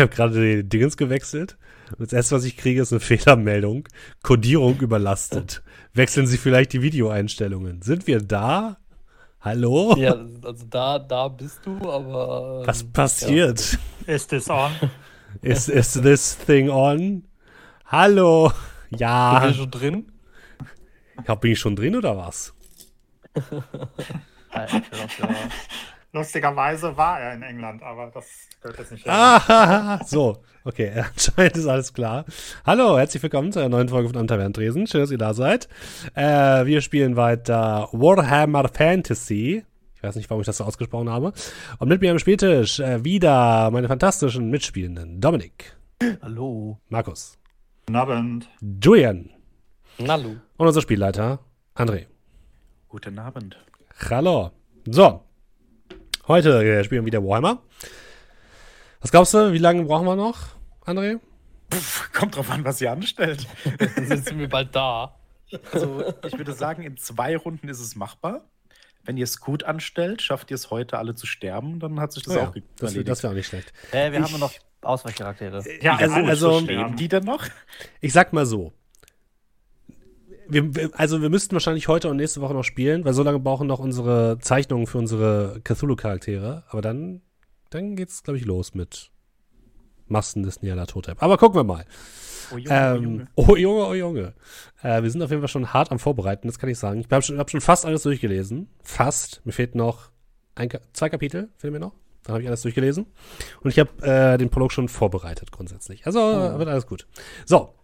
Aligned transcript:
Ich 0.00 0.02
habe 0.02 0.16
gerade 0.16 0.40
die 0.40 0.66
Dingens 0.66 0.96
gewechselt. 0.96 1.58
Das 1.98 2.14
erste, 2.14 2.36
was 2.36 2.44
ich 2.44 2.56
kriege, 2.56 2.80
ist 2.80 2.90
eine 2.90 3.00
Fehlermeldung. 3.00 3.86
Codierung 4.22 4.80
überlastet. 4.80 5.62
Wechseln 5.92 6.26
Sie 6.26 6.38
vielleicht 6.38 6.72
die 6.72 6.80
Videoeinstellungen. 6.80 7.82
Sind 7.82 8.06
wir 8.06 8.22
da? 8.22 8.78
Hallo? 9.42 9.94
Ja, 9.98 10.12
also 10.42 10.64
da, 10.70 10.98
da 10.98 11.28
bist 11.28 11.60
du, 11.66 11.76
aber. 11.90 12.62
Was 12.64 12.82
passiert? 12.82 13.78
Ja. 14.06 14.14
Ist 14.14 14.30
this 14.30 14.48
on? 14.48 14.70
Is, 15.42 15.68
is 15.68 15.92
this 15.92 16.38
thing 16.46 16.70
on? 16.70 17.24
Hallo? 17.84 18.52
Ja. 18.88 19.40
Bist 19.40 19.58
du 19.58 19.62
schon 19.64 19.70
drin? 19.70 20.12
Ja, 21.28 21.34
bin 21.34 21.52
ich 21.52 21.58
schon 21.58 21.76
drin 21.76 21.94
oder 21.94 22.16
was? 22.16 22.54
Alter. 24.48 24.80
Lustigerweise 26.12 26.96
war 26.96 27.20
er 27.20 27.34
in 27.34 27.42
England, 27.42 27.84
aber 27.84 28.10
das 28.12 28.26
gehört 28.60 28.80
jetzt 28.80 28.90
nicht. 28.90 29.08
Ah, 29.08 30.00
so, 30.06 30.38
okay, 30.64 31.04
anscheinend 31.14 31.56
ist 31.56 31.66
alles 31.68 31.94
klar. 31.94 32.24
Hallo, 32.66 32.98
herzlich 32.98 33.22
willkommen 33.22 33.52
zu 33.52 33.60
einer 33.60 33.68
neuen 33.68 33.88
Folge 33.88 34.08
von 34.08 34.16
Am 34.16 34.26
Tavernentresen. 34.26 34.88
Schön, 34.88 35.02
dass 35.02 35.12
ihr 35.12 35.18
da 35.18 35.34
seid. 35.34 35.68
Äh, 36.14 36.66
wir 36.66 36.80
spielen 36.80 37.14
weiter 37.14 37.88
Warhammer 37.92 38.68
Fantasy. 38.68 39.64
Ich 39.94 40.02
weiß 40.02 40.16
nicht, 40.16 40.28
warum 40.30 40.40
ich 40.40 40.46
das 40.46 40.56
so 40.56 40.64
ausgesprochen 40.64 41.08
habe. 41.08 41.32
Und 41.78 41.88
mit 41.88 42.00
mir 42.00 42.10
am 42.10 42.18
Spieltisch 42.18 42.80
äh, 42.80 43.04
wieder 43.04 43.70
meine 43.70 43.86
fantastischen 43.86 44.50
Mitspielenden. 44.50 45.20
Dominik. 45.20 45.76
Hallo. 46.22 46.80
Markus. 46.88 47.38
Guten 47.86 47.96
Abend. 47.96 48.48
Julian. 48.82 49.30
Nalu. 49.98 50.38
Und 50.56 50.66
unser 50.66 50.80
Spielleiter 50.80 51.38
André. 51.76 52.06
Guten 52.88 53.16
Abend. 53.20 53.56
Hallo. 54.10 54.50
So. 54.86 55.22
Heute 56.28 56.62
äh, 56.64 56.84
spielen 56.84 57.02
wir 57.02 57.06
wieder 57.06 57.24
Warhammer. 57.24 57.62
Was 59.00 59.10
glaubst 59.10 59.34
du, 59.34 59.52
wie 59.52 59.58
lange 59.58 59.84
brauchen 59.84 60.06
wir 60.06 60.16
noch, 60.16 60.38
André? 60.84 61.18
Pff, 61.72 62.12
kommt 62.12 62.36
drauf 62.36 62.50
an, 62.50 62.64
was 62.64 62.80
ihr 62.80 62.92
anstellt. 62.92 63.46
Dann 63.78 64.22
sind 64.22 64.38
wir 64.38 64.48
bald 64.48 64.74
da. 64.74 65.16
Also, 65.72 66.04
ich 66.26 66.36
würde 66.36 66.52
sagen, 66.52 66.82
in 66.82 66.96
zwei 66.96 67.36
Runden 67.36 67.68
ist 67.68 67.80
es 67.80 67.96
machbar. 67.96 68.44
Wenn 69.04 69.16
ihr 69.16 69.24
es 69.24 69.40
gut 69.40 69.64
anstellt, 69.64 70.20
schafft 70.20 70.50
ihr 70.50 70.54
es 70.56 70.70
heute 70.70 70.98
alle 70.98 71.14
zu 71.14 71.26
sterben, 71.26 71.80
dann 71.80 71.98
hat 72.00 72.12
sich 72.12 72.22
das 72.22 72.36
Oh 72.36 72.38
ja, 72.38 72.48
auch 72.48 72.54
das, 72.76 72.90
erledigt. 72.90 73.08
das 73.08 73.22
wäre 73.22 73.30
auch 73.32 73.36
nicht 73.36 73.46
schlecht. 73.46 73.72
Äh, 73.92 74.12
wir 74.12 74.20
Ich- 74.20 74.30
haben 74.32 74.38
noch 74.38 74.52
Ausweichcharaktere. 74.82 75.64
Ja, 75.80 75.96
Also- 75.96 76.14
also- 76.16 76.60
die 76.60 77.08
denn 77.08 77.24
noch? 77.24 77.44
Ich 78.00 78.12
sag 78.12 78.32
mal 78.34 78.44
so. 78.44 78.72
Wir, 80.50 80.74
wir, 80.74 80.90
also 80.94 81.22
wir 81.22 81.30
müssten 81.30 81.52
wahrscheinlich 81.52 81.88
heute 81.88 82.08
und 82.08 82.16
nächste 82.16 82.40
Woche 82.40 82.54
noch 82.54 82.64
spielen, 82.64 83.04
weil 83.04 83.14
so 83.14 83.22
lange 83.22 83.38
brauchen 83.38 83.66
noch 83.66 83.78
unsere 83.78 84.38
Zeichnungen 84.40 84.86
für 84.86 84.98
unsere 84.98 85.60
Cthulhu-Charaktere. 85.64 86.64
Aber 86.68 86.82
dann, 86.82 87.22
dann 87.70 87.96
geht's, 87.96 88.22
glaube 88.22 88.38
ich, 88.38 88.44
los 88.44 88.74
mit 88.74 89.10
Massen 90.06 90.42
des 90.42 90.62
Nyarlathotep. 90.62 91.22
Aber 91.22 91.38
gucken 91.38 91.58
wir 91.58 91.64
mal. 91.64 91.84
Oh 92.52 92.56
Junge, 92.56 92.96
Ähm, 92.96 93.28
oh 93.36 93.56
Junge, 93.56 93.86
oh 93.86 93.94
Junge. 93.94 94.34
Äh, 94.82 95.02
wir 95.02 95.10
sind 95.10 95.22
auf 95.22 95.30
jeden 95.30 95.40
Fall 95.40 95.48
schon 95.48 95.72
hart 95.72 95.92
am 95.92 95.98
Vorbereiten, 95.98 96.48
das 96.48 96.58
kann 96.58 96.68
ich 96.68 96.78
sagen. 96.78 97.00
Ich 97.00 97.10
habe 97.10 97.22
schon, 97.22 97.38
hab 97.38 97.50
schon 97.50 97.60
fast 97.60 97.86
alles 97.86 98.02
durchgelesen. 98.02 98.68
Fast. 98.82 99.40
Mir 99.44 99.52
fehlt 99.52 99.74
noch 99.74 100.10
ein, 100.56 100.68
zwei 100.92 101.08
Kapitel, 101.08 101.50
fehlen 101.56 101.72
mir 101.72 101.80
noch. 101.80 101.92
Dann 102.24 102.34
habe 102.34 102.42
ich 102.42 102.48
alles 102.48 102.62
durchgelesen. 102.62 103.06
Und 103.62 103.70
ich 103.70 103.78
habe 103.78 103.90
äh, 104.02 104.36
den 104.36 104.50
Prolog 104.50 104.72
schon 104.72 104.88
vorbereitet 104.88 105.52
grundsätzlich. 105.52 106.06
Also 106.06 106.18
äh, 106.18 106.58
wird 106.58 106.68
alles 106.68 106.86
gut. 106.86 107.06
So. 107.46 107.74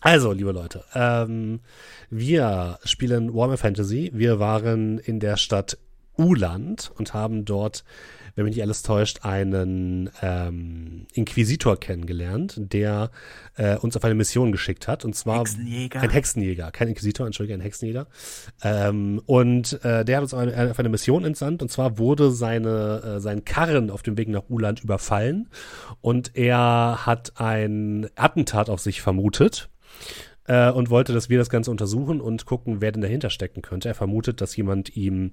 Also, 0.00 0.32
liebe 0.32 0.52
Leute, 0.52 0.84
ähm, 0.94 1.60
wir 2.08 2.78
spielen 2.84 3.34
Warhammer 3.34 3.58
Fantasy. 3.58 4.10
Wir 4.14 4.38
waren 4.38 4.98
in 4.98 5.20
der 5.20 5.36
Stadt 5.36 5.76
Uland 6.16 6.90
und 6.96 7.12
haben 7.14 7.44
dort, 7.44 7.84
wenn 8.40 8.46
mich 8.46 8.56
nicht 8.56 8.62
alles 8.62 8.82
täuscht, 8.82 9.18
einen 9.22 10.10
ähm, 10.22 11.06
Inquisitor 11.12 11.78
kennengelernt, 11.78 12.54
der 12.56 13.10
äh, 13.56 13.76
uns 13.76 13.96
auf 13.96 14.04
eine 14.04 14.14
Mission 14.14 14.50
geschickt 14.50 14.88
hat. 14.88 15.04
Und 15.04 15.14
zwar 15.14 15.40
Hexenjäger. 15.40 16.00
ein 16.00 16.08
Hexenjäger, 16.08 16.70
kein 16.70 16.88
Inquisitor, 16.88 17.26
entschuldige, 17.26 17.54
ein 17.54 17.60
Hexenjäger. 17.60 18.06
Ähm, 18.62 19.20
und 19.26 19.84
äh, 19.84 20.06
der 20.06 20.16
hat 20.16 20.22
uns 20.22 20.32
auf 20.32 20.40
eine, 20.40 20.70
auf 20.70 20.78
eine 20.78 20.88
Mission 20.88 21.24
entsandt. 21.24 21.60
Und 21.60 21.70
zwar 21.70 21.98
wurde 21.98 22.30
seine, 22.30 23.16
äh, 23.16 23.20
sein 23.20 23.44
Karren 23.44 23.90
auf 23.90 24.02
dem 24.02 24.16
Weg 24.16 24.28
nach 24.28 24.48
Uland 24.48 24.82
überfallen. 24.82 25.48
Und 26.00 26.34
er 26.34 27.04
hat 27.04 27.32
ein 27.36 28.08
Attentat 28.16 28.70
auf 28.70 28.80
sich 28.80 29.02
vermutet 29.02 29.68
äh, 30.50 30.68
und 30.72 30.90
wollte, 30.90 31.12
dass 31.12 31.28
wir 31.28 31.38
das 31.38 31.48
Ganze 31.48 31.70
untersuchen 31.70 32.20
und 32.20 32.44
gucken, 32.44 32.80
wer 32.80 32.90
denn 32.90 33.02
dahinter 33.02 33.30
stecken 33.30 33.62
könnte. 33.62 33.88
Er 33.88 33.94
vermutet, 33.94 34.40
dass 34.40 34.56
jemand 34.56 34.96
ihm 34.96 35.30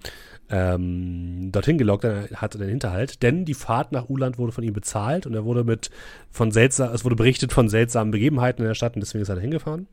ähm, 0.51 1.49
dorthin 1.51 1.79
gelockt 1.79 2.05
hat 2.05 2.53
in 2.53 2.61
den 2.61 2.69
Hinterhalt, 2.69 3.23
denn 3.23 3.43
die 3.43 3.55
Fahrt 3.55 3.91
nach 3.91 4.09
Uland 4.09 4.37
wurde 4.37 4.51
von 4.51 4.63
ihm 4.63 4.73
bezahlt 4.73 5.25
und 5.25 5.33
er 5.33 5.43
wurde 5.43 5.63
mit 5.63 5.89
von 6.29 6.51
seltsam, 6.51 6.93
es 6.93 7.03
wurde 7.03 7.15
berichtet 7.15 7.51
von 7.51 7.67
seltsamen 7.67 8.11
Begebenheiten 8.11 8.61
in 8.61 8.67
der 8.67 8.75
Stadt 8.75 8.93
und 8.93 9.01
deswegen 9.01 9.23
ist 9.23 9.29
er 9.29 9.35
da 9.35 9.41
hingefahren. 9.41 9.87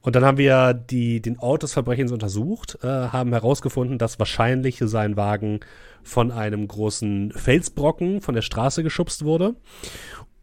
Und 0.00 0.16
dann 0.16 0.24
haben 0.24 0.38
wir 0.38 0.74
die, 0.74 1.22
den 1.22 1.38
Ort 1.38 1.62
des 1.62 1.74
Verbrechens 1.74 2.10
untersucht, 2.10 2.78
äh, 2.82 2.88
haben 2.88 3.32
herausgefunden, 3.32 3.96
dass 3.96 4.18
wahrscheinlich 4.18 4.78
sein 4.80 5.16
Wagen 5.16 5.60
von 6.02 6.32
einem 6.32 6.66
großen 6.66 7.32
Felsbrocken 7.32 8.22
von 8.22 8.34
der 8.34 8.42
Straße 8.42 8.82
geschubst 8.82 9.24
wurde 9.24 9.54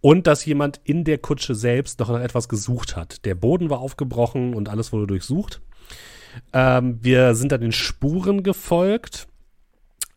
und 0.06 0.28
dass 0.28 0.46
jemand 0.46 0.80
in 0.84 1.04
der 1.04 1.18
Kutsche 1.18 1.56
selbst 1.56 2.00
noch 2.00 2.12
etwas 2.12 2.48
gesucht 2.48 2.96
hat. 2.96 3.26
Der 3.26 3.34
Boden 3.34 3.72
war 3.72 3.80
aufgebrochen 3.80 4.54
und 4.54 4.70
alles 4.70 4.94
wurde 4.94 5.08
durchsucht. 5.08 5.64
Ähm, 6.54 7.00
wir 7.02 7.34
sind 7.34 7.52
dann 7.52 7.62
den 7.62 7.72
Spuren 7.72 8.44
gefolgt, 8.44 9.28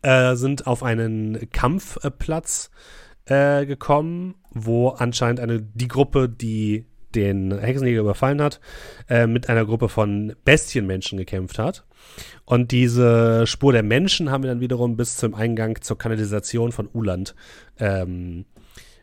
äh, 0.02 0.36
sind 0.36 0.66
auf 0.66 0.82
einen 0.82 1.48
Kampfplatz 1.52 2.70
äh, 3.24 3.64
gekommen, 3.64 4.34
wo 4.50 4.90
anscheinend 4.90 5.40
eine, 5.40 5.62
die 5.62 5.88
Gruppe, 5.88 6.28
die 6.28 6.84
den 7.14 7.58
Hexenjäger 7.58 8.02
überfallen 8.02 8.42
hat, 8.42 8.60
äh, 9.08 9.26
mit 9.26 9.48
einer 9.48 9.64
Gruppe 9.64 9.88
von 9.88 10.34
Bestienmenschen 10.44 11.16
gekämpft 11.16 11.58
hat. 11.58 11.86
Und 12.44 12.72
diese 12.72 13.46
Spur 13.46 13.72
der 13.72 13.84
Menschen 13.84 14.30
haben 14.30 14.42
wir 14.42 14.50
dann 14.50 14.60
wiederum 14.60 14.98
bis 14.98 15.16
zum 15.16 15.34
Eingang 15.34 15.80
zur 15.80 15.96
Kanalisation 15.96 16.72
von 16.72 16.90
Uland 16.92 17.34
ähm, 17.78 18.44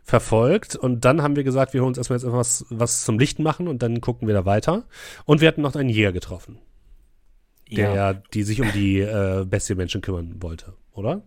verfolgt. 0.06 0.76
Und 0.76 1.04
dann 1.04 1.22
haben 1.22 1.36
wir 1.36 1.44
gesagt, 1.44 1.74
wir 1.74 1.82
holen 1.82 1.90
uns 1.90 1.98
erstmal 1.98 2.20
jetzt 2.20 2.26
etwas 2.26 2.66
was 2.70 3.04
zum 3.04 3.20
Lichten 3.20 3.44
machen 3.44 3.68
und 3.68 3.82
dann 3.82 4.00
gucken 4.00 4.28
wir 4.28 4.36
da 4.36 4.46
weiter. 4.46 4.84
Und 5.26 5.42
wir 5.42 5.48
hatten 5.48 5.62
noch 5.62 5.76
einen 5.76 5.90
Jäger 5.90 6.14
getroffen, 6.14 6.60
der, 7.72 7.94
ja. 7.94 8.14
die 8.14 8.44
sich 8.44 8.62
um 8.62 8.72
die 8.72 9.00
äh, 9.00 9.46
Bestienmenschen 9.46 10.02
kümmern 10.02 10.42
wollte, 10.42 10.74
oder? 10.94 11.24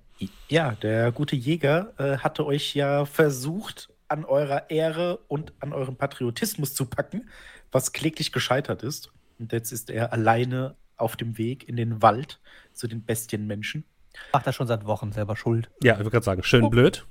ja, 0.48 0.72
der 0.72 1.12
gute 1.12 1.36
Jäger 1.36 1.92
äh, 1.96 2.18
hatte 2.18 2.44
euch 2.44 2.74
ja 2.74 3.04
versucht, 3.04 3.88
an 4.08 4.24
eurer 4.24 4.68
Ehre 4.70 5.18
und 5.28 5.52
an 5.60 5.72
eurem 5.72 5.94
Patriotismus 5.94 6.74
zu 6.74 6.86
packen, 6.86 7.28
was 7.70 7.92
kläglich 7.92 8.32
gescheitert 8.32 8.82
ist. 8.82 9.12
Und 9.38 9.52
jetzt 9.52 9.70
ist 9.70 9.90
er 9.90 10.12
alleine 10.12 10.74
auf 10.96 11.14
dem 11.14 11.38
Weg 11.38 11.68
in 11.68 11.76
den 11.76 12.02
Wald 12.02 12.40
zu 12.72 12.88
den 12.88 13.04
Bestienmenschen. 13.04 13.84
Macht 14.32 14.46
er 14.46 14.52
schon 14.52 14.66
seit 14.66 14.86
Wochen 14.86 15.12
selber 15.12 15.36
schuld. 15.36 15.70
Ja, 15.82 15.92
ich 15.92 15.98
würde 16.00 16.10
gerade 16.10 16.24
sagen, 16.24 16.42
schön 16.42 16.64
Oh. 16.64 16.70
blöd. 16.70 17.06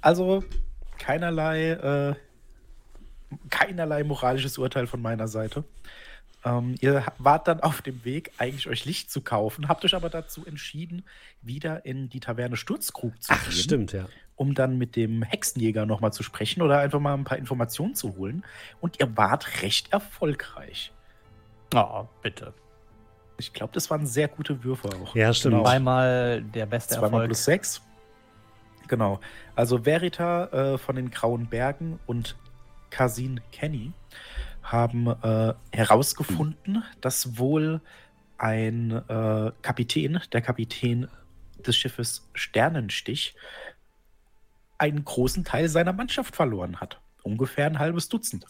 Also 0.00 0.42
keinerlei, 0.98 1.70
äh, 1.70 2.14
keinerlei 3.50 4.04
moralisches 4.04 4.58
Urteil 4.58 4.86
von 4.86 5.00
meiner 5.00 5.28
Seite. 5.28 5.64
Ähm, 6.44 6.76
ihr 6.80 7.04
wart 7.18 7.48
dann 7.48 7.60
auf 7.60 7.82
dem 7.82 8.04
Weg, 8.04 8.32
eigentlich 8.38 8.68
euch 8.68 8.84
Licht 8.84 9.10
zu 9.10 9.20
kaufen, 9.22 9.68
habt 9.68 9.84
euch 9.84 9.94
aber 9.94 10.08
dazu 10.08 10.46
entschieden, 10.46 11.04
wieder 11.42 11.84
in 11.84 12.08
die 12.08 12.20
Taverne 12.20 12.56
Sturzkrug 12.56 13.20
zu 13.20 13.32
Ach, 13.32 13.42
gehen, 13.44 13.52
stimmt, 13.52 13.92
ja. 13.92 14.06
um 14.36 14.54
dann 14.54 14.78
mit 14.78 14.94
dem 14.94 15.22
Hexenjäger 15.22 15.84
nochmal 15.84 16.12
zu 16.12 16.22
sprechen 16.22 16.62
oder 16.62 16.78
einfach 16.78 17.00
mal 17.00 17.14
ein 17.14 17.24
paar 17.24 17.38
Informationen 17.38 17.94
zu 17.96 18.16
holen. 18.16 18.44
Und 18.80 19.00
ihr 19.00 19.16
wart 19.16 19.62
recht 19.62 19.92
erfolgreich. 19.92 20.92
Oh, 21.74 22.04
bitte. 22.22 22.54
Ich 23.36 23.52
glaube, 23.52 23.72
das 23.72 23.90
waren 23.90 24.06
sehr 24.06 24.28
gute 24.28 24.64
Würfe 24.64 24.88
auch. 24.88 25.14
Ja, 25.14 25.32
stimmt. 25.32 25.54
Genau. 25.54 25.64
Zweimal 25.64 26.42
der 26.42 26.66
beste 26.66 26.94
Zweimal 26.94 27.10
Erfolg. 27.10 27.26
plus 27.26 27.44
sechs. 27.44 27.82
Genau. 28.88 29.20
Also 29.54 29.84
Verita 29.84 30.46
äh, 30.46 30.78
von 30.78 30.96
den 30.96 31.10
Grauen 31.10 31.46
Bergen 31.46 32.00
und 32.06 32.36
Casin 32.90 33.40
Kenny 33.52 33.92
haben 34.62 35.06
äh, 35.06 35.54
herausgefunden, 35.72 36.82
dass 37.00 37.38
wohl 37.38 37.80
ein 38.38 38.90
äh, 38.90 39.52
Kapitän, 39.62 40.20
der 40.32 40.40
Kapitän 40.40 41.08
des 41.58 41.76
Schiffes 41.76 42.28
Sternenstich, 42.34 43.34
einen 44.78 45.04
großen 45.04 45.44
Teil 45.44 45.68
seiner 45.68 45.92
Mannschaft 45.92 46.36
verloren 46.36 46.80
hat. 46.80 47.00
Ungefähr 47.22 47.66
ein 47.66 47.78
halbes 47.78 48.08
Dutzend. 48.08 48.46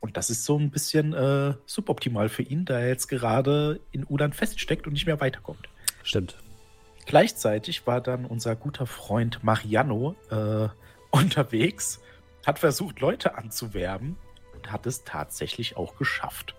Und 0.00 0.16
das 0.16 0.30
ist 0.30 0.44
so 0.44 0.58
ein 0.58 0.70
bisschen 0.70 1.14
äh, 1.14 1.54
suboptimal 1.64 2.28
für 2.28 2.42
ihn, 2.42 2.64
da 2.64 2.78
er 2.78 2.88
jetzt 2.88 3.08
gerade 3.08 3.80
in 3.92 4.04
Ulan 4.08 4.32
feststeckt 4.32 4.86
und 4.86 4.92
nicht 4.92 5.06
mehr 5.06 5.20
weiterkommt. 5.20 5.68
Stimmt. 6.02 6.36
Gleichzeitig 7.06 7.86
war 7.86 8.00
dann 8.00 8.26
unser 8.26 8.56
guter 8.56 8.86
Freund 8.86 9.44
Mariano 9.44 10.16
äh, 10.30 10.68
unterwegs, 11.10 12.00
hat 12.44 12.58
versucht, 12.58 13.00
Leute 13.00 13.38
anzuwerben 13.38 14.16
und 14.54 14.72
hat 14.72 14.86
es 14.86 15.04
tatsächlich 15.04 15.76
auch 15.76 15.96
geschafft. 15.96 16.54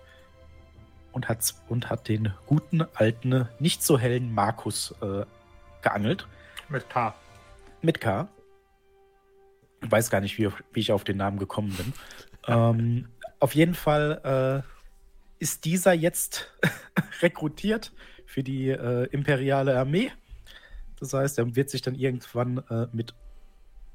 Und 1.12 1.30
hat, 1.30 1.54
und 1.68 1.90
hat 1.90 2.08
den 2.08 2.34
guten, 2.46 2.84
alten, 2.94 3.50
nicht 3.60 3.84
so 3.84 3.98
hellen 3.98 4.34
Markus 4.34 4.94
äh, 5.02 5.26
geangelt. 5.82 6.28
Mit 6.70 6.90
K. 6.90 7.16
mit 7.82 8.00
K. 8.00 8.28
Ich 9.82 9.92
weiß 9.92 10.10
gar 10.10 10.22
nicht, 10.22 10.38
wie, 10.38 10.50
wie 10.74 10.80
ich 10.80 10.92
auf 10.92 11.04
den 11.04 11.18
Namen 11.18 11.40
gekommen 11.40 11.76
bin. 11.76 11.94
ähm, 12.48 13.10
auf 13.40 13.54
jeden 13.56 13.74
Fall 13.74 14.64
äh, 14.64 15.44
ist 15.44 15.66
dieser 15.66 15.94
jetzt 15.94 16.54
rekrutiert 17.22 17.92
für 18.26 18.44
die 18.44 18.70
äh, 18.70 19.06
imperiale 19.06 19.78
Armee. 19.78 20.12
Das 21.00 21.14
heißt, 21.14 21.38
er 21.38 21.56
wird 21.56 21.70
sich 21.70 21.82
dann 21.82 21.96
irgendwann 21.96 22.60
äh, 22.70 22.88
mit 22.92 23.14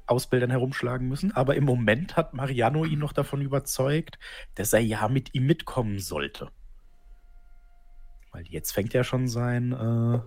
Ausbildern 0.05 0.49
herumschlagen 0.49 1.07
müssen. 1.07 1.31
Aber 1.31 1.55
im 1.55 1.63
Moment 1.63 2.17
hat 2.17 2.33
Mariano 2.33 2.85
ihn 2.85 2.99
noch 2.99 3.13
davon 3.13 3.41
überzeugt, 3.41 4.19
dass 4.55 4.73
er 4.73 4.79
ja 4.79 5.07
mit 5.07 5.33
ihm 5.33 5.45
mitkommen 5.45 5.99
sollte. 5.99 6.49
Weil 8.31 8.45
jetzt 8.47 8.71
fängt 8.71 8.95
er 8.95 9.03
schon 9.03 9.27
sein 9.27 9.71
äh, 9.71 10.19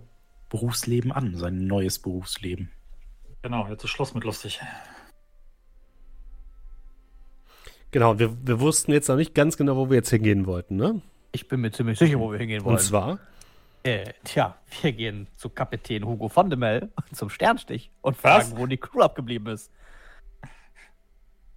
Berufsleben 0.49 1.13
an, 1.13 1.37
sein 1.37 1.67
neues 1.67 1.99
Berufsleben. 1.99 2.71
Genau, 3.43 3.69
jetzt 3.69 3.85
ist 3.85 3.91
Schluss 3.91 4.15
mit 4.15 4.25
lustig. 4.25 4.61
Genau, 7.91 8.19
wir, 8.19 8.37
wir 8.47 8.61
wussten 8.61 8.93
jetzt 8.93 9.09
noch 9.09 9.17
nicht 9.17 9.35
ganz 9.35 9.57
genau, 9.57 9.77
wo 9.77 9.89
wir 9.89 9.97
jetzt 9.97 10.11
hingehen 10.11 10.47
wollten, 10.47 10.77
ne? 10.77 11.01
Ich 11.33 11.49
bin 11.49 11.61
mir 11.61 11.71
ziemlich 11.71 11.99
sicher, 11.99 12.19
wo 12.19 12.31
wir 12.31 12.39
hingehen 12.39 12.65
wollen. 12.65 12.77
Und 12.77 12.81
zwar, 12.81 13.19
Äh, 13.87 14.15
tja, 14.25 14.57
wir 14.83 14.93
gehen 14.93 15.29
zu 15.37 15.49
Kapitän 15.49 16.05
Hugo 16.05 16.29
von 16.29 16.51
de 16.51 16.59
Mel 16.59 16.91
zum 17.13 17.31
Sternstich 17.31 17.93
und 18.01 18.17
fragen, 18.17 18.51
Was? 18.51 18.59
wo 18.59 18.67
die 18.67 18.79
Crew 18.79 19.01
abgeblieben 19.01 19.47
ist. 19.47 19.71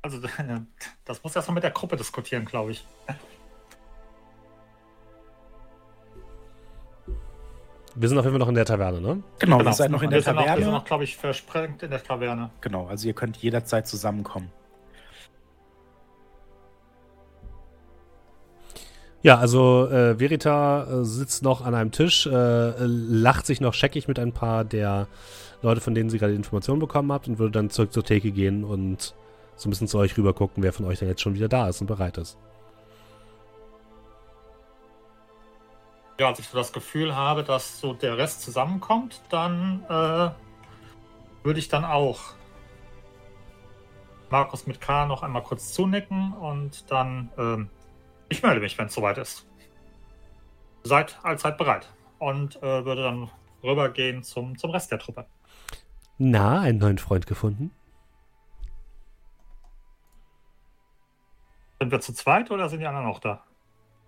Also, 0.03 0.19
das 1.05 1.23
muss 1.23 1.35
erst 1.35 1.47
mal 1.47 1.55
mit 1.55 1.63
der 1.63 1.71
Gruppe 1.71 1.97
diskutieren, 1.97 2.45
glaube 2.45 2.71
ich. 2.71 2.85
wir 7.95 8.07
sind 8.07 8.17
auf 8.17 8.23
jeden 8.23 8.33
Fall 8.35 8.39
noch 8.39 8.47
in 8.47 8.55
der 8.55 8.65
Taverne, 8.65 9.01
ne? 9.01 9.23
Genau, 9.39 9.61
ihr 9.61 9.73
seid 9.73 9.91
noch 9.91 10.01
in 10.03 10.09
der 10.09 10.19
wir 10.19 10.23
sind 10.23 10.35
noch, 10.35 10.43
wir 10.43 10.47
sind 10.47 10.55
Taverne. 10.59 10.77
noch, 10.77 10.85
glaube 10.85 11.03
ich, 11.03 11.17
versprengt 11.17 11.83
in 11.83 11.89
der 11.89 12.01
Taverne. 12.01 12.51
Genau, 12.61 12.87
also 12.87 13.07
ihr 13.07 13.13
könnt 13.13 13.37
jederzeit 13.37 13.87
zusammenkommen. 13.87 14.51
Ja, 19.21 19.37
also 19.37 19.87
äh, 19.89 20.15
Verita 20.17 20.83
äh, 20.83 21.03
sitzt 21.03 21.43
noch 21.43 21.65
an 21.65 21.75
einem 21.75 21.91
Tisch, 21.91 22.25
äh, 22.25 22.73
lacht 22.79 23.45
sich 23.45 23.59
noch 23.59 23.73
scheckig 23.73 24.07
mit 24.07 24.17
ein 24.17 24.31
paar 24.31 24.63
der 24.63 25.07
Leute, 25.61 25.81
von 25.81 25.93
denen 25.93 26.09
sie 26.09 26.19
gerade 26.19 26.33
Informationen 26.33 26.79
bekommen 26.79 27.11
habt 27.11 27.27
und 27.27 27.37
würde 27.37 27.51
dann 27.51 27.69
zurück 27.69 27.91
zur 27.91 28.05
Theke 28.05 28.31
gehen 28.31 28.63
und 28.63 29.13
so 29.57 29.67
ein 29.67 29.71
bisschen 29.71 29.89
zu 29.89 29.97
euch 29.97 30.17
rüber 30.17 30.33
gucken, 30.33 30.63
wer 30.63 30.71
von 30.71 30.85
euch 30.85 30.99
denn 30.99 31.09
jetzt 31.09 31.21
schon 31.21 31.33
wieder 31.33 31.49
da 31.49 31.67
ist 31.67 31.81
und 31.81 31.87
bereit 31.87 32.17
ist. 32.17 32.37
Ja, 36.17 36.27
als 36.27 36.39
ich 36.39 36.47
so 36.47 36.57
das 36.57 36.71
Gefühl 36.71 37.13
habe, 37.13 37.43
dass 37.43 37.81
so 37.81 37.93
der 37.93 38.17
Rest 38.17 38.41
zusammenkommt, 38.41 39.21
dann 39.29 39.83
äh, 39.89 40.29
würde 41.43 41.59
ich 41.59 41.67
dann 41.67 41.83
auch 41.83 42.19
Markus 44.29 44.65
mit 44.65 44.79
K 44.79 45.05
noch 45.07 45.23
einmal 45.23 45.43
kurz 45.43 45.73
zunicken 45.73 46.33
und 46.33 46.89
dann 46.89 47.29
ähm, 47.37 47.69
ich 48.29 48.43
melde 48.43 48.61
mich, 48.61 48.77
wenn 48.77 48.87
es 48.87 48.93
soweit 48.93 49.17
ist. 49.17 49.47
Seid 50.83 51.19
allzeit 51.23 51.57
bereit 51.57 51.91
und 52.19 52.55
äh, 52.57 52.85
würde 52.85 53.03
dann 53.03 53.29
rübergehen 53.63 54.23
zum, 54.23 54.57
zum 54.57 54.71
Rest 54.71 54.91
der 54.91 54.99
Truppe. 54.99 55.25
Na, 56.17 56.61
einen 56.61 56.77
neuen 56.77 56.97
Freund 56.97 57.27
gefunden? 57.27 57.71
Sind 61.79 61.91
wir 61.91 62.01
zu 62.01 62.13
zweit 62.13 62.51
oder 62.51 62.69
sind 62.69 62.79
die 62.79 62.87
anderen 62.87 63.07
auch 63.07 63.19
da? 63.19 63.43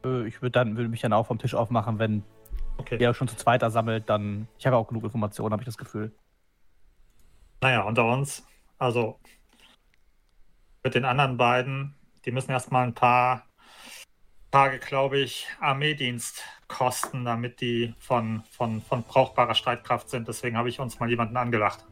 Äh, 0.06 0.28
ich 0.28 0.42
würde 0.42 0.52
dann 0.52 0.76
würde 0.76 0.90
mich 0.90 1.02
dann 1.02 1.14
auch 1.14 1.28
vom 1.28 1.40
Tisch 1.40 1.56
aufmachen, 1.56 2.00
wenn 2.00 2.24
Okay. 2.78 2.98
der 2.98 3.14
schon 3.14 3.28
zu 3.28 3.36
zweiter 3.36 3.70
sammelt, 3.70 4.10
dann. 4.10 4.48
Ich 4.58 4.66
habe 4.66 4.76
auch 4.76 4.88
genug 4.88 5.04
Informationen, 5.04 5.52
habe 5.52 5.62
ich 5.62 5.68
das 5.68 5.78
Gefühl. 5.78 6.12
Naja, 7.62 7.82
unter 7.82 8.06
uns, 8.06 8.44
also 8.80 9.20
mit 10.84 10.96
den 10.96 11.06
anderen 11.06 11.38
beiden, 11.38 11.96
die 12.26 12.32
müssen 12.32 12.50
erstmal 12.50 12.88
ein 12.88 12.96
paar 12.96 13.46
Tage, 14.52 14.80
glaube 14.80 15.18
ich, 15.18 15.48
Armeedienst 15.60 16.44
kosten, 16.68 17.26
damit 17.26 17.62
die 17.62 17.94
von, 18.00 18.44
von, 18.52 18.82
von 18.82 19.04
brauchbarer 19.04 19.56
Streitkraft 19.56 20.10
sind. 20.10 20.28
Deswegen 20.28 20.58
habe 20.58 20.70
ich 20.70 20.80
uns 20.80 21.00
mal 21.00 21.10
jemanden 21.10 21.38
angelacht. 21.38 21.86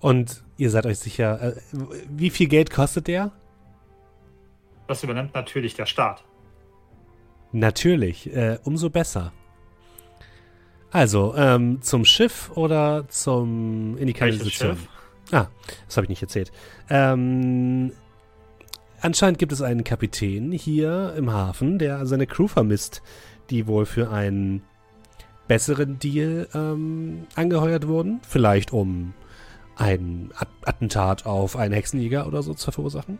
Und 0.00 0.44
ihr 0.58 0.70
seid 0.70 0.84
euch 0.84 0.98
sicher, 0.98 1.40
äh, 1.40 1.60
wie 2.08 2.30
viel 2.30 2.48
Geld 2.48 2.70
kostet 2.70 3.06
der? 3.06 3.32
Das 4.86 5.02
übernimmt 5.02 5.34
natürlich 5.34 5.74
der 5.74 5.86
Staat. 5.86 6.22
Natürlich, 7.52 8.30
äh, 8.34 8.58
umso 8.64 8.90
besser. 8.90 9.32
Also, 10.90 11.34
ähm, 11.36 11.80
zum 11.82 12.04
Schiff 12.04 12.50
oder 12.54 13.08
zum 13.08 13.96
in 13.96 14.06
die 14.06 14.14
Welches 14.14 14.18
Kanalisation? 14.18 14.76
Schiff? 14.76 14.88
Ah, 15.32 15.46
das 15.86 15.96
habe 15.96 16.04
ich 16.04 16.10
nicht 16.10 16.22
erzählt. 16.22 16.52
Ähm, 16.90 17.92
anscheinend 19.00 19.38
gibt 19.38 19.52
es 19.52 19.62
einen 19.62 19.84
Kapitän 19.84 20.52
hier 20.52 21.14
im 21.16 21.32
Hafen, 21.32 21.78
der 21.78 22.06
seine 22.06 22.26
Crew 22.26 22.46
vermisst, 22.46 23.02
die 23.50 23.66
wohl 23.66 23.86
für 23.86 24.10
einen 24.10 24.62
besseren 25.48 25.98
Deal 25.98 26.48
ähm, 26.54 27.26
angeheuert 27.34 27.86
wurden. 27.86 28.20
Vielleicht 28.26 28.72
um 28.72 29.14
ein 29.76 30.30
At 30.36 30.48
Attentat 30.64 31.26
auf 31.26 31.56
einen 31.56 31.74
Hexenjäger 31.74 32.26
oder 32.26 32.42
so 32.42 32.54
zu 32.54 32.70
verursachen. 32.70 33.18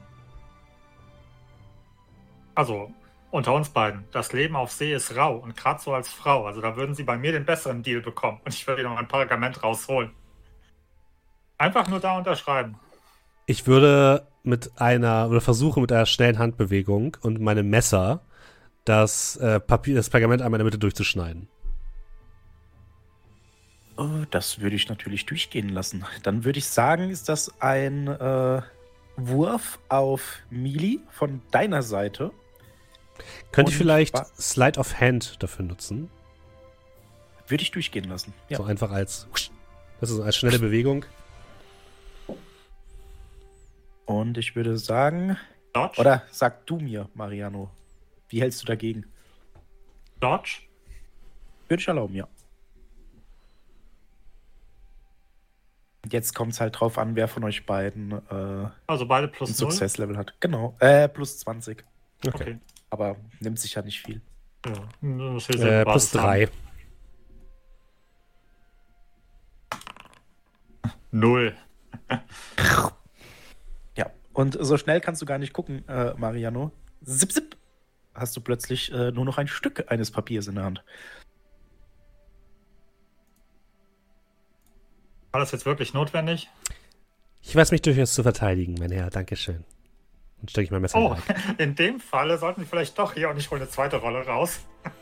Also, 2.55 2.93
unter 3.31 3.53
uns 3.53 3.69
beiden. 3.69 4.05
Das 4.13 4.32
Leben 4.32 4.55
auf 4.55 4.70
See 4.70 4.94
ist 4.94 5.17
rau 5.17 5.37
und 5.37 5.56
gerade 5.56 5.82
so 5.82 5.93
als 5.93 6.08
Frau. 6.08 6.46
Also, 6.46 6.61
da 6.61 6.77
würden 6.77 6.94
sie 6.94 7.03
bei 7.03 7.17
mir 7.17 7.32
den 7.32 7.44
besseren 7.44 7.82
Deal 7.82 8.01
bekommen. 8.01 8.41
Und 8.44 8.55
ich 8.55 8.67
würde 8.67 8.84
noch 8.84 8.96
ein 8.96 9.08
Pergament 9.08 9.63
rausholen. 9.63 10.13
Einfach 11.58 11.89
nur 11.89 12.01
da 12.01 12.19
unterschreiben. 12.19 12.77
Ich 13.46 13.67
würde 13.67 14.27
mit 14.43 14.73
einer, 14.81 15.29
oder 15.31 15.41
versuche 15.41 15.81
mit 15.81 15.93
einer 15.93 16.06
schnellen 16.06 16.39
Handbewegung 16.39 17.17
und 17.23 17.41
meinem 17.41 17.70
Messer 17.70 18.23
das, 18.84 19.37
äh, 19.37 19.61
Papier, 19.61 19.94
das 19.94 20.11
Pergament 20.11 20.43
einmal 20.43 20.58
in 20.61 20.65
der 20.65 20.73
Mitte 20.73 20.79
durchzuschneiden. 20.79 21.49
Oh, 23.96 24.25
das 24.31 24.61
würde 24.61 24.77
ich 24.77 24.89
natürlich 24.89 25.25
durchgehen 25.25 25.69
lassen. 25.69 26.05
Dann 26.23 26.44
würde 26.44 26.58
ich 26.58 26.67
sagen, 26.67 27.11
ist 27.11 27.29
das 27.29 27.61
ein 27.61 28.08
äh, 28.08 28.63
Wurf 29.17 29.79
auf 29.89 30.39
Mili 30.51 31.01
von 31.11 31.41
deiner 31.53 31.82
Seite. 31.82 32.32
Könnte 33.53 33.70
ich 33.70 33.79
vielleicht 33.79 34.17
Slide 34.37 34.81
of 34.81 35.01
Hand 35.01 35.43
dafür 35.43 35.65
nutzen? 35.65 36.11
Würde 37.46 37.63
ich 37.63 37.70
durchgehen 37.70 38.05
lassen. 38.05 38.34
Ja. 38.49 38.56
So 38.58 38.65
einfach 38.65 38.91
als, 38.91 39.29
das 40.01 40.11
ist 40.11 40.20
als 40.20 40.37
schnelle 40.37 40.58
Bewegung. 40.58 41.05
Und 44.06 44.39
ich 44.39 44.55
würde 44.55 44.77
sagen. 44.77 45.37
Dodge? 45.73 46.01
Oder 46.01 46.23
sag 46.31 46.67
du 46.67 46.79
mir, 46.79 47.08
Mariano, 47.15 47.70
wie 48.29 48.41
hältst 48.41 48.63
du 48.63 48.67
dagegen? 48.67 49.06
Dodge? 50.20 50.61
Würde 51.69 51.81
ich 51.81 51.89
erlauben, 51.89 52.15
ja. 52.15 52.29
Jetzt 56.11 56.34
kommt 56.34 56.53
es 56.53 56.61
halt 56.61 56.79
drauf 56.79 56.99
an, 56.99 57.17
wer 57.17 57.29
von 57.29 57.44
euch 57.44 57.65
beiden 57.65 58.13
äh, 58.13 58.69
also 58.87 59.06
beide 59.06 59.27
plus 59.29 59.51
ein 59.51 59.55
Success-Level 59.55 60.19
hat. 60.19 60.34
Genau. 60.39 60.77
Äh, 60.79 61.08
plus 61.08 61.39
20. 61.39 61.82
Okay. 62.27 62.34
okay. 62.34 62.58
Aber 62.91 63.17
nimmt 63.41 63.58
sich 63.58 63.75
ja 63.75 63.82
nicht 63.82 64.01
viel. 64.01 64.20
Ja. 64.67 64.73
Äh, 65.03 65.84
plus 65.84 66.11
3. 66.11 66.49
0. 71.11 71.56
Und 74.34 74.58
so 74.60 74.76
schnell 74.76 75.00
kannst 75.00 75.22
du 75.22 75.26
gar 75.26 75.38
nicht 75.38 75.53
gucken, 75.53 75.88
äh, 75.88 76.12
Mariano. 76.14 76.72
Zip, 77.05 77.32
zip. 77.32 77.56
Hast 78.14 78.36
du 78.36 78.41
plötzlich 78.41 78.93
äh, 78.93 79.10
nur 79.12 79.24
noch 79.24 79.38
ein 79.38 79.48
Stück 79.48 79.91
eines 79.91 80.10
Papiers 80.10 80.46
in 80.48 80.56
der 80.56 80.64
Hand. 80.64 80.84
War 85.32 85.41
das 85.41 85.53
jetzt 85.53 85.67
wirklich 85.67 85.94
notwendig? 85.94 86.48
Ich 87.43 87.55
weiß 87.56 87.70
mich 87.72 87.82
durchaus 87.82 88.14
zu 88.14 88.22
verteidigen, 88.22 88.74
mein 88.79 88.91
Herr. 88.91 89.10
Dankeschön. 89.10 89.64
Dann 90.38 90.48
stecke 90.48 90.64
ich 90.64 90.70
mein 90.70 90.82
Messer 90.82 90.98
Oh, 90.98 91.17
in 91.48 91.55
in 91.70 91.74
dem 91.74 92.00
Falle 92.00 92.38
sollten 92.38 92.60
Sie 92.62 92.67
vielleicht 92.67 92.98
doch 92.98 93.14
hier 93.14 93.31
und 93.31 93.36
ich 93.36 93.50
hole 93.50 93.60
eine 93.60 93.70
zweite 93.70 93.96
Rolle 93.96 94.26
raus. 94.26 94.60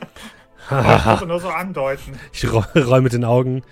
Ich 0.70 0.70
wollte 0.70 1.26
nur 1.26 1.40
so 1.40 1.48
andeuten. 1.48 2.16
ich 2.32 2.50
roll, 2.52 2.64
roll 2.76 3.00
mit 3.00 3.12
den 3.12 3.24
Augen. 3.24 3.64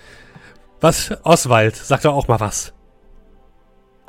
Was? 0.80 1.14
Oswald, 1.22 1.76
sag 1.76 2.00
doch 2.02 2.14
auch 2.14 2.26
mal 2.26 2.40
was. 2.40 2.74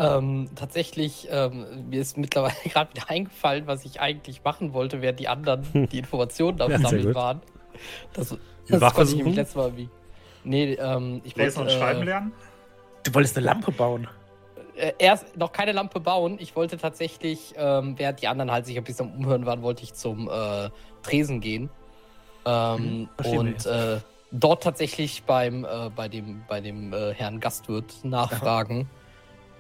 Ähm, 0.02 0.50
tatsächlich, 0.56 1.28
ähm, 1.30 1.90
mir 1.90 2.02
ist 2.02 2.18
mittlerweile 2.18 2.56
gerade 2.66 2.94
wieder 2.94 3.10
eingefallen, 3.10 3.68
was 3.68 3.86
ich 3.86 4.02
eigentlich 4.02 4.44
machen 4.44 4.74
wollte, 4.74 5.02
während 5.02 5.20
die 5.20 5.28
anderen 5.28 5.64
die 5.92 6.00
Informationen 6.00 6.60
am 6.62 6.72
Ja, 6.72 6.80
Sammeln 6.80 7.14
waren. 7.14 7.42
Das, 8.14 8.36
das 8.68 8.94
konnte 8.94 9.12
ich 9.12 9.18
nämlich 9.18 9.36
letztes 9.36 9.56
Mal 9.56 9.76
wie. 9.78 9.90
Nee, 10.44 10.74
ähm, 10.74 11.22
ich 11.24 11.36
Lesen 11.36 11.60
wollte 11.60 11.74
und 11.74 11.80
schreiben 11.80 12.02
äh, 12.02 12.06
lernen? 12.06 12.32
Du 13.04 13.14
wolltest 13.14 13.38
eine 13.38 13.46
Lampe 13.46 13.72
bauen. 13.72 14.08
äh, 14.76 14.94
erst 14.98 15.38
noch 15.38 15.52
keine 15.52 15.72
Lampe 15.72 16.00
bauen. 16.00 16.38
Ich 16.40 16.56
wollte 16.56 16.78
tatsächlich, 16.78 17.54
ähm, 17.58 17.98
während 17.98 18.22
die 18.22 18.28
anderen 18.28 18.52
halt 18.52 18.66
sich 18.66 18.78
ein 18.78 18.84
bisschen 18.84 19.14
umhören 19.14 19.46
waren, 19.46 19.62
wollte 19.62 19.84
ich 19.84 19.94
zum 19.94 20.30
äh, 20.30 20.70
Tresen 21.04 21.42
gehen. 21.42 21.70
Ähm, 22.46 23.08
verstehe 23.18 23.40
und 23.40 23.66
äh, 23.68 24.00
dort 24.32 24.64
tatsächlich 24.64 25.24
beim, 25.24 25.64
äh, 25.64 25.90
bei 25.96 26.08
dem, 26.08 26.44
bei 26.48 26.60
dem 26.60 26.92
äh, 26.94 27.14
Herrn 27.14 27.40
Gastwirt 27.40 28.04
nachfragen, 28.04 28.90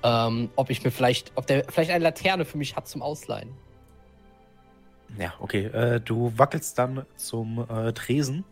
ähm, 0.03 0.50
ob 0.55 0.70
ich 0.70 0.84
mir 0.84 0.91
vielleicht, 0.91 1.31
ob 1.36 1.48
der 1.48 1.65
vielleicht 1.70 1.91
eine 1.91 2.03
Laterne 2.03 2.46
für 2.46 2.58
mich 2.58 2.75
hat 2.75 2.88
zum 2.88 3.01
Ausleihen. 3.01 3.50
Ja, 5.17 5.34
okay. 5.39 5.65
Äh, 5.65 6.00
du 6.00 6.34
wackelst 6.38 6.77
dann 6.77 7.05
zum 7.15 7.67
äh, 7.70 7.93
Tresen. 7.93 8.46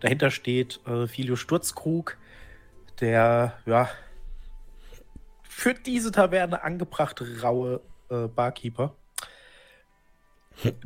Dahinter 0.00 0.30
steht 0.30 0.80
äh, 0.86 1.06
Filio 1.06 1.36
Sturzkrug, 1.36 2.16
der, 3.00 3.58
ja, 3.66 3.88
für 5.42 5.74
diese 5.74 6.12
Taverne 6.12 6.62
angebrachte 6.62 7.40
raue 7.40 7.80
äh, 8.10 8.28
Barkeeper. 8.28 8.94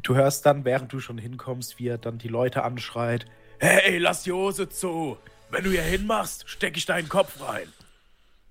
Du 0.03 0.15
hörst 0.15 0.47
dann, 0.47 0.65
während 0.65 0.93
du 0.93 1.01
schon 1.01 1.19
hinkommst, 1.19 1.79
wie 1.79 1.89
er 1.89 1.99
dann 1.99 2.19
die 2.19 2.29
Leute 2.29 2.65
anschreit. 2.65 3.27
Hey, 3.59 3.99
lass 3.99 4.25
die 4.25 4.33
Hose 4.33 4.69
zu! 4.69 5.17
Wenn 5.51 5.65
du 5.65 5.71
hier 5.71 5.83
hinmachst, 5.83 6.49
steck 6.49 6.77
ich 6.77 6.87
deinen 6.87 7.09
Kopf 7.09 7.41
rein. 7.41 7.73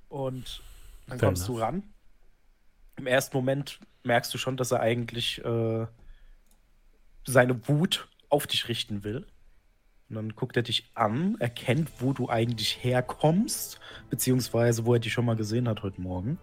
Und 0.09 0.61
dann 1.09 1.19
Fair 1.19 1.29
kommst 1.29 1.47
du 1.47 1.59
ran. 1.59 1.83
Im 2.97 3.07
ersten 3.07 3.35
Moment 3.35 3.79
merkst 4.03 4.33
du 4.33 4.37
schon, 4.37 4.57
dass 4.57 4.71
er 4.71 4.81
eigentlich 4.81 5.43
äh, 5.43 5.87
seine 7.25 7.67
Wut 7.67 8.09
auf 8.29 8.47
dich 8.47 8.67
richten 8.67 9.03
will. 9.03 9.25
Und 10.09 10.15
dann 10.15 10.35
guckt 10.35 10.57
er 10.57 10.63
dich 10.63 10.91
an, 10.95 11.35
erkennt, 11.39 12.01
wo 12.01 12.13
du 12.13 12.29
eigentlich 12.29 12.83
herkommst, 12.83 13.79
beziehungsweise 14.09 14.85
wo 14.85 14.93
er 14.93 14.99
dich 14.99 15.13
schon 15.13 15.25
mal 15.25 15.35
gesehen 15.35 15.69
hat 15.69 15.83
heute 15.83 16.01
Morgen, 16.01 16.39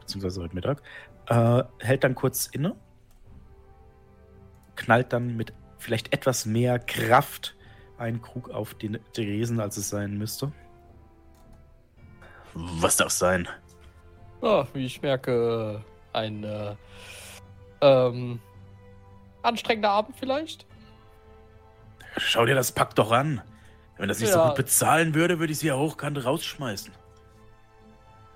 beziehungsweise 0.00 0.40
heute 0.42 0.54
Mittag. 0.54 0.82
Äh, 1.26 1.64
hält 1.80 2.04
dann 2.04 2.14
kurz 2.14 2.46
inne, 2.46 2.76
knallt 4.76 5.12
dann 5.12 5.36
mit 5.36 5.52
vielleicht 5.78 6.12
etwas 6.12 6.46
mehr 6.46 6.78
Kraft 6.78 7.56
einen 7.98 8.22
Krug 8.22 8.50
auf 8.50 8.74
den 8.74 8.98
Theresen, 9.12 9.58
als 9.58 9.76
es 9.76 9.88
sein 9.88 10.16
müsste. 10.16 10.52
Was 12.54 12.96
darf 12.96 13.10
sein? 13.10 13.48
Ah, 14.46 14.64
wie 14.74 14.86
ich 14.86 15.02
merke, 15.02 15.82
ein 16.12 16.44
äh, 16.44 16.76
ähm, 17.80 18.38
anstrengender 19.42 19.90
Abend 19.90 20.14
vielleicht. 20.16 20.66
Schau 22.16 22.46
dir 22.46 22.54
das 22.54 22.70
Pack 22.70 22.94
doch 22.94 23.10
an. 23.10 23.42
Wenn 23.98 24.08
das 24.08 24.20
nicht 24.20 24.30
so 24.30 24.38
Ja. 24.38 24.46
gut 24.46 24.54
bezahlen 24.54 25.14
würde, 25.14 25.40
würde 25.40 25.52
ich 25.52 25.58
sie 25.58 25.66
ja 25.66 25.76
hochkant 25.76 26.24
rausschmeißen. 26.24 26.92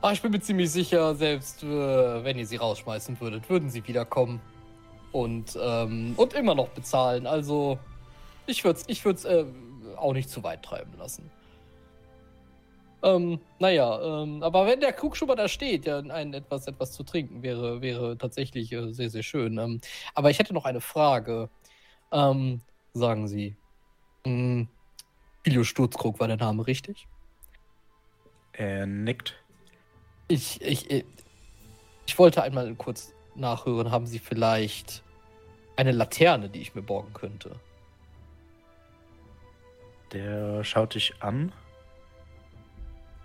Ah, 0.03 0.11
ich 0.11 0.21
bin 0.21 0.33
mir 0.33 0.41
ziemlich 0.41 0.73
sicher, 0.73 1.15
selbst 1.15 1.63
äh, 1.63 1.67
wenn 2.25 2.37
ihr 2.39 2.47
sie 2.47 2.57
rausschmeißen 2.57 3.21
würdet, 3.21 3.49
würden 3.49 3.71
sie 3.71 3.87
wiederkommen. 3.87 4.41
Und, 5.13 5.57
ähm, 5.63 6.15
und 6.17 6.33
immer 6.33 6.57
noch 6.57 6.71
bezahlen. 6.71 7.27
Also, 7.27 7.79
ich 8.47 8.65
würde 8.65 8.81
es 8.81 8.89
ich 8.89 9.05
würd's, 9.05 9.25
äh, 9.25 9.45
auch 9.97 10.13
nicht 10.13 10.29
zu 10.29 10.43
weit 10.43 10.65
treiben 10.65 10.93
lassen. 10.99 11.31
Ähm, 13.03 13.41
naja, 13.59 14.23
ähm, 14.23 14.43
aber 14.43 14.67
wenn 14.67 14.81
der 14.81 14.93
Krug 14.93 15.17
schon 15.17 15.29
mal 15.29 15.35
da 15.35 15.49
steht, 15.49 15.87
ja, 15.87 15.99
ein 15.99 16.35
etwas, 16.35 16.67
etwas 16.67 16.93
zu 16.93 17.03
trinken 17.03 17.43
wäre, 17.43 17.81
wäre 17.81 18.19
tatsächlich 18.19 18.73
äh, 18.73 18.93
sehr, 18.93 19.09
sehr 19.11 19.23
schön. 19.23 19.59
Ähm, 19.59 19.81
aber 20.15 20.31
ich 20.31 20.39
hätte 20.39 20.53
noch 20.53 20.67
eine 20.67 20.81
Frage. 20.81 21.49
Ähm, 22.13 22.61
sagen 22.93 23.29
Sie, 23.29 23.57
mh, 24.27 24.67
Ilio 25.45 25.65
Sturzkrug 25.65 26.21
war 26.21 26.29
der 26.29 26.37
Name 26.37 26.67
richtig? 26.67 27.07
Er 28.53 28.87
nickt. 28.87 29.35
Ich, 30.29 30.61
ich, 30.61 30.91
ich, 30.91 31.05
ich 32.07 32.19
wollte 32.19 32.43
einmal 32.43 32.75
kurz 32.75 33.15
nachhören, 33.35 33.91
haben 33.91 34.07
Sie 34.07 34.19
vielleicht 34.19 35.03
eine 35.77 35.93
Laterne, 35.93 36.51
die 36.51 36.61
ich 36.61 36.75
mir 36.75 36.83
borgen 36.83 37.13
könnte? 37.15 37.53
Der 40.13 40.63
schaut 40.65 40.95
dich 40.95 41.15
an. 41.21 41.53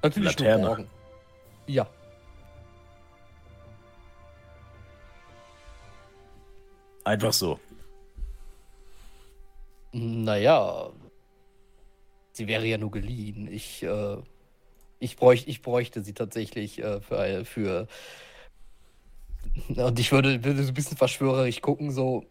Natürlich 0.06 0.40
Laterne. 0.40 0.62
nur 0.62 0.68
borgen. 0.68 0.90
Ja. 1.68 1.88
Einfach 7.04 7.34
so. 7.34 7.60
Naja, 9.92 10.92
sie 12.34 12.48
wäre 12.48 12.66
ja 12.66 12.78
nur 12.78 12.92
geliehen. 12.92 13.48
Ich, 13.52 13.82
äh, 13.82 14.18
ich, 15.00 15.16
bräuch, 15.16 15.48
ich 15.48 15.62
bräuchte 15.62 16.04
sie 16.04 16.14
tatsächlich 16.14 16.84
äh, 16.84 17.02
für, 17.02 17.46
für. 17.46 17.88
Und 19.76 20.00
ich 20.00 20.12
würde, 20.12 20.44
würde 20.44 20.64
so 20.64 20.70
ein 20.70 20.74
bisschen 20.74 20.98
verschwörerisch 20.98 21.62
gucken, 21.62 21.92
so, 21.92 22.26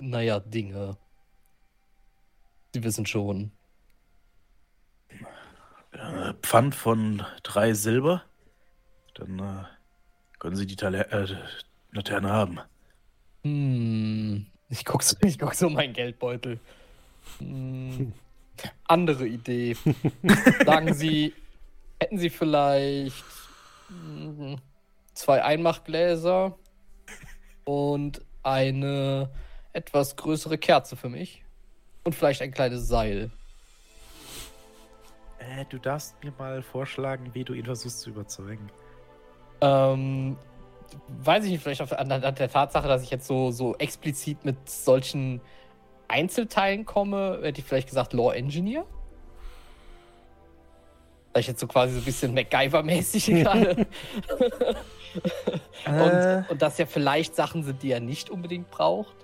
naja, 0.00 0.40
Dinge. 0.40 0.96
Sie 2.72 2.82
wissen 2.82 3.06
schon. 3.06 3.52
Äh, 6.24 6.34
Pfand 6.42 6.74
von 6.74 7.22
drei 7.42 7.74
Silber. 7.74 8.22
Dann 9.14 9.38
äh, 9.38 9.64
können 10.38 10.56
Sie 10.56 10.66
die 10.66 10.76
Tale 10.76 11.10
äh, 11.10 11.26
Laterne 11.92 12.30
haben. 12.30 12.60
Hm, 13.42 14.46
ich 14.70 14.84
guck 14.84 15.02
so, 15.02 15.16
ich 15.22 15.38
guck 15.38 15.54
so 15.54 15.68
meinen 15.68 15.92
Geldbeutel. 15.92 16.58
Hm, 17.38 18.12
andere 18.86 19.26
Idee. 19.26 19.76
Sagen 20.64 20.94
Sie, 20.94 21.34
hätten 22.00 22.18
Sie 22.18 22.30
vielleicht 22.30 23.24
hm, 23.88 24.56
zwei 25.12 25.42
Einmachgläser 25.42 26.56
und 27.64 28.22
eine 28.42 29.30
etwas 29.72 30.16
größere 30.16 30.58
Kerze 30.58 30.96
für 30.96 31.08
mich? 31.08 31.42
Und 32.02 32.14
vielleicht 32.14 32.42
ein 32.42 32.50
kleines 32.50 32.86
Seil. 32.86 33.30
Äh, 35.44 35.64
du 35.68 35.78
darfst 35.78 36.22
mir 36.22 36.32
mal 36.38 36.62
vorschlagen, 36.62 37.30
wie 37.32 37.44
du 37.44 37.54
ihn 37.54 37.64
versuchst 37.64 38.00
zu 38.00 38.10
überzeugen. 38.10 38.70
Ähm, 39.60 40.36
weiß 41.08 41.44
ich 41.44 41.52
nicht, 41.52 41.62
vielleicht 41.62 41.80
anhand 41.92 42.38
der 42.38 42.48
Tatsache, 42.50 42.88
dass 42.88 43.02
ich 43.02 43.10
jetzt 43.10 43.26
so, 43.26 43.50
so 43.50 43.74
explizit 43.76 44.44
mit 44.44 44.68
solchen 44.68 45.40
Einzelteilen 46.08 46.84
komme, 46.84 47.40
hätte 47.42 47.60
ich 47.60 47.66
vielleicht 47.66 47.88
gesagt 47.88 48.12
Law 48.12 48.32
Engineer. 48.32 48.84
Weil 51.32 51.40
ich 51.40 51.48
jetzt 51.48 51.60
so 51.60 51.66
quasi 51.66 51.94
so 51.94 51.98
ein 51.98 52.04
bisschen 52.04 52.34
MacGyver-mäßig 52.34 53.26
gerade. 53.42 53.86
Äh. 55.84 56.44
und, 56.44 56.50
und 56.50 56.62
das 56.62 56.78
ja 56.78 56.86
vielleicht 56.86 57.34
Sachen 57.34 57.64
sind, 57.64 57.82
die 57.82 57.90
er 57.90 58.00
nicht 58.00 58.30
unbedingt 58.30 58.70
braucht. 58.70 59.16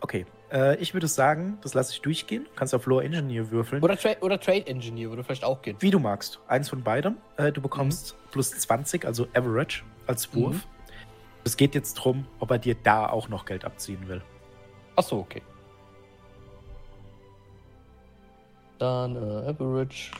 Okay, 0.00 0.26
äh, 0.52 0.76
ich 0.76 0.92
würde 0.92 1.08
sagen, 1.08 1.58
das 1.62 1.74
lasse 1.74 1.92
ich 1.92 2.02
durchgehen. 2.02 2.44
Du 2.44 2.50
kannst 2.54 2.74
auf 2.74 2.86
Low 2.86 3.00
Engineer 3.00 3.50
würfeln. 3.50 3.82
Oder, 3.82 3.96
Tra 3.96 4.10
oder 4.20 4.38
Trade 4.38 4.66
Engineer 4.66 5.08
würde 5.08 5.24
vielleicht 5.24 5.44
auch 5.44 5.62
gehen. 5.62 5.76
Wie 5.80 5.90
du 5.90 5.98
magst. 5.98 6.40
Eins 6.46 6.68
von 6.68 6.82
beidem. 6.82 7.16
Äh, 7.36 7.52
du 7.52 7.60
bekommst 7.60 8.16
plus 8.30 8.50
20, 8.50 9.04
also 9.04 9.26
Average, 9.34 9.82
als 10.06 10.34
Wurf. 10.34 10.56
Mhm. 10.56 10.62
Es 11.44 11.56
geht 11.56 11.74
jetzt 11.74 11.98
darum, 11.98 12.26
ob 12.38 12.50
er 12.50 12.58
dir 12.58 12.76
da 12.80 13.08
auch 13.08 13.28
noch 13.28 13.46
Geld 13.46 13.64
abziehen 13.64 14.06
will. 14.08 14.22
Achso, 14.94 15.18
okay. 15.18 15.42
Dann 18.78 19.16
äh, 19.16 19.48
Average. 19.48 20.12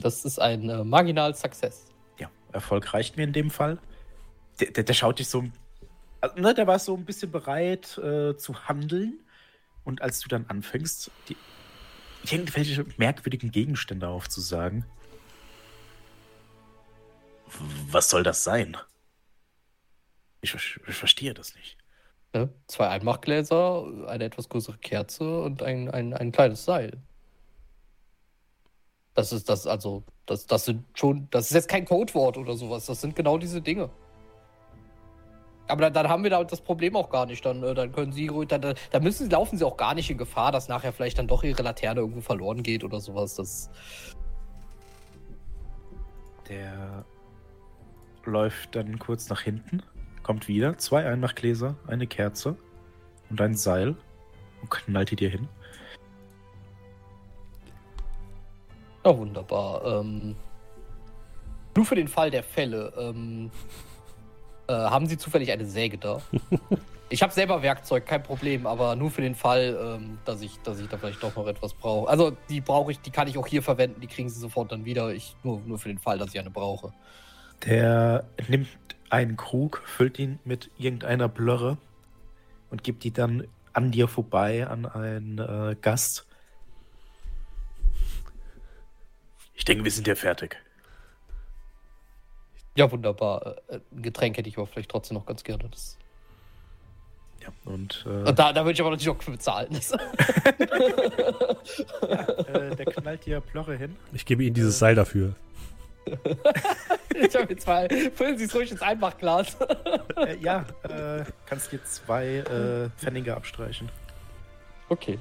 Das 0.00 0.24
ist 0.24 0.40
ein 0.40 0.68
äh, 0.68 0.84
Marginal 0.84 1.34
Success. 1.34 1.86
Ja, 2.18 2.28
Erfolg 2.52 2.92
reicht 2.92 3.16
mir 3.16 3.24
in 3.24 3.32
dem 3.32 3.50
Fall. 3.50 3.78
Der, 4.60 4.70
der, 4.70 4.84
der 4.84 4.94
schaut 4.94 5.18
dich 5.18 5.28
so. 5.28 5.44
Also, 6.20 6.36
ne, 6.36 6.54
der 6.54 6.66
war 6.66 6.78
so 6.78 6.96
ein 6.96 7.04
bisschen 7.04 7.30
bereit 7.30 7.98
äh, 7.98 8.36
zu 8.36 8.68
handeln. 8.68 9.20
Und 9.84 10.02
als 10.02 10.20
du 10.20 10.28
dann 10.28 10.46
anfängst, 10.48 11.10
die, 11.28 11.36
irgendwelche 12.24 12.84
merkwürdigen 12.96 13.50
Gegenstände 13.50 14.08
aufzusagen. 14.08 14.84
Was 17.90 18.10
soll 18.10 18.22
das 18.22 18.44
sein? 18.44 18.76
Ich, 20.40 20.54
ich 20.54 20.94
verstehe 20.94 21.34
das 21.34 21.54
nicht. 21.54 21.76
Ne? 22.34 22.52
Zwei 22.66 22.88
Einmachgläser, 22.88 24.06
eine 24.06 24.24
etwas 24.24 24.48
größere 24.48 24.78
Kerze 24.78 25.40
und 25.40 25.62
ein, 25.62 25.90
ein, 25.90 26.12
ein 26.12 26.32
kleines 26.32 26.64
Seil. 26.64 26.98
Das 29.14 29.32
ist 29.32 29.48
das, 29.48 29.66
also, 29.66 30.04
das, 30.26 30.46
das 30.46 30.66
sind 30.66 30.84
schon, 30.96 31.28
das 31.30 31.46
ist 31.46 31.54
jetzt 31.54 31.68
kein 31.68 31.84
Codewort 31.84 32.36
oder 32.36 32.54
sowas, 32.54 32.86
das 32.86 33.00
sind 33.00 33.16
genau 33.16 33.38
diese 33.38 33.60
Dinge. 33.60 33.90
Aber 35.68 35.82
dann, 35.82 35.92
dann 35.92 36.08
haben 36.08 36.22
wir 36.22 36.30
da 36.30 36.42
das 36.42 36.60
Problem 36.60 36.96
auch 36.96 37.10
gar 37.10 37.26
nicht. 37.26 37.44
Dann, 37.44 37.62
äh, 37.62 37.74
dann 37.74 37.92
können 37.92 38.12
sie 38.12 38.28
ruhig, 38.28 38.48
dann, 38.48 38.62
dann 38.62 39.02
müssen 39.02 39.24
sie, 39.24 39.30
laufen 39.30 39.58
sie 39.58 39.64
auch 39.64 39.76
gar 39.76 39.94
nicht 39.94 40.10
in 40.10 40.18
Gefahr, 40.18 40.50
dass 40.50 40.68
nachher 40.68 40.92
vielleicht 40.92 41.18
dann 41.18 41.28
doch 41.28 41.42
ihre 41.42 41.62
Laterne 41.62 42.00
irgendwo 42.00 42.22
verloren 42.22 42.62
geht 42.62 42.84
oder 42.84 43.00
sowas. 43.00 43.34
Das, 43.36 43.70
Der 46.48 47.04
läuft 48.24 48.74
dann 48.76 48.98
kurz 48.98 49.28
nach 49.28 49.42
hinten, 49.42 49.82
kommt 50.22 50.48
wieder, 50.48 50.78
zwei 50.78 51.06
Einmachgläser, 51.06 51.76
eine 51.86 52.06
Kerze 52.06 52.56
und 53.30 53.40
ein 53.40 53.54
Seil 53.54 53.96
und 54.62 54.70
knallt 54.70 55.10
die 55.10 55.16
dir 55.16 55.30
hin. 55.30 55.48
Ja, 59.04 59.16
wunderbar. 59.16 60.00
Ähm, 60.00 60.36
nur 61.76 61.86
für 61.86 61.94
den 61.94 62.08
Fall 62.08 62.30
der 62.30 62.42
Fälle. 62.42 62.92
Ähm, 62.98 63.50
äh, 64.68 64.72
haben 64.72 65.06
Sie 65.06 65.18
zufällig 65.18 65.50
eine 65.50 65.66
Säge 65.66 65.98
da? 65.98 66.20
Ich 67.10 67.22
habe 67.22 67.32
selber 67.32 67.62
Werkzeug, 67.62 68.04
kein 68.04 68.22
Problem, 68.22 68.66
aber 68.66 68.94
nur 68.94 69.10
für 69.10 69.22
den 69.22 69.34
Fall, 69.34 69.78
ähm, 69.82 70.18
dass, 70.26 70.42
ich, 70.42 70.58
dass 70.58 70.78
ich 70.78 70.88
da 70.88 70.98
vielleicht 70.98 71.22
doch 71.22 71.34
noch 71.36 71.46
etwas 71.46 71.72
brauche. 71.72 72.06
Also 72.06 72.36
die 72.50 72.60
brauche 72.60 72.92
ich, 72.92 73.00
die 73.00 73.10
kann 73.10 73.26
ich 73.28 73.38
auch 73.38 73.46
hier 73.46 73.62
verwenden, 73.62 74.02
die 74.02 74.06
kriegen 74.06 74.28
sie 74.28 74.38
sofort 74.38 74.72
dann 74.72 74.84
wieder. 74.84 75.14
Ich, 75.14 75.34
nur, 75.42 75.60
nur 75.60 75.78
für 75.78 75.88
den 75.88 75.98
Fall, 75.98 76.18
dass 76.18 76.34
ich 76.34 76.38
eine 76.38 76.50
brauche. 76.50 76.92
Der 77.64 78.24
nimmt 78.46 78.68
einen 79.08 79.38
Krug, 79.38 79.82
füllt 79.86 80.18
ihn 80.18 80.38
mit 80.44 80.70
irgendeiner 80.76 81.30
Blöre 81.30 81.78
und 82.68 82.84
gibt 82.84 83.04
die 83.04 83.10
dann 83.10 83.48
an 83.72 83.90
dir 83.90 84.06
vorbei 84.06 84.66
an 84.66 84.84
einen 84.84 85.38
äh, 85.38 85.76
Gast. 85.80 86.26
Ich 89.54 89.64
denke, 89.64 89.82
wir 89.84 89.90
sind 89.90 90.06
ja 90.06 90.14
fertig. 90.14 90.58
Ja, 92.78 92.90
wunderbar. 92.92 93.56
Äh, 93.68 93.80
Ein 93.92 94.02
Getränk 94.02 94.36
hätte 94.36 94.48
ich 94.48 94.56
aber 94.56 94.68
vielleicht 94.68 94.88
trotzdem 94.90 95.16
noch 95.16 95.26
ganz 95.26 95.42
gerne. 95.42 95.68
Das, 95.68 95.98
Ja, 97.42 97.48
und 97.64 98.04
äh, 98.06 98.28
und 98.28 98.38
da, 98.38 98.52
da 98.52 98.60
würde 98.62 98.72
ich 98.72 98.80
aber 98.80 98.90
natürlich 98.90 99.08
auch 99.08 99.20
für 99.20 99.32
bezahlen. 99.32 99.68
Das, 99.80 99.90
äh, 102.48 102.76
der 102.76 102.86
knallt 102.86 103.26
dir 103.26 103.40
Blöre 103.40 103.74
hin. 103.76 103.96
Ich 104.12 104.24
gebe 104.24 104.44
Ihnen 104.44 104.54
dieses 104.54 104.78
Seil 104.78 104.94
dafür. 104.94 105.34
ich 106.06 107.34
habe 107.36 107.52
jetzt 107.52 107.66
mal. 107.66 107.88
Füllen 108.14 108.38
Sie 108.38 108.44
es 108.44 108.54
ruhig 108.54 108.70
ins 108.70 108.80
Einmachglas. 108.80 109.56
Äh, 110.16 110.36
ja, 110.38 110.64
äh, 110.84 111.24
kannst 111.46 111.72
dir 111.72 111.82
zwei 111.84 112.36
äh, 112.36 112.90
Pfennige 112.96 113.36
abstreichen. 113.36 113.90
Okay. 114.88 115.18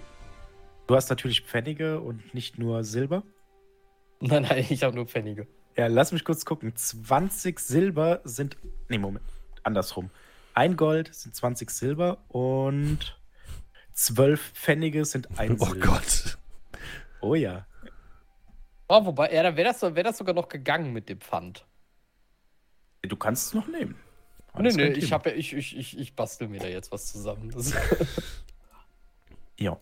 Du 0.85 0.95
hast 0.95 1.09
natürlich 1.09 1.41
Pfennige 1.41 1.99
und 1.99 2.33
nicht 2.33 2.57
nur 2.59 2.83
Silber. 2.83 3.23
Nein, 4.21 4.43
nein, 4.43 4.65
ich 4.69 4.83
habe 4.83 4.95
nur 4.95 5.07
Pfennige. 5.07 5.47
Ja, 5.77 5.87
lass 5.87 6.11
mich 6.11 6.23
kurz 6.25 6.43
gucken. 6.45 6.75
20 6.75 7.59
Silber 7.59 8.21
sind. 8.23 8.57
Nee, 8.89 8.97
Moment. 8.97 9.23
Andersrum. 9.63 10.09
Ein 10.53 10.75
Gold 10.75 11.13
sind 11.13 11.35
20 11.35 11.69
Silber 11.69 12.17
und 12.29 13.19
12 13.93 14.53
Pfennige 14.53 15.05
sind 15.05 15.39
ein 15.39 15.57
Oh 15.59 15.65
Silber. 15.65 15.85
Gott. 15.87 16.37
Oh 17.21 17.35
ja. 17.35 17.67
Oh, 18.87 19.05
wobei, 19.05 19.31
ja, 19.33 19.43
dann 19.43 19.55
wäre 19.57 19.67
das, 19.69 19.79
so- 19.81 19.93
wär 19.95 20.03
das 20.03 20.17
sogar 20.17 20.33
noch 20.33 20.47
gegangen 20.49 20.93
mit 20.93 21.09
dem 21.09 21.19
Pfand. 21.19 21.65
Du 23.03 23.15
kannst 23.15 23.47
es 23.47 23.53
noch 23.53 23.67
nehmen. 23.67 23.95
Nee, 24.53 24.59
Alles 24.59 24.75
nee, 24.75 24.83
kein 24.93 24.95
ich, 25.03 25.13
hab, 25.13 25.27
ich, 25.27 25.53
ich, 25.53 25.77
ich, 25.77 25.99
ich 25.99 26.15
bastel 26.15 26.47
mir 26.47 26.59
da 26.59 26.67
jetzt 26.67 26.91
was 26.91 27.11
zusammen. 27.11 27.51
Das, 27.51 27.73
Ja. 29.59 29.79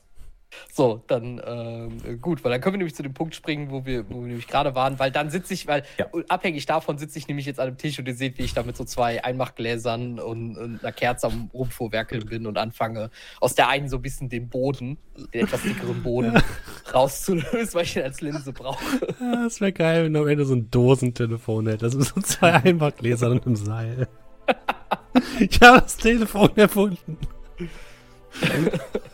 So, 0.72 1.04
dann 1.08 1.42
ähm, 1.46 2.22
gut, 2.22 2.44
weil 2.44 2.52
dann 2.52 2.62
können 2.62 2.76
wir 2.76 2.78
nämlich 2.80 2.96
zu 2.96 3.04
dem 3.04 3.14
Punkt 3.14 3.36
springen, 3.36 3.72
wo 3.72 3.86
wir, 3.86 4.10
wo 4.10 4.22
wir 4.22 4.28
nämlich 4.28 4.48
gerade 4.48 4.74
waren, 4.76 5.00
weil 5.00 5.12
dann 5.12 5.30
sitze 5.30 5.54
ich, 5.54 5.68
weil 5.68 5.84
Ja. 5.98 6.06
abhängig 6.30 6.66
davon 6.66 6.98
sitze 6.98 7.20
ich 7.20 7.28
nämlich 7.28 7.46
jetzt 7.46 7.60
an 7.60 7.68
einem 7.68 7.78
Tisch 7.78 8.00
und 8.00 8.08
ihr 8.08 8.16
seht, 8.16 8.38
wie 8.38 8.44
ich 8.44 8.54
da 8.54 8.64
mit 8.64 8.78
so 8.78 8.84
zwei 8.86 9.24
Einmachgläsern 9.24 10.20
und, 10.20 10.58
und 10.58 10.80
einer 10.82 10.92
Kerze 10.94 11.28
am 11.28 11.50
Rumvorwerkeln 11.54 12.26
bin 12.26 12.48
und 12.48 12.58
anfange, 12.58 13.10
aus 13.42 13.56
der 13.56 13.68
einen 13.70 13.90
so 13.90 13.98
ein 13.98 14.02
bisschen 14.02 14.30
den 14.30 14.50
Boden, 14.50 14.98
den 15.34 15.46
etwas 15.46 15.62
dickeren 15.64 16.02
Boden, 16.04 16.42
rauszulösen, 16.94 17.74
weil 17.74 17.84
ich 17.84 17.96
ihn 17.98 18.04
als 18.04 18.22
Linse 18.22 18.54
brauche. 18.54 18.84
Ja, 19.20 19.44
das 19.44 19.60
wäre 19.62 19.74
geil, 19.74 20.06
wenn 20.06 20.14
du 20.14 20.22
am 20.22 20.28
Ende 20.28 20.46
so 20.46 20.56
ein 20.56 20.70
Dosentelefon 20.72 21.68
hättest. 21.68 21.98
mit 21.98 22.08
so 22.08 22.22
zwei 22.22 22.54
Einmachgläsern 22.64 23.32
und 23.34 23.46
einem 23.46 23.56
Seil. 23.56 24.08
Ich 25.40 25.60
habe 25.62 25.82
das 25.82 25.98
Telefon 25.98 26.50
erfunden. 26.56 27.18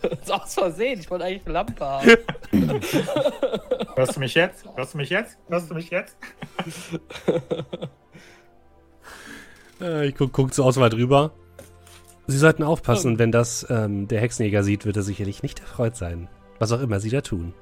Das 0.01 0.19
ist 0.21 0.31
aus 0.31 0.53
Versehen, 0.53 0.99
ich 0.99 1.10
wollte 1.10 1.25
eigentlich 1.25 1.45
eine 1.45 1.53
Lampe 1.53 1.86
haben. 1.86 2.10
Hörst 3.95 4.15
du 4.15 4.19
mich 4.19 4.34
jetzt? 4.34 4.65
Hörst 4.75 4.93
du 4.93 4.97
mich 4.97 5.10
jetzt? 5.10 5.38
Hörst 5.49 5.69
du 5.69 5.75
mich 5.75 5.89
jetzt? 5.89 6.17
Äh, 9.81 10.10
ich 10.10 10.15
guck, 10.15 10.31
guck 10.31 10.53
zur 10.53 10.65
Auswahl 10.65 10.91
drüber. 10.91 11.31
Sie 12.27 12.38
sollten 12.38 12.62
aufpassen, 12.62 13.13
Ähm. 13.13 13.19
wenn 13.19 13.31
das 13.31 13.65
ähm, 13.69 14.07
der 14.07 14.21
Hexenjäger 14.21 14.62
sieht, 14.63 14.86
wird 14.86 14.95
er 14.95 15.01
sicherlich 15.01 15.41
nicht 15.41 15.60
erfreut 15.60 15.95
sein. 15.95 16.29
Was 16.60 16.71
auch 16.71 16.81
immer 16.81 16.99
sie 16.99 17.10
da 17.10 17.21
tun. 17.21 17.55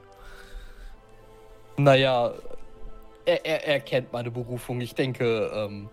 Naja, 1.78 2.34
er, 3.26 3.46
er, 3.46 3.66
er 3.66 3.80
kennt 3.80 4.12
meine 4.12 4.32
Berufung. 4.32 4.82
Ich 4.82 4.96
denke, 4.96 5.50
ähm, 5.54 5.90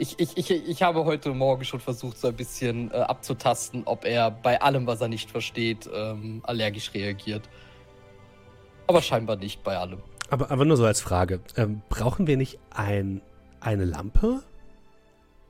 ich, 0.00 0.18
ich, 0.18 0.36
ich, 0.36 0.50
ich 0.50 0.82
habe 0.82 1.04
heute 1.04 1.32
Morgen 1.34 1.64
schon 1.64 1.78
versucht, 1.78 2.18
so 2.18 2.28
ein 2.28 2.34
bisschen 2.34 2.90
äh, 2.90 2.96
abzutasten, 2.96 3.82
ob 3.84 4.06
er 4.06 4.30
bei 4.30 4.60
allem, 4.60 4.86
was 4.86 5.00
er 5.00 5.08
nicht 5.08 5.30
versteht, 5.30 5.88
ähm, 5.92 6.40
allergisch 6.44 6.94
reagiert. 6.94 7.48
Aber 8.86 9.02
scheinbar 9.02 9.36
nicht 9.36 9.62
bei 9.62 9.76
allem. 9.76 9.98
Aber, 10.30 10.50
aber 10.50 10.64
nur 10.64 10.78
so 10.78 10.86
als 10.86 11.00
Frage. 11.00 11.40
Ähm, 11.56 11.82
brauchen 11.90 12.26
wir 12.26 12.38
nicht 12.38 12.58
ein, 12.70 13.20
eine 13.60 13.84
Lampe 13.84 14.42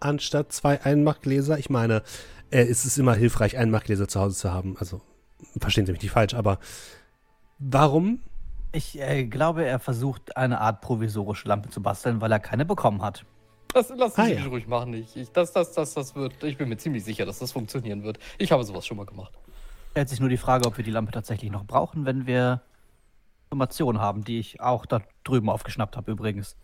anstatt 0.00 0.52
zwei 0.52 0.82
Einmachgläser? 0.82 1.58
Ich 1.58 1.70
meine, 1.70 2.02
äh, 2.50 2.62
es 2.62 2.84
ist 2.84 2.98
immer 2.98 3.14
hilfreich, 3.14 3.56
Einmachgläser 3.56 4.08
zu 4.08 4.20
Hause 4.20 4.36
zu 4.36 4.52
haben. 4.52 4.76
Also, 4.80 5.00
verstehen 5.60 5.86
Sie 5.86 5.92
mich 5.92 6.02
nicht 6.02 6.12
falsch, 6.12 6.34
aber 6.34 6.58
warum? 7.60 8.20
Ich 8.72 9.00
äh, 9.00 9.24
glaube, 9.24 9.64
er 9.64 9.78
versucht, 9.78 10.36
eine 10.36 10.60
Art 10.60 10.80
provisorische 10.80 11.46
Lampe 11.46 11.70
zu 11.70 11.80
basteln, 11.82 12.20
weil 12.20 12.32
er 12.32 12.40
keine 12.40 12.64
bekommen 12.64 13.02
hat. 13.02 13.24
Das 13.72 13.88
lassen 13.90 14.20
Ah, 14.20 14.24
Sie 14.26 14.32
ja. 14.32 14.40
mich 14.40 14.50
ruhig 14.50 14.66
machen. 14.66 14.94
Ich, 14.94 15.16
ich, 15.16 15.30
das, 15.32 15.52
das, 15.52 15.72
das, 15.72 15.94
das 15.94 16.14
wird, 16.14 16.42
ich 16.42 16.56
bin 16.56 16.68
mir 16.68 16.76
ziemlich 16.76 17.04
sicher, 17.04 17.24
dass 17.26 17.38
das 17.38 17.52
funktionieren 17.52 18.02
wird. 18.02 18.18
Ich 18.38 18.52
habe 18.52 18.64
sowas 18.64 18.86
schon 18.86 18.96
mal 18.96 19.06
gemacht. 19.06 19.32
Stellt 19.92 20.08
sich 20.08 20.20
nur 20.20 20.28
die 20.28 20.36
Frage, 20.36 20.66
ob 20.66 20.76
wir 20.76 20.84
die 20.84 20.90
Lampe 20.90 21.12
tatsächlich 21.12 21.50
noch 21.50 21.64
brauchen, 21.64 22.04
wenn 22.04 22.26
wir 22.26 22.62
Informationen 23.50 24.00
haben, 24.00 24.24
die 24.24 24.38
ich 24.38 24.60
auch 24.60 24.86
da 24.86 25.00
drüben 25.24 25.50
aufgeschnappt 25.50 25.96
habe 25.96 26.12
übrigens. 26.12 26.56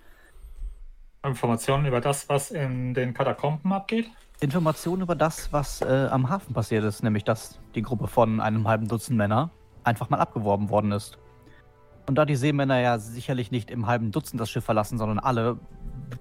Informationen 1.25 1.87
über 1.87 2.01
das, 2.01 2.29
was 2.29 2.51
in 2.53 2.95
den 2.95 3.12
Katakomben 3.14 3.73
abgeht? 3.73 4.09
Informationen 4.40 5.03
über 5.03 5.16
das, 5.16 5.53
was 5.53 5.81
äh, 5.81 6.09
am 6.11 6.29
Hafen 6.29 6.55
passiert 6.55 6.85
ist, 6.85 7.03
nämlich 7.03 7.25
dass 7.25 7.59
die 7.75 7.83
Gruppe 7.83 8.07
von 8.07 8.40
einem 8.40 8.69
halben 8.69 8.87
Dutzend 8.87 9.16
Männer 9.16 9.51
einfach 9.83 10.09
mal 10.11 10.19
abgeworben 10.19 10.71
worden 10.71 10.92
ist. 10.92 11.19
Und 12.07 12.14
da 12.14 12.25
die 12.25 12.37
Seemänner 12.37 12.81
ja 12.81 12.99
sicherlich 12.99 13.51
nicht 13.51 13.71
im 13.71 13.87
halben 13.87 14.12
Dutzend 14.12 14.40
das 14.40 14.51
Schiff 14.51 14.64
verlassen, 14.64 14.97
sondern 14.99 15.19
alle, 15.19 15.59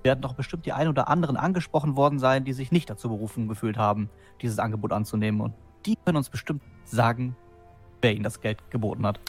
werden 0.04 0.21
doch 0.21 0.34
bestimmt 0.34 0.65
die 0.65 0.74
ein 0.74 0.88
oder 0.88 1.08
anderen 1.08 1.38
angesprochen 1.38 1.95
worden 1.95 2.19
sein, 2.19 2.43
die 2.43 2.54
sich 2.54 2.71
nicht 2.71 2.89
dazu 2.89 3.10
berufen 3.10 3.48
gefühlt 3.48 3.78
haben, 3.78 4.10
dieses 4.41 4.60
Angebot 4.60 4.91
anzunehmen. 4.91 5.41
Und 5.41 5.54
die 5.86 5.95
können 6.04 6.17
uns 6.17 6.30
bestimmt 6.30 6.62
sagen, 6.86 7.36
wer 8.02 8.13
ihnen 8.13 8.24
das 8.24 8.41
Geld 8.41 8.60
geboten 8.71 9.06
hat. 9.06 9.19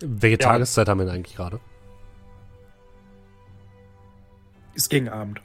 Welche 0.00 0.40
Ja. 0.40 0.50
Tageszeit 0.50 0.88
haben 0.88 0.98
wir 0.98 1.06
denn 1.06 1.14
eigentlich 1.16 1.36
gerade? 1.36 1.60
Ist 4.74 4.88
gegen 4.88 5.08
Abend. 5.08 5.40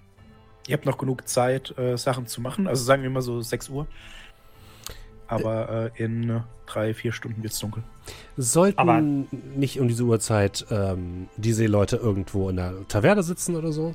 Ihr 0.68 0.74
habt 0.76 0.86
noch 0.86 0.98
genug 0.98 1.28
Zeit, 1.28 1.76
äh, 1.78 1.98
Sachen 1.98 2.28
zu 2.28 2.42
machen. 2.42 2.68
Also 2.68 2.84
sagen 2.84 3.04
wir 3.04 3.10
mal 3.10 3.22
so 3.22 3.42
6 3.42 3.70
Uhr. 3.70 3.88
Aber 5.30 5.92
äh, 5.96 6.04
in 6.04 6.44
drei, 6.66 6.94
vier 6.94 7.12
Stunden 7.14 7.44
wird's 7.44 7.60
dunkel. 7.60 7.84
Sollten 8.36 8.80
Aber- 8.80 9.00
nicht 9.02 9.80
um 9.80 9.88
diese 9.88 10.04
Uhrzeit 10.04 10.66
ähm, 10.72 11.30
die 11.38 11.54
Seeleute 11.54 11.98
irgendwo 11.98 12.50
in 12.50 12.56
der 12.58 12.88
Taverne 12.88 13.22
sitzen 13.24 13.56
oder 13.56 13.72
so? 13.72 13.94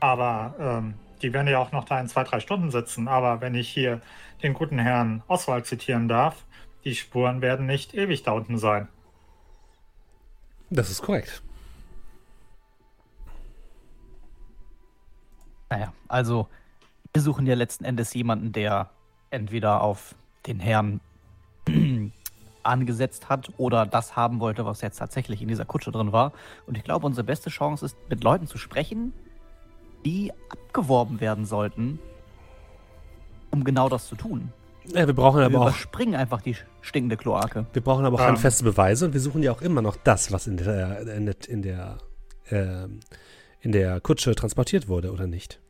Aber 0.00 0.54
ähm, 0.58 0.94
die 1.20 1.32
werden 1.32 1.48
ja 1.48 1.58
auch 1.58 1.72
noch 1.72 1.84
da 1.84 2.00
in 2.00 2.08
zwei, 2.08 2.24
drei 2.24 2.40
Stunden 2.40 2.70
sitzen. 2.70 3.08
Aber 3.08 3.40
wenn 3.40 3.54
ich 3.54 3.68
hier 3.68 4.00
den 4.42 4.54
guten 4.54 4.78
Herrn 4.78 5.22
Oswald 5.28 5.66
zitieren 5.66 6.08
darf, 6.08 6.44
die 6.84 6.94
Spuren 6.94 7.40
werden 7.40 7.66
nicht 7.66 7.94
ewig 7.94 8.22
da 8.24 8.32
unten 8.32 8.58
sein. 8.58 8.88
Das 10.70 10.90
ist 10.90 11.02
korrekt. 11.02 11.42
Naja, 15.70 15.92
also 16.08 16.48
wir 17.14 17.22
suchen 17.22 17.46
ja 17.46 17.54
letzten 17.54 17.84
Endes 17.84 18.14
jemanden, 18.14 18.52
der 18.52 18.90
entweder 19.30 19.82
auf 19.82 20.14
den 20.46 20.60
Herrn 20.60 21.00
angesetzt 22.62 23.28
hat 23.28 23.50
oder 23.58 23.86
das 23.86 24.16
haben 24.16 24.40
wollte, 24.40 24.64
was 24.64 24.80
jetzt 24.80 24.98
tatsächlich 24.98 25.42
in 25.42 25.48
dieser 25.48 25.64
Kutsche 25.64 25.90
drin 25.90 26.12
war. 26.12 26.32
Und 26.66 26.76
ich 26.76 26.84
glaube, 26.84 27.06
unsere 27.06 27.24
beste 27.24 27.50
Chance 27.50 27.84
ist, 27.86 27.96
mit 28.08 28.24
Leuten 28.24 28.46
zu 28.46 28.56
sprechen, 28.56 29.12
die 30.04 30.32
abgeworben 30.48 31.20
werden 31.20 31.44
sollten, 31.44 31.98
um 33.50 33.64
genau 33.64 33.88
das 33.88 34.06
zu 34.06 34.16
tun. 34.16 34.52
Ja, 34.86 35.06
wir 35.06 35.14
brauchen 35.14 35.38
Wir 35.38 35.46
aber 35.46 35.60
auch, 35.60 35.68
überspringen 35.68 36.14
einfach 36.16 36.42
die 36.42 36.56
stinkende 36.80 37.16
Kloake. 37.16 37.66
wir 37.72 37.82
brauchen 37.82 38.04
aber 38.04 38.16
auch 38.16 38.20
Ähm. 38.20 38.28
handfeste 38.28 38.64
Beweise 38.64 39.06
und 39.06 39.12
wir 39.12 39.20
suchen 39.20 39.42
ja 39.42 39.52
auch 39.52 39.62
immer 39.62 39.82
noch 39.82 39.96
das, 39.96 40.32
was 40.32 40.46
in 40.46 40.56
der, 40.56 41.00
in 41.16 41.26
der, 41.26 41.36
in 41.48 41.62
der, 41.62 41.98
ähm, 42.50 43.00
in 43.60 43.70
der 43.70 44.00
Kutsche 44.00 44.34
transportiert 44.34 44.88
wurde, 44.88 45.12
oder 45.12 45.26
nicht? 45.28 45.60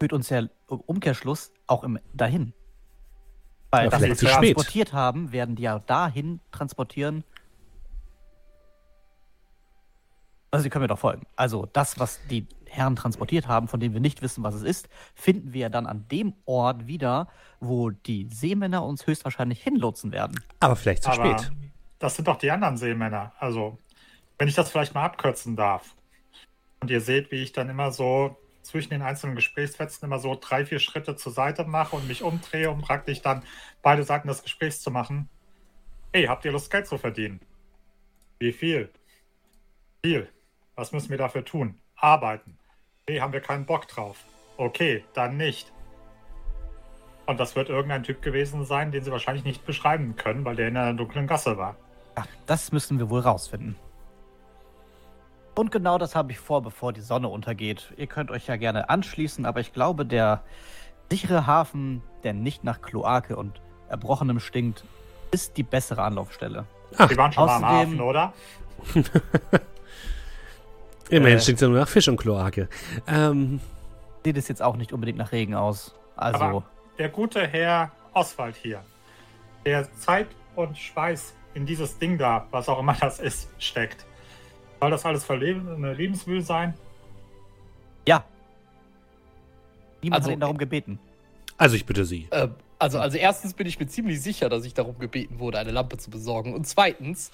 Führt 0.00 0.12
uns 0.12 0.28
ja 0.30 0.38
im 0.40 0.50
Umkehrschluss 0.68 1.52
auch 1.66 1.82
im, 1.84 1.98
dahin. 2.14 2.52
Weil 3.70 3.84
Ja, 3.84 3.90
das, 3.90 4.02
was 4.02 4.08
wir 4.08 4.16
spät. 4.16 4.54
transportiert 4.54 4.92
haben, 4.92 5.32
werden 5.32 5.56
die 5.56 5.62
ja 5.64 5.78
dahin 5.80 6.40
transportieren. 6.52 7.24
Also, 10.50 10.62
Sie 10.62 10.70
können 10.70 10.82
mir 10.84 10.88
doch 10.88 10.98
folgen. 10.98 11.26
Also, 11.36 11.66
das, 11.72 11.98
was 11.98 12.20
die 12.28 12.46
Herren 12.66 12.96
transportiert 12.96 13.48
haben, 13.48 13.68
von 13.68 13.80
dem 13.80 13.92
wir 13.92 14.00
nicht 14.00 14.22
wissen, 14.22 14.42
was 14.42 14.54
es 14.54 14.62
ist, 14.62 14.88
finden 15.14 15.52
wir 15.52 15.68
dann 15.68 15.86
an 15.86 16.06
dem 16.08 16.34
Ort 16.46 16.86
wieder, 16.86 17.28
wo 17.60 17.90
die 17.90 18.28
Seemänner 18.30 18.82
uns 18.84 19.06
höchstwahrscheinlich 19.06 19.62
hinlotsen 19.62 20.12
werden. 20.12 20.40
Aber 20.60 20.76
vielleicht 20.76 21.02
zu 21.02 21.10
Aber 21.10 21.38
spät. 21.38 21.52
das 21.98 22.16
sind 22.16 22.28
doch 22.28 22.36
die 22.38 22.50
anderen 22.50 22.76
Seemänner. 22.78 23.32
Also, 23.38 23.78
wenn 24.38 24.48
ich 24.48 24.54
das 24.54 24.70
vielleicht 24.70 24.94
mal 24.94 25.04
abkürzen 25.04 25.56
darf. 25.56 25.94
Und 26.80 26.90
ihr 26.90 27.00
seht, 27.00 27.30
wie 27.30 27.42
ich 27.42 27.52
dann 27.52 27.68
immer 27.68 27.90
so 27.92 28.36
zwischen 28.68 28.90
den 28.90 29.02
einzelnen 29.02 29.34
Gesprächsfetzen 29.34 30.06
immer 30.06 30.18
so 30.18 30.36
drei, 30.38 30.66
vier 30.66 30.78
Schritte 30.78 31.16
zur 31.16 31.32
Seite 31.32 31.64
mache 31.64 31.96
und 31.96 32.06
mich 32.06 32.22
umdrehe, 32.22 32.70
um 32.70 32.82
praktisch 32.82 33.22
dann 33.22 33.42
beide 33.82 34.04
Seiten 34.04 34.28
des 34.28 34.42
Gesprächs 34.42 34.82
zu 34.82 34.90
machen. 34.90 35.28
Hey, 36.12 36.26
habt 36.26 36.44
ihr 36.44 36.52
Lust, 36.52 36.70
Geld 36.70 36.86
zu 36.86 36.98
verdienen? 36.98 37.40
Wie 38.38 38.52
viel? 38.52 38.90
Viel. 40.04 40.28
Was 40.74 40.92
müssen 40.92 41.08
wir 41.10 41.16
dafür 41.16 41.44
tun? 41.44 41.80
Arbeiten. 41.96 42.58
Nee, 43.08 43.20
haben 43.20 43.32
wir 43.32 43.40
keinen 43.40 43.64
Bock 43.64 43.88
drauf. 43.88 44.18
Okay, 44.58 45.04
dann 45.14 45.38
nicht. 45.38 45.72
Und 47.26 47.40
das 47.40 47.56
wird 47.56 47.70
irgendein 47.70 48.02
Typ 48.02 48.20
gewesen 48.22 48.64
sein, 48.64 48.92
den 48.92 49.02
sie 49.02 49.10
wahrscheinlich 49.10 49.44
nicht 49.44 49.64
beschreiben 49.64 50.14
können, 50.16 50.44
weil 50.44 50.56
der 50.56 50.68
in 50.68 50.76
einer 50.76 50.94
dunklen 50.94 51.26
Gasse 51.26 51.56
war. 51.56 51.76
Ja, 52.16 52.24
das 52.46 52.70
müssen 52.70 52.98
wir 52.98 53.08
wohl 53.08 53.20
rausfinden. 53.20 53.76
Und 55.58 55.72
genau 55.72 55.98
das 55.98 56.14
habe 56.14 56.30
ich 56.30 56.38
vor, 56.38 56.62
bevor 56.62 56.92
die 56.92 57.00
Sonne 57.00 57.26
untergeht. 57.26 57.92
Ihr 57.96 58.06
könnt 58.06 58.30
euch 58.30 58.46
ja 58.46 58.54
gerne 58.54 58.90
anschließen, 58.90 59.44
aber 59.44 59.58
ich 59.58 59.72
glaube, 59.72 60.06
der 60.06 60.44
sichere 61.10 61.48
Hafen, 61.48 62.00
der 62.22 62.32
nicht 62.32 62.62
nach 62.62 62.80
Kloake 62.80 63.34
und 63.34 63.60
Erbrochenem 63.88 64.38
stinkt, 64.38 64.84
ist 65.32 65.56
die 65.56 65.64
bessere 65.64 66.02
Anlaufstelle. 66.02 66.64
Die 66.92 67.16
waren 67.16 67.32
schon 67.32 67.46
mal 67.46 67.56
am 67.56 67.64
außerdem- 67.64 67.66
Hafen, 67.66 68.00
oder? 68.00 68.32
Immerhin 71.10 71.38
Äh. 71.38 71.40
stinkt 71.40 71.60
ja 71.60 71.66
nur 71.66 71.80
nach 71.80 71.88
Fisch 71.88 72.06
und 72.06 72.18
Kloake. 72.18 72.68
Ähm, 73.08 73.58
Sieht 74.24 74.36
es 74.36 74.46
jetzt 74.46 74.62
auch 74.62 74.76
nicht 74.76 74.92
unbedingt 74.92 75.18
nach 75.18 75.32
Regen 75.32 75.56
aus. 75.56 75.92
Also, 76.14 76.38
Aber 76.38 76.62
der 76.98 77.08
gute 77.08 77.44
Herr 77.48 77.90
Oswald 78.14 78.54
hier, 78.54 78.84
der 79.66 79.92
Zeit 79.94 80.28
und 80.54 80.78
Schweiß 80.78 81.34
in 81.54 81.66
dieses 81.66 81.98
Ding 81.98 82.16
da, 82.16 82.46
was 82.52 82.68
auch 82.68 82.78
immer 82.78 82.94
das 83.00 83.18
ist, 83.18 83.48
steckt. 83.58 84.04
Soll 84.80 84.90
das 84.90 85.04
alles 85.04 85.24
für 85.24 85.36
Leben, 85.36 85.68
eine 85.68 85.92
Lebensmühl 85.94 86.40
sein? 86.42 86.74
ja. 88.06 88.24
Niemand 90.00 90.20
Also, 90.20 90.30
hat 90.30 90.36
ihn 90.36 90.40
darum 90.40 90.58
gebeten. 90.58 91.00
also 91.56 91.74
ich 91.74 91.84
bitte 91.84 92.04
Sie. 92.04 92.28
Äh, 92.30 92.46
also, 92.78 93.00
also 93.00 93.18
erstens 93.18 93.52
bin 93.54 93.66
ich 93.66 93.80
mir 93.80 93.88
ziemlich 93.88 94.22
sicher, 94.22 94.48
dass 94.48 94.64
ich 94.64 94.72
darum 94.74 94.96
gebeten 95.00 95.40
wurde, 95.40 95.58
eine 95.58 95.72
Lampe 95.72 95.98
zu 95.98 96.08
besorgen. 96.08 96.54
Und 96.54 96.68
zweitens, 96.68 97.32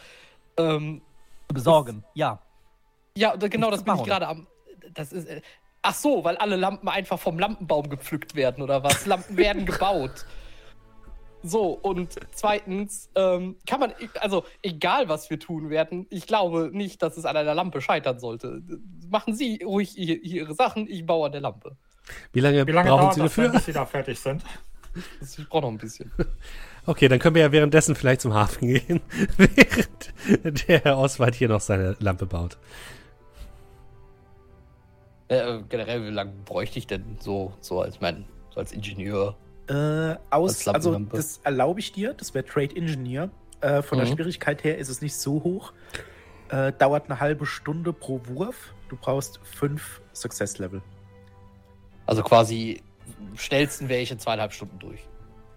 ähm, 0.57 1.03
Zu 1.49 1.55
besorgen, 1.55 2.05
ja. 2.15 2.39
ja, 3.19 3.37
da- 3.37 3.49
genau, 3.49 3.67
Nicht 3.71 3.81
das 3.81 3.85
bin 3.85 3.97
ich 3.97 4.05
gerade 4.05 4.27
am. 4.27 4.47
Das 4.95 5.13
ist. 5.13 5.27
Äh, 5.29 5.43
ach 5.83 5.95
so, 5.95 6.25
weil 6.25 6.39
alle 6.39 6.57
Lampen 6.57 6.89
einfach 6.89 7.19
vom 7.19 7.39
Lampenbaum 7.39 7.91
gepflückt 7.91 8.35
werden 8.35 8.63
oder 8.63 8.83
was? 8.83 9.05
Lampen 9.05 9.37
werden 9.37 9.67
gebaut. 9.67 10.25
So, 11.47 11.73
und 11.73 12.15
zweitens, 12.33 13.11
ähm, 13.15 13.57
kann 13.67 13.79
man, 13.79 13.93
also 14.21 14.45
egal 14.63 15.11
was 15.11 15.29
wir 15.29 15.39
tun 15.39 15.69
werden, 15.69 16.07
ich 16.09 16.27
glaube 16.27 16.71
nicht, 16.73 17.03
dass 17.03 17.19
es 17.19 17.27
an 17.27 17.37
einer 17.37 17.55
Lampe 17.55 17.83
scheitern 17.83 18.19
sollte. 18.19 18.63
Machen 19.11 19.35
Sie 19.35 19.61
ruhig 19.63 19.99
Ihre 19.99 20.55
Sachen, 20.55 20.89
ich 20.89 21.05
baue 21.05 21.27
an 21.27 21.33
der 21.33 21.43
Lampe. 21.43 21.77
Wie 22.33 22.41
lange, 22.41 22.67
Wie 22.67 22.73
lange 22.73 22.89
brauchen 22.89 23.13
Sie 23.13 23.21
dafür? 23.21 23.51
bis 23.51 23.67
Sie 23.67 23.75
da 23.75 23.85
fertig 23.85 24.19
sind? 24.19 24.43
Das, 25.21 25.39
ich 25.39 25.47
brauche 25.47 25.63
noch 25.63 25.71
ein 25.71 25.79
bisschen. 25.79 26.11
Okay, 26.87 27.09
dann 27.09 27.19
können 27.19 27.35
wir 27.35 27.41
ja 27.41 27.51
währenddessen 27.51 27.95
vielleicht 27.95 28.21
zum 28.21 28.35
Hafen 28.35 28.69
gehen, 28.75 29.01
während 29.39 30.69
der 30.69 30.85
Herr 30.85 30.99
Oswald 30.99 31.35
hier 31.35 31.49
noch 31.49 31.63
seine 31.63 31.97
Lampe 31.99 32.27
baut. 32.27 32.59
Äh, 35.29 35.63
generell, 35.71 36.05
wie 36.05 36.11
lange 36.11 36.33
bräuchte 36.45 36.79
ich 36.79 36.87
denn 36.87 37.17
so, 37.21 37.55
so 37.61 37.81
als 37.81 38.03
mein, 38.03 38.27
so 38.51 38.61
als 38.61 38.73
Ingenieur? 38.73 39.35
Äh, 39.69 40.17
aus, 40.31 40.67
Als 40.67 40.69
also 40.69 40.99
das 40.99 41.41
erlaube 41.43 41.81
ich 41.81 41.93
dir, 41.93 42.13
das 42.15 42.35
wäre 42.35 42.45
Trade 42.45 42.77
Engineer. 42.77 43.31
Äh, 43.61 43.83
von 43.83 43.99
der 43.99 44.07
Mhm. 44.07 44.15
Schwierigkeit 44.15 44.63
her 44.63 44.77
ist 44.79 44.89
es 44.91 45.01
nicht 45.01 45.15
so 45.17 45.43
hoch. 45.43 45.73
Äh, 46.51 46.73
dauert 46.73 47.07
eine 47.11 47.21
halbe 47.21 47.47
Stunde 47.47 47.93
pro 47.93 48.21
Wurf. 48.27 48.75
Du 48.91 48.97
brauchst 48.97 49.41
fünf 49.43 50.03
Success-Level. 50.13 50.83
Also 52.07 52.23
quasi 52.23 52.83
schnellsten 53.35 53.89
wäre 53.89 54.03
ich 54.03 54.11
in 54.11 54.19
zweieinhalb 54.19 54.53
Stunden 54.53 54.79
durch. 54.79 55.01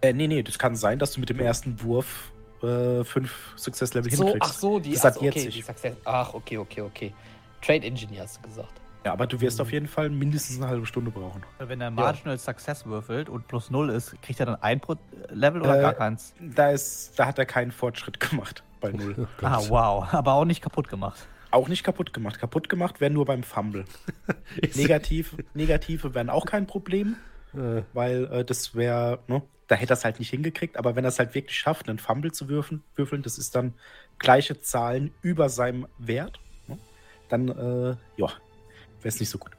Äh, 0.01 0.13
nee, 0.13 0.27
nee, 0.27 0.41
das 0.43 0.57
kann 0.57 0.75
sein, 0.75 0.99
dass 0.99 1.11
du 1.13 1.19
mit 1.19 1.29
dem 1.29 1.39
ersten 1.39 1.81
Wurf 1.83 2.31
äh, 2.63 3.03
fünf 3.03 3.53
Success-Level 3.57 4.11
So, 4.11 4.23
hinkriegst. 4.23 4.49
ach 4.49 4.53
so, 4.57 4.79
die, 4.79 4.91
Das 4.93 5.01
ach 5.01 5.05
hat 5.05 5.13
so, 5.15 5.19
okay, 5.21 5.31
40. 5.33 5.55
die 5.55 5.61
Success. 5.61 5.95
Ach, 6.05 6.33
okay, 6.33 6.57
okay, 6.57 6.81
okay. 6.81 7.13
Trade 7.61 7.85
Engineer 7.85 8.23
hast 8.23 8.37
du 8.37 8.41
gesagt. 8.47 8.79
Ja, 9.05 9.13
aber 9.13 9.27
du 9.27 9.39
wirst 9.39 9.57
Mhm. 9.59 9.61
auf 9.61 9.71
jeden 9.71 9.87
Fall 9.87 10.09
mindestens 10.09 10.57
eine 10.57 10.67
halbe 10.69 10.85
Stunde 10.85 11.11
brauchen. 11.11 11.43
Wenn 11.59 11.79
er 11.79 11.91
Marginal 11.91 12.37
Success 12.37 12.85
würfelt 12.85 13.29
und 13.29 13.47
plus 13.47 13.69
0 13.69 13.89
ist, 13.89 14.21
kriegt 14.21 14.39
er 14.39 14.45
dann 14.47 14.61
ein 14.61 14.79
Pro 14.81 14.95
Level 15.29 15.61
oder 15.61 15.77
Äh, 15.77 15.81
gar 15.81 15.93
keins? 15.93 16.33
Da, 16.41 16.71
ist, 16.71 17.17
da 17.17 17.25
hat 17.27 17.39
er 17.39 17.45
keinen 17.45 17.71
Fortschritt 17.71 18.19
gemacht 18.19 18.63
bei 18.81 18.91
null. 18.91 19.27
Oh 19.41 19.45
Ah, 19.45 19.61
wow. 19.69 20.13
Aber 20.13 20.33
auch 20.33 20.45
nicht 20.45 20.61
kaputt 20.61 20.89
gemacht. 20.89 21.27
Auch 21.51 21.69
nicht 21.69 21.83
kaputt 21.83 22.11
gemacht. 22.13 22.39
Kaputt 22.39 22.67
gemacht 22.67 22.99
wäre 22.99 23.11
nur 23.11 23.23
beim 23.25 23.43
Fumble. 23.43 23.85
Negativ, 24.75 25.37
Negative 25.53 26.13
wären 26.13 26.29
auch 26.29 26.45
kein 26.45 26.67
Problem, 26.67 27.15
Äh, 27.55 27.83
weil 27.93 28.25
äh, 28.25 28.43
das 28.45 28.75
wäre, 28.75 29.19
ne, 29.27 29.41
da 29.67 29.75
hätte 29.75 29.93
er 29.93 29.97
es 29.97 30.03
halt 30.03 30.19
nicht 30.19 30.29
hingekriegt, 30.31 30.75
aber 30.77 30.95
wenn 30.97 31.05
er 31.05 31.09
es 31.09 31.19
halt 31.19 31.33
wirklich 31.33 31.57
schafft, 31.57 31.87
einen 31.87 31.97
Fumble 31.99 32.31
zu 32.33 32.49
würfeln, 32.49 32.83
würfeln 32.95 33.21
das 33.23 33.37
ist 33.37 33.55
dann 33.55 33.73
gleiche 34.19 34.59
Zahlen 34.59 35.13
über 35.21 35.47
seinem 35.47 35.87
Wert, 35.97 36.39
ne, 36.67 36.77
dann, 37.29 37.47
äh, 37.47 37.95
ja, 38.17 38.27
wäre 39.01 39.09
es 39.09 39.19
nicht 39.19 39.29
so 39.29 39.37
gut. 39.37 39.51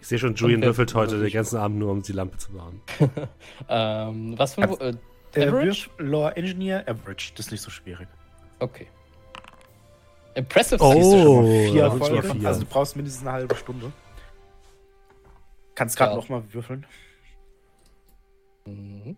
ich 0.00 0.06
sehe 0.06 0.18
schon, 0.18 0.34
Julian 0.34 0.62
würfelt 0.62 0.94
heute 0.94 1.20
den 1.20 1.32
ganzen 1.32 1.56
Abend 1.58 1.78
nur, 1.78 1.90
um 1.92 2.02
die 2.02 2.12
Lampe 2.12 2.36
zu 2.38 2.52
bauen. 2.52 2.80
Ähm, 3.68 4.38
was 4.38 4.54
für 4.54 4.62
ein. 4.62 4.70
Also, 4.70 4.84
Äh, 4.84 4.94
Äh, 5.34 5.48
Average? 5.48 5.90
Lore 5.98 6.36
Engineer 6.36 6.88
Average, 6.88 7.32
das 7.36 7.46
ist 7.46 7.52
nicht 7.52 7.60
so 7.62 7.70
schwierig. 7.70 8.08
okay. 8.60 8.86
Impressive 10.34 10.82
Oh. 10.82 10.92
siehst 10.92 11.12
du 11.12 11.22
schon 11.22 11.42
mal. 11.44 11.70
Vier 11.72 11.82
Erfolge, 11.84 12.22
vier. 12.22 12.48
also 12.48 12.60
du 12.60 12.66
brauchst 12.66 12.94
mindestens 12.96 13.22
eine 13.26 13.32
halbe 13.32 13.54
Stunde. 13.56 13.90
Kannst 15.74 15.96
gerade 15.96 16.10
Ja. 16.12 16.16
noch 16.16 16.28
mal 16.28 16.42
würfeln. 16.52 16.86
Mhm. 18.66 19.16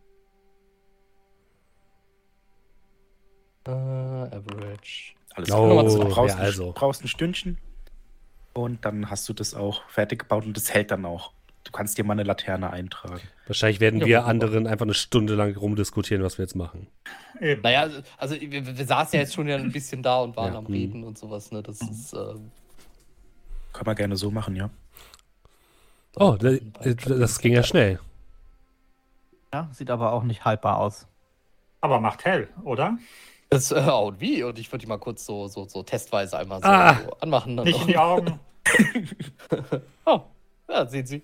Äh, 3.66 3.70
average. 3.70 5.14
Alles 5.34 5.48
klar. 5.48 5.78
Also, 5.78 6.02
du 6.04 6.08
brauchst, 6.08 6.36
ja, 6.36 6.42
also. 6.42 6.66
ein, 6.68 6.74
brauchst 6.74 7.04
ein 7.04 7.08
Stündchen 7.08 7.58
und 8.64 8.84
dann 8.84 9.10
hast 9.10 9.28
du 9.28 9.32
das 9.32 9.54
auch 9.54 9.82
fertig 9.88 10.20
gebaut 10.20 10.44
und 10.44 10.56
das 10.56 10.72
hält 10.72 10.90
dann 10.90 11.04
auch. 11.04 11.32
Du 11.64 11.72
kannst 11.72 11.98
dir 11.98 12.04
mal 12.04 12.14
eine 12.14 12.22
Laterne 12.22 12.70
eintragen. 12.70 13.20
Wahrscheinlich 13.46 13.78
werden 13.80 14.00
Ja, 14.00 14.06
wir 14.06 14.24
anderen 14.24 14.66
einfach 14.66 14.86
eine 14.86 14.94
Stunde 14.94 15.34
lang 15.34 15.54
rumdiskutieren, 15.56 16.22
was 16.22 16.38
wir 16.38 16.44
jetzt 16.44 16.54
machen. 16.54 16.86
Eben. 17.40 17.60
Naja, 17.62 17.88
also 18.16 18.36
wir, 18.40 18.76
wir 18.78 18.86
saßen 18.86 19.16
ja 19.16 19.20
jetzt 19.20 19.34
schon 19.34 19.48
ja 19.48 19.56
ein 19.56 19.70
bisschen 19.70 20.02
da 20.02 20.20
und 20.20 20.34
waren 20.36 20.52
Ja, 20.52 20.58
am 20.58 20.64
mhm. 20.64 20.72
Reden 20.72 21.04
und 21.04 21.18
sowas, 21.18 21.50
ne? 21.52 21.62
Das 21.62 21.80
ist. 21.82 22.14
Äh, 22.14 22.34
Kann 23.74 23.84
man 23.84 23.96
gerne 23.96 24.16
so 24.16 24.30
machen, 24.30 24.56
ja. 24.56 24.70
Oh, 26.16 26.36
äh, 26.42 26.60
das 27.06 27.38
ging 27.38 27.52
ja 27.52 27.62
schnell. 27.62 28.00
Ja, 29.52 29.68
sieht 29.72 29.90
aber 29.90 30.12
auch 30.12 30.22
nicht 30.22 30.44
haltbar 30.44 30.78
aus. 30.78 31.06
Aber 31.80 32.00
macht 32.00 32.24
hell, 32.24 32.48
oder? 32.64 32.98
Das, 33.50 33.70
äh, 33.72 33.80
und 33.80 34.20
wie? 34.20 34.42
Und 34.42 34.58
ich 34.58 34.70
würde 34.72 34.80
die 34.84 34.88
mal 34.88 34.98
kurz 34.98 35.24
so, 35.24 35.48
so, 35.48 35.66
so 35.68 35.82
testweise 35.82 36.38
einmal 36.38 36.60
so, 36.60 36.66
Ah. 36.68 36.98
so 37.04 37.12
anmachen. 37.20 37.56
Dann 37.56 37.66
Nicht 37.66 37.80
in 37.82 37.86
die 37.88 37.98
Augen. 37.98 38.40
Oh, 40.04 40.20
ja, 40.68 40.86
sehen 40.86 41.06
Sie. 41.06 41.22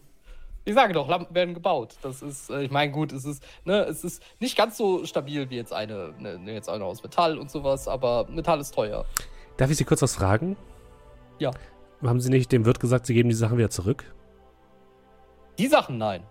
Ich 0.66 0.74
sage 0.74 0.94
doch, 0.94 1.08
Lampen 1.08 1.34
werden 1.34 1.52
gebaut. 1.54 1.96
Das 2.02 2.22
ist, 2.22 2.48
äh, 2.50 2.62
ich 2.62 2.70
meine, 2.70 2.90
gut, 2.90 3.12
es 3.12 3.24
ist, 3.24 3.42
ne, 3.64 3.84
es 3.84 4.02
ist 4.02 4.22
nicht 4.40 4.56
ganz 4.56 4.78
so 4.78 5.04
stabil 5.04 5.50
wie 5.50 5.56
jetzt 5.56 5.72
eine, 5.72 6.14
ne, 6.18 6.38
ne, 6.38 6.52
jetzt 6.54 6.68
eine 6.68 6.84
aus 6.84 7.02
Metall 7.02 7.38
und 7.38 7.50
sowas, 7.50 7.86
aber 7.86 8.26
Metall 8.30 8.60
ist 8.60 8.74
teuer. 8.74 9.04
Darf 9.58 9.70
ich 9.70 9.76
Sie 9.76 9.84
kurz 9.84 10.00
was 10.00 10.14
fragen? 10.14 10.56
Ja. 11.38 11.50
Haben 12.02 12.20
Sie 12.20 12.30
nicht 12.30 12.50
dem 12.50 12.64
Wirt 12.64 12.80
gesagt, 12.80 13.06
Sie 13.06 13.14
geben 13.14 13.28
die 13.28 13.34
Sachen 13.34 13.58
wieder 13.58 13.70
zurück? 13.70 14.04
Die 15.58 15.66
Sachen 15.66 15.98
nein. 15.98 16.22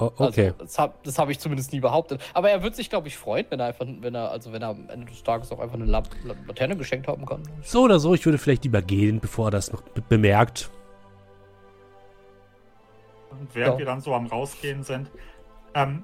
Oh, 0.00 0.10
okay. 0.16 0.54
Also, 0.58 0.64
das 0.64 0.78
habe 0.78 0.94
hab 1.06 1.28
ich 1.28 1.38
zumindest 1.38 1.72
nie 1.72 1.80
behauptet. 1.80 2.22
Aber 2.32 2.50
er 2.50 2.62
wird 2.62 2.74
sich, 2.74 2.88
glaube 2.88 3.08
ich, 3.08 3.18
freuen, 3.18 3.44
wenn 3.50 3.60
er 3.60 3.66
einfach, 3.66 3.86
wenn 3.86 4.14
er, 4.14 4.30
also 4.30 4.52
wenn 4.52 4.62
er 4.62 4.68
am 4.70 4.88
Ende 4.88 5.06
des 5.06 5.22
Tages 5.22 5.52
auch 5.52 5.60
einfach 5.60 5.74
eine 5.74 5.84
La- 5.84 6.02
Laterne 6.46 6.76
geschenkt 6.76 7.06
haben 7.06 7.26
kann. 7.26 7.42
So 7.62 7.82
oder 7.82 8.00
so, 8.00 8.14
ich 8.14 8.24
würde 8.24 8.38
vielleicht 8.38 8.64
lieber 8.64 8.80
gehen, 8.80 9.20
bevor 9.20 9.48
er 9.48 9.50
das 9.50 9.70
noch 9.72 9.82
be 9.82 10.00
bemerkt. 10.00 10.70
Und 13.30 13.54
während 13.54 13.74
Ja. 13.74 13.78
wir 13.78 13.86
dann 13.86 14.00
so 14.00 14.14
am 14.14 14.26
Rausgehen 14.26 14.82
sind, 14.82 15.10
ähm, 15.74 16.02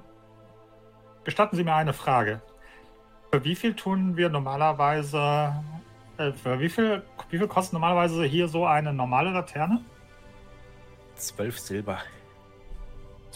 gestatten 1.23 1.55
Sie 1.55 1.63
mir 1.63 1.73
eine 1.73 1.93
Frage. 1.93 2.41
Für 3.31 3.43
wie 3.43 3.55
viel 3.55 3.73
tun 3.75 4.15
wir 4.15 4.29
normalerweise, 4.29 5.53
äh, 6.17 6.31
für 6.31 6.59
wie 6.59 6.69
viel, 6.69 7.03
wie 7.29 7.37
viel 7.39 7.47
kostet 7.47 7.73
normalerweise 7.73 8.23
hier 8.23 8.47
so 8.47 8.65
eine 8.65 8.93
normale 8.93 9.31
Laterne? 9.31 9.81
Zwölf 11.15 11.59
Silber. 11.59 11.97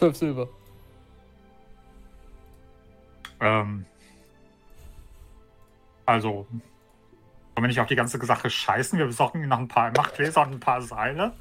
Zwölf 0.01 0.17
Silber. 0.17 0.49
Ähm, 3.39 3.85
also, 6.07 6.47
wollen 6.49 6.61
wir 7.55 7.67
nicht 7.67 7.79
auf 7.79 7.85
die 7.85 7.95
ganze 7.95 8.17
Sache 8.25 8.49
scheißen? 8.49 8.97
Wir 8.97 9.05
besorgen 9.05 9.47
noch 9.47 9.59
ein 9.59 9.67
paar 9.67 9.91
Machtgläser 9.95 10.41
und 10.41 10.53
ein 10.53 10.59
paar 10.59 10.81
Seile. 10.81 11.33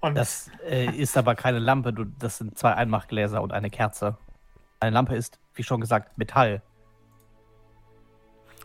Und 0.00 0.14
Das 0.14 0.50
äh, 0.68 0.94
ist 0.94 1.16
aber 1.16 1.34
keine 1.34 1.58
Lampe, 1.58 1.94
du, 1.94 2.04
das 2.04 2.36
sind 2.36 2.58
zwei 2.58 2.74
Einmachgläser 2.74 3.40
und 3.40 3.50
eine 3.50 3.70
Kerze. 3.70 4.18
Eine 4.78 4.90
Lampe 4.92 5.16
ist, 5.16 5.38
wie 5.54 5.62
schon 5.62 5.80
gesagt, 5.80 6.18
Metall. 6.18 6.60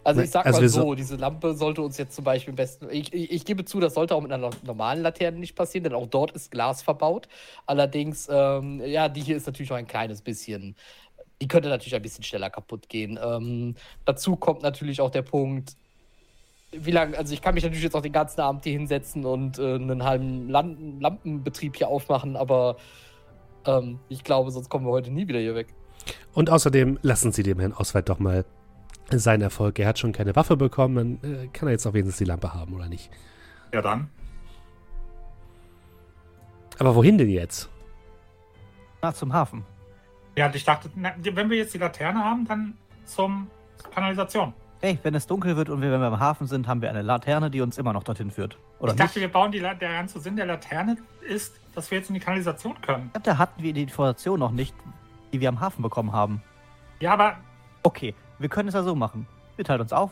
Also 0.07 0.21
ich 0.21 0.31
sag 0.31 0.45
Also 0.45 0.61
mal 0.61 0.69
so, 0.69 0.81
so- 0.81 0.95
diese 0.95 1.17
Lampe 1.17 1.53
sollte 1.53 1.81
uns 1.81 1.97
jetzt 1.97 2.15
zum 2.15 2.23
Beispiel 2.23 2.51
am 2.53 2.55
besten. 2.55 2.87
Ich, 2.89 3.13
ich, 3.13 3.29
ich 3.31 3.43
gebe 3.45 3.65
zu, 3.65 3.79
das 3.81 3.93
sollte 3.93 4.15
auch 4.15 4.21
mit 4.21 4.31
einer 4.31 4.49
normalen 4.63 5.01
Laterne 5.01 5.37
nicht 5.37 5.53
passieren, 5.55 5.83
denn 5.83 5.93
auch 5.93 6.07
dort 6.07 6.31
ist 6.31 6.49
Glas 6.49 6.81
verbaut. 6.81 7.27
Allerdings, 7.65 8.29
ähm, 8.31 8.81
ja, 8.85 9.09
die 9.09 9.19
hier 9.21 9.35
ist 9.35 9.47
natürlich 9.47 9.69
noch 9.69 9.77
ein 9.77 9.85
kleines 9.87 10.21
bisschen. 10.21 10.75
Die 11.41 11.47
könnte 11.49 11.67
natürlich 11.67 11.93
ein 11.93 12.01
bisschen 12.01 12.23
schneller 12.23 12.49
kaputt 12.49 12.87
gehen. 12.87 13.19
Ähm, 13.21 13.75
dazu 14.05 14.37
kommt 14.37 14.61
natürlich 14.63 15.01
auch 15.01 15.09
der 15.11 15.23
Punkt, 15.23 15.75
wie 16.71 16.91
lange, 16.91 17.17
also 17.17 17.33
ich 17.33 17.41
kann 17.41 17.53
mich 17.53 17.63
natürlich 17.63 17.83
jetzt 17.83 17.95
auch 17.95 18.01
den 18.01 18.13
ganzen 18.13 18.39
Abend 18.39 18.63
hier 18.63 18.73
hinsetzen 18.73 19.25
und 19.25 19.59
äh, 19.59 19.75
einen 19.75 20.03
halben 20.03 20.49
Lam 20.49 20.99
Lampenbetrieb 21.01 21.75
hier 21.75 21.89
aufmachen, 21.89 22.35
aber 22.37 22.77
ähm, 23.65 23.99
ich 24.09 24.23
glaube, 24.23 24.51
sonst 24.51 24.69
kommen 24.69 24.85
wir 24.85 24.91
heute 24.91 25.11
nie 25.11 25.27
wieder 25.27 25.39
hier 25.39 25.55
weg. 25.55 25.67
Und 26.33 26.49
außerdem 26.49 26.97
lassen 27.01 27.31
Sie 27.33 27.43
dem 27.43 27.59
Herrn 27.59 27.73
Oswald 27.73 28.07
doch 28.09 28.19
mal 28.19 28.45
seinen 29.11 29.41
Erfolg. 29.41 29.79
Er 29.79 29.87
hat 29.87 29.99
schon 29.99 30.11
keine 30.11 30.35
Waffe 30.35 30.57
bekommen, 30.57 31.19
dann 31.21 31.33
äh, 31.33 31.47
kann 31.47 31.67
er 31.67 31.71
jetzt 31.71 31.85
auch 31.85 31.93
wenigstens 31.93 32.17
die 32.17 32.25
Lampe 32.25 32.53
haben, 32.53 32.73
oder 32.73 32.89
nicht? 32.89 33.09
Ja, 33.73 33.81
dann. 33.81 34.09
Aber 36.79 36.95
wohin 36.95 37.17
denn 37.17 37.29
jetzt? 37.29 37.69
Na, 39.01 39.13
zum 39.13 39.33
Hafen. 39.33 39.65
Ja, 40.35 40.51
ich 40.53 40.63
dachte, 40.63 40.89
na, 40.95 41.13
wenn 41.17 41.49
wir 41.49 41.57
jetzt 41.57 41.73
die 41.73 41.77
Laterne 41.79 42.23
haben, 42.23 42.45
dann 42.45 42.77
zum 43.05 43.47
zur 43.77 43.91
Kanalisation. 43.91 44.53
Ey, 44.81 44.99
wenn 45.01 45.15
es 45.15 45.25
dunkel 45.25 45.55
wird 45.55 45.69
und 45.69 45.81
wir, 45.81 45.91
wenn 45.91 46.01
wir 46.01 46.07
am 46.07 46.19
Hafen 46.19 46.45
sind, 46.45 46.67
haben 46.67 46.81
wir 46.81 46.89
eine 46.89 47.01
Laterne, 47.01 47.49
die 47.49 47.61
uns 47.61 47.79
immer 47.79 47.93
noch 47.93 48.03
dorthin 48.03 48.29
führt. 48.29 48.59
Oder 48.79 48.91
ich 48.91 48.99
nicht? 48.99 49.09
dachte, 49.09 49.19
wir 49.21 49.27
bauen 49.31 49.51
die 49.51 49.59
La 49.59 49.73
der 49.73 49.91
ganze 49.93 50.19
Sinn 50.19 50.35
der 50.35 50.45
Laterne 50.45 50.97
ist, 51.27 51.59
dass 51.73 51.89
wir 51.89 51.97
jetzt 51.97 52.09
in 52.09 52.13
die 52.13 52.19
Kanalisation 52.19 52.79
können. 52.81 53.09
Da 53.23 53.37
hatten 53.39 53.63
wir 53.63 53.73
die 53.73 53.81
Information 53.83 54.39
noch 54.39 54.51
nicht, 54.51 54.75
die 55.33 55.39
wir 55.39 55.49
am 55.49 55.59
Hafen 55.59 55.81
bekommen 55.81 56.11
haben. 56.11 56.43
Ja, 56.99 57.13
aber 57.13 57.37
Okay, 57.83 58.13
wir 58.39 58.49
können 58.49 58.69
es 58.69 58.75
ja 58.75 58.83
so 58.83 58.95
machen. 58.95 59.27
Wir 59.55 59.65
teilen 59.65 59.81
uns 59.81 59.93
auf. 59.93 60.11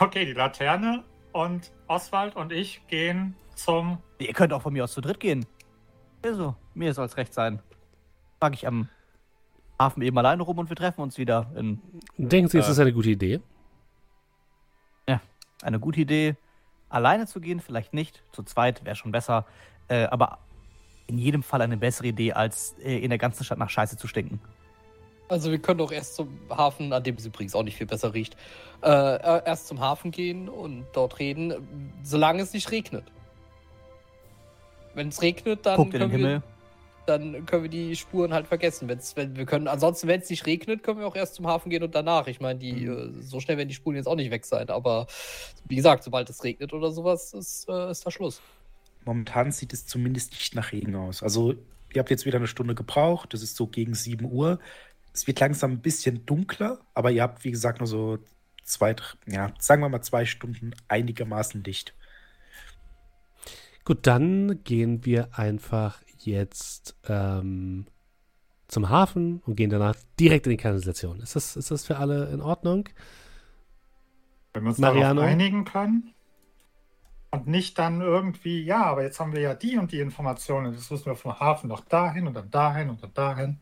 okay, 0.00 0.24
die 0.24 0.32
Laterne 0.32 1.04
und 1.32 1.72
Oswald 1.88 2.36
und 2.36 2.52
ich 2.52 2.86
gehen 2.88 3.34
zum. 3.54 3.98
Ihr 4.18 4.32
könnt 4.32 4.52
auch 4.52 4.62
von 4.62 4.72
mir 4.72 4.84
aus 4.84 4.92
zu 4.92 5.00
dritt 5.00 5.20
gehen. 5.20 5.46
Also, 6.24 6.54
mir 6.74 6.94
soll 6.94 7.06
es 7.06 7.16
recht 7.16 7.34
sein. 7.34 7.60
Frag 8.40 8.54
ich 8.54 8.66
am 8.66 8.88
Hafen 9.78 10.02
eben 10.02 10.16
alleine 10.16 10.42
rum 10.42 10.58
und 10.58 10.68
wir 10.68 10.76
treffen 10.76 11.00
uns 11.02 11.18
wieder 11.18 11.50
in 11.56 11.80
Denken 12.16 12.48
Sie, 12.48 12.58
es 12.58 12.68
Äh. 12.68 12.70
ist 12.72 12.78
eine 12.78 12.92
gute 12.92 13.10
Idee? 13.10 13.40
eine 15.62 15.80
gute 15.80 16.00
Idee. 16.00 16.36
Alleine 16.90 17.26
zu 17.26 17.40
gehen, 17.40 17.58
vielleicht 17.58 17.94
nicht. 17.94 18.22
Zu 18.32 18.42
zweit 18.42 18.84
wäre 18.84 18.96
schon 18.96 19.12
besser. 19.12 19.46
Äh, 19.88 20.04
aber 20.06 20.38
in 21.06 21.16
jedem 21.16 21.42
Fall 21.42 21.62
eine 21.62 21.78
bessere 21.78 22.08
Idee, 22.08 22.34
als 22.34 22.74
äh, 22.82 22.98
in 22.98 23.08
der 23.08 23.18
ganzen 23.18 23.44
Stadt 23.44 23.56
nach 23.56 23.70
Scheiße 23.70 23.96
zu 23.96 24.06
stinken. 24.06 24.40
Also 25.28 25.50
wir 25.50 25.58
können 25.58 25.78
doch 25.78 25.90
erst 25.92 26.16
zum 26.16 26.38
Hafen, 26.50 26.92
an 26.92 27.02
dem 27.02 27.16
es 27.16 27.24
übrigens 27.26 27.54
auch 27.54 27.62
nicht 27.62 27.76
viel 27.76 27.86
besser 27.86 28.12
riecht, 28.12 28.36
äh, 28.82 28.88
äh, 28.88 29.42
erst 29.46 29.68
zum 29.68 29.80
Hafen 29.80 30.10
gehen 30.10 30.48
und 30.48 30.84
dort 30.92 31.18
reden, 31.18 31.54
solange 32.02 32.42
es 32.42 32.52
nicht 32.52 32.70
regnet. 32.70 33.04
Wenn 34.94 35.08
es 35.08 35.22
regnet, 35.22 35.64
dann 35.66 35.76
Guckt 35.76 35.92
können, 35.92 36.10
wir, 36.10 36.18
Himmel. 36.18 36.42
dann 37.06 37.46
können 37.46 37.62
wir 37.64 37.70
die 37.70 37.96
Spuren 37.96 38.32
halt 38.32 38.46
vergessen. 38.46 38.86
Wenn's, 38.88 39.16
wenn 39.16 39.34
wir 39.36 39.46
können, 39.46 39.66
ansonsten, 39.66 40.06
wenn 40.08 40.20
es 40.20 40.30
nicht 40.30 40.46
regnet, 40.46 40.82
können 40.82 41.00
wir 41.00 41.06
auch 41.06 41.16
erst 41.16 41.34
zum 41.36 41.46
Hafen 41.46 41.70
gehen 41.70 41.82
und 41.82 41.94
danach. 41.94 42.26
Ich 42.28 42.40
meine, 42.40 42.58
die 42.58 42.86
Mhm. 42.86 43.18
äh, 43.18 43.22
so 43.22 43.40
schnell 43.40 43.56
werden 43.56 43.68
die 43.68 43.74
Spuren 43.74 43.96
jetzt 43.96 44.06
auch 44.06 44.14
nicht 44.16 44.30
weg 44.30 44.44
sein. 44.44 44.68
Aber 44.68 45.06
wie 45.66 45.76
gesagt, 45.76 46.04
sobald 46.04 46.28
es 46.30 46.44
regnet 46.44 46.72
oder 46.72 46.92
sowas, 46.92 47.32
ist, 47.32 47.68
äh, 47.68 47.90
ist 47.90 48.06
da 48.06 48.10
Schluss. 48.10 48.40
Momentan 49.04 49.50
sieht 49.52 49.72
es 49.72 49.86
zumindest 49.86 50.32
nicht 50.32 50.54
nach 50.54 50.70
Regen 50.72 50.94
aus. 50.94 51.22
Also, 51.22 51.52
ihr 51.92 51.98
habt 51.98 52.10
jetzt 52.10 52.24
wieder 52.24 52.38
eine 52.38 52.46
Stunde 52.46 52.74
gebraucht. 52.74 53.34
Das 53.34 53.42
ist 53.42 53.56
so 53.56 53.66
gegen 53.66 53.94
7 53.94 54.24
Uhr. 54.30 54.60
Es 55.14 55.26
wird 55.26 55.40
langsam 55.40 55.70
ein 55.70 55.80
bisschen 55.80 56.26
dunkler, 56.26 56.80
aber 56.92 57.10
ihr 57.12 57.22
habt, 57.22 57.44
wie 57.44 57.52
gesagt, 57.52 57.78
nur 57.78 57.86
so 57.86 58.18
zwei, 58.64 58.96
ja, 59.26 59.52
sagen 59.58 59.80
wir 59.80 59.88
mal 59.88 60.02
zwei 60.02 60.26
Stunden 60.26 60.72
einigermaßen 60.88 61.62
Licht. 61.62 61.94
Gut, 63.84 64.06
dann 64.06 64.64
gehen 64.64 65.04
wir 65.04 65.38
einfach 65.38 66.02
jetzt 66.18 66.96
ähm, 67.06 67.86
zum 68.66 68.88
Hafen 68.88 69.40
und 69.46 69.54
gehen 69.54 69.70
danach 69.70 69.94
direkt 70.18 70.46
in 70.46 70.50
die 70.50 70.56
Kanalisation. 70.56 71.20
Ist 71.20 71.36
das, 71.36 71.54
ist 71.54 71.70
das 71.70 71.86
für 71.86 71.98
alle 71.98 72.30
in 72.30 72.40
Ordnung? 72.40 72.88
Wenn 74.52 74.64
wir 74.64 74.70
uns 74.70 74.78
Mariano? 74.78 75.20
darauf 75.20 75.30
einigen 75.30 75.64
können. 75.64 76.12
Und 77.30 77.46
nicht 77.46 77.78
dann 77.78 78.00
irgendwie, 78.00 78.62
ja, 78.62 78.84
aber 78.84 79.02
jetzt 79.02 79.20
haben 79.20 79.32
wir 79.32 79.40
ja 79.40 79.54
die 79.54 79.76
und 79.76 79.92
die 79.92 80.00
Informationen. 80.00 80.72
Jetzt 80.72 80.90
müssen 80.90 81.06
wir 81.06 81.16
vom 81.16 81.38
Hafen 81.38 81.68
noch 81.68 81.84
dahin 81.84 82.26
und 82.26 82.34
dann 82.34 82.50
dahin 82.50 82.90
und 82.90 83.02
dann 83.02 83.12
dahin. 83.12 83.60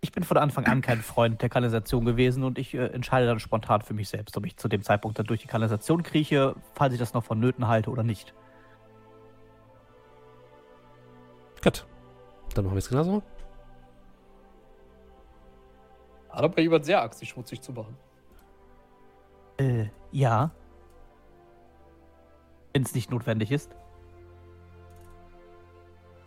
Ich 0.00 0.12
bin 0.12 0.22
von 0.22 0.36
Anfang 0.36 0.64
an 0.66 0.80
kein 0.80 1.02
Freund 1.02 1.42
der 1.42 1.48
Kanalisation 1.48 2.04
gewesen 2.04 2.44
und 2.44 2.58
ich 2.58 2.72
äh, 2.74 2.86
entscheide 2.86 3.26
dann 3.26 3.40
spontan 3.40 3.82
für 3.82 3.94
mich 3.94 4.08
selbst, 4.08 4.36
ob 4.36 4.46
ich 4.46 4.56
zu 4.56 4.68
dem 4.68 4.82
Zeitpunkt 4.82 5.18
dann 5.18 5.26
durch 5.26 5.40
die 5.40 5.48
Kanalisation 5.48 6.04
krieche, 6.04 6.54
falls 6.74 6.92
ich 6.92 7.00
das 7.00 7.14
noch 7.14 7.24
vonnöten 7.24 7.66
halte 7.66 7.90
oder 7.90 8.04
nicht. 8.04 8.32
Gut. 11.62 11.86
Dann 12.54 12.64
machen 12.64 12.74
wir 12.74 12.78
es 12.78 12.88
genauso. 12.88 13.22
Hat 16.30 16.44
aber 16.44 16.60
jemand 16.60 16.84
sehr 16.84 17.02
Angst, 17.02 17.18
sich 17.18 17.30
schmutzig 17.30 17.60
zu 17.60 17.72
machen. 17.72 17.96
Äh, 19.58 19.86
ja. 20.12 20.52
Wenn 22.72 22.82
es 22.82 22.94
nicht 22.94 23.10
notwendig 23.10 23.50
ist. 23.50 23.74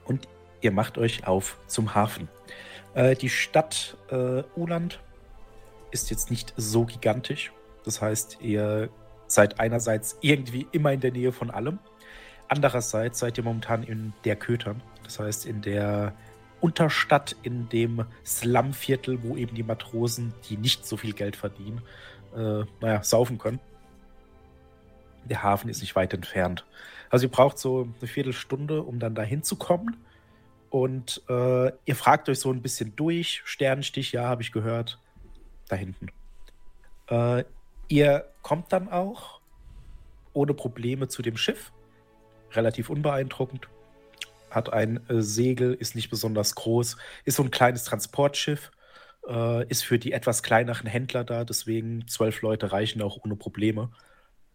Und 0.04 0.28
ihr 0.60 0.72
macht 0.72 0.98
euch 0.98 1.26
auf 1.26 1.58
zum 1.68 1.96
Hafen. 1.96 2.28
Äh, 2.94 3.16
die 3.16 3.30
Stadt 3.30 3.98
äh, 4.10 4.44
Uland 4.56 5.00
ist 5.92 6.10
jetzt 6.10 6.30
nicht 6.30 6.54
so 6.58 6.86
gigantisch. 6.86 7.52
Das 7.84 8.02
heißt, 8.02 8.40
ihr 8.42 8.90
seid 9.28 9.60
einerseits 9.60 10.18
irgendwie 10.22 10.68
immer 10.72 10.92
in 10.92 11.00
der 11.00 11.12
Nähe 11.12 11.32
von 11.32 11.52
allem. 11.52 11.80
Andererseits 12.48 13.20
seid 13.20 13.38
ihr 13.38 13.44
momentan 13.44 13.84
in 13.84 14.14
der 14.26 14.36
Kötern. 14.36 14.82
Das 15.04 15.20
heißt, 15.20 15.46
in 15.46 15.62
der 15.62 16.14
Unterstadt, 16.60 17.36
in 17.44 17.70
dem 17.70 18.06
Slumviertel, 18.26 19.24
wo 19.24 19.36
eben 19.36 19.56
die 19.56 19.64
Matrosen, 19.64 20.34
die 20.50 20.58
nicht 20.58 20.86
so 20.86 20.98
viel 20.98 21.14
Geld 21.14 21.36
verdienen, 21.36 21.82
äh, 22.36 22.66
naja, 22.82 23.04
saufen 23.04 23.38
können. 23.38 23.60
Der 25.26 25.44
Hafen 25.44 25.70
ist 25.70 25.82
nicht 25.82 25.96
weit 25.96 26.14
entfernt. 26.14 26.66
Also 27.10 27.26
ihr 27.26 27.32
braucht 27.32 27.58
so 27.58 27.88
eine 28.00 28.08
Viertelstunde, 28.08 28.84
um 28.84 29.00
dann 29.00 29.16
dahin 29.16 29.44
zu 29.44 29.56
kommen. 29.56 29.98
Und 30.72 31.22
äh, 31.28 31.72
ihr 31.84 31.96
fragt 31.96 32.30
euch 32.30 32.40
so 32.40 32.52
ein 32.52 32.62
bisschen 32.62 32.96
durch. 32.96 33.42
Sternenstich, 33.44 34.14
ja, 34.14 34.24
habe 34.24 34.42
ich 34.42 34.54
gehört. 34.54 35.00
Da 35.68 35.76
hinten. 35.76 36.08
Äh, 37.08 37.44
ihr 37.90 38.26
kommt 38.42 38.72
dann 38.72 38.90
auch 38.90 39.42
ohne 40.32 40.54
Probleme 40.54 41.10
zu 41.10 41.22
dem 41.22 41.36
Schiff. 41.36 41.74
Relativ 42.54 42.90
unbeeindruckend. 42.90 43.68
Hat 44.50 44.72
ein 44.72 45.08
äh, 45.10 45.22
Segel, 45.22 45.74
ist 45.74 45.94
nicht 45.94 46.10
besonders 46.10 46.56
groß. 46.56 46.96
Ist 47.26 47.36
so 47.36 47.44
ein 47.44 47.52
kleines 47.52 47.84
Transportschiff. 47.84 48.72
Äh, 49.28 49.68
ist 49.68 49.84
für 49.84 50.00
die 50.00 50.14
etwas 50.14 50.42
kleineren 50.42 50.88
Händler 50.88 51.26
da. 51.26 51.44
Deswegen 51.44 52.08
zwölf 52.08 52.42
Leute 52.42 52.72
reichen 52.72 53.02
auch 53.02 53.20
ohne 53.26 53.36
Probleme. 53.36 53.92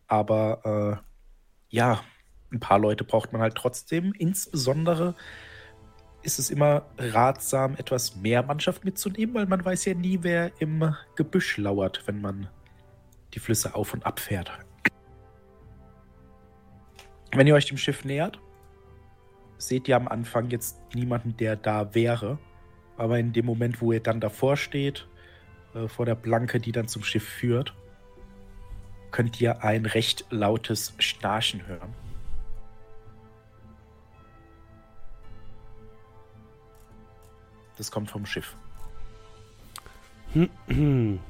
Aber 0.06 1.02
äh, 1.02 1.76
ja, 1.76 2.00
ein 2.50 2.60
paar 2.60 2.78
Leute 2.78 3.04
braucht 3.04 3.34
man 3.34 3.42
halt 3.42 3.54
trotzdem. 3.54 4.14
Insbesondere 4.14 5.14
ist 6.26 6.38
es 6.40 6.50
immer 6.50 6.82
ratsam, 6.98 7.76
etwas 7.76 8.16
mehr 8.16 8.42
Mannschaft 8.42 8.84
mitzunehmen, 8.84 9.34
weil 9.36 9.46
man 9.46 9.64
weiß 9.64 9.84
ja 9.86 9.94
nie, 9.94 10.18
wer 10.22 10.50
im 10.60 10.94
Gebüsch 11.14 11.56
lauert, 11.56 12.02
wenn 12.06 12.20
man 12.20 12.48
die 13.32 13.38
Flüsse 13.38 13.74
auf 13.74 13.94
und 13.94 14.04
ab 14.04 14.18
fährt. 14.18 14.50
Wenn 17.32 17.46
ihr 17.46 17.54
euch 17.54 17.66
dem 17.66 17.78
Schiff 17.78 18.04
nähert, 18.04 18.40
seht 19.58 19.88
ihr 19.88 19.96
am 19.96 20.08
Anfang 20.08 20.50
jetzt 20.50 20.78
niemanden, 20.94 21.36
der 21.36 21.56
da 21.56 21.94
wäre. 21.94 22.38
Aber 22.96 23.18
in 23.18 23.32
dem 23.32 23.46
Moment, 23.46 23.80
wo 23.80 23.92
ihr 23.92 24.02
dann 24.02 24.20
davor 24.20 24.56
steht, 24.56 25.06
äh, 25.74 25.86
vor 25.86 26.06
der 26.06 26.14
Planke, 26.14 26.60
die 26.60 26.72
dann 26.72 26.88
zum 26.88 27.04
Schiff 27.04 27.24
führt, 27.24 27.74
könnt 29.10 29.40
ihr 29.40 29.62
ein 29.62 29.86
recht 29.86 30.26
lautes 30.30 30.94
Schnarchen 30.98 31.66
hören. 31.66 31.94
Das 37.76 37.90
kommt 37.90 38.10
vom 38.10 38.24
Schiff. 38.26 38.56
ähm, 40.68 41.20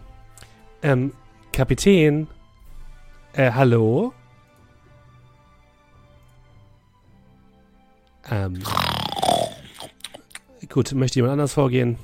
Kapitän. 1.52 2.26
Äh, 3.32 3.52
hallo? 3.52 4.12
Ähm. 8.30 8.62
Gut, 10.68 10.92
möchte 10.92 11.18
jemand 11.18 11.32
anders 11.32 11.54
vorgehen? 11.54 11.96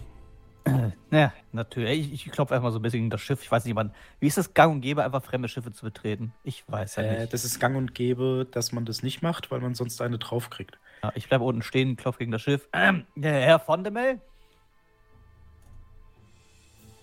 Ja, 1.11 1.33
natürlich. 1.51 2.13
Ich, 2.13 2.27
ich 2.27 2.33
klopfe 2.33 2.55
einfach 2.55 2.71
so 2.71 2.79
ein 2.79 2.83
bisschen 2.83 3.01
gegen 3.01 3.11
das 3.11 3.21
Schiff. 3.21 3.43
Ich 3.43 3.51
weiß 3.51 3.65
nicht, 3.65 3.75
man, 3.75 3.93
wie 4.21 4.29
ist 4.29 4.39
es 4.39 4.55
gang 4.55 4.73
und 4.75 4.81
gäbe, 4.81 5.03
einfach 5.05 5.23
fremde 5.23 5.49
Schiffe 5.49 5.73
zu 5.73 5.85
betreten? 5.85 6.33
Ich 6.45 6.63
weiß 6.69 6.97
ja 6.97 7.03
Äh, 7.03 7.21
nicht. 7.21 7.33
das 7.33 7.45
ist 7.45 7.59
gang 7.59 7.77
und 7.77 7.95
gäbe, 7.95 8.47
dass 8.51 8.71
man 8.73 8.85
das 8.85 9.03
nicht 9.03 9.23
macht, 9.23 9.51
weil 9.51 9.61
man 9.61 9.75
sonst 9.75 10.01
eine 10.01 10.19
draufkriegt. 10.19 10.79
Ja, 11.03 11.13
ich 11.17 11.29
bleibe 11.29 11.45
unten 11.45 11.63
stehen, 11.63 11.97
klopfe 11.97 12.21
gegen 12.21 12.31
das 12.31 12.43
Schiff. 12.43 12.69
Ähm, 12.73 13.05
Herr 13.21 13.59
von 13.59 13.83
de 13.83 13.93
Mel? 13.93 14.21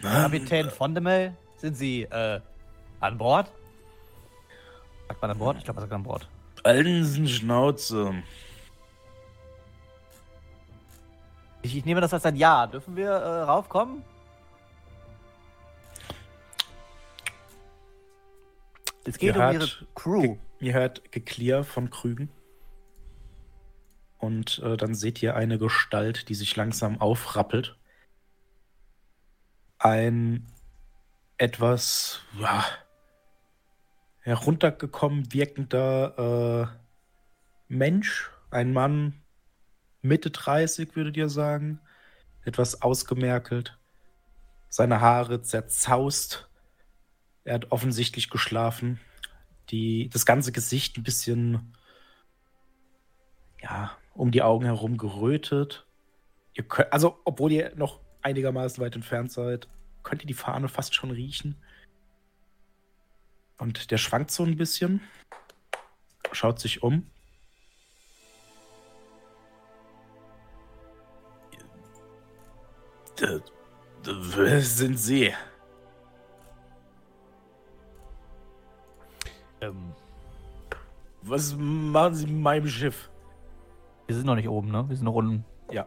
Kapitän 0.01 0.69
von 0.69 0.93
de 0.93 1.01
Mel? 1.01 1.35
Sind 1.57 1.75
Sie, 1.75 2.03
äh, 2.03 2.39
An 2.99 3.17
Bord? 3.17 3.51
Sagt 5.07 5.21
man 5.21 5.31
an 5.31 5.37
Bord? 5.39 5.57
Ich 5.57 5.63
glaube, 5.63 5.79
er 5.79 5.81
sagt 5.81 5.93
an 5.93 6.03
Bord. 6.03 6.27
Alten 6.63 7.27
Schnauze. 7.27 8.13
Ich, 11.61 11.75
ich 11.75 11.85
nehme 11.85 12.01
das 12.01 12.13
als 12.13 12.25
ein 12.25 12.35
Ja. 12.35 12.67
Dürfen 12.67 12.95
wir 12.95 13.09
äh, 13.09 13.41
raufkommen? 13.41 14.03
Es 19.05 19.17
geht 19.17 19.35
Ihr 19.35 19.47
um 19.47 19.53
ihre 19.53 19.67
Crew. 19.95 20.37
Ihr 20.59 20.73
hört 20.73 21.11
Geklier 21.11 21.63
von 21.63 21.89
Krügen. 21.89 22.29
Und 24.17 24.59
äh, 24.59 24.75
dann 24.75 24.93
seht 24.93 25.23
ihr 25.23 25.35
eine 25.35 25.57
Gestalt, 25.57 26.27
die 26.27 26.35
sich 26.35 26.55
langsam 26.55 26.99
aufrappelt. 26.99 27.77
Ein 29.79 30.45
etwas 31.37 32.21
ja, 32.37 32.65
heruntergekommen 34.19 35.31
wirkender 35.33 36.69
äh, 36.69 37.73
Mensch, 37.73 38.29
ein 38.51 38.73
Mann 38.73 39.21
Mitte 40.01 40.31
30, 40.31 40.95
würdet 40.95 41.17
ihr 41.17 41.29
sagen. 41.29 41.79
Etwas 42.43 42.81
ausgemerkelt. 42.81 43.77
Seine 44.69 45.01
Haare 45.01 45.41
zerzaust. 45.41 46.49
Er 47.43 47.55
hat 47.55 47.71
offensichtlich 47.71 48.29
geschlafen. 48.29 48.99
Die, 49.69 50.09
das 50.09 50.25
ganze 50.25 50.51
Gesicht 50.51 50.97
ein 50.97 51.03
bisschen, 51.03 51.75
ja, 53.61 53.91
um 54.13 54.31
die 54.31 54.41
Augen 54.41 54.65
herum 54.65 54.97
gerötet. 54.97 55.85
Könnt, 56.67 56.91
also, 56.91 57.19
obwohl 57.23 57.51
ihr 57.51 57.73
noch 57.75 58.01
einigermaßen 58.21 58.83
weit 58.83 58.95
entfernt 58.95 59.31
seid, 59.31 59.67
könnt 60.03 60.23
ihr 60.23 60.27
die 60.27 60.33
Fahne 60.33 60.67
fast 60.67 60.93
schon 60.95 61.11
riechen. 61.11 61.55
Und 63.57 63.91
der 63.91 63.97
schwankt 63.97 64.31
so 64.31 64.43
ein 64.43 64.57
bisschen, 64.57 65.01
schaut 66.31 66.59
sich 66.59 66.81
um. 66.83 67.05
Wer 74.03 74.61
sind 74.61 74.97
Sie? 74.97 75.33
Ähm, 79.59 79.93
Was 81.23 81.53
machen 81.57 82.15
Sie 82.15 82.27
mit 82.27 82.41
meinem 82.41 82.67
Schiff? 82.69 83.09
wir 84.09 84.15
sind 84.15 84.25
noch 84.25 84.35
nicht 84.35 84.49
oben, 84.49 84.71
ne? 84.71 84.89
Wir 84.89 84.95
sind 84.95 85.05
noch 85.05 85.13
unten. 85.13 85.45
Ja. 85.71 85.85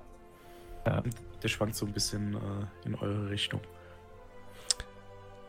Ja. 0.87 1.03
Der 1.43 1.49
schwankt 1.49 1.75
so 1.75 1.87
ein 1.87 1.93
bisschen 1.93 2.35
äh, 2.35 2.87
in 2.87 2.95
eure 2.95 3.31
Richtung. 3.31 3.61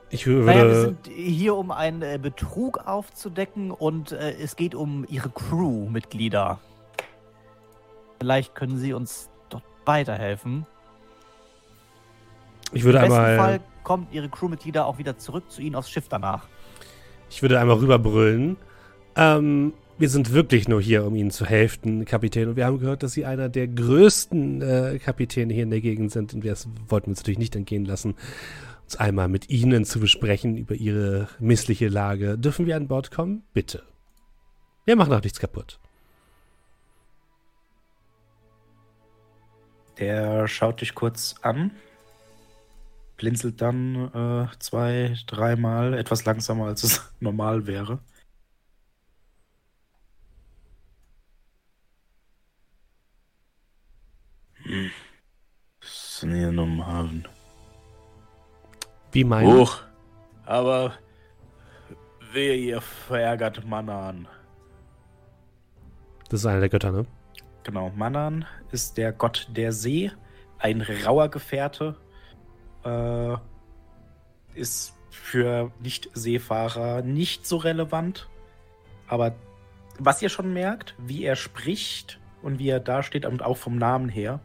Ich 0.09 0.27
würde. 0.27 0.45
Naja, 0.45 0.67
wir 0.67 0.81
sind 0.81 1.07
hier, 1.07 1.55
um 1.55 1.71
einen 1.71 2.01
äh, 2.01 2.19
Betrug 2.21 2.79
aufzudecken 2.87 3.71
und 3.71 4.11
äh, 4.11 4.33
es 4.33 4.55
geht 4.55 4.75
um 4.75 5.05
ihre 5.09 5.29
Crew-Mitglieder. 5.29 6.59
Vielleicht 8.19 8.55
können 8.55 8.77
sie 8.77 8.93
uns 8.93 9.29
dort 9.49 9.63
weiterhelfen. 9.85 10.65
ich 12.71 12.83
würde 12.83 12.99
Im 12.99 13.05
besten 13.05 13.19
einmal. 13.19 13.37
Fall 13.37 13.59
kommt 13.83 14.13
ihre 14.13 14.29
Crewmitglieder 14.29 14.85
auch 14.85 14.97
wieder 14.97 15.17
zurück 15.17 15.51
zu 15.51 15.61
ihnen 15.61 15.75
aufs 15.75 15.89
Schiff 15.89 16.07
danach. 16.07 16.47
Ich 17.29 17.41
würde 17.41 17.59
einmal 17.59 17.77
rüberbrüllen. 17.77 18.57
Ähm, 19.15 19.73
wir 19.97 20.09
sind 20.09 20.33
wirklich 20.33 20.67
nur 20.67 20.81
hier, 20.81 21.05
um 21.05 21.15
Ihnen 21.15 21.31
zu 21.31 21.45
helfen, 21.45 22.05
Kapitän. 22.05 22.49
Und 22.49 22.55
wir 22.55 22.65
haben 22.65 22.79
gehört, 22.79 23.03
dass 23.03 23.13
Sie 23.13 23.25
einer 23.25 23.49
der 23.49 23.67
größten 23.67 24.61
äh, 24.61 24.99
Kapitäne 24.99 25.53
hier 25.53 25.63
in 25.63 25.69
der 25.69 25.81
Gegend 25.81 26.11
sind. 26.11 26.33
Und 26.33 26.43
wir 26.43 26.55
wollten 26.87 27.11
uns 27.11 27.19
natürlich 27.19 27.39
nicht 27.39 27.55
entgehen 27.55 27.85
lassen, 27.85 28.15
uns 28.83 28.95
einmal 28.95 29.27
mit 29.27 29.49
Ihnen 29.49 29.85
zu 29.85 29.99
besprechen 29.99 30.57
über 30.57 30.75
Ihre 30.75 31.27
missliche 31.39 31.87
Lage. 31.87 32.37
Dürfen 32.37 32.65
wir 32.65 32.75
an 32.75 32.87
Bord 32.87 33.11
kommen? 33.11 33.43
Bitte. 33.53 33.83
Wir 34.85 34.95
machen 34.95 35.13
auch 35.13 35.23
nichts 35.23 35.39
kaputt. 35.39 35.79
Der 39.99 40.47
schaut 40.47 40.81
dich 40.81 40.95
kurz 40.95 41.35
an, 41.43 41.71
blinzelt 43.15 43.61
dann 43.61 44.11
äh, 44.13 44.47
zwei, 44.59 45.15
dreimal, 45.27 45.93
etwas 45.93 46.25
langsamer 46.25 46.65
als 46.65 46.83
es 46.83 47.13
normal 47.19 47.67
wäre. 47.67 47.99
Im 56.23 56.85
Hafen? 56.85 57.27
Wie 59.11 59.23
meinen? 59.23 59.53
Hoch. 59.53 59.81
Aber 60.45 60.93
wer 62.31 62.55
ihr 62.55 62.81
verärgert 62.81 63.65
Manan. 63.65 64.27
Das 66.29 66.39
ist 66.39 66.45
einer 66.45 66.61
der 66.61 66.69
Götter, 66.69 66.91
ne? 66.91 67.05
Genau, 67.63 67.91
Manan 67.95 68.45
ist 68.71 68.97
der 68.97 69.13
Gott 69.13 69.47
der 69.55 69.71
See, 69.71 70.11
ein 70.57 70.81
rauer 70.81 71.29
Gefährte, 71.29 71.95
äh, 72.83 73.35
ist 74.55 74.95
für 75.09 75.71
Nicht-Seefahrer 75.79 77.03
nicht 77.03 77.45
so 77.45 77.57
relevant, 77.57 78.29
aber 79.07 79.35
was 79.99 80.21
ihr 80.21 80.29
schon 80.29 80.53
merkt, 80.53 80.95
wie 80.97 81.23
er 81.23 81.35
spricht 81.35 82.19
und 82.41 82.59
wie 82.59 82.69
er 82.69 82.79
dasteht 82.79 83.25
und 83.25 83.43
auch 83.43 83.57
vom 83.57 83.77
Namen 83.77 84.09
her, 84.09 84.39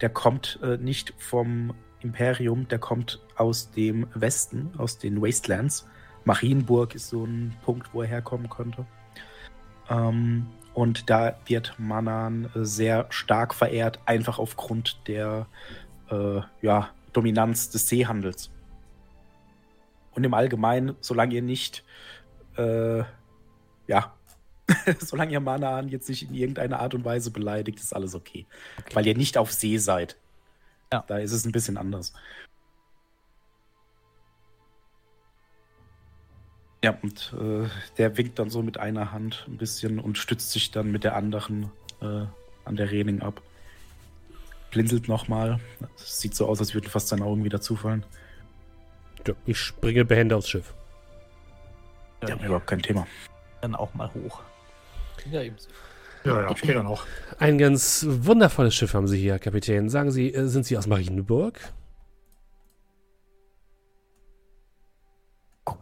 der 0.00 0.08
kommt 0.08 0.58
äh, 0.62 0.76
nicht 0.76 1.14
vom 1.18 1.74
Imperium, 2.00 2.68
der 2.68 2.78
kommt 2.78 3.20
aus 3.36 3.70
dem 3.70 4.06
Westen, 4.14 4.72
aus 4.78 4.98
den 4.98 5.20
Wastelands. 5.20 5.86
Marienburg 6.24 6.94
ist 6.94 7.08
so 7.08 7.24
ein 7.24 7.56
Punkt, 7.62 7.92
wo 7.92 8.02
er 8.02 8.08
herkommen 8.08 8.48
könnte. 8.48 8.86
Ähm, 9.88 10.46
und 10.72 11.10
da 11.10 11.36
wird 11.46 11.74
Manan 11.78 12.46
äh, 12.54 12.64
sehr 12.64 13.06
stark 13.10 13.54
verehrt, 13.54 13.98
einfach 14.06 14.38
aufgrund 14.38 15.06
der 15.06 15.46
äh, 16.10 16.40
ja, 16.62 16.90
Dominanz 17.12 17.70
des 17.70 17.88
Seehandels. 17.88 18.50
Und 20.12 20.24
im 20.24 20.34
Allgemeinen, 20.34 20.96
solange 21.00 21.34
ihr 21.34 21.42
nicht, 21.42 21.84
äh, 22.56 23.02
ja, 23.86 24.14
solange 25.00 25.32
ihr 25.32 25.40
Manan 25.40 25.88
jetzt 25.88 26.08
nicht 26.08 26.22
in 26.22 26.34
irgendeiner 26.34 26.80
Art 26.80 26.94
und 26.94 27.04
Weise 27.04 27.30
beleidigt, 27.30 27.78
ist 27.78 27.94
alles 27.94 28.14
okay. 28.14 28.46
Okay. 28.78 28.94
Weil 28.94 29.06
ihr 29.06 29.16
nicht 29.16 29.38
auf 29.38 29.52
See 29.52 29.78
seid. 29.78 30.16
Ja. 30.92 31.04
Da 31.06 31.18
ist 31.18 31.32
es 31.32 31.44
ein 31.44 31.52
bisschen 31.52 31.76
anders. 31.76 32.12
Ja, 36.82 36.96
und 37.02 37.34
äh, 37.38 37.68
der 37.98 38.16
winkt 38.16 38.38
dann 38.38 38.48
so 38.48 38.62
mit 38.62 38.78
einer 38.78 39.12
Hand 39.12 39.44
ein 39.48 39.58
bisschen 39.58 39.98
und 39.98 40.16
stützt 40.16 40.50
sich 40.50 40.70
dann 40.70 40.90
mit 40.90 41.04
der 41.04 41.14
anderen 41.14 41.70
äh, 42.00 42.24
an 42.64 42.76
der 42.76 42.90
Reling 42.90 43.20
ab. 43.20 43.42
Blinzelt 44.70 45.08
nochmal. 45.08 45.60
Sieht 45.96 46.34
so 46.34 46.46
aus, 46.46 46.60
als 46.60 46.74
würden 46.74 46.88
fast 46.88 47.08
seine 47.08 47.24
Augen 47.24 47.44
wieder 47.44 47.60
zufallen. 47.60 48.04
Ja, 49.26 49.34
ich 49.44 49.58
springe 49.58 50.04
behende 50.06 50.36
aufs 50.36 50.48
Schiff. 50.48 50.72
Ja, 52.26 52.36
überhaupt 52.36 52.66
kein 52.66 52.80
Thema. 52.80 53.06
Dann 53.60 53.74
auch 53.74 53.92
mal 53.94 54.10
hoch. 54.14 54.40
Ja, 55.30 55.42
ebenso. 55.42 55.68
Ja, 56.24 56.42
ja, 56.42 56.50
ich 56.50 56.60
dann 56.60 56.86
auch. 56.86 57.06
Ein 57.38 57.56
ganz 57.56 58.04
wundervolles 58.08 58.74
Schiff 58.74 58.92
haben 58.92 59.08
Sie 59.08 59.18
hier, 59.18 59.38
Kapitän. 59.38 59.88
Sagen 59.88 60.10
Sie, 60.10 60.34
äh, 60.34 60.46
sind 60.46 60.66
Sie 60.66 60.76
aus 60.76 60.86
Marienburg? 60.86 61.58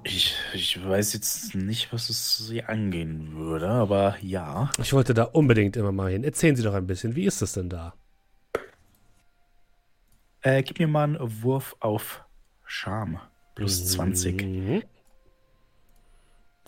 Ich, 0.05 0.34
ich 0.55 0.86
weiß 0.86 1.12
jetzt 1.14 1.55
nicht, 1.55 1.93
was 1.93 2.09
es 2.09 2.39
sie 2.39 2.62
angehen 2.62 3.34
würde, 3.34 3.68
aber 3.68 4.16
ja. 4.20 4.70
Ich 4.78 4.93
wollte 4.93 5.14
da 5.14 5.24
unbedingt 5.24 5.76
immer 5.76 5.93
mal 5.93 6.11
hin. 6.11 6.24
Erzählen 6.24 6.57
Sie 6.57 6.62
doch 6.62 6.74
ein 6.74 6.86
bisschen, 6.86 7.16
wie 7.16 7.24
ist 7.24 7.43
es 7.43 7.53
denn 7.53 7.68
da? 7.68 7.95
Äh, 10.43 10.62
gib 10.62 10.78
mir 10.78 10.86
mal 10.89 11.05
einen 11.05 11.43
Wurf 11.43 11.76
auf 11.80 12.24
Charme. 12.64 13.20
Plus 13.55 13.86
20. 13.93 14.43
Mhm. 14.43 14.82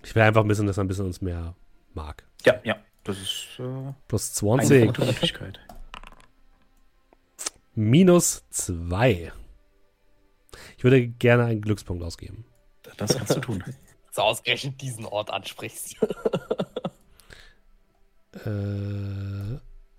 Ich 0.03 0.15
will 0.15 0.23
einfach 0.23 0.47
wissen, 0.49 0.67
dass 0.67 0.79
er 0.79 0.85
ein 0.85 0.89
bisschen 0.89 1.07
uns 1.07 1.21
mehr 1.21 1.55
mag. 1.95 2.25
Ja, 2.47 2.61
ja. 2.65 2.77
Das 3.05 3.19
ist 3.19 3.47
äh, 3.59 3.93
Plus 4.09 4.43
eine 4.43 4.63
20. 4.63 4.87
gute 4.87 5.05
Möglichkeit. 5.07 5.61
Minus 7.75 8.45
2. 8.51 9.33
Ich 10.77 10.85
würde 10.85 11.09
gerne 11.09 11.45
einen 11.45 11.63
Glückspunkt 11.63 12.03
ausgeben. 12.03 12.45
Das 12.97 13.17
kannst 13.17 13.37
du 13.37 13.41
tun. 13.41 13.65
So 14.13 14.23
ausgerechnet 14.23 14.81
diesen 14.81 15.05
Ort 15.07 15.31
ansprichst. 15.31 15.97
Äh, 18.33 19.55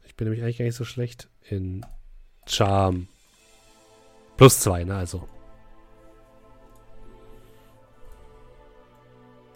ich 0.06 0.16
bin 0.16 0.26
nämlich 0.26 0.42
eigentlich 0.42 0.58
gar 0.58 0.66
nicht 0.66 0.76
so 0.76 0.86
schlecht 0.86 1.28
in 1.44 1.86
Charme. 2.48 3.08
Plus 4.38 4.62
2, 4.62 4.86
ne? 4.86 4.96
Also. 4.96 5.28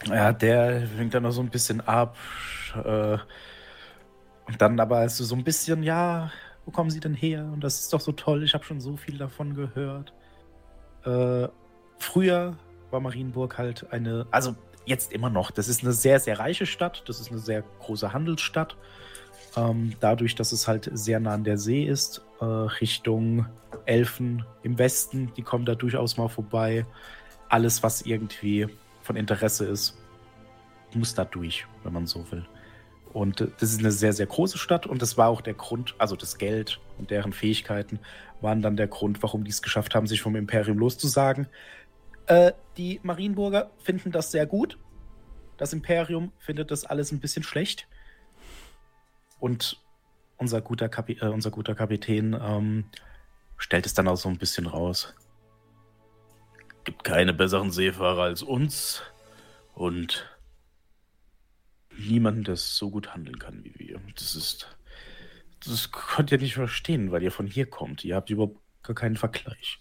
Ja, 0.08 0.32
der 0.32 0.97
winkt 0.97 1.14
dann 1.14 1.24
noch 1.24 1.32
so 1.32 1.41
ein 1.41 1.49
bisschen 1.49 1.82
ab. 1.82 2.18
Äh, 2.76 3.18
und 4.47 4.62
dann 4.62 4.80
aber 4.80 5.03
ist 5.06 5.18
so 5.18 5.36
ein 5.36 5.43
bisschen, 5.43 5.82
ja, 5.84 6.32
wo 6.66 6.72
kommen 6.72 6.89
Sie 6.89 6.99
denn 6.99 7.14
her? 7.14 7.49
Und 7.51 7.64
das 7.64 7.80
ist 7.82 7.93
doch 7.93 8.01
so 8.01 8.12
toll, 8.12 8.43
ich 8.43 8.53
habe 8.53 8.64
schon 8.64 8.80
so 8.80 8.97
viel 8.97 9.18
davon 9.18 9.56
gehört. 9.56 10.14
Äh, 11.03 11.47
früher 11.99 12.58
war 12.91 12.99
Marienburg 12.99 13.58
halt 13.58 13.91
eine, 13.91 14.28
also 14.32 14.56
jetzt 14.86 15.12
immer 15.12 15.30
noch, 15.30 15.51
das 15.51 15.68
ist 15.68 15.84
eine 15.84 15.93
sehr, 15.93 16.20
sehr 16.20 16.39
reiche 16.39 16.66
Stadt, 16.66 17.03
das 17.08 17.20
ist 17.20 17.32
eine 17.32 17.39
sehr 17.39 17.64
große 17.80 18.14
Handelsstadt. 18.14 18.78
Ähm, 19.58 19.93
dadurch, 19.99 20.36
dass 20.36 20.51
es 20.51 20.68
halt 20.68 20.89
sehr 20.93 21.20
nah 21.20 21.34
an 21.34 21.43
der 21.43 21.58
See 21.58 21.86
ist, 21.86 22.22
äh, 22.41 22.45
Richtung 22.45 23.47
Elfen 23.86 24.45
im 24.64 24.78
Westen, 24.78 25.32
die 25.38 25.41
kommen 25.43 25.66
da 25.66 25.76
durchaus 25.76 26.18
mal 26.18 26.28
vorbei. 26.28 26.86
Alles, 27.49 27.82
was 27.82 28.01
irgendwie 28.01 28.68
von 29.06 29.16
Interesse 29.16 29.66
ist, 29.66 29.97
muss 30.93 31.14
da 31.14 31.26
durch, 31.26 31.66
wenn 31.84 31.93
man 31.93 32.08
so 32.08 32.30
will. 32.32 32.45
Und 33.14 33.39
äh, 33.39 33.47
das 33.60 33.72
ist 33.72 33.80
eine 33.80 33.91
sehr, 33.91 34.14
sehr 34.14 34.26
große 34.26 34.58
Stadt 34.58 34.88
und 34.88 35.01
das 35.01 35.18
war 35.18 35.30
auch 35.30 35.41
der 35.41 35.53
Grund, 35.53 35.95
also 35.97 36.16
das 36.16 36.38
Geld 36.38 36.80
und 36.97 37.12
deren 37.12 37.34
Fähigkeiten 37.34 37.99
waren 38.41 38.62
dann 38.62 38.76
der 38.76 38.88
Grund, 38.88 39.22
warum 39.24 39.43
die 39.43 39.51
es 39.51 39.62
geschafft 39.62 39.95
haben, 39.95 40.08
sich 40.08 40.22
vom 40.22 40.36
Imperium 40.36 40.78
loszusagen. 40.78 41.47
Äh, 42.28 42.51
die 42.78 42.99
Marienburger 43.03 43.72
finden 43.78 44.12
das 44.12 44.32
sehr 44.32 44.45
gut. 44.45 44.78
Das 45.58 45.72
Imperium 45.72 46.32
findet 46.39 46.72
das 46.72 46.84
alles 46.84 47.12
ein 47.12 47.20
bisschen 47.20 47.43
schlecht. 47.43 47.88
Und 49.39 49.80
unser 50.38 50.62
guter, 50.62 50.89
Kapi 50.89 51.18
äh, 51.22 51.28
unser 51.28 51.51
guter 51.51 51.76
Kapitän 51.76 52.38
ähm, 52.39 52.86
stellt 53.58 53.86
es 53.86 53.93
dann 53.93 54.08
auch 54.08 54.18
so 54.18 54.28
ein 54.28 54.38
bisschen 54.38 54.66
raus. 54.66 55.14
Gibt 56.86 57.04
keine 57.04 57.34
besseren 57.34 57.72
Seefahrer 57.72 58.22
als 58.24 58.42
uns 58.42 59.02
und 59.74 60.26
niemanden, 61.98 62.44
der 62.44 62.56
so 62.56 62.90
gut 62.90 63.14
handeln 63.14 63.40
kann 63.40 63.64
wie 63.64 63.74
wir. 63.78 64.00
Das 64.16 64.36
ist. 64.36 64.68
Das 65.66 65.92
könnt 65.92 66.32
ihr 66.32 66.38
nicht 66.38 66.54
verstehen, 66.54 67.12
weil 67.12 67.24
ihr 67.24 67.32
von 67.32 67.48
hier 67.48 67.66
kommt. 67.66 68.06
Ihr 68.06 68.16
habt 68.16 68.30
überhaupt 68.30 68.60
gar 68.84 68.96
keinen 68.96 69.18
Vergleich. 69.18 69.80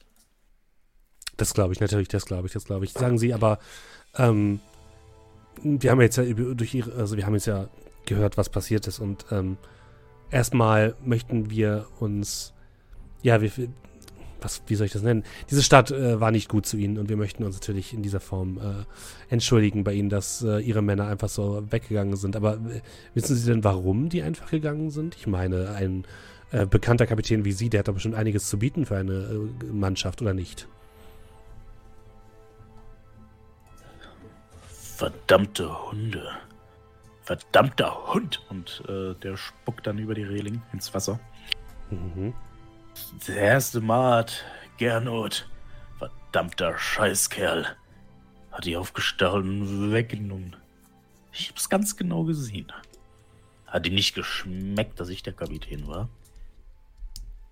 Das 1.37 1.53
glaube 1.53 1.75
ich 1.75 1.81
natürlich, 1.81 2.09
das 2.09 2.25
glaube 2.25 2.47
ich, 2.47 2.53
das 2.53 2.65
glaube 2.65 2.85
ich. 2.85 2.93
Sagen 2.93 3.19
Sie 3.19 3.35
aber, 3.35 3.59
ähm, 4.17 4.61
wir 5.63 5.91
haben 5.91 6.01
jetzt 6.01 6.17
ja 6.17 6.25
durch 6.25 6.75
ihre, 6.75 6.93
also 6.95 7.17
wir 7.17 7.27
haben 7.27 7.35
jetzt 7.35 7.47
ja 7.47 7.69
gehört, 8.07 8.37
was 8.37 8.49
passiert 8.49 8.87
ist 8.87 8.99
und 8.99 9.27
ähm, 9.31 9.57
erstmal 10.31 10.97
möchten 11.05 11.51
wir 11.51 11.87
uns, 12.01 12.55
ja, 13.23 13.41
wir, 13.41 13.51
was, 14.45 14.63
wie 14.67 14.75
soll 14.75 14.87
ich 14.87 14.93
das 14.93 15.03
nennen? 15.03 15.25
Diese 15.51 15.63
Stadt 15.63 15.91
äh, 15.91 16.21
war 16.21 16.31
nicht 16.31 16.49
gut 16.49 16.67
zu 16.67 16.77
ihnen 16.77 16.99
und 16.99 17.09
wir 17.09 17.17
möchten 17.17 17.43
uns 17.43 17.57
natürlich 17.57 17.95
in 17.95 18.03
dieser 18.03 18.21
Form 18.21 18.59
äh, 18.59 19.33
entschuldigen 19.33 19.83
bei 19.83 19.95
ihnen, 19.95 20.11
dass 20.11 20.43
äh, 20.43 20.61
ihre 20.61 20.83
Männer 20.83 21.07
einfach 21.07 21.29
so 21.29 21.65
weggegangen 21.71 22.17
sind. 22.17 22.37
Aber 22.37 22.55
äh, 22.55 22.83
wissen 23.15 23.35
Sie 23.35 23.51
denn, 23.51 23.65
warum 23.65 24.11
die 24.11 24.23
einfach 24.23 24.51
gegangen 24.51 24.91
sind? 24.91 25.17
Ich 25.17 25.27
meine, 25.27 25.71
ein 25.71 26.05
äh, 26.53 26.67
bekannter 26.67 27.07
Kapitän 27.07 27.45
wie 27.45 27.53
Sie, 27.53 27.71
der 27.71 27.81
hat 27.81 27.89
doch 27.89 27.95
bestimmt 27.95 28.15
einiges 28.15 28.49
zu 28.49 28.59
bieten 28.59 28.87
für 28.87 28.97
eine 28.97 29.15
äh, 29.15 29.65
Mannschaft, 29.73 30.21
oder 30.21 30.35
nicht? 30.35 30.69
Verdammte 34.97 35.91
Hunde. 35.91 36.29
Verdammter 37.23 38.13
Hund! 38.13 38.45
Und 38.51 38.85
der 38.87 39.37
spuckt 39.37 39.87
dann 39.87 39.99
über 39.99 40.15
die 40.15 40.23
Reling 40.23 40.61
ins 40.73 40.93
Wasser. 40.93 41.19
Mhm. 41.91 42.35
Der 43.27 43.37
erste 43.37 43.81
Mart, 43.81 44.45
Gernot, 44.77 45.49
verdammter 45.99 46.79
Scheißkerl, 46.79 47.77
hat 48.53 48.65
die 48.65 48.77
aufgestochen 48.77 49.63
und 49.63 49.93
weggenommen. 49.93 50.57
Ich 51.33 51.49
hab's 51.51 51.69
ganz 51.69 51.97
genau 51.97 52.25
gesehen. 52.25 52.73
Hat 53.67 53.87
ihm 53.87 53.95
nicht 53.95 54.15
geschmeckt, 54.15 55.01
dass 55.01 55.09
ich 55.09 55.23
der 55.23 55.33
Kapitän 55.33 55.89
war. 55.89 56.09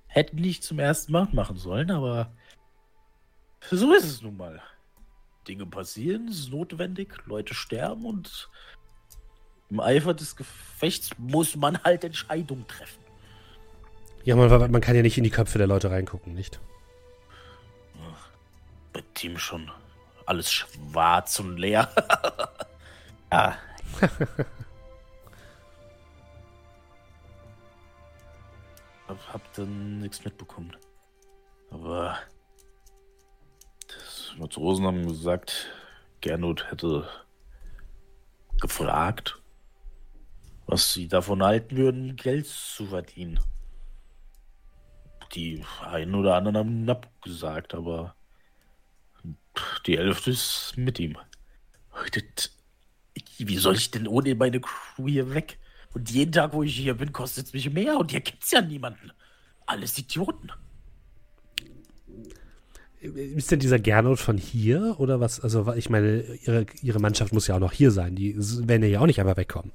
Hätte 0.07 0.37
nicht 0.37 0.63
zum 0.63 0.79
ersten 0.79 1.11
Mal 1.13 1.27
machen 1.33 1.57
sollen, 1.57 1.91
aber 1.91 2.31
so 3.71 3.93
ist 3.93 4.05
es 4.05 4.23
nun 4.23 4.37
mal. 4.37 4.63
Dinge 5.49 5.67
passieren, 5.67 6.29
es 6.29 6.39
ist 6.41 6.51
notwendig, 6.51 7.17
Leute 7.27 7.55
sterben 7.55 8.05
und 8.05 8.49
im 9.71 9.81
Eifer 9.81 10.15
des 10.15 10.37
Gefechts 10.37 11.11
muss 11.19 11.57
man 11.57 11.83
halt 11.83 12.05
Entscheidungen 12.05 12.69
treffen. 12.69 13.02
Ja, 14.25 14.37
man, 14.37 14.71
man 14.71 14.81
kann 14.81 14.95
ja 14.95 15.03
nicht 15.03 15.19
in 15.19 15.25
die 15.25 15.31
Köpfe 15.31 15.59
der 15.59 15.67
Leute 15.67 15.91
reingucken, 15.91 16.33
nicht? 16.33 16.61
Bei 18.93 19.03
Team 19.15 19.37
schon 19.37 19.69
alles 20.27 20.53
schwarz 20.53 21.41
und 21.41 21.57
leer. 21.57 21.89
ja. 23.33 23.59
hab, 29.09 29.33
hab 29.33 29.53
dann 29.55 29.99
nichts 30.01 30.25
mitbekommen. 30.25 30.77
Aber 31.71 32.17
das 33.89 34.35
Matrosen 34.39 34.87
haben 34.87 35.09
gesagt, 35.09 35.67
Gernot 36.21 36.71
hätte 36.71 37.09
gefragt, 38.61 39.43
was 40.67 40.93
sie 40.93 41.09
davon 41.09 41.43
halten 41.43 41.77
würden, 41.77 42.15
Geld 42.15 42.47
zu 42.47 42.87
verdienen 42.87 43.41
die 45.35 45.65
einen 45.81 46.15
oder 46.15 46.35
anderen 46.35 46.57
haben 46.57 46.91
abgesagt, 46.91 47.75
aber 47.75 48.15
die 49.87 49.97
Elfte 49.97 50.31
ist 50.31 50.75
mit 50.77 50.99
ihm. 50.99 51.17
Wie 53.39 53.57
soll 53.57 53.77
ich 53.77 53.91
denn 53.91 54.09
ohne 54.09 54.35
meine 54.35 54.61
Crew 54.61 55.09
hier 55.09 55.35
weg? 55.35 55.59
Und 55.95 56.11
jeden 56.11 56.33
Tag, 56.33 56.53
wo 56.55 56.63
ich 56.63 56.77
hier 56.77 56.95
bin, 56.95 57.13
kostet 57.13 57.47
es 57.47 57.53
mich 57.53 57.71
mehr 57.71 57.99
und 57.99 58.11
hier 58.11 58.21
gibt 58.21 58.43
es 58.45 58.51
ja 58.51 58.63
niemanden. 58.63 59.13
Alles 59.67 59.99
Idioten. 59.99 60.51
Ist 63.01 63.51
denn 63.51 63.59
dieser 63.59 63.79
Gernot 63.79 64.21
von 64.21 64.39
hier 64.39 64.95
oder 64.99 65.21
was? 65.21 65.41
Also, 65.41 65.73
ich 65.75 65.91
meine, 65.91 66.23
ihre, 66.23 66.67
ihre 66.83 67.01
Mannschaft 67.01 67.33
muss 67.33 67.49
ja 67.49 67.57
auch 67.57 67.61
noch 67.61 67.73
hier 67.73 67.91
sein. 67.91 68.15
Die 68.15 68.37
werden 68.39 68.89
ja 68.89 69.01
auch 69.01 69.07
nicht 69.07 69.21
einfach 69.21 69.37
wegkommen. 69.37 69.73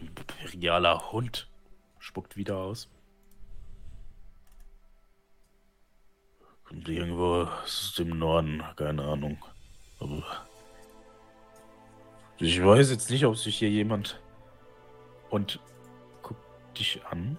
Imperialer 0.00 1.12
Hund. 1.12 1.46
Spuckt 1.98 2.36
wieder 2.36 2.56
aus. 2.56 2.88
Irgendwo 6.70 7.48
aus 7.62 7.94
dem 7.98 8.18
Norden, 8.18 8.62
keine 8.76 9.02
Ahnung. 9.04 9.38
Aber 10.00 10.22
ich 12.38 12.64
weiß 12.64 12.90
jetzt 12.90 13.10
nicht, 13.10 13.24
ob 13.26 13.36
sich 13.36 13.58
hier 13.58 13.70
jemand 13.70 14.20
und 15.30 15.60
guck 16.22 16.36
dich 16.74 17.00
an. 17.06 17.36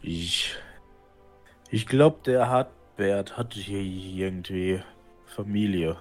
Ich 0.00 0.56
ich 1.72 1.86
glaube, 1.86 2.18
der 2.26 2.50
Hartbert 2.50 3.38
hat 3.38 3.54
hier 3.54 3.80
irgendwie 3.80 4.82
Familie. 5.24 5.96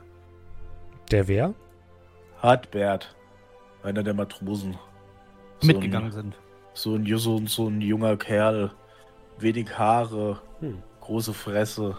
Der 1.09 1.29
wer? 1.29 1.53
Hartbert, 2.41 3.15
einer 3.81 4.03
der 4.03 4.13
Matrosen. 4.13 4.77
Mitgegangen 5.63 6.11
so 6.11 6.17
ein, 6.17 6.23
sind. 6.23 6.40
So 6.73 6.95
ein, 6.95 7.05
so, 7.17 7.45
so 7.45 7.67
ein 7.67 7.81
junger 7.81 8.17
Kerl, 8.17 8.71
wenig 9.37 9.77
Haare, 9.77 10.41
hm. 10.59 10.81
große 11.01 11.33
Fresse. 11.33 11.97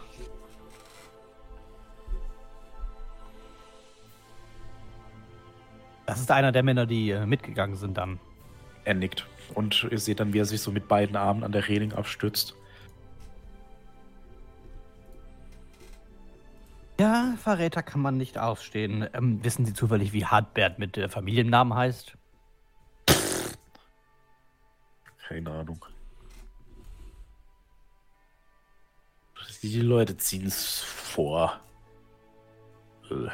Das 6.06 6.20
ist 6.20 6.30
einer 6.30 6.52
der 6.52 6.62
Männer, 6.62 6.86
die 6.86 7.10
äh, 7.10 7.26
mitgegangen 7.26 7.76
sind 7.76 7.96
dann. 7.96 8.18
Er 8.84 8.94
nickt. 8.94 9.26
Und 9.54 9.86
ihr 9.90 9.98
seht 9.98 10.20
dann, 10.20 10.32
wie 10.32 10.38
er 10.38 10.44
sich 10.44 10.60
so 10.60 10.70
mit 10.70 10.88
beiden 10.88 11.16
Armen 11.16 11.44
an 11.44 11.52
der 11.52 11.68
Reling 11.68 11.92
abstützt. 11.92 12.54
Ja, 17.00 17.34
Verräter 17.36 17.82
kann 17.82 18.00
man 18.00 18.16
nicht 18.16 18.38
ausstehen. 18.38 19.08
Ähm, 19.12 19.42
wissen 19.42 19.64
Sie 19.64 19.74
zufällig, 19.74 20.12
wie 20.12 20.24
Hartbert 20.24 20.78
mit 20.78 20.96
äh, 20.96 21.08
Familiennamen 21.08 21.74
heißt? 21.74 22.16
Keine 25.32 25.50
Ahnung. 25.50 25.82
Die 29.62 29.80
Leute 29.80 30.14
ziehen 30.18 30.46
es 30.46 30.80
vor. 30.80 31.58
Äh, 33.10 33.28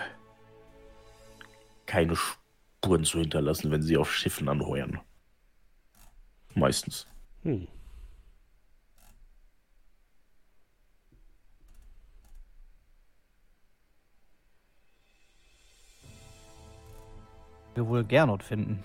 keine 1.87 2.15
Spuren 2.15 3.03
zu 3.05 3.19
hinterlassen, 3.19 3.73
wenn 3.73 3.83
sie 3.83 3.97
auf 3.97 4.15
Schiffen 4.15 4.49
anheuern. 4.49 5.01
Meistens. 6.55 7.09
Hm. 7.43 7.67
Wir 17.75 17.89
wohl 17.89 18.05
Gernot 18.05 18.45
finden. 18.45 18.85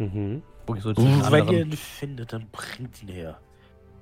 Mhm. 0.00 0.42
So 0.78 0.96
wenn 0.96 1.48
ihr 1.48 1.60
ihn 1.60 1.72
findet, 1.72 2.32
dann 2.32 2.48
bringt 2.50 3.02
ihn 3.02 3.08
her. 3.08 3.38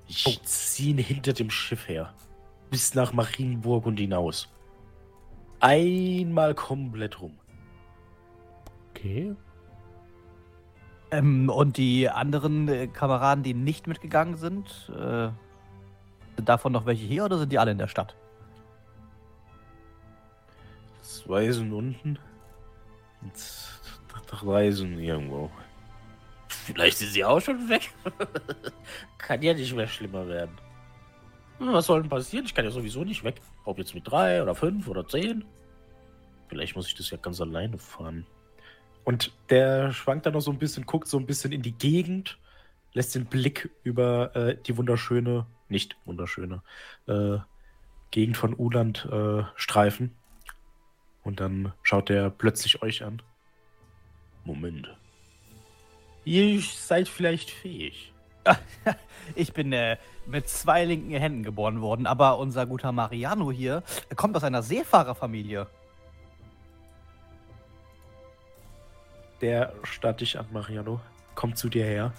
Ich 0.07 0.27
oh. 0.27 0.45
ziehe 0.45 0.91
ihn 0.91 0.99
hinter 0.99 1.33
dem 1.33 1.51
Schiff 1.51 1.89
her. 1.89 2.15
Bis 2.71 2.95
nach 2.95 3.13
Marienburg 3.13 3.85
und 3.87 3.99
hinaus. 3.99 4.49
Einmal 5.61 6.55
komplett 6.55 7.21
rum. 7.21 7.33
Okay. 8.91 9.35
Ähm, 11.11 11.49
und 11.49 11.79
die 11.79 12.09
anderen 12.09 12.69
äh, 12.69 12.87
Kameraden, 12.87 13.43
die 13.43 13.55
nicht 13.55 13.87
mitgegangen 13.87 14.37
sind, 14.37 14.91
äh, 14.91 15.31
sind 16.37 16.49
davon 16.49 16.73
noch 16.73 16.87
welche 16.87 17.07
hier 17.07 17.25
oder 17.25 17.39
sind 17.39 17.51
die 17.51 17.59
alle 17.59 17.73
in 17.73 17.79
der 17.79 17.89
Stadt? 17.89 18.15
Zwei 21.01 21.51
sind 21.51 21.73
unten. 21.73 22.19
Und 23.23 23.33
drei 24.29 24.71
sind 24.71 24.99
irgendwo. 24.99 25.51
Vielleicht 26.49 26.99
sind 26.99 27.13
sie 27.13 27.25
auch 27.25 27.41
schon 27.41 27.69
weg. 27.69 27.91
kann 29.19 29.43
ja 29.43 29.55
nicht 29.55 29.75
mehr 29.75 29.87
schlimmer 29.87 30.27
werden. 30.27 30.57
Hm, 31.59 31.73
Was 31.73 31.87
soll 31.87 32.03
denn 32.03 32.11
passieren? 32.11 32.47
Ich 32.47 32.55
kann 32.55 32.65
ja 32.65 32.71
sowieso 32.71 33.05
nicht 33.05 33.25
weg. 33.25 33.41
Ob 33.65 33.79
jetzt 33.79 33.95
mit 33.95 34.11
drei 34.11 34.43
oder 34.43 34.55
fünf 34.55 34.89
oder 34.89 35.07
zehn. 35.07 35.45
Vielleicht 36.49 36.77
muss 36.77 36.89
ich 36.89 36.95
das 36.95 37.11
ja 37.11 37.19
ganz 37.19 37.41
alleine 37.41 37.79
fahren. 37.79 38.27
Und 39.05 39.33
der 39.51 39.93
schwankt 39.93 40.27
dann 40.27 40.35
noch 40.35 40.41
so 40.41 40.51
ein 40.51 40.59
bisschen, 40.59 40.87
guckt 40.87 41.09
so 41.09 41.19
ein 41.19 41.27
bisschen 41.27 41.53
in 41.53 41.63
die 41.63 41.73
Gegend, 41.73 42.39
lässt 42.93 43.15
den 43.15 43.27
Blick 43.27 43.71
über 43.83 44.35
äh, 44.37 44.57
die 44.67 44.77
wunderschöne, 44.77 45.47
nicht 45.69 45.97
wunderschöne, 46.05 46.63
äh, 47.07 47.39
Gegend 48.11 48.37
von 48.37 48.55
Uland 48.59 49.07
äh, 49.11 49.45
streifen. 49.57 50.15
Und 51.23 51.41
dann 51.41 51.73
schaut 51.83 52.11
er 52.11 52.31
plötzlich 52.31 52.83
euch 52.83 53.05
an. 53.05 53.23
Moment. 54.45 54.95
Ihr 56.29 56.61
seid 56.61 57.09
vielleicht 57.09 57.51
fähig. 57.51 58.13
Ich 59.35 59.53
bin 59.53 59.75
äh, 59.75 59.99
mit 60.27 60.49
zwei 60.49 60.87
linken 60.87 61.11
Händen 61.11 61.43
geboren 61.43 61.83
worden, 61.83 62.07
aber 62.07 62.39
unser 62.39 62.65
guter 62.65 62.93
Mariano 62.93 63.53
hier 63.53 63.83
kommt 64.17 64.35
aus 64.37 64.45
einer 64.45 64.63
Seefahrerfamilie. 64.63 65.67
Der 69.43 69.75
starrt 69.83 70.23
dich 70.23 70.39
an, 70.39 70.47
Mariano. 70.51 70.99
Kommt 71.35 71.59
zu 71.59 71.69
dir 71.69 71.85
her. 71.85 72.13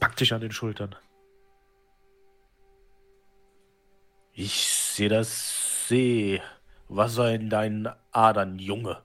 Packt 0.00 0.18
dich 0.18 0.32
an 0.34 0.40
den 0.40 0.52
Schultern. 0.52 0.96
Ich 4.32 4.72
sehe 4.72 5.08
das 5.08 5.88
Seewasser 5.88 7.32
in 7.34 7.50
deinen 7.50 7.88
Adern, 8.10 8.58
Junge. 8.58 9.00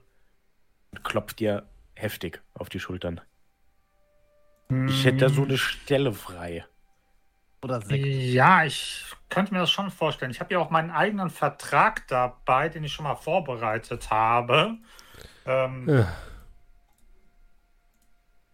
Und 0.90 1.04
klopft 1.04 1.38
dir 1.38 1.68
heftig 1.94 2.42
auf 2.54 2.68
die 2.68 2.80
Schultern. 2.80 3.20
Ich 4.88 5.04
hätte 5.04 5.18
da 5.18 5.28
so 5.28 5.42
eine 5.42 5.58
Stelle 5.58 6.12
frei. 6.12 6.64
Oder 7.62 7.80
Sekt. 7.80 8.04
Ja, 8.04 8.64
ich 8.64 9.04
könnte 9.28 9.52
mir 9.52 9.60
das 9.60 9.70
schon 9.70 9.90
vorstellen. 9.90 10.30
Ich 10.30 10.40
habe 10.40 10.52
ja 10.52 10.60
auch 10.60 10.70
meinen 10.70 10.90
eigenen 10.90 11.30
Vertrag 11.30 12.06
dabei, 12.08 12.68
den 12.68 12.84
ich 12.84 12.92
schon 12.92 13.04
mal 13.04 13.14
vorbereitet 13.14 14.10
habe. 14.10 14.78
Ähm, 15.46 15.88
Äh, 15.88 16.04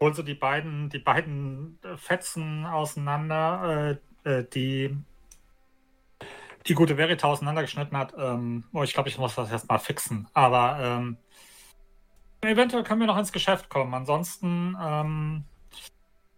hol 0.00 0.14
so 0.14 0.22
die 0.22 0.34
beiden, 0.34 0.90
die 0.90 0.98
beiden 0.98 1.78
Fetzen 1.96 2.66
auseinander, 2.66 3.98
äh, 4.24 4.38
äh, 4.38 4.44
die 4.48 4.96
die 6.66 6.74
gute 6.74 6.96
Verita 6.96 7.26
auseinandergeschnitten 7.26 7.96
hat. 7.96 8.14
Ähm, 8.18 8.64
oh, 8.72 8.82
ich 8.82 8.92
glaube, 8.92 9.08
ich 9.08 9.18
muss 9.18 9.34
das 9.34 9.50
erstmal 9.50 9.78
fixen. 9.78 10.28
Aber 10.34 10.78
ähm, 10.80 11.16
eventuell 12.48 12.84
können 12.84 13.00
wir 13.00 13.06
noch 13.06 13.18
ins 13.18 13.32
Geschäft 13.32 13.68
kommen. 13.68 13.92
Ansonsten, 13.94 14.76
ähm, 14.80 15.44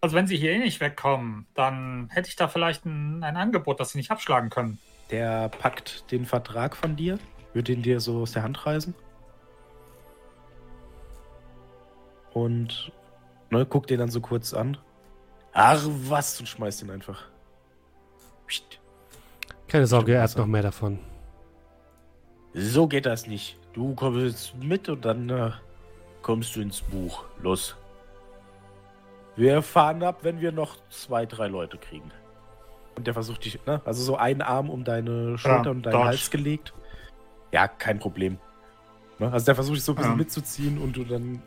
also 0.01 0.17
wenn 0.17 0.27
sie 0.27 0.37
hier 0.37 0.53
eh 0.53 0.59
nicht 0.59 0.81
wegkommen, 0.81 1.47
dann 1.55 2.09
hätte 2.11 2.29
ich 2.29 2.37
da 2.37 2.49
vielleicht 2.49 2.85
ein, 2.85 3.23
ein 3.23 3.37
Angebot, 3.37 3.81
das 3.81 3.91
sie 3.91 3.99
nicht 3.99 4.11
abschlagen 4.11 4.51
können. 4.51 4.79
Der 5.11 5.49
packt 5.49 6.11
den 6.11 6.27
Vertrag 6.27 6.77
von 6.77 6.97
dir, 6.97 7.19
wird 7.53 7.69
ihn 7.69 7.83
dir 7.83 8.01
so 8.01 8.23
aus 8.23 8.33
der 8.33 8.43
Hand 8.43 8.67
reißen. 8.67 8.95
Und 12.33 12.93
ne, 13.51 13.67
guckt 13.67 13.91
den 13.91 13.99
dann 13.99 14.11
so 14.11 14.21
kurz 14.21 14.55
an. 14.55 14.79
Ach, 15.53 15.83
was? 15.87 16.41
Und 16.41 16.47
schmeißt 16.47 16.83
ihn 16.83 16.91
einfach. 16.91 17.25
Psst. 18.47 18.81
keine 19.69 19.87
Sorge, 19.87 20.15
er 20.15 20.23
hat 20.23 20.37
noch 20.37 20.47
mehr 20.47 20.63
davon. 20.63 20.99
So 22.55 22.87
geht 22.87 23.07
das 23.07 23.27
nicht. 23.27 23.59
Du 23.73 23.95
kommst 23.95 24.21
jetzt 24.21 24.63
mit 24.63 24.89
und 24.89 25.05
dann 25.05 25.29
äh, 25.31 25.51
kommst 26.23 26.57
du 26.57 26.61
ins 26.61 26.81
Buch. 26.81 27.25
Los. 27.41 27.77
Wir 29.37 29.63
fahren 29.63 30.03
ab, 30.03 30.19
wenn 30.23 30.41
wir 30.41 30.53
noch 30.53 30.77
zwei, 30.91 31.27
drei 31.27 31.49
Leute 31.49 31.79
kriegen. 31.79 32.11
Und 32.97 33.07
der 33.07 33.15
versucht 33.15 33.45
dich, 33.45 33.59
ne? 33.67 33.81
Also 33.85 34.03
so 34.03 34.17
einen 34.17 34.43
Arm 34.43 34.69
um 34.69 34.85
deine 34.85 35.39
Schulter 35.39 35.65
Ja, 35.65 35.71
und 35.71 35.83
deinen 35.83 35.93
Dodge. 35.93 36.05
Hals 36.07 36.31
gelegt. 36.31 36.75
Ja, 37.51 37.67
kein 37.69 37.99
Problem. 37.99 38.39
Ne? 39.19 39.33
Also 39.33 39.47
der 39.47 39.55
versucht 39.55 39.77
dich 39.77 39.85
so 39.85 39.93
ein 39.93 39.97
bisschen 39.97 40.13
Ja. 40.13 40.17
mitzuziehen 40.17 40.79
und 40.79 40.97
du 40.97 41.05
dann 41.05 41.43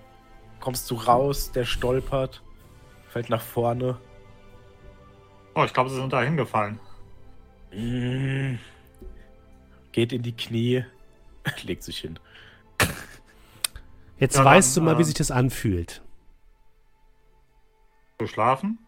kommst 0.59 0.89
du 0.89 0.95
raus, 0.95 1.51
der 1.51 1.65
stolpert, 1.65 2.41
fällt 3.09 3.29
nach 3.29 3.41
vorne. 3.41 3.97
Oh, 5.53 5.63
ich 5.63 5.73
glaube, 5.73 5.89
sie 5.91 5.95
sind 5.97 6.11
da 6.11 6.21
hingefallen. 6.21 6.79
Mm, 7.71 8.55
geht 9.91 10.11
in 10.11 10.23
die 10.23 10.35
Knie, 10.35 10.83
legt 11.63 11.83
sich 11.83 11.99
hin. 11.99 12.19
Jetzt 14.17 14.37
Ja, 14.37 14.45
weißt 14.45 14.77
dann, 14.77 14.85
du 14.85 14.91
mal, 14.91 14.97
wie 14.97 15.01
äh, 15.01 15.05
sich 15.05 15.15
das 15.15 15.31
anfühlt. 15.31 16.01
Zu 18.19 18.27
schlafen? 18.27 18.79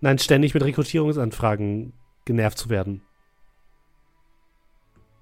Nein, 0.00 0.18
ständig 0.18 0.54
mit 0.54 0.62
Rekrutierungsanfragen 0.62 1.92
genervt 2.24 2.58
zu 2.58 2.70
werden. 2.70 3.02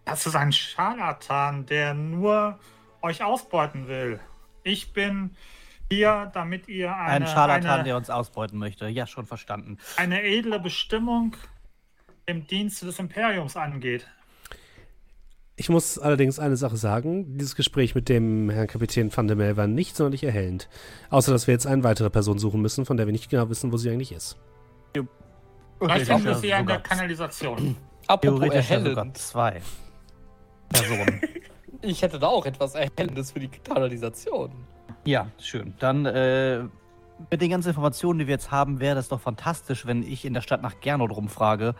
Das 0.04 0.26
ist 0.26 0.34
ein 0.36 0.52
Scharlatan, 0.52 1.64
der 1.66 1.94
nur 1.94 2.58
euch 3.00 3.22
ausbeuten 3.22 3.88
will. 3.88 4.20
Ich 4.62 4.92
bin 4.92 5.36
hier, 5.90 6.30
damit 6.34 6.68
ihr 6.68 6.94
eine, 6.94 7.24
Ein 7.24 7.26
Scharlatan, 7.26 7.70
eine, 7.70 7.84
der 7.84 7.96
uns 7.96 8.10
ausbeuten 8.10 8.58
möchte. 8.58 8.88
Ja, 8.88 9.06
schon 9.06 9.26
verstanden. 9.26 9.78
eine 9.96 10.22
edle 10.22 10.60
Bestimmung 10.60 11.36
im 12.26 12.46
Dienste 12.46 12.86
des 12.86 12.98
Imperiums 12.98 13.56
angeht. 13.56 14.06
Ich 15.56 15.68
muss 15.68 15.98
allerdings 15.98 16.38
eine 16.40 16.56
Sache 16.56 16.76
sagen. 16.76 17.38
Dieses 17.38 17.54
Gespräch 17.54 17.94
mit 17.94 18.08
dem 18.08 18.50
Herrn 18.50 18.66
Kapitän 18.66 19.16
van 19.16 19.28
der 19.28 19.36
Mel 19.36 19.56
war 19.56 19.68
nicht 19.68 19.94
sonderlich 19.96 20.24
erhellend. 20.24 20.68
Außer, 21.10 21.30
dass 21.30 21.46
wir 21.46 21.54
jetzt 21.54 21.66
eine 21.66 21.84
weitere 21.84 22.10
Person 22.10 22.38
suchen 22.38 22.60
müssen, 22.60 22.84
von 22.86 22.96
der 22.96 23.06
wir 23.06 23.12
nicht 23.12 23.30
genau 23.30 23.48
wissen, 23.50 23.70
wo 23.72 23.76
sie 23.76 23.90
eigentlich 23.90 24.10
ist. 24.12 24.36
Vielleicht 25.78 26.08
Ja, 26.08 26.14
finden 26.16 26.24
wir 26.30 26.34
sie 26.36 26.48
ja 26.48 26.58
in 26.58 26.66
der 26.66 26.76
sogar- 26.76 26.88
Kanalisation. 26.88 27.76
Apropos 28.08 28.48
erhellend. 28.52 29.16
zwei 29.16 29.60
Personen. 30.68 31.20
Ich 31.86 32.00
hätte 32.00 32.18
da 32.18 32.28
auch 32.28 32.46
etwas 32.46 32.74
Erhellendes 32.76 33.32
für 33.32 33.40
die 33.40 33.48
Kanalisation. 33.48 34.50
ja, 35.04 35.26
schön. 35.38 35.74
Dann 35.80 36.06
äh, 36.06 36.62
mit 37.30 37.42
den 37.42 37.50
ganzen 37.50 37.68
Informationen, 37.68 38.20
die 38.20 38.26
wir 38.26 38.32
jetzt 38.32 38.50
haben, 38.50 38.80
wäre 38.80 38.94
das 38.94 39.08
doch 39.08 39.20
fantastisch, 39.20 39.84
wenn 39.84 40.02
ich 40.02 40.24
in 40.24 40.32
der 40.32 40.40
Stadt 40.40 40.62
nach 40.62 40.80
Gernot 40.80 41.10
rumfrage 41.14 41.74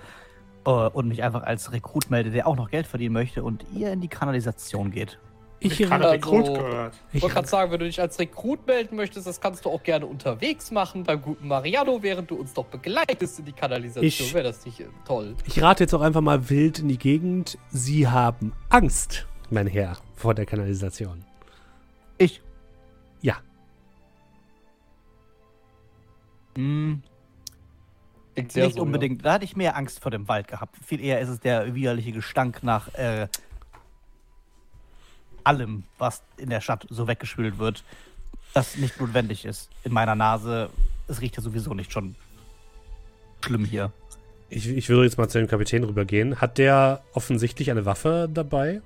äh, 0.67 0.71
und 0.71 1.09
mich 1.09 1.23
einfach 1.23 1.43
als 1.43 1.73
Rekrut 1.73 2.11
melde, 2.11 2.31
der 2.31 2.47
auch 2.47 2.57
noch 2.57 2.71
Geld 2.71 2.87
verdienen 2.87 3.12
möchte 3.15 3.43
und 3.45 3.65
ihr 3.75 3.93
in 3.93 4.01
die 4.01 4.09
Kanalisation 4.09 4.91
geht. 4.91 5.19
Ich, 5.61 5.81
Ich 5.81 5.87
gerade 5.89 6.05
Also- 6.09 6.12
Rekrut 6.31 6.47
gehört. 6.59 6.95
Ich 7.12 7.23
wollte 7.23 7.35
gerade 7.37 7.49
sagen, 7.49 7.71
wenn 7.73 7.79
du 7.79 7.87
dich 7.87 7.99
als 8.01 8.19
Rekrut 8.19 8.67
melden 8.67 8.97
möchtest, 8.97 9.27
das 9.27 9.41
kannst 9.41 9.65
du 9.65 9.71
auch 9.71 9.83
gerne 9.83 10.05
unterwegs 10.05 10.71
machen 10.71 11.05
beim 11.05 11.23
guten 11.23 11.49
Mariano, 11.49 12.03
während 12.03 12.31
du 12.31 12.35
uns 12.37 12.53
doch 12.53 12.67
begleitest 12.67 13.39
in 13.39 13.47
die 13.47 13.53
Kanalisation. 13.53 14.05
Ich- 14.07 14.35
Wäre 14.35 14.45
das 14.45 14.65
nicht 14.67 14.81
äh, 14.81 14.87
toll? 15.07 15.35
ich 15.47 15.62
rate 15.62 15.85
jetzt 15.85 15.95
auch 15.95 16.03
einfach 16.03 16.21
mal 16.21 16.51
wild 16.51 16.81
in 16.81 16.89
die 16.89 16.99
Gegend. 16.99 17.57
Sie 17.71 18.07
haben 18.09 18.53
Angst, 18.69 19.27
mein 19.51 19.67
Herr, 19.67 19.97
vor 20.17 20.35
der 20.35 20.45
Kanalisation. 20.45 21.25
Ich. 22.19 22.43
Ja. 23.23 23.37
Hm, 26.57 27.03
nicht 28.37 28.74
so, 28.74 28.82
unbedingt. 28.82 29.24
Da 29.24 29.35
hatte 29.35 29.45
ich 29.45 29.57
mehr 29.57 29.76
Angst 29.76 30.01
vor 30.01 30.11
dem 30.11 30.28
Wald 30.28 30.49
gehabt. 30.49 30.76
Viel 30.85 31.01
eher 31.01 31.20
ist 31.20 31.28
es 31.28 31.41
der 31.41 31.74
widerliche 31.74 32.12
Gestank 32.12 32.62
nach 32.62 32.93
äh, 32.95 33.28
allem, 35.45 35.85
was 35.99 36.22
in 36.37 36.51
der 36.51 36.61
Stadt 36.61 36.87
so 36.91 37.07
weggespült 37.07 37.59
wird, 37.59 37.85
das 38.55 38.76
nicht 38.76 39.01
notwendig 39.01 39.45
ist. 39.45 39.70
In 39.85 39.93
meiner 39.93 40.14
Nase, 40.14 40.70
es 41.07 41.20
riecht 41.20 41.37
ja 41.37 41.43
sowieso 41.43 41.74
nicht 41.74 41.93
schon 41.93 42.14
schlimm 43.45 43.64
hier. 43.64 43.93
Ich, 44.51 44.68
ich 44.68 44.89
würde 44.89 45.05
jetzt 45.05 45.18
mal 45.18 45.28
zu 45.28 45.39
dem 45.39 45.49
Kapitän 45.49 45.85
rübergehen. 45.85 46.41
Hat 46.41 46.59
der 46.59 47.03
offensichtlich 47.12 47.70
eine 47.70 47.85
Waffe 47.85 48.28
dabei? 48.32 48.80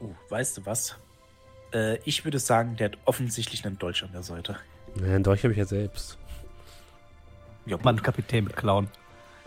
Oh, 0.00 0.10
weißt 0.28 0.58
du 0.58 0.66
was? 0.66 0.96
Äh, 1.72 1.98
ich 2.04 2.24
würde 2.24 2.38
sagen, 2.38 2.76
der 2.76 2.90
hat 2.90 2.98
offensichtlich 3.04 3.64
einen 3.64 3.78
Dolch 3.78 4.02
an 4.02 4.12
der 4.12 4.22
Seite. 4.22 4.56
Nein, 4.94 5.22
Dolch 5.22 5.42
habe 5.44 5.52
ich 5.52 5.58
ja 5.58 5.66
selbst. 5.66 6.18
Ja, 7.70 7.78
Mann, 7.84 8.02
Kapitän 8.02 8.44
mit 8.44 8.56
Clown. 8.56 8.88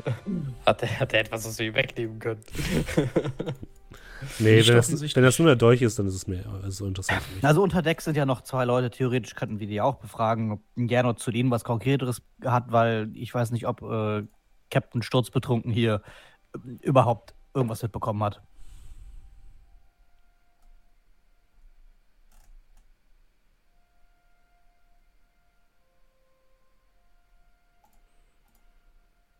Hat 0.65 0.81
er, 0.81 0.99
hat 0.99 1.13
er 1.13 1.19
etwas, 1.19 1.45
was 1.45 1.59
wir 1.59 1.67
ihm 1.67 1.75
wegnehmen 1.75 2.19
können? 2.19 2.41
Nee, 4.39 4.65
wenn 4.65 4.75
das, 4.75 5.15
wenn 5.15 5.23
das 5.23 5.37
nur 5.37 5.47
der 5.49 5.57
Dolch 5.57 5.81
ist, 5.81 5.99
dann 5.99 6.07
ist 6.07 6.13
es 6.13 6.27
mir 6.27 6.45
äh, 6.63 6.71
so 6.71 6.85
interessant 6.85 7.21
für 7.23 7.35
mich. 7.35 7.43
Also 7.43 7.61
unter 7.61 7.81
Deck 7.81 7.99
sind 7.99 8.15
ja 8.15 8.25
noch 8.25 8.39
zwei 8.39 8.63
Leute. 8.63 8.89
Theoretisch 8.89 9.35
könnten 9.35 9.59
wir 9.59 9.67
die 9.67 9.81
auch 9.81 9.95
befragen, 9.95 10.53
ob 10.53 10.61
Gernot 10.77 11.19
zu 11.19 11.29
denen 11.29 11.51
was 11.51 11.65
Konkreteres 11.65 12.21
hat, 12.45 12.71
weil 12.71 13.11
ich 13.15 13.33
weiß 13.33 13.51
nicht, 13.51 13.67
ob 13.67 13.81
äh, 13.81 14.23
Captain 14.71 15.01
Sturzbetrunken 15.01 15.73
hier 15.73 16.01
äh, 16.55 16.59
überhaupt 16.85 17.35
irgendwas 17.53 17.83
mitbekommen 17.83 18.23
hat. 18.23 18.41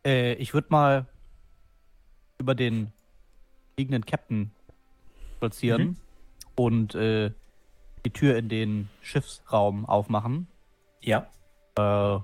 Äh, 0.06 0.34
ich 0.34 0.54
würde 0.54 0.68
mal 0.70 1.06
über 2.38 2.56
den 2.56 2.92
liegenden 3.78 4.06
Captain 4.06 4.52
spazieren 5.38 5.82
Mhm. 5.82 5.98
und 6.56 6.96
äh, 6.96 7.32
die 8.06 8.10
Tür 8.12 8.38
in 8.38 8.50
den 8.50 8.90
Schiffsraum 9.02 9.86
aufmachen 9.86 10.48
Ja. 11.02 11.28
äh, 11.76 12.20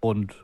und 0.00 0.34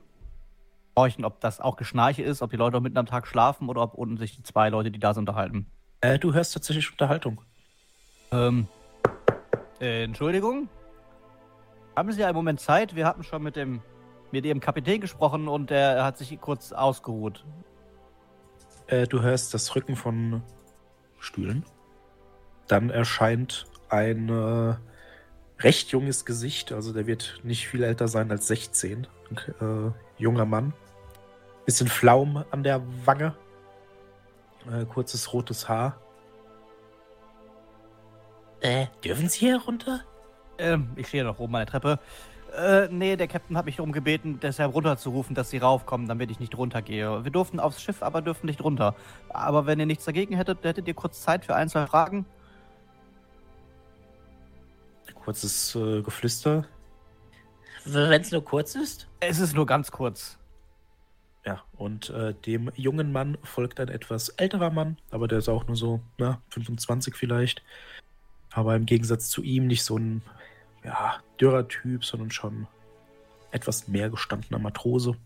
horchen, 0.97 1.25
ob 1.25 1.41
das 1.41 1.61
auch 1.61 1.77
Geschnarche 1.77 2.23
ist, 2.23 2.43
ob 2.43 2.51
die 2.51 2.57
Leute 2.57 2.77
auch 2.79 2.81
mitten 2.81 2.99
am 2.99 3.07
Tag 3.07 3.27
schlafen 3.27 3.69
oder 3.69 3.83
ob 3.83 3.95
unten 3.95 4.17
sich 4.17 4.35
die 4.37 4.43
zwei 4.43 4.69
Leute, 4.71 4.91
die 4.91 4.99
da 4.99 5.15
sind, 5.15 5.23
unterhalten. 5.29 5.67
Äh, 6.01 6.19
du 6.19 6.33
hörst 6.33 6.55
tatsächlich 6.55 6.91
Unterhaltung. 6.91 7.41
Ähm, 8.33 8.67
äh, 9.81 10.05
Entschuldigung? 10.05 10.69
Haben 11.97 12.13
Sie 12.13 12.25
einen 12.25 12.35
Moment 12.37 12.61
Zeit? 12.61 12.95
Wir 12.95 13.07
hatten 13.07 13.23
schon 13.25 13.43
mit 13.43 13.57
dem 13.57 13.81
mit 14.33 14.45
Ihrem 14.45 14.61
Kapitän 14.61 15.01
gesprochen 15.01 15.49
und 15.49 15.71
er 15.71 16.05
hat 16.05 16.19
sich 16.19 16.39
kurz 16.41 16.73
ausgeruht. 16.73 17.45
Äh, 18.87 19.07
du 19.07 19.23
hörst 19.23 19.55
das 19.55 19.75
Rücken 19.75 19.97
von 19.97 20.43
Stühlen. 21.19 21.65
Dann 22.67 22.91
erscheint 22.91 23.67
ein 23.89 24.29
äh, 24.29 24.75
recht 25.61 25.91
junges 25.91 26.25
Gesicht. 26.25 26.73
Also 26.73 26.93
der 26.93 27.07
wird 27.07 27.41
nicht 27.43 27.69
viel 27.69 27.83
älter 27.83 28.09
sein 28.09 28.31
als 28.31 28.47
16. 28.49 29.07
Ein 29.31 29.89
äh, 29.89 30.23
junger 30.23 30.45
Mann. 30.45 30.73
Bisschen 31.65 31.89
Flaum 31.89 32.45
an 32.51 32.63
der 32.63 32.83
Wange. 33.05 33.35
Äh, 34.71 34.85
kurzes 34.85 35.33
rotes 35.33 35.69
Haar. 35.69 36.01
Äh, 38.61 38.87
dürfen 39.05 39.29
Sie 39.29 39.41
hier 39.41 39.61
runter? 39.61 40.03
Ähm, 40.59 40.91
ich 40.97 41.09
stehe 41.09 41.25
noch 41.25 41.39
oben 41.39 41.55
an 41.55 41.61
der 41.61 41.67
Treppe. 41.67 42.01
Äh, 42.57 42.89
nee, 42.91 43.17
der 43.17 43.29
Captain 43.29 43.57
hat 43.57 43.67
mich 43.67 43.77
darum 43.77 43.93
gebeten, 43.93 44.41
deshalb 44.41 44.75
runterzurufen, 44.75 45.35
dass 45.35 45.51
sie 45.51 45.59
raufkommen, 45.59 46.09
damit 46.09 46.31
ich 46.31 46.41
nicht 46.41 46.57
runtergehe. 46.57 47.25
Wir 47.25 47.31
durften 47.31 47.61
aufs 47.61 47.83
Schiff, 47.83 48.03
aber 48.03 48.23
dürfen 48.23 48.47
nicht 48.47 48.63
runter. 48.63 48.95
Aber 49.29 49.67
wenn 49.67 49.79
ihr 49.79 49.87
nichts 49.87 50.05
dagegen 50.05 50.35
hättet, 50.35 50.65
hättet 50.65 50.89
ihr 50.89 50.95
kurz 50.95 51.23
Zeit 51.23 51.45
für 51.45 51.55
ein, 51.55 51.69
zwei 51.69 51.87
Fragen? 51.87 52.25
Kurzes 55.15 55.75
äh, 55.75 56.01
Geflüster. 56.01 56.65
Wenn 57.85 58.21
es 58.21 58.33
nur 58.33 58.45
kurz 58.45 58.75
ist? 58.75 59.09
Es 59.21 59.39
ist 59.39 59.55
nur 59.55 59.67
ganz 59.67 59.91
kurz. 59.91 60.39
Ja, 61.45 61.63
und 61.77 62.11
äh, 62.11 62.35
dem 62.35 62.71
jungen 62.75 63.13
Mann 63.13 63.39
folgt 63.43 63.81
ein 63.81 63.89
etwas 63.89 64.31
älterer 64.31 64.71
Mann, 64.71 64.99
aber 65.11 65.29
der 65.29 65.39
ist 65.39 65.49
auch 65.49 65.67
nur 65.67 65.77
so, 65.77 66.01
na, 66.19 66.43
25 66.51 67.15
vielleicht. 67.15 67.63
Aber 68.53 68.75
im 68.75 68.87
Gegensatz 68.87 69.31
zu 69.31 69.43
ihm 69.43 69.67
nicht 69.67 69.85
so 69.85 69.99
ein, 69.99 70.23
ja, 70.85 71.21
dürrer 71.41 71.69
Typ, 71.69 72.05
sondern 72.05 72.31
schon 72.31 72.67
etwas 73.51 73.89
mehr 73.89 74.11
gestandener 74.11 74.59
Matrose. 74.59 75.17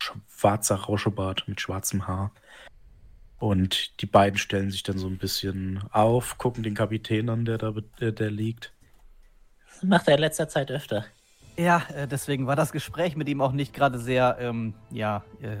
Schwarzer 0.00 0.76
Rauschebart 0.76 1.46
mit 1.46 1.60
schwarzem 1.60 2.06
Haar. 2.06 2.32
Und 3.38 4.00
die 4.00 4.06
beiden 4.06 4.38
stellen 4.38 4.70
sich 4.70 4.82
dann 4.82 4.98
so 4.98 5.08
ein 5.08 5.18
bisschen 5.18 5.82
auf, 5.90 6.38
gucken 6.38 6.62
den 6.62 6.74
Kapitän 6.74 7.28
an, 7.28 7.44
der 7.44 7.58
da 7.58 7.72
der 7.72 8.30
liegt. 8.30 8.72
Das 9.66 9.82
macht 9.82 10.06
er 10.08 10.14
in 10.14 10.20
letzter 10.20 10.48
Zeit 10.48 10.70
öfter. 10.70 11.06
Ja, 11.56 11.82
äh, 11.94 12.06
deswegen 12.06 12.46
war 12.46 12.56
das 12.56 12.72
Gespräch 12.72 13.16
mit 13.16 13.28
ihm 13.28 13.40
auch 13.40 13.52
nicht 13.52 13.74
gerade 13.74 13.98
sehr, 13.98 14.36
ähm, 14.40 14.74
ja, 14.90 15.24
äh, 15.40 15.58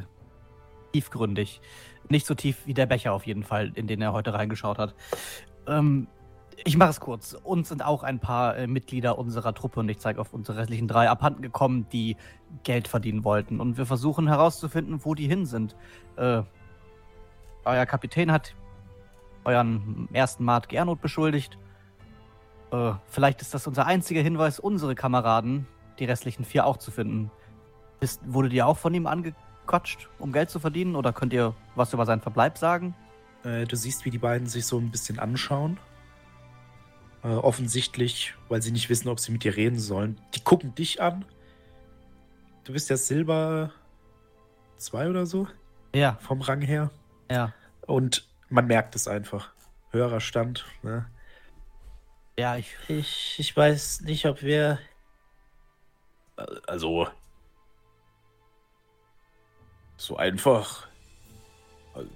tiefgründig. 0.92 1.60
Nicht 2.08 2.26
so 2.26 2.34
tief 2.34 2.66
wie 2.66 2.74
der 2.74 2.86
Becher 2.86 3.12
auf 3.12 3.26
jeden 3.26 3.42
Fall, 3.42 3.72
in 3.74 3.86
den 3.86 4.00
er 4.00 4.12
heute 4.12 4.32
reingeschaut 4.32 4.78
hat. 4.78 4.94
Ähm, 5.66 6.06
ich 6.64 6.76
mache 6.76 6.90
es 6.90 7.00
kurz. 7.00 7.34
Uns 7.44 7.68
sind 7.68 7.84
auch 7.84 8.02
ein 8.02 8.18
paar 8.18 8.56
äh, 8.56 8.66
Mitglieder 8.66 9.18
unserer 9.18 9.54
Truppe, 9.54 9.80
und 9.80 9.88
ich 9.88 9.98
zeige 9.98 10.20
auf 10.20 10.32
unsere 10.32 10.58
restlichen 10.58 10.88
drei, 10.88 11.08
abhanden 11.08 11.42
gekommen, 11.42 11.86
die 11.92 12.16
Geld 12.64 12.88
verdienen 12.88 13.24
wollten. 13.24 13.60
Und 13.60 13.78
wir 13.78 13.86
versuchen 13.86 14.28
herauszufinden, 14.28 15.04
wo 15.04 15.14
die 15.14 15.26
hin 15.26 15.46
sind. 15.46 15.76
Äh, 16.16 16.42
euer 17.64 17.86
Kapitän 17.86 18.32
hat 18.32 18.54
euren 19.44 20.08
ersten 20.12 20.44
Mart 20.44 20.68
Gernot 20.68 21.00
beschuldigt. 21.00 21.58
Äh, 22.70 22.92
vielleicht 23.06 23.40
ist 23.40 23.54
das 23.54 23.66
unser 23.66 23.86
einziger 23.86 24.22
Hinweis, 24.22 24.58
unsere 24.58 24.94
Kameraden, 24.94 25.66
die 25.98 26.04
restlichen 26.04 26.44
vier 26.44 26.66
auch 26.66 26.76
zu 26.76 26.90
finden. 26.90 27.30
Ist, 28.00 28.20
wurdet 28.26 28.52
ihr 28.52 28.66
auch 28.66 28.78
von 28.78 28.94
ihm 28.94 29.06
angequatscht, 29.06 30.08
um 30.18 30.32
Geld 30.32 30.50
zu 30.50 30.58
verdienen? 30.58 30.96
Oder 30.96 31.12
könnt 31.12 31.32
ihr 31.32 31.54
was 31.74 31.92
über 31.92 32.06
seinen 32.06 32.20
Verbleib 32.20 32.58
sagen? 32.58 32.94
Äh, 33.44 33.64
du 33.64 33.76
siehst, 33.76 34.04
wie 34.04 34.10
die 34.10 34.18
beiden 34.18 34.46
sich 34.46 34.66
so 34.66 34.78
ein 34.78 34.90
bisschen 34.90 35.18
anschauen. 35.18 35.78
Äh, 37.24 37.28
offensichtlich, 37.28 38.34
weil 38.48 38.62
sie 38.62 38.72
nicht 38.72 38.88
wissen, 38.88 39.08
ob 39.08 39.20
sie 39.20 39.30
mit 39.32 39.44
dir 39.44 39.56
reden 39.56 39.78
sollen. 39.78 40.20
Die 40.34 40.40
gucken 40.42 40.74
dich 40.74 41.00
an. 41.00 41.24
Du 42.64 42.72
bist 42.72 42.90
ja 42.90 42.96
Silber 42.96 43.70
2 44.78 45.08
oder 45.10 45.24
so 45.26 45.46
Ja, 45.94 46.16
vom 46.20 46.40
Rang 46.40 46.60
her. 46.62 46.90
ja. 47.30 47.52
Und 47.86 48.26
man 48.48 48.66
merkt 48.66 48.94
es 48.94 49.08
einfach. 49.08 49.52
Höherer 49.90 50.20
Stand. 50.20 50.64
Ne? 50.82 51.06
Ja, 52.38 52.56
ich. 52.56 52.74
Ich, 52.88 53.36
ich 53.38 53.56
weiß 53.56 54.02
nicht, 54.02 54.24
ob 54.26 54.42
wir. 54.42 54.78
Also. 56.66 57.08
So 59.96 60.16
einfach. 60.16 60.86
Also, 61.94 62.08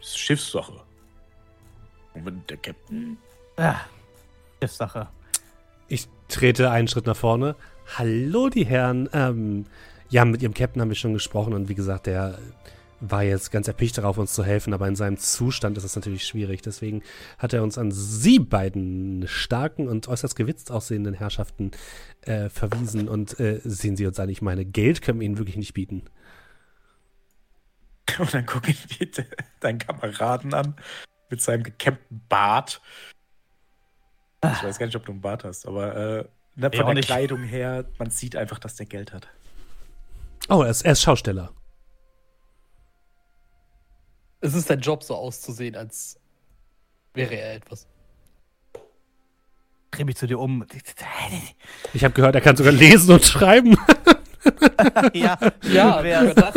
ist 0.00 0.18
Schiffssache. 0.18 0.82
Und 2.14 2.24
wenn 2.26 2.46
der 2.46 2.56
Captain. 2.56 3.18
Ja, 3.58 3.80
Schiffssache. 4.64 5.08
Ich 5.88 6.08
trete 6.28 6.70
einen 6.70 6.88
Schritt 6.88 7.04
nach 7.06 7.16
vorne. 7.16 7.54
Hallo, 7.98 8.48
die 8.48 8.64
Herren. 8.64 9.10
Ähm, 9.12 9.66
ja, 10.08 10.24
mit 10.24 10.40
ihrem 10.40 10.54
Captain 10.54 10.80
haben 10.80 10.88
wir 10.88 10.96
schon 10.96 11.12
gesprochen 11.12 11.52
und 11.52 11.68
wie 11.68 11.74
gesagt, 11.74 12.06
der 12.06 12.38
war 13.00 13.22
jetzt 13.22 13.50
ganz 13.50 13.68
erpicht 13.68 13.98
darauf, 13.98 14.16
uns 14.16 14.32
zu 14.32 14.42
helfen, 14.42 14.72
aber 14.72 14.88
in 14.88 14.96
seinem 14.96 15.18
Zustand 15.18 15.76
ist 15.76 15.82
das 15.82 15.96
natürlich 15.96 16.26
schwierig. 16.26 16.62
Deswegen 16.62 17.02
hat 17.36 17.52
er 17.52 17.62
uns 17.62 17.76
an 17.76 17.90
Sie 17.92 18.38
beiden 18.38 19.28
starken 19.28 19.86
und 19.86 20.08
äußerst 20.08 20.34
gewitzt 20.34 20.70
aussehenden 20.70 21.12
Herrschaften 21.12 21.72
äh, 22.22 22.48
verwiesen 22.48 23.06
und 23.08 23.38
äh, 23.38 23.60
sehen 23.64 23.96
Sie 23.96 24.06
uns 24.06 24.18
an. 24.18 24.30
Ich 24.30 24.40
meine, 24.40 24.64
Geld 24.64 25.02
können 25.02 25.20
wir 25.20 25.26
Ihnen 25.26 25.36
wirklich 25.36 25.56
nicht 25.56 25.74
bieten. 25.74 26.04
Und 28.18 28.32
dann 28.32 28.46
gucke 28.46 28.70
ich 28.70 28.86
deinen 29.60 29.78
Kameraden 29.78 30.54
an 30.54 30.76
mit 31.30 31.42
seinem 31.42 31.64
gekämmten 31.64 32.22
Bart. 32.28 32.80
Ich 34.52 34.62
weiß 34.62 34.78
gar 34.78 34.86
nicht, 34.86 34.96
ob 34.96 35.04
du 35.06 35.12
einen 35.12 35.20
Bart 35.20 35.44
hast, 35.44 35.66
aber 35.66 35.96
äh, 35.96 36.24
ne, 36.56 36.70
von 36.72 36.86
der 36.86 36.94
nicht. 36.94 37.06
Kleidung 37.06 37.42
her, 37.42 37.84
man 37.98 38.10
sieht 38.10 38.36
einfach, 38.36 38.58
dass 38.58 38.76
der 38.76 38.86
Geld 38.86 39.12
hat. 39.12 39.28
Oh, 40.48 40.62
er 40.62 40.70
ist, 40.70 40.82
er 40.82 40.92
ist 40.92 41.02
Schausteller. 41.02 41.52
Es 44.40 44.54
ist 44.54 44.68
dein 44.68 44.80
Job, 44.80 45.02
so 45.02 45.14
auszusehen, 45.14 45.74
als 45.74 46.18
wäre 47.14 47.34
er 47.34 47.54
etwas. 47.54 47.86
Dreh 49.90 50.04
mich 50.04 50.16
zu 50.16 50.26
dir 50.26 50.38
um. 50.38 50.66
Ich 51.94 52.04
habe 52.04 52.12
gehört, 52.14 52.34
er 52.34 52.40
kann 52.40 52.56
sogar 52.56 52.72
lesen 52.72 53.12
und 53.14 53.24
schreiben. 53.24 53.76
ja, 55.14 55.38
Ja, 55.62 56.02
wer- 56.02 56.34
das, 56.34 56.54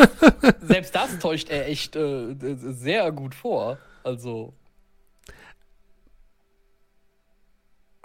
selbst 0.62 0.94
das 0.96 1.20
täuscht 1.20 1.50
er 1.50 1.68
echt 1.68 1.96
äh, 1.96 2.36
sehr 2.74 3.12
gut 3.12 3.36
vor. 3.36 3.78
Also, 4.04 4.54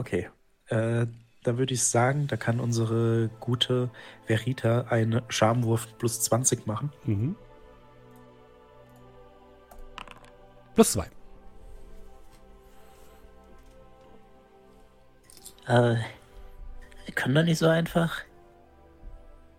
Okay. 0.03 0.29
Äh, 0.67 1.07
da 1.45 1.59
würde 1.59 1.75
ich 1.75 1.85
sagen, 1.85 2.27
da 2.27 2.37
kann 2.37 2.59
unsere 2.59 3.31
gute 3.39 3.89
Verita 4.27 4.87
einen 4.89 5.23
Schamwurf 5.29 5.97
plus 5.97 6.23
20 6.23 6.67
machen. 6.67 6.93
Mhm. 7.05 7.37
Plus 10.75 10.93
zwei. 10.93 11.07
Aber 15.67 15.99
wir 17.05 17.15
können 17.15 17.37
doch 17.37 17.45
nicht 17.45 17.59
so 17.59 17.69
einfach. 17.69 18.23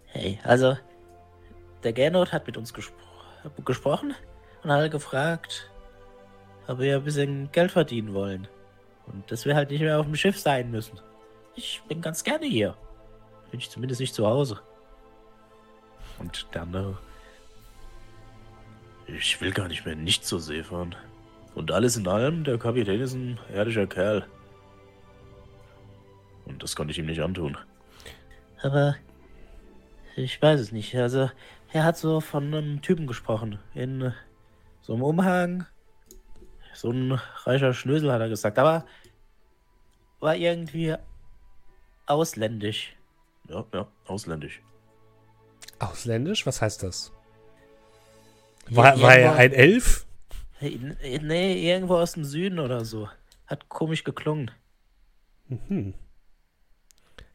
Hey, 0.08 0.40
also, 0.44 0.76
der 1.84 1.94
Gernot 1.94 2.34
hat 2.34 2.48
mit 2.48 2.58
uns 2.58 2.74
gespro 2.74 2.98
gesprochen 3.64 4.14
und 4.64 4.72
hat 4.72 4.92
gefragt, 4.92 5.72
ob 6.68 6.80
wir 6.80 6.98
ein 6.98 7.04
bisschen 7.06 7.50
Geld 7.54 7.72
verdienen 7.72 8.14
wollen. 8.14 8.50
Und 9.08 9.30
dass 9.32 9.46
wir 9.46 9.56
halt 9.56 9.72
nicht 9.72 9.82
mehr 9.82 10.00
auf 10.00 10.06
dem 10.06 10.16
Schiff 10.16 10.40
sein 10.40 10.72
müssen. 10.72 11.00
Ich 11.56 11.82
bin 11.88 12.02
ganz 12.02 12.24
gerne 12.24 12.46
hier. 12.46 12.76
Bin 13.52 13.60
ich 13.60 13.70
zumindest 13.70 14.02
nicht 14.02 14.16
zu 14.16 14.26
Hause. 14.26 14.60
Und 16.20 16.48
der 16.54 16.64
andere. 16.64 16.98
Ich 19.08 19.40
will 19.42 19.52
gar 19.52 19.68
nicht 19.68 19.86
mehr 19.86 19.96
nicht 19.96 20.26
zur 20.26 20.40
See 20.40 20.64
fahren. 20.64 20.96
Und 21.56 21.72
alles 21.72 21.98
in 21.98 22.08
allem, 22.08 22.44
der 22.44 22.58
Kapitän 22.58 23.02
ist 23.02 23.14
ein 23.14 23.40
ehrlicher 23.54 23.86
Kerl. 23.86 24.26
Und 26.46 26.64
das 26.64 26.76
konnte 26.76 26.92
ich 26.92 27.00
ihm 27.00 27.06
nicht 27.06 27.22
antun. 27.22 27.58
Aber 28.62 28.96
ich 30.16 30.42
weiß 30.42 30.60
es 30.60 30.72
nicht. 30.72 30.96
Also, 30.96 31.30
er 31.72 31.84
hat 31.84 31.98
so 31.98 32.22
von 32.22 32.46
einem 32.46 32.82
Typen 32.82 33.08
gesprochen. 33.08 33.60
In 33.74 34.14
so 34.82 34.94
einem 34.94 35.04
Umhang. 35.04 35.66
So 36.74 36.92
ein 36.92 37.12
reicher 37.44 37.74
Schnösel 37.74 38.12
hat 38.12 38.22
er 38.22 38.30
gesagt. 38.30 38.58
Aber 38.60 38.86
war 40.20 40.36
irgendwie 40.36 40.96
ausländisch. 42.06 42.96
Ja, 43.50 43.66
ja, 43.74 43.88
ausländisch. 44.06 44.62
Ausländisch? 45.80 46.46
Was 46.46 46.62
heißt 46.62 46.84
das? 46.84 47.12
Ja, 48.70 48.78
War, 48.78 49.02
war 49.02 49.16
er 49.16 49.36
ein 49.36 49.52
Elf? 49.52 50.06
N- 50.62 50.98
Nee, 51.02 51.70
irgendwo 51.70 51.98
aus 51.98 52.14
dem 52.14 52.24
Süden 52.24 52.60
oder 52.60 52.86
so. 52.86 53.10
Hat 53.48 53.68
komisch 53.68 54.04
geklungen. 54.06 54.52
Mhm. 55.48 55.94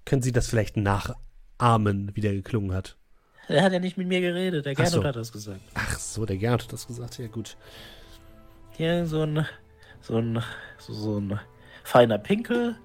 Können 0.06 0.22
Sie 0.22 0.32
das 0.32 0.48
vielleicht 0.48 0.78
nachahmen, 0.78 2.16
wie 2.16 2.22
der 2.22 2.32
geklungen 2.32 2.72
hat? 2.74 2.96
Der 3.50 3.62
hat 3.62 3.72
ja 3.72 3.78
nicht 3.78 3.98
mit 3.98 4.08
mir 4.08 4.20
geredet. 4.22 4.64
Der 4.64 4.74
Gernot 4.74 4.92
so. 4.92 5.04
hat 5.04 5.16
das 5.16 5.32
gesagt. 5.32 5.60
Ach 5.74 5.98
so, 5.98 6.24
der 6.24 6.38
Gernot 6.38 6.62
hat 6.64 6.72
das 6.72 6.86
gesagt. 6.86 7.18
Ja, 7.18 7.26
gut. 7.28 7.56
Hier 8.78 9.06
so 9.06 9.22
ein, 9.22 9.44
so 10.00 10.18
ein, 10.18 10.40
so, 10.78 10.92
so 10.92 11.18
ein 11.18 11.40
feiner 11.82 12.16
Pinkel. 12.16 12.76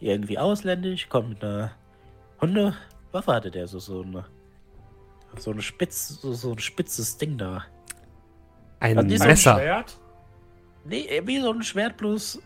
Irgendwie 0.00 0.38
ausländisch. 0.38 1.10
Kommt 1.10 1.28
mit 1.28 1.44
einer 1.44 1.72
Hundewaffe 2.40 3.34
hatte 3.34 3.50
der. 3.50 3.68
So, 3.68 3.80
so 3.80 4.00
eine, 4.00 4.24
so 5.36 5.50
eine 5.50 5.60
spitz, 5.60 6.08
so, 6.08 6.32
so 6.32 6.52
ein 6.52 6.58
spitzes 6.58 7.18
Ding 7.18 7.36
da. 7.36 7.64
Ein 8.80 8.96
Was 8.96 9.04
ist 9.04 9.20
Ein 9.20 9.28
Messer. 9.28 9.54
Schwert? 9.56 10.00
Nee, 10.86 11.22
wie 11.26 11.40
so 11.40 11.52
ein 11.52 11.62
Schwert 11.62 11.98
bloß 11.98 12.40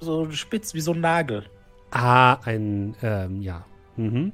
so 0.00 0.30
spitz 0.30 0.72
wie 0.72 0.80
so 0.80 0.94
ein 0.94 1.00
Nagel. 1.00 1.44
Ah, 1.90 2.38
ein, 2.46 2.96
ähm, 3.02 3.42
ja. 3.42 3.66
Mhm. 3.96 4.32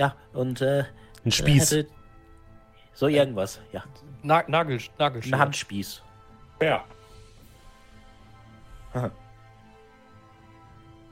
Ja, 0.00 0.16
und 0.32 0.62
äh, 0.62 0.82
Ein 1.24 1.30
Spieß. 1.30 1.70
Hätte 1.70 1.88
so 2.92 3.06
irgendwas, 3.06 3.60
ja. 3.70 3.84
Na 4.22 4.44
Nagel, 4.48 4.80
Nagelschwert. 4.98 5.34
Ein 5.34 5.40
Handspieß. 5.40 6.02
Ja. 6.62 6.84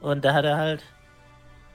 Und 0.00 0.24
da 0.24 0.34
hat 0.34 0.44
er 0.44 0.56
halt 0.56 0.84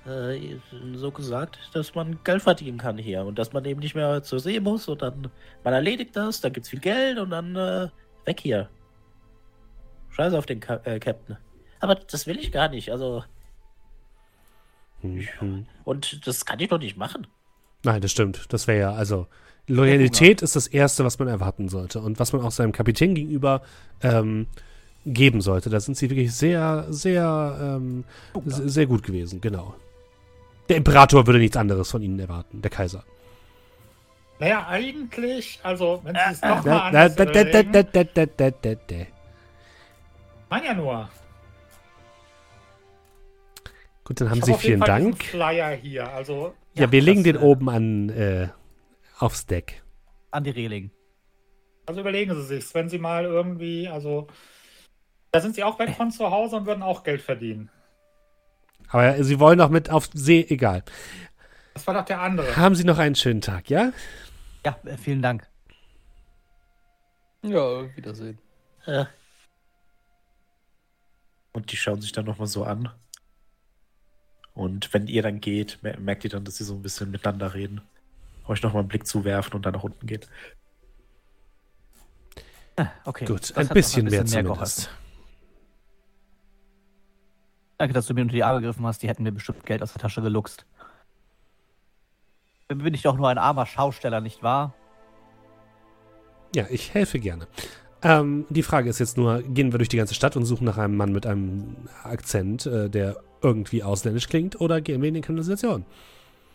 äh, 0.05 0.57
so 0.95 1.11
gesagt, 1.11 1.59
dass 1.73 1.95
man 1.95 2.19
Geld 2.23 2.41
verdienen 2.41 2.77
kann 2.77 2.97
hier 2.97 3.25
und 3.25 3.37
dass 3.37 3.51
man 3.51 3.65
eben 3.65 3.79
nicht 3.81 3.95
mehr 3.95 4.23
zur 4.23 4.39
See 4.39 4.59
muss 4.61 4.87
und 4.87 5.01
dann 5.01 5.29
man 5.63 5.73
erledigt 5.73 6.15
das, 6.15 6.39
dann 6.39 6.53
gibt's 6.53 6.69
viel 6.69 6.79
Geld 6.79 7.19
und 7.19 7.31
dann 7.31 7.55
äh, 7.55 7.89
weg 8.25 8.39
hier. 8.39 8.69
Scheiße 10.11 10.37
auf 10.37 10.45
den 10.45 10.59
Ka 10.61 10.75
äh, 10.85 10.99
Captain. 10.99 11.37
Aber 11.81 11.95
das 11.95 12.27
will 12.27 12.37
ich 12.39 12.51
gar 12.51 12.69
nicht, 12.69 12.91
also 12.91 13.23
Mhm. 15.01 15.65
und 15.83 16.25
das 16.25 16.45
kann 16.45 16.59
ich 16.61 16.69
doch 16.69 16.79
nicht 16.79 16.95
machen. 16.95 17.27
Nein, 17.83 17.99
das 17.99 18.11
stimmt. 18.11 18.45
Das 18.53 18.67
wäre 18.67 18.79
ja, 18.79 18.93
also, 18.93 19.27
Loyalität 19.67 20.41
ist 20.41 20.55
das 20.55 20.67
Erste, 20.67 21.05
was 21.05 21.19
man 21.19 21.27
erwarten 21.27 21.69
sollte 21.69 21.99
und 22.01 22.19
was 22.19 22.33
man 22.33 22.41
auch 22.41 22.51
seinem 22.51 22.73
Kapitän 22.73 23.15
gegenüber 23.15 23.61
ähm, 24.01 24.47
geben 25.05 25.41
sollte. 25.41 25.69
Da 25.69 25.79
sind 25.79 25.95
sie 25.97 26.09
wirklich 26.09 26.33
sehr, 26.33 26.85
sehr, 26.89 27.77
ähm, 27.77 28.03
se- 28.45 28.67
sehr 28.69 28.85
gut 28.87 29.03
gewesen, 29.03 29.39
genau. 29.41 29.75
Der 30.69 30.77
Imperator 30.77 31.27
würde 31.27 31.39
nichts 31.39 31.57
anderes 31.57 31.89
von 31.91 32.01
ihnen 32.01 32.19
erwarten, 32.19 32.61
der 32.61 32.71
Kaiser. 32.71 33.03
Naja, 34.39 34.65
eigentlich, 34.67 35.59
also, 35.63 36.01
wenn 36.03 36.15
Sie 36.15 36.21
es 36.33 36.41
Da, 36.41 36.49
nochmal 36.55 36.91
da, 36.91 37.03
anders 37.05 37.15
mein 40.49 40.63
ja 40.65 40.73
nur. 40.73 41.09
Gut, 44.03 44.19
dann 44.19 44.29
haben 44.29 44.39
Ich 44.39 44.45
Sie 44.45 44.53
vielen 44.55 44.81
Dank. 44.81 45.23
Flyer 45.23 45.71
hier, 45.71 46.11
also, 46.11 46.53
Ja, 46.73 46.91
wir 46.91 47.01
legen 47.01 47.23
den 47.23 47.37
äh, 47.37 47.39
oben 47.39 47.69
an 47.69 48.09
äh, 48.09 48.47
aufs 49.23 49.45
Deck. 49.45 49.81
An 50.31 50.43
die 50.43 50.49
Reling. 50.51 50.91
also 51.85 52.01
überlegen 52.01 52.33
Sie 52.35 52.43
sich, 52.43 52.73
wenn 52.73 52.89
Sie 52.89 52.97
mal 52.99 53.23
irgendwie, 53.25 53.87
also, 53.87 54.27
da 55.31 55.39
sind 55.39 55.55
Sie 55.55 55.63
auch 55.63 55.79
weg 55.79 55.91
von 55.95 56.11
zu 56.11 56.29
Hause 56.29 56.57
und 56.57 56.65
würden 56.65 56.83
auch 56.83 57.03
Geld 57.03 57.21
verdienen. 57.21 57.69
Aber 58.89 59.23
Sie 59.23 59.39
wollen 59.39 59.57
doch 59.59 59.69
mit 59.69 59.89
auf 59.89 60.09
See, 60.13 60.45
egal. 60.49 60.83
Das 61.73 61.87
war 61.87 61.93
doch 61.93 62.05
der 62.05 62.19
andere. 62.21 62.55
Haben 62.57 62.75
Sie 62.75 62.83
noch 62.83 62.97
einen 62.99 63.15
schönen 63.15 63.41
Tag, 63.41 63.69
ja? 63.69 63.91
Ja, 64.65 64.77
äh, 64.85 64.97
vielen 64.97 65.21
Dank. 65.21 65.47
Ja, 67.43 67.95
Wiedersehen. 67.95 68.39
Äh, 68.85 69.05
Und 71.53 71.71
die 71.71 71.77
schauen 71.77 72.01
sich 72.01 72.11
dann 72.11 72.25
nochmal 72.25 72.47
so 72.47 72.63
an. 72.63 72.89
Und 74.53 74.93
wenn 74.93 75.07
ihr 75.07 75.23
dann 75.23 75.39
geht, 75.39 75.79
mer- 75.81 75.99
merkt 75.99 76.23
ihr 76.23 76.29
dann, 76.29 76.45
dass 76.45 76.57
sie 76.57 76.63
so 76.63 76.73
ein 76.75 76.81
bisschen 76.81 77.09
miteinander 77.11 77.53
reden. 77.53 77.81
Euch 78.47 78.61
nochmal 78.61 78.81
einen 78.81 78.89
Blick 78.89 79.07
zuwerfen 79.07 79.53
und 79.53 79.65
dann 79.65 79.73
nach 79.73 79.83
unten 79.83 80.05
gehen. 80.05 80.21
Okay. 83.05 83.25
Gut, 83.25 83.51
ein 83.51 83.55
hat 83.55 83.69
noch 83.69 83.73
bisschen, 83.73 84.05
mehr 84.05 84.23
geholfen. 84.23 84.45
zumindest. 84.45 84.89
Danke, 87.77 87.93
dass 87.93 88.07
du 88.07 88.13
mir 88.13 88.21
unter 88.21 88.33
die 88.33 88.43
Arme 88.43 88.61
gegriffen 88.61 88.85
hast. 88.85 89.03
Die 89.03 89.07
hätten 89.07 89.23
mir 89.23 89.31
bestimmt 89.31 89.65
Geld 89.65 89.83
aus 89.83 89.93
der 89.93 90.01
Tasche 90.01 90.21
geluchst. 90.21 90.65
Bin 92.67 92.93
ich 92.93 93.01
doch 93.01 93.15
nur 93.15 93.29
ein 93.29 93.37
armer 93.37 93.65
Schausteller, 93.65 94.21
nicht 94.21 94.41
wahr? 94.41 94.73
Ja, 96.55 96.65
ich 96.69 96.93
helfe 96.93 97.19
gerne. 97.19 97.47
Ähm, 98.01 98.45
die 98.49 98.63
Frage 98.63 98.89
ist 98.89 98.99
jetzt 98.99 99.17
nur, 99.17 99.41
gehen 99.41 99.71
wir 99.71 99.77
durch 99.77 99.89
die 99.89 99.97
ganze 99.97 100.13
Stadt 100.13 100.35
und 100.35 100.45
suchen 100.45 100.65
nach 100.65 100.77
einem 100.77 100.97
Mann 100.97 101.11
mit 101.11 101.25
einem 101.25 101.75
Akzent, 102.03 102.65
äh, 102.65 102.89
der 102.89 103.17
irgendwie 103.41 103.83
ausländisch 103.83 104.27
klingt, 104.27 104.59
oder 104.59 104.81
gehen 104.81 105.01
wir 105.01 105.09
in 105.09 105.15
die 105.15 105.21
Kanalisation? 105.21 105.85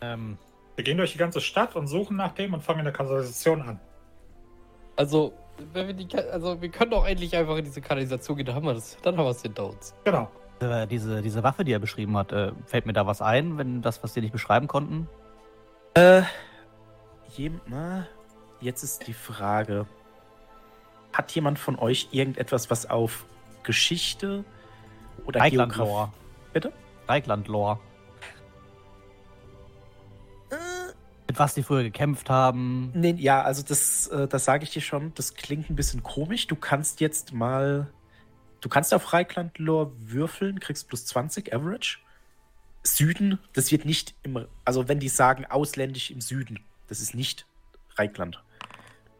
Ähm, 0.00 0.38
Wir 0.78 0.84
gehen 0.84 0.96
durch 0.96 1.10
die 1.10 1.18
ganze 1.18 1.40
Stadt 1.40 1.74
und 1.74 1.88
suchen 1.88 2.16
nach 2.16 2.34
dem 2.34 2.54
und 2.54 2.62
fangen 2.62 2.78
in 2.78 2.84
der 2.84 2.94
Kanalisation 2.94 3.62
an. 3.62 3.80
Also, 4.94 5.32
wenn 5.72 5.88
wir 5.88 5.94
die, 5.94 6.16
also 6.16 6.62
wir 6.62 6.68
können 6.68 6.92
doch 6.92 7.04
endlich 7.04 7.34
einfach 7.36 7.56
in 7.56 7.64
diese 7.64 7.80
Kanalisation 7.80 8.36
gehen, 8.36 8.46
dann 8.46 8.54
haben 8.54 8.64
wir 8.64 8.74
das, 8.74 8.96
dann 9.02 9.16
haben 9.16 9.24
wir 9.24 9.30
es 9.30 9.42
hinter 9.42 9.70
uns. 9.70 9.92
Genau. 10.04 10.30
äh, 10.60 10.86
diese, 10.86 11.20
diese 11.20 11.42
Waffe, 11.42 11.64
die 11.64 11.72
er 11.72 11.80
beschrieben 11.80 12.16
hat, 12.16 12.30
äh, 12.30 12.52
fällt 12.64 12.86
mir 12.86 12.92
da 12.92 13.08
was 13.08 13.20
ein, 13.20 13.58
wenn 13.58 13.82
das, 13.82 14.04
was 14.04 14.12
die 14.12 14.20
nicht 14.20 14.30
beschreiben 14.30 14.68
konnten? 14.68 15.08
Äh, 15.94 16.22
jem, 17.36 17.60
na, 17.66 18.06
jetzt 18.60 18.84
ist 18.84 19.08
die 19.08 19.14
Frage: 19.14 19.84
Hat 21.12 21.32
jemand 21.32 21.58
von 21.58 21.76
euch 21.76 22.10
irgendetwas, 22.12 22.70
was 22.70 22.88
auf 22.88 23.24
Geschichte 23.64 24.44
oder 25.26 25.40
Geografie. 25.50 26.12
Bitte? 26.52 26.72
Reikland-Lore. 27.08 27.80
Mit 31.28 31.38
was 31.38 31.54
die 31.54 31.62
früher 31.62 31.82
gekämpft 31.82 32.30
haben. 32.30 32.90
Nee, 32.94 33.14
ja, 33.18 33.42
also 33.42 33.62
das, 33.62 34.06
äh, 34.08 34.26
das 34.26 34.46
sage 34.46 34.64
ich 34.64 34.70
dir 34.70 34.80
schon, 34.80 35.12
das 35.14 35.34
klingt 35.34 35.68
ein 35.68 35.76
bisschen 35.76 36.02
komisch. 36.02 36.46
Du 36.46 36.56
kannst 36.56 37.00
jetzt 37.00 37.32
mal. 37.32 37.92
Du 38.60 38.68
kannst 38.68 38.92
auf 38.92 39.12
Reikland-Lore 39.12 39.92
würfeln, 39.98 40.58
kriegst 40.58 40.88
plus 40.88 41.06
20 41.06 41.54
Average. 41.54 41.98
Süden, 42.82 43.38
das 43.52 43.70
wird 43.70 43.84
nicht 43.84 44.14
im. 44.22 44.46
Also, 44.64 44.88
wenn 44.88 45.00
die 45.00 45.10
sagen 45.10 45.44
ausländisch 45.44 46.10
im 46.10 46.22
Süden, 46.22 46.60
das 46.88 47.00
ist 47.00 47.14
nicht 47.14 47.46
Reikland. 47.96 48.42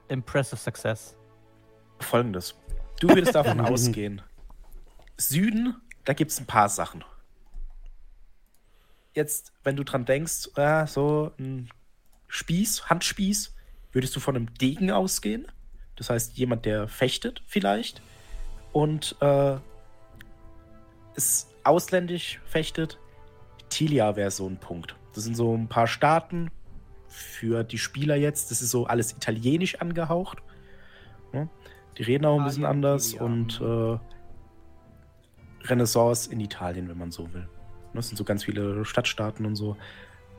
Impressive 0.09 0.57
Success. 0.57 1.15
Folgendes. 2.01 2.55
Du 3.01 3.09
würdest 3.09 3.35
davon 3.35 3.61
ausgehen. 3.61 4.23
Süden, 5.19 5.77
da 6.05 6.15
gibt 6.15 6.31
es 6.31 6.41
ein 6.41 6.47
paar 6.47 6.71
Sachen. 6.71 7.05
Jetzt, 9.13 9.53
wenn 9.63 9.77
du 9.77 9.85
dran 9.85 10.07
denkst, 10.07 10.49
äh, 10.57 10.87
so 10.87 11.33
ein 11.39 11.69
Spieß, 12.29 12.89
Handspieß, 12.89 13.55
würdest 13.93 14.15
du 14.15 14.21
von 14.21 14.37
einem 14.37 14.55
Degen 14.55 14.91
ausgehen. 14.91 15.47
Das 15.97 16.11
heißt, 16.11 16.37
jemand, 16.37 16.65
der 16.65 16.87
fechtet 16.89 17.43
vielleicht. 17.47 18.01
Und 18.73 19.17
äh, 19.21 19.57
ist 21.15 21.49
ausländisch 21.65 22.41
fechtet. 22.47 22.99
Tilia 23.69 24.17
wäre 24.17 24.31
so 24.31 24.47
ein 24.47 24.59
Punkt. 24.59 24.95
Das 25.15 25.25
sind 25.25 25.35
so 25.35 25.55
ein 25.55 25.69
paar 25.69 25.87
Staaten 25.87 26.51
für 27.09 27.65
die 27.65 27.79
Spieler 27.79 28.17
jetzt. 28.17 28.51
Das 28.51 28.63
ist 28.63 28.71
so 28.71 28.87
alles 28.87 29.13
italienisch 29.13 29.81
angehaucht. 29.81 30.39
Ja? 31.33 31.49
Die 31.97 32.03
reden 32.05 32.25
auch 32.27 32.39
ein 32.39 32.45
bisschen 32.45 32.63
Italien, 32.63 32.85
anders 32.85 33.09
Tilia. 33.11 33.25
und 33.25 33.61
äh, 33.61 33.99
Renaissance 35.67 36.31
in 36.31 36.41
Italien, 36.41 36.89
wenn 36.89 36.99
man 36.99 37.11
so 37.11 37.33
will. 37.33 37.49
Das 37.95 38.09
sind 38.09 38.17
so 38.17 38.25
ganz 38.25 38.45
viele 38.45 38.85
Stadtstaaten 38.85 39.45
und 39.45 39.57
so. 39.57 39.77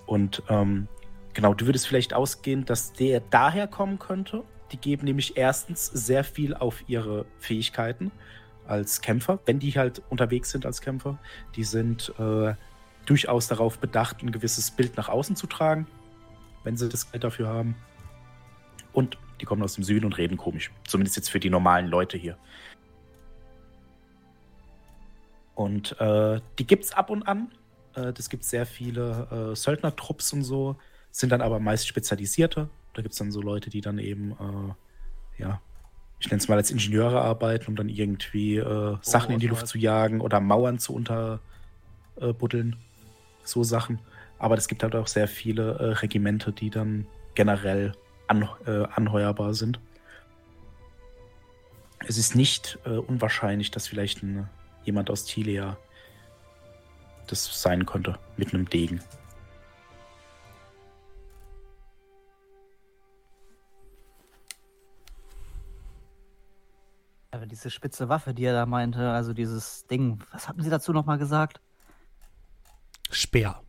Und 0.05 0.41
ähm, 0.47 0.87
genau, 1.33 1.53
du 1.53 1.65
würdest 1.65 1.87
vielleicht 1.87 2.13
ausgehen, 2.13 2.65
dass 2.65 2.93
der 2.93 3.19
daher 3.19 3.67
kommen 3.67 3.99
könnte. 3.99 4.43
Die 4.71 4.77
geben 4.77 5.05
nämlich 5.05 5.37
erstens 5.37 5.85
sehr 5.87 6.23
viel 6.23 6.53
auf 6.53 6.83
ihre 6.87 7.25
Fähigkeiten 7.39 8.11
als 8.67 9.01
Kämpfer, 9.01 9.39
wenn 9.45 9.59
die 9.59 9.71
halt 9.71 10.01
unterwegs 10.09 10.51
sind 10.51 10.65
als 10.65 10.81
Kämpfer. 10.81 11.17
Die 11.55 11.63
sind 11.63 12.13
äh, 12.19 12.53
durchaus 13.05 13.47
darauf 13.47 13.79
bedacht, 13.79 14.21
ein 14.21 14.31
gewisses 14.31 14.69
Bild 14.71 14.95
nach 14.95 15.09
außen 15.09 15.35
zu 15.35 15.47
tragen, 15.47 15.87
wenn 16.63 16.77
sie 16.77 16.87
das 16.87 17.11
Geld 17.11 17.23
dafür 17.23 17.47
haben. 17.47 17.75
Und 18.93 19.17
die 19.41 19.45
kommen 19.45 19.63
aus 19.63 19.73
dem 19.73 19.83
Süden 19.83 20.05
und 20.05 20.17
reden 20.17 20.37
komisch. 20.37 20.71
Zumindest 20.85 21.15
jetzt 21.15 21.29
für 21.29 21.39
die 21.39 21.49
normalen 21.49 21.87
Leute 21.87 22.17
hier. 22.17 22.37
Und 25.55 25.99
äh, 25.99 26.39
die 26.57 26.67
gibt 26.67 26.85
es 26.85 26.93
ab 26.93 27.09
und 27.09 27.23
an. 27.23 27.51
Äh, 27.95 28.13
gibt 28.29 28.43
sehr 28.43 28.65
viele 28.65 29.51
äh, 29.51 29.55
Söldnertrupps 29.55 30.31
und 30.33 30.43
so, 30.43 30.77
sind 31.11 31.31
dann 31.31 31.41
aber 31.41 31.59
meist 31.59 31.87
spezialisierte. 31.87 32.69
Da 32.93 33.01
gibt 33.01 33.13
es 33.13 33.19
dann 33.19 33.31
so 33.31 33.41
Leute, 33.41 33.69
die 33.69 33.81
dann 33.81 33.97
eben, 33.97 34.31
äh, 34.31 35.41
ja, 35.41 35.61
ich 36.19 36.27
nenne 36.27 36.39
es 36.39 36.47
mal 36.47 36.57
als 36.57 36.71
Ingenieure 36.71 37.21
arbeiten, 37.21 37.67
um 37.67 37.75
dann 37.75 37.89
irgendwie 37.89 38.57
äh, 38.57 38.97
Sachen 39.01 39.33
in 39.33 39.39
die 39.39 39.47
Luft 39.47 39.67
zu 39.67 39.77
jagen 39.77 40.21
oder 40.21 40.39
Mauern 40.39 40.79
zu 40.79 40.93
unterbuddeln. 40.93 42.75
so 43.43 43.63
Sachen. 43.63 43.99
aber 44.37 44.57
es 44.57 44.67
gibt 44.67 44.83
halt 44.83 44.95
auch 44.95 45.07
sehr 45.07 45.27
viele 45.27 45.75
äh, 45.75 45.83
Regimente, 45.93 46.51
die 46.51 46.69
dann 46.69 47.07
generell 47.35 47.93
an, 48.27 48.47
äh, 48.65 48.83
anheuerbar 48.93 49.53
sind. 49.53 49.79
Es 52.05 52.17
ist 52.17 52.35
nicht 52.35 52.79
äh, 52.85 52.91
unwahrscheinlich, 52.91 53.71
dass 53.71 53.87
vielleicht 53.87 54.23
ein, 54.23 54.49
jemand 54.83 55.09
aus 55.09 55.25
Tilia 55.25 55.77
das 57.27 57.61
sein 57.61 57.85
könnte, 57.85 58.17
mit 58.37 58.53
einem 58.53 58.69
Degen. 58.69 59.01
Aber 67.31 67.45
diese 67.45 67.69
spitze 67.69 68.09
Waffe, 68.09 68.33
die 68.33 68.43
er 68.43 68.53
da 68.53 68.65
meinte, 68.65 69.11
also 69.11 69.33
dieses 69.33 69.85
Ding, 69.87 70.19
was 70.31 70.47
hatten 70.47 70.63
Sie 70.63 70.69
dazu 70.69 70.93
nochmal 70.93 71.17
gesagt? 71.17 71.61
Speer. 73.11 73.61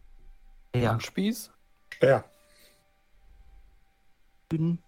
Ja. 0.74 0.92
Ein 0.92 1.00
Spieß? 1.00 1.52
Ja. 2.00 2.24
Süden. 4.50 4.82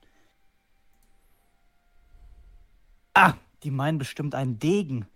Ah, 3.14 3.34
die 3.62 3.70
meinen 3.70 3.98
bestimmt 3.98 4.34
einen 4.34 4.58
Degen. 4.58 5.06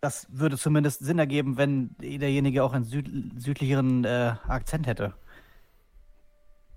Das 0.00 0.26
würde 0.30 0.58
zumindest 0.58 1.00
Sinn 1.00 1.18
ergeben, 1.18 1.56
wenn 1.56 1.94
derjenige 1.98 2.64
auch 2.64 2.72
einen 2.72 2.84
süd 2.84 3.08
südlicheren 3.40 4.04
äh, 4.04 4.34
Akzent 4.48 4.86
hätte. 4.86 5.14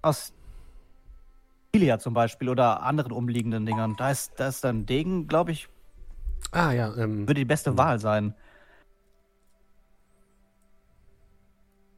Aus 0.01 0.33
Ilia 1.75 1.99
zum 1.99 2.13
Beispiel 2.13 2.49
oder 2.49 2.83
anderen 2.83 3.11
umliegenden 3.11 3.65
Dingern. 3.65 3.95
Da 3.97 4.09
ist, 4.11 4.33
da 4.37 4.47
ist 4.47 4.63
dann 4.63 4.85
Degen, 4.85 5.27
glaube 5.27 5.51
ich, 5.51 5.67
Ah 6.51 6.71
ja, 6.71 6.95
ähm, 6.95 7.27
würde 7.27 7.41
die 7.41 7.45
beste 7.45 7.77
Wahl 7.77 7.99
sein. 7.99 8.33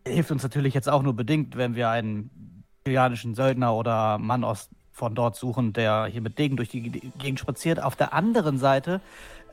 Hilft 0.07 0.31
uns 0.31 0.41
natürlich 0.41 0.73
jetzt 0.73 0.89
auch 0.89 1.03
nur 1.03 1.13
bedingt, 1.13 1.57
wenn 1.57 1.75
wir 1.75 1.89
einen 1.89 2.63
ilianischen 2.85 3.35
Söldner 3.35 3.75
oder 3.75 4.17
Mann 4.17 4.43
aus 4.43 4.69
von 4.93 5.13
dort 5.13 5.35
suchen, 5.35 5.73
der 5.73 6.05
hier 6.05 6.21
mit 6.21 6.39
Degen 6.39 6.55
durch 6.55 6.69
die 6.69 6.89
Ge- 6.89 7.11
Gegend 7.19 7.39
spaziert. 7.39 7.83
Auf 7.83 7.95
der 7.95 8.13
anderen 8.13 8.57
Seite 8.57 9.01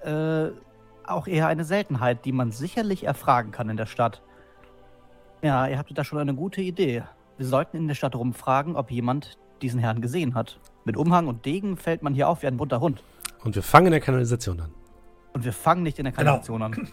äh, 0.05 0.47
auch 1.07 1.27
eher 1.27 1.49
eine 1.49 1.65
Seltenheit, 1.65 2.25
die 2.25 2.33
man 2.33 2.51
sicherlich 2.51 3.05
erfragen 3.05 3.51
kann 3.51 3.69
in 3.69 3.77
der 3.77 3.87
Stadt. 3.87 4.23
Ja, 5.43 5.67
ihr 5.67 5.77
habt 5.77 5.97
da 5.99 6.05
schon 6.05 6.19
eine 6.19 6.35
gute 6.35 6.63
Idee. 6.63 7.03
Wir 7.37 7.47
sollten 7.47 7.77
in 7.77 7.89
der 7.89 7.95
Stadt 7.95 8.15
rumfragen, 8.15 8.77
ob 8.77 8.91
jemand 8.91 9.37
diesen 9.63 9.81
Herrn 9.81 10.01
gesehen 10.01 10.35
hat. 10.35 10.59
Mit 10.85 10.97
Umhang 10.97 11.27
und 11.29 11.45
Degen 11.47 11.77
fällt 11.77 12.03
man 12.03 12.15
hier 12.15 12.29
auf 12.29 12.43
wie 12.43 12.47
ein 12.47 12.57
bunter 12.57 12.81
Hund. 12.81 13.03
und 13.45 13.55
wir 13.55 13.63
fangen 13.63 13.87
in 13.87 13.93
der 13.93 14.01
Kanalisation 14.01 14.61
an. 14.61 14.71
Und 15.33 15.45
wir 15.45 15.53
fangen 15.53 15.83
nicht 15.83 15.99
in 15.99 16.05
der 16.05 16.13
Genau. 16.13 16.39
Kanalisation 16.39 16.63
an. 16.63 16.89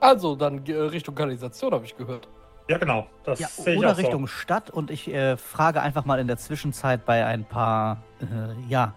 Also, 0.00 0.36
dann 0.36 0.64
äh, 0.66 0.72
Richtung 0.74 1.14
Kanalisation 1.14 1.72
habe 1.72 1.84
ich 1.84 1.96
gehört. 1.96 2.28
Ja, 2.68 2.78
genau. 2.78 3.06
Das 3.24 3.38
Ja, 3.38 3.48
sehe 3.48 3.74
ich 3.74 3.78
oder 3.78 3.92
auch 3.92 3.98
Richtung 3.98 4.26
Stadt 4.26 4.70
und 4.70 4.90
ich 4.90 5.08
äh, 5.12 5.36
frage 5.36 5.80
einfach 5.80 6.04
mal 6.04 6.18
in 6.18 6.26
der 6.26 6.36
Zwischenzeit 6.36 7.04
bei 7.06 7.24
ein 7.24 7.44
paar, 7.44 8.02
äh, 8.20 8.68
ja, 8.68 8.94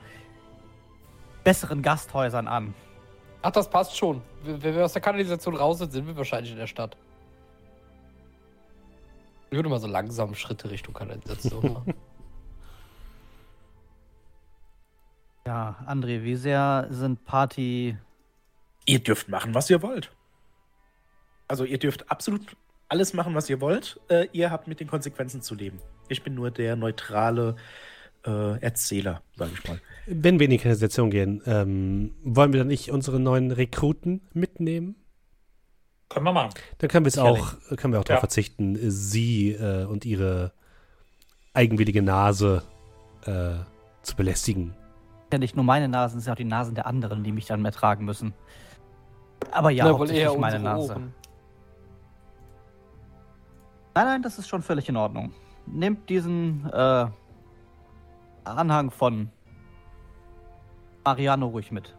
besseren 1.43 1.81
Gasthäusern 1.81 2.47
an. 2.47 2.73
Ach, 3.41 3.51
das 3.51 3.69
passt 3.69 3.95
schon. 3.95 4.21
Wenn 4.43 4.61
wir 4.61 4.85
aus 4.85 4.93
der 4.93 5.01
Kanalisation 5.01 5.55
raus 5.55 5.79
sind, 5.79 5.91
sind 5.91 6.07
wir 6.07 6.17
wahrscheinlich 6.17 6.51
in 6.51 6.57
der 6.57 6.67
Stadt. 6.67 6.97
Ich 9.49 9.55
würde 9.55 9.69
mal 9.69 9.79
so 9.79 9.87
langsam 9.87 10.35
Schritte 10.35 10.69
Richtung 10.69 10.93
Kanalisation 10.93 11.73
machen. 11.73 11.93
Ja, 15.47 15.83
André, 15.87 16.21
wie 16.21 16.35
sehr 16.35 16.85
sind 16.91 17.25
Party. 17.25 17.97
Ihr 18.85 18.99
dürft 18.99 19.29
machen, 19.29 19.55
was 19.55 19.67
ihr 19.71 19.81
wollt. 19.81 20.11
Also 21.47 21.63
ihr 21.63 21.79
dürft 21.79 22.11
absolut 22.11 22.55
alles 22.87 23.13
machen, 23.13 23.33
was 23.33 23.49
ihr 23.49 23.59
wollt. 23.59 23.99
Äh, 24.09 24.27
ihr 24.31 24.51
habt 24.51 24.67
mit 24.67 24.79
den 24.79 24.87
Konsequenzen 24.87 25.41
zu 25.41 25.55
leben. 25.55 25.79
Ich 26.07 26.21
bin 26.21 26.35
nur 26.35 26.51
der 26.51 26.75
neutrale 26.75 27.55
äh, 28.25 28.59
Erzähler, 28.59 29.21
sage 29.35 29.51
ich 29.53 29.67
mal. 29.67 29.79
Wenn 30.07 30.39
wir 30.39 30.45
in 30.45 30.51
die 30.51 30.57
Kanalisation 30.57 31.09
gehen, 31.11 31.41
ähm, 31.45 32.11
wollen 32.23 32.51
wir 32.53 32.59
dann 32.59 32.67
nicht 32.67 32.91
unsere 32.91 33.19
neuen 33.19 33.51
Rekruten 33.51 34.21
mitnehmen? 34.33 34.95
Können 36.09 36.25
wir 36.25 36.33
machen. 36.33 36.49
Dann 36.79 36.89
können 36.89 37.05
wir 37.05 37.09
es 37.09 37.13
Sicherlich. 37.15 37.41
auch, 37.41 37.77
können 37.77 37.93
wir 37.93 37.99
auch 37.99 38.03
darauf 38.03 38.17
Ja. 38.17 38.27
verzichten, 38.27 38.77
sie 38.89 39.51
äh, 39.51 39.85
und 39.85 40.05
ihre 40.05 40.53
eigenwillige 41.53 42.01
Nase 42.01 42.63
äh, 43.25 43.55
zu 44.01 44.15
belästigen. 44.15 44.73
Ja, 45.31 45.37
nicht 45.37 45.55
nur 45.55 45.63
meine 45.65 45.87
Nasen, 45.87 46.17
es 46.17 46.23
sind 46.23 46.31
auch 46.33 46.37
die 46.37 46.45
Nasen 46.45 46.73
der 46.73 46.87
anderen, 46.87 47.23
die 47.23 47.31
mich 47.31 47.45
dann 47.45 47.61
mehr 47.61 47.71
tragen 47.71 48.05
müssen. 48.05 48.33
Aber 49.51 49.69
ja, 49.69 49.85
Na, 49.85 49.91
hauptsächlich 49.91 50.23
eher 50.23 50.37
meine 50.37 50.59
Nase. 50.59 50.93
Ohren. 50.93 51.13
Nein, 53.95 54.05
nein, 54.05 54.21
das 54.23 54.39
ist 54.39 54.47
schon 54.47 54.61
völlig 54.61 54.87
in 54.89 54.95
Ordnung. 54.97 55.33
Nehmt 55.67 56.09
diesen 56.09 56.65
äh, 56.71 57.05
Anhang 58.57 58.91
von 58.91 59.31
Mariano 61.03 61.47
ruhig 61.47 61.71
mit. 61.71 61.95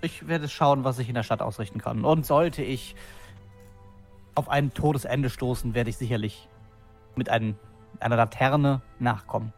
Ich 0.00 0.26
werde 0.26 0.48
schauen, 0.48 0.84
was 0.84 0.98
ich 0.98 1.08
in 1.08 1.14
der 1.14 1.22
Stadt 1.22 1.40
ausrichten 1.40 1.80
kann. 1.80 2.04
Und 2.04 2.26
sollte 2.26 2.62
ich 2.62 2.94
auf 4.34 4.48
ein 4.48 4.74
Todesende 4.74 5.30
stoßen, 5.30 5.74
werde 5.74 5.90
ich 5.90 5.96
sicherlich 5.96 6.48
mit 7.16 7.28
einem, 7.28 7.56
einer 8.00 8.16
Laterne 8.16 8.82
nachkommen. 8.98 9.52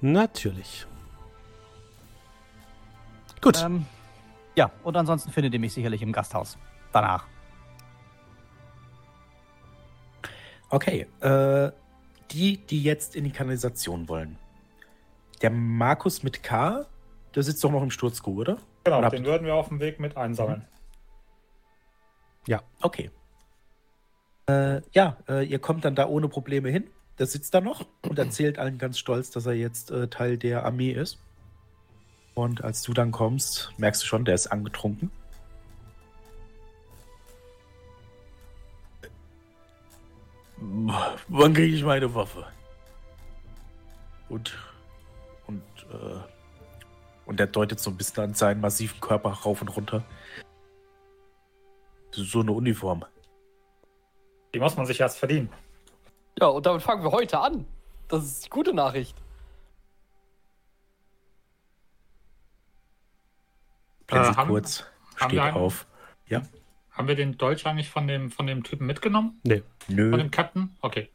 Natürlich. 0.00 0.86
Gut. 3.40 3.62
Ähm, 3.62 3.86
ja, 4.56 4.70
und 4.82 4.96
ansonsten 4.96 5.30
findet 5.30 5.54
ihr 5.54 5.60
mich 5.60 5.74
sicherlich 5.74 6.02
im 6.02 6.12
Gasthaus. 6.12 6.58
Danach. 6.92 7.26
Okay, 10.70 11.06
äh, 11.20 11.70
die, 12.32 12.58
die 12.58 12.82
jetzt 12.82 13.16
in 13.16 13.24
die 13.24 13.30
Kanalisation 13.30 14.08
wollen. 14.08 14.38
Der 15.42 15.50
Markus 15.50 16.22
mit 16.22 16.42
K, 16.42 16.86
der 17.34 17.42
sitzt 17.42 17.62
doch 17.62 17.70
noch 17.70 17.82
im 17.82 17.90
Sturzkuh, 17.90 18.40
oder? 18.40 18.58
Genau, 18.84 18.98
Oder 18.98 19.10
den 19.10 19.20
habt- 19.20 19.26
würden 19.26 19.46
wir 19.46 19.54
auf 19.54 19.68
dem 19.68 19.80
Weg 19.80 20.00
mit 20.00 20.16
einsammeln. 20.16 20.64
Okay. 22.82 23.10
Äh, 24.48 24.80
ja, 24.92 25.16
äh, 25.28 25.44
ihr 25.44 25.58
kommt 25.58 25.84
dann 25.84 25.94
da 25.96 26.06
ohne 26.06 26.28
Probleme 26.28 26.68
hin. 26.70 26.88
Der 27.18 27.26
sitzt 27.26 27.52
da 27.54 27.60
noch 27.60 27.84
und 28.08 28.18
erzählt 28.18 28.58
allen 28.58 28.78
ganz 28.78 28.98
stolz, 28.98 29.30
dass 29.30 29.46
er 29.46 29.54
jetzt 29.54 29.90
äh, 29.90 30.06
Teil 30.08 30.38
der 30.38 30.64
Armee 30.64 30.92
ist. 30.92 31.18
Und 32.34 32.62
als 32.62 32.82
du 32.82 32.92
dann 32.92 33.10
kommst, 33.10 33.72
merkst 33.78 34.02
du 34.02 34.06
schon, 34.06 34.24
der 34.24 34.34
ist 34.36 34.46
angetrunken. 34.48 35.10
Wann 41.28 41.54
kriege 41.54 41.76
ich 41.76 41.84
meine 41.84 42.12
Waffe? 42.14 42.46
Und, 44.28 44.56
und, 45.46 45.62
äh, 45.92 46.18
und 47.26 47.38
er 47.40 47.46
deutet 47.46 47.78
so 47.78 47.90
ein 47.90 47.96
bisschen 47.96 48.24
an 48.24 48.34
seinen 48.34 48.60
massiven 48.60 49.00
Körper 49.00 49.30
rauf 49.30 49.60
und 49.60 49.68
runter. 49.68 50.04
Das 52.10 52.20
ist 52.20 52.32
so 52.32 52.40
eine 52.40 52.52
Uniform. 52.52 53.04
Die 54.54 54.58
muss 54.60 54.76
man 54.76 54.86
sich 54.86 54.98
erst 55.00 55.18
verdienen. 55.18 55.50
Ja, 56.40 56.48
und 56.48 56.66
damit 56.66 56.82
fangen 56.82 57.02
wir 57.04 57.12
heute 57.12 57.38
an. 57.38 57.66
Das 58.08 58.24
ist 58.24 58.44
die 58.46 58.50
gute 58.50 58.74
Nachricht. 58.74 59.16
Blinzelt 64.06 64.34
Äh, 64.34 64.36
haben- 64.38 64.48
kurz, 64.50 64.84
haben 65.16 65.30
steht 65.30 65.32
wir 65.32 65.42
einen? 65.44 65.56
auf. 65.56 65.86
Haben 66.96 67.08
wir 67.08 67.14
den 67.14 67.36
Dolch 67.36 67.66
eigentlich 67.66 67.90
von 67.90 68.08
dem, 68.08 68.30
von 68.30 68.46
dem 68.46 68.64
Typen 68.64 68.86
mitgenommen? 68.86 69.38
Nee. 69.44 69.62
Von 69.86 69.94
Nö. 69.94 70.16
dem 70.16 70.30
Captain? 70.30 70.74
Okay. 70.80 71.10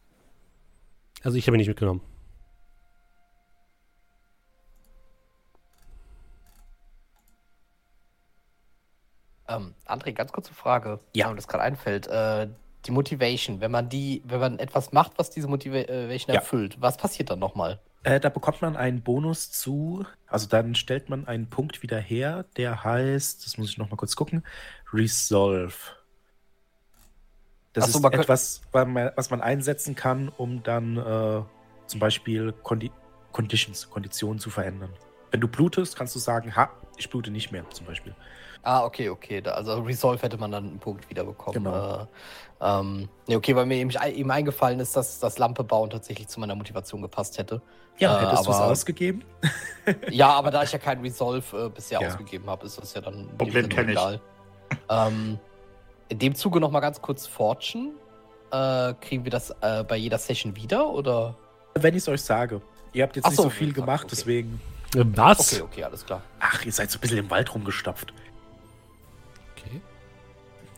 Also 1.24 1.38
ich 1.38 1.48
habe 1.48 1.58
ihn 1.58 1.60
nicht 1.60 1.68
mitgenommen. 1.70 2.02
Ähm, 9.48 9.74
André, 9.86 10.14
ganz 10.14 10.32
kurze 10.32 10.54
Frage, 10.54 11.00
Ja. 11.14 11.30
mir 11.30 11.36
das 11.36 11.48
gerade 11.48 11.64
einfällt. 11.64 12.08
Äh, 12.08 12.48
die 12.86 12.92
Motivation, 12.92 13.62
wenn 13.62 13.72
man 13.72 13.90
die, 13.90 14.22
wenn 14.26 14.40
man 14.40 14.60
etwas 14.60 14.92
macht, 14.92 15.14
was 15.18 15.30
diese 15.30 15.48
Motivation 15.48 16.34
Ja. 16.34 16.40
erfüllt, 16.40 16.78
was 16.80 16.98
passiert 16.98 17.30
dann 17.30 17.40
nochmal? 17.40 17.80
Äh, 18.04 18.20
da 18.20 18.30
bekommt 18.30 18.62
man 18.62 18.76
einen 18.76 19.04
Bonus 19.04 19.52
zu, 19.52 20.06
also 20.28 20.48
dann 20.48 20.74
stellt 20.74 21.10
man 21.10 21.28
einen 21.28 21.50
Punkt 21.50 21.84
wieder 21.84 22.00
her, 22.00 22.46
der 22.58 22.84
heißt, 22.84 23.46
das 23.46 23.58
muss 23.58 23.70
ich 23.70 23.78
nochmal 23.78 23.98
kurz 23.98 24.16
gucken, 24.16 24.44
Resolve. 24.92 25.76
Das 27.74 27.92
so, 27.92 28.00
ist 28.00 28.14
etwas, 28.14 28.62
was 28.72 28.88
man, 28.88 29.12
was 29.16 29.30
man 29.30 29.42
einsetzen 29.42 29.96
kann, 29.96 30.30
um 30.30 30.64
dann 30.64 30.98
äh, 30.98 31.44
zum 31.88 32.00
Beispiel 32.00 32.54
Condi 32.64 32.92
Conditions, 33.32 33.90
Konditionen 33.90 34.40
zu 34.40 34.50
verändern. 34.50 34.92
Wenn 35.30 35.40
du 35.40 35.48
blutest, 35.48 35.96
kannst 35.96 36.14
du 36.16 36.20
sagen, 36.20 36.54
ha, 36.56 36.70
ich 36.98 37.10
blute 37.10 37.32
nicht 37.32 37.52
mehr, 37.52 37.70
zum 37.70 37.86
Beispiel. 37.86 38.14
Ah, 38.64 38.84
okay, 38.86 39.10
okay. 39.10 39.42
Da, 39.42 39.52
also 39.52 39.80
Resolve 39.82 40.22
hätte 40.22 40.38
man 40.38 40.52
dann 40.52 40.66
einen 40.68 40.80
Punkt 40.80 41.10
wiederbekommen. 41.10 41.64
Genau. 41.64 42.02
Äh, 42.02 42.06
ähm, 42.64 43.10
nee, 43.28 43.36
okay, 43.36 43.56
weil 43.56 43.66
mir 43.66 43.78
eben, 43.78 43.90
eben 43.90 44.30
eingefallen 44.30 44.80
ist, 44.80 44.96
dass 44.96 45.20
das 45.20 45.40
Lampe 45.40 45.64
bauen 45.64 45.90
tatsächlich 45.90 46.28
zu 46.28 46.40
meiner 46.40 46.54
Motivation 46.56 47.02
gepasst 47.02 47.40
hätte. 47.40 47.62
Ja, 47.98 48.18
Äh, 48.20 48.26
hättest 48.28 48.46
du 48.46 48.52
es 48.52 48.58
aber- 48.58 48.66
ausgegeben? 48.72 49.24
Ja, 50.12 50.30
aber 50.34 50.52
da 50.52 50.62
ich 50.62 50.72
ja 50.72 50.78
kein 50.78 51.02
Resolve 51.02 51.58
äh, 51.66 51.70
bisher 51.70 52.00
Ja. 52.00 52.08
ausgegeben 52.08 52.48
habe, 52.48 52.68
ist 52.68 52.80
das 52.80 52.94
ja 52.94 53.02
dann 53.02 53.28
Problem 53.36 53.64
Sinne 53.64 53.68
kenn 53.70 53.90
ich. 53.90 54.20
ähm, 54.90 55.40
in 56.10 56.20
dem 56.20 56.36
Zuge 56.36 56.60
noch 56.60 56.70
mal 56.70 56.82
ganz 56.82 57.02
kurz 57.02 57.26
Fortune. 57.26 57.94
Äh, 58.52 58.94
kriegen 59.02 59.24
wir 59.24 59.32
das 59.32 59.50
äh, 59.62 59.84
bei 59.84 59.96
jeder 59.96 60.20
Session 60.20 60.56
wieder 60.56 60.88
oder? 60.90 61.36
Wenn 61.74 61.96
ich 61.96 62.04
es 62.04 62.10
euch 62.10 62.22
sage. 62.22 62.62
Ihr 62.94 63.04
habt 63.04 63.16
jetzt 63.16 63.26
Ach 63.26 63.30
nicht 63.32 63.38
so, 63.38 63.44
so 63.44 63.50
viel 63.50 63.74
gemacht, 63.74 64.04
okay. 64.04 64.12
deswegen. 64.12 64.62
Was? 64.94 65.54
Okay, 65.54 65.62
okay, 65.64 65.84
alles 65.86 66.06
klar. 66.06 66.22
Ach, 66.40 66.64
ihr 66.66 66.72
seid 66.74 66.92
so 66.92 66.98
ein 66.98 67.02
bisschen 67.02 67.18
im 67.20 67.30
Wald 67.32 67.52
rumgestapft. 67.56 68.14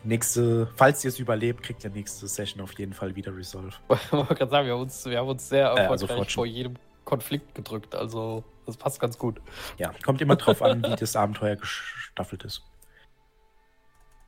Nächste, 0.04 0.68
falls 0.76 1.02
ihr 1.02 1.08
es 1.08 1.18
überlebt, 1.18 1.62
kriegt 1.62 1.82
ihr 1.82 1.90
nächste 1.90 2.28
Session 2.28 2.62
auf 2.62 2.78
jeden 2.78 2.92
Fall 2.92 3.16
wieder 3.16 3.34
Resolve. 3.34 3.74
Ich 3.90 4.12
wollte 4.12 4.34
gerade 4.34 4.50
sagen, 4.50 4.66
wir 4.66 4.74
haben 4.74 4.82
uns, 4.82 5.04
wir 5.06 5.18
haben 5.18 5.28
uns 5.28 5.48
sehr 5.48 5.70
also 5.70 5.82
erfolgreich 5.82 6.16
Fortune. 6.16 6.34
vor 6.34 6.46
jedem 6.46 6.74
Konflikt 7.04 7.54
gedrückt. 7.54 7.94
Also 7.94 8.44
das 8.66 8.76
passt 8.76 9.00
ganz 9.00 9.16
gut. 9.16 9.40
Ja, 9.78 9.92
kommt 10.04 10.20
immer 10.20 10.36
drauf 10.36 10.60
an, 10.62 10.82
wie 10.82 10.96
das 11.00 11.16
Abenteuer 11.16 11.56
gestaffelt 11.56 12.44
ist. 12.44 12.62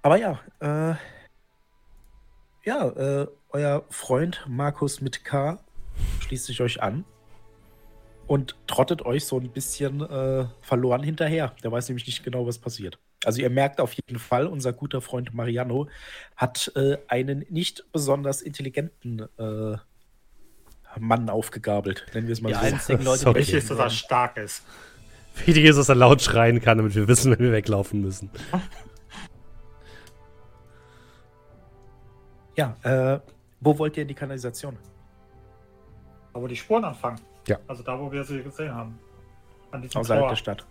Aber 0.03 0.17
ja, 0.17 0.41
äh, 0.61 0.95
ja, 2.65 2.89
äh, 2.89 3.27
euer 3.51 3.85
Freund 3.91 4.45
Markus 4.49 5.01
mit 5.01 5.25
K 5.25 5.59
schließt 6.21 6.47
sich 6.47 6.61
euch 6.61 6.83
an 6.83 7.05
und 8.27 8.57
trottet 8.67 9.05
euch 9.05 9.27
so 9.27 9.39
ein 9.39 9.51
bisschen 9.51 10.01
äh, 10.01 10.47
verloren 10.63 11.03
hinterher. 11.03 11.55
Der 11.63 11.71
weiß 11.71 11.89
nämlich 11.89 12.07
nicht 12.07 12.25
genau, 12.25 12.47
was 12.47 12.59
passiert. 12.59 12.99
Also 13.27 13.43
ihr 13.43 13.51
merkt 13.51 13.81
auf 13.81 13.93
jeden 13.93 14.21
Fall, 14.21 14.47
unser 14.47 14.73
guter 14.73 15.01
Freund 15.01 15.35
Mariano 15.35 15.89
hat 16.37 16.71
äh, 16.77 16.97
einen 17.09 17.45
nicht 17.51 17.85
besonders 17.91 18.41
intelligenten 18.41 19.23
äh, 19.37 19.77
Mann 21.01 21.29
aufgegabelt, 21.29 22.07
nennen 22.15 22.29
wir 22.29 22.35
es 22.35 22.41
mal 22.41 22.51
Die 22.51 22.55
so. 22.55 22.61
einzigen 22.61 23.03
Leute, 23.03 23.19
Sorry. 23.19 23.35
die 23.35 23.41
Wichtig 23.41 23.57
ist, 23.57 23.71
dass 23.73 23.79
er 23.81 23.91
stark 23.91 24.37
ist. 24.37 24.63
Wichtig 25.45 25.65
ist, 25.65 25.77
dass 25.77 25.89
er 25.89 25.97
laut 25.97 26.23
schreien 26.23 26.61
kann, 26.61 26.79
damit 26.79 26.95
wir 26.95 27.09
wissen, 27.09 27.33
wenn 27.33 27.41
wir 27.41 27.51
weglaufen 27.51 28.01
müssen. 28.01 28.31
Ja, 32.57 32.77
äh, 32.85 33.19
wo 33.61 33.77
wollt 33.77 33.97
ihr 33.97 34.03
in 34.03 34.09
die 34.09 34.15
Kanalisation? 34.15 34.79
Da, 36.33 36.41
wo 36.41 36.47
die 36.47 36.55
Spuren 36.57 36.85
anfangen. 36.85 37.21
Ja. 37.49 37.59
Also 37.67 37.83
da, 37.83 37.99
wo 37.99 38.11
wir 38.13 38.23
sie 38.23 38.41
gesehen 38.41 38.73
haben. 38.73 38.97
An 39.73 39.83
diesem 39.83 40.01
Außerhalb 40.01 40.23
Tor. 40.23 40.29
der 40.29 40.37
Stadt. 40.37 40.67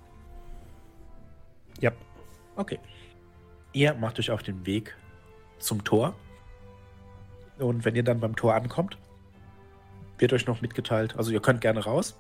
Ja. 1.82 1.91
Okay. 2.56 2.80
Ihr 3.74 3.93
macht 3.93 4.20
euch 4.20 4.32
auf 4.32 4.43
den 4.43 4.66
Weg 4.66 4.95
zum 5.60 5.84
Tor. 5.84 6.16
Und 7.58 7.86
wenn 7.86 7.95
ihr 7.95 8.03
dann 8.03 8.20
beim 8.20 8.36
Tor 8.36 8.53
ankommt, 8.56 8.97
wird 10.18 10.34
euch 10.34 10.45
noch 10.45 10.62
mitgeteilt, 10.62 11.16
also 11.18 11.32
ihr 11.32 11.41
könnt 11.41 11.62
gerne 11.62 11.84
raus. 11.84 12.18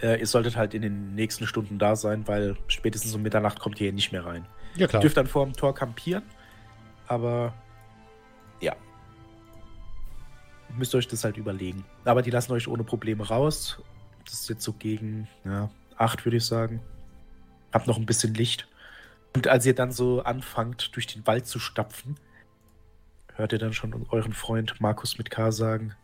Äh, 0.00 0.20
ihr 0.20 0.26
solltet 0.26 0.56
halt 0.56 0.74
in 0.74 0.82
den 0.82 1.14
nächsten 1.14 1.46
Stunden 1.46 1.78
da 1.78 1.96
sein, 1.96 2.26
weil 2.26 2.56
spätestens 2.68 3.14
um 3.14 3.22
Mitternacht 3.22 3.60
kommt 3.60 3.80
ihr 3.80 3.86
hier 3.86 3.92
nicht 3.92 4.12
mehr 4.12 4.24
rein. 4.24 4.46
Ja, 4.76 4.86
klar. 4.86 5.00
Ihr 5.00 5.02
dürft 5.02 5.16
dann 5.16 5.26
vor 5.26 5.44
dem 5.44 5.52
Tor 5.52 5.74
kampieren, 5.74 6.22
aber 7.06 7.52
ja. 8.60 8.74
Müsst 10.76 10.94
euch 10.94 11.08
das 11.08 11.24
halt 11.24 11.36
überlegen. 11.36 11.84
Aber 12.04 12.22
die 12.22 12.30
lassen 12.30 12.52
euch 12.52 12.68
ohne 12.68 12.84
Probleme 12.84 13.26
raus. 13.26 13.82
Das 14.24 14.34
ist 14.34 14.48
jetzt 14.48 14.62
so 14.62 14.72
gegen 14.72 15.28
ja, 15.44 15.68
acht, 15.96 16.24
würde 16.24 16.36
ich 16.36 16.46
sagen. 16.46 16.80
Habt 17.72 17.86
noch 17.86 17.98
ein 17.98 18.06
bisschen 18.06 18.34
Licht. 18.34 18.68
Und 19.34 19.46
als 19.48 19.64
ihr 19.66 19.74
dann 19.74 19.92
so 19.92 20.22
anfangt, 20.22 20.94
durch 20.94 21.06
den 21.06 21.26
Wald 21.26 21.46
zu 21.46 21.58
stapfen, 21.58 22.16
hört 23.36 23.52
ihr 23.52 23.58
dann 23.58 23.72
schon 23.72 24.06
euren 24.10 24.32
Freund 24.32 24.80
Markus 24.80 25.18
mit 25.18 25.30
K 25.30 25.52
sagen: 25.52 25.94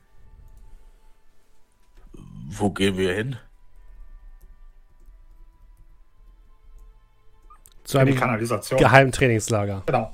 Wo 2.48 2.70
gehen 2.70 2.96
wir 2.96 3.12
hin? 3.14 3.36
Zu 7.84 7.98
einem 7.98 8.16
Kanalisation. 8.16 8.78
geheimen 8.80 9.12
Trainingslager. 9.12 9.82
Genau. 9.86 10.12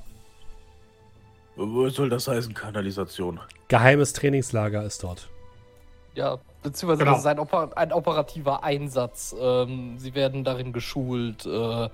Was 1.55 1.93
soll 1.95 2.09
das 2.09 2.27
heißen, 2.27 2.53
Kanalisation? 2.53 3.39
Geheimes 3.67 4.13
Trainingslager 4.13 4.83
ist 4.83 5.03
dort. 5.03 5.29
Ja, 6.15 6.37
beziehungsweise 6.61 6.99
Genau. 6.99 7.11
das 7.11 7.21
ist 7.21 7.27
ein, 7.27 7.39
Oper 7.39 7.75
ein 7.75 7.91
operativer 7.91 8.63
Einsatz. 8.63 9.35
Ähm, 9.39 9.97
sie 9.97 10.13
werden 10.13 10.43
darin 10.43 10.71
geschult, 10.73 11.45
äh, 11.45 11.89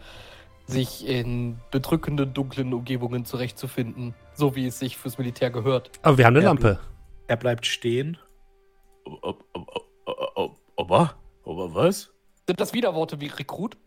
sich 0.70 1.08
in 1.08 1.60
bedrückenden, 1.72 2.34
dunklen 2.34 2.74
Umgebungen 2.74 3.26
zurechtzufinden, 3.26 4.14
so 4.34 4.56
wie 4.56 4.68
es 4.68 4.80
sich 4.80 4.98
fürs 4.98 5.18
Militär 5.18 5.50
gehört. 5.50 5.92
Aber 6.02 6.18
wir 6.18 6.26
haben 6.26 6.36
eine 6.36 6.44
Ja, 6.44 6.50
Lampe. 6.50 6.80
Er 7.28 7.38
bleibt 7.38 7.66
stehen. 7.66 8.18
Ob, 9.06 9.46
ob, 9.54 9.54
ob, 9.54 9.86
ob, 10.06 10.60
ob, 10.76 10.92
ob, 10.92 11.16
ob, 11.44 11.76
was? 11.76 12.12
Sind 12.48 12.60
das 12.60 12.74
Widerworte 12.74 13.20
wie 13.20 13.28
Rekrut? 13.28 13.78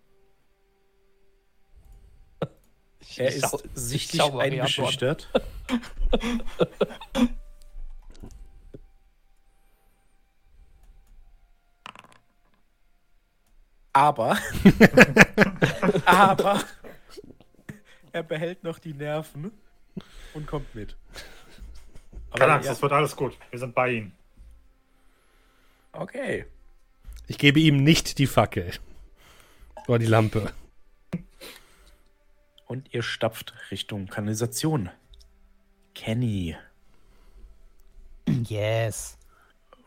Er 3.16 3.28
ist 3.28 3.64
sichtlich 3.74 4.22
eingeschüchtert. 4.22 5.28
Aber, 13.92 14.38
aber, 16.06 16.64
er 18.12 18.22
behält 18.22 18.64
noch 18.64 18.78
die 18.78 18.94
Nerven 18.94 19.50
und 20.32 20.46
kommt 20.46 20.74
mit. 20.74 20.96
Keine 22.32 22.44
Aber 22.44 22.52
Angst, 22.54 22.66
ja, 22.66 22.72
das 22.72 22.80
wird 22.82 22.92
alles 22.92 23.14
gut. 23.14 23.36
Wir 23.50 23.58
sind 23.58 23.74
bei 23.74 23.90
ihm. 23.92 24.12
okay. 25.92 26.46
Ich 27.28 27.38
gebe 27.38 27.60
ihm 27.60 27.82
nicht 27.84 28.18
die 28.18 28.26
Fackel. 28.26 28.72
Oder 29.86 29.98
die 29.98 30.06
Lampe. 30.06 30.52
Und 32.66 32.92
ihr 32.94 33.02
stapft 33.02 33.54
Richtung 33.70 34.06
Kanalisation. 34.08 34.90
Kenny, 35.94 36.56
Yes. 38.48 39.18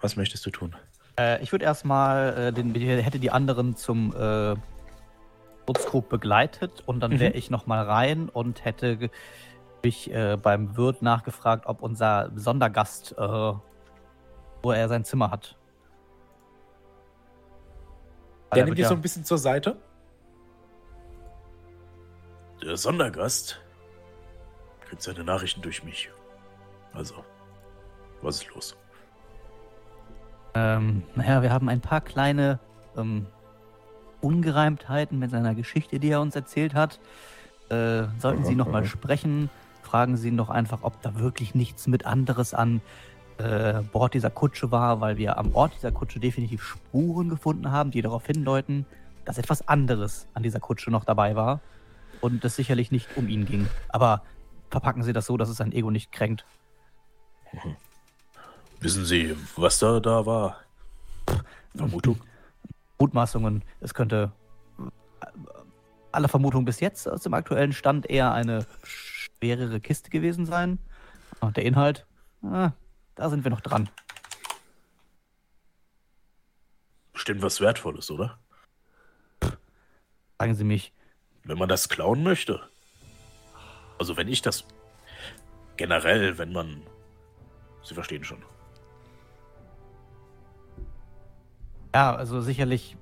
was 0.01 0.15
möchtest 0.15 0.45
du 0.45 0.51
tun? 0.51 0.75
Äh, 1.19 1.41
ich 1.41 1.51
würde 1.51 1.65
erstmal, 1.65 2.37
äh, 2.47 2.51
den, 2.53 2.73
hätte 2.75 3.19
die 3.19 3.31
anderen 3.31 3.75
zum 3.75 4.13
äh, 4.15 4.55
Schutzkrug 5.67 6.09
begleitet 6.09 6.83
und 6.85 6.99
dann 6.99 7.19
wäre 7.19 7.33
ich 7.33 7.49
nochmal 7.49 7.85
rein 7.85 8.29
und 8.29 8.65
hätte 8.65 9.09
mich 9.83 10.11
äh, 10.13 10.37
beim 10.37 10.75
Wirt 10.77 11.01
nachgefragt, 11.01 11.65
ob 11.67 11.81
unser 11.81 12.31
Sondergast, 12.35 13.13
äh, 13.17 13.53
wo 14.63 14.71
er 14.71 14.87
sein 14.89 15.05
Zimmer 15.05 15.31
hat. 15.31 15.57
Weil 18.49 18.57
Der 18.57 18.63
er 18.63 18.65
nimmt 18.65 18.79
ja- 18.79 18.87
so 18.89 18.93
ein 18.95 19.01
bisschen 19.01 19.23
zur 19.25 19.37
Seite. 19.37 19.77
Der 22.63 22.77
Sondergast 22.77 23.61
kriegt 24.81 25.01
seine 25.01 25.23
Nachrichten 25.23 25.61
durch 25.61 25.83
mich. 25.83 26.09
Also, 26.93 27.23
was 28.21 28.37
ist 28.37 28.53
los? 28.53 28.77
Ähm, 30.55 31.03
naja, 31.15 31.41
wir 31.41 31.51
haben 31.51 31.67
ein 31.67 31.81
paar 31.81 32.01
kleine 32.01 32.59
ähm, 32.97 33.27
Ungereimtheiten 34.21 35.19
mit 35.19 35.29
seiner 35.29 35.53
Geschichte, 35.53 35.99
die 35.99 36.09
er 36.09 36.21
uns 36.21 36.35
erzählt 36.35 36.73
hat. 36.73 36.99
Äh, 37.69 38.03
sollten 38.19 38.45
Sie 38.45 38.55
nochmal 38.55 38.85
sprechen, 38.85 39.49
fragen 39.83 40.17
Sie 40.17 40.29
ihn 40.29 40.37
doch 40.37 40.49
einfach, 40.49 40.79
ob 40.83 41.01
da 41.01 41.19
wirklich 41.19 41.55
nichts 41.55 41.87
mit 41.87 42.05
anderes 42.05 42.53
an 42.53 42.81
äh, 43.37 43.81
Bord 43.91 44.13
dieser 44.13 44.29
Kutsche 44.29 44.71
war, 44.71 45.01
weil 45.01 45.17
wir 45.17 45.37
am 45.37 45.53
Ort 45.53 45.75
dieser 45.75 45.91
Kutsche 45.91 46.19
definitiv 46.19 46.63
Spuren 46.63 47.29
gefunden 47.29 47.71
haben, 47.71 47.91
die 47.91 48.01
darauf 48.01 48.25
hindeuten, 48.25 48.85
dass 49.25 49.37
etwas 49.37 49.67
anderes 49.67 50.27
an 50.33 50.43
dieser 50.43 50.59
Kutsche 50.59 50.89
noch 50.89 51.03
dabei 51.03 51.35
war 51.35 51.59
und 52.21 52.45
es 52.45 52.55
sicherlich 52.55 52.91
nicht 52.91 53.17
um 53.17 53.27
ihn 53.27 53.45
ging. 53.45 53.67
Aber 53.89 54.21
verpacken 54.69 55.03
Sie 55.03 55.11
das 55.11 55.25
so, 55.25 55.35
dass 55.35 55.49
es 55.49 55.57
sein 55.57 55.73
Ego 55.73 55.91
nicht 55.91 56.11
kränkt. 56.11 56.45
Wissen 58.85 59.03
Sie, 59.03 59.35
was 59.55 59.79
da, 59.79 59.99
da 59.99 60.27
war? 60.27 60.61
Vermutung? 61.75 62.21
Mutmaßungen. 62.99 63.63
Es 63.81 63.95
könnte 63.95 64.31
äh, 64.77 65.25
aller 66.11 66.27
Vermutung 66.27 66.65
bis 66.65 66.81
jetzt 66.81 67.09
aus 67.09 67.23
dem 67.23 67.33
aktuellen 67.33 67.73
Stand 67.73 68.07
eher 68.07 68.31
eine 68.31 68.67
schwerere 68.83 69.79
Kiste 69.79 70.11
gewesen 70.11 70.45
sein. 70.45 70.77
Und 71.39 71.57
der 71.57 71.65
Inhalt, 71.65 72.05
ah, 72.43 72.73
da 73.15 73.31
sind 73.31 73.43
wir 73.43 73.49
noch 73.49 73.61
dran. 73.61 73.89
Bestimmt 77.11 77.41
was 77.41 77.59
Wertvolles, 77.59 78.11
oder? 78.11 78.37
Sagen 80.37 80.53
Sie 80.53 80.63
mich, 80.63 80.93
Wenn 81.43 81.57
man 81.57 81.69
das 81.69 81.89
klauen 81.89 82.21
möchte. 82.21 82.61
Also 83.97 84.15
wenn 84.15 84.27
ich 84.27 84.43
das 84.43 84.63
generell, 85.75 86.37
wenn 86.37 86.53
man. 86.53 86.83
Sie 87.81 87.95
verstehen 87.95 88.23
schon. 88.23 88.43
Ja, 91.95 92.13
also 92.13 92.41
sicherlich 92.41 92.97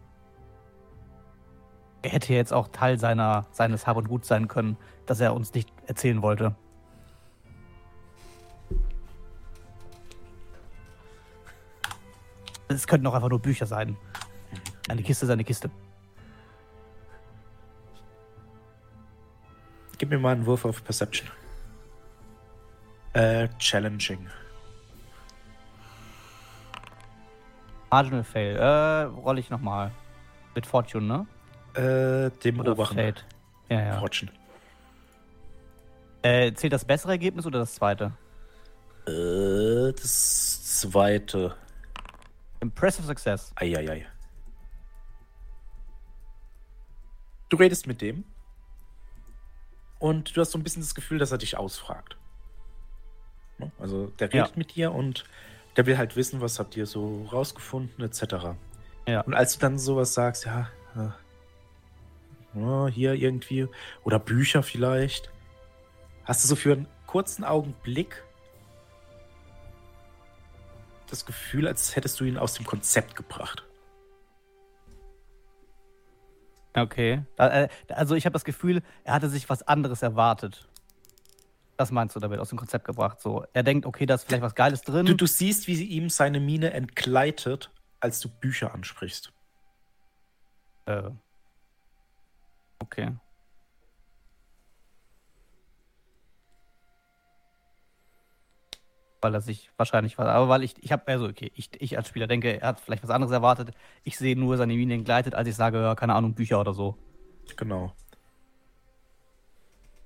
er 2.03 2.11
hätte 2.11 2.31
jetzt 2.31 2.53
auch 2.53 2.67
Teil 2.67 2.99
seiner, 2.99 3.47
seines 3.51 3.87
Hab 3.87 3.97
und 3.97 4.07
Gut 4.07 4.23
sein 4.23 4.47
können, 4.47 4.77
dass 5.07 5.19
er 5.19 5.33
uns 5.33 5.51
nicht 5.55 5.73
erzählen 5.87 6.21
wollte. 6.21 6.55
Es 12.67 12.85
könnten 12.85 13.07
auch 13.07 13.15
einfach 13.15 13.29
nur 13.29 13.39
Bücher 13.39 13.65
sein. 13.65 13.97
Eine 14.87 15.01
Kiste 15.01 15.25
ist 15.25 15.31
eine 15.31 15.43
Kiste. 15.43 15.71
Gib 19.97 20.09
mir 20.11 20.19
mal 20.19 20.33
einen 20.33 20.45
Wurf 20.45 20.65
auf 20.65 20.83
Perception. 20.83 21.27
Äh, 23.13 23.47
challenging. 23.57 24.27
Marginal 27.93 28.23
Fail. 28.23 28.55
Äh, 28.57 29.03
roll 29.21 29.37
ich 29.37 29.51
nochmal. 29.51 29.91
Mit 30.55 30.65
Fortune, 30.65 31.05
ne? 31.05 31.27
Äh, 31.79 32.31
dem 32.39 32.59
Oder 32.59 32.71
oberen. 32.71 32.97
Fate? 32.97 33.23
Ja, 33.69 33.81
ja. 33.81 33.99
Fortune. 33.99 34.31
Äh, 36.23 36.53
zählt 36.53 36.73
das 36.73 36.85
bessere 36.85 37.11
Ergebnis 37.11 37.45
oder 37.45 37.59
das 37.59 37.75
zweite? 37.75 38.13
Äh, 39.05 39.91
das 39.93 40.79
zweite. 40.79 41.55
Impressive 42.61 43.05
Success. 43.05 43.51
Eieiei. 43.57 44.07
Du 47.49 47.57
redest 47.57 47.85
mit 47.85 48.01
dem 48.01 48.23
und 49.99 50.35
du 50.35 50.41
hast 50.41 50.49
so 50.49 50.57
ein 50.57 50.63
bisschen 50.63 50.81
das 50.81 50.95
Gefühl, 50.95 51.19
dass 51.19 51.31
er 51.31 51.37
dich 51.37 51.57
ausfragt. 51.57 52.17
Ne? 53.59 53.71
Also 53.77 54.07
der 54.07 54.29
redet 54.33 54.49
Ja. 54.49 54.53
mit 54.57 54.73
dir 54.73 54.91
und 54.91 55.25
der 55.75 55.85
will 55.85 55.97
halt 55.97 56.15
wissen, 56.15 56.41
was 56.41 56.59
habt 56.59 56.75
ihr 56.77 56.85
so 56.85 57.25
rausgefunden, 57.31 58.03
etc. 58.05 58.55
Ja. 59.07 59.21
Und 59.21 59.33
als 59.33 59.53
du 59.53 59.59
dann 59.59 59.77
sowas 59.79 60.13
sagst, 60.13 60.45
ja, 60.45 60.69
äh, 60.95 61.09
ja, 62.59 62.87
hier 62.87 63.13
irgendwie, 63.13 63.67
oder 64.03 64.19
Bücher 64.19 64.61
vielleicht, 64.63 65.31
hast 66.25 66.43
du 66.43 66.47
so 66.47 66.55
für 66.55 66.73
einen 66.73 66.87
kurzen 67.07 67.43
Augenblick 67.43 68.23
das 71.09 71.25
Gefühl, 71.25 71.67
als 71.67 71.95
hättest 71.95 72.19
du 72.19 72.23
ihn 72.25 72.37
aus 72.37 72.53
dem 72.55 72.65
Konzept 72.65 73.15
gebracht. 73.15 73.63
Okay. 76.75 77.23
Da- 77.35 77.63
äh, 77.63 77.69
Also 77.89 78.15
ich 78.15 78.25
habe 78.25 78.33
das 78.33 78.45
Gefühl, 78.45 78.81
er 79.03 79.13
hatte 79.13 79.29
sich 79.29 79.47
was 79.49 79.61
anderes 79.67 80.01
erwartet. 80.01 80.67
Das 81.83 81.91
meinst 81.91 82.15
du 82.15 82.21
damit 82.21 82.39
aus 82.39 82.47
dem 82.47 82.57
Konzept 82.57 82.85
gebracht? 82.85 83.19
So, 83.19 83.45
er 83.51 83.61
denkt, 83.61 83.85
okay, 83.85 84.05
da 84.05 84.13
ist 84.13 84.23
vielleicht 84.23 84.41
was 84.41 84.55
Geiles 84.55 84.83
drin. 84.83 85.05
Du, 85.05 85.17
du 85.17 85.27
siehst, 85.27 85.67
wie 85.67 85.75
sie 85.75 85.83
ihm 85.83 86.09
seine 86.09 86.39
Miene 86.39 86.71
entgleitet, 86.71 87.71
als 87.99 88.21
du 88.21 88.29
Bücher 88.29 88.73
ansprichst. 88.73 89.33
Äh. 90.85 91.09
Okay. 92.79 93.17
Weil 99.19 99.33
er 99.35 99.41
sich 99.41 99.69
wahrscheinlich 99.75 100.17
war. 100.17 100.29
Aber 100.29 100.47
weil 100.47 100.63
ich, 100.63 100.81
ich 100.81 100.93
habe, 100.93 101.05
also 101.07 101.27
okay, 101.27 101.51
ich, 101.53 101.69
ich 101.81 101.97
als 101.97 102.07
Spieler 102.07 102.27
denke, 102.27 102.61
er 102.61 102.69
hat 102.69 102.79
vielleicht 102.79 103.03
was 103.03 103.09
anderes 103.09 103.33
erwartet. 103.33 103.71
Ich 104.05 104.17
sehe 104.17 104.39
nur 104.39 104.55
seine 104.55 104.73
Mine 104.73 104.93
entgleitet, 104.93 105.35
als 105.35 105.49
ich 105.49 105.55
sage, 105.57 105.81
ja, 105.81 105.95
keine 105.95 106.15
Ahnung, 106.15 106.33
Bücher 106.33 106.61
oder 106.61 106.73
so. 106.73 106.97
Genau. 107.57 107.93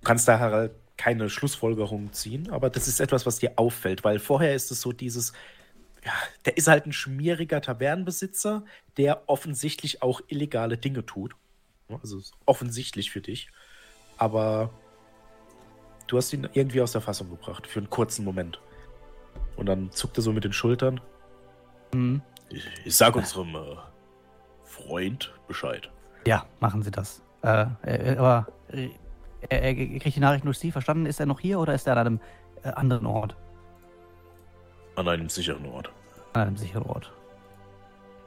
Du 0.02 0.08
kannst 0.08 0.28
da 0.28 0.40
halt 0.40 0.72
keine 0.98 1.30
Schlussfolgerung 1.30 2.12
ziehen, 2.12 2.50
aber 2.50 2.70
das 2.70 2.88
ist 2.88 3.00
etwas, 3.00 3.26
was 3.26 3.40
dir 3.40 3.54
auffällt, 3.56 4.04
weil 4.04 4.20
vorher 4.20 4.56
ist 4.56 4.72
es 4.72 4.82
so 4.82 4.92
dieses, 4.92 5.34
ja, 6.04 6.12
der 6.46 6.58
ist 6.58 6.68
halt 6.68 6.86
ein 6.86 6.94
schmieriger 6.94 7.62
Tavernenbesitzer, 7.62 8.66
der 8.98 9.30
offensichtlich 9.30 10.02
auch 10.02 10.22
illegale 10.28 10.78
Dinge 10.78 11.06
tut. 11.06 11.36
Also 12.02 12.18
ist 12.18 12.34
offensichtlich 12.46 13.12
für 13.12 13.22
dich. 13.22 13.50
Aber 14.18 14.72
du 16.08 16.18
hast 16.18 16.34
ihn 16.34 16.50
irgendwie 16.54 16.82
aus 16.82 16.92
der 16.92 17.02
Fassung 17.02 17.30
gebracht, 17.30 17.68
für 17.68 17.80
einen 17.80 17.90
kurzen 17.90 18.26
Moment. 18.26 18.60
Und 19.56 19.68
dann 19.68 19.92
zuckt 19.92 20.18
er 20.18 20.22
so 20.22 20.34
mit 20.34 20.44
den 20.44 20.54
Schultern. 20.54 21.00
Hm. 21.94 22.22
Ich, 22.50 22.66
ich 22.86 22.96
sag 22.96 23.16
unserem 23.16 23.56
äh, 23.56 23.76
Freund 24.64 25.34
Bescheid. 25.48 25.90
Ja, 26.26 26.46
machen 26.60 26.82
Sie 26.82 26.92
das. 26.92 27.22
Äh, 27.44 27.66
äh, 27.84 28.18
aber 28.18 28.48
äh, 28.70 28.90
er, 29.50 29.62
er 29.62 29.76
kriegt 29.76 30.16
die 30.16 30.20
Nachricht 30.20 30.46
durch 30.46 30.60
Sie, 30.60 30.72
verstanden? 30.72 31.06
Ist 31.06 31.20
er 31.20 31.26
noch 31.26 31.40
hier 31.40 31.60
oder 31.60 31.74
ist 31.74 31.88
er 31.88 31.98
an 31.98 32.00
einem 32.00 32.20
äh, 32.64 32.70
anderen 32.70 33.06
Ort? 33.06 33.36
An 34.96 35.08
einem 35.08 35.30
sicheren 35.30 35.66
Ort. 35.66 35.92
An 36.34 36.48
einem 36.48 36.58
sicheren 36.58 36.84
Ort. 36.84 37.12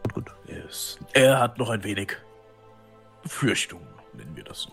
Gut, 0.03 0.15
gut. 0.15 0.35
Er, 0.47 0.65
ist, 0.65 0.99
er 1.13 1.41
hat 1.41 1.59
noch 1.59 1.71
ein 1.71 1.83
wenig 1.85 2.17
Befürchtungen, 3.23 3.87
nennen 4.15 4.35
wir 4.35 4.45
das 4.45 4.63
so. 4.63 4.71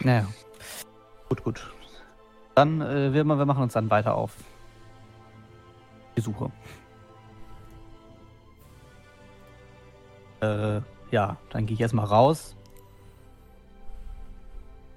Naja. 0.00 0.26
Gut, 1.28 1.42
gut. 1.44 1.74
Dann, 2.54 2.80
äh, 2.80 3.12
wir, 3.12 3.24
wir 3.24 3.46
machen 3.46 3.62
uns 3.62 3.72
dann 3.72 3.90
weiter 3.90 4.14
auf. 4.14 4.32
Die 6.16 6.20
Suche. 6.20 6.50
Äh, 10.40 10.80
ja, 11.10 11.36
dann 11.50 11.66
gehe 11.66 11.74
ich 11.74 11.80
erstmal 11.80 12.06
raus. 12.06 12.56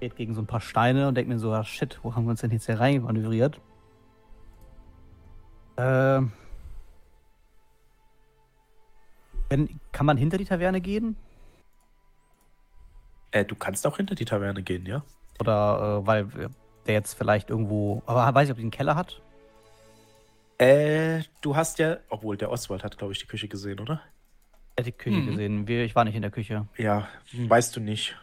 Geht 0.00 0.16
gegen 0.16 0.34
so 0.34 0.40
ein 0.40 0.46
paar 0.46 0.60
Steine 0.60 1.08
und 1.08 1.14
denke 1.16 1.32
mir 1.32 1.38
so, 1.38 1.52
ah, 1.52 1.64
shit, 1.64 1.98
wo 2.02 2.14
haben 2.14 2.24
wir 2.24 2.30
uns 2.30 2.40
denn 2.40 2.50
jetzt 2.52 2.66
hier 2.66 2.78
reinmanövriert? 2.78 3.60
Äh, 5.76 6.22
wenn, 9.50 9.80
kann 9.92 10.06
man 10.06 10.16
hinter 10.16 10.38
die 10.38 10.44
Taverne 10.44 10.80
gehen? 10.80 11.16
Äh, 13.32 13.44
du 13.44 13.54
kannst 13.56 13.86
auch 13.86 13.96
hinter 13.96 14.14
die 14.14 14.24
Taverne 14.24 14.62
gehen, 14.62 14.86
ja? 14.86 15.02
Oder 15.40 16.00
äh, 16.02 16.06
weil 16.06 16.22
äh, 16.38 16.48
der 16.86 16.94
jetzt 16.94 17.14
vielleicht 17.14 17.50
irgendwo. 17.50 18.02
Aber 18.06 18.32
weiß 18.34 18.48
ich, 18.48 18.52
ob 18.52 18.56
die 18.56 18.62
einen 18.62 18.70
Keller 18.70 18.94
hat? 18.96 19.20
Äh, 20.58 21.22
du 21.40 21.54
hast 21.56 21.78
ja, 21.78 21.98
obwohl 22.08 22.36
der 22.36 22.50
Oswald 22.50 22.82
hat, 22.84 22.98
glaube 22.98 23.12
ich, 23.12 23.18
die 23.20 23.26
Küche 23.26 23.48
gesehen, 23.48 23.78
oder? 23.80 24.00
Er 24.76 24.82
hat 24.82 24.86
die 24.86 24.92
Küche 24.92 25.20
Mhm. 25.20 25.26
gesehen. 25.26 25.68
Wir, 25.68 25.84
ich 25.84 25.94
war 25.94 26.04
nicht 26.04 26.14
in 26.16 26.22
der 26.22 26.30
Küche. 26.30 26.66
Ja, 26.76 27.08
weißt 27.32 27.76
du 27.76 27.80
nicht. 27.80 28.16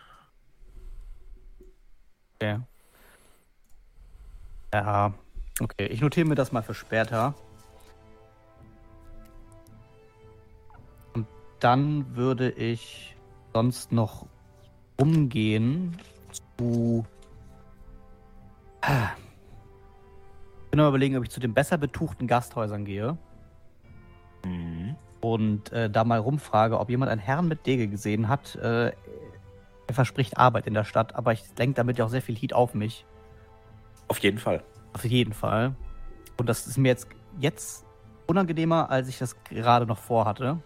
Okay. 2.35 2.59
Ja, 4.73 5.13
okay. 5.61 5.87
Ich 5.87 6.01
notiere 6.01 6.27
mir 6.27 6.35
das 6.35 6.51
mal 6.51 6.61
für 6.61 6.73
später. 6.73 7.33
Und 11.13 11.27
dann 11.59 12.15
würde 12.15 12.51
ich 12.51 13.15
sonst 13.53 13.91
noch 13.91 14.25
umgehen 14.97 15.97
zu. 16.57 17.05
Ich 20.65 20.71
bin 20.71 20.79
mal 20.79 20.89
überlegen, 20.89 21.15
ob 21.17 21.23
ich 21.23 21.29
zu 21.29 21.39
den 21.39 21.53
besser 21.53 21.77
betuchten 21.77 22.27
Gasthäusern 22.27 22.83
gehe 22.85 23.17
Mhm. 24.45 24.95
und 25.21 25.71
äh, 25.71 25.89
da 25.89 26.03
mal 26.03 26.19
rumfrage, 26.19 26.79
ob 26.79 26.89
jemand 26.89 27.11
einen 27.11 27.21
Herrn 27.21 27.47
mit 27.47 27.65
Dege 27.65 27.87
gesehen 27.87 28.27
hat. 28.27 28.55
Äh, 28.57 28.91
er 29.87 29.93
verspricht 29.93 30.37
Arbeit 30.37 30.67
in 30.67 30.73
der 30.73 30.83
Stadt, 30.83 31.15
aber 31.15 31.33
ich 31.33 31.43
lenke 31.57 31.75
damit 31.75 31.97
ja 31.97 32.05
auch 32.05 32.09
sehr 32.09 32.21
viel 32.21 32.35
Heat 32.35 32.53
auf 32.53 32.73
mich. 32.73 33.05
Auf 34.07 34.19
jeden 34.19 34.37
Fall. 34.37 34.63
Auf 34.93 35.05
jeden 35.05 35.33
Fall. 35.33 35.75
Und 36.37 36.47
das 36.49 36.67
ist 36.67 36.77
mir 36.77 36.89
jetzt, 36.89 37.07
jetzt 37.39 37.85
unangenehmer, 38.27 38.89
als 38.89 39.07
ich 39.07 39.17
das 39.17 39.35
gerade 39.43 39.85
noch 39.85 39.97
vorhatte. 39.97 40.59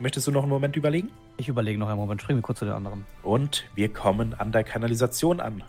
Möchtest 0.00 0.26
du 0.26 0.30
noch 0.30 0.42
einen 0.42 0.50
Moment 0.50 0.76
überlegen? 0.76 1.10
Ich 1.36 1.48
überlege 1.48 1.78
noch 1.78 1.88
einen 1.88 1.98
Moment, 1.98 2.22
springen 2.22 2.38
wir 2.38 2.42
kurz 2.42 2.60
zu 2.60 2.64
den 2.64 2.74
anderen. 2.74 3.04
Und 3.22 3.64
wir 3.74 3.92
kommen 3.92 4.34
an 4.34 4.52
der 4.52 4.64
Kanalisation 4.64 5.40
an. 5.40 5.62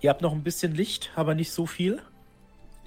Ihr 0.00 0.10
habt 0.10 0.22
noch 0.22 0.32
ein 0.32 0.42
bisschen 0.42 0.74
Licht, 0.74 1.10
aber 1.14 1.34
nicht 1.34 1.52
so 1.52 1.66
viel. 1.66 2.00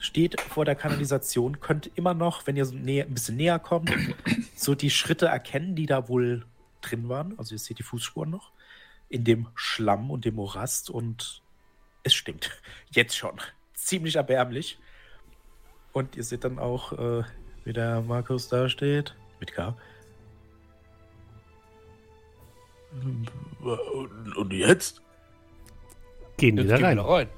Steht 0.03 0.41
vor 0.41 0.65
der 0.65 0.75
Kanalisation, 0.75 1.61
könnt 1.61 1.89
immer 1.95 2.13
noch, 2.13 2.45
wenn 2.45 2.57
ihr 2.57 2.65
so 2.65 2.75
näher, 2.75 3.05
ein 3.05 3.13
bisschen 3.13 3.37
näher 3.37 3.57
kommt, 3.57 3.89
so 4.53 4.75
die 4.75 4.89
Schritte 4.89 5.27
erkennen, 5.27 5.77
die 5.77 5.85
da 5.85 6.09
wohl 6.09 6.45
drin 6.81 7.07
waren. 7.07 7.39
Also 7.39 7.55
ihr 7.55 7.59
seht 7.59 7.79
die 7.79 7.83
Fußspuren 7.83 8.29
noch. 8.29 8.51
In 9.07 9.23
dem 9.23 9.47
Schlamm 9.55 10.11
und 10.11 10.25
dem 10.25 10.35
Morast 10.35 10.89
und 10.89 11.41
es 12.03 12.13
stinkt. 12.13 12.51
Jetzt 12.91 13.15
schon. 13.15 13.39
Ziemlich 13.75 14.17
erbärmlich. 14.17 14.77
Und 15.93 16.17
ihr 16.17 16.25
seht 16.25 16.43
dann 16.43 16.59
auch, 16.59 16.91
äh, 16.91 17.23
wie 17.63 17.71
der 17.71 18.01
Markus 18.01 18.49
da 18.49 18.67
steht. 18.67 19.15
Mit 19.39 19.53
K. 19.53 19.73
Und, 24.35 24.51
jetzt? 24.51 25.01
Gehen 26.35 26.57
die 26.57 26.63
Jetzt 26.63 26.71
da 26.73 26.79
wir 26.79 26.85
rein. 26.87 26.97
da 26.97 27.05
rein. 27.05 27.29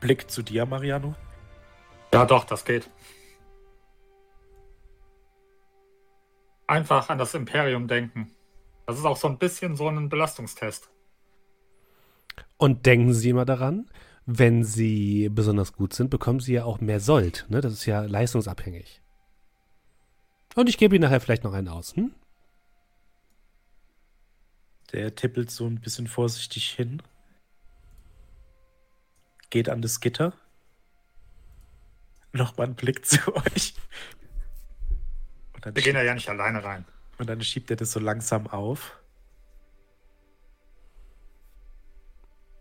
Blick 0.00 0.30
zu 0.30 0.42
dir, 0.42 0.66
Mariano. 0.66 1.14
Ja, 2.12 2.24
doch, 2.24 2.44
das 2.44 2.64
geht. 2.64 2.90
Einfach 6.66 7.08
an 7.08 7.18
das 7.18 7.34
Imperium 7.34 7.86
denken. 7.86 8.30
Das 8.86 8.98
ist 8.98 9.04
auch 9.04 9.16
so 9.16 9.28
ein 9.28 9.38
bisschen 9.38 9.76
so 9.76 9.88
ein 9.88 10.08
Belastungstest. 10.08 10.90
Und 12.56 12.86
denken 12.86 13.12
Sie 13.12 13.30
immer 13.30 13.44
daran, 13.44 13.88
wenn 14.26 14.64
sie 14.64 15.28
besonders 15.28 15.72
gut 15.72 15.92
sind, 15.92 16.10
bekommen 16.10 16.40
sie 16.40 16.54
ja 16.54 16.64
auch 16.64 16.80
mehr 16.80 17.00
Sold. 17.00 17.46
Ne? 17.48 17.60
Das 17.60 17.72
ist 17.72 17.86
ja 17.86 18.02
leistungsabhängig. 18.02 19.00
Und 20.54 20.68
ich 20.68 20.78
gebe 20.78 20.94
Ihnen 20.94 21.02
nachher 21.02 21.20
vielleicht 21.20 21.44
noch 21.44 21.52
einen 21.52 21.68
aus. 21.68 21.96
Hm? 21.96 22.14
Der 24.92 25.14
tippelt 25.14 25.50
so 25.50 25.66
ein 25.66 25.80
bisschen 25.80 26.06
vorsichtig 26.06 26.70
hin. 26.70 27.02
Geht 29.50 29.68
an 29.68 29.82
das 29.82 30.00
Gitter. 30.00 30.32
Nochmal 32.32 32.66
einen 32.66 32.76
Blick 32.76 33.04
zu 33.06 33.34
euch. 33.34 33.74
Wir 35.62 35.72
gehen 35.82 35.94
da 35.94 36.02
ja 36.02 36.14
nicht 36.14 36.28
alleine 36.28 36.64
rein. 36.64 36.86
und 37.18 37.28
dann 37.28 37.42
schiebt 37.42 37.70
er 37.70 37.76
das 37.76 37.92
so 37.92 38.00
langsam 38.00 38.46
auf. 38.46 38.96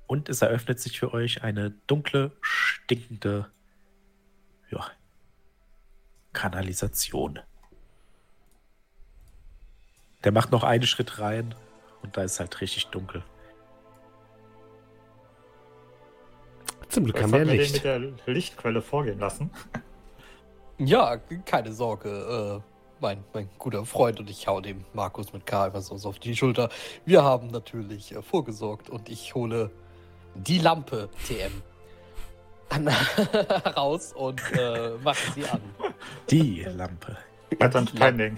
Und 0.06 0.28
es 0.28 0.41
eröffnet 0.41 0.80
sich 0.80 0.99
für 0.99 1.14
euch 1.14 1.44
eine 1.44 1.70
dunkle, 1.88 2.36
stinkende 2.41 3.49
ja, 4.70 4.90
Kanalisation. 6.34 7.40
Der 10.24 10.32
macht 10.32 10.52
noch 10.52 10.64
einen 10.64 10.88
Schritt 10.88 11.20
rein 11.20 11.56
und 12.02 12.18
da 12.18 12.24
ist 12.24 12.40
halt 12.40 12.60
richtig 12.60 12.88
dunkel. 12.88 13.24
Zum 16.90 17.06
Glück 17.06 17.22
haben 17.22 17.32
wir 17.32 17.40
ja 17.40 17.45
sollten 17.45 17.49
wir 17.49 17.53
den 17.53 18.02
Licht. 18.03 18.18
mit 18.18 18.28
der 18.28 18.34
Lichtquelle 18.34 18.82
vorgehen 18.82 19.20
lassen. 19.20 19.52
Ja, 20.82 21.18
keine 21.18 21.74
Sorge. 21.74 22.61
Äh, 22.64 22.70
mein, 23.02 23.24
mein 23.34 23.49
guter 23.57 23.86
Freund 23.86 24.20
und 24.22 24.30
ich 24.30 24.48
hau 24.48 24.61
dem 24.61 24.86
Markus 24.94 25.34
mit 25.34 25.45
K 25.45 25.68
immer 25.68 25.82
so 25.82 25.95
auf 26.07 26.20
die 26.20 26.36
Schulter. 26.36 26.70
Wir 27.06 27.22
haben 27.22 27.48
natürlich 27.48 28.16
äh, 28.16 28.22
vorgesorgt 28.22 28.90
und 28.90 29.10
ich 29.10 29.36
hole 29.36 29.72
die 30.36 30.57
Lampe 30.57 31.10
TM 31.28 31.52
an, 32.70 32.88
raus 33.76 34.14
und 34.14 34.41
äh, 34.53 34.91
mache 35.03 35.32
sie 35.34 35.44
an. 35.49 35.60
Die 36.30 36.61
Lampe. 36.64 37.18
Ding. 38.18 38.38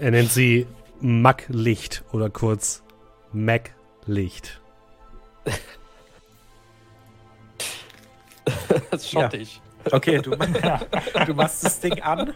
Er 0.00 0.10
nennt 0.12 0.30
sie 0.30 0.66
Mac 1.00 1.46
Licht 1.48 2.04
oder 2.12 2.30
kurz 2.30 2.84
Mac 3.32 3.74
Licht. 4.06 4.60
Das 8.90 9.02
ist 9.02 9.10
schottisch. 9.10 9.60
Okay, 9.90 10.20
du, 10.20 10.30
du 11.26 11.34
machst 11.34 11.64
das 11.64 11.80
Ding 11.80 12.00
an 12.02 12.34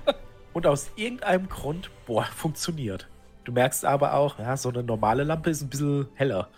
und 0.52 0.66
aus 0.66 0.90
irgendeinem 0.96 1.48
Grund, 1.48 1.90
boah, 2.06 2.24
funktioniert. 2.24 3.08
Du 3.44 3.52
merkst 3.52 3.84
aber 3.84 4.14
auch, 4.14 4.38
ja, 4.38 4.56
so 4.56 4.70
eine 4.70 4.82
normale 4.82 5.22
Lampe 5.22 5.50
ist 5.50 5.62
ein 5.62 5.68
bisschen 5.68 6.08
heller. 6.14 6.48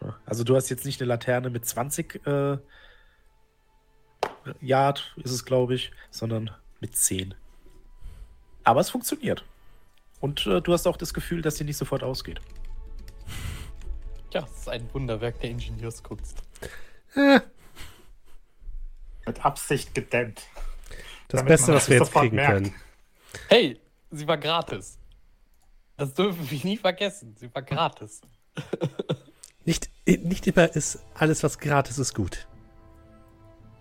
Ja, 0.00 0.16
Also 0.24 0.42
du 0.42 0.56
hast 0.56 0.68
jetzt 0.68 0.84
nicht 0.84 1.00
eine 1.00 1.08
Laterne 1.08 1.50
mit 1.50 1.64
20 1.64 2.26
äh, 2.26 2.58
Yard, 4.60 5.14
ist 5.22 5.32
es 5.32 5.44
glaube 5.44 5.74
ich, 5.74 5.92
sondern 6.10 6.50
mit 6.80 6.96
10. 6.96 7.34
Aber 8.64 8.80
es 8.80 8.90
funktioniert. 8.90 9.44
Und 10.20 10.46
äh, 10.46 10.60
du 10.60 10.72
hast 10.72 10.86
auch 10.86 10.96
das 10.96 11.14
Gefühl, 11.14 11.42
dass 11.42 11.56
sie 11.56 11.64
nicht 11.64 11.76
sofort 11.76 12.02
ausgeht. 12.02 12.40
Ja, 14.32 14.44
es 14.44 14.60
ist 14.60 14.68
ein 14.68 14.92
Wunderwerk 14.92 15.40
der 15.40 15.50
Ingenieurskunst. 15.50 16.42
Äh, 17.14 17.40
Mit 19.26 19.44
Absicht 19.44 19.94
gedämmt. 19.94 20.42
das 21.28 21.40
Damit 21.40 21.48
Beste, 21.48 21.74
was 21.74 21.88
wir 21.88 21.98
jetzt 21.98 22.12
kriegen 22.12 22.36
merkt. 22.36 22.52
können. 22.52 22.74
Hey, 23.48 23.80
sie 24.10 24.26
war 24.26 24.38
gratis. 24.38 24.98
Das 25.96 26.14
dürfen 26.14 26.50
wir 26.50 26.64
nie 26.64 26.76
vergessen. 26.76 27.34
Sie 27.38 27.52
war 27.54 27.62
gratis. 27.62 28.20
Nicht, 29.64 29.90
nicht 30.06 30.46
immer 30.46 30.74
ist 30.74 31.04
alles, 31.14 31.42
was 31.42 31.58
gratis 31.58 31.98
ist, 31.98 32.14
gut. 32.14 32.46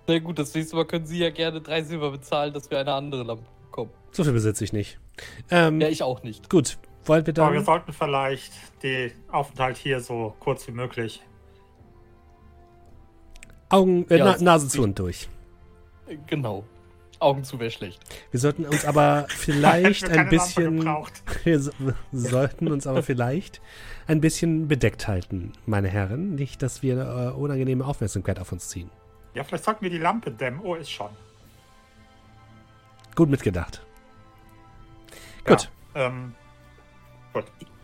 Na 0.07 0.19
gut, 0.19 0.37
das 0.37 0.53
nächste 0.53 0.75
Mal 0.75 0.85
können 0.85 1.05
Sie 1.05 1.19
ja 1.19 1.29
gerne 1.29 1.61
drei 1.61 1.81
Silber 1.83 2.11
bezahlen, 2.11 2.53
dass 2.53 2.69
wir 2.69 2.79
eine 2.79 2.93
andere 2.93 3.23
Lampe 3.23 3.45
bekommen. 3.61 3.91
So 4.11 4.23
viel 4.23 4.33
besitze 4.33 4.63
ich 4.63 4.73
nicht. 4.73 4.99
Ähm, 5.49 5.79
Ja, 5.79 5.87
ich 5.87 6.03
auch 6.03 6.23
nicht. 6.23 6.49
Gut, 6.49 6.77
wollen 7.05 7.25
wir 7.25 7.33
Aber 7.41 7.51
wir 7.53 7.57
dann. 7.59 7.65
sollten 7.65 7.93
vielleicht 7.93 8.51
den 8.83 9.11
Aufenthalt 9.31 9.77
hier 9.77 10.01
so 10.01 10.35
kurz 10.39 10.67
wie 10.67 10.71
möglich. 10.71 11.21
Augen, 13.69 14.05
äh, 14.09 14.17
Ja, 14.17 14.35
Na, 14.37 14.43
Nase 14.43 14.67
zu 14.67 14.81
und 14.83 14.97
durch. 14.97 15.29
Genau. 16.27 16.63
Augen 17.19 17.43
zu 17.43 17.59
wäre 17.59 17.69
schlecht. 17.69 17.99
Wir 18.31 18.39
sollten 18.39 18.65
uns 18.65 18.85
aber 18.85 19.25
vielleicht 19.29 20.09
ein 20.09 20.29
bisschen. 20.29 20.85
Wir 21.43 21.59
so- 21.59 21.71
sollten 22.11 22.71
uns 22.71 22.87
aber 22.87 23.03
vielleicht 23.03 23.61
ein 24.07 24.21
bisschen 24.21 24.67
bedeckt 24.67 25.07
halten, 25.07 25.51
meine 25.65 25.89
Herren. 25.89 26.35
Nicht, 26.35 26.61
dass 26.63 26.81
wir 26.81 26.97
äh, 26.97 27.37
unangenehme 27.37 27.85
Aufmerksamkeit 27.85 28.39
auf 28.39 28.51
uns 28.51 28.69
ziehen. 28.69 28.89
Ja, 29.35 29.43
vielleicht 29.43 29.65
sollten 29.65 29.81
wir 29.81 29.89
die 29.91 29.97
Lampe 29.99 30.31
dämmen. 30.31 30.61
Oh, 30.63 30.75
ist 30.75 30.89
schon. 30.89 31.09
Gut 33.15 33.29
mitgedacht. 33.29 33.85
Gut. 35.45 35.69
Ja, 35.93 36.07
ähm, 36.07 36.33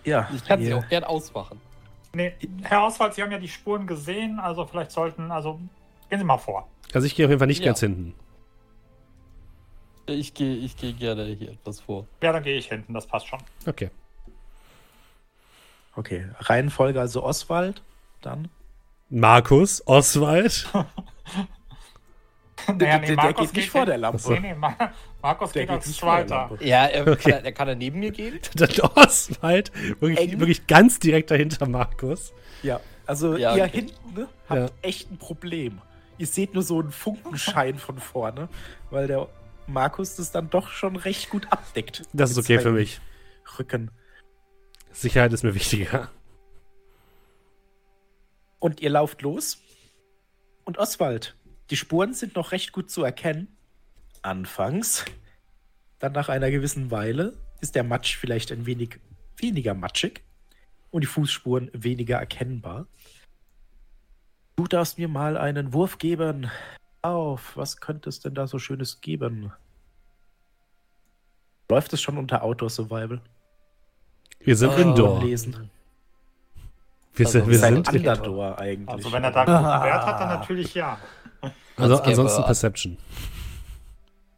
Ja, 0.06 0.30
Ich 0.34 0.46
kann 0.46 0.62
sie 0.64 0.74
auch 0.74 0.88
gern 0.88 1.04
ausmachen. 1.04 1.60
Nee, 2.16 2.34
Herr 2.64 2.84
Oswald, 2.86 3.14
Sie 3.14 3.22
haben 3.22 3.32
ja 3.32 3.38
die 3.40 3.48
Spuren 3.48 3.86
gesehen, 3.88 4.40
also 4.40 4.66
vielleicht 4.66 4.92
sollten, 4.92 5.32
also 5.32 5.60
gehen 6.10 6.20
Sie 6.20 6.26
mal 6.26 6.38
vor. 6.38 6.68
Also 6.94 7.06
ich 7.06 7.16
gehe 7.16 7.26
auf 7.26 7.30
jeden 7.30 7.40
Fall 7.40 7.48
nicht 7.48 7.60
Ja. 7.60 7.68
ganz 7.68 7.80
hinten. 7.82 8.14
Ich 10.08 10.34
gehe 10.34 10.56
ich 10.56 10.78
geh 10.78 10.94
gerne 10.94 11.26
hier 11.26 11.52
etwas 11.52 11.80
vor. 11.82 12.06
Ja, 12.22 12.32
dann 12.32 12.44
gehe 12.44 12.58
ich 12.58 12.68
hinten, 12.68 12.94
das 12.94 13.08
passt 13.08 13.28
schon. 13.28 13.40
Okay. 13.66 13.90
Okay, 15.96 16.30
Reihenfolge 16.40 17.00
also 17.00 17.24
Oswald, 17.24 17.82
dann. 18.22 18.50
Markus, 19.10 19.86
Oswald. 19.88 20.68
Naja, 22.68 22.98
der, 22.98 23.16
der 23.18 23.34
geht 23.34 23.54
nicht 23.54 23.70
vor 23.70 23.86
der 23.86 23.98
Lampe. 23.98 24.40
Nee, 24.40 24.56
nee, 24.56 24.56
Markus 25.26 25.52
Der 25.54 25.64
geht 25.64 25.70
geht 25.70 25.76
als 25.78 25.86
der 25.86 25.94
Zweiter. 25.96 26.58
Ja, 26.62 26.86
er, 26.86 27.08
Okay. 27.12 27.16
kann, 27.16 27.32
er, 27.32 27.46
er 27.46 27.52
kann 27.52 27.68
er 27.68 27.76
neben 27.76 28.00
mir 28.00 28.12
gehen? 28.12 28.40
Dann 28.56 28.70
Oswald. 28.94 29.72
Wirklich, 30.00 30.20
Eng. 30.34 30.40
wirklich 30.40 30.68
ganz 30.68 31.00
direkt 31.00 31.32
dahinter 31.32 31.68
Markus. 31.68 32.32
Ja, 32.62 32.80
also 33.08 33.36
Ja, 33.36 33.56
ihr 33.56 33.64
okay. 33.64 33.72
hinten 33.72 34.14
ne, 34.14 34.28
habt 34.48 34.60
Ja. 34.60 34.70
echt 34.84 35.10
ein 35.12 35.18
Problem. 35.18 35.82
Ihr 36.20 36.28
seht 36.28 36.54
nur 36.54 36.62
so 36.62 36.80
einen 36.80 36.92
Funkenschein 36.92 37.80
von 37.80 37.98
vorne, 38.00 38.50
weil 38.92 39.08
der 39.08 39.28
Markus 39.66 40.16
das 40.16 40.32
dann 40.32 40.52
doch 40.52 40.70
schon 40.70 40.96
recht 40.96 41.32
gut 41.32 41.52
abdeckt. 41.52 42.04
Das 42.14 42.30
ist 42.30 42.38
okay 42.38 42.60
für 42.60 42.72
mich. 42.72 43.02
Rücken. 43.58 43.90
Sicherheit 44.92 45.34
ist 45.34 45.44
mir 45.44 45.56
wichtiger. 45.56 46.10
Und 48.60 48.80
ihr 48.80 48.92
lauft 48.92 49.24
los. 49.24 49.58
Und 50.64 50.78
Oswald, 50.78 51.36
die 51.72 51.78
Spuren 51.78 52.14
sind 52.14 52.36
noch 52.36 52.52
recht 52.52 52.72
gut 52.72 52.90
zu 52.92 53.04
erkennen. 53.04 53.48
Anfangs. 54.26 55.06
Dann 56.00 56.12
nach 56.14 56.30
einer 56.30 56.52
gewissen 56.52 56.92
Weile 56.92 57.34
ist 57.62 57.76
der 57.76 57.84
Matsch 57.84 58.18
vielleicht 58.18 58.52
ein 58.52 58.66
wenig 58.66 59.00
weniger 59.38 59.74
matschig 59.74 60.24
und 60.92 61.02
die 61.02 61.08
Fußspuren 61.08 61.70
weniger 61.74 62.18
erkennbar. 62.18 62.88
Du 64.56 64.66
darfst 64.68 64.98
mir 64.98 65.08
mal 65.08 65.38
einen 65.38 65.74
Wurf 65.74 65.98
geben. 65.98 66.50
Auf, 67.02 67.56
was 67.56 67.78
könnte 67.78 68.10
es 68.10 68.20
denn 68.20 68.34
da 68.34 68.48
so 68.48 68.58
Schönes 68.58 69.02
geben? 69.02 69.52
Läuft 71.70 71.94
es 71.94 72.02
schon 72.02 72.18
unter 72.18 72.44
Outdoor 72.44 72.70
Survival? 72.70 73.22
Wir 74.40 74.56
sind 74.56 74.70
Oh. 74.70 74.78
Indoor. 74.78 75.24
Lesen. 75.24 75.70
Wir 77.14 77.28
sind, 77.28 77.42
Also 77.44 77.52
wir 77.52 77.60
sind 77.60 77.88
Underdoor 77.88 78.60
eigentlich. 78.60 78.90
Also 78.90 79.12
wenn 79.12 79.24
er 79.24 79.32
da 79.32 79.44
einen 79.44 79.64
guten 79.64 79.84
Wert 79.86 80.06
hat, 80.06 80.20
dann 80.20 80.30
natürlich 80.30 80.74
ja. 80.74 80.98
also 81.78 82.02
ansonsten 82.02 82.44
Perception. 82.44 82.98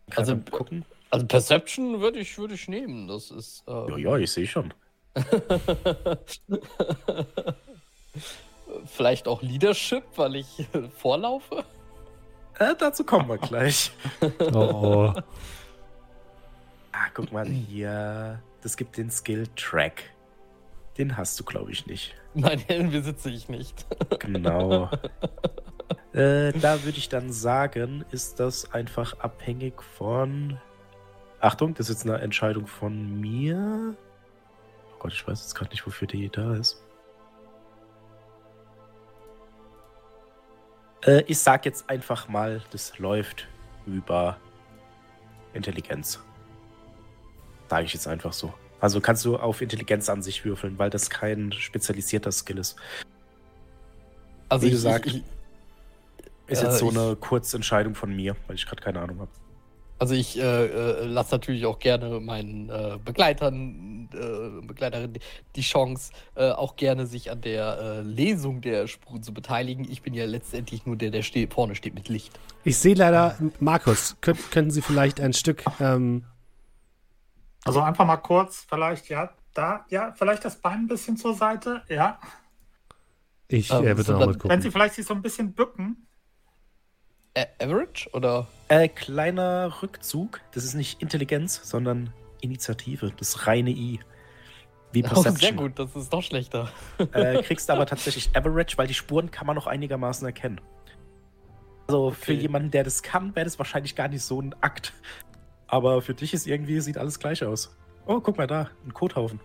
Kann 0.10 0.24
also- 0.24 0.38
gucken. 0.38 0.86
Also 1.10 1.26
Perception 1.26 2.02
würde 2.02 2.20
ich, 2.20 2.38
würde 2.38 2.56
ich 2.56 2.68
nehmen. 2.68 3.08
Das 3.08 3.32
ist. 3.32 3.64
Ja, 3.66 3.88
Ähm, 3.88 3.98
ja, 3.98 4.18
ich 4.18 4.30
sehe 4.30 4.46
schon. 4.46 4.74
Vielleicht 8.86 9.28
auch 9.28 9.42
Leadership, 9.42 10.04
weil 10.18 10.36
ich 10.36 10.60
äh, 10.74 10.90
vorlaufe. 10.90 11.64
Äh, 12.60 12.76
dazu 12.78 13.04
kommen 13.06 13.30
wir 13.30 13.38
gleich. 13.38 13.92
Oh, 14.22 14.28
oh. 14.54 15.14
Ah, 16.92 17.08
guck 17.14 17.32
mal 17.32 17.46
hier. 17.48 18.42
Das 18.62 18.76
gibt 18.76 18.98
den 18.98 19.10
Skill 19.10 19.48
Track. 19.56 20.04
Den 20.98 21.16
hast 21.16 21.40
du, 21.40 21.44
glaube 21.44 21.72
ich, 21.72 21.86
nicht. 21.86 22.16
Nein, 22.34 22.64
den 22.70 22.92
besitze 22.92 23.30
ich 23.30 23.48
nicht. 23.48 23.86
Genau. 24.20 24.90
Äh, 26.14 26.51
da 26.53 26.84
würde 26.84 26.97
ich 26.97 27.09
dann 27.09 27.31
sagen, 27.31 28.03
ist 28.11 28.39
das 28.39 28.73
einfach 28.73 29.19
abhängig 29.19 29.81
von. 29.81 30.59
Achtung, 31.39 31.73
das 31.76 31.89
ist 31.89 31.97
jetzt 32.03 32.09
eine 32.09 32.22
Entscheidung 32.22 32.68
von 32.68 33.19
mir. 33.19 33.95
Oh 34.93 34.99
Gott, 34.99 35.14
ich 35.14 35.27
weiß 35.27 35.41
jetzt 35.41 35.53
gerade 35.53 35.72
nicht, 35.72 35.85
wofür 35.85 36.07
die 36.07 36.30
da 36.30 36.55
ist. 36.55 36.84
Äh, 41.05 41.23
ich 41.27 41.39
sag 41.39 41.65
jetzt 41.65 41.89
einfach 41.89 42.27
mal, 42.27 42.61
das 42.72 42.97
läuft 42.97 43.47
über 43.85 44.38
Intelligenz. 45.53 46.19
Sage 47.69 47.85
ich 47.85 47.93
jetzt 47.93 48.07
einfach 48.07 48.34
so. 48.34 48.53
Also 48.80 49.01
kannst 49.01 49.26
du 49.26 49.38
auf 49.38 49.61
Intelligenz 49.61 50.09
an 50.09 50.22
sich 50.22 50.45
würfeln, 50.45 50.77
weil 50.77 50.89
das 50.89 51.09
kein 51.09 51.51
spezialisierter 51.51 52.31
Skill 52.31 52.59
ist. 52.59 52.76
Also 54.49 54.64
Wie 54.64 54.68
ich, 54.68 54.73
gesagt, 54.73 55.05
ich, 55.07 55.15
ich, 55.18 55.23
Ist 56.48 56.61
Äh, 56.64 56.65
jetzt 56.68 56.80
so 56.80 56.90
ich- 56.91 56.98
eine 56.98 57.15
Kurzentscheidung 57.15 57.94
von 57.95 58.15
mir, 58.15 58.36
weil 58.48 58.56
ich 58.56 58.65
gerade 58.65 58.82
keine 58.82 58.99
Ahnung 59.02 59.19
habe. 59.19 59.32
also 59.99 60.14
ich 60.14 60.38
äh, 60.38 60.41
äh, 60.65 61.06
lasse 61.06 61.34
natürlich 61.34 61.65
auch 61.65 61.80
gerne 61.80 62.19
meinen 62.19 62.69
äh, 62.69 62.98
Begleitern, 63.03 64.07
äh, 64.14 64.65
Begleiterinnen 64.65 65.18
die- 65.56 65.61
Chance, 65.61 66.11
äh, 66.36 66.52
auch 66.52 66.76
gerne 66.76 67.07
sich 67.07 67.32
an 67.32 67.41
der 67.41 67.80
äh, 67.80 68.02
Lesung 68.02 68.61
der 68.61 68.86
Spuren 68.88 69.24
zu 69.24 69.34
beteiligen. 69.34 69.90
Ich 69.90 70.03
bin 70.03 70.14
ja 70.14 70.26
letztendlich 70.26 70.86
nur 70.86 70.95
der, 70.98 71.10
der 71.11 71.24
steht, 71.24 71.53
vorne 71.53 71.74
steht 71.76 71.95
mit 71.95 72.10
Licht. 72.10 72.40
Ich 72.64 72.78
sehe 72.78 72.94
leider, 72.95 73.38
Markus, 73.60 74.15
könnt, 74.22 74.52
könnten 74.52 74.72
Sie 74.72 74.82
vielleicht 74.84 75.19
ein 75.19 75.34
Stück. 75.34 75.64
Ähm, 75.80 76.26
Also 77.65 77.82
einfach 77.82 78.06
mal 78.06 78.18
kurz, 78.18 78.65
vielleicht, 78.69 79.10
ja, 79.10 79.32
da, 79.53 79.86
ja, 79.90 80.14
vielleicht 80.15 80.45
das 80.45 80.57
Bein 80.61 80.82
ein 80.82 80.88
bisschen 80.88 81.18
zur 81.18 81.34
Seite, 81.34 81.82
ja. 81.90 82.19
ich 83.49 83.72
Ähm, 83.72 83.80
äh, 83.84 83.88
würde 83.88 84.03
so 84.03 84.11
dann- 84.14 84.19
mal 84.19 84.28
Wenn 84.28 84.34
Sie 84.34 84.40
gucken. 84.68 84.72
vielleicht 84.72 84.94
sich 84.95 85.06
so 85.06 85.14
ein 85.15 85.22
bisschen 85.22 85.53
bücken. 85.53 86.07
Average 87.61 88.09
oder? 88.14 88.47
Äh, 88.69 88.88
kleiner 88.89 89.81
Rückzug. 89.81 90.41
Das 90.53 90.64
ist 90.64 90.73
nicht 90.73 91.01
Intelligenz, 91.01 91.61
sondern 91.64 92.14
Initiative. 92.41 93.11
Das 93.18 93.47
reine 93.47 93.69
I. 93.72 93.99
Wie 94.91 94.99
Oh, 95.05 95.07
Perception. 95.07 95.35
sehr 95.39 95.53
gut, 95.53 95.80
das 95.80 95.95
ist 95.95 96.11
doch 96.14 96.22
schlechter. 96.23 96.69
Äh, 97.14 97.41
kriegst 97.43 97.69
aber 97.69 97.85
tatsächlich 97.85 98.30
Average, 98.35 98.77
weil 98.77 98.88
die 98.88 98.93
Spuren 98.93 99.31
kann 99.31 99.47
man 99.47 99.55
noch 99.55 99.68
einigermaßen 99.68 100.26
erkennen. 100.26 100.61
Also 101.88 102.11
für 102.11 102.34
Okay. 102.34 102.41
jemanden, 102.41 102.72
der 102.72 102.84
das 102.84 103.01
kann, 103.03 103.35
wäre 103.35 103.45
das 103.45 103.57
wahrscheinlich 103.57 103.95
gar 103.95 104.07
nicht 104.09 104.23
so 104.23 104.41
ein 104.41 104.53
Akt. 104.61 104.93
Aber 105.68 106.01
für 106.01 106.14
dich 106.14 106.34
ist 106.34 106.47
irgendwie, 106.47 106.80
sieht 106.81 106.97
alles 106.97 107.19
gleich 107.19 107.43
aus. 107.43 107.76
Oh, 108.05 108.19
guck 108.22 108.38
mal 108.38 108.47
da, 108.47 108.69
ein 108.85 108.93
Kothaufen. 108.93 109.39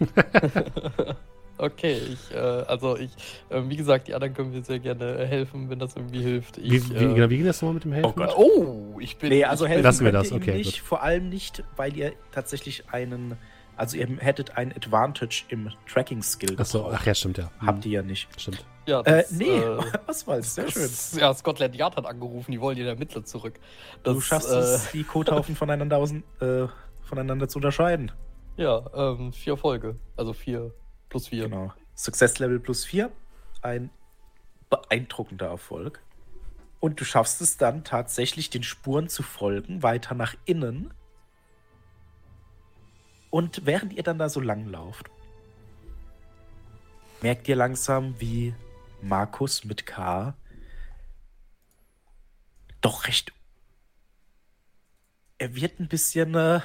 Okay, 1.58 1.98
ich, 2.12 2.34
äh, 2.34 2.38
also 2.38 2.96
ich, 2.98 3.10
äh, 3.48 3.62
wie 3.66 3.76
gesagt, 3.76 4.08
die 4.08 4.14
anderen 4.14 4.34
können 4.34 4.50
mir 4.50 4.62
sehr 4.62 4.78
gerne 4.78 5.18
äh, 5.18 5.26
helfen, 5.26 5.70
wenn 5.70 5.78
das 5.78 5.96
irgendwie 5.96 6.20
hilft. 6.22 6.58
Ich, 6.58 6.70
Wie, 6.70 6.90
wie, 6.90 7.04
äh, 7.04 7.14
genau, 7.14 7.30
wie 7.30 7.36
ging 7.38 7.46
das 7.46 7.62
nochmal 7.62 7.74
mit 7.74 7.84
dem 7.84 7.92
Helfen? 7.92 8.10
Oh 8.10 8.12
Gott. 8.14 8.34
Oh, 8.36 8.98
ich 9.00 9.16
bin. 9.16 9.30
Nee, 9.30 9.44
also 9.44 9.66
helfen 9.66 9.82
Lassen 9.82 10.04
wir 10.04 10.12
das, 10.12 10.32
okay, 10.32 10.54
nicht, 10.54 10.80
vor 10.82 11.02
allem 11.02 11.28
nicht, 11.30 11.64
weil 11.76 11.96
ihr 11.96 12.12
tatsächlich 12.32 12.84
einen, 12.92 13.36
also 13.76 13.96
ihr 13.96 14.06
hättet 14.18 14.56
einen 14.58 14.72
Advantage 14.72 15.44
im 15.48 15.70
Tracking-Skill. 15.90 16.56
Achso, 16.60 16.90
ach 16.92 17.06
ja, 17.06 17.14
stimmt 17.14 17.38
ja. 17.38 17.50
Habt 17.64 17.86
ihr 17.86 17.92
ja 17.92 18.02
nicht. 18.02 18.28
Stimmt. 18.38 18.64
Ja, 18.86 19.00
Äh, 19.00 19.22
das, 19.22 19.30
nee, 19.32 19.46
äh, 19.46 19.78
Oswald, 20.06 20.44
sehr 20.44 20.70
schön. 20.70 20.82
das- 20.82 21.16
Ja, 21.18 21.32
Scotland 21.34 21.74
Yard 21.74 21.96
hat 21.96 22.06
angerufen, 22.06 22.52
die 22.52 22.60
wollen 22.60 22.76
den 22.76 22.86
Ermittler 22.86 23.24
zurück. 23.24 23.58
Das, 24.02 24.14
du 24.14 24.20
schaffst 24.20 24.50
äh, 24.52 24.58
es, 24.58 24.90
die 24.92 25.02
Kothaufen 25.04 25.56
voneinander, 25.56 26.00
äh, 26.40 26.66
voneinander 27.02 27.48
zu 27.48 27.58
unterscheiden. 27.58 28.12
Ja, 28.56 28.84
ähm, 28.94 29.32
vier 29.32 29.54
Erfolge. 29.54 29.96
Also 30.16 30.32
vier 30.32 30.72
plus 31.08 31.28
vier. 31.28 31.44
Genau. 31.44 31.72
Success 31.94 32.38
Level 32.38 32.60
plus 32.60 32.84
4. 32.84 33.10
Ein 33.62 33.90
beeindruckender 34.68 35.46
Erfolg. 35.46 36.02
Und 36.80 37.00
du 37.00 37.04
schaffst 37.04 37.40
es 37.40 37.56
dann 37.56 37.84
tatsächlich, 37.84 38.50
den 38.50 38.62
Spuren 38.62 39.08
zu 39.08 39.22
folgen, 39.22 39.82
weiter 39.82 40.14
nach 40.14 40.34
innen. 40.44 40.92
Und 43.30 43.66
während 43.66 43.92
ihr 43.92 44.02
dann 44.02 44.18
da 44.18 44.28
so 44.28 44.40
lang 44.40 44.66
lauft, 44.66 45.10
merkt 47.22 47.48
ihr 47.48 47.56
langsam, 47.56 48.20
wie 48.20 48.54
Markus 49.02 49.64
mit 49.64 49.86
K 49.86 50.34
doch 52.80 53.06
recht. 53.06 53.32
Er 55.38 55.54
wird 55.54 55.80
ein 55.80 55.88
bisschen 55.88 56.34
äh, 56.34 56.60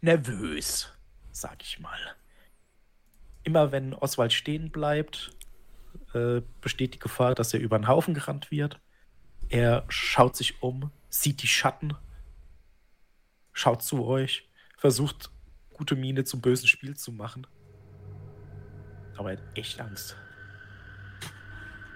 nervös, 0.00 0.92
sag 1.30 1.62
ich 1.62 1.78
mal. 1.78 2.16
Immer 3.44 3.72
wenn 3.72 3.94
Oswald 3.94 4.32
stehen 4.32 4.70
bleibt, 4.70 5.32
äh, 6.14 6.42
besteht 6.60 6.94
die 6.94 6.98
Gefahr, 6.98 7.34
dass 7.34 7.54
er 7.54 7.60
über 7.60 7.78
den 7.78 7.88
Haufen 7.88 8.14
gerannt 8.14 8.50
wird. 8.50 8.80
Er 9.48 9.84
schaut 9.88 10.36
sich 10.36 10.62
um, 10.62 10.90
sieht 11.08 11.42
die 11.42 11.48
Schatten, 11.48 11.94
schaut 13.52 13.82
zu 13.82 14.04
euch, 14.04 14.48
versucht 14.76 15.30
gute 15.72 15.96
Miene 15.96 16.24
zum 16.24 16.40
bösen 16.40 16.68
Spiel 16.68 16.96
zu 16.96 17.12
machen. 17.12 17.46
Aber 19.16 19.32
er 19.32 19.38
hat 19.38 19.44
echt 19.58 19.80
Angst. 19.80 20.16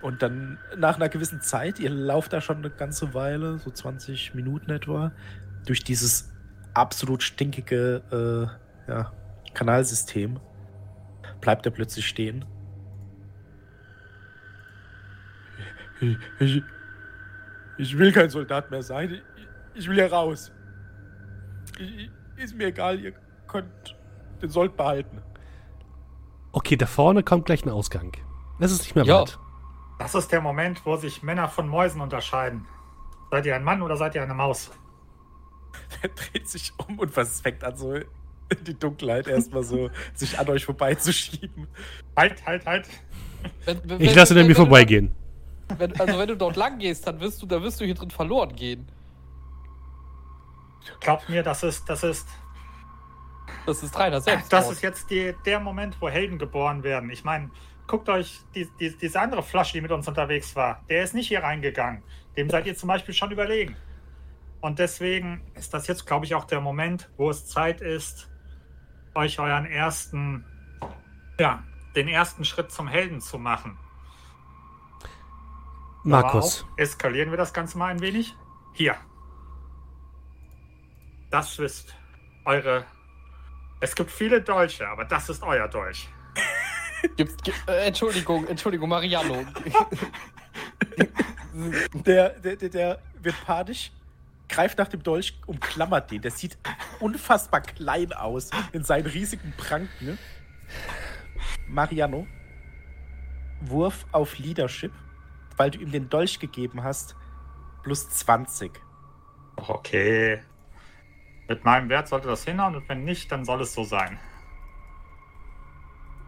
Und 0.03 0.23
dann 0.23 0.59
nach 0.77 0.97
einer 0.97 1.09
gewissen 1.09 1.41
Zeit, 1.41 1.79
ihr 1.79 1.91
lauft 1.91 2.33
da 2.33 2.41
schon 2.41 2.59
eine 2.59 2.71
ganze 2.71 3.15
Weile, 3.15 3.59
so 3.59 3.71
20 3.71 4.35
Minuten 4.35 4.71
etwa, 4.71 5.13
durch 5.65 5.83
dieses 5.83 6.31
absolut 6.75 7.23
stinkige 7.23 8.03
äh, 8.89 8.91
ja, 8.91 9.13
Kanalsystem, 9.55 10.39
bleibt 11.47 11.65
er 11.65 11.71
plötzlich 11.71 12.09
stehen. 12.09 12.45
Ich, 16.01 16.19
ich, 16.41 16.63
ich 17.79 17.97
will 17.97 18.11
kein 18.11 18.31
Soldat 18.31 18.73
mehr 18.73 18.83
sein. 18.83 19.13
Ich, 19.13 19.23
ich 19.75 19.89
will 19.89 19.95
hier 19.95 20.13
raus. 20.13 20.51
Ich, 21.79 22.11
ist 22.35 22.57
mir 22.57 22.67
egal, 22.67 22.99
ihr 22.99 23.13
könnt 23.47 23.97
den 24.43 24.51
Sold 24.51 24.77
behalten. 24.77 25.23
Okay, 26.51 26.75
da 26.75 26.87
vorne 26.87 27.23
kommt 27.23 27.47
gleich 27.47 27.65
ein 27.65 27.71
Ausgang. 27.71 28.11
Das 28.59 28.73
ist 28.73 28.81
nicht 28.81 28.97
mehr 28.97 29.07
weit. 29.07 29.39
Das 30.01 30.17
ist 30.17 30.33
der 30.33 30.41
Moment, 30.41 30.85
wo 30.85 30.97
sich 30.97 31.23
Männer 31.23 31.47
von 31.49 31.69
Mäusen 31.69 32.01
unterscheiden. 32.01 32.67
Seid 33.31 33.47
ihr 33.47 33.55
ein 33.55 33.63
Mann 33.63 33.83
oder 33.83 33.97
seid 33.97 34.17
ihr 34.17 34.23
eine 34.25 34.35
Maus? 34.35 34.73
Er 36.03 36.09
dreht 36.09 36.49
sich 36.49 36.73
um 36.77 36.99
und 36.99 37.13
fängt 37.13 37.63
an, 37.63 37.77
so 37.77 37.95
in 38.51 38.65
die 38.65 38.79
Dunkelheit 38.79 39.27
erstmal 39.29 39.63
so 39.63 39.91
sich 40.15 40.39
an 40.39 40.49
euch 40.49 40.65
vorbeizuschieben. 40.65 41.67
Halt, 42.17 42.45
halt, 42.47 42.65
halt. 42.67 42.89
Wenn, 43.65 43.81
wenn, 43.89 44.01
Ich 44.01 44.15
lasse 44.15 44.35
wenn- 44.35 44.43
mir 44.43 44.49
wenn 44.49 44.55
du 44.55 44.55
vorbeigehen. 44.57 45.13
Wenn, 45.79 45.99
also 46.01 46.19
wenn 46.19 46.29
du 46.29 46.37
dort 46.37 46.57
lang 46.57 46.79
gehst, 46.79 47.07
dann 47.07 47.19
wirst 47.21 47.43
du, 47.43 47.47
dann 47.47 47.63
wirst 47.63 47.81
du 47.81 47.85
hier 47.85 47.95
drin 47.95 48.11
verloren 48.11 48.55
gehen. 48.55 48.87
Glaubt 51.01 51.29
mir, 51.29 51.43
das 51.43 51.63
ist, 51.65 51.89
das 51.89 52.05
ist, 52.05 52.29
Das 53.67 53.83
ist 53.83 53.99
reiner 53.99 54.21
Selbstmord. 54.21 54.53
das 54.53 54.71
ist 54.71 54.83
jetzt 54.83 55.11
die, 55.11 55.35
der 55.45 55.59
Moment, 55.61 55.97
wo 56.01 56.09
Helden 56.09 56.39
geboren 56.39 56.85
werden. 56.85 57.11
Ich 57.11 57.25
meine, 57.25 57.51
guckt 57.89 58.09
euch 58.09 58.41
die, 58.55 58.69
die, 58.79 58.97
diese 58.97 59.21
andere 59.21 59.43
Flasche, 59.43 59.73
die 59.73 59.81
mit 59.81 59.91
uns 59.91 60.07
unterwegs 60.07 60.55
war. 60.55 60.85
Der 60.89 61.03
ist 61.03 61.15
nicht 61.15 61.29
hier 61.29 61.43
reingegangen. 61.43 62.03
Dem 62.37 62.49
seid 62.49 62.67
ihr 62.67 62.77
zum 62.77 62.87
Beispiel 62.89 63.15
schon 63.15 63.33
überlegen. 63.33 63.77
Und 64.61 64.79
deswegen 64.79 65.43
ist 65.55 65.75
das 65.75 65.87
jetzt, 65.89 66.07
glaube 66.07 66.25
ich, 66.27 66.35
auch 66.35 66.45
der 66.45 66.61
Moment, 66.61 67.09
wo 67.17 67.31
es 67.31 67.47
Zeit 67.47 67.81
ist, 67.81 68.29
euch 69.17 69.39
euren 69.41 69.67
ersten, 69.67 70.45
ja, 71.41 71.63
den 71.95 72.09
ersten 72.09 72.45
Schritt 72.45 72.71
zum 72.71 72.87
Helden 72.89 73.21
zu 73.21 73.39
machen. 73.39 73.77
Markus, 76.05 76.63
Aber 76.63 76.73
auch 76.73 76.79
eskalieren 76.79 77.31
wir 77.31 77.37
das 77.39 77.53
Ganze 77.53 77.79
mal 77.79 77.87
ein 77.89 78.01
wenig. 78.01 78.37
Hier. 78.75 78.95
Das 81.31 81.59
ist 81.59 81.95
eure. 82.45 82.85
Es 83.81 83.95
gibt 83.95 84.11
viele 84.11 84.41
Dolche, 84.41 84.89
aber 84.89 85.05
das 85.05 85.29
ist 85.29 85.43
euer 85.43 85.67
Dolch. 85.69 86.09
Gibt's, 87.17 87.37
gi- 87.43 87.53
äh, 87.67 87.87
Entschuldigung, 87.89 88.47
Entschuldigung, 88.47 88.89
Mariano. 88.89 89.45
Der, 92.05 92.31
der, 92.41 92.57
der, 92.57 92.69
der 92.69 92.99
wird 93.23 93.35
panisch, 93.47 93.91
greift 94.49 94.79
nach 94.79 94.89
dem 94.89 95.03
Dolch, 95.03 95.39
umklammert 95.47 96.11
den. 96.11 96.23
Der 96.23 96.31
sieht 96.31 96.59
unfassbar 97.01 97.61
klein 97.61 98.13
aus 98.13 98.51
in 98.73 98.85
seinen 98.85 99.07
riesigen 99.07 99.53
Pranken. 99.57 100.19
Mariano, 101.69 102.27
Wurf 103.61 104.07
auf 104.13 104.39
Leadership, 104.39 104.93
weil 105.57 105.71
du 105.71 105.79
ihm 105.79 105.91
den 105.91 106.09
Dolch 106.09 106.39
gegeben 106.39 106.83
hast, 106.83 107.17
plus 107.83 108.09
20. 108.09 108.73
Okay. 109.57 110.43
Mit 111.49 111.65
meinem 111.65 111.89
Wert 111.89 112.09
sollte 112.09 112.29
das 112.29 112.45
hinhauen 112.45 112.77
und 112.77 112.89
wenn 112.89 113.05
nicht, 113.05 113.31
dann 113.31 113.45
soll 113.45 113.61
es 113.63 113.73
so 113.73 113.85
sein. 113.85 114.19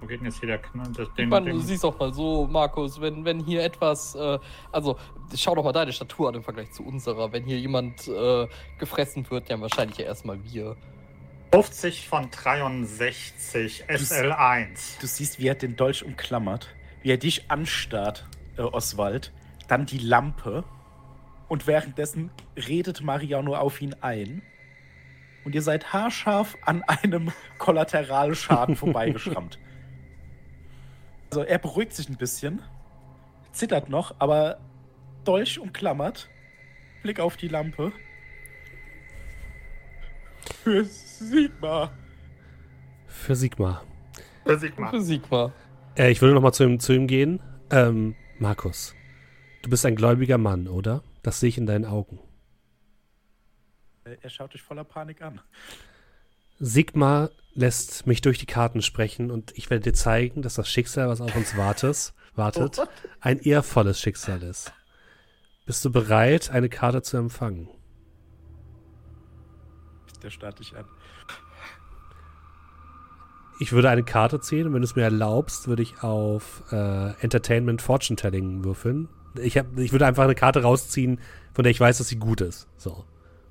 Wo 0.01 0.07
geht 0.07 0.21
denn 0.21 0.27
jetzt 0.27 0.39
hier 0.39 0.49
der 0.49 0.59
Knall? 0.59 0.87
Das- 0.97 1.09
Ich 1.09 1.15
Den, 1.15 1.29
meine, 1.29 1.51
du 1.51 1.59
siehst 1.61 1.83
doch 1.85 1.99
mal 1.99 2.13
so, 2.13 2.47
Markus, 2.47 3.01
wenn, 3.01 3.25
wenn 3.25 3.41
hier 3.41 3.65
etwas, 3.65 4.15
äh, 4.15 4.39
also 4.71 4.97
schau 5.37 5.55
doch 5.55 5.65
mal 5.65 5.73
deine 5.73 5.93
Statur 5.93 6.29
an 6.29 6.37
im 6.37 6.43
Vergleich 6.45 6.71
zu 6.73 6.85
unserer. 6.85 7.33
Wenn 7.33 7.45
hier 7.45 7.59
jemand 7.59 8.07
äh, 8.09 8.47
gefressen 8.79 9.29
wird, 9.31 9.49
ja 9.49 9.61
wahrscheinlich 9.61 9.99
ja 9.99 10.05
erstmal 10.07 10.39
wir. 10.45 10.77
50 11.53 12.09
von 12.09 12.31
63 12.31 13.85
SL1. 13.89 15.01
Du 15.01 15.07
siehst, 15.07 15.39
wie 15.39 15.49
er 15.49 15.55
den 15.55 15.77
Dolch 15.77 16.05
umklammert, 16.05 16.69
wie 17.03 17.11
er 17.11 17.17
dich 17.17 17.51
anstarrt, 17.51 18.27
äh, 18.57 18.63
Oswald, 18.63 19.33
dann 19.67 19.87
die 19.87 19.99
Lampe 19.99 20.65
und 21.49 21.67
währenddessen 21.67 22.31
redet 22.69 23.01
Mariano 23.03 23.55
auf 23.57 23.81
ihn 23.81 23.95
ein 24.01 24.43
und 25.45 25.55
ihr 25.55 25.63
seid 25.63 25.93
haarscharf 25.93 26.57
an 26.63 26.83
einem 26.85 27.33
Kollateralschaden 27.59 28.77
vorbeigeschrammt. 28.77 29.59
Also 31.31 31.43
er 31.43 31.59
beruhigt 31.59 31.93
sich 31.93 32.09
ein 32.09 32.17
bisschen, 32.17 32.63
zittert 33.53 33.89
noch, 33.89 34.15
aber 34.19 34.59
Dolch 35.25 35.59
umklammert, 35.59 36.29
Blick 37.03 37.21
auf 37.21 37.37
die 37.37 37.49
Lampe. 37.49 37.93
Für 40.63 40.85
Sigma. 40.85 41.93
für 43.07 43.37
Sigma. 43.37 43.83
Für 44.45 44.59
Sigma. 44.59 44.91
Für 44.91 45.01
Sigma. 45.03 45.53
Äh, 45.97 46.11
ich 46.11 46.23
würde 46.23 46.35
noch 46.35 46.41
mal 46.43 46.53
zu 46.53 46.65
ihm, 46.65 46.81
zu 46.81 46.93
ihm 46.95 47.07
gehen. 47.07 47.41
Ähm, 47.71 48.15
Markus, 48.39 48.95
du 49.63 49.69
bist 49.71 49.85
ein 49.85 49.97
gläubiger 49.97 50.39
Mann, 50.39 50.67
oder? 50.69 51.03
Das 51.23 51.41
sehe 51.41 51.49
ich 51.51 51.59
in 51.59 51.67
deinen 51.67 51.85
Augen. 51.85 52.19
Äh, 54.05 54.17
Er 54.23 54.31
schaut 54.31 54.55
dich 54.55 54.63
voller 54.63 54.85
Panik 54.85 55.21
an. 55.21 55.41
Sigmar 56.59 57.31
lässt 57.59 58.07
mich 58.07 58.21
durch 58.21 58.39
die 58.39 58.47
Karten 58.47 58.83
sprechen 58.83 59.33
und 59.33 59.53
ich 59.57 59.69
werde 59.69 59.83
dir 59.83 59.93
zeigen, 59.93 60.43
dass 60.43 60.55
das 60.55 60.69
Schicksal, 60.69 61.09
was 61.09 61.21
auf 61.21 61.35
uns 61.35 61.57
wartet, 61.57 62.15
wartet 62.37 62.81
ein 63.21 63.41
ehrvolles 63.41 64.01
Schicksal 64.01 64.43
ist. 64.45 64.73
Bist 65.67 65.85
du 65.85 65.91
bereit, 65.91 66.51
eine 66.51 66.69
Karte 66.69 67.03
zu 67.03 67.17
empfangen? 67.17 67.69
Der 70.23 70.31
starrt 70.31 70.61
dich 70.61 70.77
an. 70.77 70.85
Ich 73.61 73.73
würde 73.73 73.91
eine 73.91 74.05
Karte 74.05 74.41
ziehen 74.41 74.69
und 74.69 74.75
wenn 74.75 74.83
du 74.83 74.87
es 74.87 74.95
mir 74.95 75.03
erlaubst, 75.03 75.67
würde 75.67 75.83
ich 75.83 76.03
auf 76.05 76.63
äh, 76.71 77.11
Entertainment 77.21 77.83
Fortune 77.83 78.17
Telling 78.17 78.63
würfeln. 78.63 79.09
Ich, 79.35 79.59
hab, 79.59 79.77
ich 79.77 79.91
würde 79.91 80.07
einfach 80.07 80.25
eine 80.25 80.37
Karte 80.37 80.63
rausziehen, 80.63 81.21
von 81.53 81.65
der 81.65 81.73
ich 81.73 81.81
weiß, 81.81 81.99
dass 81.99 82.07
sie 82.07 82.21
gut 82.21 82.41
ist. 82.41 82.69
So. 82.77 83.05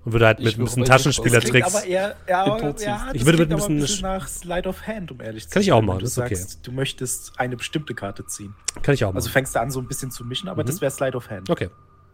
Und 0.08 0.14
würde 0.14 0.26
halt 0.28 0.40
Ich 0.40 0.46
mit 0.46 0.58
ein 0.58 0.64
bisschen 0.64 0.84
Das 0.84 0.90
Taschenspielertricks. 0.90 1.76
aber 1.76 1.86
eher, 1.86 2.16
ja, 2.30 2.46
Den 2.58 2.78
ja, 2.80 3.06
das 3.08 3.14
Ich 3.14 3.26
würde 3.26 3.40
mit 3.40 3.50
ein 3.50 3.60
aber 3.60 3.68
bisschen- 3.68 4.02
nach 4.04 4.26
Slide 4.28 4.70
of 4.70 4.88
Hand, 4.88 5.12
um 5.12 5.20
ehrlich 5.20 5.44
zu 5.44 5.50
sein. 5.50 5.54
Kann 5.54 5.62
ich 5.64 5.72
auch 5.74 5.82
machen, 5.82 6.00
Du 6.00 6.06
ist 6.06 6.18
okay. 6.18 6.34
sagst, 6.36 6.66
du 6.66 6.72
möchtest 6.72 7.38
eine 7.38 7.58
bestimmte 7.58 7.94
Karte 7.94 8.26
ziehen. 8.26 8.56
Kann 8.84 8.94
ich 8.94 9.04
auch 9.04 9.10
machen. 9.10 9.18
Also 9.18 9.30
fängst 9.30 9.54
du 9.56 9.60
an, 9.60 9.70
so 9.70 9.82
ein 9.82 9.88
bisschen 9.90 10.10
zu 10.10 10.24
mischen, 10.24 10.48
aber 10.48 10.64
Mhm. 10.64 10.68
das 10.68 10.80
wäre 10.80 10.92
Slide 10.92 11.18
of 11.18 11.30
Hand. 11.30 11.50
okay. 11.50 11.70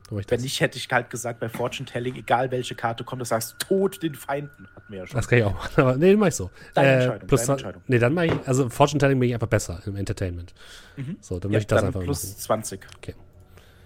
Mach 0.10 0.18
Wenn 0.18 0.26
das. 0.38 0.42
nicht, 0.42 0.60
hätte 0.60 0.78
ich 0.78 0.90
halt 0.92 1.10
gesagt, 1.12 1.40
bei 1.40 1.50
Fortune 1.50 1.88
Telling, 1.88 2.16
egal 2.16 2.50
welche 2.52 2.76
Karte 2.76 3.04
kommt, 3.04 3.22
du 3.22 3.26
sagst 3.26 3.56
Tod 3.60 4.02
den 4.04 4.16
Feinden. 4.16 4.68
Hatten 4.76 4.92
wir 4.92 5.00
ja 5.00 5.08
schon. 5.08 5.16
Das 5.16 5.28
kann 5.28 5.38
ich 5.40 5.46
auch 5.46 5.54
machen. 5.54 5.72
Aber 5.78 5.96
nee, 5.98 6.16
mach 6.16 6.28
ich 6.28 6.36
so. 6.36 6.50
Deine 6.74 6.88
Äh, 6.88 6.94
Entscheidung, 6.96 7.28
plus 7.28 7.42
deine 7.42 7.52
Entscheidung. 7.54 7.82
Nee, 7.88 8.00
dann 8.00 8.14
mache 8.16 8.26
ich, 8.26 8.34
also 8.46 8.70
Fortune 8.70 9.00
Telling 9.00 9.20
bin 9.20 9.30
ich 9.30 9.34
einfach 9.36 9.48
besser 9.48 9.82
im 9.86 9.96
Entertainment. 9.96 10.54
Mhm. 10.98 11.18
So, 11.22 11.40
dann 11.40 11.52
Ja, 11.52 11.58
möchte 11.58 11.64
ich 11.64 11.68
das 11.68 11.80
dann 11.82 11.88
einfach 11.88 12.02
plus 12.02 12.24
machen. 12.24 12.38
20. 12.40 12.88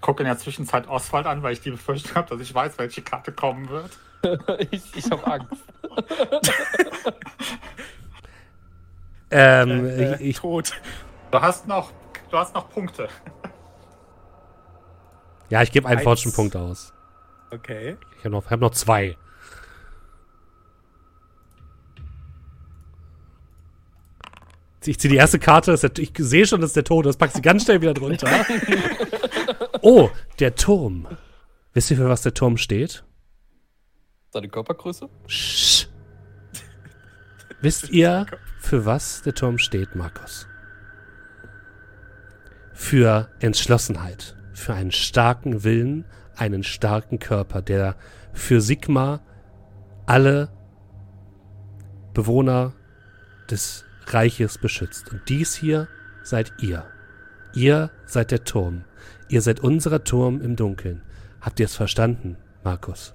Guck 0.02 0.20
in 0.20 0.26
der 0.26 0.38
Zwischenzeit 0.38 0.88
Oswald 0.88 1.26
an, 1.26 1.44
weil 1.44 1.54
ich 1.54 1.62
die 1.62 1.72
Befürchtung 1.72 2.16
habe, 2.16 2.30
dass 2.30 2.42
ich 2.42 2.54
weiß, 2.54 2.78
welche 2.78 3.02
Karte 3.02 3.32
kommen 3.32 3.70
wird. 3.70 3.98
ich 4.72 4.84
ich 4.96 5.10
habe 5.10 5.26
Angst. 5.26 5.64
Ähm, 9.30 9.86
Äh, 9.86 10.16
ich, 10.16 10.22
ich, 10.22 10.36
Tod. 10.38 10.72
Du 11.32 11.42
hast 11.42 11.68
noch, 11.68 11.92
du 12.32 12.38
hast 12.38 12.54
noch 12.56 12.70
Punkte. 12.70 13.10
ja, 15.50 15.62
ich 15.62 15.72
gebe 15.72 15.88
einen. 15.88 16.02
Fortune-Punkt 16.02 16.56
aus. 16.56 16.94
Okay. 17.52 17.98
Ich 18.18 18.20
habe 18.20 18.32
noch, 18.32 18.50
hab 18.50 18.60
noch 18.60 18.72
zwei. 18.72 19.18
Ich 24.86 24.98
ziehe 25.00 25.12
die 25.12 25.18
erste 25.18 25.38
Karte, 25.38 25.74
ist 25.74 25.84
der, 25.84 25.92
ich 25.98 26.14
sehe 26.18 26.46
schon, 26.46 26.62
das 26.62 26.70
ist 26.70 26.78
der 26.78 26.86
Tod, 26.86 27.06
das 27.06 27.18
packt 27.18 27.34
sie 27.34 27.42
ganz 27.42 27.66
schnell 27.66 27.82
wieder 27.82 27.94
drunter. 27.94 28.30
Oh, 29.82 30.10
der 30.40 30.56
Turm. 30.56 31.08
Wisst 31.74 31.92
ihr, 31.92 31.98
für 31.98 32.10
was 32.10 32.22
der 32.22 32.34
Turm 32.34 32.58
steht? 32.58 33.04
Seine 34.32 34.50
Körpergröße? 34.50 35.10
Sch. 35.28 35.88
Wisst 37.62 37.90
ihr, 37.90 38.26
für 38.60 38.86
was 38.86 39.24
der 39.24 39.34
Turm 39.34 39.58
steht, 39.58 39.96
Markus? 39.96 40.48
Für 42.74 43.30
Entschlossenheit, 43.40 44.36
für 44.54 44.74
einen 44.74 44.92
starken 44.92 45.64
Willen, 45.64 46.06
einen 46.36 46.64
starken 46.64 47.20
Körper, 47.20 47.62
der 47.62 47.96
für 48.34 48.62
Sigma 48.62 49.22
alle 50.06 50.50
Bewohner 52.14 52.74
des 53.50 53.86
Reiches 54.08 54.58
beschützt. 54.58 55.12
Und 55.12 55.28
dies 55.30 55.56
hier 55.56 55.88
seid 56.24 56.54
ihr. 56.60 56.86
Ihr 57.54 57.92
seid 58.06 58.32
der 58.32 58.44
Turm. 58.44 58.84
Ihr 59.30 59.42
seid 59.42 59.60
unserer 59.60 60.04
Turm 60.04 60.42
im 60.42 60.56
Dunkeln. 60.56 61.04
Habt 61.42 61.60
ihr 61.60 61.66
es 61.66 61.76
verstanden, 61.76 62.38
Markus? 62.64 63.14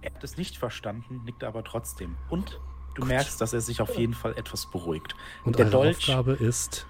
Er 0.00 0.14
hat 0.14 0.24
es 0.24 0.36
nicht 0.36 0.56
verstanden, 0.56 1.22
nickt 1.24 1.44
aber 1.44 1.62
trotzdem. 1.64 2.16
Und 2.30 2.60
du 2.94 3.04
merkst, 3.04 3.40
dass 3.40 3.52
er 3.52 3.60
sich 3.60 3.80
auf 3.80 3.96
jeden 3.96 4.14
Fall 4.14 4.36
etwas 4.36 4.70
beruhigt. 4.70 5.14
Und 5.44 5.58
der 5.58 5.70
Dolch- 5.70 6.08
Aufgabe 6.08 6.32
ist, 6.32 6.86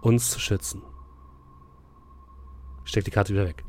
uns 0.00 0.30
zu 0.30 0.40
schützen. 0.40 0.82
Steck 2.84 3.04
die 3.04 3.10
Karte 3.10 3.32
wieder 3.34 3.46
weg. 3.46 3.64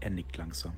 Er 0.00 0.10
nickt 0.10 0.36
langsam. 0.36 0.74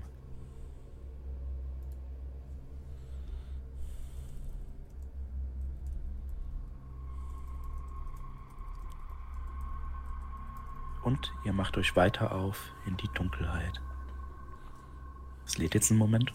Und 11.07 11.33
ihr 11.45 11.53
macht 11.53 11.79
euch 11.79 11.95
weiter 11.95 12.33
auf 12.33 12.75
in 12.85 12.97
die 12.97 13.07
Dunkelheit. 13.15 13.81
Es 15.47 15.57
lädt 15.57 15.75
jetzt 15.75 15.93
einen 15.93 16.01
Moment. 16.01 16.33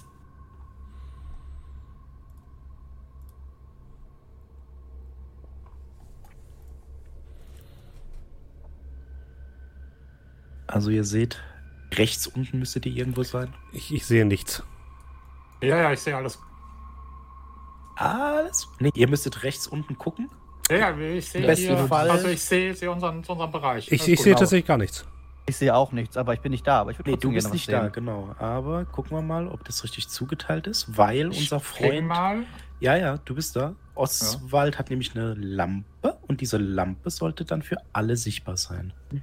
Also 10.67 10.89
ihr 10.89 11.03
seht, 11.03 11.43
rechts 11.95 12.27
unten 12.27 12.59
müsstet 12.59 12.85
ihr 12.85 12.95
irgendwo 12.95 13.23
sein. 13.23 13.53
Ich, 13.73 13.93
ich 13.93 14.05
sehe 14.05 14.23
nichts. 14.23 14.63
Ja, 15.61 15.75
ja, 15.75 15.91
ich 15.91 15.99
sehe 15.99 16.15
alles. 16.15 16.39
Alles? 17.97 18.69
Nee, 18.79 18.91
ihr 18.95 19.09
müsstet 19.09 19.43
rechts 19.43 19.67
unten 19.67 19.97
gucken. 19.97 20.29
Ja, 20.71 20.89
ja, 20.91 20.97
ich 20.99 21.29
sehe 21.29 21.53
hier, 21.53 21.77
Fall- 21.87 22.09
also 22.09 22.27
ich 22.27 22.41
sehe, 22.41 22.73
sehe 22.73 22.89
unseren, 22.91 23.17
unseren 23.17 23.51
Bereich. 23.51 23.87
Ich, 23.91 23.93
ich 23.93 24.03
sehe 24.03 24.15
genau. 24.33 24.39
tatsächlich 24.39 24.65
gar 24.67 24.77
nichts. 24.77 25.05
Ich 25.47 25.57
sehe 25.57 25.75
auch 25.75 25.91
nichts, 25.91 26.15
aber 26.17 26.33
ich 26.33 26.39
bin 26.39 26.51
nicht 26.51 26.65
da. 26.65 26.79
Aber 26.81 26.91
ich 26.91 26.99
würde 26.99 27.11
Nee, 27.11 27.17
du 27.17 27.31
bist 27.31 27.51
nicht 27.51 27.71
da, 27.71 27.89
genau. 27.89 28.33
Aber 28.39 28.85
gucken 28.85 29.17
wir 29.17 29.21
mal, 29.21 29.47
ob 29.47 29.65
das 29.65 29.83
richtig 29.83 30.07
zugeteilt 30.07 30.67
ist, 30.67 30.97
weil 30.97 31.27
unser 31.27 31.59
Freund. 31.59 32.07
mal. 32.07 32.43
Ja, 32.79 32.95
ja, 32.95 33.17
du 33.25 33.35
bist 33.35 33.55
da. 33.55 33.75
Oswald 33.95 34.79
hat 34.79 34.89
nämlich 34.89 35.13
eine 35.15 35.33
Lampe 35.33 36.17
und 36.27 36.41
diese 36.41 36.57
Lampe 36.57 37.09
sollte 37.09 37.43
dann 37.43 37.61
für 37.63 37.77
alle 37.91 38.15
sichtbar 38.15 38.57
sein. 38.57 38.93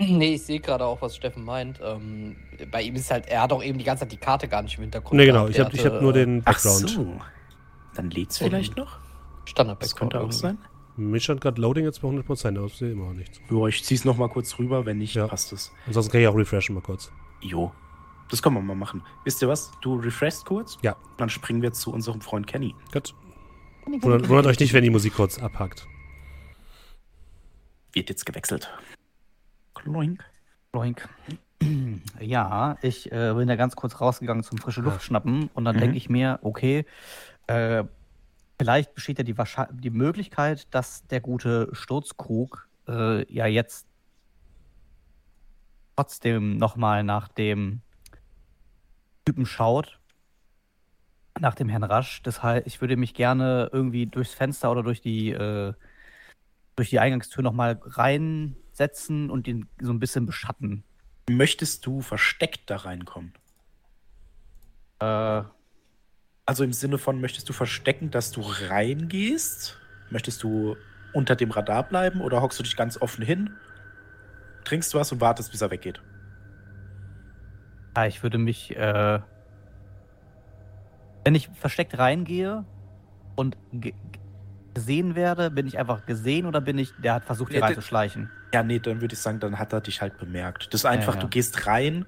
Nee, 0.00 0.34
ich 0.34 0.42
sehe 0.42 0.58
gerade 0.58 0.84
auch, 0.84 1.00
was 1.00 1.14
Steffen 1.14 1.44
meint. 1.44 1.78
Ähm, 1.82 2.36
bei 2.72 2.82
ihm 2.82 2.96
ist 2.96 3.10
halt, 3.10 3.26
er 3.28 3.42
hat 3.42 3.52
auch 3.52 3.62
eben 3.62 3.78
die 3.78 3.84
ganze 3.84 4.00
Zeit 4.02 4.10
die 4.12 4.16
Karte 4.16 4.48
gar 4.48 4.62
nicht 4.62 4.76
im 4.78 4.82
Hintergrund. 4.82 5.12
Nee, 5.16 5.26
genau. 5.26 5.46
Ich 5.46 5.60
habe 5.60 5.76
hab 5.78 6.02
nur 6.02 6.10
äh, 6.16 6.24
den 6.24 6.42
Ach 6.44 6.54
Background. 6.54 6.90
so. 6.90 7.20
Dann 7.94 8.10
lädt's 8.10 8.40
Und- 8.40 8.48
vielleicht 8.48 8.76
noch? 8.76 8.98
Standard 9.46 9.82
Das 9.82 9.96
könnte 9.96 10.20
auch 10.20 10.32
sein. 10.32 10.58
Mir 10.98 11.20
stand 11.20 11.40
gerade 11.40 11.60
Loading 11.60 11.84
jetzt 11.84 12.00
bei 12.02 12.08
100%, 12.08 12.56
aber 12.56 12.66
ich 12.66 12.74
sehe 12.74 12.92
immer 12.92 13.06
noch 13.06 13.12
nichts. 13.14 13.40
Jo, 13.50 13.66
ich 13.66 13.84
zieh's 13.84 14.04
noch 14.04 14.16
mal 14.16 14.28
kurz 14.28 14.58
rüber, 14.58 14.86
wenn 14.86 14.98
nicht, 14.98 15.14
Ja. 15.14 15.26
passt 15.28 15.52
es. 15.52 15.72
Ansonsten 15.86 16.12
kann 16.12 16.20
ich 16.22 16.28
auch 16.28 16.34
refreshen 16.36 16.74
mal 16.74 16.80
kurz. 16.80 17.10
Jo. 17.42 17.72
Das 18.30 18.42
können 18.42 18.56
wir 18.56 18.62
mal 18.62 18.74
machen. 18.74 19.02
Wisst 19.24 19.40
ihr 19.42 19.48
was? 19.48 19.70
Du 19.82 19.94
refreshst 19.96 20.46
kurz? 20.46 20.78
Ja. 20.82 20.96
Dann 21.16 21.28
springen 21.28 21.62
wir 21.62 21.72
zu 21.72 21.92
unserem 21.92 22.20
Freund 22.20 22.46
Kenny. 22.46 22.74
Gut. 22.92 23.14
Wundert, 23.84 24.28
wundert 24.28 24.46
euch 24.46 24.58
nicht, 24.58 24.72
wenn 24.72 24.82
die 24.82 24.90
Musik 24.90 25.14
kurz 25.14 25.38
abhackt. 25.38 25.86
Wird 27.92 28.08
jetzt 28.08 28.26
gewechselt. 28.26 28.70
Kloink. 29.74 30.24
Bloink. 30.72 31.08
Ja, 32.20 32.76
ich 32.82 33.10
äh, 33.10 33.32
bin 33.34 33.48
ja 33.48 33.56
ganz 33.56 33.76
kurz 33.76 34.00
rausgegangen 34.00 34.42
zum 34.44 34.58
frische 34.58 34.82
Luft 34.82 35.02
schnappen 35.02 35.48
und 35.54 35.64
dann 35.64 35.76
Mhm. 35.76 35.80
denke 35.80 35.96
ich 35.96 36.08
mir, 36.10 36.38
okay, 36.42 36.84
äh, 37.46 37.84
vielleicht 38.58 38.94
besteht 38.94 39.18
ja 39.18 39.24
die, 39.24 39.34
die 39.80 39.90
Möglichkeit, 39.90 40.72
dass 40.74 41.06
der 41.06 41.20
gute 41.20 41.68
Sturzkrug 41.72 42.68
äh, 42.88 43.32
ja 43.32 43.46
jetzt 43.46 43.86
trotzdem 45.96 46.56
nochmal 46.56 47.02
nach 47.02 47.28
dem 47.28 47.80
Typen 49.24 49.46
schaut, 49.46 49.98
nach 51.40 51.54
dem 51.54 51.68
Herrn 51.68 51.84
Rasch. 51.84 52.22
Deshalb, 52.22 52.66
ich 52.66 52.80
würde 52.80 52.96
mich 52.96 53.14
gerne 53.14 53.70
irgendwie 53.72 54.06
durchs 54.06 54.34
Fenster 54.34 54.70
oder 54.70 54.82
durch 54.82 55.00
die, 55.00 55.30
äh, 55.30 55.74
durch 56.76 56.90
die 56.90 57.00
Eingangstür 57.00 57.42
nochmal 57.42 57.80
reinsetzen 57.82 59.30
und 59.30 59.48
ihn 59.48 59.68
so 59.80 59.92
ein 59.92 59.98
bisschen 59.98 60.26
beschatten. 60.26 60.84
Möchtest 61.28 61.84
du 61.86 62.02
versteckt 62.02 62.70
da 62.70 62.76
reinkommen? 62.76 63.32
Äh, 65.00 65.42
Also 66.46 66.64
im 66.64 66.72
Sinne 66.72 66.98
von, 66.98 67.20
möchtest 67.20 67.48
du 67.48 67.52
verstecken, 67.52 68.10
dass 68.10 68.30
du 68.30 68.40
reingehst? 68.42 69.80
Möchtest 70.08 70.42
du 70.42 70.76
unter 71.12 71.34
dem 71.36 71.50
Radar 71.50 71.88
bleiben 71.88 72.20
oder 72.20 72.40
hockst 72.42 72.58
du 72.58 72.62
dich 72.62 72.76
ganz 72.76 72.96
offen 73.00 73.24
hin? 73.24 73.60
Trinkst 74.64 74.92
du 74.92 74.98
was 74.98 75.12
und 75.12 75.22
wartest, 75.22 75.50
bis 75.52 75.62
er 75.62 75.70
weggeht? 75.70 76.04
ja, 77.96 78.06
ich 78.06 78.22
würde 78.22 78.38
mich, 78.38 78.74
äh, 78.76 79.20
wenn 81.24 81.34
ich 81.34 81.48
versteckt 81.48 81.98
reingehe 81.98 82.66
und 83.36 83.56
ge 83.72 83.94
gesehen 84.74 85.14
werde, 85.16 85.50
bin 85.50 85.66
ich 85.66 85.78
einfach 85.78 86.06
gesehen 86.06 86.46
oder 86.46 86.60
bin 86.60 86.78
ich, 86.78 86.94
der 86.98 87.14
hat 87.14 87.24
versucht, 87.26 87.52
hier 87.52 87.60
Ja, 87.60 87.66
reinzuschleichen? 87.66 88.32
Ja, 88.54 88.62
nee, 88.62 88.80
dann 88.80 89.00
würde 89.00 89.14
ich 89.14 89.20
sagen, 89.20 89.40
dann 89.40 89.58
hat 89.58 89.72
er 89.72 89.80
dich 89.80 90.00
halt 90.02 90.16
bemerkt. 90.18 90.72
Das 90.72 90.82
ist 90.82 90.86
einfach, 90.86 91.14
Ja, 91.14 91.20
ja. 91.20 91.22
du 91.22 91.28
gehst 91.28 91.66
rein 91.66 92.06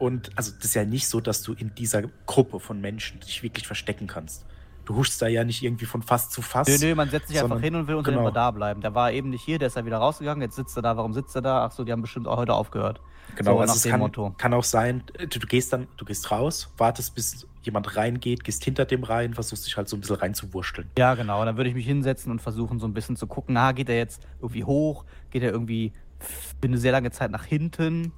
und 0.00 0.30
also 0.36 0.52
das 0.56 0.64
ist 0.66 0.74
ja 0.74 0.84
nicht 0.84 1.06
so, 1.08 1.20
dass 1.20 1.42
du 1.42 1.52
in 1.52 1.74
dieser 1.74 2.02
Gruppe 2.26 2.58
von 2.58 2.80
Menschen 2.80 3.20
dich 3.20 3.42
wirklich 3.42 3.66
verstecken 3.66 4.06
kannst. 4.08 4.44
du 4.86 4.96
huschst 4.96 5.22
da 5.22 5.28
ja 5.28 5.44
nicht 5.44 5.62
irgendwie 5.62 5.84
von 5.84 6.02
Fass 6.02 6.30
zu 6.30 6.42
Fass. 6.42 6.66
Nö, 6.66 6.76
nö, 6.88 6.94
man 6.96 7.08
setzt 7.10 7.28
sich 7.28 7.36
einfach 7.36 7.50
sondern- 7.50 7.62
hin 7.62 7.74
und 7.76 7.86
will 7.86 7.94
unter 7.94 8.10
genau. 8.10 8.22
dem 8.22 8.26
Radar 8.26 8.52
bleiben. 8.52 8.80
Der 8.80 8.92
war 8.92 9.12
eben 9.12 9.30
nicht 9.30 9.44
hier, 9.44 9.58
der 9.60 9.68
ist 9.68 9.76
ja 9.76 9.84
wieder 9.86 9.98
rausgegangen, 9.98 10.42
jetzt 10.42 10.56
sitzt 10.56 10.76
er 10.76 10.82
da, 10.82 10.96
warum 10.96 11.12
sitzt 11.14 11.36
er 11.36 11.42
da? 11.42 11.64
Ach 11.66 11.70
so, 11.70 11.84
die 11.84 11.92
haben 11.92 12.02
bestimmt 12.02 12.26
auch 12.26 12.38
heute 12.38 12.54
aufgehört. 12.54 13.00
Genau, 13.36 13.52
So, 13.54 13.60
also 13.60 13.74
es 13.74 13.84
kann, 13.84 14.00
Motto. 14.00 14.34
kann 14.38 14.52
auch 14.52 14.64
sein, 14.64 15.04
äh, 15.16 15.28
du, 15.28 15.38
du 15.38 15.46
gehst 15.46 15.72
dann, 15.72 15.86
du 15.96 16.04
gehst 16.04 16.28
raus, 16.32 16.72
wartest, 16.76 17.14
bis 17.14 17.46
jemand 17.62 17.94
reingeht, 17.94 18.42
gehst 18.42 18.64
hinter 18.64 18.84
dem 18.84 19.04
rein, 19.04 19.34
versuchst 19.34 19.64
dich 19.66 19.76
halt 19.76 19.88
so 19.88 19.96
ein 19.96 20.00
bisschen 20.00 20.16
reinzuwurschteln. 20.16 20.88
Ja, 20.98 21.14
genau. 21.14 21.44
Dann 21.44 21.56
würde 21.56 21.68
ich 21.70 21.76
mich 21.76 21.86
hinsetzen 21.86 22.32
und 22.32 22.40
versuchen, 22.42 22.80
so 22.80 22.86
ein 22.88 22.94
bisschen 22.94 23.14
zu 23.14 23.28
gucken, 23.28 23.54
na, 23.54 23.70
geht 23.70 23.88
er 23.88 23.96
jetzt 23.98 24.26
irgendwie 24.40 24.64
hoch? 24.64 25.04
Geht 25.30 25.44
er 25.44 25.52
irgendwie 25.52 25.92
für 26.18 26.66
eine 26.66 26.78
sehr 26.78 26.90
lange 26.90 27.12
Zeit 27.12 27.30
nach 27.30 27.44
hinten? 27.44 28.10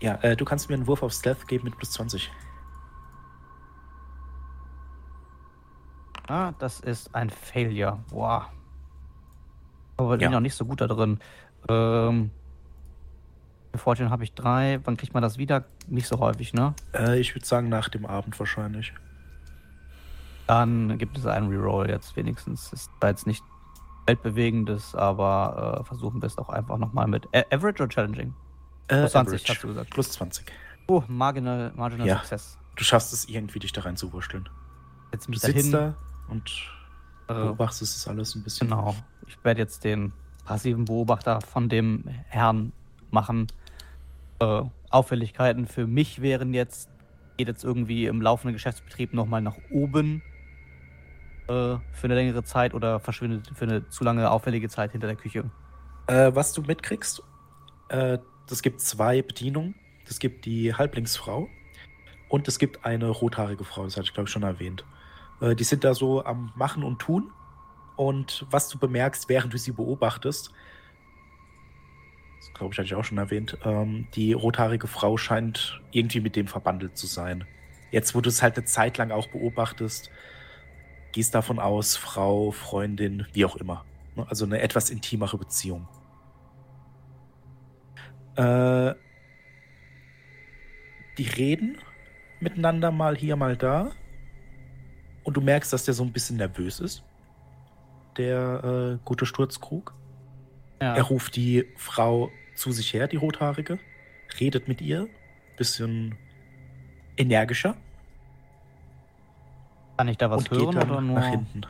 Ja, 0.00 0.14
äh, 0.22 0.36
du 0.36 0.44
kannst 0.44 0.68
mir 0.68 0.74
einen 0.74 0.86
Wurf 0.86 1.02
auf 1.02 1.12
Stealth 1.12 1.48
geben 1.48 1.64
mit 1.64 1.76
plus 1.76 1.92
20. 1.92 2.30
Ah, 6.28 6.52
das 6.58 6.80
ist 6.80 7.14
ein 7.14 7.30
Failure. 7.30 7.98
Boah. 8.10 8.50
Aber 9.96 10.16
ich 10.16 10.20
Ja. 10.22 10.28
bin 10.28 10.34
noch 10.34 10.40
nicht 10.40 10.54
so 10.56 10.64
gut 10.64 10.80
da 10.80 10.86
drin. 10.86 11.20
Ähm, 11.68 12.30
Fortune 13.74 14.10
habe 14.10 14.24
ich 14.24 14.34
drei. 14.34 14.80
Wann 14.84 14.96
kriegt 14.96 15.14
man 15.14 15.22
das 15.22 15.38
wieder? 15.38 15.64
Nicht 15.86 16.08
so 16.08 16.18
häufig, 16.18 16.52
ne? 16.52 16.74
Äh, 16.94 17.18
ich 17.20 17.34
würde 17.34 17.46
sagen, 17.46 17.68
nach 17.68 17.88
dem 17.88 18.06
Abend 18.06 18.38
wahrscheinlich. 18.38 18.92
Dann 20.46 20.98
gibt 20.98 21.16
es 21.18 21.26
einen 21.26 21.48
Reroll 21.48 21.88
jetzt 21.90 22.16
wenigstens. 22.16 22.72
Ist 22.72 22.90
da 23.00 23.08
jetzt 23.08 23.26
nicht 23.26 23.42
weltbewegendes, 24.06 24.94
aber 24.94 25.80
äh, 25.80 25.84
versuchen 25.84 26.22
wir 26.22 26.26
es 26.26 26.38
auch 26.38 26.48
einfach 26.48 26.78
nochmal 26.78 27.06
mit. 27.06 27.26
A 27.34 27.42
Average 27.54 27.82
oder 27.82 27.88
Challenging? 27.88 28.34
Äh, 28.88 29.00
Plus 29.00 29.12
20 29.12 29.34
average. 29.34 29.52
hast 29.52 29.62
du 29.62 29.66
gesagt. 29.68 29.90
Plus 29.90 30.10
20. 30.12 30.46
Oh, 30.88 31.02
Marginal, 31.08 31.72
Marginal 31.74 32.06
Ja. 32.06 32.18
Success. 32.18 32.58
Du 32.76 32.84
schaffst 32.84 33.12
es 33.12 33.28
irgendwie, 33.28 33.58
dich 33.58 33.72
da 33.72 33.80
reinzuwurschteln. 33.82 34.48
Jetzt 35.12 35.26
Du 35.26 35.30
mich 35.30 35.40
sitzt 35.40 35.56
dahin. 35.56 35.72
da 35.72 35.94
und 36.28 36.50
Äh, 37.28 37.34
beobachtest 37.34 37.96
es 37.96 38.06
alles 38.06 38.34
ein 38.36 38.44
bisschen. 38.44 38.68
Genau. 38.68 38.94
Ich 39.26 39.42
werde 39.44 39.60
jetzt 39.60 39.82
den 39.84 40.12
passiven 40.44 40.84
Beobachter 40.84 41.40
von 41.40 41.68
dem 41.68 42.04
Herrn 42.28 42.72
machen. 43.10 43.48
Äh, 44.38 44.62
Auffälligkeiten 44.90 45.66
für 45.66 45.86
mich 45.88 46.22
wären 46.22 46.54
jetzt, 46.54 46.88
geht 47.36 47.48
jetzt 47.48 47.64
irgendwie 47.64 48.06
im 48.06 48.20
laufenden 48.22 48.52
Geschäftsbetrieb 48.52 49.12
nochmal 49.14 49.40
nach 49.42 49.56
oben 49.70 50.22
äh, 51.48 51.76
für 51.92 52.04
eine 52.04 52.14
längere 52.14 52.44
Zeit 52.44 52.74
oder 52.74 53.00
verschwindet 53.00 53.50
für 53.54 53.64
eine 53.64 53.88
zu 53.88 54.04
lange 54.04 54.30
auffällige 54.30 54.68
Zeit 54.68 54.92
hinter 54.92 55.06
der 55.08 55.16
Küche. 55.16 55.50
Äh, 56.06 56.32
was 56.34 56.52
du 56.52 56.62
mitkriegst, 56.62 57.22
das 58.48 58.62
gibt 58.62 58.80
zwei 58.80 59.22
Bedienungen. 59.22 59.74
Es 60.08 60.18
gibt 60.18 60.44
die 60.44 60.72
Halblingsfrau 60.72 61.48
und 62.28 62.48
es 62.48 62.58
gibt 62.58 62.84
eine 62.84 63.08
rothaarige 63.08 63.64
Frau, 63.64 63.84
das 63.84 63.96
hatte 63.96 64.06
ich 64.06 64.14
glaube 64.14 64.28
ich 64.28 64.32
schon 64.32 64.42
erwähnt. 64.44 64.84
Äh, 65.40 65.54
die 65.54 65.64
sind 65.64 65.84
da 65.84 65.94
so 65.94 66.24
am 66.24 66.52
Machen 66.54 66.82
und 66.82 66.98
Tun. 66.98 67.30
Und 67.96 68.46
was 68.50 68.68
du 68.68 68.78
bemerkst, 68.78 69.28
während 69.28 69.52
du 69.52 69.58
sie 69.58 69.72
beobachtest, 69.72 70.52
das 72.38 72.54
glaube 72.54 72.72
ich 72.72 72.78
hatte 72.78 72.86
ich 72.86 72.94
auch 72.94 73.04
schon 73.04 73.18
erwähnt, 73.18 73.58
ähm, 73.64 74.06
die 74.14 74.32
rothaarige 74.32 74.86
Frau 74.86 75.16
scheint 75.16 75.80
irgendwie 75.92 76.20
mit 76.20 76.36
dem 76.36 76.46
verbandelt 76.46 76.96
zu 76.96 77.06
sein. 77.06 77.44
Jetzt, 77.90 78.14
wo 78.14 78.20
du 78.20 78.28
es 78.28 78.42
halt 78.42 78.56
eine 78.56 78.66
Zeit 78.66 78.98
lang 78.98 79.10
auch 79.10 79.28
beobachtest, 79.28 80.10
gehst 81.12 81.34
davon 81.34 81.58
aus, 81.58 81.96
Frau, 81.96 82.50
Freundin, 82.50 83.26
wie 83.32 83.44
auch 83.44 83.56
immer. 83.56 83.84
Ne? 84.16 84.26
Also 84.28 84.44
eine 84.44 84.60
etwas 84.60 84.90
intimere 84.90 85.38
Beziehung. 85.38 85.88
Äh, 88.36 88.94
die 91.18 91.28
reden 91.28 91.78
miteinander 92.40 92.90
mal 92.90 93.16
hier, 93.16 93.36
mal 93.36 93.56
da. 93.56 93.92
Und 95.24 95.36
du 95.36 95.40
merkst, 95.40 95.72
dass 95.72 95.84
der 95.84 95.94
so 95.94 96.04
ein 96.04 96.12
bisschen 96.12 96.36
nervös 96.36 96.80
ist. 96.80 97.02
Der 98.16 98.98
äh, 98.98 99.04
gute 99.04 99.26
Sturzkrug. 99.26 99.94
Er 100.78 101.02
ruft 101.02 101.36
die 101.36 101.64
Frau 101.76 102.30
zu 102.54 102.70
sich 102.70 102.92
her, 102.92 103.08
die 103.08 103.16
Rothaarige, 103.16 103.78
redet 104.38 104.68
mit 104.68 104.82
ihr, 104.82 105.08
bisschen 105.56 106.14
energischer 107.16 107.76
Kann 109.96 110.08
ich 110.08 110.18
da 110.18 110.30
was 110.30 110.50
hören 110.50 110.76
oder 110.76 111.00
nur 111.00 111.14
nach 111.14 111.28
hinten. 111.28 111.62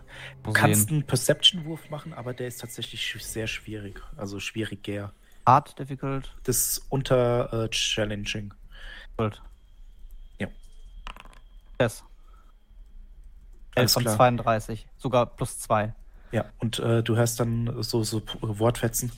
Du 0.43 0.53
kannst 0.53 0.91
einen 0.91 1.05
Perception-Wurf 1.05 1.89
machen, 1.91 2.13
aber 2.13 2.35
der 2.35 2.49
ist 2.49 2.61
tatsächlich 2.61 3.15
sehr 3.21 3.47
schwierig. 3.47 4.01
Also 4.17 4.41
schwieriger. 4.41 5.13
Hard, 5.47 5.79
difficult, 5.79 6.35
Das 6.43 6.57
ist 6.57 6.87
unter 6.89 7.53
äh, 7.53 7.69
Challenging. 7.71 8.53
difficult. 9.17 9.43
Ja. 10.41 10.49
Yes. 11.81 12.03
11 13.77 13.77
Alles 13.77 13.93
von 13.93 14.03
klar. 14.03 14.17
32. 14.17 14.89
Sogar 14.97 15.27
plus 15.27 15.59
2. 15.61 15.95
Ja, 16.33 16.47
und 16.59 16.81
äh, 16.81 17.03
du 17.05 17.15
hörst 17.15 17.39
dann 17.39 17.83
so, 17.83 18.03
so 18.03 18.23
Wortfetzen. 18.41 19.13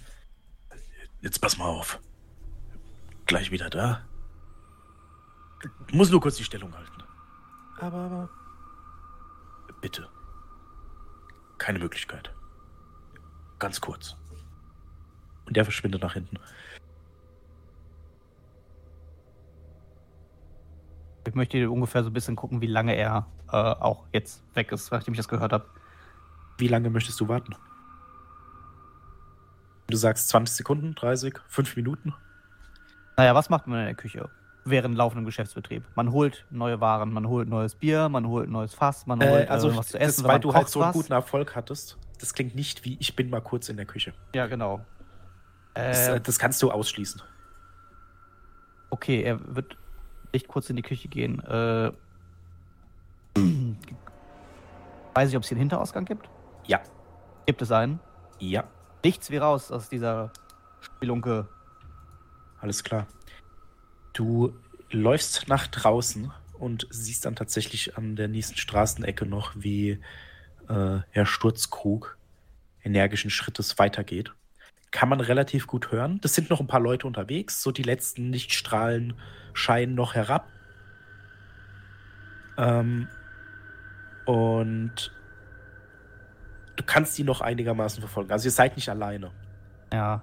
Jetzt 1.23 1.41
pass 1.41 1.57
mal 1.57 1.67
auf. 1.67 1.99
Gleich 3.27 3.51
wieder 3.51 3.71
da. 3.71 4.03
Muss 5.93 6.11
nur 6.11 6.21
kurz 6.21 6.37
die 6.37 6.45
Stellung 6.45 6.75
halten. 6.77 7.03
Aber, 7.81 7.97
aber. 7.97 8.31
Bitte. 9.81 10.09
Keine 11.57 11.79
Möglichkeit. 11.79 12.31
Ganz 13.59 13.81
kurz. 13.81 14.18
Und 15.49 15.57
der 15.57 15.65
verschwindet 15.65 16.03
nach 16.03 16.13
hinten. 16.13 16.39
Ich 21.27 21.35
möchte 21.35 21.71
ungefähr 21.71 22.03
so 22.05 22.11
ein 22.11 22.13
bisschen 22.13 22.37
gucken, 22.37 22.61
wie 22.61 22.67
lange 22.67 22.95
er 22.95 23.27
äh, 23.51 23.57
auch 23.57 24.05
jetzt 24.13 24.43
weg 24.55 24.73
ist, 24.73 24.93
nachdem 24.93 25.15
ich 25.15 25.19
das 25.19 25.29
gehört 25.29 25.53
habe. 25.53 25.67
Wie 26.59 26.69
lange 26.69 26.91
möchtest 26.91 27.19
du 27.21 27.29
warten? 27.29 27.55
Du 29.89 29.97
sagst 29.97 30.29
20 30.29 30.55
Sekunden, 30.57 30.95
30, 30.95 31.35
5 31.49 31.77
Minuten. 31.77 32.15
Naja, 33.17 33.35
was 33.35 33.49
macht 33.49 33.67
man 33.67 33.81
in 33.81 33.85
der 33.87 33.95
Küche 33.95 34.29
während 34.65 34.95
laufendem 34.97 35.25
Geschäftsbetrieb? 35.25 35.83
Man 35.95 36.13
holt 36.13 36.47
neue 36.51 36.81
Waren, 36.81 37.13
man 37.13 37.27
holt 37.27 37.49
neues 37.49 37.75
Bier, 37.75 38.09
man 38.09 38.27
holt 38.27 38.51
neues 38.51 38.75
Fass, 38.75 39.07
man 39.07 39.21
holt 39.21 39.47
Äh, 39.49 39.51
also, 39.51 39.71
äh, 39.71 39.77
was 39.77 39.89
zu 39.89 39.99
essen, 40.01 40.23
das, 40.25 40.31
weil 40.31 40.41
du 40.41 40.53
halt 40.53 40.69
so 40.69 40.81
einen 40.81 40.91
was. 40.91 40.95
guten 40.97 41.13
Erfolg 41.13 41.57
hattest, 41.57 41.99
das 42.21 42.35
klingt 42.35 42.55
nicht 42.55 42.85
wie 42.85 42.97
ich 43.01 43.17
bin 43.17 43.31
mal 43.31 43.41
kurz 43.41 43.69
in 43.69 43.77
der 43.77 43.87
Küche. 43.87 44.13
Ja, 44.35 44.47
genau. 44.47 44.85
Das, 45.79 46.09
Äh, 46.09 46.17
äh, 46.17 46.21
das 46.21 46.39
kannst 46.39 46.61
du 46.63 46.71
ausschließen. 46.71 47.23
okay, 48.91 49.23
er 49.23 49.55
wird 49.55 49.77
nicht 50.33 50.49
kurz 50.49 50.69
in 50.71 50.77
die 50.77 50.83
Küche 50.83 51.09
gehen. 51.09 51.41
Äh, 51.45 51.93
weiß 55.15 55.29
ich, 55.31 55.37
ob 55.37 55.43
es 55.43 55.49
hier 55.49 55.57
einen 55.57 55.61
Hinterausgang 55.61 56.05
gibt? 56.05 56.29
Ja. 56.67 56.81
Gibt 57.47 57.63
es 57.63 57.73
einen? 57.73 58.01
Ja, 58.39 58.65
Nichts 59.05 59.31
wie 59.31 59.37
raus 59.37 59.71
aus 59.71 59.89
dieser 59.89 60.33
Spelunke. 60.81 61.49
alles 62.61 62.83
klar. 62.83 63.07
Du 64.13 64.53
läufst 64.91 65.47
nach 65.49 65.69
draußen 65.69 66.33
und 66.59 66.87
siehst 66.91 67.25
dann 67.25 67.37
tatsächlich 67.37 67.97
an 67.97 68.17
der 68.17 68.27
nächsten 68.27 68.57
Straßenecke 68.57 69.25
noch, 69.25 69.53
wie 69.55 70.01
äh, 70.69 70.99
Herr 71.11 71.27
Sturzkrug 71.27 72.19
energischen 72.83 73.31
Schrittes 73.31 73.79
weitergeht. 73.79 74.33
Kann 74.91 75.09
man 75.09 75.21
relativ 75.21 75.67
gut 75.67 75.93
hören. 75.93 76.19
Das 76.23 76.35
sind 76.35 76.51
noch 76.51 76.61
ein 76.61 76.67
paar 76.67 76.81
Leute 76.81 77.07
unterwegs. 77.07 77.63
So 77.63 77.73
die 77.73 77.83
letzten 77.83 78.33
Lichtstrahlen 78.33 79.15
scheinen 79.53 79.95
noch 79.95 80.15
herab. 80.15 80.49
Ähm, 82.57 83.09
und 84.25 85.13
du 86.77 86.85
kannst 86.85 87.17
die 87.19 87.25
noch 87.25 87.41
einigermaßen 87.41 88.01
verfolgen. 88.01 88.33
Also 88.33 88.49
ihr 88.49 88.53
seid 88.53 88.77
nicht 88.77 88.89
alleine. 88.89 89.31
Ja. 89.93 90.23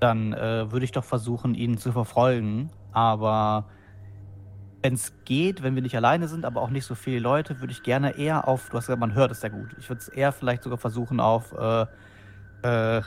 Dann 0.00 0.32
äh, 0.32 0.70
würde 0.72 0.84
ich 0.84 0.92
doch 0.92 1.04
versuchen, 1.04 1.54
ihn 1.54 1.78
zu 1.78 1.92
verfolgen. 1.92 2.70
Aber 2.92 3.68
wenn 4.82 4.94
es 4.94 5.12
geht, 5.24 5.62
wenn 5.62 5.74
wir 5.74 5.82
nicht 5.82 5.96
alleine 5.96 6.26
sind, 6.26 6.44
aber 6.44 6.60
auch 6.60 6.70
nicht 6.70 6.84
so 6.84 6.94
viele 6.94 7.20
Leute, 7.20 7.60
würde 7.60 7.72
ich 7.72 7.82
gerne 7.82 8.18
eher 8.18 8.48
auf, 8.48 8.68
du 8.68 8.76
hast 8.76 8.86
gesagt, 8.86 9.00
man 9.00 9.14
hört 9.14 9.30
es 9.30 9.40
sehr 9.40 9.50
gut. 9.50 9.74
Ich 9.78 9.88
würde 9.88 10.00
es 10.00 10.08
eher 10.08 10.32
vielleicht 10.32 10.64
sogar 10.64 10.78
versuchen, 10.78 11.20
auf 11.20 11.52
äh, 11.52 11.86
äh, 12.62 13.02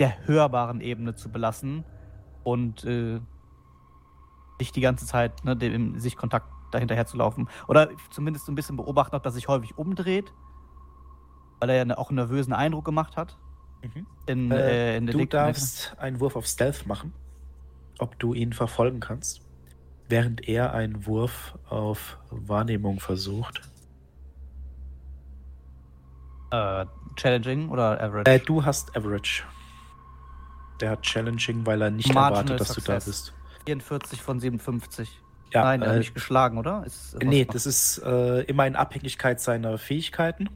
der 0.00 0.26
hörbaren 0.26 0.80
Ebene 0.80 1.14
zu 1.14 1.30
belassen 1.30 1.84
und 2.42 2.84
äh, 2.84 3.20
nicht 4.58 4.74
die 4.74 4.80
ganze 4.80 5.06
Zeit 5.06 5.44
ne, 5.44 5.56
dem 5.56 5.98
sich 5.98 6.16
Kontakt 6.16 6.46
dahinterher 6.72 7.06
zu 7.06 7.16
laufen. 7.16 7.48
Oder 7.68 7.90
zumindest 8.10 8.46
so 8.46 8.52
ein 8.52 8.54
bisschen 8.54 8.76
beobachten, 8.76 9.14
ob 9.14 9.24
er 9.24 9.30
sich 9.30 9.48
häufig 9.48 9.76
umdreht, 9.76 10.32
weil 11.60 11.70
er 11.70 11.76
ja 11.76 11.84
ne- 11.84 11.98
auch 11.98 12.08
einen 12.08 12.16
nervösen 12.16 12.52
Eindruck 12.52 12.84
gemacht 12.84 13.16
hat. 13.16 13.36
Mhm. 13.82 14.06
In, 14.26 14.50
Äh, 14.50 14.94
äh, 14.94 14.96
in 14.96 15.06
du 15.06 15.24
darfst 15.26 15.94
einen 15.98 16.20
Wurf 16.20 16.36
auf 16.36 16.46
Stealth 16.46 16.86
machen, 16.86 17.12
ob 17.98 18.18
du 18.18 18.34
ihn 18.34 18.52
verfolgen 18.52 19.00
kannst, 19.00 19.42
während 20.08 20.48
er 20.48 20.72
einen 20.72 21.06
Wurf 21.06 21.58
auf 21.68 22.18
Wahrnehmung 22.30 23.00
versucht. 23.00 23.62
Äh, 26.52 26.86
challenging 27.16 27.68
oder 27.68 28.00
average? 28.00 28.30
Äh, 28.30 28.38
du 28.40 28.64
hast 28.64 28.96
Average. 28.96 29.44
Der 30.80 30.90
hat 30.90 31.02
Challenging, 31.02 31.66
weil 31.66 31.82
er 31.82 31.90
nicht 31.90 32.12
Marginal 32.14 32.44
erwartet, 32.44 32.60
dass 32.60 32.68
du 32.74 32.80
da 32.80 33.00
Success. 33.00 33.04
bist. 33.06 33.32
44 33.66 34.22
von 34.22 34.40
57. 34.40 35.10
Ja, 35.52 35.64
Nein, 35.64 35.82
er 35.82 35.88
hat 35.88 35.94
äh, 35.96 35.98
nicht 35.98 36.14
geschlagen, 36.14 36.58
oder? 36.58 36.84
Ist, 36.86 37.16
nee, 37.22 37.44
das 37.44 37.66
ist 37.66 37.98
äh, 37.98 38.42
immer 38.42 38.66
in 38.66 38.76
Abhängigkeit 38.76 39.40
seiner 39.40 39.78
Fähigkeiten. 39.78 40.48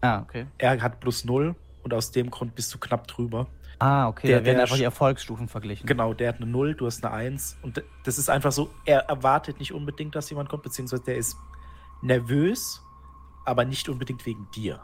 Ah, 0.00 0.20
okay. 0.20 0.46
Er 0.58 0.80
hat 0.80 1.00
plus 1.00 1.24
null 1.24 1.54
und 1.82 1.92
aus 1.92 2.12
dem 2.12 2.30
Grund 2.30 2.54
bist 2.54 2.72
du 2.72 2.78
knapp 2.78 3.06
drüber. 3.08 3.46
Ah, 3.78 4.08
okay. 4.08 4.28
Der- 4.28 4.38
da 4.40 4.44
werden 4.46 4.54
der 4.56 4.62
einfach 4.64 4.76
die 4.76 4.84
Erfolgsstufen 4.84 5.48
verglichen. 5.48 5.86
Genau, 5.86 6.14
der 6.14 6.28
hat 6.28 6.36
eine 6.36 6.46
Null, 6.46 6.74
du 6.74 6.86
hast 6.86 7.04
eine 7.04 7.12
Eins. 7.14 7.58
Und 7.62 7.82
das 8.04 8.16
ist 8.18 8.30
einfach 8.30 8.52
so, 8.52 8.70
er 8.84 9.00
erwartet 9.08 9.58
nicht 9.58 9.72
unbedingt, 9.72 10.14
dass 10.14 10.30
jemand 10.30 10.48
kommt, 10.48 10.62
beziehungsweise 10.62 11.02
der 11.02 11.16
ist 11.16 11.36
nervös, 12.00 12.80
aber 13.44 13.64
nicht 13.64 13.88
unbedingt 13.88 14.24
wegen 14.24 14.48
dir. 14.54 14.80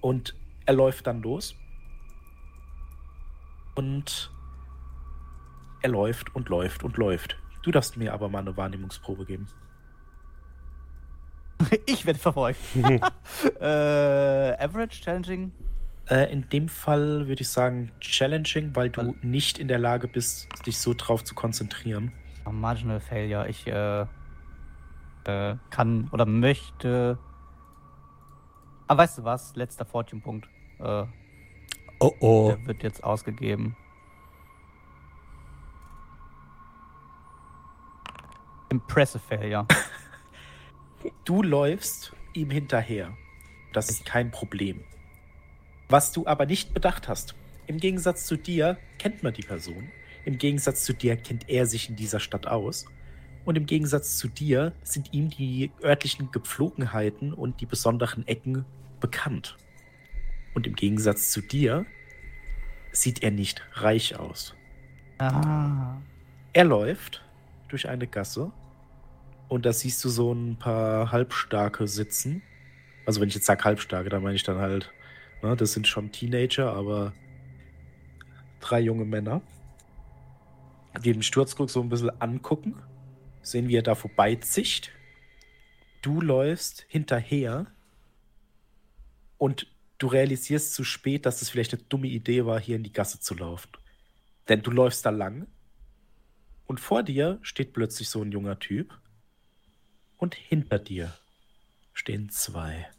Und 0.00 0.34
er 0.64 0.74
läuft 0.74 1.06
dann 1.06 1.20
los. 1.22 1.54
Und 3.74 4.30
er 5.82 5.90
läuft 5.90 6.34
und 6.34 6.48
läuft 6.48 6.82
und 6.84 6.96
läuft. 6.96 7.38
Du 7.62 7.70
darfst 7.70 7.96
mir 7.96 8.12
aber 8.12 8.28
mal 8.28 8.40
eine 8.40 8.56
Wahrnehmungsprobe 8.56 9.24
geben. 9.24 9.46
ich 11.86 12.06
werde 12.06 12.18
verfolgt. 12.18 12.60
äh, 13.60 13.64
Average, 14.58 15.02
Challenging? 15.02 15.52
Äh, 16.08 16.32
in 16.32 16.48
dem 16.48 16.68
Fall 16.68 17.28
würde 17.28 17.42
ich 17.42 17.48
sagen 17.48 17.92
challenging, 18.00 18.74
weil 18.74 18.90
du 18.90 19.02
Weil- 19.02 19.14
nicht 19.22 19.58
in 19.58 19.68
der 19.68 19.78
Lage 19.78 20.08
bist, 20.08 20.48
dich 20.66 20.78
so 20.78 20.94
drauf 20.94 21.22
zu 21.24 21.34
konzentrieren. 21.34 22.12
Marginal 22.50 22.98
Failure. 23.00 23.48
Ich 23.48 23.66
äh, 23.66 24.06
äh, 25.24 25.56
kann 25.70 26.08
oder 26.10 26.26
möchte. 26.26 27.18
Ah, 28.88 28.96
weißt 28.96 29.18
du 29.18 29.24
was? 29.24 29.54
Letzter 29.54 29.84
Fortune-Punkt. 29.84 30.48
Oh 32.00 32.14
oh. 32.20 32.48
Der 32.48 32.66
wird 32.66 32.82
jetzt 32.82 33.04
ausgegeben. 33.04 33.76
Impressive 38.70 39.20
Failure. 39.20 39.66
Du 41.24 41.42
läufst 41.42 42.12
ihm 42.34 42.50
hinterher. 42.50 43.16
Das 43.72 43.88
ist 43.88 44.04
kein 44.04 44.30
Problem. 44.30 44.84
Was 45.88 46.12
du 46.12 46.26
aber 46.26 46.44
nicht 46.44 46.74
bedacht 46.74 47.08
hast, 47.08 47.34
im 47.66 47.78
Gegensatz 47.78 48.26
zu 48.26 48.36
dir 48.36 48.76
kennt 48.98 49.22
man 49.22 49.32
die 49.32 49.42
Person. 49.42 49.90
Im 50.24 50.36
Gegensatz 50.36 50.84
zu 50.84 50.92
dir 50.92 51.16
kennt 51.16 51.48
er 51.48 51.64
sich 51.64 51.88
in 51.88 51.96
dieser 51.96 52.20
Stadt 52.20 52.46
aus. 52.46 52.84
Und 53.46 53.56
im 53.56 53.64
Gegensatz 53.64 54.18
zu 54.18 54.28
dir 54.28 54.74
sind 54.82 55.14
ihm 55.14 55.30
die 55.30 55.70
örtlichen 55.82 56.30
Gepflogenheiten 56.30 57.32
und 57.32 57.60
die 57.60 57.66
besonderen 57.66 58.26
Ecken 58.26 58.66
bekannt. 59.00 59.56
Und 60.54 60.66
im 60.66 60.74
Gegensatz 60.74 61.30
zu 61.30 61.40
dir 61.40 61.86
sieht 62.92 63.22
er 63.22 63.30
nicht 63.30 63.62
reich 63.72 64.16
aus. 64.18 64.54
Ah. 65.18 65.96
Er 66.52 66.64
läuft 66.64 67.24
durch 67.68 67.88
eine 67.88 68.06
Gasse 68.06 68.52
und 69.48 69.66
da 69.66 69.72
siehst 69.72 70.04
du 70.04 70.08
so 70.08 70.32
ein 70.32 70.58
paar 70.58 71.12
Halbstarke 71.12 71.86
sitzen. 71.86 72.42
Also 73.06 73.20
wenn 73.20 73.28
ich 73.28 73.34
jetzt 73.34 73.46
sage 73.46 73.64
Halbstarke, 73.64 74.08
dann 74.08 74.22
meine 74.22 74.36
ich 74.36 74.42
dann 74.42 74.58
halt, 74.58 74.92
ne, 75.42 75.56
das 75.56 75.72
sind 75.72 75.86
schon 75.86 76.10
Teenager, 76.10 76.72
aber 76.72 77.12
drei 78.60 78.80
junge 78.80 79.04
Männer, 79.04 79.42
die 81.04 81.12
den 81.12 81.22
Sturzkrug 81.22 81.70
so 81.70 81.80
ein 81.80 81.88
bisschen 81.88 82.10
angucken, 82.20 82.76
sehen, 83.42 83.68
wie 83.68 83.76
er 83.76 83.82
da 83.82 83.94
vorbeizischt. 83.94 84.90
Du 86.02 86.20
läufst 86.20 86.86
hinterher 86.88 87.66
und 89.38 89.66
du 90.00 90.06
realisierst 90.08 90.74
zu 90.74 90.82
spät, 90.82 91.26
dass 91.26 91.42
es 91.42 91.50
vielleicht 91.50 91.74
eine 91.74 91.82
dumme 91.84 92.08
Idee 92.08 92.46
war, 92.46 92.58
hier 92.58 92.74
in 92.74 92.82
die 92.82 92.92
Gasse 92.92 93.20
zu 93.20 93.34
laufen. 93.34 93.70
Denn 94.48 94.62
du 94.62 94.72
läufst 94.72 95.06
da 95.06 95.10
lang 95.10 95.46
und 96.66 96.80
vor 96.80 97.02
dir 97.04 97.38
steht 97.42 97.72
plötzlich 97.74 98.08
so 98.08 98.22
ein 98.22 98.32
junger 98.32 98.58
Typ 98.58 98.98
und 100.16 100.34
hinter 100.34 100.78
dir 100.78 101.12
stehen 101.92 102.30
zwei. 102.30 102.90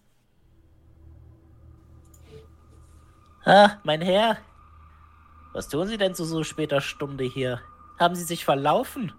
Ah, 3.43 3.79
mein 3.83 4.01
Herr. 4.01 4.37
Was 5.53 5.67
tun 5.67 5.87
Sie 5.87 5.97
denn 5.97 6.13
zu 6.13 6.23
so 6.23 6.43
später 6.43 6.79
Stunde 6.81 7.23
hier? 7.23 7.61
Haben 7.99 8.13
Sie 8.15 8.23
sich 8.23 8.45
verlaufen? 8.45 9.11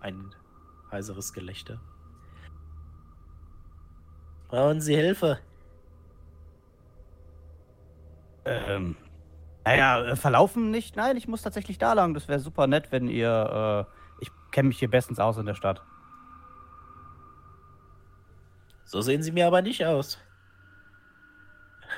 Ein 0.00 0.34
heiseres 0.92 1.32
Gelächter. 1.32 1.80
Brauchen 4.48 4.82
Sie 4.82 4.94
Hilfe? 4.94 5.40
Ähm. 8.44 8.96
Naja, 9.64 10.04
äh, 10.04 10.16
verlaufen 10.16 10.70
nicht? 10.70 10.96
Nein, 10.96 11.16
ich 11.16 11.26
muss 11.26 11.42
tatsächlich 11.42 11.78
da 11.78 11.94
lang. 11.94 12.14
Das 12.14 12.28
wäre 12.28 12.40
super 12.40 12.66
nett, 12.66 12.92
wenn 12.92 13.08
ihr. 13.08 13.86
Äh, 13.88 14.22
ich 14.22 14.30
kenne 14.52 14.68
mich 14.68 14.78
hier 14.78 14.90
bestens 14.90 15.18
aus 15.18 15.36
in 15.38 15.46
der 15.46 15.54
Stadt. 15.54 15.82
So 18.84 19.00
sehen 19.00 19.22
Sie 19.22 19.32
mir 19.32 19.46
aber 19.46 19.62
nicht 19.62 19.84
aus. 19.84 20.18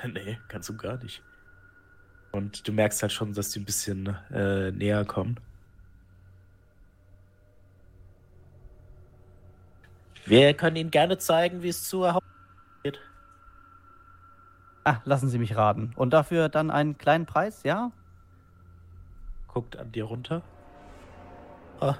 nee, 0.07 0.39
kannst 0.47 0.69
du 0.69 0.77
gar 0.77 0.97
nicht. 0.97 1.21
Und 2.31 2.67
du 2.67 2.71
merkst 2.71 3.01
halt 3.01 3.11
schon, 3.11 3.33
dass 3.33 3.51
die 3.51 3.59
ein 3.59 3.65
bisschen 3.65 4.15
äh, 4.31 4.71
näher 4.71 5.05
kommen. 5.05 5.39
Wir 10.25 10.53
können 10.53 10.75
Ihnen 10.75 10.91
gerne 10.91 11.17
zeigen, 11.17 11.63
wie 11.63 11.69
es 11.69 11.87
zu 11.87 12.05
Hause 12.05 12.19
geht. 12.19 12.26
Ah, 14.87 15.01
lassen 15.03 15.27
Sie 15.27 15.37
mich 15.37 15.57
raten. 15.57 15.91
Und 15.97 16.11
dafür 16.13 16.47
dann 16.47 16.71
einen 16.71 16.97
kleinen 16.97 17.25
Preis, 17.25 17.63
ja? 17.63 17.91
Guckt 19.47 19.75
an 19.75 19.91
dir 19.91 20.05
runter. 20.05 20.41
Oh, 21.81 21.93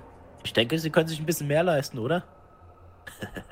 ich 0.44 0.54
denke, 0.54 0.80
Sie 0.80 0.90
können 0.90 1.10
sich 1.10 1.20
ein 1.20 1.26
bisschen 1.26 1.48
mehr 1.48 1.64
leisten, 1.64 2.00
oder? 2.00 2.24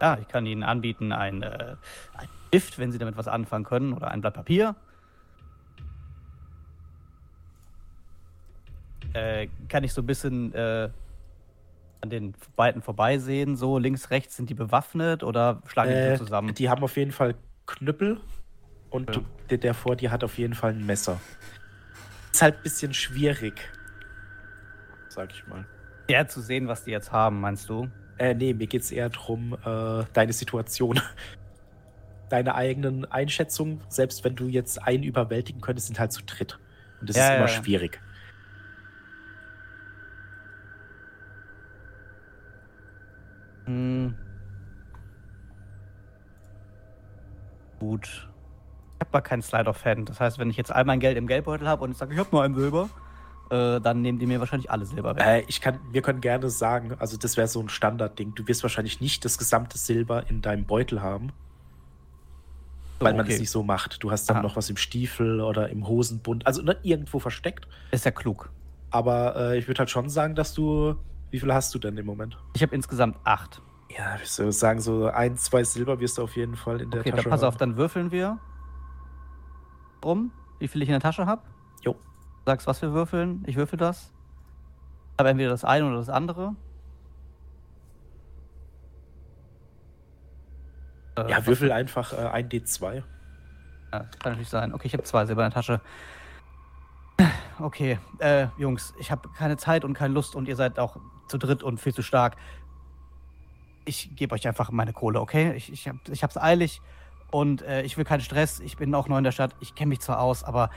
Ja, 0.00 0.18
ich 0.20 0.26
kann 0.28 0.44
Ihnen 0.44 0.64
anbieten 0.64 1.12
ein, 1.12 1.42
äh, 1.42 1.76
ein 2.14 2.28
Stift, 2.48 2.78
wenn 2.78 2.90
Sie 2.92 2.98
damit 2.98 3.16
was 3.16 3.28
anfangen 3.28 3.64
können, 3.64 3.94
oder 3.94 4.10
ein 4.10 4.20
Blatt 4.20 4.34
Papier. 4.34 4.74
Äh, 9.14 9.48
kann 9.68 9.84
ich 9.84 9.92
so 9.94 10.02
ein 10.02 10.06
bisschen 10.06 10.52
äh, 10.52 10.90
an 12.02 12.10
den 12.10 12.34
beiden 12.56 12.82
vorbeisehen? 12.82 13.56
So 13.56 13.78
links, 13.78 14.10
rechts 14.10 14.36
sind 14.36 14.50
die 14.50 14.54
bewaffnet 14.54 15.22
oder 15.22 15.62
schlagen 15.68 15.92
die 15.92 16.12
Äh, 16.12 16.18
zusammen? 16.18 16.52
die 16.54 16.68
haben 16.68 16.82
auf 16.82 16.96
jeden 16.96 17.12
Fall 17.12 17.36
Knüppel 17.66 18.20
und 18.94 19.10
Ja. 19.10 19.22
der, 19.50 19.58
der 19.58 19.74
vor 19.74 19.96
dir 19.96 20.12
hat 20.12 20.22
auf 20.22 20.38
jeden 20.38 20.54
Fall 20.54 20.70
ein 20.70 20.86
Messer. 20.86 21.20
Ist 22.32 22.42
halt 22.42 22.56
ein 22.56 22.62
bisschen 22.62 22.94
schwierig. 22.94 23.72
Sag 25.08 25.32
ich 25.32 25.46
mal. 25.46 25.66
Ja, 26.08 26.26
zu 26.28 26.40
sehen, 26.40 26.68
was 26.68 26.84
die 26.84 26.90
jetzt 26.92 27.10
haben, 27.12 27.40
meinst 27.40 27.68
du? 27.68 27.88
Äh, 28.18 28.34
nee, 28.34 28.54
mir 28.54 28.68
geht's 28.68 28.92
eher 28.92 29.10
drum, 29.10 29.54
äh, 29.64 30.04
deine 30.12 30.32
Situation. 30.32 31.00
Deine 32.28 32.54
eigenen 32.54 33.04
Einschätzungen, 33.04 33.82
selbst 33.88 34.24
wenn 34.24 34.34
du 34.34 34.48
jetzt 34.48 34.82
einen 34.82 35.04
überwältigen 35.04 35.60
könntest, 35.60 35.88
sind 35.88 35.98
halt 36.00 36.12
zu 36.12 36.22
dritt. 36.24 36.58
Und 37.00 37.08
das 37.10 37.16
Ja, 37.16 37.22
ist 37.24 37.30
ja, 37.30 37.36
immer 37.36 37.48
schwierig. 37.48 38.02
Hm. 43.66 44.14
Gut. 47.78 48.33
Ich 49.14 49.16
habe 49.16 49.22
mal 49.22 49.28
keinen 49.28 49.42
Slide 49.42 49.70
of 49.70 49.84
Hand. 49.84 50.08
Das 50.08 50.18
heißt, 50.18 50.40
wenn 50.40 50.50
ich 50.50 50.56
jetzt 50.56 50.72
all 50.72 50.84
mein 50.84 50.98
Geld 50.98 51.16
im 51.16 51.28
Geldbeutel 51.28 51.68
habe 51.68 51.84
und 51.84 51.92
ich 51.92 51.96
sage, 51.98 52.14
ich 52.14 52.18
habe 52.18 52.30
nur 52.32 52.42
ein 52.42 52.56
Silber, 52.56 52.88
äh, 53.48 53.80
dann 53.80 54.02
nehmen 54.02 54.18
die 54.18 54.26
mir 54.26 54.40
wahrscheinlich 54.40 54.72
alle 54.72 54.86
Silber 54.86 55.14
weg. 55.14 55.22
Äh, 55.24 55.44
ich 55.46 55.60
kann, 55.60 55.78
wir 55.92 56.02
können 56.02 56.20
gerne 56.20 56.50
sagen, 56.50 56.96
also 56.98 57.16
das 57.16 57.36
wäre 57.36 57.46
so 57.46 57.60
ein 57.60 57.68
Standardding. 57.68 58.34
Du 58.34 58.48
wirst 58.48 58.64
wahrscheinlich 58.64 59.00
nicht 59.00 59.24
das 59.24 59.38
gesamte 59.38 59.78
Silber 59.78 60.28
in 60.28 60.42
deinem 60.42 60.64
Beutel 60.64 61.00
haben, 61.00 61.30
weil 62.98 63.12
man 63.12 63.20
okay. 63.20 63.34
das 63.34 63.40
nicht 63.40 63.50
so 63.50 63.62
macht. 63.62 64.02
Du 64.02 64.10
hast 64.10 64.28
dann 64.28 64.38
Aha. 64.38 64.42
noch 64.42 64.56
was 64.56 64.68
im 64.68 64.76
Stiefel 64.76 65.40
oder 65.40 65.68
im 65.68 65.86
Hosenbund, 65.86 66.44
also 66.44 66.62
ne, 66.62 66.76
irgendwo 66.82 67.20
versteckt. 67.20 67.68
Ist 67.92 68.04
ja 68.04 68.10
klug. 68.10 68.50
Aber 68.90 69.36
äh, 69.36 69.58
ich 69.58 69.68
würde 69.68 69.78
halt 69.78 69.90
schon 69.90 70.08
sagen, 70.08 70.34
dass 70.34 70.54
du, 70.54 70.96
wie 71.30 71.38
viel 71.38 71.54
hast 71.54 71.72
du 71.72 71.78
denn 71.78 71.96
im 71.98 72.06
Moment? 72.06 72.36
Ich 72.56 72.62
habe 72.62 72.74
insgesamt 72.74 73.16
acht. 73.22 73.62
Ja, 73.96 74.18
ich 74.20 74.36
würde 74.38 74.50
sagen, 74.50 74.80
so 74.80 75.06
ein, 75.06 75.36
zwei 75.36 75.62
Silber 75.62 76.00
wirst 76.00 76.18
du 76.18 76.22
auf 76.22 76.34
jeden 76.34 76.56
Fall 76.56 76.80
in 76.80 76.90
der 76.90 77.02
Okay, 77.02 77.10
Tasche 77.12 77.22
dann 77.22 77.30
pass 77.30 77.44
auf, 77.44 77.54
haben. 77.54 77.58
dann 77.60 77.76
würfeln 77.76 78.10
wir 78.10 78.40
rum, 80.04 80.30
wie 80.58 80.68
viel 80.68 80.82
ich 80.82 80.88
in 80.88 80.92
der 80.92 81.00
Tasche 81.00 81.26
habe. 81.26 81.42
Jo. 81.82 81.96
Sagst, 82.46 82.66
was 82.66 82.80
wir 82.82 82.92
würfeln. 82.92 83.42
Ich 83.46 83.56
würfel 83.56 83.76
das. 83.78 84.12
Aber 85.16 85.30
entweder 85.30 85.50
das 85.50 85.64
eine 85.64 85.86
oder 85.86 85.96
das 85.96 86.08
andere. 86.08 86.54
Äh, 91.16 91.30
Ja, 91.30 91.38
was- 91.38 91.46
würfel 91.46 91.72
einfach 91.72 92.12
äh, 92.12 92.16
ein 92.26 92.48
D2. 92.48 93.02
Ja, 93.92 94.00
kann 94.18 94.32
natürlich 94.32 94.48
sein. 94.48 94.74
Okay, 94.74 94.88
ich 94.88 94.92
habe 94.92 95.04
zwei 95.04 95.24
Silber 95.26 95.44
in 95.44 95.50
der 95.50 95.54
Tasche. 95.54 95.80
Okay, 97.60 98.00
äh, 98.18 98.48
Jungs, 98.58 98.92
ich 98.98 99.12
habe 99.12 99.28
keine 99.36 99.56
Zeit 99.56 99.84
und 99.84 99.94
keine 99.94 100.12
Lust 100.12 100.34
und 100.34 100.48
ihr 100.48 100.56
seid 100.56 100.80
auch 100.80 100.96
zu 101.28 101.38
dritt 101.38 101.62
und 101.62 101.78
viel 101.80 101.94
zu 101.94 102.02
stark. 102.02 102.36
Ich 103.84 104.16
gebe 104.16 104.34
euch 104.34 104.48
einfach 104.48 104.72
meine 104.72 104.92
Kohle, 104.92 105.20
okay? 105.20 105.52
Ich, 105.54 105.70
ich, 105.72 105.86
hab, 105.88 105.96
ich 106.08 106.24
hab's 106.24 106.36
eilig 106.36 106.80
und 107.30 107.62
äh, 107.62 107.82
ich 107.82 107.96
will 107.96 108.04
keinen 108.04 108.20
Stress. 108.20 108.60
Ich 108.60 108.76
bin 108.76 108.94
auch 108.94 109.08
neu 109.08 109.18
in 109.18 109.24
der 109.24 109.32
Stadt. 109.32 109.54
Ich 109.60 109.74
kenne 109.74 109.90
mich 109.90 110.00
zwar 110.00 110.20
aus, 110.20 110.44
aber 110.44 110.70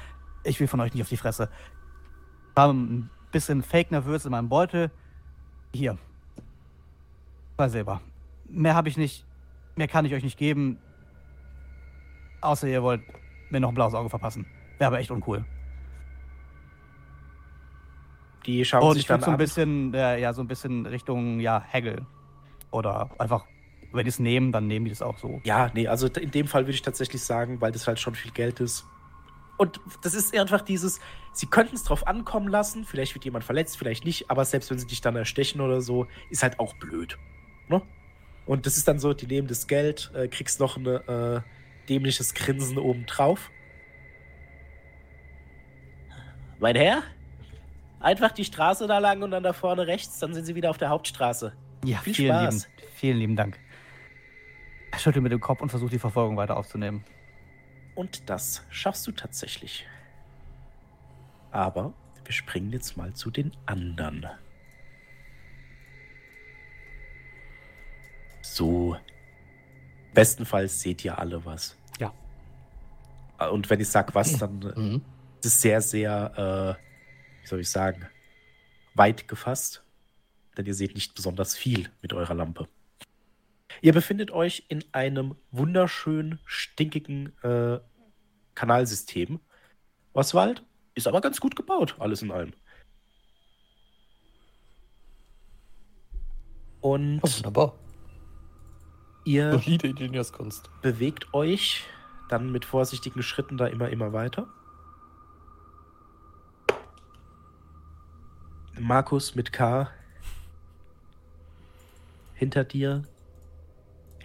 ich 0.44 0.60
will 0.60 0.68
von 0.68 0.80
euch 0.80 0.94
nicht 0.94 1.04
auf 1.04 1.10
die 1.10 1.18
Fresse. 1.18 1.50
Ich 2.50 2.56
war 2.56 2.72
ein 2.72 3.10
bisschen 3.32 3.62
fake 3.62 3.92
nervös 3.92 4.26
in 4.26 4.32
meinem 4.32 4.50
Beutel. 4.50 4.92
Hier. 5.74 5.98
Zwei 7.56 7.70
Silber. 7.70 8.02
Mehr 8.50 8.76
habe 8.76 8.90
ich 8.90 8.98
nicht. 8.98 9.26
Mehr 9.76 9.88
kann 9.88 10.06
ich 10.06 10.14
euch 10.14 10.24
nicht 10.24 10.38
geben. 10.38 10.80
Außer 12.42 12.68
ihr 12.68 12.82
wollt 12.82 13.02
mir 13.50 13.60
noch 13.60 13.70
ein 13.70 13.76
blaues 13.76 13.94
Auge 13.94 14.10
verpassen. 14.10 14.46
Wäre 14.78 14.88
aber 14.88 15.00
echt 15.00 15.12
uncool. 15.12 15.46
Die 18.46 18.64
schauen 18.64 18.84
Und 18.84 18.94
sich 18.94 19.02
ich 19.02 19.08
dann 19.08 19.22
so 19.22 19.32
ein 19.32 19.38
bisschen, 19.38 19.94
äh, 19.94 20.20
ja, 20.20 20.34
so 20.34 20.42
ein 20.42 20.48
bisschen 20.48 20.86
Richtung, 20.86 21.40
ja, 21.40 21.62
Haggle. 21.62 22.06
Oder 22.72 23.10
einfach, 23.20 23.46
wenn 23.92 24.04
die 24.06 24.10
es 24.10 24.20
nehmen, 24.20 24.52
dann 24.52 24.68
nehmen 24.68 24.86
die 24.86 24.92
das 24.92 25.02
auch 25.02 25.18
so. 25.18 25.42
Ja, 25.44 25.72
nee, 25.74 25.88
also 25.88 26.08
in 26.08 26.32
dem 26.32 26.48
Fall 26.48 26.64
würde 26.64 26.74
ich 26.74 26.82
tatsächlich 26.82 27.22
sagen, 27.22 27.62
weil 27.62 27.72
das 27.72 27.88
halt 27.88 28.00
schon 28.00 28.16
viel 28.16 28.32
Geld 28.32 28.60
ist. 28.60 28.86
Und 29.58 29.80
das 30.04 30.14
ist 30.14 30.38
einfach 30.38 30.62
dieses, 30.62 31.00
sie 31.34 31.48
könnten 31.48 31.76
es 31.76 31.84
drauf 31.84 32.06
ankommen 32.06 32.48
lassen, 32.48 32.86
vielleicht 32.86 33.16
wird 33.16 33.26
jemand 33.26 33.44
verletzt, 33.44 33.78
vielleicht 33.78 34.06
nicht, 34.06 34.30
aber 34.30 34.46
selbst 34.46 34.70
wenn 34.70 34.78
sie 34.78 34.86
dich 34.86 35.02
dann 35.02 35.16
erstechen 35.16 35.62
oder 35.62 35.82
so, 35.82 36.06
ist 36.30 36.44
halt 36.44 36.60
auch 36.60 36.76
blöd. 36.76 37.18
Ne? 37.68 37.82
Und 38.46 38.66
das 38.68 38.78
ist 38.78 38.88
dann 38.88 39.00
so, 39.00 39.14
die 39.14 39.26
nehmen 39.26 39.48
das 39.48 39.66
Geld, 39.68 40.12
äh, 40.14 40.28
kriegst 40.28 40.60
noch 40.60 40.78
ein 40.78 40.86
äh, 40.86 41.42
dämliches 41.90 42.36
Grinsen 42.36 42.78
obendrauf. 42.78 43.50
Mein 46.60 46.76
Herr? 46.76 47.04
Einfach 48.00 48.32
die 48.32 48.46
Straße 48.46 48.86
da 48.86 49.00
lang 49.00 49.24
und 49.24 49.32
dann 49.32 49.44
da 49.44 49.54
vorne 49.54 49.88
rechts, 49.88 50.20
dann 50.20 50.34
sind 50.34 50.46
Sie 50.46 50.54
wieder 50.54 50.70
auf 50.70 50.78
der 50.78 50.90
Hauptstraße. 50.90 51.54
Ja, 51.84 51.98
Viel 52.00 52.14
vielen 52.14 52.36
Spaß. 52.36 52.54
lieben, 52.54 52.92
vielen 52.96 53.18
lieben 53.18 53.36
Dank. 53.36 53.60
Er 54.92 55.00
schüttelt 55.00 55.24
mit 55.24 55.32
dem 55.32 55.40
Kopf 55.42 55.62
und 55.62 55.70
versucht 55.70 55.94
die 55.94 56.00
Verfolgung 56.00 56.38
weiter 56.38 56.58
aufzunehmen. 56.58 57.04
Und 57.96 58.30
das 58.30 58.64
schaffst 58.70 59.06
du 59.08 59.12
tatsächlich. 59.12 59.86
Aber 61.52 61.94
wir 62.24 62.34
springen 62.34 62.72
jetzt 62.72 62.98
mal 62.98 63.14
zu 63.14 63.32
den 63.32 63.52
anderen. 63.66 64.28
So. 68.42 68.98
Bestenfalls 70.14 70.82
seht 70.82 71.04
ihr 71.06 71.18
alle 71.18 71.44
was. 71.46 71.76
Ja. 72.00 72.14
Und 73.50 73.70
wenn 73.70 73.80
ich 73.80 73.90
sag 73.90 74.16
was, 74.16 74.38
dann 74.40 74.62
äh, 74.62 74.80
Mhm. 74.80 75.02
ist 75.40 75.46
es 75.46 75.62
sehr, 75.62 75.82
sehr, 75.82 76.78
äh, 76.80 77.44
wie 77.44 77.48
soll 77.48 77.60
ich 77.62 77.70
sagen, 77.70 78.06
weit 78.96 79.28
gefasst. 79.28 79.84
Denn 80.58 80.66
ihr 80.66 80.74
seht 80.74 80.96
nicht 80.96 81.14
besonders 81.14 81.56
viel 81.56 81.90
mit 82.02 82.14
eurer 82.14 82.34
Lampe. 82.34 82.68
Ihr 83.82 83.94
befindet 83.94 84.32
euch 84.32 84.66
in 84.70 84.84
einem 84.92 85.36
wunderschön 85.52 86.40
stinkigen 86.46 87.38
äh, 87.44 87.80
Kanalsystem. 88.56 89.40
Oswald 90.14 90.64
ist 90.96 91.08
aber 91.08 91.22
ganz 91.22 91.40
gut 91.40 91.56
gebaut, 91.56 91.96
alles 92.00 92.22
in 92.22 92.32
allem. 92.32 92.54
Und 96.82 97.20
Oh, 97.22 97.28
wunderbar. 97.28 97.74
ihr 99.26 99.52
Solide 99.52 99.88
Ingenieurskunst. 99.88 100.70
bewegt 100.82 101.34
euch 101.34 101.84
dann 102.30 102.52
mit 102.52 102.66
vorsichtigen 102.66 103.22
Schritten 103.24 103.58
da 103.58 103.68
immer, 103.68 103.90
immer 103.90 104.14
weiter. 104.14 104.48
Markus 108.80 109.34
mit 109.36 109.52
K 109.52 109.90
hinter 112.36 112.64
dir 112.64 113.04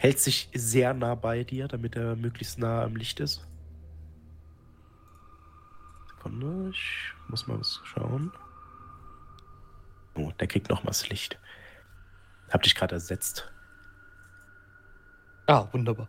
hält 0.03 0.19
sich 0.19 0.49
sehr 0.53 0.95
nah 0.95 1.15
bei 1.15 1.45
dir, 1.45 1.69
damit 1.69 1.95
er 1.95 2.17
möglichst 2.17 2.59
nah 2.59 2.83
am 2.83 2.97
Licht 2.97 3.21
ist. 3.21 3.47
Sekunde, 6.09 6.71
ich 6.71 7.13
muss 7.29 7.47
mal 7.47 7.61
was 7.61 7.81
schauen. 7.85 8.33
Oh, 10.17 10.33
der 10.41 10.49
kriegt 10.49 10.69
noch 10.71 10.83
mal 10.83 10.91
das 10.91 11.09
Licht. 11.09 11.39
Hab 12.51 12.63
dich 12.63 12.75
gerade 12.75 12.97
ersetzt. 12.97 13.49
Ah, 15.47 15.69
wunderbar. 15.71 16.09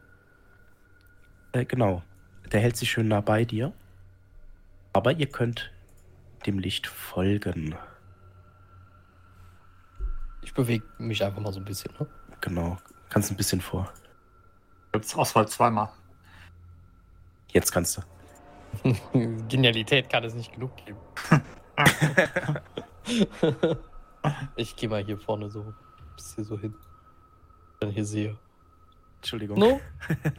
Äh, 1.51 1.63
genau. 1.63 2.01
Der 2.51 2.61
hält 2.61 2.75
sich 2.75 2.89
schön 2.89 3.07
nah 3.07 3.21
bei 3.21 3.45
dir. 3.45 3.73
Aber 4.91 5.11
ihr 5.11 5.27
könnt 5.27 5.71
dem 6.47 6.57
Licht 6.57 6.87
folgen. 6.87 7.75
Ich 10.41 10.55
bewege 10.55 10.83
mich 10.97 11.23
einfach 11.23 11.41
mal 11.41 11.53
so 11.53 11.59
ein 11.59 11.65
bisschen. 11.65 11.93
Ne? 11.99 12.07
Genau. 12.41 12.79
Kannst 13.13 13.29
ein 13.29 13.37
bisschen 13.37 13.61
vor. 13.61 13.93
Gibt's 14.91 15.15
Auswahl 15.15 15.47
zweimal. 15.47 15.89
Jetzt 17.51 17.71
kannst 17.71 17.97
du. 17.97 18.01
Genialität 19.47 20.09
kann 20.09 20.23
es 20.23 20.33
nicht 20.33 20.51
genug 20.51 20.75
geben. 20.77 20.97
ich 24.55 24.75
gehe 24.75 24.89
mal 24.89 25.05
hier 25.05 25.19
vorne 25.19 25.51
so 25.51 25.75
bis 26.15 26.33
hier 26.33 26.43
so 26.43 26.57
hin. 26.57 26.73
Wenn 27.79 27.89
ich 27.89 27.95
hier 27.95 28.05
sehe. 28.05 28.39
Entschuldigung. 29.17 29.59
No? 29.59 29.79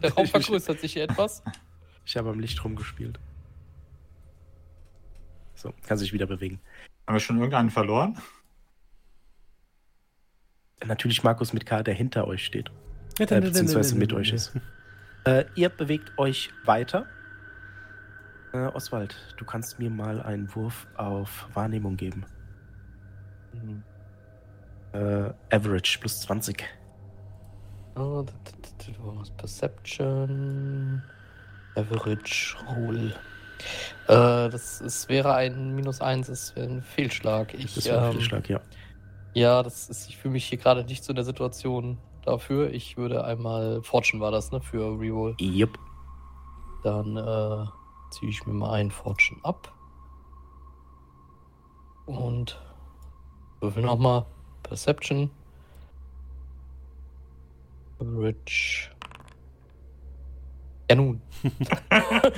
Der 0.02 0.12
Raum 0.12 0.26
vergrößert 0.26 0.80
sich 0.80 0.94
hier 0.94 1.04
etwas. 1.04 1.44
Ich 2.04 2.16
habe 2.16 2.30
am 2.30 2.40
Licht 2.40 2.64
rumgespielt. 2.64 3.20
So, 5.54 5.72
kann 5.86 5.96
sich 5.96 6.12
wieder 6.12 6.26
bewegen. 6.26 6.60
Haben 7.06 7.14
wir 7.14 7.20
schon 7.20 7.36
irgendeinen 7.36 7.70
verloren? 7.70 8.20
Natürlich 10.86 11.22
Markus 11.22 11.52
mit 11.52 11.66
K, 11.66 11.82
der 11.82 11.94
hinter 11.94 12.26
euch 12.26 12.44
steht. 12.44 12.70
Ja, 13.18 13.26
Äh, 13.30 13.40
beziehungsweise 13.40 13.96
mit 13.96 14.12
euch 14.12 14.32
ist. 14.32 14.52
Äh, 15.24 15.44
ihr 15.54 15.68
bewegt 15.68 16.12
euch 16.18 16.50
weiter. 16.64 17.06
Äh, 18.52 18.66
Oswald, 18.68 19.16
du 19.36 19.44
kannst 19.44 19.78
mir 19.78 19.90
mal 19.90 20.20
einen 20.20 20.54
Wurf 20.54 20.86
auf 20.96 21.48
Wahrnehmung 21.54 21.96
geben. 21.96 22.24
Äh, 24.92 25.32
Average 25.50 25.98
plus 26.00 26.20
20. 26.22 26.64
Oh, 27.96 28.22
da- 28.26 28.32
da- 28.44 28.50
da- 28.62 28.92
da 28.92 29.04
war 29.04 29.16
was. 29.20 29.30
Perception. 29.30 31.02
Average 31.76 32.56
Roll. 32.68 33.14
Äh, 34.08 34.50
das 34.50 34.80
ist, 34.80 35.08
wäre 35.08 35.34
ein 35.34 35.74
Minus 35.74 36.00
1, 36.00 36.26
das 36.28 36.54
wäre 36.54 36.66
ein 36.68 36.82
Fehlschlag. 36.82 37.54
Ich, 37.54 37.74
Das 37.74 37.88
war 37.88 37.98
ein 37.98 38.04
ähm, 38.06 38.12
Fehlschlag, 38.12 38.48
ja. 38.48 38.60
Ja, 39.34 39.64
das 39.64 39.90
ist, 39.90 40.08
ich 40.08 40.16
fühle 40.16 40.32
mich 40.32 40.46
hier 40.46 40.58
gerade 40.58 40.84
nicht 40.84 41.02
so 41.02 41.10
in 41.10 41.16
der 41.16 41.24
Situation 41.24 41.98
dafür. 42.24 42.72
Ich 42.72 42.96
würde 42.96 43.24
einmal, 43.24 43.82
Fortune 43.82 44.22
war 44.22 44.30
das, 44.30 44.52
ne, 44.52 44.60
für 44.60 44.98
Reroll. 44.98 45.34
Jupp. 45.38 45.78
Dann 46.84 47.16
äh, 47.16 47.66
ziehe 48.10 48.30
ich 48.30 48.46
mir 48.46 48.52
mal 48.52 48.72
einen 48.74 48.92
Fortune 48.92 49.40
ab. 49.42 49.72
Und 52.06 52.60
würfel 53.60 53.82
nochmal. 53.82 54.24
Perception. 54.62 55.30
Average. 58.00 58.90
Ja 60.90 60.96
nun. 60.96 61.20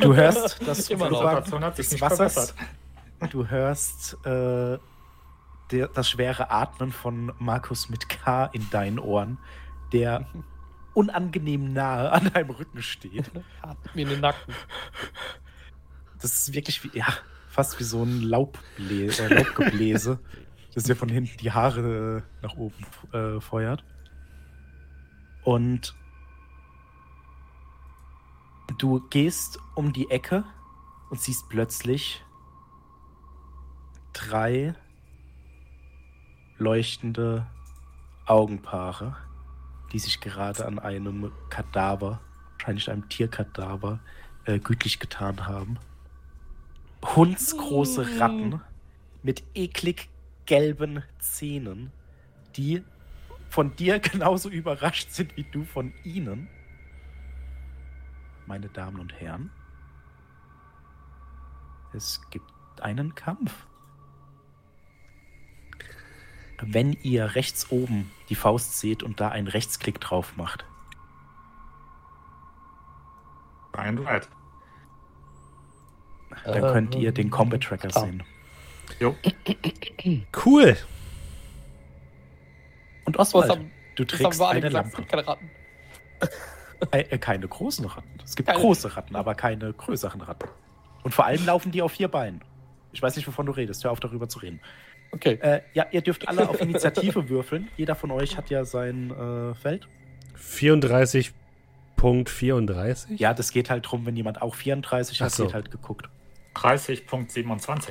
Du 0.01 0.15
hörst 0.15 0.67
das 0.67 0.89
Immer 0.89 1.11
noch. 1.11 1.45
Flugbad 1.45 1.79
des 1.79 1.93
nicht 1.93 2.01
Wassers. 2.01 2.55
Du 3.31 3.47
hörst 3.47 4.17
äh, 4.25 4.79
der, 5.71 5.89
das 5.89 6.09
schwere 6.09 6.51
Atmen 6.51 6.93
von 6.93 7.33
Markus 7.39 7.89
mit 7.89 8.09
K 8.09 8.47
in 8.47 8.69
deinen 8.71 8.99
Ohren, 8.99 9.39
der 9.93 10.27
unangenehm 10.95 11.73
nahe 11.73 12.11
an 12.13 12.33
deinem 12.33 12.51
Rücken 12.51 12.83
steht. 12.83 13.31
Hat 13.63 13.95
mir 13.95 14.03
in 14.03 14.09
den 14.09 14.21
Nacken. 14.21 14.55
Das 16.21 16.33
ist 16.33 16.55
wirklich 16.55 16.83
wie, 16.85 16.99
ja, 16.99 17.07
fast 17.49 17.79
wie 17.79 17.85
so 17.85 18.03
ein 18.03 18.23
Laubble 18.23 19.13
äh, 19.13 19.35
Laubgebläse, 19.35 20.19
das 20.75 20.85
dir 20.85 20.97
von 20.97 21.09
hinten 21.09 21.37
die 21.39 21.53
Haare 21.53 22.23
nach 22.43 22.57
oben 22.57 22.87
äh, 23.13 23.41
feuert. 23.41 23.85
Und 25.45 25.95
du 28.79 29.01
gehst 29.11 29.59
um 29.75 29.93
die 29.93 30.11
Ecke 30.11 30.45
und 31.11 31.21
siehst 31.21 31.49
plötzlich 31.49 32.25
drei 34.13 34.75
leuchtende 36.59 37.47
Augenpaare, 38.27 39.17
die 39.93 39.99
sich 39.99 40.21
gerade 40.21 40.67
an 40.67 40.79
einem 40.79 41.33
Kadaver, 41.49 42.21
wahrscheinlich 42.53 42.91
einem 42.91 43.09
Tierkadaver, 43.09 44.01
äh, 44.45 44.59
gütlich 44.59 44.99
getan 44.99 45.47
haben. 45.47 45.79
Hundsgroße 47.05 48.19
Ratten 48.19 48.61
mit 49.23 49.45
eklig 49.55 50.09
gelben 50.47 51.03
Zähnen, 51.19 51.93
die 52.57 52.83
von 53.51 53.77
dir 53.77 53.99
genauso 54.01 54.49
überrascht 54.49 55.11
sind 55.11 55.37
wie 55.37 55.45
du 55.45 55.65
von 55.65 55.93
ihnen. 56.05 56.49
Meine 58.47 58.69
Damen 58.69 59.01
und 59.01 59.13
Herren, 59.21 59.51
es 61.93 62.21
gibt 62.31 62.47
einen 62.81 63.15
Kampf. 63.15 63.67
Wenn 66.63 66.95
ihr 67.03 67.35
rechts 67.35 67.71
oben 67.71 68.11
die 68.29 68.35
Faust 68.35 68.79
seht 68.79 69.03
und 69.03 69.21
da 69.21 69.29
einen 69.29 69.47
Rechtsklick 69.49 70.01
drauf 70.01 70.37
macht, 70.37 70.65
Ein 73.73 73.99
Right. 73.99 74.27
dann 76.47 76.55
Äh, 76.55 76.61
könnt 76.73 76.95
ihr 76.95 77.13
den 77.13 77.31
Combat 77.31 77.63
Tracker 77.63 77.89
klar. 77.89 78.07
sehen. 78.07 78.23
Jo. 78.99 79.15
Cool. 80.47 80.77
Und 83.05 83.19
Oswald, 83.19 83.51
haben, 83.51 83.71
du 83.97 84.05
trägst 84.05 84.41
eine 84.41 84.61
gesagt? 84.63 84.65
Es 84.65 84.73
Lampe. 84.73 84.97
gibt 84.97 85.09
keine 85.11 85.27
Ratten. 85.27 85.51
Äh, 86.91 87.01
äh, 87.01 87.19
keine 87.19 87.47
großen 87.49 87.85
Ratten. 87.85 88.19
Es 88.25 88.35
gibt 88.35 88.49
Keine- 88.49 88.61
große 88.61 88.97
Ratten, 88.97 89.15
aber 89.17 89.35
keine 89.35 89.73
größeren 89.73 90.21
Ratten. 90.23 90.49
Und 91.03 91.15
vor 91.15 91.27
allem 91.27 91.45
laufen 91.47 91.71
die 91.73 91.83
auf 91.83 91.93
vier 91.93 92.09
Beinen. 92.09 92.43
Ich 92.93 93.03
weiß 93.03 93.15
nicht, 93.17 93.27
wovon 93.29 93.47
du 93.47 93.53
redest. 93.53 93.85
Hör 93.85 93.91
auf, 93.93 94.01
darüber 94.01 94.29
zu 94.29 94.39
reden. 94.39 94.61
Okay. 95.13 95.39
Äh, 95.41 95.61
ja, 95.75 95.87
ihr 95.91 96.01
dürft 96.03 96.29
alle 96.29 96.49
auf 96.49 96.61
Initiative 96.61 97.29
würfeln. 97.29 97.69
Jeder 97.77 97.95
von 97.95 98.11
euch 98.11 98.37
hat 98.37 98.51
ja 98.51 98.65
sein 98.65 99.11
äh, 99.11 99.55
Feld. 99.55 99.87
34.34? 100.37 103.07
Ja, 103.17 103.35
das 103.35 103.53
geht 103.53 103.71
halt 103.71 103.91
drum, 103.91 104.07
wenn 104.07 104.17
jemand 104.17 104.43
auch 104.43 104.55
34 104.55 105.21
Ach 105.21 105.27
hat, 105.27 105.33
so. 105.33 105.45
wird 105.45 105.55
halt 105.55 105.71
geguckt. 105.71 106.09
30.27. 106.55 107.89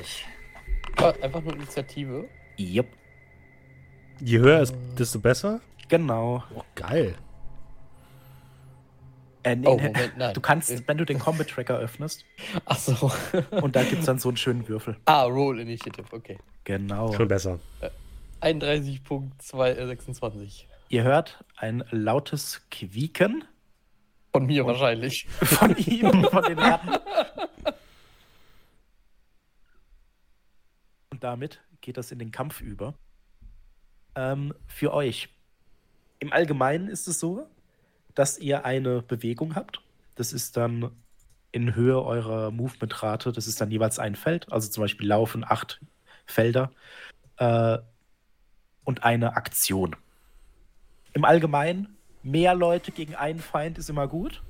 Ah, 0.97 1.13
Einfach 1.21 1.41
nur 1.41 1.55
Initiative. 1.55 2.27
Yep. 2.59 2.87
Je 4.21 4.39
höher 4.39 4.61
ist, 4.61 4.75
desto 4.97 5.19
besser? 5.19 5.59
Genau. 5.87 6.43
Oh, 6.55 6.63
geil. 6.75 7.15
Äh, 9.45 9.55
nee, 9.55 9.67
Oh, 9.67 9.77
Moment, 9.77 10.17
nein. 10.17 10.33
Du 10.33 10.41
kannst, 10.41 10.87
wenn 10.87 10.97
du 10.97 11.05
den 11.05 11.19
Combat 11.19 11.47
Tracker 11.47 11.77
öffnest, 11.77 12.25
Achso. 12.65 13.11
und 13.51 13.75
da 13.75 13.83
gibt 13.83 13.99
es 13.99 14.05
dann 14.05 14.17
so 14.19 14.29
einen 14.29 14.37
schönen 14.37 14.67
Würfel. 14.67 14.97
ah, 15.05 15.23
Roll 15.23 15.59
Initiative, 15.59 16.07
okay. 16.11 16.37
Genau. 16.63 17.13
Schon 17.13 17.27
besser. 17.27 17.59
31.226. 18.41 20.63
Ihr 20.89 21.03
hört 21.03 21.43
ein 21.57 21.83
lautes 21.91 22.61
Quieken 22.71 23.43
Von 24.33 24.45
mir 24.47 24.65
wahrscheinlich. 24.65 25.27
von 25.41 25.75
ihm, 25.77 26.23
von 26.25 26.43
den 26.43 26.57
Ratten. 26.59 26.89
Und 31.11 31.23
damit 31.23 31.61
geht 31.81 31.97
das 31.97 32.11
in 32.11 32.17
den 32.19 32.31
Kampf 32.31 32.61
über. 32.61 32.93
Ähm, 34.15 34.53
für 34.67 34.93
euch. 34.93 35.29
Im 36.19 36.31
Allgemeinen 36.33 36.87
ist 36.87 37.07
es 37.07 37.19
so, 37.19 37.47
dass 38.15 38.37
ihr 38.37 38.65
eine 38.65 39.01
Bewegung 39.01 39.55
habt. 39.55 39.81
Das 40.15 40.33
ist 40.33 40.57
dann 40.57 40.91
in 41.51 41.75
Höhe 41.75 42.01
eurer 42.01 42.51
Movement-Rate. 42.51 43.31
Das 43.31 43.47
ist 43.47 43.61
dann 43.61 43.71
jeweils 43.71 43.99
ein 43.99 44.15
Feld. 44.15 44.51
Also 44.51 44.69
zum 44.69 44.81
Beispiel 44.81 45.07
laufen 45.07 45.45
acht 45.47 45.79
Felder. 46.25 46.71
Äh, 47.37 47.77
und 48.83 49.03
eine 49.03 49.35
Aktion. 49.35 49.95
Im 51.13 51.25
Allgemeinen, 51.25 51.97
mehr 52.23 52.55
Leute 52.55 52.91
gegen 52.91 53.15
einen 53.15 53.39
Feind 53.39 53.77
ist 53.77 53.89
immer 53.89 54.07
gut, 54.07 54.43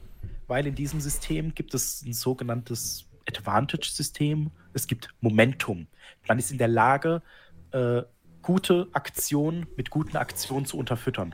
weil 0.48 0.68
in 0.68 0.76
diesem 0.76 1.00
System 1.00 1.56
gibt 1.56 1.74
es 1.74 2.04
ein 2.04 2.14
sogenanntes 2.14 3.06
Advantage-System. 3.28 4.52
Es 4.74 4.88
gibt 4.88 5.10
Momentum. 5.22 5.88
Man 6.28 6.38
ist 6.38 6.52
in 6.52 6.58
der 6.58 6.68
Lage, 6.68 7.22
äh, 7.72 8.02
gute 8.42 8.88
Aktionen 8.94 9.68
mit 9.76 9.90
guten 9.90 10.18
Aktionen 10.18 10.66
zu 10.66 10.78
unterfüttern. 10.78 11.34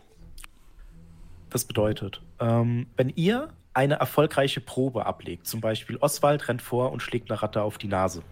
Das 1.52 1.66
bedeutet, 1.66 2.22
ähm, 2.40 2.88
wenn 2.96 3.10
ihr 3.10 3.50
eine 3.74 3.96
erfolgreiche 3.96 4.62
Probe 4.62 5.06
ablegt, 5.06 5.48
zum 5.48 5.60
Beispiel 5.60 5.98
Oswald 5.98 6.48
rennt 6.48 6.62
vor 6.62 6.92
und 6.92 7.02
schlägt 7.02 7.30
eine 7.30 7.42
Ratte 7.42 7.62
auf 7.62 7.78
die 7.78 7.90
Nase, 7.90 8.24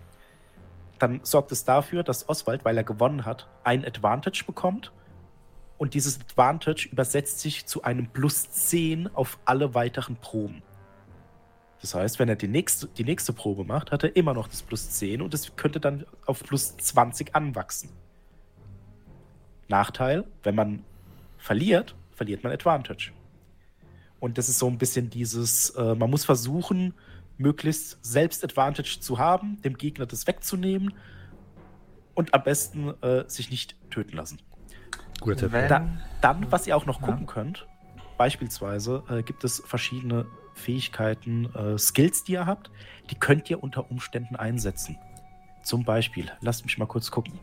dann 0.99 1.19
sorgt 1.23 1.51
es 1.51 1.65
dafür, 1.65 2.03
dass 2.03 2.27
Oswald, 2.27 2.63
weil 2.63 2.77
er 2.77 2.83
gewonnen 2.83 3.25
hat, 3.25 3.47
ein 3.63 3.85
Advantage 3.85 4.43
bekommt. 4.45 4.91
Und 5.77 5.93
dieses 5.93 6.19
Advantage 6.19 6.89
übersetzt 6.91 7.39
sich 7.39 7.65
zu 7.65 7.83
einem 7.83 8.07
Plus 8.07 8.49
10 8.49 9.13
auf 9.13 9.39
alle 9.45 9.73
weiteren 9.75 10.17
Proben. 10.17 10.61
Das 11.81 11.95
heißt, 11.95 12.19
wenn 12.19 12.27
er 12.27 12.35
die 12.35 12.49
nächste, 12.49 12.87
die 12.87 13.05
nächste 13.05 13.31
Probe 13.31 13.63
macht, 13.63 13.91
hat 13.91 14.03
er 14.03 14.15
immer 14.15 14.33
noch 14.33 14.47
das 14.47 14.61
Plus 14.61 14.89
10 14.91 15.21
und 15.21 15.33
es 15.33 15.55
könnte 15.55 15.79
dann 15.79 16.05
auf 16.25 16.43
Plus 16.43 16.75
20 16.75 17.35
anwachsen. 17.35 17.89
Nachteil, 19.69 20.25
wenn 20.43 20.55
man 20.55 20.83
verliert, 21.37 21.95
verliert 22.19 22.43
man 22.43 22.51
Advantage. 22.51 23.11
Und 24.19 24.37
das 24.37 24.49
ist 24.49 24.59
so 24.59 24.67
ein 24.67 24.77
bisschen 24.77 25.09
dieses, 25.09 25.69
äh, 25.69 25.95
man 25.95 26.09
muss 26.09 26.25
versuchen, 26.25 26.93
möglichst 27.37 27.97
selbst 28.03 28.43
Advantage 28.43 28.99
zu 28.99 29.17
haben, 29.17 29.61
dem 29.61 29.77
Gegner 29.77 30.05
das 30.05 30.27
wegzunehmen 30.27 30.93
und 32.13 32.33
am 32.33 32.43
besten 32.43 32.93
äh, 33.01 33.23
sich 33.29 33.49
nicht 33.49 33.77
töten 33.89 34.17
lassen. 34.17 34.39
Guter 35.21 35.49
Tipp. 35.49 35.69
Da, 35.69 35.87
dann, 36.19 36.51
was 36.51 36.67
ihr 36.67 36.75
auch 36.75 36.85
noch 36.85 36.99
Ja. 36.99 37.07
gucken 37.07 37.25
könnt, 37.25 37.65
beispielsweise 38.17 39.03
äh, 39.09 39.23
gibt 39.23 39.45
es 39.45 39.63
verschiedene 39.65 40.25
Fähigkeiten, 40.53 41.45
äh, 41.55 41.77
Skills, 41.77 42.25
die 42.25 42.33
ihr 42.33 42.45
habt, 42.45 42.69
die 43.11 43.15
könnt 43.15 43.49
ihr 43.49 43.63
unter 43.63 43.89
Umständen 43.89 44.35
einsetzen. 44.35 44.97
Zum 45.63 45.85
Beispiel, 45.85 46.29
lasst 46.41 46.65
mich 46.65 46.77
mal 46.77 46.87
kurz 46.87 47.09
gucken. 47.11 47.39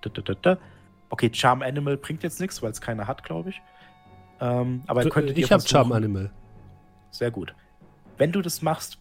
Da, 0.00 0.08
da, 0.08 0.22
da, 0.22 0.34
da. 0.34 0.58
Okay, 1.10 1.30
Charm 1.32 1.62
Animal 1.62 1.96
bringt 1.96 2.22
jetzt 2.22 2.40
nichts, 2.40 2.62
weil 2.62 2.70
es 2.70 2.80
keiner 2.80 3.06
hat, 3.06 3.24
glaube 3.24 3.50
ich. 3.50 3.62
Ähm, 4.40 4.82
aber 4.86 5.02
Du, 5.02 5.10
könntet 5.10 5.38
ich 5.38 5.50
habe 5.50 5.66
Charm 5.66 5.92
Animal. 5.92 6.30
Sehr 7.10 7.30
gut. 7.30 7.54
Wenn 8.18 8.32
du 8.32 8.42
das 8.42 8.62
machst, 8.62 8.98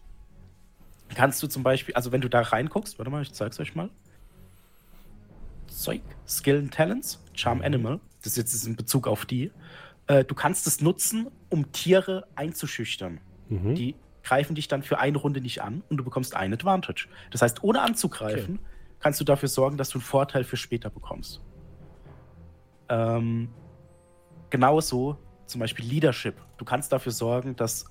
kannst 1.15 1.41
du 1.43 1.47
zum 1.47 1.63
Beispiel, 1.63 1.93
also 1.95 2.11
wenn 2.11 2.21
du 2.21 2.29
da 2.29 2.41
reinguckst, 2.41 2.97
warte 2.97 3.11
mal, 3.11 3.21
ich 3.21 3.33
zeig's 3.33 3.59
euch 3.59 3.75
mal. 3.75 3.89
Zeug, 5.67 6.01
Skill 6.27 6.59
and 6.59 6.73
Talents, 6.73 7.23
Charm 7.33 7.61
Animal, 7.61 7.99
das 8.23 8.33
ist 8.33 8.53
jetzt 8.53 8.65
in 8.65 8.75
Bezug 8.75 9.07
auf 9.07 9.25
die. 9.25 9.51
Äh, 10.07 10.23
du 10.23 10.33
kannst 10.33 10.65
es 10.65 10.81
nutzen, 10.81 11.27
um 11.49 11.71
Tiere 11.71 12.27
einzuschüchtern. 12.35 13.19
Mhm. 13.49 13.75
Die 13.75 13.95
greifen 14.23 14.55
dich 14.55 14.67
dann 14.67 14.83
für 14.83 14.99
eine 14.99 15.17
Runde 15.17 15.39
nicht 15.41 15.61
an 15.61 15.83
und 15.89 15.97
du 15.97 16.03
bekommst 16.03 16.35
ein 16.35 16.53
Advantage. 16.53 17.07
Das 17.31 17.41
heißt, 17.41 17.63
ohne 17.63 17.81
anzugreifen, 17.81 18.59
kannst 18.99 19.19
du 19.19 19.23
dafür 19.23 19.49
sorgen, 19.49 19.77
dass 19.77 19.89
du 19.89 19.99
einen 19.99 20.05
Vorteil 20.05 20.43
für 20.43 20.57
später 20.57 20.89
bekommst. 20.89 21.41
Ähm, 22.89 23.49
genauso 24.49 25.17
zum 25.45 25.59
Beispiel 25.59 25.85
Leadership. 25.85 26.35
Du 26.57 26.65
kannst 26.65 26.91
dafür 26.91 27.11
sorgen, 27.11 27.55
dass 27.55 27.85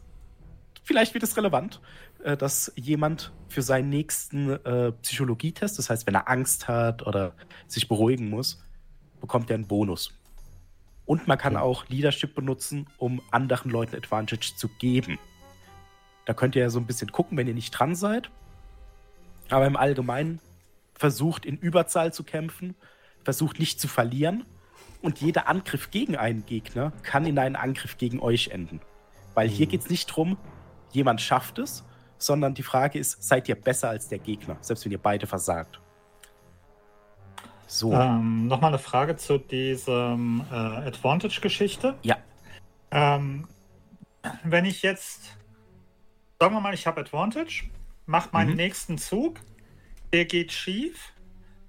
vielleicht 0.85 1.15
wird 1.15 1.25
es 1.25 1.37
relevant, 1.37 1.81
äh, 2.23 2.37
dass 2.37 2.73
jemand 2.77 3.33
für 3.49 3.63
seinen 3.63 3.89
nächsten 3.89 4.51
äh, 4.51 4.93
Psychologietest, 4.93 5.79
das 5.79 5.91
heißt, 5.91 6.07
wenn 6.07 6.15
er 6.15 6.29
Angst 6.29 6.69
hat 6.69 7.07
oder 7.07 7.33
sich 7.67 7.89
beruhigen 7.89 8.29
muss, 8.31 8.63
bekommt 9.21 9.51
er 9.51 9.55
einen 9.55 9.67
Bonus. 9.67 10.13
Und 11.07 11.29
man 11.29 11.39
kann 11.39 11.55
Okay. 11.57 11.65
auch 11.65 11.89
Leadership 11.89 12.35
benutzen, 12.35 12.89
um 12.99 13.23
anderen 13.31 13.71
Leuten 13.71 13.95
Advantage 13.97 14.55
zu 14.57 14.69
geben. 14.69 15.19
Da 16.25 16.35
könnt 16.35 16.57
ihr 16.57 16.63
ja 16.63 16.71
so 16.71 16.81
ein 16.81 16.87
bisschen 16.87 17.13
gucken, 17.13 17.39
wenn 17.39 17.47
ihr 17.47 17.55
nicht 17.55 17.71
dran 17.71 17.95
seid. 17.95 18.31
Aber 19.49 19.67
im 19.67 19.77
Allgemeinen 19.77 20.41
versucht 20.95 21.47
in 21.47 21.57
Überzahl 21.57 22.13
zu 22.13 22.25
kämpfen, 22.25 22.75
versucht 23.23 23.61
nicht 23.61 23.81
zu 23.81 23.87
verlieren. 23.87 24.45
Und 25.03 25.21
jeder 25.21 25.49
Angriff 25.49 25.91
gegen 25.91 26.17
einen 26.17 26.45
Gegner 26.47 26.93
kann 27.03 27.27
in 27.27 27.39
einen 27.39 27.57
Angriff 27.57 27.99
gegen 27.99 28.21
euch 28.21 28.49
enden. 28.49 28.81
Weil 29.35 29.49
hier 29.49 29.67
Mhm. 29.67 29.71
geht 29.71 29.83
es 29.83 29.91
nicht 29.91 30.07
drum, 30.07 30.37
jemand 30.93 31.21
schafft 31.21 31.59
es, 31.59 31.85
sondern 32.19 32.55
die 32.55 32.63
Frage 32.63 32.99
ist, 32.99 33.23
seid 33.23 33.49
ihr 33.49 33.55
besser 33.55 33.91
als 33.91 34.09
der 34.09 34.19
Gegner, 34.19 34.57
selbst 34.61 34.85
wenn 34.85 34.93
ihr 34.93 34.99
beide 34.99 35.27
versagt. 35.27 35.81
So, 37.67 37.93
Ähm, 37.93 38.47
Nochmal 38.47 38.71
eine 38.71 38.79
Frage 38.79 39.17
zu 39.17 39.39
diesem 39.39 40.45
äh, 40.51 40.55
Advantage-Geschichte. 40.55 41.97
ja, 42.03 42.17
Ähm, 42.91 43.47
wenn 44.45 44.65
ich 44.65 44.83
jetzt, 44.83 45.37
sagen 46.41 46.55
wir 46.55 46.61
mal, 46.61 46.75
ich 46.75 46.87
habe 46.87 47.01
Advantage, 47.01 47.65
mache 48.07 48.31
meinen 48.33 48.51
Mhm. 48.51 48.57
nächsten 48.57 48.99
Zug, 48.99 49.41
der 50.13 50.25
geht 50.25 50.53
schief 50.53 51.13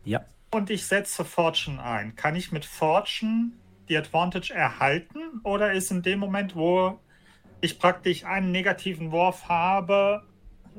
ja. 0.06 0.24
Und 0.52 0.70
ich 0.70 0.86
setze 0.86 1.26
Fortune 1.26 1.82
ein. 1.82 2.16
Kann 2.16 2.36
ich 2.36 2.52
mit 2.52 2.66
Fortune 2.66 3.52
die 3.90 3.98
Advantage 3.98 4.54
erhalten 4.54 5.42
oder 5.44 5.74
ist 5.74 5.92
in 5.92 6.02
dem 6.02 6.20
Moment, 6.20 6.56
wo 6.56 7.00
ich 7.62 7.80
praktisch 7.80 8.24
einen 8.26 8.52
negativen 8.52 9.12
Wurf 9.12 9.48
habe, 9.48 10.24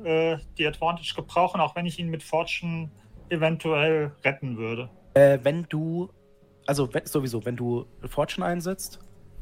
äh, 0.03 0.37
die 0.57 0.65
Advantage 0.65 1.13
gebrauchen, 1.15 1.59
auch 1.59 1.75
wenn 1.75 1.85
ich 1.85 1.99
ihn 1.99 2.09
mit 2.09 2.23
Fortune 2.23 2.89
eventuell 3.29 4.11
retten 4.23 4.57
würde? 4.57 4.89
Äh, 5.13 5.39
wenn 5.43 5.63
du, 5.69 6.09
also 6.65 6.91
wenn, 6.93 7.05
sowieso, 7.05 7.45
wenn 7.45 7.55
du 7.55 7.85
Fortune 8.07 8.45
einsetzt, 8.45 8.99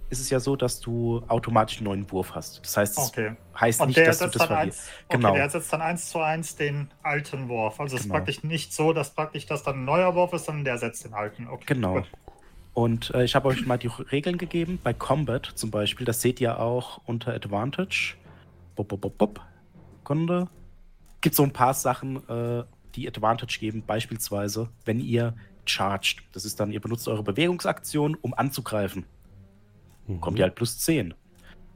ist 0.09 0.19
es 0.19 0.29
ja 0.29 0.39
so, 0.39 0.55
dass 0.55 0.79
du 0.79 1.21
automatisch 1.27 1.77
einen 1.77 1.85
neuen 1.85 2.11
Wurf 2.11 2.33
hast. 2.33 2.61
Das 2.63 2.77
heißt, 2.77 2.97
es 2.97 3.07
Okay. 3.09 3.35
heißt 3.59 3.81
Und 3.81 3.87
nicht, 3.89 3.99
dass 3.99 4.19
du 4.19 4.27
das 4.27 4.45
verlierst. 4.45 4.79
eins, 4.79 4.89
okay, 5.07 5.17
Genau. 5.17 5.33
der 5.33 5.49
setzt 5.49 5.73
dann 5.73 5.81
eins 5.81 6.09
zu 6.09 6.19
eins 6.19 6.55
den 6.55 6.89
alten 7.03 7.49
Wurf. 7.49 7.79
Also 7.79 7.95
es 7.95 8.01
ist 8.01 8.05
Genau. 8.07 8.15
praktisch 8.15 8.43
nicht 8.43 8.73
so, 8.73 8.93
dass 8.93 9.13
praktisch 9.13 9.45
das 9.45 9.63
dann 9.63 9.79
ein 9.81 9.85
neuer 9.85 10.15
Wurf 10.15 10.31
ist, 10.33 10.45
sondern 10.45 10.63
der 10.65 10.77
setzt 10.77 11.03
den 11.05 11.13
alten. 11.13 11.47
Okay, 11.47 11.63
Genau. 11.67 11.95
gut. 11.95 12.11
Und 12.73 13.11
äh, 13.15 13.23
ich 13.23 13.35
habe 13.35 13.47
euch 13.47 13.65
mal 13.65 13.77
die 13.77 13.87
Regeln 13.87 14.37
gegeben. 14.37 14.79
Bei 14.83 14.93
Combat 14.93 15.45
zum 15.55 15.71
Beispiel, 15.71 16.05
das 16.05 16.21
seht 16.21 16.39
ihr 16.39 16.59
auch 16.59 17.01
unter 17.05 17.33
Advantage. 17.33 18.15
Bop, 18.75 18.87
bop, 18.89 19.01
bop, 19.01 19.17
bop. 19.17 19.41
Kunde. 20.03 20.47
Gibt 21.21 21.35
so 21.35 21.43
ein 21.43 21.51
paar 21.51 21.73
Sachen, 21.73 22.17
äh, 22.29 22.63
die 22.95 23.07
Advantage 23.07 23.57
geben. 23.59 23.83
Beispielsweise, 23.85 24.69
wenn 24.85 24.99
ihr 24.99 25.33
charged. 25.65 26.23
Das 26.31 26.45
ist 26.45 26.59
dann, 26.59 26.71
ihr 26.71 26.79
benutzt 26.79 27.07
eure 27.07 27.23
Bewegungsaktion, 27.23 28.15
um 28.21 28.33
anzugreifen. 28.35 29.05
Mhm. 30.07 30.21
Kommt 30.21 30.39
ihr 30.39 30.45
halt 30.45 30.55
plus 30.55 30.79
10. 30.79 31.13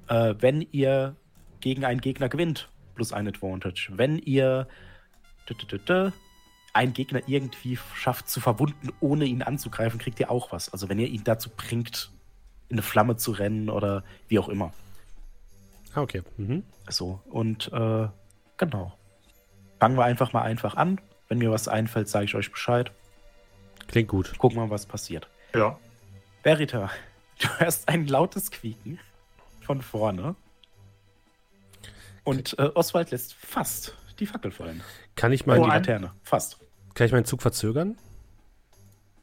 Äh, 0.08 0.36
wenn 0.40 0.62
ihr 0.72 1.16
gegen 1.60 1.86
einen 1.86 2.02
Gegner 2.02 2.30
gewinnt, 2.30 2.70
plus 2.96 3.14
ein 3.14 3.28
Advantage. 3.28 3.90
Wenn 3.92 4.18
ihr 4.18 4.68
einen 6.74 6.94
Gegner 6.94 7.22
irgendwie 7.28 7.78
schafft 7.94 8.30
zu 8.30 8.40
verwunden, 8.40 8.90
ohne 9.00 9.26
ihn 9.26 9.42
anzugreifen, 9.42 10.00
kriegt 10.00 10.20
ihr 10.20 10.32
auch 10.32 10.52
was. 10.52 10.72
Also 10.72 10.90
wenn 10.90 11.00
ihr 11.00 11.08
ihn 11.08 11.24
dazu 11.24 11.50
bringt, 11.50 12.12
in 12.70 12.76
eine 12.76 12.82
Flamme 12.82 13.18
zu 13.18 13.32
rennen 13.32 13.70
oder 13.70 14.04
wie 14.28 14.40
auch 14.40 14.48
immer. 14.48 14.74
Ah, 15.94 16.02
okay. 16.02 16.22
Mhm. 16.38 16.64
So, 16.88 17.20
und 17.30 17.72
äh, 17.74 18.08
genau. 18.58 18.94
Fangen 19.80 19.98
wir 19.98 20.06
einfach 20.06 20.32
mal 20.32 20.44
einfach 20.44 20.76
an. 20.76 21.02
Wenn 21.28 21.40
mir 21.40 21.52
was 21.52 21.68
einfällt, 21.68 22.08
sage 22.08 22.26
ich 22.26 22.36
euch 22.36 22.52
Bescheid. 22.52 22.92
Klingt 23.88 24.08
gut. 24.08 24.38
Gucken 24.38 24.58
wir, 24.58 24.70
was 24.70 24.86
passiert. 24.86 25.28
Ja. 25.54 25.78
Verita, 26.44 26.90
du 27.42 27.60
hörst 27.60 27.88
ein 27.90 28.08
lautes 28.08 28.52
Quieken 28.52 29.00
von 29.62 29.82
vorne. 29.82 30.36
Und 32.24 32.58
äh, 32.60 32.70
Oswald 32.76 33.12
lässt 33.12 33.34
fast 33.34 33.96
die 34.20 34.26
Fackel 34.28 34.52
fallen. 34.52 34.84
Kann 35.16 35.32
ich, 35.32 35.46
Mal 35.46 35.58
mein, 35.60 35.64
die 35.66 35.72
ein- 35.72 35.78
Laterne. 35.82 36.12
Fast. 36.24 36.60
kann 36.94 37.06
ich 37.08 37.12
meinen 37.12 37.26
Zug 37.26 37.42
verzögern? 37.42 37.98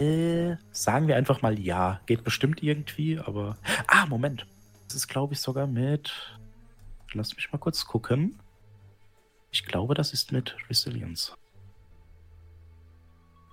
Äh, 0.01 0.57
sagen 0.73 1.09
wir 1.09 1.17
einfach 1.17 1.43
mal 1.43 1.59
ja. 1.59 2.01
Geht 2.07 2.25
bestimmt 2.25 2.63
irgendwie, 2.63 3.19
aber. 3.19 3.57
Ah, 3.87 4.07
Moment. 4.07 4.47
Das 4.87 4.97
ist, 4.97 5.09
glaube 5.09 5.35
ich, 5.35 5.41
sogar 5.41 5.67
mit. 5.67 6.13
Lass 7.13 7.35
mich 7.37 7.51
mal 7.53 7.59
kurz 7.59 7.85
gucken. 7.87 8.39
Ich 9.51 9.65
glaube, 9.65 9.95
das 9.95 10.13
ist 10.13 10.31
mit 10.33 10.57
Resilience. 10.69 11.35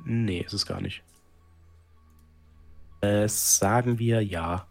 Nee, 0.03 0.39
ist 0.41 0.53
es 0.53 0.65
gar 0.65 0.81
nicht. 0.81 1.03
Äh, 3.05 3.27
sagen 3.29 3.99
wir 3.99 4.21
ja. 4.23 4.67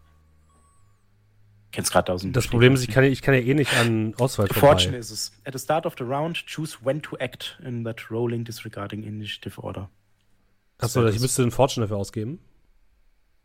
Kennst 1.71 1.91
gerade 1.91 2.13
aus 2.13 2.21
dem 2.21 2.31
Das 2.31 2.47
Problem 2.47 2.73
ist, 2.73 2.83
ich 2.83 2.89
kann, 2.89 3.03
ja- 3.03 3.09
ich 3.09 3.21
kann 3.21 3.33
ja 3.33 3.41
eh 3.41 3.53
nicht 3.53 3.73
an 3.77 4.13
Auswahl 4.17 4.47
Fortune 4.47 4.83
vorbei. 4.91 4.97
ist 4.97 5.11
es. 5.11 5.31
At 5.43 5.53
the 5.53 5.59
start 5.59 5.85
of 5.85 5.95
the 5.97 6.03
round, 6.05 6.45
choose 6.47 6.77
when 6.83 7.01
to 7.01 7.17
act 7.17 7.59
in 7.65 7.83
that 7.83 8.09
rolling 8.09 8.45
disregarding 8.45 9.03
initiative 9.03 9.59
order. 9.61 9.89
Achso, 10.77 11.03
Das 11.03 11.15
ich 11.15 11.21
müsste 11.21 11.41
den 11.41 11.51
Fortune 11.51 11.85
dafür 11.85 11.97
ausgeben. 11.97 12.39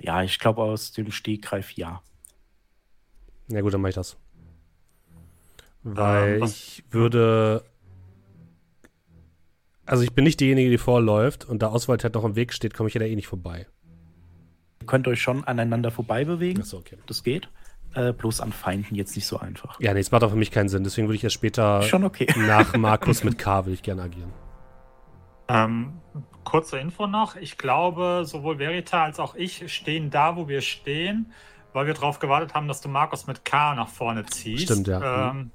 Ja, 0.00 0.22
ich 0.22 0.38
glaube 0.38 0.62
aus 0.62 0.92
dem 0.92 1.10
Stegreif 1.10 1.72
ja. 1.72 2.02
Ja 3.48 3.60
gut, 3.62 3.74
dann 3.74 3.80
mache 3.80 3.90
ich 3.90 3.94
das. 3.96 4.16
Weil 5.82 6.36
Ähm, 6.38 6.44
ich 6.44 6.84
würde. 6.90 7.64
Also 9.86 10.04
ich 10.04 10.12
bin 10.12 10.22
nicht 10.24 10.38
diejenige, 10.38 10.70
die 10.70 10.78
vorläuft 10.78 11.44
und 11.46 11.62
da 11.62 11.72
Oswald 11.72 12.04
halt 12.04 12.14
noch 12.14 12.24
im 12.24 12.36
Weg 12.36 12.52
steht, 12.52 12.74
komme 12.74 12.88
ich 12.88 12.94
ja 12.94 13.00
da 13.00 13.06
eh 13.06 13.16
nicht 13.16 13.26
vorbei. 13.26 13.66
Ihr 14.90 14.92
könnt 14.92 15.06
euch 15.08 15.22
schon 15.22 15.44
aneinander 15.44 15.90
vorbei 15.90 16.24
bewegen. 16.24 16.60
Achso, 16.60 16.78
okay. 16.78 16.98
Das 17.06 17.22
geht. 17.22 17.48
Äh, 17.94 18.12
bloß 18.12 18.40
an 18.40 18.52
Feinden 18.52 18.94
jetzt 18.96 19.14
nicht 19.14 19.26
so 19.26 19.38
einfach. 19.38 19.80
Ja, 19.80 19.94
nee, 19.94 20.00
es 20.00 20.10
macht 20.10 20.24
auch 20.24 20.30
für 20.30 20.36
mich 20.36 20.50
keinen 20.50 20.68
Sinn. 20.68 20.82
Deswegen 20.84 21.06
würde 21.06 21.16
ich 21.16 21.24
erst 21.24 21.34
später 21.34 21.82
Schon 21.82 22.04
okay. 22.04 22.26
nach 22.36 22.76
Markus 22.76 23.22
mit 23.24 23.38
K 23.38 23.66
will 23.66 23.72
ich 23.74 23.82
gerne 23.82 24.02
agieren. 24.02 24.32
Ähm, 25.48 26.00
kurze 26.44 26.78
Info 26.78 27.06
noch. 27.06 27.36
Ich 27.36 27.58
glaube, 27.58 28.22
sowohl 28.24 28.58
Verita 28.58 29.04
als 29.04 29.18
auch 29.20 29.34
ich 29.34 29.72
stehen 29.72 30.10
da, 30.10 30.36
wo 30.36 30.48
wir 30.48 30.60
stehen, 30.60 31.32
weil 31.72 31.86
wir 31.86 31.94
darauf 31.94 32.18
gewartet 32.18 32.54
haben, 32.54 32.68
dass 32.68 32.80
du 32.80 32.88
Markus 32.88 33.26
mit 33.26 33.44
K 33.44 33.74
nach 33.74 33.88
vorne 33.88 34.24
ziehst. 34.26 34.64
Stimmt, 34.64 34.88
ja. 34.88 35.30
Ähm, 35.30 35.50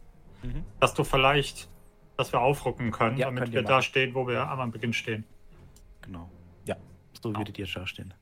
Mhm. 0.45 0.63
Dass 0.79 0.93
du 0.93 1.03
vielleicht, 1.03 1.69
dass 2.17 2.31
wir 2.31 2.39
aufrücken 2.39 2.91
können, 2.91 3.17
Ja, 3.17 3.25
damit 3.27 3.51
wir 3.51 3.63
da 3.63 3.75
machen. 3.75 3.83
stehen, 3.83 4.13
wo 4.13 4.27
wir 4.27 4.47
am 4.47 4.71
Beginn 4.71 4.93
stehen. 4.93 5.25
Genau. 6.01 6.29
Ja, 6.65 6.75
so 7.21 7.35
würdet 7.35 7.57
ihr 7.57 7.67
da 7.73 7.87
stehen. 7.87 8.13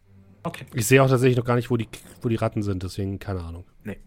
Okay. 0.44 0.66
Ich 0.74 0.88
sehe 0.88 1.02
auch 1.02 1.10
tatsächlich 1.10 1.38
noch 1.38 1.46
gar 1.46 1.56
nicht, 1.56 1.70
wo 1.70 1.78
die, 1.78 1.88
wo 2.22 2.30
die 2.30 2.36
Ratten 2.36 2.64
sind, 2.64 2.84
deswegen 2.84 3.20
keine 3.20 3.42
Ahnung. 3.42 3.66
Nee. 3.84 4.00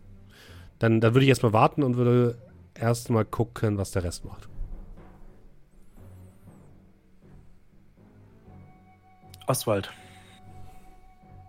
Dann, 0.78 1.00
dann 1.00 1.14
würde 1.14 1.24
ich 1.24 1.30
erstmal 1.30 1.52
warten 1.52 1.82
und 1.82 1.96
würde 1.96 2.36
erstmal 2.74 3.24
gucken, 3.24 3.78
was 3.78 3.90
der 3.92 4.04
Rest 4.04 4.24
macht. 4.24 4.48
Oswald, 9.46 9.90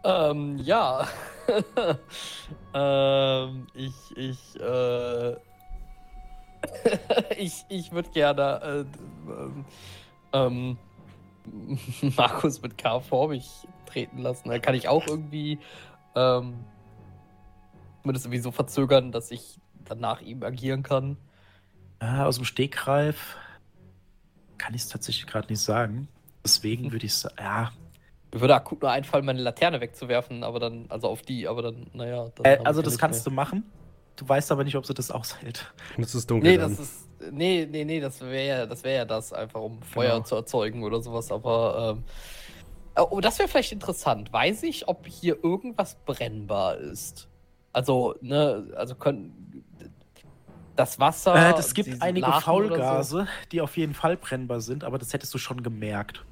Ähm, 0.07 0.57
ja. 0.59 1.05
ähm, 2.73 3.67
ich, 3.73 3.93
ich, 4.15 4.61
äh, 4.61 5.35
ich, 7.37 7.65
ich 7.67 7.91
würde 7.91 8.09
gerne, 8.11 8.61
äh, 8.63 9.31
ähm, 9.31 9.65
ähm, 10.31 10.77
Markus 12.17 12.61
mit 12.61 12.77
K 12.77 12.99
vor 12.99 13.29
mich 13.29 13.67
treten 13.85 14.19
lassen. 14.19 14.49
Da 14.49 14.59
kann 14.59 14.75
ich 14.75 14.87
auch 14.87 15.05
irgendwie, 15.07 15.59
ähm, 16.15 16.55
zumindest 18.01 18.25
irgendwie 18.25 18.41
so 18.41 18.51
verzögern, 18.51 19.11
dass 19.11 19.31
ich 19.31 19.59
dann 19.85 19.99
nach 19.99 20.21
ihm 20.21 20.43
agieren 20.43 20.83
kann. 20.83 21.17
äh, 21.99 22.19
aus 22.21 22.35
dem 22.35 22.45
Stegreif 22.45 23.37
kann 24.57 24.73
ich 24.73 24.81
es 24.83 24.89
tatsächlich 24.89 25.27
gerade 25.27 25.47
nicht 25.49 25.61
sagen. 25.61 26.07
Deswegen 26.43 26.91
würde 26.91 27.05
ich 27.05 27.13
sagen, 27.13 27.35
ja. 27.39 27.71
Mir 28.33 28.41
würde 28.41 28.55
akut 28.55 28.81
nur 28.81 28.91
einfallen, 28.91 29.25
meine 29.25 29.41
Laterne 29.41 29.79
wegzuwerfen, 29.79 30.43
aber 30.43 30.59
dann, 30.59 30.85
also 30.89 31.07
auf 31.07 31.21
die, 31.21 31.47
aber 31.47 31.61
dann, 31.61 31.87
naja. 31.93 32.29
Dann 32.35 32.45
Äh, 32.45 32.59
also 32.65 32.81
das 32.81 32.97
kannst 32.97 33.19
mehr. 33.25 33.31
du 33.31 33.35
machen. 33.35 33.63
Du 34.17 34.27
weißt 34.27 34.51
aber 34.51 34.63
nicht, 34.63 34.75
ob 34.75 34.85
sie 34.85 34.93
das 34.93 35.11
aushält. 35.11 35.73
Und 35.95 36.03
es 36.03 36.13
ist 36.15 36.29
dunkel. 36.29 36.51
Nee, 36.51 36.57
dann. 36.57 36.71
das 36.71 36.79
ist. 36.79 37.06
Nee, 37.31 37.67
nee, 37.69 37.83
nee, 37.83 37.99
das 37.99 38.21
wäre 38.21 38.47
ja, 38.47 38.65
das 38.65 38.83
wäre 38.83 38.97
ja 38.97 39.05
das, 39.05 39.33
einfach 39.33 39.61
um 39.61 39.81
Feuer 39.81 40.13
Genau. 40.15 40.23
zu 40.23 40.35
erzeugen 40.35 40.83
oder 40.83 41.01
sowas, 41.01 41.31
aber 41.31 41.97
ähm, 41.97 42.03
oh, 43.09 43.19
das 43.21 43.39
wäre 43.39 43.47
vielleicht 43.47 43.71
interessant. 43.71 44.31
Weiß 44.31 44.63
ich, 44.63 44.87
ob 44.87 45.07
hier 45.07 45.43
irgendwas 45.43 45.95
brennbar 46.05 46.77
ist? 46.77 47.27
Also, 47.73 48.15
ne, 48.21 48.71
also 48.75 48.95
können 48.95 49.63
das 50.75 50.99
Wasser. 50.99 51.49
Äh, 51.49 51.53
das 51.53 51.73
gibt 51.73 52.01
einige 52.01 52.27
Lachen 52.27 52.53
oder 52.53 53.03
so? 53.03 53.17
Faulgase, 53.17 53.27
die 53.51 53.61
auf 53.61 53.77
jeden 53.77 53.93
Fall 53.93 54.15
brennbar 54.15 54.61
sind, 54.61 54.83
aber 54.83 54.97
das 54.97 55.11
hättest 55.13 55.33
du 55.33 55.37
schon 55.37 55.63
gemerkt. 55.63 56.23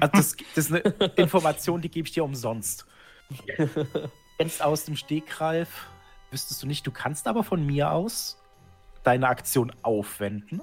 Also 0.00 0.12
das, 0.12 0.36
das 0.54 0.70
ist 0.70 0.72
eine 0.72 0.80
Information, 1.16 1.80
die 1.80 1.90
gebe 1.90 2.06
ich 2.06 2.14
dir 2.14 2.24
umsonst. 2.24 2.86
Kennst 4.38 4.62
aus 4.62 4.84
dem 4.84 4.96
Stegreif, 4.96 5.86
wüsstest 6.30 6.62
du 6.62 6.66
nicht, 6.66 6.86
du 6.86 6.92
kannst 6.92 7.26
aber 7.26 7.42
von 7.42 7.64
mir 7.64 7.90
aus 7.90 8.37
deine 9.08 9.26
Aktion 9.26 9.72
aufwenden, 9.82 10.60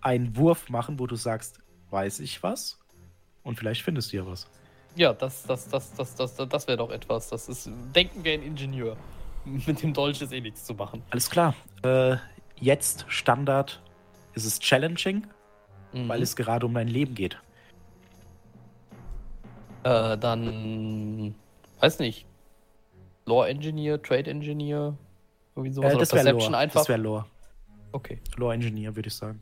einen 0.00 0.34
Wurf 0.34 0.70
machen, 0.70 0.98
wo 0.98 1.06
du 1.06 1.14
sagst, 1.14 1.60
weiß 1.90 2.20
ich 2.20 2.42
was? 2.42 2.78
Und 3.42 3.58
vielleicht 3.58 3.82
findest 3.82 4.12
du 4.12 4.16
ja 4.16 4.26
was. 4.26 4.48
Ja, 4.96 5.12
das, 5.12 5.42
das, 5.42 5.68
das, 5.68 5.92
das, 5.92 6.14
das, 6.14 6.36
das 6.36 6.66
wäre 6.66 6.78
doch 6.78 6.90
etwas. 6.90 7.28
Das 7.28 7.48
ist. 7.50 7.68
Denken 7.94 8.24
wir 8.24 8.32
ein 8.32 8.42
Ingenieur. 8.42 8.96
Mit 9.44 9.82
dem 9.82 9.92
Dolch 9.92 10.22
ist 10.22 10.32
eh 10.32 10.40
nichts 10.40 10.64
zu 10.64 10.72
machen. 10.72 11.02
Alles 11.10 11.28
klar. 11.28 11.54
Äh, 11.82 12.16
jetzt 12.58 13.04
Standard 13.08 13.82
ist 14.32 14.46
es 14.46 14.58
challenging, 14.58 15.26
Mhm. 15.92 16.08
weil 16.08 16.22
es 16.22 16.34
gerade 16.36 16.64
um 16.64 16.72
dein 16.72 16.88
Leben 16.88 17.14
geht. 17.14 17.38
Äh, 19.82 20.16
dann. 20.16 21.34
Weiß 21.80 21.98
nicht. 21.98 22.24
Lore 23.26 23.48
Engineer, 23.48 24.00
Trade 24.02 24.30
Engineer, 24.30 24.96
irgendwie 25.54 25.74
sowas. 25.74 25.92
Äh, 25.94 25.98
das 25.98 26.12
wäre 26.14 26.30
Lore. 26.32 26.56
einfach. 26.56 26.80
Das 26.80 26.88
wäre 26.88 27.00
Lore. 27.00 27.26
Okay. 27.94 28.20
Lore 28.36 28.54
Engineer, 28.54 28.94
würde 28.96 29.08
ich 29.08 29.14
sagen. 29.14 29.40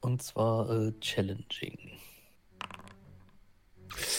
Und 0.00 0.22
zwar 0.22 0.70
äh, 0.70 0.92
challenging. 1.00 1.76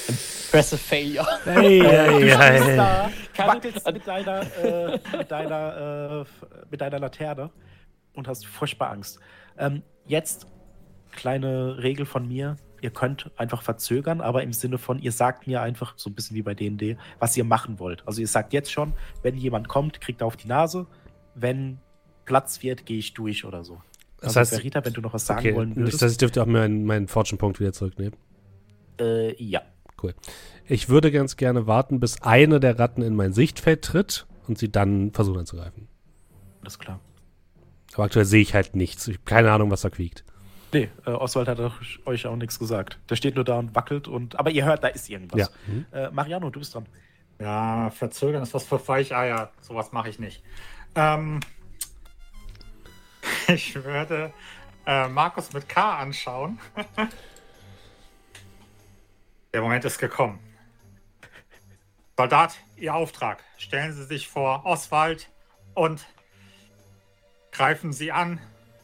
Impressive 0.07 0.77
Failure. 0.77 1.27
Hey, 1.45 1.79
hey, 1.79 2.19
Du 2.19 2.37
hey. 2.39 2.77
Kann- 3.33 3.47
wackelst 3.47 3.91
mit 3.91 4.05
deiner, 4.05 4.41
äh, 4.63 4.99
mit, 5.17 5.31
deiner, 5.31 6.25
äh, 6.25 6.45
mit 6.69 6.81
deiner 6.81 6.99
Laterne 6.99 7.49
und 8.13 8.27
hast 8.27 8.45
furchtbar 8.45 8.89
Angst. 8.91 9.19
Ähm, 9.57 9.83
jetzt, 10.05 10.47
kleine 11.11 11.77
Regel 11.81 12.05
von 12.05 12.27
mir. 12.27 12.57
Ihr 12.81 12.91
könnt 12.91 13.29
einfach 13.37 13.61
verzögern, 13.61 14.21
aber 14.21 14.41
im 14.41 14.53
Sinne 14.53 14.77
von, 14.77 14.99
ihr 14.99 15.11
sagt 15.11 15.47
mir 15.47 15.61
einfach, 15.61 15.93
so 15.97 16.09
ein 16.09 16.15
bisschen 16.15 16.35
wie 16.35 16.41
bei 16.41 16.53
D&D, 16.53 16.97
was 17.19 17.35
ihr 17.37 17.43
machen 17.43 17.77
wollt. 17.77 18.05
Also 18.07 18.21
ihr 18.21 18.27
sagt 18.27 18.53
jetzt 18.53 18.71
schon, 18.71 18.93
wenn 19.21 19.35
jemand 19.35 19.67
kommt, 19.67 19.99
kriegt 20.01 20.21
er 20.21 20.27
auf 20.27 20.37
die 20.37 20.47
Nase. 20.47 20.87
Wenn 21.35 21.79
Platz 22.29 22.61
wird, 22.61 22.85
gehe 22.85 22.99
ich 22.99 23.15
durch 23.15 23.43
oder 23.43 23.63
so. 23.63 23.81
Das 24.17 24.37
also 24.37 24.41
heißt, 24.41 24.53
Verita, 24.53 24.85
wenn 24.85 24.93
du 24.93 25.01
noch 25.01 25.13
was 25.13 25.25
sagen 25.25 25.39
okay, 25.39 25.55
wollen 25.55 25.69
das 25.69 25.77
würdest. 25.77 26.01
heißt, 26.03 26.11
ich 26.11 26.17
dürfte 26.19 26.43
auch 26.43 26.45
meinen, 26.45 26.85
meinen 26.85 27.07
Fortune-Punkt 27.07 27.59
wieder 27.59 27.73
zurücknehmen. 27.73 28.13
äh, 28.99 29.33
ja. 29.43 29.61
Ich 30.67 30.87
würde 30.87 31.11
ganz 31.11 31.35
gerne 31.35 31.67
warten, 31.67 31.99
bis 31.99 32.21
eine 32.21 32.59
der 32.59 32.77
Ratten 32.79 33.01
in 33.01 33.15
mein 33.15 33.33
Sichtfeld 33.33 33.81
tritt 33.81 34.27
und 34.47 34.57
sie 34.57 34.71
dann 34.71 35.11
versuchen 35.11 35.39
anzugreifen. 35.39 35.87
Alles 36.61 36.77
klar. 36.77 36.99
Aber 37.95 38.03
aktuell 38.03 38.25
sehe 38.25 38.41
ich 38.41 38.53
halt 38.53 38.75
nichts. 38.75 39.07
Ich 39.07 39.15
habe 39.15 39.25
keine 39.25 39.51
Ahnung, 39.51 39.71
was 39.71 39.81
da 39.81 39.89
quiekt. 39.89 40.23
Nee, 40.71 40.89
äh, 41.05 41.09
Oswald 41.09 41.47
hat 41.47 41.59
auch, 41.59 41.73
euch 42.05 42.27
auch 42.27 42.35
nichts 42.35 42.59
gesagt. 42.59 42.99
Der 43.09 43.15
steht 43.15 43.35
nur 43.35 43.43
da 43.43 43.57
und 43.57 43.75
wackelt 43.75 44.07
und. 44.07 44.39
Aber 44.39 44.51
ihr 44.51 44.63
hört, 44.63 44.83
da 44.83 44.87
ist 44.87 45.09
irgendwas. 45.09 45.39
Ja. 45.39 45.47
Mhm. 45.67 45.85
Äh, 45.91 46.11
Mariano, 46.11 46.49
du 46.49 46.59
bist 46.59 46.75
dran. 46.75 46.85
Ja, 47.41 47.89
verzögern 47.89 48.43
ist 48.43 48.53
was 48.53 48.65
für 48.65 48.87
Weicheier. 48.87 49.51
Sowas 49.59 49.91
mache 49.91 50.09
ich 50.09 50.19
nicht. 50.19 50.43
Ähm, 50.95 51.39
ich 53.53 53.75
würde 53.75 54.31
äh, 54.85 55.07
Markus 55.07 55.53
mit 55.53 55.67
K 55.67 55.99
anschauen. 55.99 56.59
Der 59.53 59.61
Moment 59.61 59.83
ist 59.85 59.97
gekommen. 59.97 60.39
Soldat, 62.17 62.57
Ihr 62.77 62.93
Auftrag. 62.93 63.43
Stellen 63.57 63.93
Sie 63.93 64.03
sich 64.03 64.27
vor 64.27 64.65
Oswald 64.65 65.29
und 65.73 66.05
greifen 67.51 67.93
Sie 67.93 68.11
an. 68.11 68.39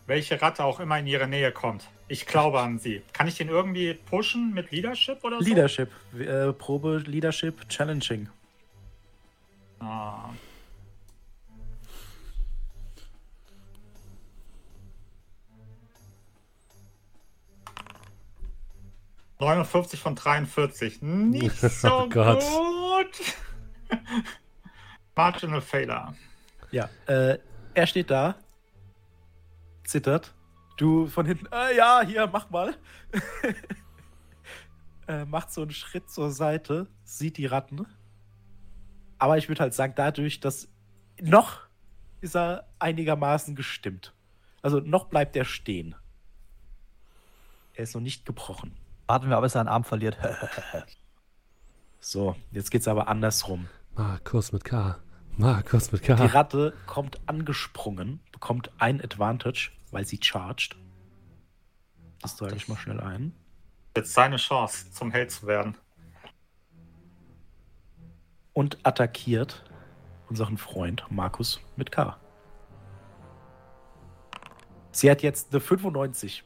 welche 0.08 0.42
Ratte 0.42 0.64
auch 0.64 0.80
immer 0.80 1.00
in 1.00 1.08
ihre 1.08 1.28
Nähe 1.28 1.52
kommt. 1.52 1.90
Ich 2.08 2.28
glaube 2.28 2.60
an 2.62 2.78
sie. 2.78 3.02
Kann 3.14 3.28
ich 3.28 3.36
den 3.36 3.50
irgendwie 3.50 3.96
pushen 3.96 4.54
mit 4.54 4.70
Leadership 4.72 5.24
oder 5.24 5.40
so? 5.40 5.46
Leadership. 5.46 5.90
Äh, 6.18 6.54
Probe 6.54 6.98
Leadership 6.98 7.68
Challenging. 7.70 8.30
Ah. 9.80 10.30
...59 19.40 19.98
von 19.98 20.16
43. 20.16 21.02
Nicht 21.02 21.56
so 21.60 22.04
Oh 22.04 22.10
Gott. 22.10 22.42
gut. 22.44 24.00
Marginal 25.16 25.62
Failure. 25.62 26.14
Ja, 26.72 26.90
äh, 27.08 27.38
er 27.74 27.88
steht 27.88 28.10
da, 28.10 28.36
zittert. 29.84 30.34
Du 30.78 31.08
von 31.08 31.26
hinten, 31.26 31.48
äh, 31.52 31.76
ja, 31.78 32.02
hier, 32.06 32.28
mach 32.28 32.50
mal. 32.50 32.76
äh, 35.08 35.24
macht 35.26 35.54
so 35.54 35.62
einen 35.62 35.72
Schritt 35.72 36.10
zur 36.10 36.32
Seite, 36.32 36.88
sieht 37.04 37.38
die 37.38 37.46
Ratten. 37.46 37.86
Aber 39.18 39.38
ich 39.38 39.48
würde 39.48 39.62
halt 39.62 39.74
sagen, 39.74 39.94
dadurch, 39.96 40.42
dass 40.42 40.68
noch 41.22 41.62
ist 42.20 42.36
er 42.36 42.68
einigermaßen 42.80 43.56
gestimmt. 43.56 44.14
Also 44.62 44.80
noch 44.80 45.06
bleibt 45.06 45.36
er 45.36 45.46
stehen. 45.46 45.96
Er 47.74 47.84
ist 47.84 47.94
noch 47.94 48.02
nicht 48.02 48.26
gebrochen. 48.26 48.76
Warten 49.08 49.30
wir, 49.30 49.38
ab, 49.38 49.44
bis 49.44 49.56
er 49.56 49.62
einen 49.62 49.70
Arm 49.70 49.84
verliert. 49.84 50.18
So, 52.08 52.36
jetzt 52.52 52.70
geht's 52.70 52.88
aber 52.88 53.08
andersrum. 53.08 53.68
Markus 53.96 54.52
mit 54.52 54.64
K. 54.64 55.00
Markus 55.38 55.92
mit 55.92 56.04
Die 56.04 56.14
K. 56.14 56.26
Ratte 56.26 56.72
kommt 56.86 57.20
angesprungen, 57.26 58.20
bekommt 58.32 58.70
ein 58.78 59.02
Advantage, 59.04 59.72
weil 59.90 60.06
sie 60.06 60.20
charged. 60.22 60.76
Das 62.22 62.36
trage 62.36 62.56
ich 62.58 62.68
mal 62.68 62.78
schnell 62.78 63.02
ein. 63.02 63.34
Jetzt 63.98 64.14
seine 64.14 64.38
Chance, 64.38 64.92
zum 64.92 65.10
Held 65.10 65.32
zu 65.32 65.48
werden. 65.48 65.76
Und 68.54 68.78
attackiert 68.86 69.64
unseren 70.30 70.60
Freund 70.60 71.06
Markus 71.10 71.60
mit 71.76 71.92
K. 71.92 72.18
Sie 74.92 75.10
hat 75.10 75.24
jetzt 75.24 75.52
eine 75.52 75.60
95 75.60 76.44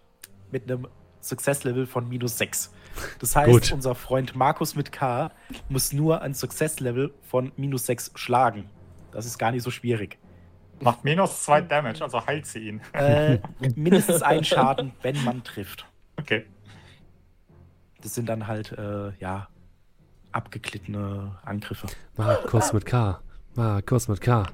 mit 0.52 0.64
einem 0.72 0.88
Success-Level 1.22 1.86
von 1.86 2.08
minus 2.08 2.38
6. 2.38 2.72
Das 3.20 3.36
heißt, 3.36 3.50
Gut. 3.52 3.72
unser 3.72 3.96
Freund 3.96 4.36
Markus 4.36 4.76
mit 4.76 4.92
K 4.92 5.32
muss 5.70 5.94
nur 5.94 6.22
ein 6.22 6.34
Success-Level 6.34 7.14
von 7.24 7.52
minus 7.56 7.86
6 7.86 8.12
schlagen. 8.16 8.70
Das 9.12 9.26
ist 9.26 9.38
gar 9.38 9.52
nicht 9.52 9.64
so 9.64 9.72
schwierig. 9.72 10.18
Macht 10.82 11.04
minus 11.04 11.44
2 11.44 11.62
Damage, 11.62 12.02
also 12.04 12.26
heilt 12.26 12.46
sie 12.46 12.70
ihn. 12.70 12.82
Äh, 12.94 13.40
mindestens 13.76 14.22
ein 14.22 14.44
Schaden, 14.44 14.94
wenn 15.02 15.22
man 15.24 15.44
trifft. 15.44 15.86
Okay. 16.18 16.46
Das 18.02 18.16
sind 18.16 18.28
dann 18.30 18.48
halt, 18.48 18.72
äh, 18.74 19.12
ja, 19.20 19.50
abgeglittene 20.32 21.38
Angriffe. 21.44 21.88
Markus 22.16 22.72
mit 22.72 22.86
K. 22.86 23.20
Markus 23.56 24.08
mit 24.08 24.22
K. 24.22 24.46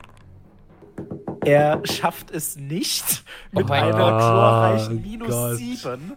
Er 1.44 1.82
schafft 1.86 2.32
es 2.32 2.56
nicht 2.56 3.24
mit 3.52 3.68
mein 3.68 3.84
einer 3.84 3.94
glorreichen 4.18 4.98
Oh 4.98 5.08
minus 5.08 5.30
Gott. 5.30 5.58
7. 5.58 6.14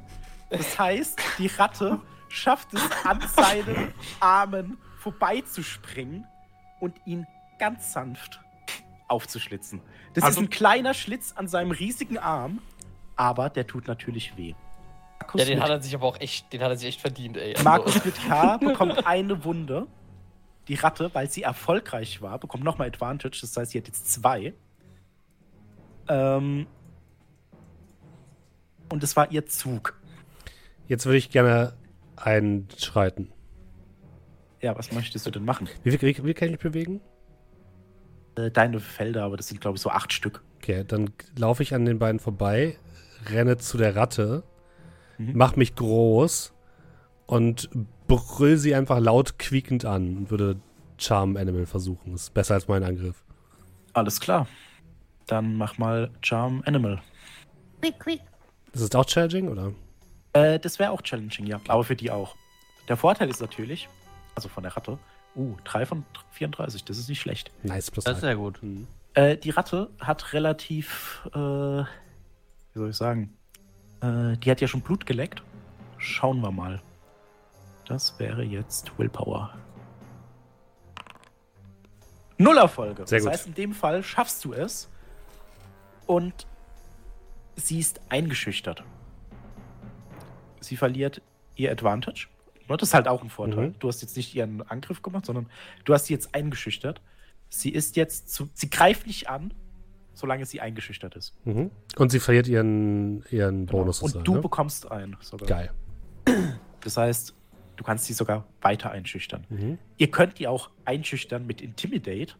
Das 0.50 0.78
heißt, 0.78 1.18
die 1.38 1.46
Ratte 1.48 2.00
schafft 2.28 2.72
es 2.74 2.82
an 3.04 3.20
seinen 3.34 3.92
Armen 4.20 4.78
vorbeizuspringen 4.98 6.26
und 6.80 6.94
ihn 7.06 7.26
ganz 7.58 7.92
sanft 7.92 8.40
aufzuschlitzen. 9.08 9.80
Das 10.14 10.24
Also- 10.24 10.40
ist 10.40 10.46
ein 10.46 10.50
kleiner 10.50 10.94
Schlitz 10.94 11.32
an 11.36 11.48
seinem 11.48 11.70
riesigen 11.70 12.18
Arm, 12.18 12.60
aber 13.16 13.50
der 13.50 13.66
tut 13.66 13.86
natürlich 13.88 14.36
weh. 14.36 14.54
Markus, 15.20 15.40
Ja, 15.40 15.46
den 15.46 15.60
hat 15.62 15.70
er 15.70 15.82
sich 15.82 15.94
aber 15.94 16.06
auch 16.06 16.20
echt, 16.20 16.52
den 16.52 16.62
hat 16.62 16.70
er 16.70 16.76
sich 16.76 16.88
echt 16.88 17.00
verdient, 17.00 17.36
ey. 17.36 17.52
Also, 17.52 17.64
Markus 17.64 18.04
mit 18.04 18.14
K 18.26 18.56
bekommt 18.58 19.06
eine 19.06 19.44
Wunde. 19.44 19.86
Die 20.68 20.74
Ratte, 20.74 21.10
weil 21.14 21.30
sie 21.30 21.42
erfolgreich 21.42 22.20
war, 22.22 22.38
bekommt 22.38 22.62
nochmal 22.62 22.88
Advantage. 22.88 23.38
Das 23.40 23.56
heißt, 23.56 23.72
sie 23.72 23.78
hat 23.78 23.86
jetzt 23.86 24.12
zwei. 24.12 24.52
Ähm, 26.08 26.66
und 28.90 29.02
es 29.02 29.16
war 29.16 29.30
ihr 29.30 29.46
Zug. 29.46 29.98
Jetzt 30.88 31.06
würde 31.06 31.18
ich 31.18 31.30
gerne 31.30 31.74
einschreiten. 32.16 33.30
Ja, 34.60 34.76
was 34.76 34.90
möchtest 34.92 35.24
du 35.26 35.30
denn 35.30 35.44
machen? 35.44 35.68
Wie 35.84 35.96
viel, 35.96 36.00
wie, 36.18 36.24
wie 36.24 36.34
kann 36.34 36.48
ich 36.48 36.52
mich 36.52 36.60
bewegen? 36.62 37.00
Äh, 38.36 38.50
deine 38.50 38.80
Felder, 38.80 39.22
aber 39.24 39.36
das 39.36 39.48
sind, 39.48 39.60
glaube 39.60 39.76
ich, 39.76 39.82
so 39.82 39.90
acht 39.90 40.12
Stück. 40.12 40.42
Okay, 40.56 40.84
dann 40.86 41.10
laufe 41.36 41.62
ich 41.62 41.74
an 41.74 41.84
den 41.84 41.98
beiden 42.00 42.18
vorbei, 42.18 42.76
renne 43.26 43.56
zu 43.58 43.78
der 43.78 43.94
Ratte, 43.94 44.42
Mhm. 45.18 45.32
mach 45.34 45.56
mich 45.56 45.74
groß 45.74 46.52
und 47.26 47.68
brüll 48.06 48.56
sie 48.56 48.74
einfach 48.76 49.00
laut 49.00 49.38
quiekend 49.38 49.84
an 49.84 50.16
und 50.16 50.30
würde 50.30 50.60
Charm 50.96 51.36
Animal 51.36 51.66
versuchen. 51.66 52.14
Ist 52.14 52.32
besser 52.34 52.54
als 52.54 52.68
mein 52.68 52.84
Angriff. 52.84 53.24
Alles 53.94 54.20
klar. 54.20 54.46
Dann 55.26 55.56
mach 55.56 55.76
mal 55.76 56.10
Charm 56.22 56.62
Animal. 56.66 57.00
Quick, 57.80 57.98
quick. 57.98 58.20
Ist 58.72 58.82
es 58.82 58.94
auch 58.94 59.04
challenging 59.06 59.48
oder? 59.48 59.72
Äh, 60.38 60.58
das 60.58 60.78
wäre 60.78 60.90
auch 60.90 61.02
challenging, 61.02 61.46
ja. 61.46 61.60
Aber 61.68 61.84
für 61.84 61.96
die 61.96 62.10
auch. 62.10 62.34
Der 62.88 62.96
Vorteil 62.96 63.28
ist 63.28 63.40
natürlich, 63.40 63.88
also 64.34 64.48
von 64.48 64.62
der 64.62 64.76
Ratte, 64.76 64.98
uh, 65.36 65.56
3 65.64 65.86
von 65.86 66.04
34, 66.32 66.84
das 66.84 66.98
ist 66.98 67.08
nicht 67.08 67.20
schlecht. 67.20 67.50
Nice, 67.62 67.90
plus 67.90 68.04
Das 68.04 68.14
ist 68.14 68.20
sehr 68.22 68.36
gut. 68.36 68.62
Mhm. 68.62 68.86
Äh, 69.14 69.36
die 69.36 69.50
Ratte 69.50 69.90
hat 70.00 70.32
relativ, 70.32 71.22
äh, 71.34 71.38
wie 71.38 71.84
soll 72.74 72.90
ich 72.90 72.96
sagen, 72.96 73.36
äh, 74.00 74.36
die 74.36 74.50
hat 74.50 74.60
ja 74.60 74.68
schon 74.68 74.80
Blut 74.80 75.06
geleckt. 75.06 75.42
Schauen 75.98 76.40
wir 76.40 76.52
mal. 76.52 76.80
Das 77.86 78.18
wäre 78.18 78.42
jetzt 78.42 78.96
Willpower. 78.98 79.54
Null 82.36 82.58
Erfolge. 82.58 83.06
Sehr 83.06 83.18
das 83.18 83.24
gut. 83.24 83.32
heißt, 83.32 83.46
in 83.48 83.54
dem 83.54 83.72
Fall 83.72 84.02
schaffst 84.04 84.44
du 84.44 84.52
es 84.52 84.88
und 86.06 86.46
sie 87.56 87.80
ist 87.80 88.00
eingeschüchtert. 88.08 88.84
Sie 90.60 90.76
verliert 90.76 91.22
ihr 91.56 91.70
Advantage. 91.72 92.28
Das 92.68 92.82
ist 92.82 92.94
halt 92.94 93.08
auch 93.08 93.22
ein 93.22 93.30
Vorteil. 93.30 93.68
Mhm. 93.68 93.78
Du 93.78 93.88
hast 93.88 94.02
jetzt 94.02 94.16
nicht 94.16 94.34
ihren 94.34 94.62
Angriff 94.62 95.02
gemacht, 95.02 95.26
sondern 95.26 95.46
du 95.84 95.94
hast 95.94 96.06
sie 96.06 96.12
jetzt 96.12 96.34
eingeschüchtert. 96.34 97.00
Sie 97.48 97.70
ist 97.70 97.96
jetzt 97.96 98.30
zu, 98.30 98.50
sie 98.52 98.68
greift 98.68 99.06
nicht 99.06 99.30
an, 99.30 99.54
solange 100.12 100.44
sie 100.44 100.60
eingeschüchtert 100.60 101.16
ist. 101.16 101.34
Mhm. 101.46 101.70
Und 101.96 102.10
sie 102.10 102.20
verliert 102.20 102.46
ihren, 102.46 103.24
ihren 103.30 103.66
Bonus 103.66 104.02
Und 104.02 104.26
du 104.26 104.34
ne? 104.34 104.40
bekommst 104.40 104.90
einen 104.90 105.16
sogar. 105.20 105.48
Geil. 105.48 105.70
Das 106.80 106.96
heißt, 106.96 107.34
du 107.76 107.84
kannst 107.84 108.04
sie 108.04 108.12
sogar 108.12 108.46
weiter 108.60 108.90
einschüchtern. 108.90 109.46
Mhm. 109.48 109.78
Ihr 109.96 110.10
könnt 110.10 110.38
die 110.38 110.46
auch 110.46 110.70
einschüchtern 110.84 111.46
mit 111.46 111.62
Intimidate, 111.62 112.34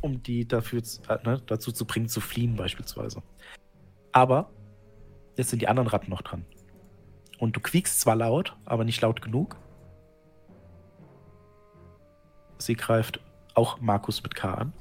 um 0.00 0.22
die 0.22 0.46
dafür, 0.46 0.82
äh, 1.08 1.18
ne, 1.24 1.40
dazu 1.46 1.72
zu 1.72 1.86
bringen, 1.86 2.08
zu 2.08 2.20
fliehen 2.20 2.56
beispielsweise. 2.56 3.22
Aber 4.12 4.50
jetzt 5.36 5.50
sind 5.50 5.62
die 5.62 5.68
anderen 5.68 5.88
Ratten 5.88 6.10
noch 6.10 6.22
dran. 6.22 6.44
Und 7.44 7.54
du 7.56 7.60
quiekst 7.60 8.00
zwar 8.00 8.16
laut, 8.16 8.56
aber 8.64 8.84
nicht 8.84 9.02
laut 9.02 9.20
genug. 9.20 9.56
Sie 12.56 12.74
greift 12.74 13.20
auch 13.52 13.82
Markus 13.82 14.22
mit 14.22 14.34
K 14.34 14.54
an. 14.54 14.72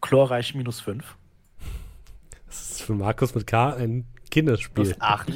Chlorreich 0.00 0.54
minus 0.54 0.78
5. 0.82 1.16
Das 2.46 2.70
ist 2.70 2.82
für 2.82 2.92
Markus 2.94 3.34
mit 3.34 3.48
K 3.48 3.70
ein 3.74 4.06
Kinderspiel. 4.30 4.94
Ach, 5.00 5.26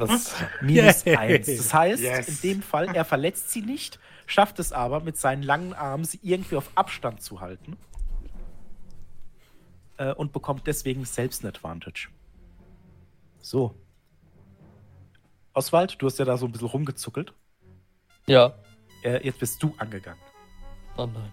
das, 0.00 0.34
Minus 0.62 1.04
Yay. 1.04 1.16
1. 1.16 1.46
Das 1.46 1.72
heißt, 1.72 2.02
Yes. 2.02 2.28
in 2.42 2.54
dem 2.54 2.62
Fall, 2.62 2.92
er 2.92 3.04
verletzt 3.04 3.52
sie 3.52 3.62
nicht, 3.62 4.00
schafft 4.26 4.58
es 4.58 4.72
aber, 4.72 4.98
mit 4.98 5.16
seinen 5.16 5.44
langen 5.44 5.74
Armen 5.74 6.02
sie 6.02 6.18
irgendwie 6.24 6.56
auf 6.56 6.72
Abstand 6.74 7.22
zu 7.22 7.40
halten. 7.40 7.76
Äh, 10.00 10.14
und 10.14 10.32
bekommt 10.32 10.66
deswegen 10.66 11.04
selbst 11.04 11.44
ein 11.44 11.48
Advantage. 11.48 12.08
So. 13.42 13.74
Oswald, 15.52 16.00
du 16.00 16.06
hast 16.06 16.18
ja 16.18 16.24
da 16.24 16.38
so 16.38 16.46
ein 16.46 16.52
bisschen 16.52 16.68
rumgezuckelt. 16.68 17.34
ja. 18.26 18.54
Äh, 19.02 19.24
jetzt 19.24 19.38
bist 19.38 19.62
du 19.62 19.74
angegangen. 19.78 20.20
Oh 20.98 21.06
nein. 21.06 21.32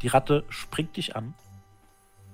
Die 0.00 0.08
Ratte 0.08 0.44
springt 0.48 0.96
dich 0.96 1.14
an. 1.14 1.34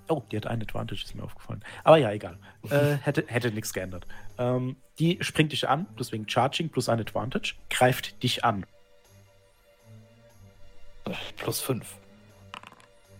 Oh, 0.08 0.22
die 0.30 0.36
hat 0.36 0.46
ein 0.46 0.62
Advantage, 0.62 1.02
ist 1.04 1.16
mir 1.16 1.24
aufgefallen. 1.24 1.64
Aber 1.82 1.96
ja, 1.96 2.12
egal. 2.12 2.38
Äh, 2.70 2.96
hätte 3.02 3.24
hätte 3.26 3.50
nichts 3.50 3.72
geändert. 3.72 4.06
Ähm, 4.38 4.76
die 5.00 5.18
springt 5.20 5.50
dich 5.50 5.68
an, 5.68 5.86
deswegen 5.98 6.28
Charging 6.28 6.70
plus 6.70 6.88
ein 6.88 7.00
Advantage, 7.00 7.54
greift 7.70 8.22
dich 8.22 8.44
an. 8.44 8.66
Plus 11.36 11.60
5. 11.60 11.96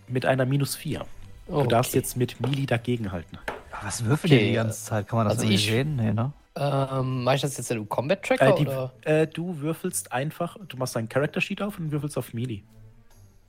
Mit 0.07 0.25
einer 0.25 0.45
minus 0.45 0.77
4. 0.77 1.05
Du 1.47 1.63
darfst 1.65 1.93
jetzt 1.95 2.17
mit 2.17 2.39
Melee 2.41 2.65
dagegenhalten. 2.65 3.37
Was 3.83 4.03
würfelt 4.05 4.33
ihr 4.33 4.39
Okay, 4.39 4.47
die 4.49 4.53
ganze 4.55 4.83
Zeit? 4.85 5.07
Kann 5.07 5.17
man 5.17 5.27
das 5.29 5.39
also 5.39 5.49
ich- 5.49 5.65
sehen? 5.65 5.95
Nee, 5.95 6.11
ne? 6.13 6.33
Ähm, 6.59 7.23
mach 7.23 7.33
ich 7.35 7.41
das 7.41 7.55
jetzt 7.55 7.69
in 7.69 7.77
einem 7.77 7.87
Combat-Tracker 7.89 8.47
Äh, 8.47 8.55
die, 8.55 8.67
oder? 8.67 8.91
äh, 9.03 9.27
du 9.27 9.59
würfelst 9.59 10.11
einfach, 10.11 10.57
du 10.67 10.75
machst 10.77 10.95
deinen 10.95 11.07
Character 11.07 11.39
Sheet 11.39 11.61
auf 11.61 11.77
und 11.77 11.91
würfelst 11.91 12.17
auf 12.17 12.33
Melee. 12.33 12.63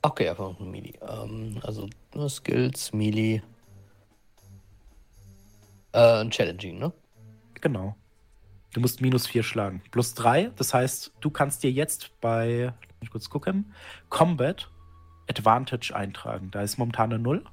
Okay, 0.03 0.29
einfach 0.29 0.57
nur 0.59 0.69
Melee. 0.69 0.93
Ähm, 1.01 1.59
also 1.63 1.89
nur 2.13 2.29
Skills, 2.29 2.93
Melee. 2.93 3.41
Äh, 5.91 6.21
und 6.21 6.31
Challenging, 6.31 6.77
ne? 6.77 6.93
Genau. 7.59 7.95
Du 8.73 8.79
musst 8.79 9.01
minus 9.01 9.25
4 9.25 9.41
schlagen. 9.41 9.81
Plus 9.89 10.13
3, 10.13 10.51
das 10.55 10.75
heißt, 10.75 11.11
du 11.19 11.31
kannst 11.31 11.63
dir 11.63 11.71
jetzt 11.71 12.11
bei, 12.21 12.65
lass 12.75 12.99
mich 13.01 13.09
kurz 13.09 13.27
gucken, 13.31 13.73
Combat 14.09 14.69
Advantage 15.27 15.95
eintragen. 15.95 16.51
Da 16.51 16.61
ist 16.61 16.77
momentan 16.77 17.11
eine 17.11 17.17
0. 17.21 17.43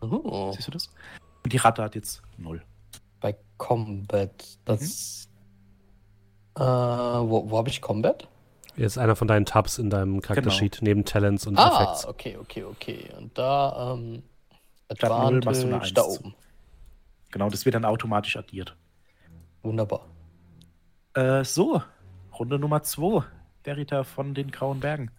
Oh, 0.00 0.52
Siehst 0.54 0.68
du 0.68 0.72
das? 0.72 0.90
Und 1.44 1.52
die 1.52 1.56
Ratte 1.58 1.82
hat 1.82 1.94
jetzt 1.94 2.22
0. 2.38 2.62
bei 3.20 3.36
Combat. 3.58 4.58
Das. 4.64 5.28
Äh, 6.56 6.60
wo 6.62 7.50
wo 7.50 7.58
habe 7.58 7.68
ich 7.68 7.80
Combat? 7.80 8.28
Hier 8.76 8.86
ist 8.86 8.98
einer 8.98 9.16
von 9.16 9.28
deinen 9.28 9.44
Tabs 9.46 9.78
in 9.78 9.90
deinem 9.90 10.20
Charaktersheet, 10.20 10.78
neben 10.80 11.04
Talents 11.04 11.46
und 11.46 11.58
Ah, 11.58 11.82
Effects. 11.82 12.06
okay, 12.06 12.36
okay, 12.38 12.64
okay. 12.64 13.10
Und 13.18 13.36
da, 13.36 13.92
ähm, 13.94 14.22
null 15.02 15.40
machst 15.44 15.62
du 15.62 15.66
eine 15.66 15.76
Advantage 15.76 15.94
da 15.94 16.02
Eins 16.04 16.14
zu. 16.14 16.20
oben. 16.20 16.34
Genau, 17.30 17.50
das 17.50 17.64
wird 17.64 17.74
dann 17.74 17.84
automatisch 17.84 18.36
addiert. 18.36 18.76
Wunderbar. 19.62 20.06
Äh, 21.14 21.44
so, 21.44 21.82
Runde 22.38 22.58
Nummer 22.58 22.82
2. 22.82 23.24
Verita 23.62 24.04
von 24.04 24.34
den 24.34 24.50
Grauen 24.50 24.80
Bergen. 24.80 25.10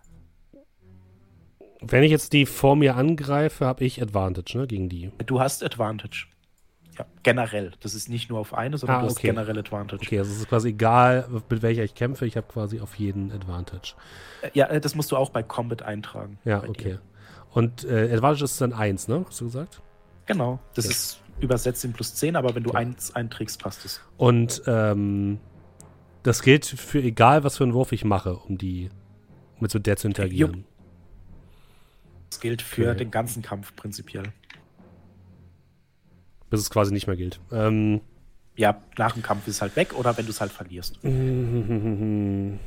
Wenn 1.82 2.04
ich 2.04 2.12
jetzt 2.12 2.34
die 2.34 2.46
vor 2.46 2.76
mir 2.76 2.96
angreife, 2.96 3.66
habe 3.66 3.84
ich 3.84 4.02
Advantage, 4.02 4.58
ne, 4.58 4.68
gegen 4.68 4.88
die. 4.88 5.12
Du 5.26 5.40
hast 5.40 5.64
Advantage. 5.64 6.28
Ja, 6.98 7.06
generell. 7.24 7.72
Das 7.82 7.96
ist 7.96 8.10
nicht 8.10 8.30
nur 8.30 8.40
auf 8.40 8.54
eine, 8.54 8.78
sondern 8.78 8.98
Ah, 8.98 9.02
du 9.02 9.06
hast 9.08 9.18
okay. 9.18 9.28
generell 9.28 9.58
Advantage. 9.58 10.02
Okay, 10.06 10.20
also 10.20 10.32
es 10.32 10.40
ist 10.40 10.50
quasi 10.50 10.70
egal, 10.70 11.28
mit 11.50 11.62
welcher 11.62 11.84
ich 11.84 11.96
kämpfe, 11.96 12.26
ich 12.26 12.38
habe 12.38 12.48
quasi 12.48 12.80
auf 12.82 12.96
jeden 12.96 13.32
Advantage. 13.32 13.94
Äh, 14.42 14.50
Ja, 14.54 14.68
äh, 14.68 14.80
das 14.82 14.94
musst 14.96 15.12
du 15.12 15.18
auch 15.18 15.30
bei 15.30 15.42
Combat 15.42 15.82
eintragen. 15.82 16.38
Ja, 16.46 16.64
okay. 16.64 16.84
dir. 16.84 17.02
Und 17.52 17.84
äh, 17.86 18.14
Advantage 18.14 18.44
ist 18.44 18.62
dann 18.62 18.74
1, 18.74 19.08
ne? 19.08 19.26
Hast 19.28 19.42
du 19.42 19.46
gesagt? 19.46 19.82
Genau. 20.28 20.60
Das 20.76 20.86
Ja. 20.86 20.92
ist 20.92 21.20
übersetzt 21.40 21.84
in 21.84 21.94
plus 21.94 22.14
10, 22.16 22.36
aber 22.36 22.54
wenn 22.54 22.64
du 22.64 22.70
Okay. 22.70 22.78
eins 22.80 23.16
einträgst, 23.16 23.62
passt 23.64 23.84
es. 23.86 24.00
Und 24.18 24.62
ähm, 24.68 25.40
das 26.24 26.44
gilt 26.44 26.66
für 26.66 27.02
egal, 27.02 27.44
was 27.44 27.58
für 27.58 27.64
einen 27.64 27.74
Wurf 27.74 27.92
ich 27.94 28.06
mache, 28.06 28.36
um 28.36 28.58
die 28.60 28.90
mit 29.60 29.72
so 29.72 29.80
der 29.80 29.98
zu 29.98 30.08
interagieren. 30.08 30.66
Das 32.32 32.40
gilt 32.40 32.62
für 32.64 32.90
Okay. 32.92 32.98
den 33.00 33.12
ganzen 33.12 33.44
Kampf 33.44 33.76
prinzipiell. 33.76 34.24
Bis 36.50 36.62
es 36.62 36.70
quasi 36.70 36.92
nicht 36.94 37.06
mehr 37.08 37.16
gilt. 37.18 37.40
Ähm, 37.52 38.02
Ja, 38.56 38.82
nach 38.98 39.14
dem 39.14 39.22
Kampf 39.24 39.48
ist 39.48 39.56
es 39.56 39.62
halt 39.62 39.76
weg 39.76 39.94
oder 39.98 40.18
wenn 40.18 40.26
du 40.26 40.32
es 40.32 40.42
halt 40.42 40.52
verlierst. 40.52 40.98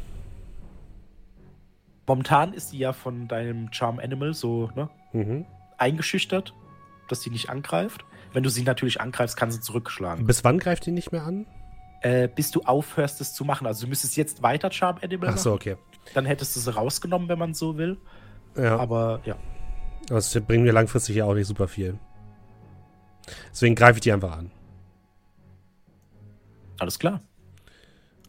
Momentan 2.07 2.53
ist 2.53 2.73
die 2.73 2.78
ja 2.78 2.93
von 2.93 3.27
deinem 3.28 3.73
Charm 3.73 3.99
Animal 3.99 4.35
so 4.35 4.70
ne, 4.74 4.91
mhm. 5.12 5.47
eingeschüchtert, 5.78 6.53
dass 7.09 7.20
die 7.20 7.31
nicht 7.31 7.49
angreift. 7.51 8.05
Wenn 8.32 8.43
du 8.43 8.51
sie 8.51 8.62
natürlich 8.62 9.01
angreifst, 9.01 9.36
kann 9.36 9.51
sie 9.51 9.61
zurückschlagen. 9.61 10.27
Bis 10.27 10.45
wann 10.45 10.59
greift 10.59 10.85
die 10.86 10.91
nicht 10.91 11.12
mehr 11.12 11.23
an? 11.23 11.47
Äh, 12.03 12.28
bis 12.28 12.51
du 12.51 12.61
aufhörst, 12.62 13.20
es 13.23 13.32
zu 13.32 13.45
machen. 13.47 13.66
Also 13.66 13.85
du 13.85 13.89
müsstest 13.89 14.16
jetzt 14.16 14.43
weiter 14.43 14.70
Charm 14.70 14.99
Animal 15.03 15.31
Ach 15.32 15.39
so, 15.39 15.51
machen. 15.51 15.57
okay. 15.61 15.77
Dann 16.12 16.27
hättest 16.27 16.55
du 16.57 16.61
sie 16.61 16.74
rausgenommen, 16.74 17.28
wenn 17.31 17.39
man 17.39 17.55
so 17.55 17.78
will. 17.78 17.97
Ja, 18.57 18.77
Aber 18.78 19.20
ja. 19.24 19.36
Das 20.06 20.32
bringt 20.47 20.64
mir 20.64 20.72
langfristig 20.72 21.16
ja 21.16 21.24
auch 21.24 21.35
nicht 21.35 21.47
super 21.47 21.68
viel. 21.68 21.98
Deswegen 23.51 23.74
greife 23.74 23.98
ich 23.98 24.02
die 24.02 24.12
einfach 24.12 24.36
an. 24.36 24.51
Alles 26.78 26.98
klar. 26.98 27.20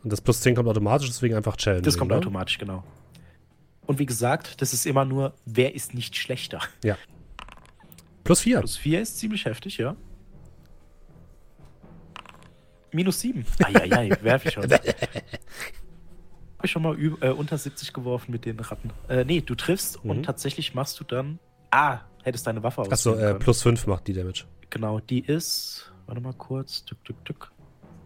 Und 0.03 0.11
das 0.11 0.21
plus 0.21 0.41
10 0.41 0.55
kommt 0.55 0.69
automatisch, 0.69 1.07
deswegen 1.07 1.35
einfach 1.35 1.57
Challenge. 1.57 1.81
Das 1.81 1.97
kommt 1.97 2.11
ne? 2.11 2.17
automatisch, 2.17 2.57
genau. 2.57 2.83
Und 3.87 3.99
wie 3.99 4.05
gesagt, 4.05 4.61
das 4.61 4.73
ist 4.73 4.85
immer 4.85 5.03
nur, 5.05 5.33
wer 5.45 5.75
ist 5.75 5.93
nicht 5.93 6.15
schlechter. 6.15 6.59
Plus 8.23 8.41
4. 8.41 8.59
Plus 8.59 8.77
4 8.77 9.01
ist 9.01 9.17
ziemlich 9.17 9.45
heftig, 9.45 9.77
ja. 9.77 9.95
Minus 12.91 13.19
7. 13.21 13.45
Eieiei, 13.63 14.17
werf 14.21 14.45
ich 14.45 14.53
schon. 14.53 14.63
Hab 14.71 14.81
ich 16.63 16.71
schon 16.71 16.81
mal 16.83 16.97
äh, 17.21 17.29
unter 17.29 17.57
70 17.57 17.91
geworfen 17.93 18.31
mit 18.31 18.45
den 18.45 18.59
Ratten. 18.59 18.91
Äh, 19.09 19.25
nee, 19.25 19.41
du 19.41 19.55
triffst 19.55 20.03
Mhm. 20.03 20.11
und 20.11 20.23
tatsächlich 20.23 20.73
machst 20.73 20.99
du 20.99 21.03
dann. 21.03 21.39
Ah, 21.75 21.99
hättest 22.23 22.47
deine 22.47 22.63
Waffe 22.63 22.81
Achso, 22.83 23.11
auswählen 23.13 23.35
äh, 23.35 23.39
plus 23.39 23.61
5 23.61 23.87
macht 23.87 24.07
die 24.07 24.13
Damage. 24.13 24.45
Genau, 24.69 24.99
die 24.99 25.19
ist. 25.19 25.91
Warte 26.05 26.21
mal 26.21 26.33
kurz. 26.33 26.85
Tück, 26.85 27.03
tück, 27.03 27.25
tück. 27.25 27.51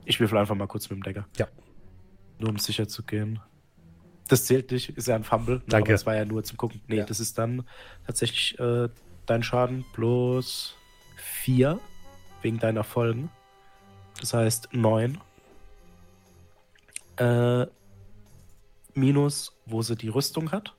Ich 0.06 0.20
würfel 0.20 0.38
einfach 0.38 0.56
mal 0.56 0.68
kurz 0.68 0.90
mit 0.90 0.98
dem 1.00 1.04
Decker. 1.04 1.28
Ja. 1.38 1.48
Nur 2.40 2.50
um 2.50 2.58
sicher 2.58 2.88
zu 2.88 3.04
gehen. 3.04 3.40
Das 4.28 4.46
zählt 4.46 4.72
nicht, 4.72 4.90
ist 4.90 5.08
ja 5.08 5.16
ein 5.16 5.24
Fumble. 5.24 5.56
ne, 5.58 5.62
Danke. 5.68 5.90
Aber 5.90 5.94
das 5.94 6.06
war 6.06 6.16
ja 6.16 6.26
nur 6.26 6.44
zum 6.44 6.58
Gucken. 6.58 6.82
Nee, 6.88 6.98
Ja. 6.98 7.06
das 7.06 7.20
ist 7.20 7.38
dann 7.38 7.64
tatsächlich 8.06 8.58
äh, 8.60 8.90
dein 9.26 9.44
Schaden 9.44 9.86
plus 9.94 10.76
4 11.44 11.80
wegen 12.42 12.58
deiner 12.60 12.84
Folgen. 12.84 13.30
Das 14.20 14.34
heißt 14.34 14.70
9. 14.74 15.20
Äh, 17.18 17.68
minus, 18.94 19.54
wo 19.66 19.82
sie 19.82 19.96
die 19.96 20.10
Rüstung 20.10 20.52
hat. 20.52 20.76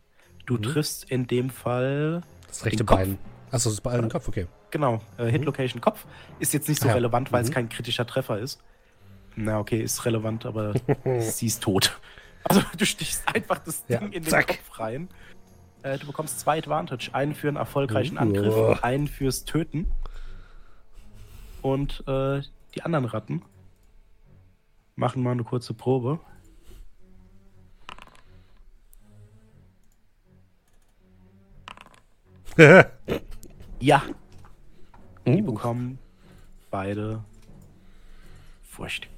Du 0.46 0.54
Mhm. 0.54 0.62
triffst 0.62 1.04
in 1.10 1.26
dem 1.26 1.50
Fall 1.50 2.22
Das 2.50 2.64
rechte. 2.66 2.84
Bein. 2.84 3.18
Achso, 3.50 3.68
das 3.68 3.74
ist 3.74 3.80
bei 3.80 3.90
allen 3.92 4.08
Kopf, 4.08 4.28
okay. 4.28 4.46
Genau, 4.70 5.00
äh, 5.18 5.26
Hit 5.26 5.44
Location 5.44 5.80
Kopf. 5.80 6.04
Ist 6.38 6.52
jetzt 6.54 6.68
nicht 6.68 6.80
so 6.80 6.86
Ah 6.86 6.90
ja. 6.90 6.94
relevant, 6.96 7.32
weil 7.32 7.42
es 7.42 7.48
Mhm. 7.50 7.54
kein 7.54 7.68
kritischer 7.68 8.06
Treffer 8.06 8.38
ist. 8.38 8.62
Na, 9.36 9.58
okay, 9.58 9.80
ist 9.82 10.04
relevant, 10.04 10.46
aber 10.46 10.74
sie 11.20 11.46
ist 11.46 11.62
tot. 11.62 11.98
Also 12.44 12.62
du 12.76 12.86
stichst 12.86 13.26
einfach 13.34 13.58
das 13.58 13.84
Ja, 13.88 13.98
Ding 13.98 14.12
in 14.12 14.22
den 14.22 14.30
zack. 14.30 14.46
Kopf 14.48 14.78
rein. 14.78 15.08
Äh, 15.82 15.98
du 15.98 16.06
bekommst 16.06 16.38
zwei 16.40 16.58
Advantage. 16.58 17.10
Einen 17.12 17.34
für 17.34 17.48
einen 17.48 17.56
erfolgreichen 17.56 18.16
Uh. 18.16 18.20
Angriff, 18.20 18.82
einen 18.84 19.08
fürs 19.08 19.44
Töten. 19.44 19.90
Und 21.62 22.04
äh, 22.06 22.42
die 22.74 22.82
anderen 22.82 23.04
Ratten 23.04 23.42
machen 24.96 25.22
mal 25.22 25.32
eine 25.32 25.44
kurze 25.44 25.74
Probe. 25.74 26.20
Ja, 33.80 34.02
die 35.26 35.42
Uh, 35.42 35.52
bekommen 35.52 35.98
beide 36.70 37.24
Furcht. 38.62 39.08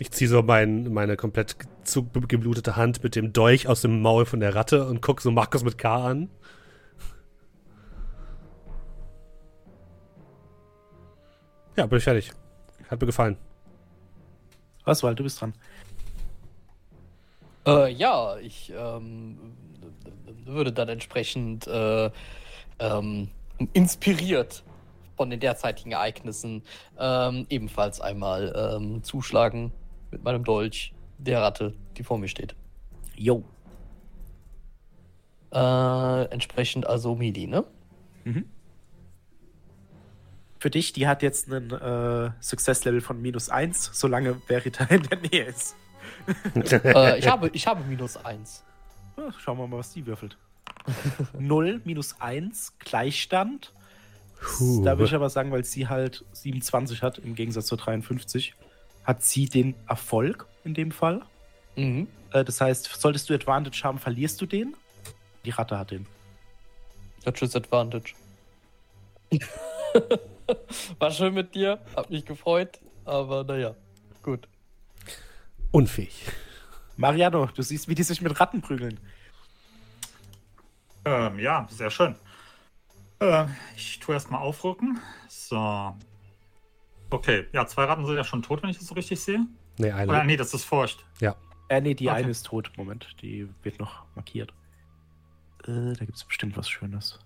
Ich 0.00 0.10
ziehe 0.12 0.30
so 0.30 0.42
mein, 0.42 0.92
meine 0.92 1.16
komplett 1.16 1.56
zugeblutete 1.84 2.76
Hand 2.76 3.02
mit 3.02 3.16
dem 3.16 3.32
Dolch 3.32 3.68
aus 3.68 3.82
dem 3.82 4.00
Maul 4.00 4.24
von 4.24 4.40
der 4.40 4.54
Ratte 4.54 4.86
und 4.86 5.02
gucke 5.02 5.22
so 5.22 5.30
Markus 5.30 5.64
mit 5.64 5.76
K 5.76 6.06
an. 6.06 6.30
Ja, 11.76 11.86
bin 11.86 11.98
ich 11.98 12.04
fertig. 12.04 12.32
Hat 12.88 13.00
mir 13.00 13.06
gefallen. 13.06 13.36
Oswald, 14.84 15.18
du 15.18 15.22
bist 15.22 15.40
dran. 15.40 15.52
Äh, 17.66 17.92
ja, 17.92 18.36
ich 18.38 18.72
ähm, 18.74 19.38
würde 20.44 20.72
dann 20.72 20.88
entsprechend 20.88 21.66
äh, 21.66 22.10
ähm, 22.78 23.28
inspiriert 23.72 24.64
von 25.16 25.30
den 25.30 25.40
derzeitigen 25.40 25.92
Ereignissen 25.92 26.62
ähm, 26.98 27.46
ebenfalls 27.50 28.00
einmal 28.00 28.76
ähm, 28.76 29.02
zuschlagen 29.02 29.72
mit 30.10 30.22
meinem 30.22 30.44
Dolch 30.44 30.94
der 31.18 31.42
Ratte, 31.42 31.74
die 31.96 32.04
vor 32.04 32.18
mir 32.18 32.28
steht. 32.28 32.54
Jo. 33.16 33.42
Äh, 35.52 36.24
entsprechend 36.30 36.86
also 36.86 37.14
Midi, 37.14 37.46
ne? 37.46 37.64
Für 40.60 40.70
dich, 40.70 40.92
die 40.92 41.06
hat 41.06 41.22
jetzt 41.22 41.52
einen 41.52 41.70
äh, 41.70 42.30
Success-Level 42.40 43.00
von 43.00 43.20
minus 43.22 43.48
1, 43.48 43.90
solange 43.92 44.34
Verita 44.46 44.84
in 44.84 45.02
der 45.04 45.18
Nähe 45.18 45.44
ist. 45.44 45.76
äh, 46.54 47.18
ich, 47.18 47.28
habe, 47.28 47.48
ich 47.52 47.66
habe 47.66 47.84
minus 47.84 48.16
eins. 48.16 48.64
Ja, 49.18 49.32
schauen 49.32 49.58
wir 49.58 49.66
mal, 49.66 49.78
was 49.78 49.92
die 49.92 50.06
würfelt. 50.06 50.36
0, 51.38 51.80
minus 51.84 52.20
1, 52.20 52.78
Gleichstand. 52.78 53.72
Puh. 54.40 54.84
Da 54.84 54.92
würde 54.92 55.06
ich 55.06 55.14
aber 55.14 55.28
sagen, 55.28 55.50
weil 55.50 55.64
sie 55.64 55.88
halt 55.88 56.24
27 56.32 57.02
hat, 57.02 57.18
im 57.18 57.34
Gegensatz 57.34 57.66
zur 57.66 57.78
53, 57.78 58.54
hat 59.02 59.22
sie 59.24 59.48
den 59.48 59.74
Erfolg 59.88 60.46
in 60.64 60.74
dem 60.74 60.92
Fall. 60.92 61.22
Mhm. 61.74 62.06
Äh, 62.32 62.44
das 62.44 62.60
heißt, 62.60 63.00
solltest 63.00 63.28
du 63.28 63.34
Advantage 63.34 63.80
haben, 63.82 63.98
verlierst 63.98 64.40
du 64.40 64.46
den. 64.46 64.76
Die 65.44 65.50
Ratte 65.50 65.78
hat 65.78 65.90
den. 65.90 66.06
Nature's 67.24 67.56
Advantage. 67.56 68.14
War 70.98 71.10
schön 71.10 71.34
mit 71.34 71.54
dir, 71.54 71.80
hab 71.96 72.08
mich 72.08 72.24
gefreut, 72.24 72.78
aber 73.04 73.44
naja, 73.44 73.74
gut. 74.22 74.48
Unfähig. 75.72 76.24
Mariano, 76.98 77.46
du 77.46 77.62
siehst, 77.62 77.88
wie 77.88 77.94
die 77.94 78.02
sich 78.02 78.20
mit 78.20 78.38
Ratten 78.38 78.60
prügeln. 78.60 78.98
Ähm, 81.04 81.38
ja, 81.38 81.66
sehr 81.70 81.90
schön. 81.90 82.16
Äh, 83.20 83.46
ich 83.76 84.00
tue 84.00 84.14
erstmal 84.14 84.40
aufrücken. 84.40 84.98
So. 85.28 85.96
Okay, 87.10 87.46
ja, 87.52 87.66
zwei 87.66 87.84
Ratten 87.84 88.04
sind 88.04 88.16
ja 88.16 88.24
schon 88.24 88.42
tot, 88.42 88.62
wenn 88.62 88.70
ich 88.70 88.78
das 88.78 88.88
so 88.88 88.94
richtig 88.94 89.20
sehe. 89.20 89.46
Nee, 89.78 89.92
eine. 89.92 90.10
Oder 90.10 90.24
nee, 90.24 90.36
das 90.36 90.52
ist 90.52 90.64
Furcht. 90.64 91.04
Äh, 91.70 91.82
nee, 91.82 91.94
die 91.94 92.08
Okay. 92.08 92.16
eine 92.16 92.30
ist 92.30 92.46
tot. 92.46 92.72
Moment, 92.78 93.14
die 93.20 93.46
wird 93.62 93.78
noch 93.78 94.04
markiert. 94.14 94.54
Äh, 95.64 95.92
da 95.92 96.04
gibt 96.04 96.16
es 96.16 96.24
bestimmt 96.24 96.56
was 96.56 96.68
Schönes. 96.68 97.18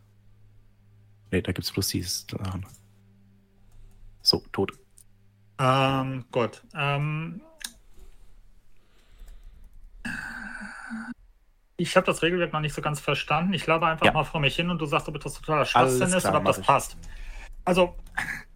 Ne, 1.31 1.40
da 1.43 1.53
gibt 1.53 1.65
es 1.65 1.73
bloß 1.73 1.89
dieses 1.89 2.27
Sachen. 2.28 2.66
So, 4.20 4.43
tot. 4.51 4.73
Ähm, 5.59 6.24
gut. 6.32 6.62
Ähm, 6.74 7.40
ich 11.77 11.97
habe 11.97 12.06
das 12.06 12.23
Regelwerk 12.23 12.52
noch 12.52 12.60
nicht 12.60 12.74
so 12.74 12.82
ganz 12.82 13.01
verstanden. 13.01 13.52
Ich 13.55 13.66
laber 13.66 13.89
einfach 13.89 14.06
Ja. 14.06 14.12
mal 14.12 14.24
vor 14.24 14.40
mich 14.40 14.56
hin 14.56 14.70
und 14.70 14.78
du 14.81 14.86
sagst, 14.86 15.09
ob 15.09 15.20
das 15.20 15.35
totaler 15.35 15.64
Schwachsinn 15.64 16.09
ist 16.12 16.20
klar, 16.20 16.32
oder 16.32 16.40
ob 16.40 16.47
das 16.47 16.59
ich. 16.59 16.66
passt. 16.66 16.97
Also, 17.64 17.97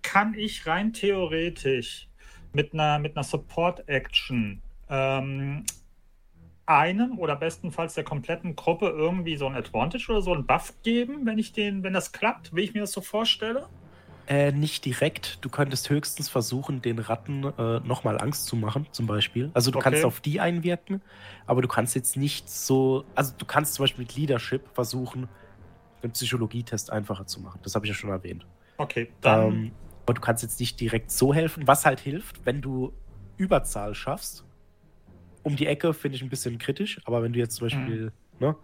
kann 0.03 0.35
ich 0.35 0.67
rein 0.67 0.93
theoretisch 0.93 2.09
mit 2.53 2.73
einer, 2.73 2.99
mit 2.99 3.17
einer 3.17 3.25
Support-Action 3.25 4.63
ähm, 4.89 5.65
einem 6.67 7.19
oder 7.19 7.37
bestenfalls 7.37 7.95
der 7.95 8.05
kompletten 8.05 8.57
Gruppe 8.57 8.89
irgendwie 8.89 9.37
so 9.37 9.47
ein 9.47 9.55
Advantage 9.55 10.07
oder 10.11 10.23
so 10.23 10.33
einen 10.33 10.47
Buff 10.47 10.75
geben, 10.83 11.25
wenn 11.25 11.39
ich 11.39 11.53
den, 11.53 11.83
wenn 11.83 11.93
das 11.93 12.13
klappt, 12.13 12.55
wie 12.55 12.63
ich 12.63 12.75
mir 12.75 12.81
das 12.81 12.93
so 12.93 13.01
vorstelle? 13.01 13.69
Äh, 14.29 14.51
nicht 14.51 14.85
direkt. 14.85 15.45
Du 15.45 15.51
könntest 15.51 15.89
höchstens 15.89 16.29
versuchen, 16.29 16.83
den 16.83 16.99
Ratten 16.99 17.45
äh, 17.45 17.81
nochmal 17.81 18.19
Angst 18.21 18.47
zu 18.47 18.57
machen, 18.57 18.89
zum 18.91 19.07
Beispiel. 19.07 19.51
Also 19.55 19.71
du 19.71 19.79
Okay. 19.79 19.85
kannst 19.85 20.05
auf 20.05 20.21
die 20.21 20.41
einwirken, 20.41 21.05
aber 21.47 21.63
du 21.63 21.69
kannst 21.69 21.95
jetzt 21.95 22.17
nicht 22.17 22.49
so. 22.51 23.13
Also 23.15 23.35
du 23.37 23.47
kannst 23.47 23.75
zum 23.75 23.85
Beispiel 23.85 24.03
mit 24.03 24.15
Leadership 24.17 24.69
versuchen, 24.75 25.31
den 26.03 26.13
Psychologietest 26.13 26.93
einfacher 26.93 27.27
zu 27.27 27.41
machen. 27.41 27.61
Das 27.63 27.75
habe 27.77 27.87
ich 27.87 27.91
ja 27.91 27.95
schon 27.95 28.11
erwähnt. 28.11 28.49
Okay, 28.79 29.17
dann. 29.21 29.67
Ähm, 29.69 29.77
aber 30.07 30.15
du 30.15 30.21
kannst 30.21 30.43
jetzt 30.43 30.61
nicht 30.61 30.81
direkt 30.81 31.11
so 31.11 31.35
helfen. 31.35 31.67
Was 31.67 31.85
halt 31.85 32.01
hilft, 32.01 32.47
wenn 32.47 32.63
du 32.63 33.01
Überzahl 33.37 33.95
schaffst, 33.95 34.47
um 35.43 35.57
die 35.57 35.67
Ecke 35.67 35.95
finde 35.95 36.17
ich 36.17 36.23
ein 36.23 36.29
bisschen 36.29 36.59
kritisch, 36.59 37.01
aber 37.05 37.23
wenn 37.23 37.33
du 37.33 37.39
jetzt 37.39 37.57
zum 37.57 37.67
Beispiel, 37.67 38.13
ne, 38.39 38.57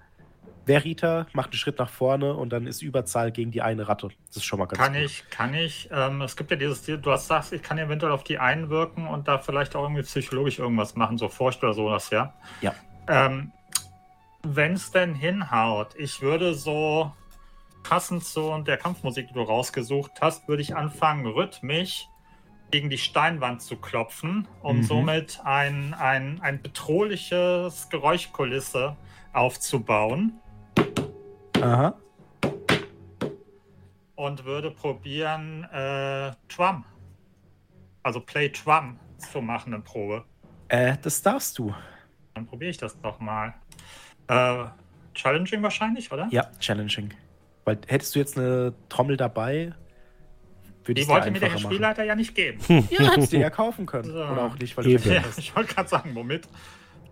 Verita 0.64 1.26
macht 1.32 1.48
einen 1.50 1.58
Schritt 1.58 1.78
nach 1.78 1.88
vorne 1.88 2.34
und 2.34 2.50
dann 2.50 2.66
ist 2.68 2.82
Überzahl 2.82 3.32
gegen 3.32 3.50
die 3.50 3.62
eine 3.62 3.88
Ratte. 3.88 4.10
Das 4.28 4.36
ist 4.36 4.44
schon 4.44 4.60
mal 4.60 4.66
ganz 4.66 4.80
Kann 4.80 4.92
gut. 4.92 5.02
ich, 5.02 5.28
kann 5.28 5.54
ich. 5.54 5.88
Ähm, 5.90 6.22
es 6.22 6.36
gibt 6.36 6.50
ja 6.52 6.56
dieses, 6.56 6.82
du 6.84 7.10
hast 7.10 7.26
sagst, 7.26 7.52
ich 7.52 7.62
kann 7.62 7.78
eventuell 7.78 8.12
auf 8.12 8.22
die 8.22 8.38
einwirken 8.38 9.06
und 9.08 9.26
da 9.26 9.38
vielleicht 9.38 9.74
auch 9.74 9.82
irgendwie 9.82 10.02
psychologisch 10.02 10.60
irgendwas 10.60 10.94
machen, 10.94 11.18
so 11.18 11.28
Furcht 11.28 11.62
oder 11.64 11.74
sowas, 11.74 12.10
ja. 12.10 12.32
Ja. 12.60 12.74
Ähm, 13.08 13.50
Wenn 14.44 14.74
es 14.74 14.90
denn 14.92 15.14
hinhaut, 15.14 15.94
ich 15.96 16.20
würde 16.22 16.54
so 16.54 17.12
passend 17.82 18.24
zu 18.24 18.56
der 18.62 18.76
Kampfmusik, 18.76 19.26
die 19.28 19.34
du 19.34 19.42
rausgesucht 19.42 20.12
hast, 20.20 20.46
würde 20.48 20.62
ich 20.62 20.76
anfangen, 20.76 21.26
rhythmisch 21.26 22.06
gegen 22.70 22.88
die 22.88 22.98
Steinwand 22.98 23.60
zu 23.62 23.76
klopfen, 23.76 24.46
um 24.62 24.78
Mhm. 24.78 24.82
somit 24.84 25.40
ein, 25.44 25.92
ein, 25.94 26.40
ein 26.40 26.62
bedrohliches 26.62 27.88
Geräuschkulisse 27.90 28.96
aufzubauen. 29.32 30.38
Aha. 31.60 31.94
und 34.16 34.44
würde 34.44 34.70
probieren, 34.70 35.64
äh, 35.72 36.32
Drum, 36.48 36.84
also 38.02 38.20
Play 38.20 38.50
Drum 38.50 38.98
zu 39.18 39.40
machen 39.40 39.72
in 39.72 39.82
Probe. 39.82 40.24
Äh, 40.68 40.96
das 41.02 41.22
darfst 41.22 41.58
du. 41.58 41.74
Dann 42.34 42.46
probiere 42.46 42.70
ich 42.70 42.78
das 42.78 43.00
doch 43.00 43.20
mal. 43.20 43.54
Äh, 44.28 44.64
challenging 45.14 45.62
wahrscheinlich, 45.62 46.10
oder? 46.12 46.28
Ja, 46.30 46.50
challenging. 46.60 47.12
Weil 47.64 47.78
hättest 47.86 48.14
du 48.14 48.18
jetzt 48.20 48.38
eine 48.38 48.74
Trommel 48.88 49.16
dabei, 49.16 49.72
würde 50.84 50.94
Die 50.94 51.02
ich 51.02 51.08
wollte 51.08 51.30
mir 51.30 51.38
der 51.38 51.50
Herr 51.50 51.58
Spielleiter 51.58 52.04
ja 52.04 52.14
nicht 52.14 52.34
geben. 52.34 52.58
Ja, 52.90 53.12
hättest 53.12 53.32
du 53.32 53.38
ja 53.38 53.50
kaufen 53.50 53.86
können. 53.86 54.04
So. 54.04 54.24
Oder 54.24 54.44
auch 54.44 54.58
nicht, 54.58 54.76
weil 54.76 54.84
du 54.84 54.90
Eben. 54.90 55.10
Ja, 55.12 55.22
hast. 55.24 55.38
ich 55.38 55.54
wollte 55.54 55.74
gerade 55.74 55.88
sagen, 55.88 56.14
womit? 56.14 56.48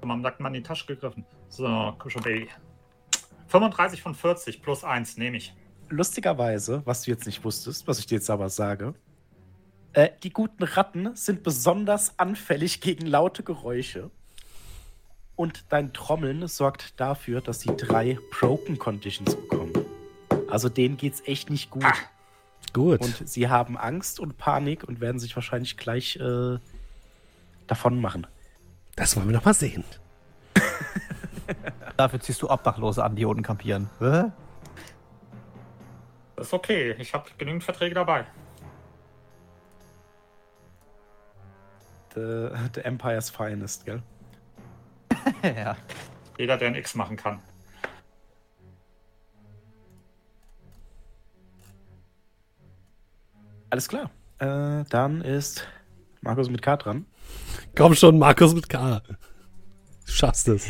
Am 0.03 0.21
nackten 0.21 0.43
Mann 0.43 0.55
in 0.55 0.63
die 0.63 0.67
Tasche 0.67 0.87
gegriffen. 0.87 1.25
So, 1.49 1.95
schon, 2.09 2.23
Baby. 2.23 2.49
35 3.49 4.03
von 4.03 4.15
40 4.15 4.63
plus 4.63 4.85
1 4.85 5.17
nehme 5.17 5.37
ich. 5.37 5.55
Lustigerweise, 5.89 6.83
was 6.85 7.03
du 7.03 7.11
jetzt 7.11 7.27
nicht 7.27 7.45
wusstest, 7.45 7.87
was 7.89 7.99
ich 7.99 8.07
dir 8.07 8.17
jetzt 8.17 8.31
aber 8.31 8.49
sage, 8.49 8.95
äh, 9.93 10.11
die 10.23 10.31
guten 10.31 10.63
Ratten 10.63 11.17
sind 11.17 11.43
besonders 11.43 12.19
anfällig 12.19 12.81
gegen 12.81 13.07
laute 13.07 13.43
Geräusche. 13.43 14.11
Und 15.35 15.65
dein 15.71 15.93
Trommeln 15.93 16.47
sorgt 16.47 17.01
dafür, 17.01 17.41
dass 17.41 17.61
sie 17.61 17.75
drei 17.77 18.19
Broken 18.31 18.79
Conditions 18.79 19.35
bekommen. 19.35 19.73
Also 20.49 20.69
denen 20.69 20.97
geht's 20.97 21.23
echt 21.27 21.51
nicht 21.51 21.71
gut. 21.71 21.85
Ah. 21.85 21.95
Gut. 22.73 23.01
Und 23.01 23.29
sie 23.29 23.49
haben 23.49 23.77
Angst 23.77 24.21
und 24.21 24.37
Panik 24.37 24.85
und 24.85 25.01
werden 25.01 25.19
sich 25.19 25.35
wahrscheinlich 25.35 25.77
gleich 25.77 26.17
äh, 26.17 26.59
davon 27.67 28.01
machen. 28.01 28.27
Das 29.01 29.17
wollen 29.17 29.29
wir 29.29 29.37
noch 29.37 29.45
mal 29.47 29.55
sehen. 29.55 29.83
Dafür 31.97 32.21
ziehst 32.21 32.43
du 32.43 32.51
Obdachlose 32.51 33.03
an, 33.03 33.17
die 33.17 33.25
unten 33.25 33.43
kampieren. 33.43 33.89
Hä? 33.99 34.25
Das 36.37 36.49
ist 36.49 36.53
okay. 36.53 36.95
Ich 36.99 37.15
habe 37.15 37.31
genügend 37.39 37.65
Verträge 37.65 37.95
dabei. 37.95 38.27
The, 42.15 42.51
the 42.75 42.83
Empire's 42.83 43.31
Finest, 43.31 43.87
gell? 43.87 44.03
ja. 45.43 45.77
Jeder, 46.37 46.59
der 46.59 46.69
ein 46.69 46.75
X 46.75 46.95
machen 46.95 47.17
kann. 47.17 47.41
Alles 53.71 53.89
klar. 53.89 54.11
Äh, 54.41 54.85
dann 54.91 55.23
ist 55.23 55.67
Markus 56.21 56.51
mit 56.51 56.61
K 56.61 56.77
dran. 56.77 57.07
Komm 57.77 57.95
schon, 57.95 58.19
Markus 58.19 58.55
mit 58.55 58.69
K. 58.69 59.01
Du 59.09 60.13
schaffst 60.13 60.49
es. 60.49 60.67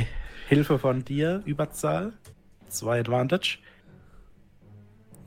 Hilfe 0.49 0.79
von 0.79 1.05
dir, 1.05 1.43
Überzahl. 1.45 2.13
Zwei 2.69 3.01
Advantage. 3.01 3.59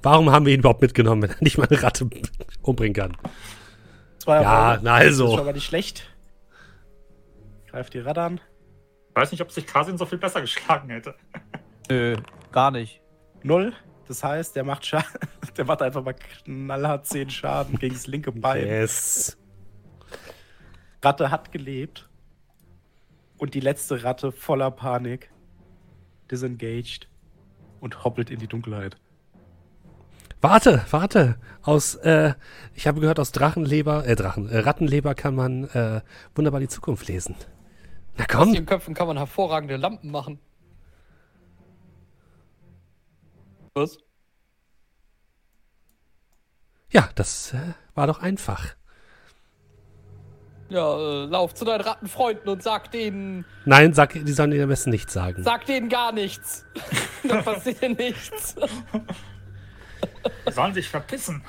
Warum 0.01 0.29
haben 0.31 0.45
wir 0.45 0.53
ihn 0.53 0.59
überhaupt 0.59 0.81
mitgenommen, 0.81 1.23
wenn 1.23 1.29
er 1.31 1.37
nicht 1.41 1.57
mal 1.57 1.67
eine 1.67 1.81
Ratte 1.81 2.09
umbringen 2.61 2.93
kann? 2.93 3.17
Zwei 4.19 4.41
Ja, 4.41 4.79
na 4.81 4.99
Das 4.99 5.05
ist 5.13 5.19
also. 5.21 5.37
schon 5.37 5.45
mal 5.45 5.53
nicht 5.53 5.65
schlecht. 5.65 6.09
Greift 7.67 7.93
die 7.93 7.99
Ratte 7.99 8.21
an. 8.21 8.41
Ich 9.09 9.15
weiß 9.15 9.31
nicht, 9.31 9.41
ob 9.41 9.51
sich 9.51 9.65
Kasin 9.65 9.97
so 9.97 10.05
viel 10.05 10.17
besser 10.17 10.41
geschlagen 10.41 10.89
hätte. 10.89 11.15
Nö, 11.89 12.17
gar 12.51 12.71
nicht. 12.71 13.01
Null. 13.43 13.73
Das 14.07 14.23
heißt, 14.23 14.55
der 14.55 14.63
macht 14.63 14.85
Schaden. 14.85 15.07
Der 15.57 15.65
macht 15.65 15.81
einfach 15.83 16.03
mal 16.03 16.13
knallhart 16.13 17.05
10 17.05 17.29
Schaden 17.29 17.77
gegen 17.77 17.93
das 17.93 18.07
linke 18.07 18.31
Bein. 18.31 18.65
Yes. 18.65 19.37
Ratte 21.03 21.31
hat 21.31 21.51
gelebt. 21.51 22.09
Und 23.37 23.53
die 23.53 23.59
letzte 23.59 24.03
Ratte 24.03 24.31
voller 24.31 24.71
Panik. 24.71 25.31
Disengaged. 26.31 27.07
Und 27.79 28.03
hoppelt 28.03 28.29
in 28.29 28.39
die 28.39 28.47
Dunkelheit. 28.47 28.97
Warte, 30.41 30.85
warte. 30.91 31.37
Aus, 31.61 31.95
äh, 31.95 32.33
ich 32.73 32.87
habe 32.87 32.99
gehört, 32.99 33.19
aus 33.19 33.31
Drachenleber, 33.31 34.05
äh, 34.05 34.15
Drachen, 34.15 34.49
äh, 34.49 34.59
Rattenleber 34.59 35.15
kann 35.15 35.35
man 35.35 35.65
äh, 35.69 36.01
wunderbar 36.35 36.59
die 36.59 36.67
Zukunft 36.67 37.07
lesen. 37.07 37.35
Na 38.17 38.25
Aus 38.25 38.31
komm. 38.31 38.53
den 38.53 38.65
Köpfen 38.65 38.93
kann 38.93 39.07
man 39.07 39.17
hervorragende 39.17 39.77
Lampen 39.77 40.11
machen. 40.11 40.39
Was? 43.73 43.97
Ja, 46.89 47.09
das 47.15 47.53
äh, 47.53 47.73
war 47.95 48.07
doch 48.07 48.19
einfach. 48.21 48.75
Ja, 50.73 50.97
äh, 50.97 51.25
lauf 51.25 51.53
zu 51.53 51.65
deinen 51.65 51.81
Rattenfreunden 51.81 52.49
und 52.49 52.63
sag 52.63 52.89
denen, 52.89 53.45
Nein, 53.63 53.93
sag, 53.93 54.13
die 54.13 54.31
sollen 54.33 54.49
dir 54.49 54.63
am 54.63 54.69
besten 54.69 54.89
nichts 54.89 55.13
sagen. 55.13 55.43
sag 55.43 55.67
denen 55.67 55.87
gar 55.87 56.11
nichts. 56.11 56.65
Dann 57.27 57.43
passiert 57.43 57.79
dir 57.81 57.89
nichts. 57.89 58.55
Die 60.47 60.51
sollen 60.51 60.73
sich 60.73 60.89
verpissen. 60.89 61.43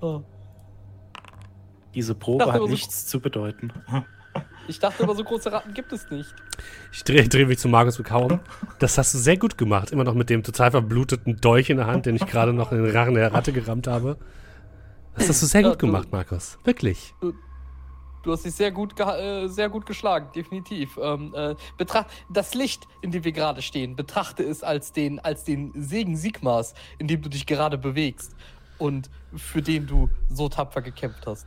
Oh. 0.00 0.22
Diese 1.94 2.14
Probe 2.14 2.50
hat 2.50 2.56
so- 2.60 2.66
nichts 2.66 3.06
zu 3.06 3.20
bedeuten. 3.20 3.70
Ich 4.68 4.78
dachte 4.78 5.02
immer, 5.02 5.14
so 5.14 5.24
große 5.24 5.52
Ratten 5.52 5.74
gibt 5.74 5.92
es 5.92 6.08
nicht. 6.10 6.34
Ich 6.92 7.04
drehe 7.04 7.28
dreh 7.28 7.44
mich 7.44 7.58
zu 7.58 7.68
Markus 7.68 7.98
Bekaum. 7.98 8.40
Das 8.78 8.96
hast 8.96 9.12
du 9.12 9.18
sehr 9.18 9.36
gut 9.36 9.58
gemacht. 9.58 9.90
Immer 9.90 10.04
noch 10.04 10.14
mit 10.14 10.30
dem 10.30 10.42
total 10.42 10.70
verbluteten 10.70 11.36
Dolch 11.42 11.68
in 11.68 11.76
der 11.76 11.86
Hand, 11.88 12.06
den 12.06 12.16
ich 12.16 12.24
gerade 12.26 12.54
noch 12.54 12.72
in 12.72 12.82
den 12.82 12.96
Rachen 12.96 13.14
der 13.14 13.34
Ratte 13.34 13.52
gerammt 13.52 13.86
habe. 13.86 14.16
Das 15.14 15.28
hast 15.28 15.42
du 15.42 15.46
sehr 15.46 15.60
Ja, 15.62 15.68
gut 15.70 15.82
du- 15.82 15.86
gemacht, 15.86 16.08
Markus. 16.10 16.58
Wirklich. 16.64 17.14
Du 18.22 18.32
hast 18.32 18.44
dich 18.44 18.54
sehr 18.54 18.70
gut, 18.70 18.98
äh, 19.00 19.48
sehr 19.48 19.68
gut 19.68 19.84
geschlagen, 19.84 20.28
definitiv. 20.34 20.96
Ähm, 21.02 21.34
äh, 21.34 21.54
betracht 21.76 22.06
das 22.30 22.54
Licht, 22.54 22.86
in 23.00 23.10
dem 23.10 23.24
wir 23.24 23.32
gerade 23.32 23.62
stehen, 23.62 23.96
betrachte 23.96 24.42
es 24.44 24.62
als 24.62 24.92
den, 24.92 25.18
als 25.20 25.44
den 25.44 25.72
Segen 25.74 26.16
Sigmas, 26.16 26.74
in 26.98 27.08
dem 27.08 27.20
du 27.20 27.28
dich 27.28 27.46
gerade 27.46 27.76
bewegst 27.78 28.34
und 28.78 29.10
für 29.34 29.60
den 29.60 29.86
du 29.86 30.08
so 30.28 30.48
tapfer 30.48 30.82
gekämpft 30.82 31.26
hast. 31.26 31.46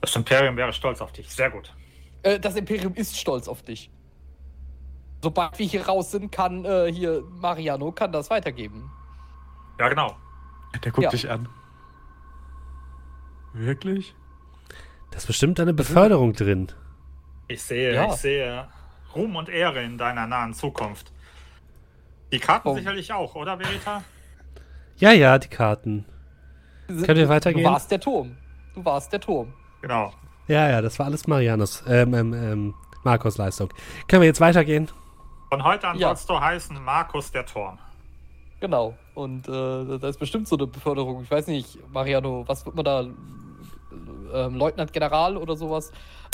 Das 0.00 0.14
Imperium 0.16 0.56
wäre 0.56 0.72
stolz 0.72 1.00
auf 1.00 1.12
dich. 1.12 1.30
Sehr 1.32 1.50
gut. 1.50 1.72
Äh, 2.24 2.40
das 2.40 2.56
Imperium 2.56 2.92
ist 2.94 3.16
stolz 3.16 3.46
auf 3.48 3.62
dich. 3.62 3.90
Sobald 5.22 5.58
wir 5.58 5.66
hier 5.66 5.86
raus 5.86 6.10
sind, 6.10 6.30
kann 6.32 6.64
äh, 6.64 6.92
hier 6.92 7.22
Mariano 7.40 7.92
kann 7.92 8.12
das 8.12 8.28
weitergeben. 8.28 8.90
Ja, 9.78 9.88
genau. 9.88 10.16
Der 10.84 10.90
guckt 10.92 11.04
Ja. 11.04 11.10
dich 11.10 11.30
an. 11.30 11.48
Wirklich? 13.54 14.14
Da 15.10 15.16
ist 15.18 15.26
bestimmt 15.26 15.60
eine 15.60 15.72
Beförderung 15.72 16.32
drin. 16.32 16.70
Ich 17.48 17.62
sehe, 17.62 17.94
Ja. 17.94 18.06
ich 18.06 18.14
sehe. 18.14 18.68
Ruhm 19.14 19.36
und 19.36 19.48
Ehre 19.48 19.82
in 19.82 19.96
deiner 19.96 20.26
nahen 20.26 20.54
Zukunft. 20.54 21.12
Die 22.32 22.40
Karten 22.40 22.68
Oh. 22.68 22.74
sicherlich 22.74 23.12
auch, 23.12 23.34
oder 23.36 23.56
Verita? 23.58 24.02
Ja, 24.96 25.12
ja, 25.12 25.38
die 25.38 25.48
Karten. 25.48 26.04
Können 26.88 27.16
wir 27.18 27.28
weitergehen? 27.28 27.64
Du 27.64 27.70
warst 27.70 27.90
der 27.90 28.00
Turm. 28.00 28.36
Du 28.74 28.84
warst 28.84 29.12
der 29.12 29.20
Turm. 29.20 29.54
Genau. 29.82 30.12
Ja, 30.48 30.68
ja, 30.68 30.82
das 30.82 30.98
war 30.98 31.06
alles 31.06 31.26
Marianus, 31.26 31.84
ähm, 31.86 32.12
ähm, 32.14 32.34
ähm, 32.34 32.74
Markus 33.04 33.38
Leistung. 33.38 33.72
Können 34.08 34.22
wir 34.22 34.26
jetzt 34.26 34.40
weitergehen? 34.40 34.90
Von 35.48 35.62
heute 35.62 35.86
an 35.88 35.98
Ja. 35.98 36.08
sollst 36.08 36.28
du 36.28 36.40
heißen 36.40 36.82
Markus 36.82 37.30
der 37.30 37.46
Turm. 37.46 37.78
Genau. 38.64 38.96
Und 39.12 39.46
äh, 39.46 39.98
da 39.98 40.08
ist 40.08 40.18
bestimmt 40.18 40.48
so 40.48 40.56
eine 40.56 40.66
Beförderung. 40.66 41.22
Ich 41.22 41.30
weiß 41.30 41.48
nicht, 41.48 41.78
Mariano, 41.92 42.48
was 42.48 42.64
wird 42.64 42.74
man 42.74 42.84
da? 42.86 43.00
Ähm, 44.32 44.54
Leutnant 44.54 44.90
General 44.90 45.36
oder 45.36 45.54
sowas? 45.54 45.92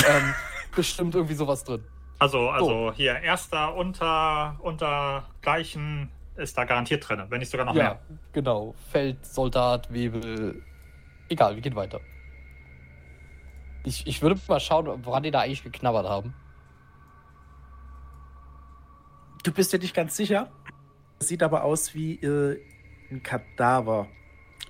Ähm, 0.09 0.33
bestimmt 0.77 1.17
irgendwie 1.17 1.35
sowas 1.35 1.65
drin. 1.65 1.83
Also, 2.21 2.49
also 2.51 2.93
hier 2.95 3.19
erster 3.19 3.75
unter, 3.75 4.55
unter 4.61 5.25
gleichen 5.43 6.09
ist 6.37 6.57
da 6.57 6.63
garantiert 6.63 7.09
drin, 7.09 7.21
wenn 7.31 7.41
nicht 7.41 7.51
sogar 7.51 7.67
noch 7.67 7.75
ja, 7.75 7.83
mehr. 7.83 8.01
genau. 8.33 8.77
Feld, 8.93 9.27
Soldat, 9.27 9.93
Webel. 9.93 10.63
Egal, 11.29 11.57
wir 11.57 11.63
gehen 11.63 11.75
weiter. 11.75 11.99
Ich, 13.83 14.07
ich 14.07 14.23
würde 14.23 14.39
mal 14.47 14.61
schauen, 14.61 15.05
woran 15.05 15.25
die 15.25 15.33
da 15.33 15.41
eigentlich 15.41 15.65
geknabbert 15.65 16.09
haben. 16.09 16.33
Du 19.43 19.53
bist 19.53 19.73
dir 19.73 19.81
nicht 19.81 19.95
ganz 19.95 20.17
sicher. 20.17 20.49
Das 21.21 21.29
sieht 21.29 21.43
aber 21.43 21.65
aus 21.65 21.95
wie 21.95 22.15
äh, 22.15 22.59
ein 23.11 23.23
Kadaver. 23.23 24.09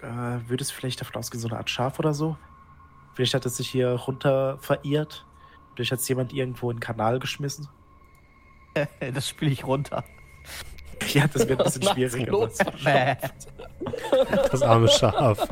Äh, 0.03 0.49
würde 0.49 0.63
es 0.63 0.73
vielleicht 0.73 1.01
davon 1.01 1.15
ausgehen, 1.15 1.41
so 1.41 1.47
eine 1.49 1.57
Art 1.59 1.71
Schaf 1.71 2.01
oder 2.01 2.13
so? 2.13 2.37
Vielleicht 3.15 3.35
hat 3.35 3.47
es 3.47 3.57
sich 3.57 3.71
hier 3.71 3.91
runter 3.91 4.59
verirrt. 4.59 5.25
Vielleicht 5.75 5.93
hat 5.93 6.01
es 6.01 6.09
jemand 6.09 6.33
irgendwo 6.33 6.71
in 6.73 6.79
den 6.79 6.81
Kanal 6.81 7.19
geschmissen. 7.19 7.69
Das 9.15 9.29
spiele 9.29 9.53
ich 9.53 9.65
runter. 9.65 10.05
Ja, 11.15 11.27
das 11.27 11.49
wird 11.49 11.59
ein 11.61 11.65
bisschen 11.65 11.83
schwieriger. 11.95 12.31
los. 12.31 12.59
Bäh. 12.85 13.17
Das 14.53 14.61
arme 14.61 14.87
Schaf. 14.89 15.49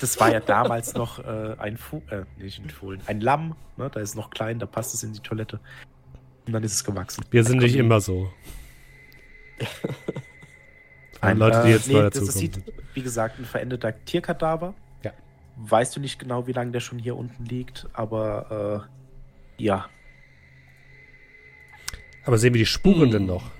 Das 0.00 0.18
war 0.18 0.32
ja 0.32 0.40
damals 0.40 0.94
noch 0.94 1.18
äh, 1.18 1.56
ein 1.58 1.76
Fu 1.76 2.00
äh, 2.10 2.24
nicht 2.38 2.58
ein 2.58 2.70
Fohlen, 2.70 3.02
ein 3.06 3.20
Lamm. 3.20 3.54
Ne? 3.76 3.90
Da 3.90 4.00
ist 4.00 4.14
noch 4.16 4.30
klein, 4.30 4.58
da 4.58 4.64
passt 4.64 4.94
es 4.94 5.02
in 5.02 5.12
die 5.12 5.20
Toilette. 5.20 5.60
Und 6.46 6.52
dann 6.52 6.62
ist 6.64 6.72
es 6.74 6.84
gewachsen. 6.84 7.24
Wir 7.30 7.44
sind 7.44 7.58
nicht 7.58 7.76
immer 7.76 8.00
so. 8.00 8.32
Ein, 11.20 11.38
Leute, 11.38 11.62
die 11.62 11.68
äh, 11.68 11.72
jetzt 11.74 11.86
nee, 11.86 11.94
neu 11.94 12.02
das 12.10 12.14
dazukommen. 12.14 12.40
sieht, 12.40 12.74
wie 12.94 13.02
gesagt, 13.02 13.38
ein 13.38 13.44
verendeter 13.44 14.04
Tierkadaver. 14.04 14.74
Ja. 15.04 15.12
Weißt 15.56 15.94
du 15.94 16.00
nicht 16.00 16.18
genau, 16.18 16.48
wie 16.48 16.52
lange 16.52 16.72
der 16.72 16.80
schon 16.80 16.98
hier 16.98 17.16
unten 17.16 17.44
liegt, 17.44 17.86
aber 17.92 18.88
äh, 19.58 19.62
ja. 19.62 19.88
Aber 22.24 22.38
sehen 22.38 22.54
wir 22.54 22.58
die 22.58 22.66
Spuren 22.66 23.02
Hm. 23.02 23.10
denn 23.12 23.26
noch? 23.26 23.50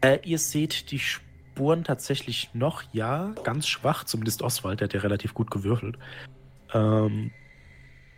Äh, 0.00 0.18
ihr 0.24 0.38
seht 0.38 0.90
die 0.90 0.98
Spuren 0.98 1.84
tatsächlich 1.84 2.50
noch, 2.52 2.82
ja, 2.92 3.32
ganz 3.44 3.68
schwach, 3.68 4.02
zumindest 4.04 4.42
Oswald, 4.42 4.80
der 4.80 4.86
hat 4.86 4.94
ja 4.94 5.00
relativ 5.00 5.34
gut 5.34 5.50
gewürfelt. 5.52 5.98
Ähm, 6.72 7.30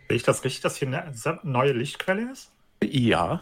Sehe 0.07 0.17
ich 0.17 0.23
das 0.23 0.43
richtig, 0.43 0.61
dass 0.61 0.77
hier 0.77 0.87
eine 0.87 1.39
neue 1.43 1.73
Lichtquelle 1.73 2.31
ist? 2.31 2.51
Ja, 2.85 3.41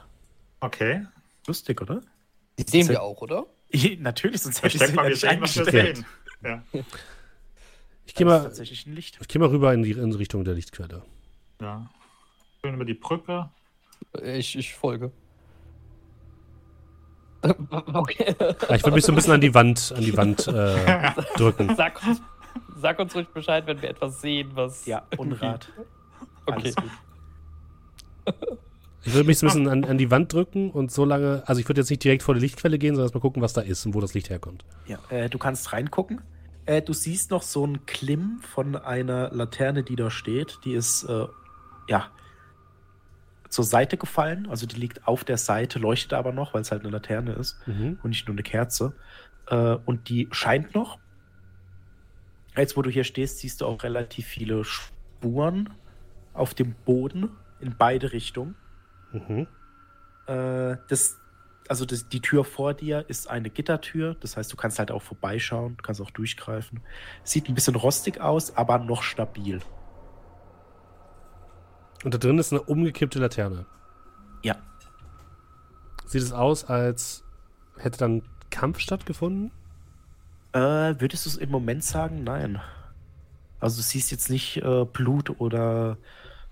Okay. 0.60 1.06
lustig, 1.48 1.82
oder? 1.82 2.02
Die 2.60 2.64
sehen 2.70 2.88
wir 2.88 2.96
ja- 2.96 3.02
auch, 3.02 3.22
oder? 3.22 3.46
Natürlich, 4.00 4.42
sonst 4.42 4.58
Ich 4.58 4.64
hätte 4.64 4.76
ich 4.76 4.80
denke 4.80 4.92
sie 4.92 4.96
mal, 4.96 5.04
ja 5.04 5.08
wir 5.08 5.42
nicht 5.42 5.54
sehen, 5.54 5.66
was 5.66 5.74
wir 5.74 5.82
eingestellt. 5.82 5.98
sehen. 5.98 6.06
Ja. 6.74 6.84
Ich 8.06 8.16
gehe 8.16 8.26
mal, 8.26 8.52
geh 9.28 9.40
mal 9.40 9.48
rüber 9.50 9.74
in 9.74 9.84
die 9.84 9.92
in 9.92 10.12
Richtung 10.14 10.44
der 10.44 10.54
Lichtquelle. 10.56 11.04
ja. 11.62 11.90
Schön 12.64 12.76
über 12.76 12.86
die 12.86 12.94
Brücke. 12.94 13.50
Ich, 14.22 14.56
ich 14.56 14.76
folge. 14.76 15.12
Okay. 17.42 18.36
Ich 18.70 18.84
würde 18.84 18.92
mich 18.92 19.04
so 19.04 19.12
ein 19.12 19.16
bisschen 19.16 19.34
an 19.34 19.42
die 19.42 19.54
Wand, 19.56 19.92
an 19.98 20.04
die 20.04 20.16
Wand 20.16 20.48
äh, 20.48 21.12
drücken. 21.38 21.76
Sag, 21.76 22.06
uns- 22.06 22.22
sag 22.80 23.00
uns 23.00 23.16
ruhig 23.16 23.28
Bescheid, 23.30 23.66
wenn 23.66 23.82
wir 23.82 23.90
etwas 23.90 24.22
sehen, 24.22 24.52
was. 24.54 24.86
Ja, 24.86 25.08
Unrat. 25.18 25.72
Okay. 26.46 26.74
Alles 26.74 26.76
gut. 26.76 26.92
Ich 29.04 29.14
würde 29.14 29.26
mich 29.28 29.40
so 29.40 29.48
ein 29.48 29.50
bisschen 29.50 29.68
an, 29.68 29.84
an 29.84 29.98
die 29.98 30.12
Wand 30.12 30.32
drücken 30.32 30.70
und 30.72 30.92
so 30.92 31.06
lange, 31.06 31.44
also 31.48 31.60
ich 31.60 31.68
würde 31.68 31.82
jetzt 31.82 31.90
nicht 31.90 32.04
direkt 32.04 32.22
vor 32.24 32.36
die 32.36 32.42
Lichtquelle 32.42 32.78
gehen, 32.78 32.94
sondern 32.96 33.06
erst 33.08 33.16
mal 33.16 33.22
gucken, 33.22 33.42
was 33.42 33.54
da 33.54 33.62
ist 33.62 33.86
und 33.86 33.94
wo 33.96 34.02
das 34.02 34.14
Licht 34.14 34.30
herkommt. 34.30 34.64
Ja, 34.88 35.00
äh, 35.10 35.30
du 35.30 35.38
kannst 35.40 35.74
reingucken. 35.74 36.22
Äh, 36.68 36.82
du 36.84 36.94
siehst 36.94 37.32
noch 37.32 37.42
so 37.42 37.66
ein 37.66 37.86
Klimm 37.88 38.40
von 38.42 38.76
einer 38.76 39.32
Laterne, 39.32 39.84
die 39.84 39.96
da 39.96 40.12
steht. 40.12 40.60
Die 40.66 40.74
ist, 40.74 41.04
äh, 41.06 41.26
ja, 41.88 42.12
zur 43.50 43.66
Seite 43.66 43.98
gefallen. 43.98 44.48
Also 44.50 44.68
die 44.68 44.76
liegt 44.80 45.08
auf 45.08 45.24
der 45.24 45.38
Seite, 45.38 45.80
leuchtet 45.80 46.14
aber 46.14 46.32
noch, 46.32 46.54
weil 46.54 46.62
es 46.62 46.72
halt 46.72 46.84
eine 46.84 46.92
Laterne 46.92 47.34
ist 47.34 47.58
Mhm. 47.66 48.00
und 48.04 48.12
nicht 48.12 48.28
nur 48.28 48.36
eine 48.36 48.44
Kerze. 48.44 48.94
Äh, 49.48 49.78
und 49.86 50.10
die 50.10 50.28
scheint 50.32 50.76
noch. 50.76 51.00
Jetzt, 52.56 52.78
wo 52.78 52.82
du 52.82 52.90
hier 52.90 53.04
stehst, 53.04 53.40
siehst 53.40 53.62
du 53.62 53.66
auch 53.66 53.82
relativ 53.84 54.28
viele 54.28 54.64
Spuren 54.64 55.70
auf 56.34 56.54
dem 56.54 56.76
Boden 56.86 57.32
in 57.60 57.76
beide 57.78 58.12
Richtungen. 58.14 58.56
Mhm. 59.12 59.48
Äh, 60.28 60.78
das, 60.88 61.20
also 61.68 61.86
das, 61.86 62.08
die 62.08 62.22
Tür 62.22 62.44
vor 62.44 62.74
dir 62.74 63.06
ist 63.08 63.30
eine 63.30 63.50
Gittertür, 63.50 64.16
das 64.20 64.38
heißt, 64.38 64.52
du 64.52 64.58
kannst 64.58 64.80
halt 64.80 64.92
auch 64.92 65.02
vorbeischauen, 65.02 65.78
kannst 65.82 66.02
auch 66.02 66.12
durchgreifen. 66.12 66.82
Sieht 67.24 67.50
ein 67.50 67.56
bisschen 67.56 67.76
rostig 67.76 68.20
aus, 68.22 68.56
aber 68.56 68.80
noch 68.80 69.04
stabil. 69.04 69.62
Und 72.04 72.14
da 72.14 72.18
drin 72.18 72.40
ist 72.40 72.52
eine 72.52 72.62
umgekippte 72.62 73.20
Laterne. 73.20 73.66
Ja. 74.44 74.56
Sieht 76.06 76.22
es 76.22 76.32
aus, 76.32 76.66
als 76.66 77.24
hätte 77.78 78.00
dann 78.00 78.24
Kampf 78.50 78.80
stattgefunden? 78.80 79.52
Äh, 80.54 80.96
würdest 81.00 81.26
du 81.26 81.30
es 81.30 81.38
im 81.38 81.50
Moment 81.50 81.84
sagen? 81.84 82.24
Nein. 82.24 82.60
Also 83.60 83.78
du 83.78 83.84
siehst 83.84 84.12
jetzt 84.12 84.30
nicht 84.30 84.58
äh, 84.58 84.86
Blut 84.86 85.40
oder 85.40 85.98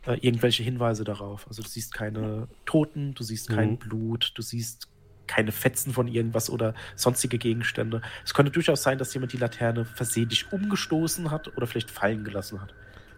äh, 0.05 0.13
irgendwelche 0.19 0.63
Hinweise 0.63 1.03
darauf. 1.03 1.47
Also 1.47 1.61
du 1.61 1.67
siehst 1.67 1.93
keine 1.93 2.47
Toten, 2.65 3.13
du 3.13 3.23
siehst 3.23 3.49
kein 3.49 3.71
Mhm. 3.71 3.77
Blut, 3.77 4.31
du 4.35 4.41
siehst 4.41 4.87
keine 5.27 5.51
Fetzen 5.51 5.93
von 5.93 6.07
irgendwas 6.07 6.49
oder 6.49 6.73
sonstige 6.95 7.37
Gegenstände. 7.37 8.01
Es 8.25 8.33
könnte 8.33 8.51
durchaus 8.51 8.81
sein, 8.81 8.97
dass 8.97 9.13
jemand 9.13 9.31
die 9.33 9.37
Laterne 9.37 9.85
versehentlich 9.85 10.51
umgestoßen 10.51 11.29
hat 11.29 11.55
oder 11.55 11.67
vielleicht 11.67 11.91
fallen 11.91 12.23
gelassen 12.23 12.59
hat. 12.61 12.73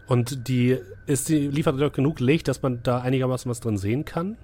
Und 0.07 0.49
die 0.49 0.77
ist 1.05 1.29
die 1.29 1.47
liefert 1.47 1.79
doch 1.79 1.93
genug 1.93 2.19
Licht, 2.19 2.49
dass 2.49 2.61
man 2.61 2.83
da 2.83 3.01
einigermaßen 3.01 3.49
was 3.49 3.61
drin 3.61 3.77
sehen 3.77 4.03
kann? 4.03 4.35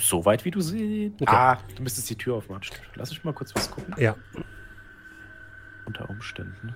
So 0.00 0.24
weit 0.24 0.46
wie 0.46 0.50
du 0.50 0.62
siehst. 0.62 1.20
Okay. 1.20 1.30
Ah, 1.30 1.58
du 1.76 1.82
müsstest 1.82 2.08
die 2.08 2.16
Tür 2.16 2.36
aufmachen. 2.36 2.62
Lass 2.94 3.10
mich 3.10 3.22
mal 3.22 3.34
kurz 3.34 3.54
was 3.54 3.70
gucken. 3.70 3.94
Ja. 3.98 4.16
Unter 5.84 6.08
Umständen. 6.08 6.74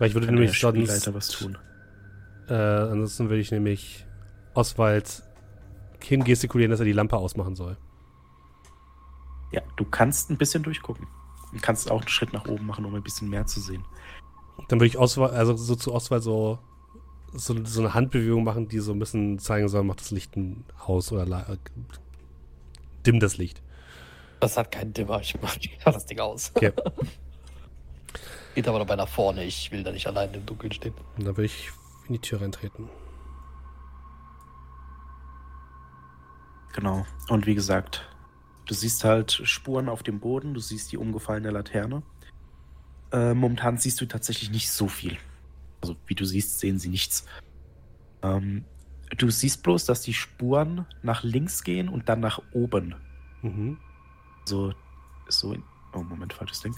Ich 0.00 0.14
würde 0.14 0.26
nämlich 0.26 0.58
sonst. 0.58 1.12
Was 1.12 1.28
tun. 1.28 1.58
Äh, 2.48 2.54
ansonsten 2.54 3.28
würde 3.28 3.40
ich 3.40 3.50
nämlich 3.50 4.06
Oswald 4.54 5.22
hingestikulieren, 6.02 6.70
dass 6.70 6.80
er 6.80 6.86
die 6.86 6.92
Lampe 6.92 7.16
ausmachen 7.16 7.56
soll. 7.56 7.76
Ja, 9.52 9.62
du 9.76 9.84
kannst 9.84 10.30
ein 10.30 10.36
bisschen 10.36 10.62
durchgucken. 10.62 11.06
Du 11.52 11.60
kannst 11.60 11.90
auch 11.90 12.00
einen 12.00 12.08
Schritt 12.08 12.32
nach 12.32 12.46
oben 12.46 12.66
machen, 12.66 12.84
um 12.84 12.94
ein 12.94 13.02
bisschen 13.02 13.28
mehr 13.28 13.46
zu 13.46 13.60
sehen. 13.60 13.84
Dann 14.68 14.80
würde 14.80 14.88
ich 14.88 14.98
Oswald, 14.98 15.32
also 15.32 15.56
so 15.56 15.76
zu 15.76 15.94
Oswald 15.94 16.22
so, 16.22 16.58
so, 17.32 17.64
so 17.64 17.80
eine 17.80 17.94
Handbewegung 17.94 18.44
machen, 18.44 18.68
die 18.68 18.80
so 18.80 18.92
ein 18.92 18.98
bisschen 18.98 19.38
zeigen 19.38 19.68
soll, 19.68 19.84
macht 19.84 20.00
das 20.00 20.10
Licht 20.10 20.36
ein 20.36 20.64
aus 20.84 21.12
oder 21.12 21.48
äh, 21.48 21.56
dimm 23.06 23.20
das 23.20 23.36
Licht. 23.36 23.62
Das 24.40 24.56
hat 24.56 24.70
keinen 24.70 24.92
Dimmer. 24.92 25.20
Ich 25.20 25.34
mach 25.40 25.56
das 25.84 26.06
Ding 26.06 26.20
aus. 26.20 26.50
Okay. 26.54 26.72
Geht 28.54 28.68
aber 28.68 28.78
dabei 28.80 28.96
nach 28.96 29.08
vorne. 29.08 29.44
Ich 29.44 29.72
will 29.72 29.82
da 29.82 29.90
nicht 29.90 30.06
allein 30.06 30.32
im 30.34 30.46
Dunkeln 30.46 30.72
stehen. 30.72 30.94
Dann 31.16 31.26
würde 31.26 31.46
ich 31.46 31.70
in 32.06 32.14
die 32.14 32.20
Tür 32.20 32.40
reintreten. 32.40 32.88
Genau. 36.74 37.06
Und 37.28 37.46
wie 37.46 37.54
gesagt, 37.54 38.06
du 38.66 38.74
siehst 38.74 39.04
halt 39.04 39.32
Spuren 39.44 39.88
auf 39.88 40.02
dem 40.02 40.20
Boden, 40.20 40.54
du 40.54 40.60
siehst 40.60 40.90
die 40.92 40.96
umgefallene 40.96 41.50
Laterne. 41.50 42.02
Äh, 43.12 43.34
momentan 43.34 43.78
siehst 43.78 44.00
du 44.00 44.06
tatsächlich 44.06 44.50
nicht 44.50 44.70
so 44.70 44.88
viel. 44.88 45.16
Also, 45.80 45.96
wie 46.06 46.14
du 46.14 46.24
siehst, 46.24 46.58
sehen 46.58 46.78
sie 46.78 46.88
nichts. 46.88 47.26
Ähm, 48.22 48.64
du 49.16 49.30
siehst 49.30 49.62
bloß, 49.62 49.84
dass 49.84 50.00
die 50.00 50.14
Spuren 50.14 50.86
nach 51.02 51.22
links 51.22 51.62
gehen 51.62 51.88
und 51.88 52.08
dann 52.08 52.20
nach 52.20 52.40
oben. 52.52 52.96
Mhm. 53.42 53.78
So, 54.46 54.72
so 55.28 55.52
in, 55.52 55.62
oh, 55.92 56.02
Moment, 56.02 56.32
falsches 56.32 56.60
Ding. 56.60 56.74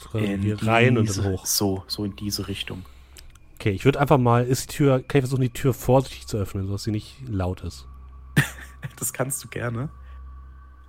So, 0.00 0.18
hier 0.18 0.62
rein 0.62 0.96
und 0.96 1.10
dann 1.10 1.24
hoch. 1.24 1.44
So, 1.44 1.84
so 1.88 2.04
in 2.04 2.16
diese 2.16 2.48
Richtung. 2.48 2.84
Okay, 3.60 3.70
ich 3.70 3.84
würde 3.84 3.98
einfach 4.00 4.18
mal, 4.18 4.44
ist 4.44 4.70
die 4.70 4.76
Tür, 4.76 4.98
kann 5.02 5.18
ich 5.18 5.22
versuchen, 5.22 5.40
die 5.42 5.50
Tür 5.52 5.74
vorsichtig 5.74 6.28
zu 6.28 6.36
öffnen, 6.38 6.66
sodass 6.66 6.84
sie 6.84 6.92
nicht 6.92 7.16
laut 7.28 7.62
ist. 7.62 7.86
Das 8.96 9.12
kannst 9.12 9.42
du 9.42 9.48
gerne. 9.48 9.88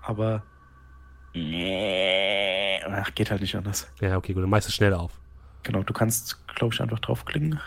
Aber. 0.03 0.43
Ach, 2.87 3.13
geht 3.15 3.31
halt 3.31 3.41
nicht 3.41 3.55
anders. 3.55 3.91
Ja, 3.99 4.17
okay, 4.17 4.33
gut, 4.33 4.43
dann 4.43 4.49
machst 4.51 4.67
du 4.67 4.71
schnell 4.71 4.93
auf. 4.93 5.19
Genau, 5.63 5.81
du 5.83 5.93
kannst, 5.93 6.45
glaube 6.55 6.73
ich, 6.75 6.81
einfach 6.81 6.99
draufklicken. 6.99 7.59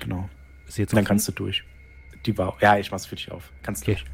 Genau. 0.00 0.28
Ist 0.66 0.74
sie 0.76 0.82
jetzt 0.82 0.92
Und 0.92 0.96
dann 0.96 1.02
offen? 1.04 1.08
kannst 1.08 1.28
du 1.28 1.32
durch. 1.32 1.64
Die 2.26 2.36
war. 2.38 2.56
Ja, 2.60 2.78
ich 2.78 2.90
mach's 2.90 3.06
für 3.06 3.16
dich 3.16 3.30
auf. 3.30 3.52
Kannst 3.62 3.82
Okay. 3.82 3.94
durch. 3.96 4.04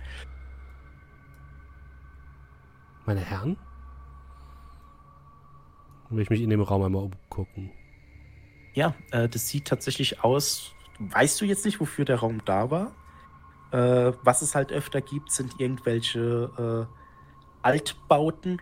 Meine 3.07 3.21
Herren? 3.21 3.57
Will 6.11 6.23
ich 6.23 6.31
mich 6.31 6.41
in 6.41 6.51
dem 6.51 6.61
Raum 6.61 6.83
einmal 6.83 7.05
umgucken. 7.05 7.71
Ja, 8.75 8.95
äh, 9.11 9.29
das 9.29 9.49
sieht 9.49 9.67
tatsächlich 9.67 10.23
aus. 10.25 10.73
Weißt 10.99 11.41
du 11.41 11.45
jetzt 11.45 11.65
nicht, 11.65 11.81
wofür 11.81 12.05
der 12.05 12.17
Raum 12.17 12.41
da 12.45 12.71
war? 12.71 12.93
Äh, 13.71 14.13
was 14.23 14.43
es 14.43 14.55
halt 14.55 14.73
öfter 14.73 15.01
gibt, 15.01 15.31
sind 15.31 15.61
irgendwelche 15.61 16.89
äh, 16.91 16.95
Altbauten. 17.63 18.61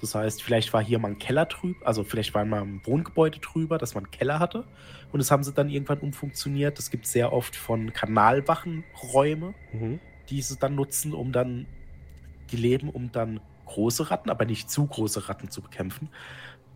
Das 0.00 0.14
heißt, 0.14 0.42
vielleicht 0.42 0.72
war 0.72 0.82
hier 0.82 0.98
mal 0.98 1.08
ein 1.08 1.18
Keller 1.18 1.46
drüber, 1.46 1.84
also 1.84 2.04
vielleicht 2.04 2.32
war 2.32 2.44
mal 2.44 2.62
ein 2.62 2.80
Wohngebäude 2.84 3.40
drüber, 3.40 3.78
dass 3.78 3.94
man 3.94 4.04
einen 4.04 4.12
Keller 4.12 4.38
hatte. 4.38 4.64
Und 5.10 5.18
das 5.18 5.30
haben 5.30 5.42
sie 5.42 5.52
dann 5.52 5.68
irgendwann 5.68 5.98
umfunktioniert. 5.98 6.78
Das 6.78 6.90
gibt 6.90 7.06
sehr 7.06 7.32
oft 7.32 7.56
von 7.56 7.92
Kanalwachen 7.92 8.84
Räume, 9.12 9.54
Mhm. 9.72 9.98
die 10.30 10.40
sie 10.42 10.56
dann 10.56 10.76
nutzen, 10.76 11.14
um 11.14 11.32
dann, 11.32 11.66
die 12.52 12.56
leben, 12.56 12.90
um 12.90 13.10
dann 13.10 13.40
große 13.66 14.10
Ratten, 14.10 14.30
aber 14.30 14.44
nicht 14.44 14.70
zu 14.70 14.86
große 14.86 15.28
Ratten 15.28 15.50
zu 15.50 15.62
bekämpfen, 15.62 16.08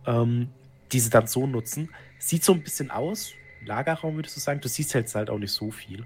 ähm, 0.05 0.49
die 0.91 0.99
sie 0.99 1.09
dann 1.09 1.27
so 1.27 1.47
nutzen. 1.47 1.89
Sieht 2.19 2.43
so 2.43 2.53
ein 2.53 2.63
bisschen 2.63 2.91
aus, 2.91 3.33
Lagerraum 3.65 4.15
würdest 4.15 4.35
du 4.35 4.41
sagen, 4.41 4.61
du 4.61 4.67
siehst 4.67 4.93
jetzt 4.93 5.15
halt 5.15 5.29
auch 5.29 5.39
nicht 5.39 5.51
so 5.51 5.71
viel. 5.71 6.05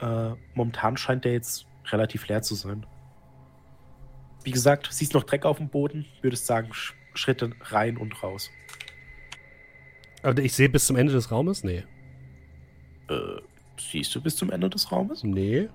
Äh, 0.00 0.30
momentan 0.54 0.96
scheint 0.96 1.24
der 1.24 1.32
jetzt 1.32 1.66
relativ 1.86 2.26
leer 2.28 2.42
zu 2.42 2.54
sein. 2.54 2.86
Wie 4.44 4.50
gesagt, 4.50 4.88
siehst 4.90 5.14
noch 5.14 5.24
Dreck 5.24 5.44
auf 5.44 5.58
dem 5.58 5.68
Boden, 5.68 6.06
würdest 6.22 6.46
sagen, 6.46 6.72
Sch 6.72 6.94
Schritte 7.12 7.50
rein 7.62 7.96
und 7.96 8.22
raus. 8.22 8.50
Aber 10.22 10.40
ich 10.40 10.52
sehe 10.52 10.68
bis 10.68 10.86
zum 10.86 10.94
Ende 10.94 11.12
des 11.12 11.32
Raumes? 11.32 11.64
Nee. 11.64 11.82
Äh, 13.08 13.40
siehst 13.78 14.14
du 14.14 14.20
bis 14.20 14.36
zum 14.36 14.50
Ende 14.50 14.70
des 14.70 14.92
Raumes? 14.92 15.24
Nee. 15.24 15.68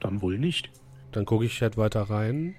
Dann 0.00 0.22
wohl 0.22 0.38
nicht. 0.38 0.70
Dann 1.12 1.26
gucke 1.26 1.44
ich 1.44 1.60
halt 1.60 1.76
weiter 1.76 2.02
rein. 2.02 2.56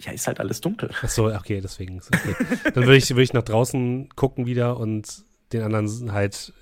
Ja, 0.00 0.12
ist 0.12 0.26
halt 0.26 0.40
alles 0.40 0.60
dunkel. 0.60 0.90
Achso, 1.02 1.34
okay, 1.34 1.60
deswegen. 1.60 1.98
ist 1.98 2.12
Okay. 2.14 2.34
Dann 2.74 2.84
würde 2.84 2.96
ich, 2.96 3.08
würde 3.10 3.22
ich 3.22 3.32
nach 3.32 3.42
draußen 3.42 4.10
gucken 4.14 4.44
wieder 4.46 4.76
und 4.76 5.22
den 5.52 5.62
anderen 5.62 6.12
halt 6.12 6.52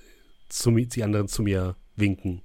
zu, 0.47 0.69
mi- 0.71 0.87
die 0.87 1.03
anderen 1.03 1.27
zu 1.27 1.41
mir 1.43 1.75
winken. 1.97 2.41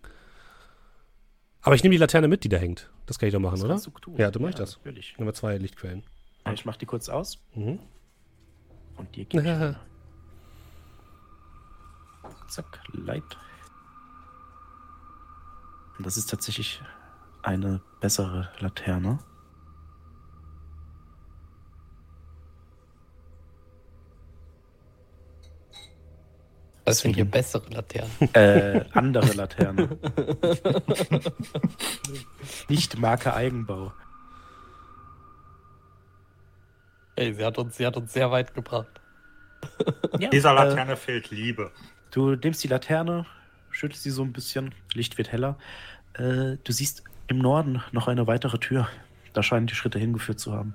Aber 1.62 1.74
ich 1.74 1.82
nehme 1.84 1.92
die 1.92 1.98
Laterne 1.98 2.26
mit, 2.26 2.42
die 2.42 2.48
da 2.48 2.56
hängt. 2.56 2.90
Das 3.06 3.18
kann 3.18 3.28
ich 3.28 3.32
doch 3.32 3.40
machen, 3.40 3.56
Das 3.60 3.64
oder? 3.64 3.78
du 3.80 3.90
tun. 4.00 4.14
Ja, 4.16 4.30
du 4.30 4.40
mach 4.40 4.48
ich 4.48 4.54
das. 4.56 4.78
Natürlich. 4.78 5.16
Nummer 5.18 5.32
zwei 5.34 5.58
Lichtquellen. 5.58 6.02
Ja, 6.46 6.52
ich 6.52 6.64
mach 6.64 6.76
die 6.76 6.86
kurz 6.86 7.08
aus 7.08 7.38
Mhm. 7.54 7.78
und 8.96 9.14
dir 9.14 9.24
gebe 9.26 9.42
ich 9.44 9.48
eine. 9.50 9.78
Zack, 12.48 12.80
Light. 12.92 13.36
Und 15.98 16.06
das 16.06 16.16
ist 16.16 16.30
tatsächlich 16.30 16.82
eine 17.42 17.80
bessere 18.00 18.48
Laterne. 18.58 19.18
Das 26.90 26.98
sind 26.98 27.14
hier 27.14 27.24
bessere 27.24 27.62
Laternen. 27.70 28.10
Äh, 28.32 28.84
andere 28.94 29.32
Laterne. 29.34 29.88
Nicht 32.68 32.98
Marke 32.98 33.32
Eigenbau. 33.32 33.92
Ey, 37.14 37.32
sie 37.32 37.44
hat 37.44 37.58
uns, 37.58 37.76
sie 37.76 37.86
hat 37.86 37.96
uns 37.96 38.12
sehr 38.12 38.32
weit 38.32 38.54
gebracht. 38.54 39.00
Ja, 40.18 40.30
Dieser 40.30 40.50
äh, 40.50 40.54
Laterne 40.54 40.96
fehlt 40.96 41.30
Liebe. 41.30 41.70
Du 42.10 42.34
nimmst 42.34 42.64
die 42.64 42.68
Laterne, 42.68 43.24
schüttelst 43.70 44.02
sie 44.02 44.10
so 44.10 44.24
ein 44.24 44.32
bisschen, 44.32 44.74
Licht 44.92 45.16
wird 45.16 45.30
heller. 45.30 45.56
Äh, 46.14 46.56
du 46.64 46.72
siehst 46.72 47.04
im 47.28 47.38
Norden 47.38 47.84
noch 47.92 48.08
eine 48.08 48.26
weitere 48.26 48.58
Tür. 48.58 48.88
Da 49.32 49.44
scheinen 49.44 49.68
die 49.68 49.76
Schritte 49.76 50.00
hingeführt 50.00 50.40
zu 50.40 50.52
haben. 50.52 50.74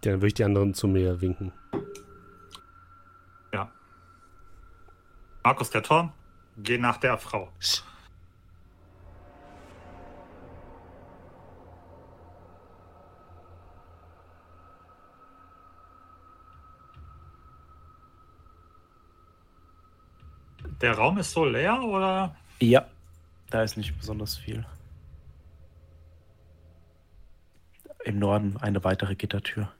Dann 0.00 0.14
würde 0.14 0.28
ich 0.28 0.34
die 0.34 0.44
anderen 0.44 0.72
zu 0.72 0.88
mir 0.88 1.20
winken. 1.20 1.52
Markus, 5.42 5.70
der 5.70 5.82
Turm, 5.82 6.12
geh 6.58 6.76
nach 6.76 6.98
der 6.98 7.16
Frau. 7.16 7.48
Der 20.80 20.94
Raum 20.94 21.18
ist 21.18 21.32
so 21.32 21.44
leer 21.44 21.82
oder? 21.82 22.34
Ja, 22.60 22.86
da 23.50 23.62
ist 23.62 23.76
nicht 23.76 23.96
besonders 23.98 24.36
viel. 24.36 24.64
Im 28.04 28.18
Norden 28.18 28.56
eine 28.58 28.82
weitere 28.82 29.14
Gittertür. 29.14 29.70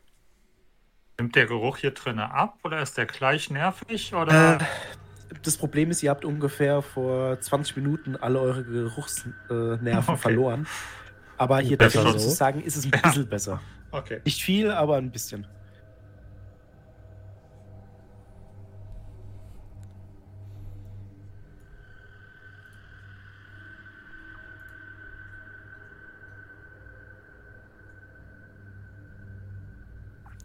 Nimmt 1.19 1.37
der 1.37 1.47
Geruch 1.47 1.79
hier 1.79 1.93
drinnen 1.93 2.21
ab 2.21 2.59
oder 2.65 2.81
ist 2.81 2.99
der 2.99 3.07
gleich 3.07 3.51
nervig 3.51 4.15
oder? 4.15 4.57
Äh, 4.57 4.65
das 5.43 5.57
Problem 5.57 5.91
ist, 5.91 6.03
ihr 6.03 6.11
habt 6.11 6.25
ungefähr 6.25 6.83
vor 6.83 7.39
20 7.41 7.77
Minuten 7.77 8.17
alle 8.17 8.41
eure 8.41 8.65
Geruchsnerven 8.65 9.83
Nerven 9.85 10.11
Okay. 10.15 10.21
verloren. 10.21 10.67
Aber 11.37 11.61
hier 11.61 11.79
Besser 11.79 12.05
darf 12.05 12.17
ich 12.17 12.23
so. 12.23 12.31
sagen, 12.31 12.61
ist 12.63 12.77
es 12.77 12.85
ein 12.85 12.91
bisschen 12.91 13.29
besser. 13.29 13.61
Okay. 13.93 14.21
Nicht 14.25 14.43
viel, 14.43 14.71
aber 14.71 14.97
ein 14.97 15.11
bisschen. 15.11 15.47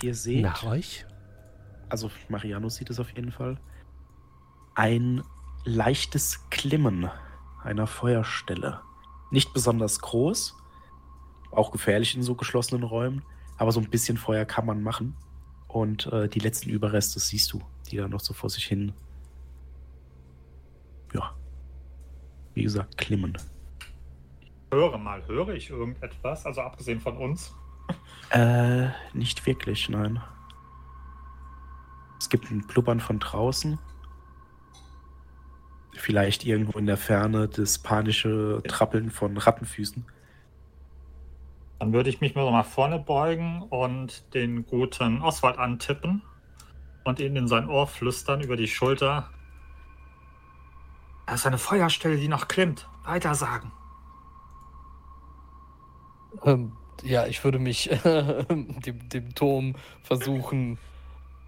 Ihr 0.02 0.14
seht, 0.14 0.42
Nach 0.44 0.64
euch? 0.64 1.06
also 1.90 2.12
Mariano 2.30 2.70
sieht 2.70 2.90
es 2.90 3.00
auf 3.00 3.10
jeden 3.12 3.32
Fall, 3.32 3.58
ein 4.76 5.24
leichtes 5.64 6.48
Klimmen 6.50 7.10
einer 7.64 7.88
Feuerstelle. 7.88 8.82
Nicht 9.32 9.54
besonders 9.54 10.00
groß, 10.00 10.56
auch 11.52 11.72
gefährlich 11.72 12.16
in 12.16 12.24
so 12.24 12.36
geschlossenen 12.36 12.84
Räumen, 12.84 13.24
aber 13.58 13.72
so 13.72 13.80
ein 13.80 13.90
bisschen 13.90 14.18
Feuer 14.18 14.46
kann 14.46 14.66
man 14.66 14.84
machen. 14.84 15.16
Und 15.68 16.06
äh, 16.08 16.30
die 16.30 16.40
letzten 16.40 16.70
Überreste 16.70 17.20
siehst 17.20 17.52
du, 17.52 17.62
die 17.90 17.98
da 17.98 18.08
noch 18.08 18.20
so 18.20 18.34
vor 18.34 18.50
sich 18.50 18.66
hin, 18.66 18.94
ja, 21.14 21.34
wie 22.54 22.64
gesagt, 22.64 22.98
klimmen. 22.98 23.38
Höre 24.72 24.98
mal, 24.98 25.26
höre 25.28 25.50
ich 25.50 25.70
irgendetwas? 25.70 26.46
Also 26.46 26.62
abgesehen 26.62 27.00
von 27.00 27.18
uns. 27.18 27.54
Äh, 28.30 28.88
nicht 29.14 29.46
wirklich, 29.46 29.90
nein. 29.90 30.22
Es 32.20 32.30
gibt 32.30 32.50
ein 32.52 32.66
Blubbern 32.66 33.00
von 33.00 33.20
draußen. 33.20 33.80
Vielleicht 35.98 36.46
irgendwo 36.46 36.78
in 36.78 36.86
der 36.86 36.98
Ferne 36.98 37.48
das 37.48 37.80
panische 37.80 38.62
Trappeln 38.68 39.10
von 39.10 39.38
Rattenfüßen. 39.38 40.06
Dann 41.80 41.94
würde 41.94 42.10
ich 42.10 42.22
mich 42.22 42.36
mal 42.36 42.46
so 42.46 42.52
nach 42.52 42.66
vorne 42.66 43.00
beugen 43.00 43.62
und 43.64 44.34
den 44.34 44.66
guten 44.66 45.22
Oswald 45.22 45.58
antippen 45.58 46.22
und 47.04 47.20
ihn 47.20 47.36
in 47.36 47.48
sein 47.48 47.70
Ohr 47.70 47.88
flüstern 47.88 48.42
über 48.42 48.56
die 48.58 48.68
Schulter. 48.68 49.30
Da 51.28 51.34
ist 51.34 51.46
eine 51.46 51.58
Feuerstelle, 51.58 52.18
die 52.18 52.28
noch 52.28 52.48
klimmt. 52.48 52.88
Weiter 53.04 53.36
sagen. 53.36 53.72
Ähm, 56.44 56.72
ja, 57.04 57.26
ich 57.28 57.44
würde 57.44 57.60
mich 57.60 57.90
dem, 58.04 59.10
dem 59.10 59.36
Turm 59.36 59.76
versuchen. 60.02 60.78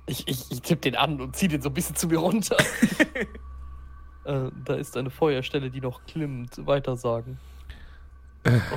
Ich, 0.05 0.27
ich, 0.27 0.51
ich 0.51 0.61
tippe 0.61 0.81
den 0.81 0.95
an 0.95 1.19
und 1.19 1.35
ziehe 1.35 1.49
den 1.49 1.61
so 1.61 1.69
ein 1.69 1.73
bisschen 1.73 1.95
zu 1.95 2.07
mir 2.07 2.19
runter. 2.19 2.57
äh, 4.27 4.51
da 4.65 4.75
ist 4.75 4.97
eine 4.97 5.09
Feuerstelle, 5.09 5.69
die 5.69 5.81
noch 5.81 6.05
klimmt. 6.05 6.65
Weiter 6.65 6.95
sagen. 6.97 7.39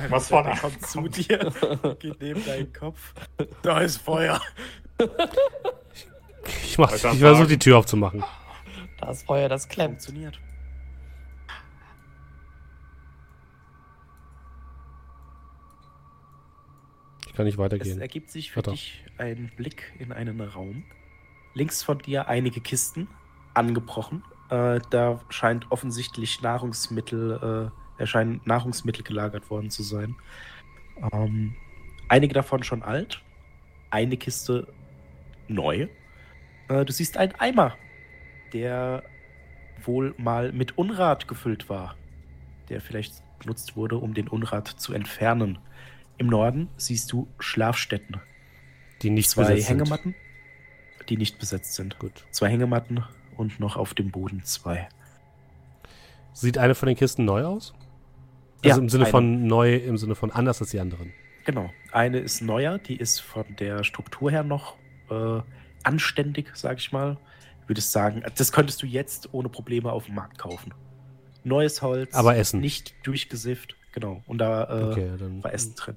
Was 0.09 0.27
von 0.29 0.43
Der 0.43 0.57
kommt 0.57 0.85
zu 0.85 1.07
dir, 1.07 1.39
geht 1.99 2.21
neben 2.21 2.45
deinen 2.45 2.73
Kopf. 2.73 3.13
Da 3.61 3.79
ist 3.79 3.97
Feuer. 4.01 4.41
Ich, 6.63 6.77
mach, 6.77 6.91
ich 6.93 7.01
versuche 7.01 7.47
die 7.47 7.59
Tür 7.59 7.77
aufzumachen. 7.77 8.23
Das 8.99 9.23
Feuer, 9.23 9.47
das 9.47 9.69
klemmt. 9.69 10.01
Funktioniert. 10.01 10.39
Ich 17.27 17.33
kann 17.33 17.45
nicht 17.45 17.55
Es 17.55 17.59
weitergehen. 17.59 18.01
ergibt 18.01 18.29
sich 18.29 18.51
für 18.51 18.57
Warte. 18.57 18.71
dich 18.71 19.05
ein 19.17 19.51
Blick 19.55 19.93
in 19.99 20.11
einen 20.11 20.41
Raum. 20.41 20.83
Links 21.53 21.81
von 21.83 21.99
dir 21.99 22.27
einige 22.27 22.59
Kisten, 22.59 23.07
angebrochen. 23.53 24.23
Äh, 24.51 24.81
da 24.89 25.21
scheint 25.29 25.71
offensichtlich 25.71 26.41
Nahrungsmittel, 26.41 27.71
äh, 27.97 28.01
erscheinen 28.01 28.41
Nahrungsmittel 28.43 29.01
gelagert 29.01 29.49
worden 29.49 29.69
zu 29.69 29.81
sein. 29.81 30.15
Ähm, 31.13 31.55
einige 32.09 32.33
davon 32.33 32.61
schon 32.61 32.83
alt, 32.83 33.23
eine 33.91 34.17
Kiste 34.17 34.67
neu. 35.47 35.87
Äh, 36.67 36.83
du 36.83 36.91
siehst 36.91 37.15
einen 37.15 37.33
Eimer, 37.35 37.77
der 38.51 39.03
wohl 39.83 40.13
mal 40.17 40.51
mit 40.51 40.77
Unrat 40.77 41.29
gefüllt 41.29 41.69
war, 41.69 41.95
der 42.67 42.81
vielleicht 42.81 43.23
benutzt 43.39 43.77
wurde, 43.77 43.97
um 43.97 44.13
den 44.13 44.27
Unrat 44.27 44.67
zu 44.67 44.93
entfernen. 44.93 45.59
Im 46.17 46.27
Norden 46.27 46.67
siehst 46.75 47.09
du 47.13 47.29
Schlafstätten. 47.39 48.19
Die 49.01 49.11
nicht 49.11 49.29
Zwei 49.29 49.43
besetzt 49.43 49.67
sind. 49.67 49.77
Hängematten, 49.79 50.15
die 51.07 51.15
nicht 51.15 51.39
besetzt 51.39 51.73
sind. 51.73 51.97
Gut. 51.99 52.25
Zwei 52.31 52.49
Hängematten 52.49 53.05
und 53.41 53.59
noch 53.59 53.75
auf 53.75 53.93
dem 53.93 54.11
Boden 54.11 54.43
zwei. 54.45 54.87
Sieht 56.33 56.57
eine 56.57 56.75
von 56.75 56.87
den 56.87 56.95
Kisten 56.95 57.25
neu 57.25 57.43
aus? 57.43 57.73
Ja, 58.63 58.71
Also 58.71 58.81
im 58.81 58.89
Sinne 58.89 59.05
eine. 59.05 59.11
von 59.11 59.47
neu, 59.47 59.75
im 59.75 59.97
Sinne 59.97 60.15
von 60.15 60.31
anders 60.31 60.61
als 60.61 60.69
die 60.71 60.79
anderen. 60.79 61.11
Genau. 61.45 61.69
Eine 61.91 62.19
ist 62.19 62.41
neuer, 62.41 62.77
die 62.77 62.95
ist 62.95 63.19
von 63.19 63.43
der 63.57 63.83
Struktur 63.83 64.29
her 64.31 64.43
noch 64.43 64.77
äh, 65.09 65.41
anständig, 65.83 66.51
sag 66.55 66.77
ich 66.77 66.91
mal. 66.91 67.17
Würdest 67.67 67.91
sagen, 67.91 68.23
das 68.35 68.51
könntest 68.51 68.81
du 68.83 68.85
jetzt 68.85 69.33
ohne 69.33 69.49
Probleme 69.49 69.91
auf 69.91 70.05
dem 70.05 70.15
Markt 70.15 70.37
kaufen. 70.37 70.73
Neues 71.43 71.81
Holz, 71.81 72.13
Aber 72.13 72.35
Essen. 72.35 72.59
nicht 72.59 72.93
durchgesifft, 73.03 73.75
genau. 73.93 74.21
Und 74.27 74.37
da 74.37 74.63
äh, 74.65 74.83
Okay, 74.91 75.09
war 75.41 75.53
Essen 75.53 75.73
drin. 75.75 75.95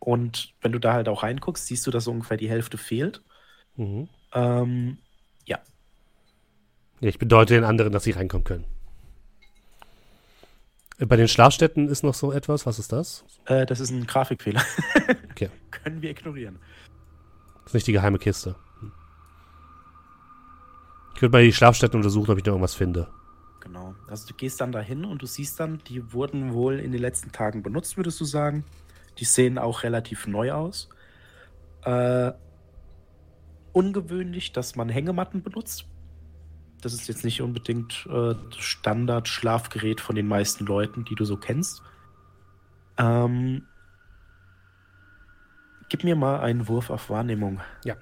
Und 0.00 0.54
wenn 0.60 0.72
du 0.72 0.78
da 0.80 0.94
halt 0.94 1.08
auch 1.08 1.22
reinguckst, 1.22 1.66
siehst 1.66 1.86
du, 1.86 1.90
dass 1.92 2.06
ungefähr 2.08 2.36
die 2.36 2.48
Hälfte 2.50 2.76
fehlt. 2.78 3.22
Mhm. 3.76 4.08
Ähm, 4.32 4.98
Ja, 5.46 5.60
ich 7.00 7.18
bedeute 7.18 7.54
den 7.54 7.64
anderen, 7.64 7.92
dass 7.92 8.04
sie 8.04 8.10
reinkommen 8.12 8.44
können. 8.44 8.64
Äh, 10.98 11.06
Bei 11.06 11.16
den 11.16 11.28
Schlafstätten 11.28 11.88
ist 11.88 12.02
noch 12.02 12.14
so 12.14 12.32
etwas. 12.32 12.66
Was 12.66 12.78
ist 12.78 12.92
das? 12.92 13.24
äh, 13.46 13.66
das 13.66 13.80
ist 13.80 13.90
ein 13.90 14.06
Grafikfehler. 14.06 14.62
Okay. 15.30 15.50
Können 15.70 16.02
wir 16.02 16.10
ignorieren. 16.10 16.58
Das 17.62 17.66
ist 17.68 17.74
nicht 17.74 17.86
die 17.86 17.92
geheime 17.92 18.18
Kiste. 18.18 18.56
Ich 21.14 21.22
würde 21.22 21.30
mal 21.32 21.44
die 21.44 21.52
Schlafstätten 21.52 21.96
untersuchen, 21.96 22.30
ob 22.32 22.38
ich 22.38 22.44
noch 22.44 22.54
irgendwas 22.54 22.74
finde. 22.74 23.06
Genau. 23.60 23.94
Also 24.08 24.26
du 24.26 24.34
gehst 24.34 24.60
dann 24.60 24.72
dahin 24.72 25.04
und 25.04 25.22
du 25.22 25.26
siehst 25.26 25.60
dann, 25.60 25.78
die 25.86 26.12
wurden 26.12 26.54
wohl 26.54 26.80
in 26.80 26.90
den 26.90 27.00
letzten 27.00 27.30
Tagen 27.30 27.62
benutzt, 27.62 27.96
würdest 27.96 28.20
du 28.20 28.24
sagen. 28.24 28.64
Die 29.18 29.24
sehen 29.24 29.58
auch 29.58 29.84
relativ 29.84 30.26
neu 30.26 30.52
aus. 30.52 30.88
Äh, 31.84 32.32
ungewöhnlich, 33.72 34.50
dass 34.52 34.74
man 34.74 34.88
Hängematten 34.88 35.42
benutzt. 35.44 35.86
Das 36.80 36.94
ist 36.94 37.08
jetzt 37.08 37.24
nicht 37.24 37.42
unbedingt 37.42 38.06
äh, 38.06 38.34
das 38.50 38.60
Standard-Schlafgerät 38.60 40.00
von 40.00 40.14
den 40.14 40.28
meisten 40.28 40.64
Leuten, 40.64 41.04
die 41.04 41.16
du 41.16 41.24
so 41.24 41.36
kennst. 41.36 41.82
Ähm, 42.96 43.66
gib 45.88 46.04
mir 46.04 46.14
mal 46.14 46.40
einen 46.40 46.68
Wurf 46.68 46.90
auf 46.90 47.10
Wahrnehmung. 47.10 47.60
Ja. 47.84 47.96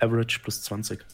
Average 0.00 0.40
plus 0.40 0.62
20. 0.62 1.04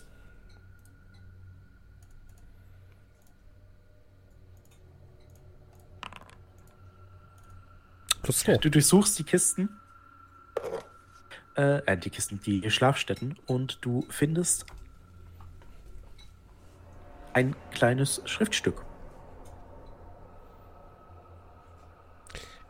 Plus 8.22 8.38
zwei. 8.38 8.56
Du 8.56 8.70
durchsuchst 8.70 9.18
die 9.18 9.24
Kisten. 9.24 9.68
Äh, 11.56 11.78
äh, 11.86 11.96
die 11.96 12.10
Kisten, 12.10 12.40
die 12.40 12.70
Schlafstätten 12.70 13.36
und 13.46 13.78
du 13.82 14.06
findest 14.08 14.66
ein 17.34 17.54
kleines 17.72 18.22
Schriftstück. 18.24 18.82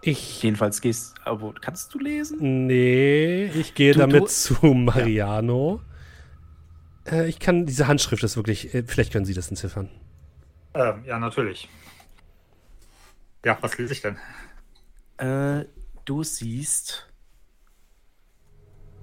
Ich. 0.02 0.42
Jedenfalls 0.42 0.80
gehst, 0.80 1.14
aber 1.24 1.54
kannst 1.54 1.94
du 1.94 1.98
lesen? 1.98 2.66
Nee, 2.66 3.46
ich 3.46 3.74
gehe 3.74 3.92
Du- 3.92 4.00
damit 4.00 4.22
du- 4.22 4.26
zu 4.26 4.54
Mariano. 4.74 5.80
Äh, 7.06 7.28
ich 7.28 7.38
kann, 7.38 7.64
diese 7.66 7.86
Handschrift 7.86 8.22
ist 8.22 8.36
wirklich, 8.36 8.74
äh, 8.74 8.82
vielleicht 8.86 9.12
können 9.12 9.24
Sie 9.24 9.34
das 9.34 9.48
entziffern. 9.48 9.88
Ähm, 10.74 11.04
ja, 11.06 11.18
natürlich. 11.18 11.68
Ja, 13.44 13.56
was 13.60 13.78
lese 13.78 13.92
ich 13.92 14.02
denn? 14.02 14.18
Äh, 15.18 15.66
du 16.04 16.22
siehst 16.22 17.08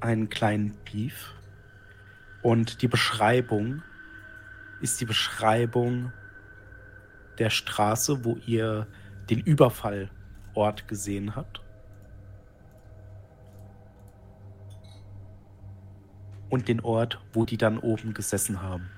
einen 0.02 0.30
kleinen 0.30 0.77
Brief 0.85 1.34
und 2.44 2.82
die 2.82 2.88
Beschreibung 2.88 3.82
ist 4.82 5.00
die 5.00 5.06
Beschreibung 5.06 6.11
der 7.38 7.50
Straße, 7.50 8.26
wo 8.26 8.38
ihr 8.45 8.88
den 9.30 9.40
Überfallort 9.40 10.88
gesehen 10.88 11.35
habt. 11.35 11.61
Und 16.50 16.68
den 16.68 16.82
Ort, 16.82 17.22
wo 17.32 17.45
die 17.45 17.58
dann 17.58 17.77
oben 17.77 18.14
gesessen 18.14 18.61
haben. 18.61 18.90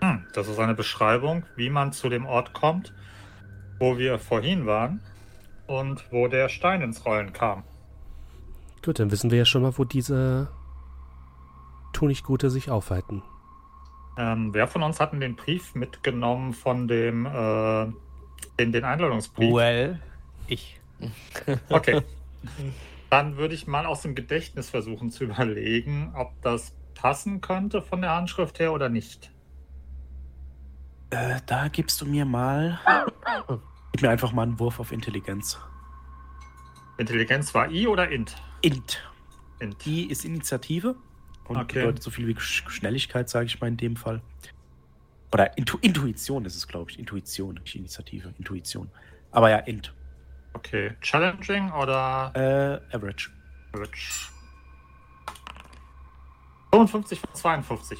Hm, 0.00 0.24
das 0.32 0.46
ist 0.46 0.58
eine 0.58 0.74
Beschreibung, 0.74 1.44
wie 1.56 1.70
man 1.70 1.92
zu 1.92 2.08
dem 2.08 2.24
Ort 2.24 2.52
kommt, 2.52 2.94
wo 3.78 3.98
wir 3.98 4.18
vorhin 4.18 4.66
waren 4.66 5.00
und 5.66 6.04
wo 6.12 6.28
der 6.28 6.48
Stein 6.48 6.82
ins 6.82 7.04
Rollen 7.04 7.32
kam. 7.32 7.64
Gut, 8.84 9.00
dann 9.00 9.10
wissen 9.10 9.32
wir 9.32 9.38
ja 9.38 9.44
schon 9.44 9.62
mal, 9.62 9.76
wo 9.76 9.84
diese 9.84 10.48
Tunichtgute 11.96 12.50
sich 12.50 12.70
aufhalten. 12.70 13.22
Ähm, 14.18 14.52
wer 14.52 14.68
von 14.68 14.82
uns 14.82 15.00
hat 15.00 15.12
denn 15.12 15.20
den 15.20 15.34
Brief 15.34 15.74
mitgenommen 15.74 16.52
von 16.52 16.88
dem, 16.88 17.26
äh, 17.26 17.86
den, 18.58 18.72
den 18.72 18.84
Einladungsbrief? 18.84 19.52
Well, 19.52 20.00
ich. 20.46 20.80
Okay. 21.68 22.02
Dann 23.10 23.36
würde 23.36 23.54
ich 23.54 23.66
mal 23.66 23.86
aus 23.86 24.02
dem 24.02 24.14
Gedächtnis 24.14 24.70
versuchen 24.70 25.10
zu 25.10 25.24
überlegen, 25.24 26.12
ob 26.14 26.32
das 26.42 26.74
passen 26.94 27.40
könnte 27.40 27.82
von 27.82 28.00
der 28.00 28.14
Handschrift 28.14 28.58
her 28.58 28.72
oder 28.72 28.88
nicht. 28.88 29.30
Äh, 31.10 31.40
da 31.46 31.68
gibst 31.68 32.00
du 32.00 32.06
mir 32.06 32.24
mal. 32.24 32.80
Gib 33.92 34.02
mir 34.02 34.10
einfach 34.10 34.32
mal 34.32 34.42
einen 34.42 34.58
Wurf 34.58 34.80
auf 34.80 34.92
Intelligenz. 34.92 35.58
Intelligenz 36.98 37.54
war 37.54 37.70
I 37.70 37.86
oder 37.86 38.10
Int? 38.10 38.36
Int. 38.62 39.02
Int. 39.60 39.84
Die 39.84 40.10
ist 40.10 40.24
Initiative 40.24 40.96
und 41.48 41.56
Okay. 41.56 41.80
bedeutet 41.80 42.02
so 42.02 42.10
viel 42.10 42.26
wie 42.26 42.34
Sch- 42.34 42.68
Schnelligkeit, 42.68 43.28
sage 43.28 43.46
ich 43.46 43.60
mal 43.60 43.68
in 43.68 43.76
dem 43.76 43.96
Fall. 43.96 44.20
Oder 45.32 45.56
Intu 45.58 45.78
Intuition 45.80 46.44
ist 46.44 46.56
es, 46.56 46.66
glaube 46.68 46.90
ich. 46.90 46.98
Intuition, 46.98 47.54
nicht 47.62 47.74
Initiative. 47.74 48.32
Intuition. 48.38 48.90
Aber 49.32 49.50
ja, 49.50 49.58
Int. 49.58 49.92
Okay. 50.54 50.92
Challenging 51.00 51.70
oder 51.72 52.32
Äh, 52.90 52.94
Average. 52.96 53.30
Average? 53.72 54.30
55 56.72 57.20
von 57.20 57.34
52. 57.34 57.98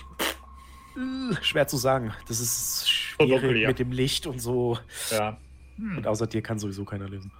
Äh, 0.97 1.34
Schwer 1.42 1.66
zu 1.66 1.76
sagen. 1.76 2.12
Das 2.28 2.41
ist 2.41 2.86
dunkel, 3.18 3.39
schwierig 3.41 3.62
ja. 3.62 3.68
mit 3.68 3.78
dem 3.78 3.92
Licht 3.92 4.26
und 4.26 4.41
so. 4.41 4.78
Ja. 5.10 5.36
Hm. 5.76 5.99
Und 5.99 6.07
außer 6.07 6.26
dir 6.26 6.42
kann 6.42 6.58
sowieso 6.58 6.84
keiner 6.84 7.08
lesen. 7.08 7.31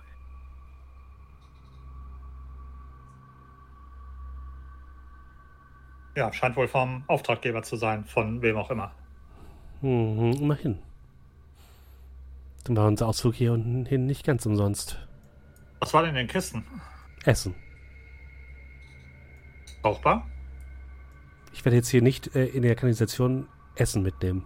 Ja, 6.17 6.33
scheint 6.33 6.57
wohl 6.57 6.67
vom 6.67 7.05
Auftraggeber 7.07 7.63
zu 7.63 7.77
sein, 7.77 8.05
von 8.05 8.43
wem 8.43 8.57
auch 8.57 8.71
immer. 8.71 8.93
Mhm, 9.83 10.33
immerhin. 10.41 10.79
Dann 12.65 12.77
war 12.77 12.89
unser 12.89 13.07
Ausflug 13.07 13.35
hier 13.35 13.53
unten 13.53 13.85
hin 13.87 14.07
nicht 14.07 14.25
ganz 14.25 14.45
umsonst. 14.47 14.99
Was 15.79 15.95
war 15.95 16.03
denn 16.03 16.11
in 16.11 16.17
den 16.17 16.27
Kisten? 16.27 16.65
Essen. 17.25 17.55
Brauchbar? 19.83 20.27
Ich 21.53 21.65
werde 21.65 21.77
jetzt 21.77 21.89
hier 21.89 22.03
nicht 22.03 22.35
äh, 22.35 22.47
in 22.47 22.63
der 22.63 22.75
Kanalisation 22.75 23.47
Essen 23.77 24.03
mitnehmen. 24.03 24.45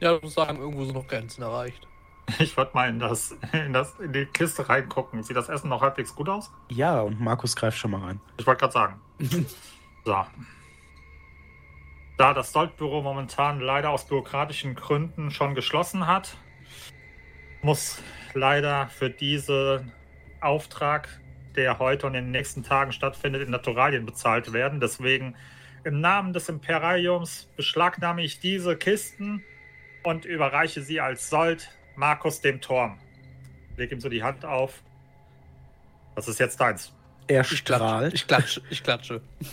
Ja, 0.00 0.14
ich 0.14 0.22
muss 0.22 0.34
sagen, 0.34 0.58
irgendwo 0.58 0.84
sind 0.84 0.94
noch 0.94 1.08
Grenzen 1.08 1.42
erreicht. 1.42 1.86
Ich 2.38 2.56
würde 2.56 2.70
mal 2.74 2.88
in, 2.88 2.98
das, 2.98 3.36
in, 3.52 3.72
das, 3.72 3.98
in 3.98 4.12
die 4.12 4.26
Kiste 4.26 4.68
reingucken. 4.68 5.22
Sieht 5.22 5.36
das 5.36 5.48
Essen 5.48 5.68
noch 5.68 5.80
halbwegs 5.80 6.14
gut 6.14 6.28
aus? 6.28 6.50
Ja, 6.68 7.00
und 7.00 7.20
Markus 7.20 7.56
greift 7.56 7.78
schon 7.78 7.90
mal 7.92 8.00
rein. 8.00 8.20
Ich 8.36 8.46
wollte 8.46 8.60
gerade 8.60 8.72
sagen. 8.72 9.00
so. 10.04 10.26
Da 12.16 12.34
das 12.34 12.52
Soldbüro 12.52 13.00
momentan 13.00 13.60
leider 13.60 13.90
aus 13.90 14.06
bürokratischen 14.06 14.74
Gründen 14.74 15.30
schon 15.30 15.54
geschlossen 15.54 16.06
hat, 16.06 16.36
muss 17.62 18.02
leider 18.34 18.88
für 18.88 19.08
diesen 19.08 19.92
Auftrag, 20.40 21.20
der 21.54 21.78
heute 21.78 22.06
und 22.06 22.14
in 22.14 22.24
den 22.24 22.30
nächsten 22.32 22.62
Tagen 22.64 22.92
stattfindet, 22.92 23.42
in 23.42 23.50
Naturalien 23.50 24.04
bezahlt 24.04 24.52
werden. 24.52 24.80
Deswegen 24.80 25.36
im 25.84 26.00
Namen 26.00 26.32
des 26.32 26.48
Imperiums 26.48 27.48
beschlagnahme 27.56 28.22
ich 28.22 28.40
diese 28.40 28.76
Kisten 28.76 29.44
und 30.02 30.24
überreiche 30.24 30.82
sie 30.82 31.00
als 31.00 31.30
Sold 31.30 31.70
Markus 31.98 32.40
dem 32.40 32.60
Turm. 32.60 32.96
Leg 33.76 33.90
ihm 33.90 34.00
so 34.00 34.08
die 34.08 34.22
Hand 34.22 34.44
auf. 34.44 34.82
Das 36.14 36.28
ist 36.28 36.38
jetzt 36.38 36.60
deins. 36.60 36.92
Er 37.26 37.42
strahlt. 37.42 38.14
Ich 38.14 38.26
klatsche. 38.26 38.62
Ich 38.70 38.82
klatsche. 38.82 39.20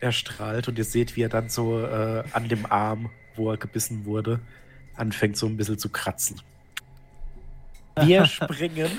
Er 0.00 0.12
strahlt 0.12 0.68
und 0.68 0.76
ihr 0.76 0.84
seht, 0.84 1.16
wie 1.16 1.22
er 1.22 1.30
dann 1.30 1.48
so 1.48 1.80
äh, 1.82 2.24
an 2.32 2.46
dem 2.46 2.70
Arm, 2.70 3.08
wo 3.36 3.50
er 3.50 3.56
gebissen 3.56 4.04
wurde, 4.04 4.38
anfängt 4.96 5.38
so 5.38 5.46
ein 5.46 5.56
bisschen 5.56 5.78
zu 5.78 5.88
kratzen. 5.88 6.42
Wir 7.96 8.26
springen. 8.26 8.90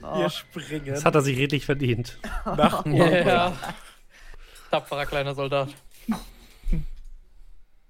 Wir 0.00 0.30
springen 0.30 0.86
Das 0.86 1.04
hat 1.04 1.14
er 1.14 1.20
sich 1.22 1.38
redlich 1.38 1.64
verdient. 1.64 2.18
nach. 2.44 2.84
Ja. 2.86 3.56
Tapferer 4.72 5.06
kleiner 5.06 5.36
Soldat. 5.36 5.68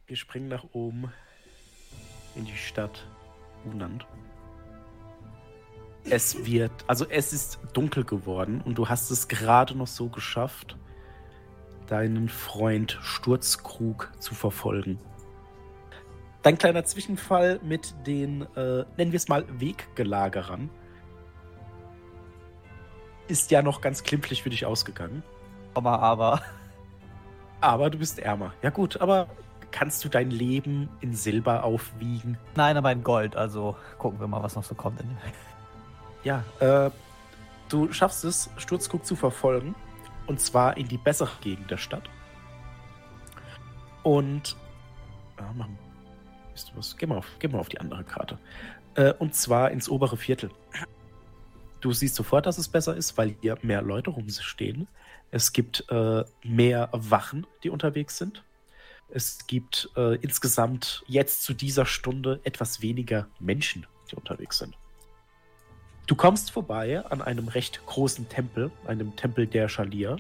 Wir 0.06 0.16
springen 0.16 0.48
nach 0.48 0.64
oben 0.72 1.10
in 2.34 2.44
die 2.44 2.56
Stadt 2.56 3.06
Unand. 3.64 4.06
Es 6.04 6.44
wird, 6.44 6.72
also 6.88 7.06
es 7.08 7.32
ist 7.32 7.60
dunkel 7.72 8.04
geworden 8.04 8.60
und 8.64 8.76
du 8.76 8.88
hast 8.88 9.10
es 9.10 9.28
gerade 9.28 9.76
noch 9.76 9.86
so 9.86 10.08
geschafft, 10.08 10.76
deinen 11.86 12.28
Freund 12.28 12.98
Sturzkrug 13.02 14.10
zu 14.18 14.34
verfolgen. 14.34 14.98
Dein 16.42 16.58
kleiner 16.58 16.84
Zwischenfall 16.84 17.60
mit 17.62 17.94
den, 18.04 18.42
äh, 18.56 18.84
nennen 18.96 19.12
wir 19.12 19.16
es 19.16 19.28
mal, 19.28 19.44
Weggelagerern 19.60 20.70
ist 23.28 23.50
ja 23.50 23.62
noch 23.62 23.80
ganz 23.80 24.02
klimpflich 24.02 24.42
für 24.42 24.50
dich 24.50 24.66
ausgegangen. 24.66 25.22
aber, 25.74 26.00
aber. 26.00 26.42
Aber 27.60 27.90
du 27.90 27.98
bist 27.98 28.18
ärmer. 28.18 28.52
Ja 28.60 28.70
gut, 28.70 29.00
aber 29.00 29.28
kannst 29.72 30.04
du 30.04 30.08
dein 30.08 30.30
Leben 30.30 30.88
in 31.00 31.14
Silber 31.14 31.64
aufwiegen? 31.64 32.38
Nein, 32.54 32.76
aber 32.76 32.92
in 32.92 33.02
Gold. 33.02 33.34
Also 33.34 33.76
gucken 33.98 34.20
wir 34.20 34.28
mal, 34.28 34.42
was 34.42 34.54
noch 34.54 34.64
so 34.64 34.74
kommt. 34.74 35.02
Ja, 36.24 36.44
äh, 36.60 36.88
du 37.68 37.92
schaffst 37.92 38.24
es, 38.24 38.48
Sturzguck 38.56 39.04
zu 39.04 39.16
verfolgen. 39.16 39.74
Und 40.28 40.40
zwar 40.40 40.76
in 40.76 40.86
die 40.86 40.96
bessere 40.96 41.32
Gegend 41.40 41.68
der 41.68 41.78
Stadt. 41.78 42.08
Und. 44.04 44.56
Ah, 45.36 45.52
machen. 45.54 45.76
Wisst 46.52 46.70
du 46.70 46.76
was? 46.76 46.96
Geh 46.96 47.06
mal 47.06 47.18
auf, 47.18 47.26
geh 47.40 47.48
mal 47.48 47.58
auf 47.58 47.68
die 47.68 47.80
andere 47.80 48.04
Karte. 48.04 48.38
Äh, 48.94 49.14
und 49.14 49.34
zwar 49.34 49.72
ins 49.72 49.88
obere 49.88 50.16
Viertel. 50.16 50.50
Du 51.80 51.92
siehst 51.92 52.14
sofort, 52.14 52.46
dass 52.46 52.58
es 52.58 52.68
besser 52.68 52.94
ist, 52.94 53.18
weil 53.18 53.34
hier 53.40 53.58
mehr 53.62 53.82
Leute 53.82 54.10
rumstehen. 54.10 54.86
Es 55.32 55.52
gibt 55.52 55.84
äh, 55.90 56.24
mehr 56.44 56.88
Wachen, 56.92 57.46
die 57.64 57.70
unterwegs 57.70 58.18
sind. 58.18 58.44
Es 59.14 59.46
gibt 59.46 59.90
äh, 59.94 60.16
insgesamt 60.16 61.04
jetzt 61.06 61.42
zu 61.42 61.52
dieser 61.52 61.84
Stunde 61.84 62.40
etwas 62.44 62.80
weniger 62.80 63.28
Menschen, 63.38 63.86
die 64.10 64.16
unterwegs 64.16 64.58
sind. 64.58 64.74
Du 66.06 66.14
kommst 66.16 66.50
vorbei 66.50 67.04
an 67.04 67.20
einem 67.20 67.48
recht 67.48 67.84
großen 67.84 68.28
Tempel, 68.30 68.70
einem 68.86 69.14
Tempel 69.14 69.46
der 69.46 69.68
Schalir. 69.68 70.16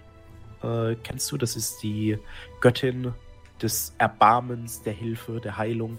Äh, 0.62 0.96
kennst 1.02 1.32
du, 1.32 1.38
das 1.38 1.56
ist 1.56 1.82
die 1.82 2.18
Göttin 2.60 3.14
des 3.62 3.94
Erbarmens, 3.96 4.82
der 4.82 4.92
Hilfe, 4.92 5.40
der 5.40 5.56
Heilung. 5.56 5.98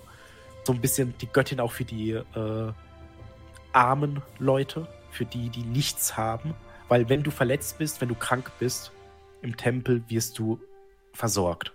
So 0.64 0.72
ein 0.72 0.80
bisschen 0.80 1.16
die 1.20 1.28
Göttin 1.28 1.60
auch 1.60 1.72
für 1.72 1.86
die 1.86 2.12
äh, 2.12 2.74
armen 3.72 4.22
Leute, 4.38 4.88
für 5.10 5.26
die, 5.26 5.50
die 5.50 5.64
nichts 5.64 6.16
haben. 6.16 6.54
Weil 6.90 7.10
wenn 7.10 7.24
du 7.24 7.32
verletzt 7.32 7.80
bist, 7.80 8.02
wenn 8.02 8.10
du 8.10 8.16
krank 8.16 8.52
bist, 8.60 8.92
im 9.42 9.58
Tempel 9.58 10.04
wirst 10.10 10.38
du 10.38 10.60
versorgt. 11.14 11.73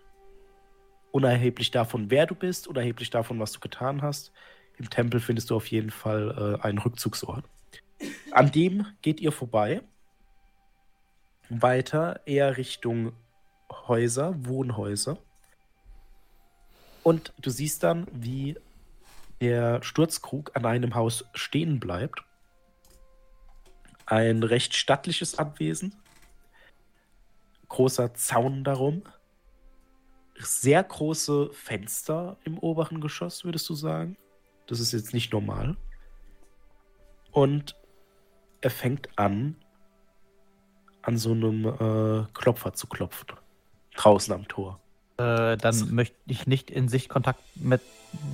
Unerheblich 1.10 1.70
davon, 1.70 2.10
wer 2.10 2.26
du 2.26 2.34
bist, 2.34 2.68
unerheblich 2.68 3.10
davon, 3.10 3.38
was 3.40 3.52
du 3.52 3.60
getan 3.60 4.02
hast. 4.02 4.32
Im 4.76 4.90
Tempel 4.90 5.20
findest 5.20 5.50
du 5.50 5.56
auf 5.56 5.66
jeden 5.66 5.90
Fall 5.90 6.58
äh, 6.60 6.66
einen 6.66 6.78
Rückzugsort. 6.78 7.44
An 8.30 8.52
dem 8.52 8.86
geht 9.02 9.20
ihr 9.20 9.32
vorbei. 9.32 9.82
Weiter 11.48 12.20
eher 12.26 12.56
Richtung 12.56 13.12
Häuser, 13.70 14.34
Wohnhäuser. 14.46 15.18
Und 17.02 17.32
du 17.38 17.50
siehst 17.50 17.82
dann, 17.82 18.06
wie 18.12 18.56
der 19.40 19.82
Sturzkrug 19.82 20.56
an 20.56 20.66
einem 20.66 20.94
Haus 20.94 21.24
stehen 21.34 21.80
bleibt. 21.80 22.22
Ein 24.06 24.42
recht 24.42 24.74
stattliches 24.74 25.38
Anwesen. 25.38 25.94
Großer 27.68 28.14
Zaun 28.14 28.64
darum. 28.64 29.02
Sehr 30.40 30.82
große 30.84 31.50
Fenster 31.52 32.36
im 32.44 32.58
oberen 32.58 33.00
Geschoss, 33.00 33.44
würdest 33.44 33.68
du 33.68 33.74
sagen. 33.74 34.16
Das 34.66 34.80
ist 34.80 34.92
jetzt 34.92 35.14
nicht 35.14 35.32
normal. 35.32 35.76
Und 37.32 37.76
er 38.60 38.70
fängt 38.70 39.08
an, 39.18 39.56
an 41.02 41.16
so 41.18 41.32
einem 41.32 41.64
äh, 41.64 42.26
Klopfer 42.34 42.72
zu 42.74 42.86
klopfen. 42.86 43.28
Draußen 43.96 44.32
am 44.34 44.46
Tor. 44.48 44.78
Äh, 45.16 45.56
dann 45.56 45.72
So. 45.72 45.86
möchte 45.86 46.16
ich 46.26 46.46
nicht 46.46 46.70
in 46.70 46.88
Sichtkontakt 46.88 47.40
mit 47.56 47.80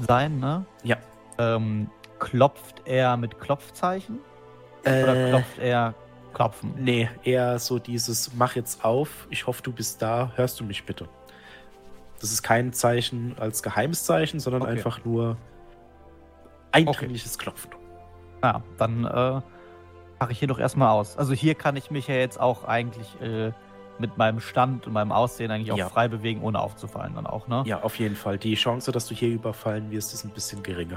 sein, 0.07 0.39
ne? 0.41 0.67
Ja. 0.83 0.97
Ähm, 1.39 1.91
klopft 2.19 2.83
er 2.87 3.17
mit 3.17 3.39
Klopfzeichen? 3.41 4.19
Oder 4.83 5.27
Äh, 5.27 5.31
klopft 5.31 5.59
er 5.59 5.95
klopfen? 6.35 6.75
nee, 6.79 7.09
eher 7.23 7.59
so 7.59 7.79
dieses 7.79 8.35
Mach 8.35 8.57
jetzt 8.57 8.85
auf, 8.85 9.27
ich 9.31 9.47
hoffe, 9.47 9.63
du 9.63 9.73
bist 9.73 10.03
da, 10.03 10.33
hörst 10.37 10.61
du 10.61 10.65
mich 10.65 10.85
bitte. 10.85 11.09
Das 12.25 12.33
ist 12.33 12.43
kein 12.43 12.73
Zeichen 12.73 13.37
als 13.39 13.63
geheimes 13.63 14.05
Zeichen, 14.05 14.41
sondern 14.41 14.63
Okay. 14.63 14.71
einfach 14.79 15.05
nur 15.05 15.37
eindringliches 16.73 17.37
Klopfen. 17.37 17.71
Ja, 18.43 18.63
dann 18.79 19.05
äh, 19.05 19.43
mache 20.19 20.33
ich 20.33 20.39
hier 20.39 20.49
doch 20.49 20.59
erstmal 20.59 20.89
aus. 20.89 21.19
Also 21.19 21.35
hier 21.35 21.55
kann 21.55 21.77
ich 21.77 21.91
mich 21.91 22.09
ja 22.09 22.15
jetzt 22.15 22.41
auch 22.41 22.65
eigentlich 22.65 23.21
äh, 23.21 23.53
mit 23.99 24.17
meinem 24.17 24.41
Stand 24.41 24.87
und 24.87 24.95
meinem 24.95 25.13
Aussehen 25.13 25.51
eigentlich 25.51 25.71
auch 25.71 25.77
Ja. 25.77 25.91
frei 25.91 26.09
bewegen, 26.09 26.41
ohne 26.41 26.61
aufzufallen 26.61 27.15
dann 27.15 27.27
auch, 27.27 27.47
ne? 27.47 27.63
Ja, 27.67 27.83
auf 27.83 27.99
jeden 27.99 28.17
Fall. 28.17 28.39
Die 28.39 28.55
Chance, 28.55 28.91
dass 28.91 29.07
du 29.07 29.15
hier 29.15 29.29
überfallen 29.29 29.91
wirst, 29.91 30.15
ist 30.15 30.25
ein 30.25 30.31
bisschen 30.31 30.63
geringer. 30.63 30.97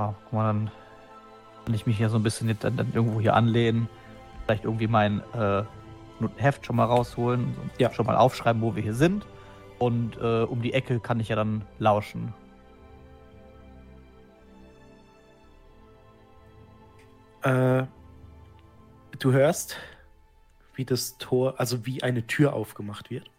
Ja, 0.00 0.12
guck 0.24 0.32
mal, 0.32 0.46
dann 0.48 0.70
kann 1.66 1.74
ich 1.74 1.86
mich 1.86 1.98
hier 1.98 2.08
so 2.08 2.16
ein 2.16 2.24
bisschen 2.24 2.48
jetzt 2.48 2.64
dann, 2.64 2.76
dann 2.76 2.92
irgendwo 2.92 3.20
hier 3.20 3.34
anlehnen. 3.36 3.88
Vielleicht 4.44 4.64
irgendwie 4.64 4.88
mein 4.88 5.22
äh, 5.34 5.62
Heft 6.36 6.66
schon 6.66 6.74
mal 6.74 6.86
rausholen, 6.86 7.54
so 7.54 7.60
Ja. 7.84 7.92
schon 7.92 8.06
mal 8.06 8.16
aufschreiben, 8.16 8.60
wo 8.60 8.74
wir 8.74 8.82
hier 8.82 8.94
sind. 8.94 9.24
Und 9.78 10.16
äh, 10.16 10.44
um 10.44 10.62
die 10.62 10.72
Ecke 10.72 11.00
kann 11.00 11.20
ich 11.20 11.28
ja 11.28 11.36
dann 11.36 11.66
lauschen. 11.78 12.32
Äh, 17.42 17.86
du 19.18 19.32
hörst, 19.32 19.76
wie 20.74 20.84
das 20.84 21.18
Tor, 21.18 21.60
also 21.60 21.86
wie 21.86 22.02
eine 22.02 22.26
Tür 22.26 22.54
aufgemacht 22.54 23.10
wird. 23.10 23.30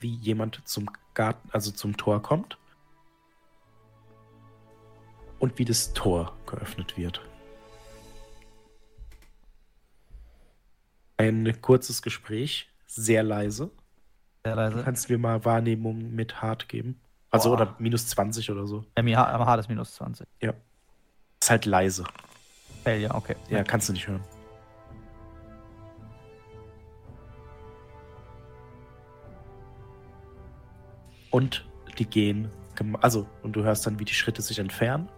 Wie 0.00 0.14
jemand 0.16 0.66
zum 0.66 0.90
Garten, 1.14 1.48
also 1.52 1.70
zum 1.70 1.96
Tor 1.96 2.22
kommt. 2.22 2.58
Und 5.38 5.58
wie 5.58 5.64
das 5.64 5.92
Tor 5.92 6.36
geöffnet 6.46 6.96
wird. 6.96 7.20
Ein 11.16 11.60
kurzes 11.60 12.02
Gespräch, 12.02 12.68
sehr 12.86 13.22
leise. 13.22 13.70
Sehr 14.44 14.56
Du 14.56 14.60
leise. 14.60 14.82
kannst 14.82 15.08
mir 15.08 15.18
mal 15.18 15.44
Wahrnehmung 15.44 16.14
mit 16.14 16.42
hart 16.42 16.68
geben. 16.68 17.00
Also 17.30 17.50
Boah. 17.50 17.62
oder 17.62 17.76
minus 17.78 18.08
20 18.08 18.50
oder 18.50 18.66
so. 18.66 18.84
MH, 19.00 19.38
MH 19.38 19.54
ist 19.56 19.68
minus 19.68 19.94
20. 19.94 20.26
Ist 20.40 21.50
halt 21.50 21.64
leise. 21.64 22.04
Hell 22.84 23.00
ja, 23.00 23.14
okay. 23.14 23.36
Ja, 23.48 23.62
kannst 23.62 23.88
du 23.88 23.92
nicht 23.92 24.08
hören. 24.08 24.22
Und 31.30 31.64
die 31.98 32.04
gehen, 32.04 32.50
also, 33.00 33.26
und 33.42 33.52
du 33.54 33.62
hörst 33.62 33.86
dann, 33.86 33.98
wie 33.98 34.04
die 34.04 34.12
Schritte 34.14 34.42
sich 34.42 34.58
entfernen. 34.58 35.08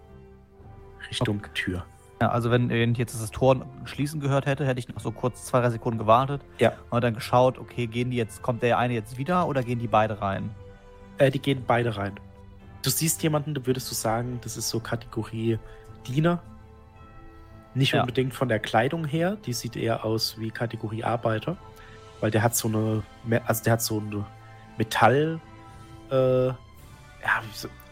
Richtung 1.11 1.43
Tür. 1.55 1.85
Ja, 2.25 2.31
also 2.31 2.51
wenn 2.51 2.71
ich 2.71 2.97
jetzt 2.97 3.21
das 3.21 3.31
Tor 3.31 3.67
schließen 3.85 4.19
gehört 4.19 4.47
hätte, 4.47 4.65
hätte 4.65 4.79
ich 4.79 4.89
noch 4.89 4.99
so 4.99 5.11
kurz 5.13 5.45
zwei, 5.45 5.61
drei 5.61 5.69
Sekunden 5.69 5.99
gewartet. 5.99 6.41
Ja. 6.59 6.73
Und 6.89 7.05
dann 7.05 7.13
geschaut, 7.13 7.59
okay, 7.59 7.87
gehen 7.87 8.11
die 8.11 8.17
jetzt, 8.17 8.41
kommt 8.41 8.63
der 8.63 8.79
eine 8.79 8.95
jetzt 8.95 9.19
wieder 9.19 9.47
oder 9.47 9.63
gehen 9.63 9.79
die 9.79 9.89
beide 9.89 10.23
rein? 10.23 10.49
Äh, 11.19 11.31
die 11.31 11.39
gehen 11.39 11.65
beide 11.67 11.99
rein. 11.99 12.15
Du 12.81 12.89
siehst 12.89 13.23
jemanden, 13.23 13.53
da 13.53 13.67
würdest 13.67 13.91
du 13.91 13.95
sagen, 13.95 14.39
das 14.43 14.57
ist 14.57 14.71
so 14.71 14.81
Kategorie 14.81 15.59
Diener. 16.07 16.43
Nicht 17.75 17.93
Ja. 17.93 18.01
unbedingt 18.01 18.33
von 18.33 18.49
der 18.49 18.59
Kleidung 18.59 19.05
her, 19.05 19.37
die 19.45 19.53
sieht 19.53 19.77
eher 19.77 20.03
aus 20.07 20.39
wie 20.39 20.51
Kategorie 20.51 21.05
Arbeiter, 21.05 21.59
weil 22.21 22.31
der 22.31 22.43
hat 22.43 22.57
so 22.57 22.69
eine, 22.69 23.03
also 23.45 23.63
der 23.65 23.75
hat 23.75 23.83
so 23.83 24.01
ein 24.01 24.25
Metall, 24.79 25.41
äh, 26.11 26.47
ja, 26.47 26.55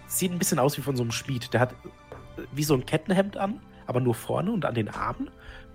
sieht 0.06 0.32
ein 0.32 0.38
bisschen 0.38 0.58
aus 0.58 0.78
wie 0.78 0.82
von 0.82 0.96
so 0.96 1.02
einem 1.02 1.12
Schmied. 1.12 1.52
Der 1.52 1.60
hat 1.60 1.72
äh, 1.72 2.42
wie 2.52 2.64
so 2.64 2.72
ein 2.72 2.86
Kettenhemd 2.86 3.36
an, 3.36 3.60
aber 3.86 4.00
nur 4.00 4.14
vorne 4.14 4.52
und 4.52 4.64
an 4.64 4.74
den 4.74 4.88
Armen. 4.88 5.30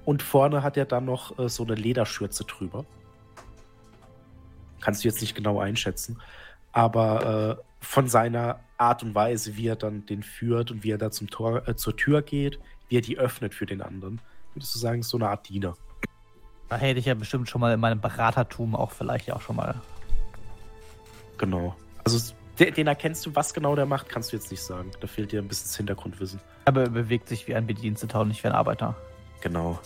Und 0.06 0.24
vorne 0.24 0.64
hat 0.64 0.78
er 0.78 0.86
dann 0.86 1.06
noch 1.06 1.38
äh, 1.38 1.50
so 1.50 1.64
eine 1.64 1.76
Lederschürze 1.76 2.46
drüber. 2.46 2.86
Kannst 4.80 5.04
du 5.04 5.08
jetzt 5.08 5.22
nicht 5.22 5.36
genau 5.36 5.60
einschätzen. 5.60 6.22
Aber 6.72 7.58
äh, 7.60 7.64
von 7.80 8.08
seiner 8.08 8.60
Art 8.78 9.04
und 9.04 9.16
Weise, 9.16 9.58
wie 9.58 9.68
er 9.68 9.76
dann 9.76 10.06
den 10.06 10.24
führt 10.24 10.72
und 10.72 10.84
wie 10.84 10.92
er 10.92 10.98
da 10.98 11.12
zum 11.12 11.30
Tor, 11.30 11.68
äh, 11.68 11.76
zur 11.76 11.96
Tür 11.96 12.22
geht, 12.22 12.60
wie 12.90 12.98
er 12.98 13.02
die 13.02 13.18
öffnet 13.18 13.54
für 13.54 13.66
den 13.66 13.82
anderen, 13.82 14.22
würdest 14.54 14.74
du 14.76 14.80
sagen, 14.80 15.02
ist 15.02 15.10
so 15.10 15.18
eine 15.18 15.30
Art 15.30 15.50
Diener. 15.50 15.76
Da 16.70 16.78
hätte 16.78 17.00
ich 17.00 17.06
ja 17.06 17.14
bestimmt 17.14 17.50
schon 17.50 17.62
mal 17.62 17.74
in 17.74 17.80
meinem 17.80 18.02
Beratertum 18.02 18.76
auch 18.76 18.92
vielleicht 18.92 19.28
ja 19.28 19.36
auch 19.36 19.42
schon 19.42 19.56
mal. 19.56 19.76
Genau. 21.38 21.76
Also 22.04 22.34
Den, 22.60 22.74
den 22.74 22.88
erkennst 22.88 23.26
du, 23.26 23.36
was 23.36 23.54
genau 23.54 23.76
der 23.76 23.86
macht, 23.86 24.10
kannst 24.10 24.32
du 24.32 24.36
jetzt 24.38 24.50
nicht 24.52 24.62
sagen. 24.62 24.92
Da 25.00 25.08
fehlt 25.08 25.32
dir 25.32 25.42
ein 25.42 25.48
bisschen 25.48 25.68
das 25.68 25.78
Hintergrundwissen. 25.78 26.40
Aber 26.66 26.82
er 26.84 26.90
bewegt 26.90 27.30
sich 27.30 27.48
wie 27.48 27.56
ein 27.56 27.68
Bediensteter 27.68 28.22
und 28.22 28.30
nicht 28.30 28.44
wie 28.44 28.48
ein 28.48 28.54
Arbeiter. 28.54 28.96
Genau. 29.42 29.80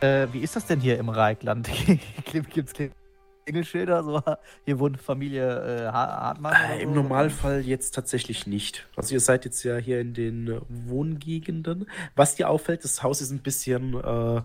Äh, 0.00 0.28
wie 0.32 0.40
ist 0.40 0.56
das 0.56 0.66
denn 0.66 0.80
hier 0.80 0.98
im 0.98 1.08
Reikland? 1.08 1.70
Gibt 2.32 2.56
es 2.78 2.90
Klingelschilder? 3.46 4.02
So, 4.02 4.22
hier 4.64 4.78
wohnt 4.78 5.00
Familie 5.00 5.86
äh, 5.86 5.86
Ha- 5.86 6.20
Hartmann? 6.28 6.54
Äh, 6.70 6.82
Im 6.82 6.90
so? 6.90 6.94
Normalfall 7.02 7.60
jetzt 7.60 7.94
tatsächlich 7.94 8.46
nicht. 8.46 8.86
Also 8.96 9.14
ihr 9.14 9.20
seid 9.20 9.44
jetzt 9.44 9.62
ja 9.62 9.76
hier 9.76 10.00
in 10.00 10.12
den 10.14 10.60
Wohngegenden. 10.68 11.88
Was 12.16 12.34
dir 12.34 12.50
auffällt, 12.50 12.84
das 12.84 13.02
Haus 13.02 13.20
ist 13.20 13.30
ein 13.30 13.40
bisschen 13.40 13.94
äh, 13.94 14.42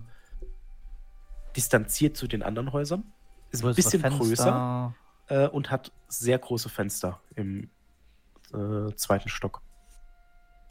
distanziert 1.55 2.17
zu 2.17 2.27
den 2.27 2.43
anderen 2.43 2.71
Häusern. 2.73 3.03
Ist 3.51 3.63
ein 3.63 3.73
bisschen 3.73 4.01
Fenster. 4.01 4.23
größer 4.23 4.95
äh, 5.27 5.47
und 5.47 5.71
hat 5.71 5.91
sehr 6.07 6.37
große 6.37 6.69
Fenster 6.69 7.19
im 7.35 7.69
äh, 8.53 8.93
zweiten 8.95 9.29
Stock. 9.29 9.61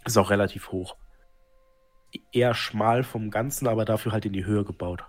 Ist 0.04 0.16
auch 0.16 0.30
relativ 0.30 0.70
hoch. 0.70 0.96
Eher 2.32 2.54
schmal 2.54 3.02
vom 3.02 3.30
Ganzen, 3.30 3.68
aber 3.68 3.84
dafür 3.84 4.12
halt 4.12 4.24
in 4.24 4.32
die 4.32 4.44
Höhe 4.44 4.64
gebaut. 4.64 5.04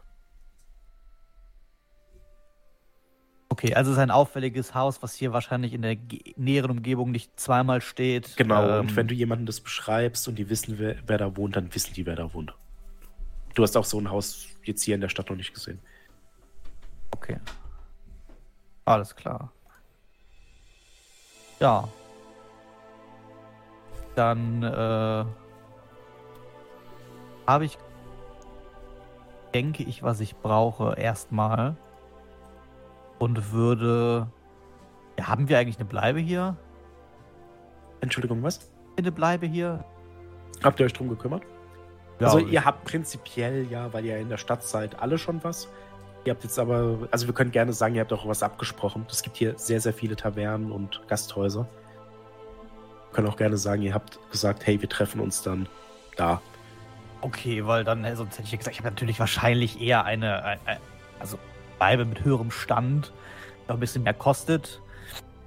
Okay, 3.50 3.74
also 3.74 3.92
es 3.92 3.98
ist 3.98 4.02
ein 4.02 4.12
auffälliges 4.12 4.76
Haus, 4.76 5.02
was 5.02 5.16
hier 5.16 5.34
wahrscheinlich 5.34 5.74
in 5.74 5.82
der 5.82 5.98
näheren 6.38 6.72
Umgebung 6.72 7.12
nicht 7.12 7.40
zweimal 7.40 7.82
steht. 7.82 8.38
Genau, 8.38 8.68
Ähm, 8.70 8.80
und 8.82 8.96
wenn 8.96 9.08
du 9.08 9.16
jemandem 9.16 9.48
das 9.48 9.60
beschreibst 9.60 10.28
und 10.28 10.36
die 10.36 10.50
wissen, 10.50 10.78
wer, 10.78 10.96
wer 11.08 11.18
da 11.18 11.36
wohnt, 11.36 11.56
dann 11.56 11.74
wissen 11.74 11.94
die, 11.94 12.06
wer 12.06 12.16
da 12.16 12.34
wohnt. 12.34 12.54
Du 13.56 13.64
hast 13.64 13.76
auch 13.76 13.86
so 13.86 14.00
ein 14.00 14.10
Haus 14.12 14.49
jetzt 14.64 14.84
hier 14.84 14.96
in 14.96 15.02
der 15.02 15.10
Stadt 15.10 15.30
noch 15.30 15.38
nicht 15.38 15.54
gesehen. 15.54 15.80
Okay. 17.12 17.40
Alles 18.86 19.16
klar. 19.16 19.52
Ja. 21.60 21.88
Dann 24.16 24.64
äh, 24.64 25.26
habe 27.48 27.66
ich, 27.66 27.78
denke 29.54 29.84
ich, 29.84 30.04
was 30.04 30.20
ich 30.20 30.36
brauche 30.36 30.96
erstmal. 30.96 31.76
Und 33.20 33.52
würde. 33.52 34.28
Ja, 35.18 35.28
haben 35.28 35.50
wir 35.50 35.60
eigentlich 35.60 35.78
eine 35.78 35.86
Bleibe 35.86 36.20
hier? 36.20 36.56
Entschuldigung, 38.02 38.42
was? 38.44 38.72
Eine 38.98 39.12
Bleibe 39.12 39.46
hier? 39.46 39.84
Habt 40.64 40.80
ihr 40.80 40.86
euch 40.86 40.94
drum 40.94 41.10
gekümmert? 41.10 41.44
Ja, 42.20 42.28
also 42.28 42.40
ich- 42.40 42.52
ihr 42.52 42.66
habt 42.66 42.86
prinzipiell 42.86 43.68
ja, 43.70 43.92
weil 43.94 44.06
ihr 44.06 44.18
in 44.18 44.30
der 44.30 44.38
Stadt 44.38 44.64
seid, 44.64 45.00
alle 45.00 45.18
schon 45.18 45.44
was. 45.44 45.68
Ihr 46.26 46.34
habt 46.34 46.44
jetzt 46.44 46.60
aber, 46.60 47.08
also 47.12 47.28
wir 47.28 47.34
können 47.34 47.52
gerne 47.52 47.72
sagen, 47.74 47.96
ihr 47.96 48.02
habt 48.02 48.12
auch 48.12 48.28
was 48.28 48.44
abgesprochen. 48.44 49.06
Es 49.10 49.24
gibt 49.24 49.38
hier 49.38 49.58
sehr, 49.58 49.80
sehr 49.80 49.94
viele 49.94 50.16
Tavernen 50.18 50.72
und 50.72 51.02
Gasthäuser. 51.08 51.62
Wir 53.08 53.14
können 53.14 53.28
auch 53.28 53.38
gerne 53.38 53.58
sagen, 53.58 53.82
ihr 53.82 53.94
habt 53.94 54.20
gesagt, 54.32 54.68
hey, 54.68 54.80
wir 54.82 54.90
treffen 54.90 55.22
uns 55.22 55.42
dann 55.42 55.68
da. 56.18 56.42
Okay, 57.22 57.66
weil 57.66 57.84
dann, 57.84 58.04
äh, 58.04 58.16
sonst 58.16 58.34
hätte 58.34 58.44
ich 58.44 58.52
ja 58.52 58.58
gesagt, 58.58 58.76
ich 58.76 58.80
habe 58.82 58.90
natürlich 58.90 59.20
wahrscheinlich 59.20 59.82
eher 59.82 60.04
eine, 60.06 60.44
ein- 60.44 60.60
ein- 60.66 60.78
also 61.20 61.38
Bleibe 61.78 62.06
mit 62.06 62.24
höherem 62.24 62.52
Stand, 62.52 63.12
die 63.66 63.70
auch 63.72 63.76
ein 63.76 63.80
bisschen 63.80 64.04
mehr 64.04 64.14
kostet. 64.14 64.82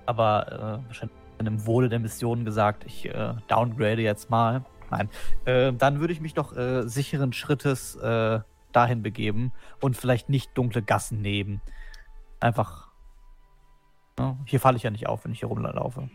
Aber 0.07 0.81
äh, 0.83 0.87
wahrscheinlich 0.89 1.17
in 1.39 1.45
dem 1.45 1.67
Wohle 1.67 1.89
der 1.89 1.99
Mission 1.99 2.45
gesagt, 2.45 2.85
ich 2.87 3.07
äh, 3.07 3.35
downgrade 3.49 4.01
jetzt 4.03 4.31
mal. 4.31 4.65
Nein. 4.93 5.09
Äh, 5.47 5.73
dann 5.73 6.01
würde 6.01 6.13
ich 6.13 6.21
mich 6.21 6.35
doch 6.35 6.55
äh, 6.55 6.87
sicheren 6.87 7.33
Schrittes 7.33 7.97
äh, 7.97 8.41
dahin 8.73 9.03
begeben 9.03 9.53
und 9.81 9.97
vielleicht 9.97 10.29
nicht 10.29 10.51
dunkle 10.55 10.83
Gassen 10.83 11.23
nehmen. 11.23 11.63
Einfach. 12.41 12.93
Ja, 14.19 14.37
hier 14.45 14.61
falle 14.61 14.77
ich 14.77 14.83
ja 14.83 14.91
nicht 14.91 15.07
auf, 15.07 15.25
wenn 15.25 15.33
ich 15.33 15.39
hier 15.41 15.49
rumlaufe. 15.49 16.11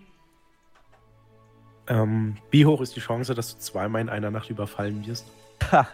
Ähm, 1.88 2.38
wie 2.52 2.68
hoch 2.68 2.82
ist 2.82 2.96
die 2.96 3.00
Chance, 3.00 3.34
dass 3.34 3.56
du 3.56 3.60
zweimal 3.60 4.02
in 4.02 4.10
einer 4.10 4.30
Nacht 4.30 4.52
überfallen 4.52 5.06
wirst? 5.08 5.26
Ha, 5.72 5.88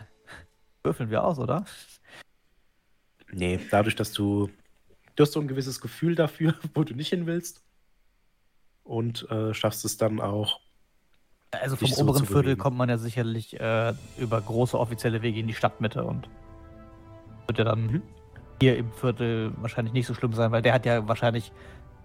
würfeln 0.84 1.10
wir 1.10 1.24
aus, 1.24 1.40
oder? 1.40 1.64
Nee, 3.32 3.60
dadurch, 3.72 3.96
dass 3.96 4.12
du. 4.12 4.50
Du 5.16 5.22
hast 5.22 5.32
so 5.32 5.40
ein 5.40 5.48
gewisses 5.48 5.80
Gefühl 5.80 6.16
dafür, 6.16 6.56
wo 6.74 6.84
du 6.84 6.96
nicht 6.96 7.10
hin 7.10 7.28
willst. 7.28 7.64
Und 8.84 9.30
äh, 9.32 9.54
schaffst 9.54 9.86
es 9.86 9.96
dann 9.96 10.20
auch. 10.20 10.60
Also 11.62 11.76
vom 11.76 11.88
so 11.88 12.02
oberen 12.04 12.20
zu 12.20 12.26
Viertel 12.26 12.44
bewegen. 12.44 12.60
kommt 12.60 12.78
man 12.78 12.90
ja 12.90 12.98
sicherlich 12.98 13.60
äh, 13.60 13.94
über 14.18 14.42
große 14.42 14.78
offizielle 14.80 15.22
Wege 15.22 15.40
in 15.40 15.48
die 15.48 15.54
Stadtmitte 15.54 16.04
und 16.04 16.28
wird 17.48 17.60
ja 17.60 17.66
dann 17.66 17.88
Mhm. 17.88 18.02
hier 18.62 18.78
im 18.78 18.92
Viertel 18.94 19.52
wahrscheinlich 19.58 19.94
nicht 19.94 20.08
so 20.08 20.14
schlimm 20.14 20.34
sein, 20.34 20.52
weil 20.52 20.62
der 20.62 20.74
hat 20.74 20.86
ja 20.86 21.08
wahrscheinlich 21.08 21.52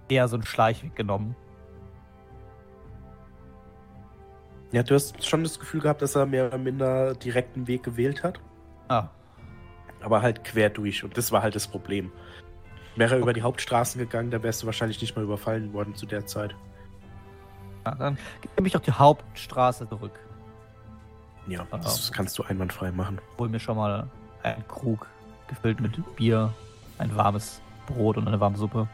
eher 0.08 0.28
so 0.28 0.36
einen 0.36 0.44
Schleichweg 0.46 0.94
genommen. 0.96 1.34
Ja, 4.72 4.82
du 4.82 4.94
hast 4.94 5.24
schon 5.26 5.42
das 5.44 5.58
Gefühl 5.58 5.80
gehabt, 5.80 6.02
dass 6.02 6.14
er 6.14 6.26
mehr 6.26 6.46
oder 6.48 6.58
minder 6.58 7.14
direkten 7.14 7.66
Weg 7.66 7.82
gewählt 7.82 8.22
hat. 8.22 8.38
Ah, 8.88 9.08
Aber 10.02 10.20
halt 10.20 10.44
quer 10.44 10.68
durch. 10.70 11.02
Und 11.04 11.16
das 11.16 11.32
war 11.32 11.42
halt 11.42 11.54
das 11.54 11.66
Problem. 11.66 12.12
Wäre 12.96 13.14
er 13.14 13.20
über 13.20 13.32
die 13.32 13.42
Hauptstraßen 13.42 13.98
gegangen, 13.98 14.30
da 14.30 14.42
wärst 14.42 14.62
du 14.62 14.66
wahrscheinlich 14.66 15.00
nicht 15.00 15.16
mal 15.16 15.22
überfallen 15.24 15.72
worden 15.72 15.94
zu 15.94 16.04
der 16.04 16.26
Zeit. 16.26 16.54
Ja, 17.84 17.94
dann 17.94 18.18
gebe 18.54 18.66
ich 18.66 18.72
doch 18.72 18.80
die 18.80 18.92
Hauptstraße 18.92 19.88
zurück. 19.88 20.18
Ja, 21.46 21.66
Ah. 21.70 21.78
das 21.78 22.12
kannst 22.12 22.38
du 22.38 22.42
einwandfrei 22.42 22.92
machen. 22.92 23.20
Hol 23.38 23.48
mir 23.48 23.58
schon 23.60 23.76
mal 23.76 24.08
einen 24.42 24.66
Krug 24.68 25.06
gefüllt 25.48 25.80
mit 25.80 26.16
Bier, 26.16 26.52
ein 26.98 27.14
warmes 27.16 27.60
Brot 27.86 28.16
und 28.18 28.28
eine 28.28 28.38
warme 28.40 28.56
Suppe. 28.58 28.88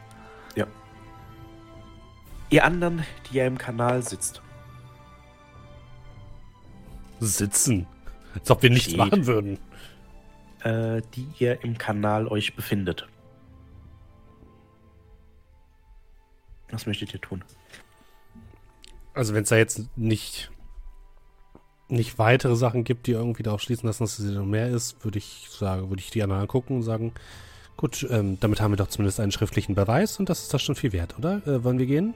Ihr 2.51 2.63
anderen, 2.63 3.03
die 3.29 3.37
ja 3.37 3.47
im 3.47 3.57
Kanal 3.57 4.03
sitzt. 4.03 4.39
Sitzen. 7.19 7.87
Als 8.35 8.51
ob 8.51 8.61
wir 8.61 8.69
nichts 8.69 8.85
Steht. 8.93 8.97
machen 8.99 9.25
würden. 9.25 9.57
äh, 10.61 11.01
die 11.15 11.27
ihr 11.39 11.63
im 11.63 11.77
Kanal 11.77 12.27
euch 12.27 12.55
befindet. 12.55 13.07
Was 16.71 16.85
möchtet 16.85 17.13
ihr 17.13 17.21
tun? 17.21 17.43
Also 19.15 19.33
wenn 19.33 19.43
es 19.43 19.49
da 19.49 19.55
jetzt 19.55 19.97
nicht, 19.97 20.51
nicht 21.87 22.19
weitere 22.19 22.55
Sachen 22.55 22.83
gibt, 22.83 23.07
die 23.07 23.11
irgendwie 23.11 23.43
darauf 23.43 23.61
schließen 23.61 23.87
lassen, 23.87 24.03
dass 24.03 24.19
es 24.19 24.35
noch 24.35 24.45
mehr 24.45 24.67
ist, 24.67 25.03
würde 25.03 25.17
ich 25.17 25.47
sagen, 25.49 25.89
würde 25.89 26.01
ich 26.01 26.11
die 26.11 26.21
anderen 26.21 26.41
angucken 26.41 26.75
und 26.77 26.83
sagen, 26.83 27.13
gut, 27.77 28.05
ähm, 28.11 28.37
damit 28.41 28.59
haben 28.59 28.73
wir 28.73 28.77
doch 28.77 28.89
zumindest 28.89 29.21
einen 29.21 29.31
schriftlichen 29.31 29.73
Beweis 29.73 30.19
und 30.19 30.29
das 30.29 30.43
ist 30.43 30.53
das 30.53 30.61
schon 30.61 30.75
viel 30.75 30.91
wert, 30.91 31.17
oder? 31.17 31.41
Äh, 31.47 31.63
wollen 31.63 31.79
wir 31.79 31.85
gehen? 31.85 32.13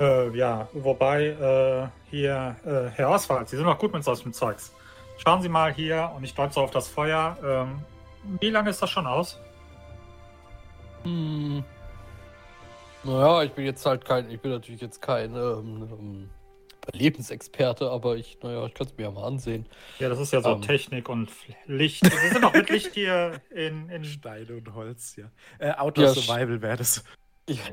Äh, 0.00 0.34
ja, 0.34 0.66
wobei 0.72 1.26
äh, 1.26 1.88
hier, 2.10 2.56
äh, 2.64 2.90
Herr 2.96 3.10
Oswald, 3.10 3.50
Sie 3.50 3.56
sind 3.56 3.66
noch 3.66 3.78
gut 3.78 3.92
mit 3.92 4.02
solchem 4.02 4.32
Zeugs. 4.32 4.72
Schauen 5.18 5.42
Sie 5.42 5.50
mal 5.50 5.72
hier 5.74 6.10
und 6.16 6.24
ich 6.24 6.34
deute 6.34 6.54
so 6.54 6.62
auf 6.62 6.70
das 6.70 6.88
Feuer. 6.88 7.36
Ähm, 7.44 7.80
wie 8.40 8.48
lange 8.48 8.70
ist 8.70 8.80
das 8.80 8.88
schon 8.88 9.06
aus? 9.06 9.38
Hm. 11.02 11.62
Naja, 13.02 13.42
ich 13.44 13.52
bin 13.52 13.64
jetzt 13.64 13.84
halt 13.86 14.04
kein, 14.04 14.30
ich 14.30 14.40
bin 14.40 14.50
natürlich 14.50 14.80
jetzt 14.80 15.00
kein 15.00 15.34
ähm, 15.34 15.88
ähm, 15.90 16.30
Lebensexperte, 16.92 17.90
aber 17.90 18.16
ich, 18.16 18.38
naja, 18.42 18.66
ich 18.66 18.74
kann 18.74 18.86
es 18.86 18.96
mir 18.96 19.04
ja 19.04 19.10
mal 19.10 19.26
ansehen. 19.26 19.66
Ja, 19.98 20.08
das 20.08 20.18
ist 20.18 20.32
ja 20.32 20.42
so 20.42 20.50
Ähm. 20.50 20.62
Technik 20.62 21.08
und 21.08 21.30
Licht. 21.66 22.04
Sie 22.04 22.28
sind 22.28 22.42
doch 22.42 22.52
mit 22.52 22.68
Licht 22.68 22.92
hier 22.94 23.40
in, 23.50 23.88
in 23.88 24.04
Steine 24.04 24.56
und 24.56 24.74
Holz, 24.74 25.16
ja. 25.16 25.30
Äh, 25.58 25.72
Outdoor 25.72 26.06
Ja, 26.06 26.12
Survival 26.14 26.60
wäre 26.62 26.76
das. 26.76 27.04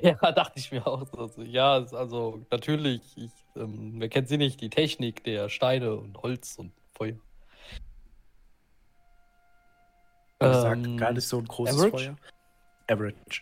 Ja, 0.01 0.15
dachte 0.31 0.57
ich 0.57 0.71
mir 0.71 0.87
auch. 0.87 1.05
Also, 1.13 1.43
ja, 1.43 1.73
also 1.75 2.43
natürlich, 2.49 3.01
ich, 3.15 3.29
ähm, 3.55 3.95
wer 3.97 4.09
kennt 4.09 4.27
sie 4.27 4.37
nicht, 4.37 4.59
die 4.59 4.71
Technik 4.71 5.23
der 5.23 5.49
Steine 5.49 5.93
und 5.93 6.17
Holz 6.17 6.55
und 6.57 6.71
Feuer. 6.95 7.13
Gesagt, 10.39 10.83
Ähm, 10.83 10.97
gar 10.97 11.11
nicht 11.11 11.27
so 11.27 11.37
ein 11.37 11.45
großes 11.45 11.75
Average? 11.75 11.91
Feuer. 12.05 12.15
Average. 12.87 13.41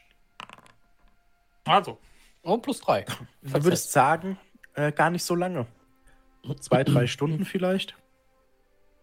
Also, 1.65 1.97
Oh, 2.45 2.59
plus 2.59 2.79
drei. 2.79 3.05
Du 3.41 3.63
würdest 3.63 3.91
sagen, 3.91 4.37
äh, 4.75 4.91
gar 4.91 5.09
nicht 5.09 5.23
so 5.23 5.33
lange. 5.33 5.65
Zwei, 6.59 6.83
drei 6.83 7.07
Stunden 7.07 7.43
vielleicht. 7.45 7.95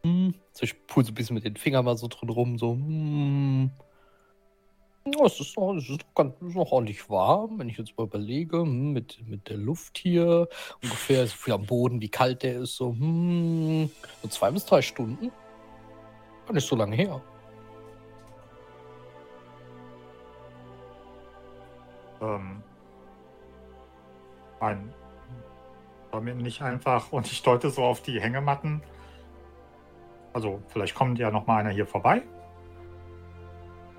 Hm. 0.05 0.34
So, 0.52 0.62
ich 0.62 0.86
pul 0.86 1.05
so 1.05 1.10
ein 1.10 1.15
bisschen 1.16 1.34
mit 1.34 1.44
den 1.44 1.57
Fingern 1.57 1.84
mal 1.84 1.97
so 1.97 2.07
drin 2.07 2.28
rum, 2.28 2.57
so. 2.57 2.74
Hm. 2.74 3.70
Ja, 5.05 5.24
es 5.26 5.41
ist 5.41 5.57
noch, 5.57 5.74
es 5.74 5.89
ist 5.89 5.91
noch, 5.91 6.15
ganz, 6.15 6.34
es 6.41 6.49
ist 6.50 6.55
noch 6.55 6.70
ordentlich 6.70 7.10
warm, 7.10 7.58
wenn 7.58 7.68
ich 7.68 7.78
jetzt 7.78 7.99
mal 7.99 8.05
überlege, 8.05 8.58
hm, 8.58 8.92
mit, 8.92 9.26
mit 9.26 9.49
der 9.49 9.57
Luft 9.57 9.99
hier, 9.99 10.49
ungefähr 10.81 11.26
so 11.26 11.34
viel 11.34 11.55
am 11.55 11.66
Boden, 11.66 12.00
wie 12.00 12.08
kalt 12.08 12.44
der 12.44 12.60
ist, 12.60 12.76
so, 12.76 12.91
hm, 12.91 13.91
so 14.23 14.28
zwei 14.28 14.52
bis 14.52 14.65
drei 14.65 14.82
Stunden. 14.82 15.32
Gar 16.47 16.55
nicht 16.55 16.68
so 16.68 16.76
lange 16.76 16.94
her. 16.94 17.20
Ähm, 22.23 22.62
wollen 26.12 26.26
wir 26.26 26.34
nicht 26.34 26.62
einfach, 26.62 27.12
und 27.12 27.26
ich 27.31 27.42
deute 27.42 27.70
so 27.70 27.83
auf 27.83 28.01
die 28.01 28.20
Hängematten. 28.20 28.83
Also, 30.33 30.62
vielleicht 30.68 30.94
kommt 30.94 31.18
ja 31.18 31.31
noch 31.31 31.47
mal 31.47 31.59
einer 31.59 31.70
hier 31.70 31.86
vorbei. 31.86 32.23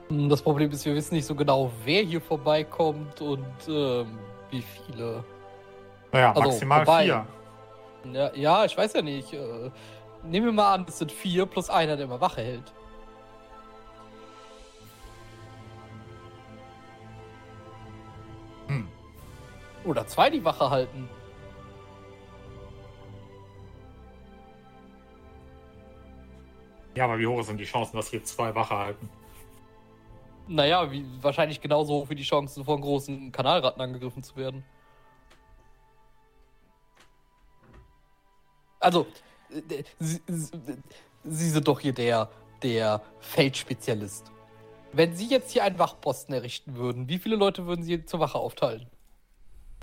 Das 0.10 0.42
Problem 0.42 0.72
ist, 0.72 0.86
wir 0.86 0.96
wissen 0.96 1.16
nicht 1.16 1.26
so 1.26 1.36
genau, 1.36 1.72
wer 1.86 2.04
hier 2.04 2.22
vorbeikommt 2.22 3.22
und 3.22 3.46
ähm, 3.68 4.20
wie 4.52 4.62
viele. 4.62 5.24
Naja, 6.12 6.30
Also, 6.32 6.50
maximal 6.50 6.86
vorbei. 6.86 7.04
vier. 7.04 7.26
Ja, 8.12 8.32
ja, 8.36 8.66
ich 8.66 8.78
weiß 8.78 8.94
ja 8.94 9.02
nicht. 9.02 9.34
Äh, 9.34 9.72
nehmen 10.24 10.48
wir 10.48 10.54
mal 10.54 10.74
an, 10.74 10.86
es 10.88 11.00
sind 11.00 11.12
vier 11.12 11.46
plus 11.46 11.70
einer, 11.70 11.96
der 11.96 12.06
immer 12.06 12.22
Wache 12.22 12.42
hält. 12.42 12.74
Oder 19.86 20.08
zwei, 20.08 20.30
die 20.30 20.44
Wache 20.44 20.70
halten. 20.70 21.10
Ja, 26.96 27.06
aber 27.06 27.18
wie 27.18 27.28
hoch 27.28 27.42
sind 27.44 27.58
die 27.58 27.66
Chancen, 27.66 27.98
dass 27.98 28.10
hier 28.10 28.24
zwei 28.24 28.54
Wache 28.54 28.78
halten? 28.78 29.10
Naja, 30.48 30.92
wie, 30.92 31.06
wahrscheinlich 31.22 31.60
genauso 31.60 31.94
hoch 31.94 32.10
wie 32.10 32.16
die 32.16 32.24
Chancen, 32.24 32.64
von 32.66 32.82
großen 32.82 33.32
Kanalratten 33.32 33.82
angegriffen 33.82 34.22
zu 34.22 34.36
werden. 34.36 34.64
Also, 38.80 39.08
äh, 39.50 39.84
Sie, 40.00 40.22
Sie, 40.28 40.52
Sie 41.24 41.50
sind 41.50 41.68
doch 41.68 41.80
hier 41.80 41.94
der, 41.94 42.30
der 42.62 43.02
Feldspezialist. 43.20 44.32
Wenn 44.92 45.16
Sie 45.16 45.28
jetzt 45.28 45.52
hier 45.52 45.64
einen 45.64 45.80
Wachposten 45.80 46.36
errichten 46.36 46.76
würden, 46.76 47.08
wie 47.08 47.18
viele 47.18 47.38
Leute 47.38 47.66
würden 47.66 47.84
Sie 47.84 48.06
zur 48.06 48.20
Wache 48.20 48.38
aufteilen? 48.38 48.93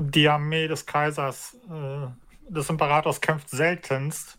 Die 0.03 0.29
Armee 0.31 0.67
des 0.67 0.87
Kaisers, 0.87 1.59
äh, 1.69 2.07
des 2.51 2.71
Imperators 2.71 3.21
kämpft 3.21 3.51
seltenst. 3.51 4.39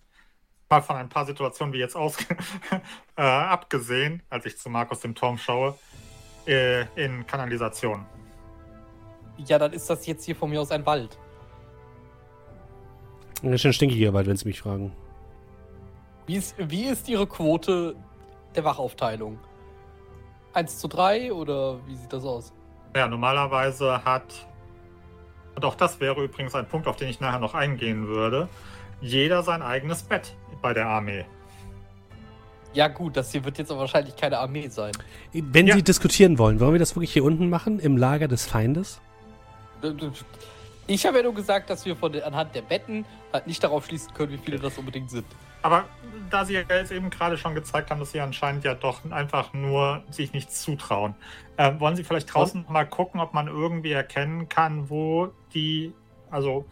Mal 0.70 0.82
von 0.82 0.96
ein 0.96 1.08
paar 1.08 1.26
Situationen 1.28 1.72
wie 1.74 1.78
jetzt 1.78 1.96
aus 1.96 2.18
äh, 3.16 3.22
abgesehen, 3.22 4.24
als 4.30 4.48
ich 4.48 4.58
zu 4.58 4.70
Markus 4.70 5.02
dem 5.02 5.14
Turm 5.14 5.38
schaue, 5.38 5.78
äh, 6.48 6.86
in 6.96 7.28
Kanalisation. 7.28 8.08
Ja, 9.38 9.60
dann 9.60 9.74
ist 9.74 9.88
das 9.88 10.08
jetzt 10.08 10.24
hier 10.24 10.36
von 10.36 10.50
mir 10.50 10.62
aus 10.62 10.72
ein 10.72 10.84
Wald. 10.86 11.20
Ein 13.44 13.50
ganz 13.50 13.62
schön 13.62 13.74
stinkiger 13.74 14.14
Wald, 14.14 14.26
wenn 14.26 14.38
Sie 14.38 14.48
mich 14.48 14.62
fragen. 14.62 14.92
Wie 16.26 16.38
ist, 16.38 16.56
wie 16.58 16.86
ist 16.86 17.08
Ihre 17.08 17.28
Quote 17.28 17.96
der 18.56 18.64
Wachaufteilung? 18.64 19.38
1 20.54 20.80
zu 20.80 20.88
3 20.88 21.32
oder 21.32 21.86
wie 21.86 21.96
sieht 21.96 22.12
das 22.12 22.26
aus? 22.26 22.52
Ja, 22.96 23.08
normalerweise 23.08 24.04
hat, 24.04 24.48
und 25.56 25.66
auch 25.66 25.76
das 25.76 26.00
wäre 26.00 26.24
übrigens 26.24 26.56
ein 26.56 26.68
Punkt, 26.68 26.88
auf 26.88 26.96
den 26.96 27.10
ich 27.10 27.20
nachher 27.20 27.40
noch 27.40 27.54
eingehen 27.54 28.08
würde, 28.08 28.48
jeder 29.02 29.44
sein 29.44 29.62
eigenes 29.62 30.04
Bett 30.04 30.34
bei 30.62 30.74
der 30.74 30.88
Armee. 30.88 31.26
Ja, 32.74 32.88
gut, 32.88 33.18
das 33.18 33.32
hier 33.32 33.44
wird 33.44 33.58
jetzt 33.58 33.70
aber 33.70 33.82
wahrscheinlich 33.82 34.16
keine 34.16 34.38
Armee 34.40 34.68
sein. 34.70 34.94
Wenn 35.34 35.68
Ja. 35.68 35.76
Sie 35.76 35.84
diskutieren 35.84 36.38
wollen, 36.38 36.60
wollen 36.60 36.72
wir 36.74 36.80
das 36.80 36.96
wirklich 36.96 37.12
hier 37.12 37.24
unten 37.26 37.50
machen, 37.50 37.80
im 37.80 37.98
Lager 37.98 38.28
des 38.30 38.46
Feindes? 38.46 39.02
Ich 40.88 41.06
habe 41.06 41.18
ja 41.18 41.24
nur 41.24 41.34
gesagt, 41.34 41.70
dass 41.70 41.86
wir 41.86 41.96
von 41.96 42.16
anhand 42.22 42.56
der 42.56 42.62
Betten 42.62 43.06
halt 43.34 43.48
nicht 43.48 43.64
darauf 43.64 43.86
schließen 43.86 44.14
können, 44.14 44.32
wie 44.32 44.38
viele 44.38 44.60
das 44.60 44.78
unbedingt 44.78 45.10
sind. 45.10 45.26
Aber 45.62 45.86
da 46.30 46.46
Sie 46.46 46.54
ja 46.54 46.62
jetzt 46.70 46.92
eben 46.92 47.10
gerade 47.10 47.38
schon 47.38 47.54
gezeigt 47.54 47.92
haben, 47.92 48.00
dass 48.00 48.12
Sie 48.12 48.20
anscheinend 48.20 48.64
ja 48.64 48.74
doch 48.74 49.10
einfach 49.12 49.54
nur 49.54 50.04
sich 50.10 50.34
nichts 50.34 50.62
zutrauen, 50.62 51.16
äh, 51.58 51.80
wollen 51.80 51.96
Sie 51.96 52.04
vielleicht 52.04 52.34
draußen 52.34 52.66
mal 52.70 52.86
gucken, 52.86 53.20
ob 53.20 53.34
man 53.34 53.48
irgendwie 53.48 53.92
erkennen 53.92 54.50
kann, 54.50 54.90
wo 54.90 55.32
die, 55.54 55.94
also 56.30 56.66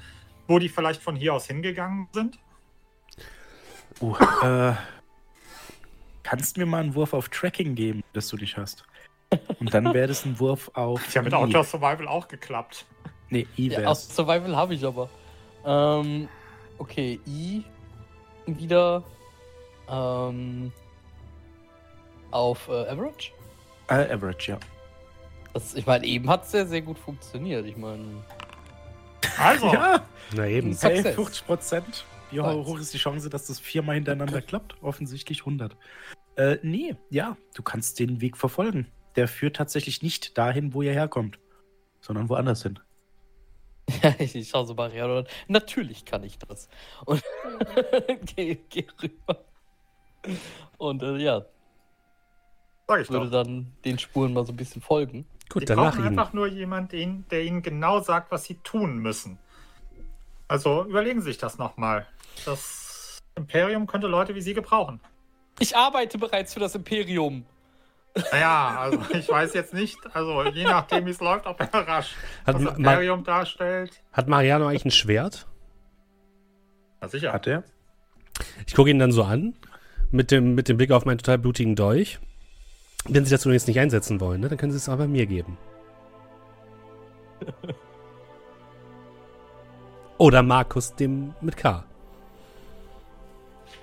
wo 0.47 0.59
die 0.59 0.69
vielleicht 0.69 1.01
von 1.01 1.15
hier 1.15 1.33
aus 1.33 1.45
hingegangen 1.45 2.07
sind? 2.13 2.39
Uh, 4.01 4.15
äh, 4.41 4.73
kannst 6.23 6.55
du 6.55 6.61
mir 6.61 6.65
mal 6.65 6.81
einen 6.81 6.95
Wurf 6.95 7.13
auf 7.13 7.29
Tracking 7.29 7.75
geben, 7.75 8.03
dass 8.13 8.29
du 8.29 8.37
dich 8.37 8.57
hast? 8.57 8.83
Und 9.59 9.73
dann 9.73 9.93
wäre 9.93 10.07
das 10.07 10.25
ein 10.25 10.39
Wurf 10.39 10.71
auf. 10.73 11.05
Ist 11.05 11.13
ja 11.13 11.21
mit 11.21 11.33
I. 11.33 11.35
Outdoor 11.35 11.63
Survival 11.63 12.07
auch 12.07 12.27
geklappt. 12.27 12.85
Nee, 13.29 13.45
I 13.57 13.67
Ja, 13.67 13.79
wär's. 13.79 13.87
aus 13.87 14.15
Survival 14.15 14.55
habe 14.55 14.73
ich 14.73 14.83
aber. 14.83 15.09
Ähm, 15.65 16.27
okay, 16.79 17.19
I 17.27 17.63
wieder 18.57 19.03
ähm, 19.89 20.71
auf 22.31 22.67
äh, 22.67 22.87
Average. 22.87 23.31
Äh, 23.89 24.13
Average, 24.13 24.51
ja. 24.51 24.59
Das, 25.53 25.73
ich 25.75 25.85
meine, 25.85 26.05
eben 26.05 26.29
hat 26.29 26.43
es 26.45 26.51
sehr, 26.51 26.65
sehr 26.67 26.81
gut 26.81 26.97
funktioniert. 26.97 27.65
Ich 27.65 27.77
meine, 27.77 28.23
Also, 29.37 29.73
Ja, 29.73 30.05
Na 30.33 30.47
eben. 30.47 30.75
Hey, 30.79 31.03
50 31.03 31.45
Prozent. 31.45 32.05
Wie 32.31 32.39
hoch 32.39 32.77
ist 32.79 32.93
die 32.93 32.99
Chance, 32.99 33.29
dass 33.29 33.47
das 33.47 33.59
viermal 33.59 33.95
hintereinander 33.95 34.41
klappt? 34.41 34.75
Offensichtlich 34.83 35.39
100. 35.39 35.75
Äh, 36.35 36.57
nee, 36.61 36.95
ja, 37.09 37.37
du 37.55 37.63
kannst 37.63 37.99
den 37.99 38.21
Weg 38.21 38.37
verfolgen. 38.37 38.87
Der 39.15 39.27
führt 39.27 39.55
tatsächlich 39.55 40.03
nicht 40.03 40.37
dahin, 40.37 40.73
wo 40.73 40.83
ihr 40.83 40.93
herkommt, 40.93 41.39
sondern 42.01 42.29
woanders 42.29 42.61
hin. 42.63 42.79
Ich 44.19 44.49
schaue 44.49 44.65
so 44.65 44.73
Mariano 44.73 45.19
an. 45.19 45.27
Natürlich 45.47 46.05
kann 46.05 46.23
ich 46.23 46.37
das. 46.39 46.69
Und 47.05 47.23
geh, 48.35 48.57
geh 48.69 48.85
rüber. 49.01 49.43
Und 50.77 51.01
äh, 51.03 51.17
ja, 51.17 51.45
sag 52.87 53.01
ich 53.01 53.09
würde 53.09 53.25
doch. 53.29 53.43
dann 53.43 53.71
den 53.85 53.99
Spuren 53.99 54.33
mal 54.33 54.45
so 54.45 54.51
ein 54.53 54.57
bisschen 54.57 54.81
folgen. 54.81 55.25
Gut, 55.49 55.63
Die 55.63 55.65
dann 55.65 55.77
brauchen 55.77 55.99
Ihnen. 55.99 56.07
einfach 56.09 56.33
nur 56.33 56.47
jemanden, 56.47 57.25
der 57.31 57.43
ihnen 57.43 57.61
genau 57.61 58.01
sagt, 58.01 58.31
was 58.31 58.43
sie 58.45 58.55
tun 58.55 58.97
müssen. 58.99 59.39
Also 60.47 60.85
überlegen 60.85 61.21
Sie 61.21 61.27
sich 61.27 61.37
das 61.37 61.57
nochmal. 61.57 62.05
Das 62.45 63.17
Imperium 63.35 63.87
könnte 63.87 64.07
Leute 64.07 64.35
wie 64.35 64.41
Sie 64.41 64.53
gebrauchen. 64.53 64.99
Ich 65.59 65.75
arbeite 65.75 66.17
bereits 66.17 66.53
für 66.53 66.59
das 66.59 66.75
Imperium. 66.75 67.45
Naja, 68.31 68.75
also 68.79 68.99
ich 69.13 69.29
weiß 69.29 69.53
jetzt 69.53 69.73
nicht, 69.73 69.97
also 70.13 70.43
je 70.45 70.63
nachdem, 70.63 71.05
wie 71.05 71.11
es 71.11 71.19
läuft, 71.19 71.45
ob 71.45 71.59
er 71.59 71.88
rasch 71.88 72.15
Hat, 72.45 72.55
das 72.55 72.61
Imperium 72.77 73.23
darstellt. 73.23 74.01
hat 74.11 74.27
Mariano 74.27 74.67
eigentlich 74.67 74.85
ein 74.85 74.91
Schwert? 74.91 75.47
Na 77.01 77.07
sicher. 77.07 77.31
Hat 77.33 77.47
er? 77.47 77.63
Ich 78.67 78.73
gucke 78.75 78.89
ihn 78.89 78.99
dann 78.99 79.11
so 79.11 79.23
an, 79.23 79.53
mit 80.11 80.31
dem, 80.31 80.55
mit 80.55 80.67
dem 80.69 80.77
Blick 80.77 80.91
auf 80.91 81.05
meinen 81.05 81.17
total 81.17 81.38
blutigen 81.38 81.75
Dolch. 81.75 82.19
Wenn 83.05 83.23
Sie 83.25 83.31
das 83.31 83.45
übrigens 83.45 83.67
nicht 83.67 83.79
einsetzen 83.79 84.19
wollen, 84.19 84.41
ne, 84.41 84.49
dann 84.49 84.57
können 84.57 84.71
Sie 84.71 84.77
es 84.77 84.89
aber 84.89 85.07
mir 85.07 85.25
geben. 85.25 85.57
Oder 90.17 90.43
Markus 90.43 90.93
dem 90.95 91.33
mit 91.39 91.55
K. 91.55 91.85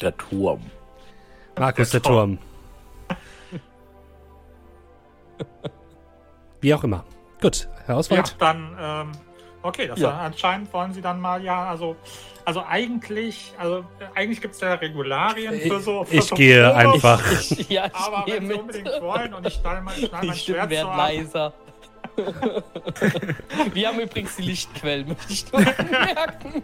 Der 0.00 0.14
Turm. 0.16 0.60
Markus 1.58 1.90
der 1.90 2.00
Der 2.00 2.10
Turm. 2.10 2.38
Wie 6.60 6.74
auch 6.74 6.84
immer. 6.84 7.04
Gut, 7.40 7.68
Herr 7.86 7.94
Ja, 7.94 7.98
Oswald. 7.98 8.36
dann, 8.38 8.76
ähm, 8.80 9.12
okay, 9.62 9.86
das 9.86 9.98
Ja. 10.00 10.10
anscheinend 10.18 10.72
wollen 10.72 10.92
Sie 10.92 11.02
dann 11.02 11.20
mal, 11.20 11.42
ja, 11.42 11.68
also, 11.68 11.96
also 12.44 12.62
eigentlich, 12.66 13.52
also 13.58 13.84
eigentlich 14.14 14.40
gibt 14.40 14.54
es 14.54 14.60
ja 14.60 14.74
Regularien 14.74 15.54
für 15.60 15.80
so. 15.80 16.04
Für 16.04 16.14
Ich 16.16 16.24
so 16.24 16.34
gehe 16.36 16.62
Probe, 16.64 16.76
einfach. 16.76 17.22
Ich, 17.58 17.68
ja, 17.68 17.86
ich 17.86 17.94
Aber 17.94 18.24
gehe 18.24 18.34
wenn 18.36 18.42
Sie 18.42 18.48
mit. 18.48 18.60
unbedingt 18.60 19.00
wollen 19.02 19.34
und 19.34 19.46
ich 19.46 19.54
stelle 19.54 19.80
mein, 19.82 19.94
ich 19.98 20.04
Die 20.10 20.26
mein 20.26 20.36
Stimmen 20.36 20.56
Schwert 20.58 20.70
werden 20.70 20.82
so 20.86 20.90
ab, 20.90 20.98
leiser. 20.98 21.52
Wir 23.74 23.88
haben 23.88 24.00
übrigens 24.00 24.36
die 24.36 24.42
Lichtquellen, 24.42 25.08
möchte 25.08 25.32
ich 25.32 25.52
nur 25.52 25.60
merken. 25.60 26.62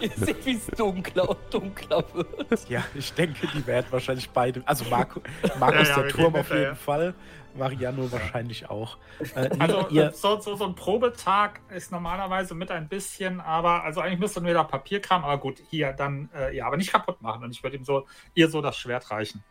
Ihr 0.00 0.10
seht, 0.10 0.44
wie 0.46 0.54
es 0.56 0.66
dunkler 0.66 1.30
und 1.30 1.38
dunkler 1.54 2.04
wird. 2.12 2.68
Ja, 2.68 2.84
ich 2.94 3.12
denke, 3.12 3.46
die 3.46 3.66
werden 3.66 3.86
wahrscheinlich 3.90 4.28
beide. 4.30 4.62
Also 4.66 4.84
Marco, 4.90 5.20
Markus 5.58 5.88
Ja, 5.88 5.96
ja, 5.96 6.02
der 6.02 6.08
Turm 6.10 6.34
auf 6.36 6.50
jeden 6.50 6.76
Fall. 6.76 7.14
Mariano 7.56 8.10
wahrscheinlich 8.12 8.68
auch. 8.70 8.98
Äh, 9.34 9.50
Also 9.58 9.88
ihr, 9.90 10.12
so, 10.12 10.38
so, 10.40 10.54
so 10.54 10.64
ein 10.66 10.74
Probetag 10.74 11.60
ist 11.74 11.90
normalerweise 11.90 12.54
mit 12.54 12.70
ein 12.70 12.88
bisschen, 12.88 13.40
aber 13.40 13.82
also 13.82 14.00
eigentlich 14.00 14.20
müsste 14.20 14.40
nur 14.40 14.52
da 14.52 14.62
Papierkram, 14.64 15.24
aber 15.24 15.38
gut, 15.38 15.60
hier 15.70 15.92
dann, 15.92 16.28
äh, 16.36 16.56
ja, 16.56 16.66
aber 16.66 16.76
nicht 16.76 16.92
kaputt 16.92 17.20
machen. 17.20 17.42
Und 17.44 17.50
ich 17.50 17.62
würde 17.62 17.76
ihm 17.76 17.84
so, 17.84 18.06
ihr 18.34 18.48
so 18.48 18.60
das 18.62 18.76
Schwert 18.76 19.10
reichen. 19.10 19.42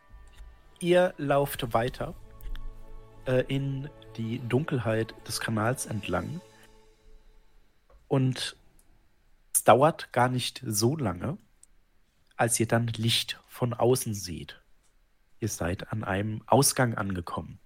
ihr 0.79 1.13
lauft 1.17 1.73
weiter 1.73 2.13
äh, 3.25 3.43
in 3.47 3.89
die 4.15 4.39
Dunkelheit 4.47 5.13
des 5.27 5.39
Kanals 5.39 5.85
entlang. 5.85 6.39
Und 8.07 8.55
es 9.57 9.63
dauert 9.63 10.13
gar 10.13 10.29
nicht 10.29 10.61
so 10.63 10.95
lange, 10.95 11.39
als 12.35 12.59
ihr 12.59 12.67
dann 12.67 12.85
Licht 12.89 13.39
von 13.47 13.73
außen 13.73 14.13
seht. 14.13 14.61
Ihr 15.39 15.47
seid 15.47 15.91
an 15.91 16.03
einem 16.03 16.43
Ausgang 16.45 16.93
angekommen. 16.93 17.57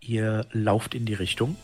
Ihr 0.00 0.46
lauft 0.52 0.94
in 0.94 1.06
die 1.06 1.14
Richtung. 1.14 1.56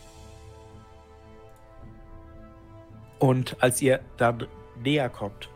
Und 3.19 3.63
als 3.63 3.83
ihr 3.83 4.01
dann 4.17 4.47
näher 4.83 5.11
kommt, 5.11 5.51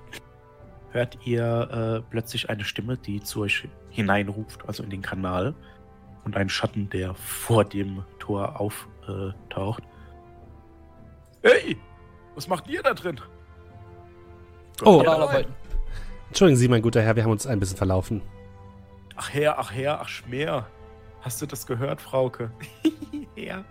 hört 0.91 1.17
ihr 1.25 2.03
äh, 2.05 2.11
plötzlich 2.11 2.51
eine 2.51 2.65
Stimme, 2.65 2.99
die 2.99 3.23
zu 3.23 3.41
euch 3.41 3.67
hineinruft, 3.89 4.69
also 4.69 4.83
in 4.83 4.91
den 4.91 5.01
Kanal. 5.01 5.55
Und 6.25 6.37
einen 6.37 6.51
Schatten, 6.51 6.91
der 6.91 7.15
vor 7.15 7.65
dem 7.65 8.05
Tor 8.19 8.61
auftaucht. 8.61 9.83
Hey, 11.43 11.79
was 12.37 12.47
macht 12.49 12.69
ihr 12.69 12.83
da 12.83 12.95
drin? 12.95 13.21
Oh. 14.85 15.03
Entschuldigen 16.29 16.57
Sie, 16.59 16.69
mein 16.69 16.83
guter 16.83 17.03
Herr, 17.03 17.17
wir 17.17 17.25
haben 17.25 17.31
uns 17.33 17.47
ein 17.47 17.59
bisschen 17.59 17.77
verlaufen. 17.77 18.23
Ach 19.17 19.33
Herr, 19.33 19.59
ach 19.59 19.73
Herr, 19.73 20.01
ach 20.01 20.09
Schmer. 20.09 20.67
Hast 21.23 21.41
du 21.43 21.47
das 21.47 21.67
gehört, 21.67 22.01
Frauke? 22.01 22.51
Herr. 23.35 23.65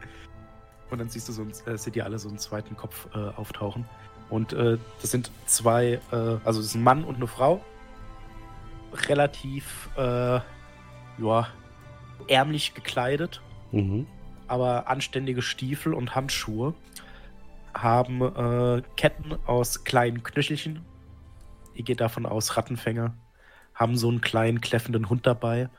Und 0.90 1.00
dann 1.00 1.10
siehst 1.10 1.28
du 1.30 1.34
so, 1.34 1.44
ein- 1.44 1.54
äh, 1.72 1.78
seht 1.78 1.96
ihr 1.96 2.04
alle 2.06 2.20
so 2.20 2.28
einen 2.28 2.38
zweiten 2.40 2.76
Kopf 2.76 3.08
äh, 3.16 3.18
auftauchen. 3.38 3.86
Und 4.30 4.54
äh, 4.54 4.78
das 5.02 5.12
sind 5.12 5.30
zwei, 5.46 6.00
äh, 6.12 6.16
also 6.44 6.60
das 6.60 6.66
ist 6.66 6.76
ein 6.76 6.84
Mann 6.84 7.04
und 7.04 7.16
eine 7.16 7.28
Frau. 7.28 7.64
Relativ, 9.08 9.90
äh, 9.98 10.40
ja, 11.18 11.48
ärmlich 12.28 12.74
gekleidet, 12.74 13.42
Mhm. 13.72 14.08
aber 14.48 14.88
anständige 14.88 15.42
Stiefel 15.42 15.94
und 15.94 16.16
Handschuhe. 16.16 16.74
Haben 17.76 18.22
äh, 18.22 18.82
Ketten 18.96 19.38
aus 19.46 19.84
kleinen 19.84 20.24
Knöchelchen. 20.24 20.84
Ihr 21.74 21.84
geht 21.84 22.00
davon 22.00 22.26
aus, 22.26 22.56
Rattenfänger. 22.56 23.14
Haben 23.74 23.98
so 23.98 24.08
einen 24.08 24.22
kleinen 24.22 24.62
kläffenden 24.62 25.10
Hund 25.10 25.28
dabei, 25.28 25.70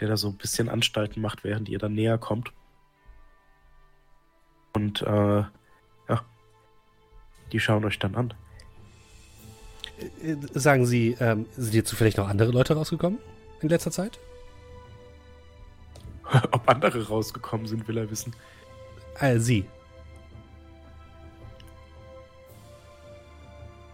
der 0.00 0.08
da 0.08 0.16
so 0.16 0.28
ein 0.28 0.36
bisschen 0.36 0.70
Anstalten 0.70 1.20
macht, 1.20 1.44
während 1.44 1.68
ihr 1.68 1.78
dann 1.78 1.92
näher 1.92 2.16
kommt. 2.16 2.52
Und 4.72 5.02
äh, 5.02 5.44
ja, 6.08 6.24
die 7.52 7.60
schauen 7.60 7.84
euch 7.84 7.98
dann 7.98 8.14
an. 8.14 8.34
Äh, 10.22 10.36
Sagen 10.52 10.86
Sie, 10.86 11.16
ähm, 11.20 11.46
sind 11.56 11.72
hier 11.72 11.84
zufällig 11.84 12.16
noch 12.16 12.28
andere 12.28 12.50
Leute 12.50 12.74
rausgekommen 12.74 13.18
in 13.60 13.68
letzter 13.68 13.90
Zeit? 13.90 14.18
Ob 16.50 16.68
andere 16.68 17.06
rausgekommen 17.06 17.66
sind, 17.66 17.86
will 17.88 17.98
er 17.98 18.10
wissen. 18.10 18.34
Äh, 19.18 19.38
Sie. 19.38 19.66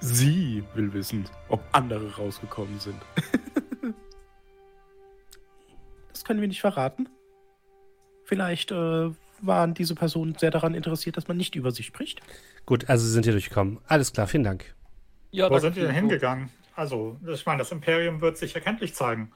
Sie 0.05 0.65
will 0.75 0.93
wissen, 0.93 1.25
ob 1.49 1.63
andere 1.73 2.17
rausgekommen 2.17 2.79
sind. 2.81 3.01
das 6.13 6.25
können 6.25 6.41
wir 6.41 6.49
nicht 6.49 6.61
verraten. 6.61 7.09
Vielleicht 8.25 8.73
äh, 8.73 9.11
waren 9.41 9.75
diese 9.75 9.95
Personen 9.95 10.35
sehr 10.37 10.51
daran 10.51 10.75
interessiert, 10.75 11.17
dass 11.17 11.29
man 11.29 11.37
nicht 11.37 11.55
über 11.55 11.71
sie 11.71 11.83
spricht. 11.85 12.21
Gut, 12.67 12.89
also 12.89 13.05
Sie 13.07 13.13
sind 13.13 13.25
hier 13.25 13.33
durchgekommen. 13.33 13.79
Alles 13.87 14.13
klar, 14.13 14.27
vielen 14.27 14.45
Dank. 14.45 14.75
Ja, 15.31 15.49
Wo 15.51 15.59
sind 15.59 15.77
die 15.77 15.81
denn 15.81 15.91
hingegangen? 15.93 16.51
Also, 16.75 17.19
ich 17.27 17.45
meine, 17.47 17.59
das 17.59 17.71
Imperium 17.73 18.21
wird 18.21 18.37
sich 18.39 18.55
erkenntlich 18.55 18.95
zeigen. 18.95 19.33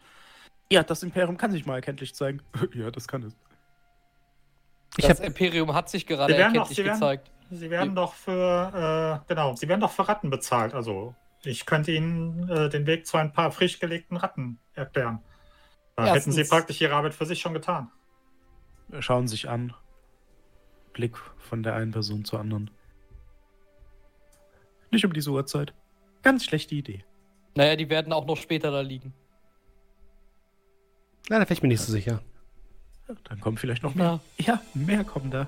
Ja, 0.70 0.82
das 0.82 1.02
Imperium 1.02 1.36
kann 1.36 1.52
sich 1.52 1.64
mal 1.66 1.76
erkenntlich 1.76 2.14
zeigen. 2.14 2.40
ja, 2.74 2.90
das 2.90 3.06
kann 3.06 3.22
es. 3.22 3.36
Ich 4.96 5.06
Das 5.06 5.18
hab- 5.20 5.26
Imperium 5.26 5.74
hat 5.74 5.88
sich 5.90 6.06
gerade 6.06 6.32
werden 6.32 6.54
erkenntlich 6.54 6.78
werden- 6.78 6.92
gezeigt. 6.94 7.30
Sie 7.50 7.70
werden 7.70 7.94
doch 7.94 8.14
für, 8.14 9.22
äh, 9.24 9.28
genau, 9.28 9.54
Sie 9.54 9.68
werden 9.68 9.80
doch 9.80 9.92
für 9.92 10.08
Ratten 10.08 10.30
bezahlt. 10.30 10.74
Also, 10.74 11.14
ich 11.44 11.64
könnte 11.66 11.92
Ihnen 11.92 12.48
äh, 12.48 12.68
den 12.68 12.86
Weg 12.86 13.06
zu 13.06 13.16
ein 13.18 13.32
paar 13.32 13.52
frisch 13.52 13.78
gelegten 13.78 14.16
Ratten 14.16 14.58
erklären. 14.74 15.20
Da 15.94 16.06
hätten 16.06 16.32
Sie 16.32 16.40
Erstens- 16.40 16.48
praktisch 16.48 16.80
Ihre 16.80 16.94
Arbeit 16.94 17.14
für 17.14 17.26
sich 17.26 17.40
schon 17.40 17.54
getan. 17.54 17.90
Schauen 19.00 19.28
sich 19.28 19.48
an. 19.48 19.74
Blick 20.92 21.16
von 21.38 21.62
der 21.62 21.74
einen 21.74 21.92
Person 21.92 22.24
zur 22.24 22.40
anderen. 22.40 22.70
Nicht 24.90 25.04
um 25.04 25.12
diese 25.12 25.30
Uhrzeit. 25.30 25.72
Ganz 26.22 26.44
schlechte 26.44 26.74
Idee. 26.74 27.04
Naja, 27.54 27.76
die 27.76 27.88
werden 27.90 28.12
auch 28.12 28.26
noch 28.26 28.36
später 28.36 28.70
da 28.70 28.80
liegen. 28.80 29.12
Leider 31.28 31.44
bin 31.44 31.52
ich 31.54 31.62
mir 31.62 31.68
nicht 31.68 31.80
so 31.80 31.92
sicher. 31.92 32.22
Ja, 33.08 33.14
dann 33.24 33.40
kommen 33.40 33.56
vielleicht 33.56 33.82
noch 33.82 33.94
mehr. 33.94 34.20
Ja. 34.38 34.54
Ja, 34.54 34.62
mehr 34.74 35.04
kommen 35.04 35.30
da. 35.30 35.46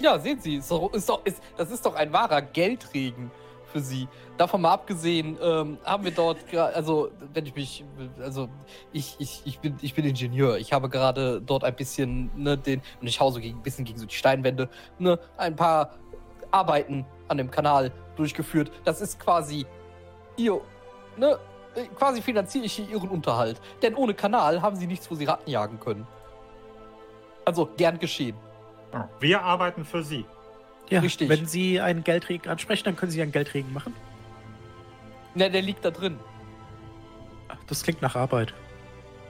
Ja, 0.00 0.18
sehen 0.18 0.40
Sie, 0.40 0.56
ist 0.56 0.70
ist 0.70 1.08
doch, 1.08 1.24
ist, 1.24 1.42
das 1.56 1.70
ist 1.70 1.84
doch 1.84 1.94
ein 1.94 2.12
wahrer 2.12 2.42
Geldregen 2.42 3.30
für 3.72 3.80
Sie. 3.80 4.08
Davon 4.36 4.60
mal 4.62 4.72
abgesehen, 4.72 5.38
ähm, 5.42 5.78
haben 5.84 6.04
wir 6.04 6.10
dort, 6.12 6.38
also 6.54 7.10
wenn 7.32 7.46
ich 7.46 7.54
mich, 7.54 7.84
also 8.20 8.48
ich, 8.92 9.16
ich, 9.18 9.42
ich, 9.44 9.58
bin, 9.60 9.76
ich 9.80 9.94
bin 9.94 10.04
Ingenieur. 10.04 10.58
Ich 10.58 10.72
habe 10.72 10.88
gerade 10.88 11.40
dort 11.40 11.64
ein 11.64 11.74
bisschen, 11.74 12.30
ne, 12.36 12.56
den, 12.56 12.82
und 13.00 13.06
ich 13.06 13.20
hau 13.20 13.30
so 13.30 13.40
gegen, 13.40 13.58
ein 13.58 13.62
bisschen 13.62 13.84
gegen 13.84 13.98
so 13.98 14.06
die 14.06 14.14
Steinwände, 14.14 14.68
ne, 14.98 15.18
ein 15.36 15.56
paar 15.56 15.94
Arbeiten 16.50 17.06
an 17.28 17.38
dem 17.38 17.50
Kanal 17.50 17.92
durchgeführt. 18.16 18.70
Das 18.84 19.00
ist 19.00 19.18
quasi 19.18 19.66
ihr, 20.36 20.60
ne, 21.16 21.38
quasi 21.96 22.20
finanziere 22.20 22.66
ich 22.66 22.74
hier 22.74 22.88
Ihren 22.88 23.08
Unterhalt. 23.08 23.60
Denn 23.82 23.94
ohne 23.94 24.14
Kanal 24.14 24.60
haben 24.62 24.76
Sie 24.76 24.86
nichts, 24.86 25.10
wo 25.10 25.14
Sie 25.14 25.24
Ratten 25.24 25.50
jagen 25.50 25.80
können. 25.80 26.06
Also 27.44 27.68
gern 27.76 27.98
geschehen. 27.98 28.36
Wir 29.20 29.42
arbeiten 29.42 29.84
für 29.84 30.02
Sie. 30.02 30.24
Ja, 30.90 31.00
Richtig. 31.00 31.28
wenn 31.28 31.46
Sie 31.46 31.80
einen 31.80 32.04
Geldregen 32.04 32.48
ansprechen, 32.50 32.84
dann 32.84 32.96
können 32.96 33.10
Sie 33.12 33.22
einen 33.22 33.32
Geldregen 33.32 33.72
machen. 33.72 33.94
Ne, 35.34 35.50
der 35.50 35.62
liegt 35.62 35.84
da 35.84 35.90
drin. 35.90 36.18
Ach, 37.48 37.56
Das 37.66 37.82
klingt 37.82 38.02
nach 38.02 38.16
Arbeit. 38.16 38.52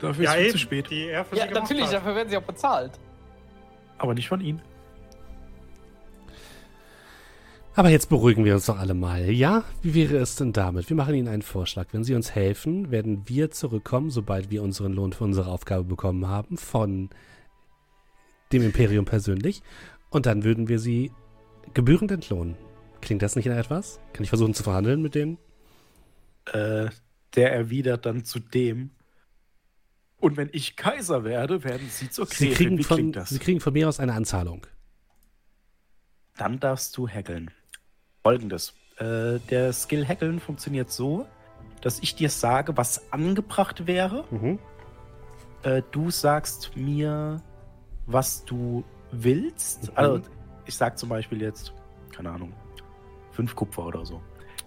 Dafür 0.01 0.25
ja, 0.25 0.35
ist 0.35 0.47
es 0.47 0.53
zu 0.53 0.59
spät. 0.59 0.91
die 0.91 1.07
er 1.07 1.25
für 1.25 1.37
Ja, 1.37 1.47
Sie 1.47 1.55
natürlich, 1.55 1.85
hat. 1.87 1.93
dafür 1.95 2.17
werden 2.17 2.29
sie 2.29 2.37
auch 2.37 2.43
bezahlt. 2.43 2.93
Aber 3.99 4.15
nicht 4.15 4.27
von 4.29 4.41
Ihnen. 4.41 4.61
Aber 7.75 7.89
jetzt 7.89 8.09
beruhigen 8.11 8.45
wir 8.45 8.55
uns 8.55 8.67
doch 8.67 8.79
alle 8.79 8.93
mal. 8.95 9.31
Ja, 9.31 9.65
wie 9.81 9.95
wäre 9.95 10.17
es 10.17 10.35
denn 10.37 10.53
damit? 10.53 10.91
Wir 10.91 10.97
machen 10.97 11.15
Ihnen 11.15 11.29
einen 11.29 11.43
Vorschlag. 11.43 11.87
Wenn 11.93 12.05
Sie 12.05 12.15
uns 12.15 12.35
helfen, 12.35 12.91
werden 12.91 13.23
wir 13.27 13.51
zurückkommen, 13.51 14.11
sobald 14.11 14.51
wir 14.51 14.63
unseren 14.63 14.93
Lohn 14.93 15.13
für 15.15 15.25
unsere 15.25 15.51
Aufgabe 15.51 15.85
bekommen 15.85 16.27
haben, 16.29 16.59
von 16.59 17.09
dem 18.53 18.63
Imperium 18.63 19.05
persönlich. 19.05 19.63
Und 20.11 20.27
dann 20.27 20.45
würden 20.45 20.69
wir 20.69 20.79
Sie 20.79 21.13
gebührend 21.75 22.11
entlohnen. 22.11 22.57
Klingt 23.01 23.23
das 23.23 23.37
nicht 23.37 23.47
nach 23.47 23.57
etwas? 23.57 23.99
Kann 24.13 24.23
ich 24.23 24.29
versuchen 24.29 24.55
zu 24.55 24.63
verhandeln 24.63 25.03
mit 25.03 25.15
denen? 25.15 25.39
Äh, 26.47 26.89
der 27.35 27.53
erwidert 27.53 28.07
dann 28.07 28.25
zu 28.25 28.39
dem. 28.39 28.91
Und 30.19 30.37
wenn 30.37 30.51
ich 30.53 30.77
Kaiser 30.77 31.25
werde, 31.25 31.65
werden 31.65 31.89
Sie 31.91 32.11
zur 32.11 32.27
Sie 32.27 32.49
Gräfin. 32.49 32.55
kriegen, 32.55 32.79
Wie 32.79 32.85
von, 32.85 32.97
klingt 32.97 33.17
das? 33.17 33.31
Sie 33.31 33.39
kriegen 33.39 33.61
von 33.61 33.73
mir 33.73 33.89
aus 33.89 33.99
eine 33.99 34.13
Anzahlung. 34.13 34.67
Dann 36.37 36.61
darfst 36.61 36.97
du 36.97 37.09
hackeln. 37.09 37.51
Folgendes. 38.23 38.75
Äh, 38.99 39.39
der 39.51 39.73
Skill 39.73 40.07
Hackeln 40.07 40.39
funktioniert 40.39 40.91
so, 40.91 41.27
dass 41.81 41.99
ich 42.01 42.15
dir 42.15 42.31
sage, 42.31 42.77
was 42.77 43.13
angebracht 43.13 43.87
wäre. 43.87 44.25
Mhm. 44.31 44.59
Äh, 45.65 45.83
du 45.91 46.11
sagst 46.11 46.77
mir, 46.77 47.43
was 48.07 48.45
du 48.45 48.85
willst. 49.11 49.85
Mhm. 49.85 49.97
Also, 49.97 50.21
ich 50.65 50.77
sag 50.77 50.99
zum 50.99 51.09
Beispiel 51.09 51.41
jetzt, 51.43 51.73
keine 52.15 52.31
Ahnung, 52.31 52.53
fünf 53.33 53.55
Kupfer 53.55 53.87
oder 53.87 54.05
so. 54.05 54.21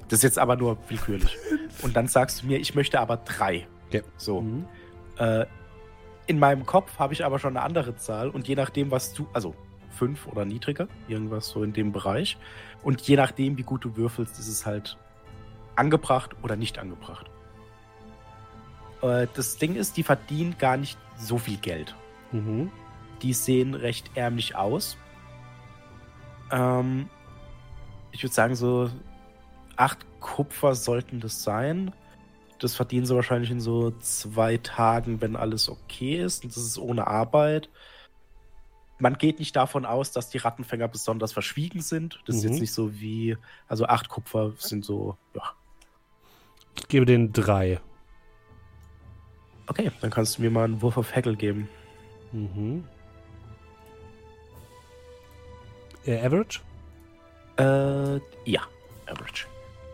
Das 0.07 0.19
ist 0.19 0.23
jetzt 0.23 0.39
aber 0.39 0.55
nur 0.55 0.77
willkürlich. 0.88 1.38
Und 1.81 1.95
dann 1.95 2.07
sagst 2.07 2.43
du 2.43 2.47
mir, 2.47 2.59
ich 2.59 2.75
möchte 2.75 2.99
aber 2.99 3.17
drei. 3.17 3.67
Okay. 3.88 4.03
So. 4.17 4.41
Mhm. 4.41 4.65
Äh, 5.17 5.45
in 6.27 6.39
meinem 6.39 6.65
Kopf 6.65 6.97
habe 6.99 7.14
ich 7.14 7.23
aber 7.23 7.39
schon 7.39 7.55
eine 7.55 7.65
andere 7.65 7.95
Zahl 7.97 8.30
und 8.30 8.47
je 8.47 8.55
nachdem, 8.55 8.89
was 8.89 9.14
du, 9.14 9.27
also 9.31 9.53
fünf 9.91 10.27
oder 10.27 10.43
niedriger, 10.43 10.88
irgendwas 11.07 11.49
so 11.49 11.64
in 11.64 11.72
dem 11.72 11.91
Bereich. 11.91 12.38
Und 12.83 13.01
je 13.01 13.15
nachdem, 13.15 13.57
wie 13.57 13.64
gut 13.64 13.85
du 13.85 13.95
würfelst, 13.95 14.39
ist 14.39 14.47
es 14.47 14.65
halt 14.65 14.97
angebracht 15.75 16.35
oder 16.41 16.55
nicht 16.55 16.80
angebracht. 16.80 17.30
Äh, 19.01 19.27
das 19.33 19.57
Ding 19.57 19.75
ist, 19.75 19.97
die 19.97 20.03
verdienen 20.03 20.55
gar 20.57 20.77
nicht 20.77 20.97
so 21.17 21.38
viel 21.38 21.57
Geld. 21.57 21.95
Mhm. 22.31 22.72
Die 23.25 23.33
sehen 23.33 23.73
recht 23.73 24.11
ärmlich 24.13 24.55
aus. 24.55 24.97
Ähm, 26.51 27.09
ich 28.11 28.21
würde 28.21 28.35
sagen, 28.35 28.53
so 28.53 28.91
acht 29.77 30.05
Kupfer 30.19 30.75
sollten 30.75 31.21
das 31.21 31.41
sein. 31.41 31.91
Das 32.59 32.75
verdienen 32.75 33.07
sie 33.07 33.15
wahrscheinlich 33.15 33.49
in 33.49 33.59
so 33.59 33.89
zwei 33.99 34.57
Tagen, 34.57 35.21
wenn 35.21 35.35
alles 35.35 35.69
okay 35.69 36.21
ist. 36.21 36.43
Und 36.43 36.55
das 36.55 36.61
ist 36.63 36.77
ohne 36.77 37.07
Arbeit. 37.07 37.67
Man 38.99 39.17
geht 39.17 39.39
nicht 39.39 39.55
davon 39.55 39.87
aus, 39.87 40.11
dass 40.11 40.29
die 40.29 40.37
Rattenfänger 40.37 40.87
besonders 40.87 41.33
verschwiegen 41.33 41.81
sind. 41.81 42.21
Das 42.27 42.35
ist 42.35 42.43
Mhm. 42.43 42.51
jetzt 42.51 42.59
nicht 42.61 42.73
so 42.73 42.93
wie, 42.99 43.37
also 43.67 43.87
acht 43.87 44.07
Kupfer 44.07 44.53
sind 44.59 44.85
so, 44.85 45.17
ja. 45.33 45.41
Ich 46.77 46.87
gebe 46.89 47.07
denen 47.07 47.33
drei. 47.33 47.79
Okay, 49.65 49.91
dann 49.99 50.11
kannst 50.11 50.37
du 50.37 50.43
mir 50.43 50.51
mal 50.51 50.65
einen 50.65 50.83
Wurf 50.83 50.95
auf 50.97 51.15
Haggle 51.15 51.35
geben. 51.35 51.67
Mhm. 52.31 52.83
Äh, 56.06 56.19
Average? 56.25 56.61
Äh, 57.58 58.19
ja, 58.50 58.61
Average. 59.08 59.48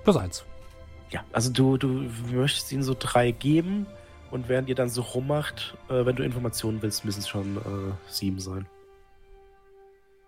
Plus 0.04 0.18
eins. 0.18 0.46
Ja, 1.10 1.24
also 1.32 1.52
du, 1.52 1.78
du 1.78 1.88
möchtest 2.32 2.72
ihnen 2.72 2.84
so 2.84 2.96
drei 2.98 3.32
geben 3.32 3.86
und 4.32 4.48
während 4.48 4.70
ihr 4.70 4.76
dann 4.76 4.90
so 4.90 5.02
rummacht, 5.02 5.78
äh, 5.90 6.06
wenn 6.06 6.16
du 6.16 6.24
Informationen 6.24 6.82
willst, 6.82 7.06
müssen 7.06 7.20
es 7.20 7.28
schon 7.28 7.58
äh, 7.58 8.12
sieben 8.12 8.40
sein. 8.40 8.66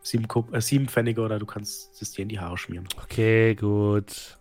Sieben, 0.01 0.27
Kup 0.27 0.53
äh, 0.53 0.61
sieben 0.61 0.89
Pfennige 0.89 1.21
oder 1.21 1.39
du 1.39 1.45
kannst 1.45 2.01
es 2.01 2.11
dir 2.11 2.23
in 2.23 2.29
die 2.29 2.39
Haare 2.39 2.57
schmieren. 2.57 2.87
Okay, 3.01 3.55
gut. 3.55 4.37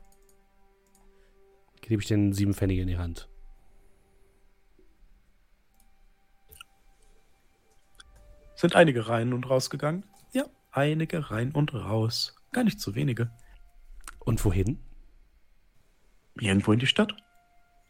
Gebe 1.81 2.03
ich 2.03 2.09
den 2.09 2.33
sieben 2.33 2.55
Pfennige 2.55 2.83
in 2.83 2.89
die 2.89 2.99
Hand. 2.99 3.29
Sind 8.57 8.75
einige 8.77 9.09
rein 9.09 9.33
und 9.33 9.49
rausgegangen? 9.49 10.05
Einige 10.73 11.31
rein 11.31 11.53
und 11.53 11.75
raus. 11.75 12.35
Gar 12.53 12.65
nicht 12.65 12.81
so 12.81 12.95
wenige. 12.95 13.31
Und 14.19 14.45
wohin? 14.45 14.81
Irgendwo 16.41 16.73
in 16.73 16.79
die 16.79 16.87
Stadt. 16.87 17.15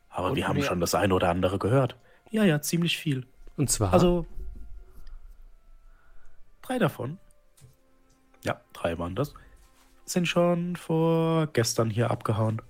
Aber 0.09 0.31
Und 0.31 0.37
wir 0.37 0.49
haben 0.49 0.57
mehr. 0.59 0.67
schon 0.67 0.81
das 0.81 0.95
eine 0.95 1.15
oder 1.15 1.31
andere 1.31 1.59
gehört. 1.59 1.97
Ja, 2.31 2.45
ja, 2.45 2.61
ziemlich 2.61 2.99
viel. 2.99 3.27
Und 3.57 3.71
zwar. 3.71 3.93
Also 3.93 4.27
drei 6.63 6.79
davon. 6.79 7.19
Ja, 8.45 8.61
drei 8.73 8.99
waren 8.99 9.15
das. 9.15 9.33
Sind 10.05 10.27
schon 10.27 10.77
vor 10.77 11.47
gestern 11.49 11.89
hier 11.89 12.11
abgehauen. 12.11 12.61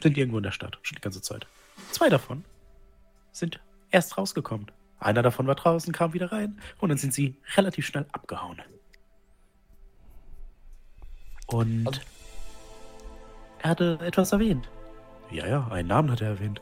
Sind 0.00 0.16
irgendwo 0.16 0.38
in 0.38 0.44
der 0.44 0.52
Stadt, 0.52 0.78
schon 0.82 0.96
die 0.96 1.02
ganze 1.02 1.20
Zeit. 1.22 1.46
Zwei 1.90 2.08
davon 2.08 2.44
sind 3.32 3.60
erst 3.90 4.16
rausgekommen. 4.16 4.70
Einer 5.00 5.22
davon 5.22 5.46
war 5.46 5.56
draußen, 5.56 5.92
kam 5.92 6.12
wieder 6.12 6.30
rein 6.30 6.60
und 6.78 6.90
dann 6.90 6.98
sind 6.98 7.12
sie 7.12 7.36
relativ 7.56 7.86
schnell 7.86 8.06
abgehauen. 8.12 8.62
Und 11.54 11.86
Also- 11.86 12.00
er 13.62 13.70
hatte 13.70 13.98
etwas 14.02 14.32
erwähnt. 14.32 14.68
Ja, 15.30 15.46
ja, 15.46 15.68
einen 15.68 15.88
Namen 15.88 16.10
hat 16.10 16.20
er 16.20 16.28
erwähnt. 16.28 16.60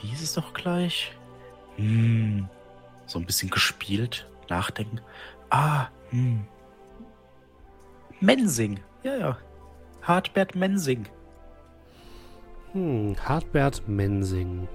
Wie 0.00 0.08
hieß 0.08 0.22
es 0.22 0.34
doch 0.34 0.52
gleich? 0.54 1.12
Hm, 1.76 2.48
so 3.06 3.18
ein 3.18 3.26
bisschen 3.26 3.50
gespielt, 3.50 4.26
nachdenken. 4.48 5.00
Ah, 5.50 5.86
hm. 6.10 6.44
Mensing. 8.20 8.80
Ja, 9.02 9.16
ja. 9.16 9.38
Hartbert 10.02 10.54
Mensing. 10.54 11.06
Hm, 12.72 13.16
Hartbert 13.24 13.86
Mensing. 13.86 14.68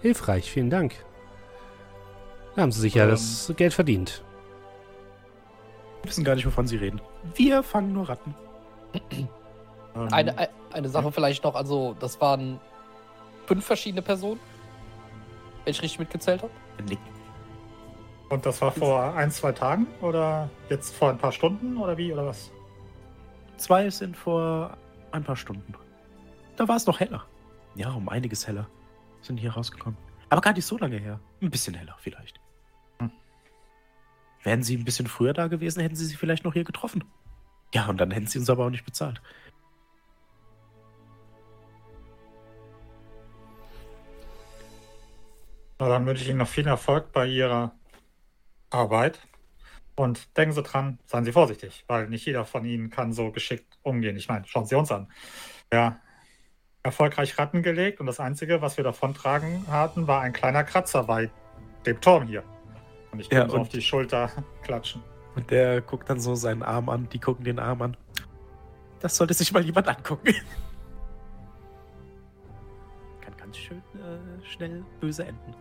Hilfreich, 0.00 0.50
vielen 0.50 0.70
Dank. 0.70 0.94
Da 2.54 2.62
haben 2.62 2.72
Sie 2.72 2.80
sich 2.80 2.94
ja 2.94 3.04
Ähm. 3.04 3.10
das 3.10 3.52
Geld 3.56 3.72
verdient. 3.72 4.22
Wir 6.02 6.08
wissen 6.10 6.24
gar 6.24 6.34
nicht, 6.34 6.46
wovon 6.46 6.66
Sie 6.66 6.76
reden. 6.76 7.00
Wir 7.34 7.62
fangen 7.62 7.92
nur 7.92 8.08
Ratten. 8.08 8.34
Ähm, 9.94 10.08
Eine, 10.10 10.38
ein- 10.38 10.48
eine 10.72 10.88
Sache 10.88 11.12
vielleicht 11.12 11.44
noch, 11.44 11.54
also 11.54 11.94
das 12.00 12.18
waren 12.18 12.58
fünf 13.44 13.62
verschiedene 13.66 14.00
Personen, 14.00 14.40
wenn 15.64 15.70
ich 15.72 15.82
richtig 15.82 15.98
mitgezählt 15.98 16.42
habe. 16.42 16.52
Nick. 16.88 16.98
Und 18.30 18.46
das 18.46 18.62
war 18.62 18.72
vor 18.72 19.14
ein, 19.14 19.30
zwei 19.30 19.52
Tagen 19.52 19.86
oder 20.00 20.48
jetzt 20.70 20.94
vor 20.96 21.10
ein 21.10 21.18
paar 21.18 21.30
Stunden 21.30 21.76
oder 21.76 21.98
wie 21.98 22.10
oder 22.10 22.24
was? 22.24 22.50
Zwei 23.58 23.90
sind 23.90 24.16
vor 24.16 24.78
ein 25.10 25.22
paar 25.24 25.36
Stunden. 25.36 25.74
Da 26.56 26.66
war 26.66 26.76
es 26.76 26.86
noch 26.86 26.98
heller. 26.98 27.26
Ja, 27.74 27.90
um 27.92 28.08
einiges 28.08 28.46
heller. 28.48 28.66
Sind 29.20 29.36
hier 29.36 29.52
rausgekommen. 29.52 29.98
Aber 30.30 30.40
gar 30.40 30.54
nicht 30.54 30.64
so 30.64 30.78
lange 30.78 30.96
her. 30.96 31.20
Ein 31.42 31.50
bisschen 31.50 31.74
heller 31.74 31.96
vielleicht. 31.98 32.40
Wären 34.42 34.62
sie 34.62 34.76
ein 34.76 34.84
bisschen 34.84 35.06
früher 35.06 35.32
da 35.32 35.46
gewesen, 35.46 35.80
hätten 35.80 35.96
sie 35.96 36.06
sie 36.06 36.16
vielleicht 36.16 36.44
noch 36.44 36.52
hier 36.52 36.64
getroffen. 36.64 37.04
Ja, 37.74 37.86
und 37.86 37.98
dann 37.98 38.10
hätten 38.10 38.26
sie 38.26 38.38
uns 38.38 38.50
aber 38.50 38.66
auch 38.66 38.70
nicht 38.70 38.84
bezahlt. 38.84 39.20
Na, 45.78 45.88
dann 45.88 46.06
wünsche 46.06 46.22
ich 46.22 46.28
Ihnen 46.28 46.38
noch 46.38 46.48
viel 46.48 46.66
Erfolg 46.66 47.10
bei 47.12 47.26
Ihrer 47.26 47.72
Arbeit. 48.70 49.18
Und 49.96 50.36
denken 50.36 50.54
Sie 50.54 50.62
dran, 50.62 50.98
seien 51.06 51.24
Sie 51.24 51.32
vorsichtig, 51.32 51.84
weil 51.86 52.08
nicht 52.08 52.24
jeder 52.24 52.44
von 52.44 52.64
Ihnen 52.64 52.88
kann 52.88 53.12
so 53.12 53.30
geschickt 53.32 53.78
umgehen. 53.82 54.16
Ich 54.16 54.28
meine, 54.28 54.46
schauen 54.46 54.64
Sie 54.64 54.74
uns 54.74 54.92
an. 54.92 55.10
Ja, 55.72 56.00
erfolgreich 56.82 57.38
Ratten 57.38 57.62
gelegt 57.62 58.00
und 58.00 58.06
das 58.06 58.20
Einzige, 58.20 58.62
was 58.62 58.76
wir 58.76 58.84
davontragen 58.84 59.66
hatten, 59.68 60.06
war 60.06 60.20
ein 60.22 60.32
kleiner 60.32 60.64
Kratzer 60.64 61.04
bei 61.04 61.30
dem 61.84 62.00
Turm 62.00 62.26
hier. 62.26 62.44
Und 63.12 63.20
ich 63.20 63.30
kann 63.30 63.42
Ja, 63.42 63.48
so 63.48 63.58
auf 63.58 63.68
die 63.68 63.82
Schulter 63.82 64.30
klatschen. 64.62 65.02
Und 65.34 65.50
der 65.50 65.80
guckt 65.80 66.10
dann 66.10 66.20
so 66.20 66.34
seinen 66.34 66.62
Arm 66.62 66.88
an. 66.88 67.08
Die 67.12 67.18
gucken 67.18 67.44
den 67.44 67.58
Arm 67.58 67.82
an. 67.82 67.96
Das 69.00 69.16
sollte 69.16 69.34
sich 69.34 69.52
mal 69.52 69.64
jemand 69.64 69.88
angucken. 69.88 70.34
Kann 73.20 73.36
ganz 73.36 73.56
schön 73.56 73.78
äh, 73.94 74.44
schnell 74.44 74.84
böse 75.00 75.24
enden. 75.24 75.54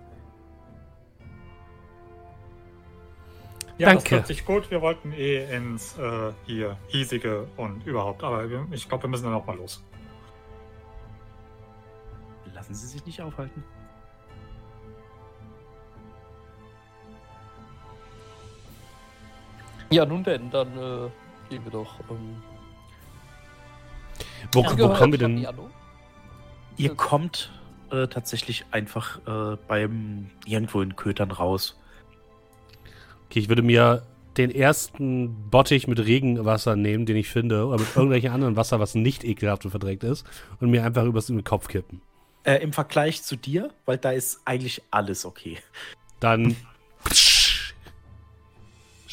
Ja, 3.78 3.94
das 3.94 4.04
Danke. 4.04 4.16
hört 4.18 4.28
sich 4.28 4.46
gut. 4.46 4.70
Wir 4.70 4.82
wollten 4.82 5.12
eh 5.14 5.56
ins 5.56 5.98
äh, 5.98 6.34
hier 6.46 6.78
hiesige 6.88 7.48
und 7.58 7.86
überhaupt. 7.86 8.24
Aber 8.24 8.50
wir, 8.50 8.68
ich 8.72 8.88
glaube, 8.88 9.06
wir 9.06 9.10
müssen 9.10 9.24
dann 9.24 9.34
auch 9.34 9.46
mal 9.48 9.58
los. 9.58 9.84
Lassen 12.54 12.76
Sie 12.76 12.88
sich 12.88 13.06
nicht 13.06 13.22
aufhalten. 13.22 13.64
Ja, 19.92 20.06
nun 20.06 20.24
denn, 20.24 20.50
dann 20.50 20.68
äh, 20.70 21.10
gehen 21.50 21.64
wir 21.64 21.72
doch. 21.72 22.00
Ähm, 22.10 22.42
Wo, 24.53 24.61
ja, 24.61 24.78
wo 24.80 24.94
kommen 24.94 25.11
wir 25.11 25.20
denn? 25.20 25.38
Ihr 25.38 26.88
Ja. 26.88 26.94
kommt 26.95 27.52
äh, 27.92 28.08
tatsächlich 28.08 28.66
einfach 28.72 29.20
äh, 29.28 29.58
beim 29.68 30.30
irgendwo 30.45 30.82
in 30.82 30.95
Kötern 30.95 31.32
raus. 31.32 31.78
Okay, 33.26 33.40
ich 33.40 33.50
würde 33.50 33.61
mir 33.61 34.03
den 34.38 34.50
ersten 34.50 35.50
Bottich 35.50 35.90
mit 35.90 36.00
Regenwasser 36.00 36.78
nehmen, 36.78 37.06
den 37.06 37.18
ich 37.18 37.28
finde, 37.28 37.66
oder 37.68 37.80
mit 37.80 37.88
irgendwelchen 37.95 38.32
anderen 38.32 38.56
Wasser, 38.56 38.80
was 38.80 38.95
nicht 38.95 39.26
ekelhaft 39.26 39.66
und 39.66 39.72
verdreckt 39.72 40.06
ist, 40.06 40.26
und 40.61 40.70
mir 40.72 40.86
einfach 40.86 41.03
übers 41.03 41.30
in 41.30 41.36
den 41.36 41.44
Kopf 41.44 41.68
kippen. 41.68 42.02
Äh, 42.44 42.56
Im 42.64 42.72
Vergleich 42.72 43.22
zu 43.24 43.36
dir, 43.36 43.72
weil 43.86 43.98
da 43.98 44.11
ist 44.11 44.42
eigentlich 44.45 44.82
alles 44.90 45.26
okay. 45.26 45.58
Dann 46.22 46.56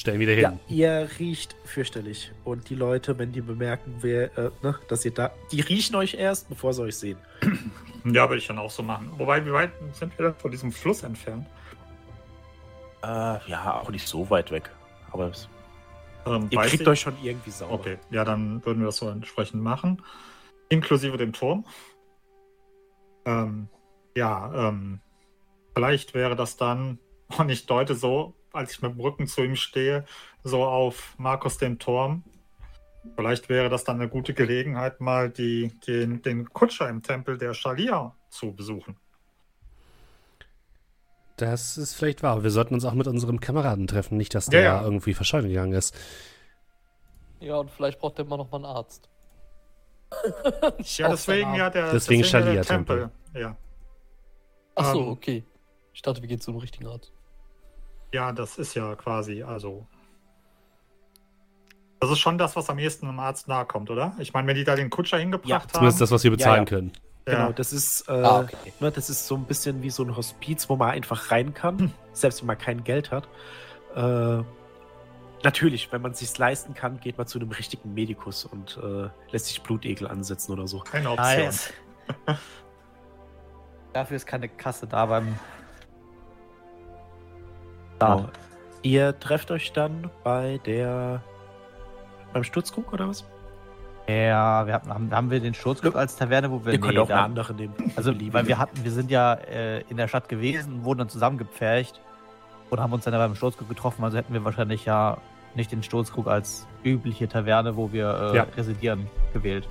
stellen 0.08 0.20
wieder 0.20 0.32
hin. 0.32 0.58
Ja, 0.68 1.00
ihr 1.00 1.08
riecht 1.18 1.54
fürchterlich. 1.64 2.32
Und 2.44 2.70
die 2.70 2.74
Leute, 2.74 3.18
wenn 3.18 3.30
die 3.32 3.42
bemerken, 3.42 3.96
wer, 4.00 4.36
äh, 4.38 4.50
ne, 4.62 4.74
dass 4.88 5.04
ihr 5.04 5.12
da. 5.12 5.30
Die 5.52 5.60
riechen 5.60 5.96
euch 5.96 6.14
erst, 6.14 6.48
bevor 6.48 6.72
sie 6.72 6.82
euch 6.82 6.96
sehen. 6.96 7.18
Ja, 8.04 8.28
würde 8.28 8.38
ich 8.38 8.46
dann 8.46 8.58
auch 8.60 8.70
so 8.70 8.82
machen. 8.82 9.10
Wobei, 9.18 9.44
wie 9.44 9.52
weit 9.52 9.72
sind 9.92 10.16
wir 10.18 10.26
denn 10.26 10.34
von 10.36 10.50
diesem 10.52 10.70
Fluss 10.70 11.02
entfernt? 11.02 11.46
Äh, 13.02 13.06
ja, 13.50 13.80
auch 13.82 13.90
nicht 13.90 14.06
so 14.06 14.30
weit 14.30 14.50
weg. 14.52 14.70
Aber 15.10 15.26
es, 15.30 15.48
Ähm, 16.24 16.46
Ihr 16.50 16.60
kriegt 16.60 16.82
ich- 16.82 16.88
euch 16.88 17.00
schon 17.00 17.14
irgendwie 17.22 17.50
sauber. 17.50 17.74
Okay, 17.74 17.98
ja, 18.10 18.24
dann 18.24 18.64
würden 18.64 18.78
wir 18.78 18.86
das 18.86 18.96
so 18.98 19.08
entsprechend 19.10 19.62
machen. 19.62 20.00
Inklusive 20.68 21.16
dem 21.18 21.32
Turm. 21.32 21.66
Ähm, 23.26 23.68
ja, 24.16 24.68
ähm, 24.68 25.00
vielleicht 25.74 26.14
wäre 26.14 26.36
das 26.36 26.56
dann, 26.56 26.98
und 27.36 27.50
ich 27.50 27.66
deute 27.66 27.94
so, 27.96 28.34
als 28.52 28.72
ich 28.72 28.82
mit 28.82 28.92
dem 28.92 29.00
Rücken 29.00 29.26
zu 29.26 29.42
ihm 29.42 29.56
stehe, 29.56 30.04
so 30.44 30.64
auf 30.64 31.14
Markus 31.18 31.58
den 31.58 31.78
Turm. 31.78 32.24
Vielleicht 33.16 33.48
wäre 33.48 33.68
das 33.68 33.84
dann 33.84 33.96
eine 33.96 34.08
gute 34.08 34.34
Gelegenheit, 34.34 35.00
mal 35.00 35.30
die, 35.30 35.72
den, 35.86 36.22
den 36.22 36.48
Kutscher 36.52 36.88
im 36.88 37.02
Tempel 37.02 37.38
der 37.38 37.54
Schalia 37.54 38.14
zu 38.28 38.52
besuchen. 38.52 38.96
Das 41.36 41.78
ist 41.78 41.94
vielleicht 41.94 42.22
wahr. 42.22 42.42
Wir 42.42 42.50
sollten 42.50 42.74
uns 42.74 42.84
auch 42.84 42.94
mit 42.94 43.06
unserem 43.06 43.40
Kameraden 43.40 43.86
treffen, 43.86 44.16
nicht, 44.16 44.34
dass 44.34 44.46
Ja, 44.46 44.50
der 44.50 44.62
ja. 44.62 44.82
irgendwie 44.82 45.14
verschollen 45.14 45.48
gegangen 45.48 45.72
ist. 45.72 45.94
Ja, 47.40 47.56
und 47.56 47.70
vielleicht 47.70 48.00
braucht 48.00 48.18
der 48.18 48.24
immer 48.24 48.36
noch 48.36 48.50
mal 48.50 48.56
einen 48.56 48.66
Arzt. 48.66 49.08
Ja, 50.96 51.10
deswegen 51.10 51.54
ja 51.54 51.70
der, 51.70 51.92
Deswegen 51.92 52.22
deswegen 52.22 52.22
ja 52.22 52.54
der 52.54 52.64
Schalia-Tempel. 52.64 53.10
Ja. 53.34 53.56
Ach 54.74 54.92
so, 54.92 55.02
ähm, 55.02 55.08
okay. 55.08 55.44
Ich 55.92 56.02
dachte, 56.02 56.22
wir 56.22 56.28
gehen 56.28 56.40
zu 56.40 56.50
einem 56.50 56.60
richtigen 56.60 56.86
Arzt. 56.86 57.12
Ja, 58.12 58.32
das 58.32 58.58
ist 58.58 58.74
ja 58.74 58.94
quasi, 58.94 59.42
also. 59.42 59.86
Das 62.00 62.10
ist 62.10 62.20
schon 62.20 62.38
das, 62.38 62.54
was 62.54 62.70
am 62.70 62.78
ehesten 62.78 63.08
einem 63.08 63.18
Arzt 63.18 63.48
nahe 63.48 63.66
kommt, 63.66 63.90
oder? 63.90 64.14
Ich 64.18 64.32
meine, 64.32 64.46
wenn 64.46 64.54
die 64.56 64.64
da 64.64 64.76
den 64.76 64.88
Kutscher 64.88 65.18
hingebracht 65.18 65.50
haben. 65.52 65.72
Zumindest 65.72 66.00
das, 66.00 66.10
was 66.10 66.22
wir 66.24 66.30
bezahlen 66.30 66.60
ja. 66.60 66.64
können. 66.64 66.92
Genau, 67.24 67.48
ja, 67.48 67.52
das 67.52 67.72
ist, 67.72 68.08
äh, 68.08 68.12
Ah, 68.12 68.40
okay. 68.40 68.72
ne, 68.80 68.90
das 68.90 69.10
ist 69.10 69.26
so 69.26 69.34
ein 69.34 69.44
bisschen 69.44 69.82
wie 69.82 69.90
so 69.90 70.02
ein 70.02 70.16
Hospiz, 70.16 70.68
wo 70.70 70.76
man 70.76 70.90
einfach 70.90 71.30
rein 71.30 71.52
kann, 71.52 71.92
selbst 72.12 72.40
wenn 72.40 72.46
man 72.46 72.56
kein 72.56 72.84
Geld 72.84 73.10
hat. 73.10 73.28
Äh, 73.94 74.42
natürlich, 75.42 75.92
wenn 75.92 76.00
man 76.00 76.12
es 76.12 76.20
sich 76.20 76.38
leisten 76.38 76.72
kann, 76.72 77.00
geht 77.00 77.18
man 77.18 77.26
zu 77.26 77.38
einem 77.38 77.50
richtigen 77.50 77.92
Medikus 77.92 78.44
und 78.44 78.78
äh, 78.82 79.10
lässt 79.30 79.46
sich 79.46 79.62
Blutegel 79.62 80.06
ansetzen 80.08 80.52
oder 80.52 80.66
so. 80.66 80.78
keine 80.78 81.10
Option. 81.10 81.44
Nice. 81.44 81.72
Dafür 83.92 84.16
ist 84.16 84.26
keine 84.26 84.48
Kasse 84.48 84.86
da 84.86 85.04
beim 85.06 85.38
Genau. 87.98 88.28
Ihr 88.82 89.18
trefft 89.18 89.50
euch 89.50 89.72
dann 89.72 90.10
bei 90.24 90.60
der 90.64 91.22
beim 92.32 92.44
Sturzkrug 92.44 92.92
oder 92.92 93.08
was? 93.08 93.24
Ja, 94.08 94.66
wir 94.66 94.74
haben, 94.74 95.10
haben, 95.14 95.30
wir 95.30 95.40
den 95.40 95.52
Sturzglück 95.52 95.94
als 95.94 96.16
Taverne, 96.16 96.50
wo 96.50 96.64
wir. 96.64 96.72
Ihr 96.72 96.80
könnt 96.80 96.94
nee, 96.94 96.98
auch 96.98 97.10
eine 97.10 97.20
andere 97.20 97.52
nehmen. 97.52 97.74
Also, 97.94 98.12
weil 98.32 98.46
wir 98.46 98.58
hatten, 98.58 98.82
wir 98.82 98.90
sind 98.90 99.10
ja 99.10 99.34
äh, 99.34 99.80
in 99.90 99.98
der 99.98 100.08
Stadt 100.08 100.28
gewesen 100.30 100.84
wurden 100.84 101.00
dann 101.00 101.08
zusammengepfercht 101.10 102.00
und 102.70 102.80
haben 102.80 102.92
uns 102.92 103.04
dann 103.04 103.12
beim 103.12 103.34
Sturzkrug 103.34 103.68
getroffen. 103.68 104.04
Also 104.04 104.16
hätten 104.16 104.32
wir 104.32 104.44
wahrscheinlich 104.44 104.86
ja 104.86 105.18
nicht 105.54 105.72
den 105.72 105.82
Sturzkrug 105.82 106.26
als 106.26 106.66
übliche 106.84 107.28
Taverne, 107.28 107.76
wo 107.76 107.92
wir 107.92 108.32
äh, 108.32 108.36
Ja. 108.36 108.46
residieren, 108.56 109.08
gewählt. 109.34 109.68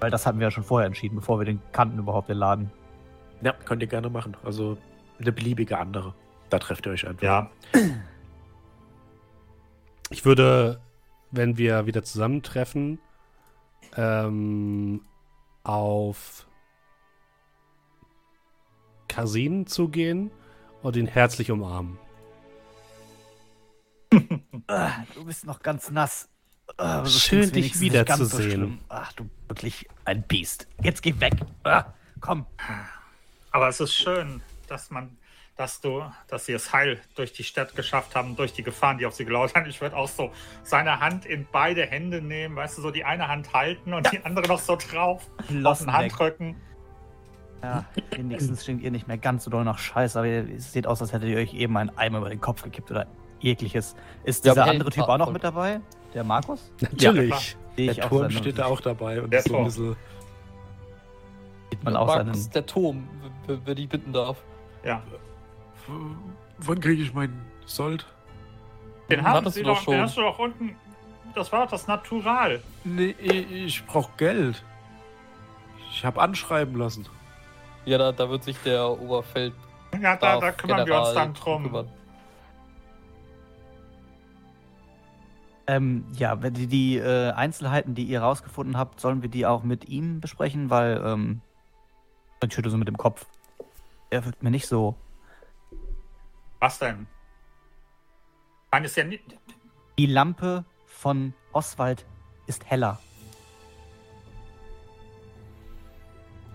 Weil 0.00 0.10
das 0.10 0.24
hatten 0.26 0.38
wir 0.38 0.46
ja 0.46 0.50
schon 0.50 0.64
vorher 0.64 0.86
entschieden, 0.86 1.16
bevor 1.16 1.38
wir 1.38 1.44
den 1.44 1.60
kannten 1.72 1.98
überhaupt, 1.98 2.30
den 2.30 2.38
Laden. 2.38 2.70
Ja, 3.42 3.52
könnt 3.52 3.82
ihr 3.82 3.88
gerne 3.88 4.08
machen. 4.08 4.36
Also 4.42 4.78
eine 5.20 5.32
beliebige 5.32 5.78
andere. 5.78 6.14
Da 6.52 6.58
trefft 6.58 6.84
ihr 6.84 6.92
euch 6.92 7.06
einfach. 7.08 7.22
Ja, 7.22 7.50
Ich 10.10 10.26
würde, 10.26 10.82
wenn 11.30 11.56
wir 11.56 11.86
wieder 11.86 12.02
zusammentreffen, 12.02 12.98
ähm, 13.96 15.00
auf 15.64 16.46
Kasin 19.08 19.66
zugehen 19.66 20.30
und 20.82 20.94
ihn 20.96 21.06
herzlich 21.06 21.50
umarmen. 21.50 21.98
Ah, 24.66 25.04
du 25.14 25.24
bist 25.24 25.46
noch 25.46 25.62
ganz 25.62 25.90
nass. 25.90 26.28
Du 26.76 27.06
Schön, 27.06 27.50
dich 27.50 27.80
wiederzusehen. 27.80 28.50
schlimm. 28.50 28.78
Ach, 28.90 29.10
du 29.14 29.30
wirklich 29.48 29.86
ein 30.04 30.22
Biest. 30.22 30.68
Jetzt 30.82 31.02
geh 31.02 31.18
weg. 31.18 31.32
Ah, 31.64 31.94
komm. 32.20 32.44
Aber 33.52 33.68
es 33.68 33.80
ist 33.80 33.94
schön, 33.94 34.42
dass 34.68 34.90
man, 34.90 35.16
dass 35.56 35.80
du, 35.80 36.02
dass 36.28 36.46
sie 36.46 36.52
es 36.52 36.72
heil 36.72 36.98
durch 37.14 37.32
die 37.32 37.44
Stadt 37.44 37.76
geschafft 37.76 38.14
haben, 38.16 38.36
durch 38.36 38.52
die 38.52 38.62
Gefahren, 38.62 38.98
die 38.98 39.06
auf 39.06 39.14
sie 39.14 39.24
gelauert 39.24 39.54
haben. 39.54 39.66
Ich 39.68 39.80
würde 39.80 39.96
auch 39.96 40.08
so 40.08 40.30
seine 40.62 41.00
Hand 41.00 41.26
in 41.26 41.46
beide 41.52 41.84
Hände 41.86 42.20
nehmen, 42.22 42.56
weißt 42.56 42.78
du, 42.78 42.82
so 42.82 42.90
die 42.90 43.04
eine 43.04 43.28
Hand 43.28 43.52
halten 43.52 43.92
und 43.94 44.10
die 44.12 44.24
andere 44.24 44.46
noch 44.48 44.58
so 44.58 44.76
drauf 44.76 45.22
auf 45.64 45.78
den 45.78 45.86
weg. 45.88 45.92
Handrücken. 45.94 46.56
Ja, 47.62 47.84
wenigstens 48.10 48.62
stinkt 48.64 48.82
ihr 48.82 48.90
nicht 48.90 49.06
mehr 49.06 49.18
ganz 49.18 49.44
so 49.44 49.50
doll 49.50 49.64
nach 49.64 49.78
Scheiß, 49.78 50.16
aber 50.16 50.26
ihr 50.26 50.48
es 50.56 50.72
sieht 50.72 50.86
aus, 50.86 51.00
als 51.00 51.12
hättet 51.12 51.28
ihr 51.28 51.36
euch 51.38 51.54
eben 51.54 51.76
einen 51.76 51.96
Eimer 51.96 52.18
über 52.18 52.28
den 52.30 52.40
Kopf 52.40 52.62
gekippt 52.62 52.90
oder 52.90 53.06
jegliches. 53.40 53.94
Ist 54.24 54.44
Ja, 54.44 54.52
dieser 54.52 54.62
aber 54.62 54.70
andere 54.72 54.90
Typ 54.90 55.04
auch 55.04 55.18
noch 55.18 55.30
mit 55.32 55.44
dabei? 55.44 55.80
Der 56.14 56.24
Markus? 56.24 56.72
Natürlich. 56.80 57.56
Sehe 57.76 57.86
Der 57.86 57.92
ich 57.94 58.02
auch 58.02 58.08
Turm 58.08 58.30
steht 58.30 58.58
da 58.58 58.64
auch 58.66 58.80
dabei 58.80 59.22
und 59.22 59.30
Der 59.32 59.38
ist 59.40 59.48
so 59.48 59.54
ein 59.54 59.56
Turm. 59.58 59.64
bisschen. 59.66 59.96
Sieht 61.70 61.84
man 61.84 61.96
auch 61.96 62.06
Markus, 62.06 62.42
seinen. 62.42 62.52
der 62.52 62.66
Turm, 62.66 63.08
w- 63.46 63.52
w- 63.54 63.58
wer 63.64 63.74
die 63.74 63.86
bitten 63.86 64.12
darf. 64.12 64.42
Ja. 64.84 65.02
Wann 66.58 66.80
kriege 66.80 67.02
ich 67.02 67.12
meinen 67.12 67.44
Sold? 67.66 68.06
Den 69.10 69.22
haben 69.22 69.50
sie 69.50 69.62
doch 69.62 69.80
schon. 69.80 69.94
den 69.94 70.02
hast 70.02 70.16
du 70.16 70.22
doch 70.22 70.38
unten. 70.38 70.76
Das 71.34 71.50
war 71.50 71.64
doch 71.64 71.70
das 71.70 71.86
Natural. 71.86 72.60
Nee, 72.84 73.10
ich 73.10 73.84
brauche 73.86 74.10
Geld. 74.16 74.62
Ich 75.90 76.04
habe 76.04 76.20
anschreiben 76.20 76.76
lassen. 76.76 77.06
Ja, 77.84 77.98
da, 77.98 78.12
da 78.12 78.28
wird 78.30 78.44
sich 78.44 78.56
der 78.58 78.88
Oberfeld. 78.88 79.54
Ja, 80.00 80.16
da, 80.16 80.38
da 80.38 80.52
kümmern 80.52 80.86
wir 80.86 81.00
uns 81.00 81.14
dann 81.14 81.34
drum. 81.34 81.64
kümmern. 81.64 81.88
Ähm, 85.66 86.04
ja, 86.16 86.42
wenn 86.42 86.54
die, 86.54 86.66
die 86.66 86.96
äh, 86.98 87.30
Einzelheiten, 87.30 87.94
die 87.94 88.04
ihr 88.04 88.20
rausgefunden 88.20 88.76
habt, 88.76 89.00
sollen 89.00 89.22
wir 89.22 89.28
die 89.28 89.46
auch 89.46 89.62
mit 89.62 89.88
ihm 89.88 90.20
besprechen, 90.20 90.70
weil, 90.70 91.00
ähm, 91.04 91.40
ich 92.42 92.52
schüttel 92.52 92.70
so 92.70 92.78
mit 92.78 92.88
dem 92.88 92.96
Kopf. 92.96 93.26
Er 94.10 94.24
wirkt 94.24 94.42
mir 94.42 94.50
nicht 94.50 94.66
so. 94.66 94.96
Was 96.62 96.78
denn? 96.78 97.08
Nein, 98.70 98.84
ist 98.84 98.96
ja 98.96 99.02
nicht. 99.02 99.24
Die 99.98 100.06
Lampe 100.06 100.64
von 100.86 101.34
Oswald 101.52 102.06
ist 102.46 102.64
heller. 102.70 103.00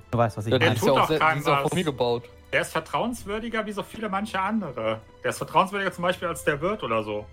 Du 0.10 0.18
weißt, 0.18 0.38
was 0.38 0.46
ich 0.46 0.52
Der, 0.52 0.60
der 0.60 0.70
meine. 0.70 0.76
ist 0.78 0.86
tut 0.86 0.96
ja 0.96 1.06
doch 1.06 1.20
keinem 1.20 1.44
ja 1.44 1.52
was. 1.62 1.68
von 1.70 1.78
mir 1.78 1.84
gebaut. 1.84 2.24
Der 2.54 2.62
ist 2.62 2.72
vertrauenswürdiger 2.72 3.66
wie 3.66 3.74
so 3.74 3.84
viele 3.84 4.08
manche 4.08 4.40
andere. 4.40 5.02
Der 5.26 5.32
ist 5.32 5.40
vertrauenswürdiger 5.40 5.92
zum 5.92 6.04
Beispiel 6.04 6.30
als 6.30 6.46
der 6.46 6.62
Wirt 6.62 6.84
oder 6.84 7.04
so. 7.04 7.26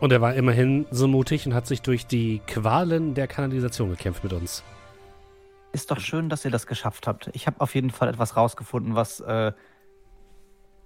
Und 0.00 0.12
er 0.12 0.22
war 0.22 0.32
immerhin 0.32 0.86
so 0.90 1.06
mutig 1.06 1.46
und 1.46 1.52
hat 1.52 1.66
sich 1.66 1.82
durch 1.82 2.06
die 2.06 2.38
Qualen 2.46 3.12
der 3.12 3.26
Kanalisation 3.28 3.90
gekämpft 3.90 4.24
mit 4.24 4.32
uns. 4.32 4.64
Ist 5.72 5.90
doch 5.90 6.00
schön, 6.00 6.30
dass 6.30 6.42
ihr 6.46 6.50
das 6.50 6.66
geschafft 6.66 7.06
habt. 7.06 7.28
Ich 7.34 7.46
habe 7.46 7.60
auf 7.60 7.74
jeden 7.74 7.90
Fall 7.90 8.08
etwas 8.08 8.34
rausgefunden, 8.38 8.94
was, 8.94 9.20
äh, 9.20 9.52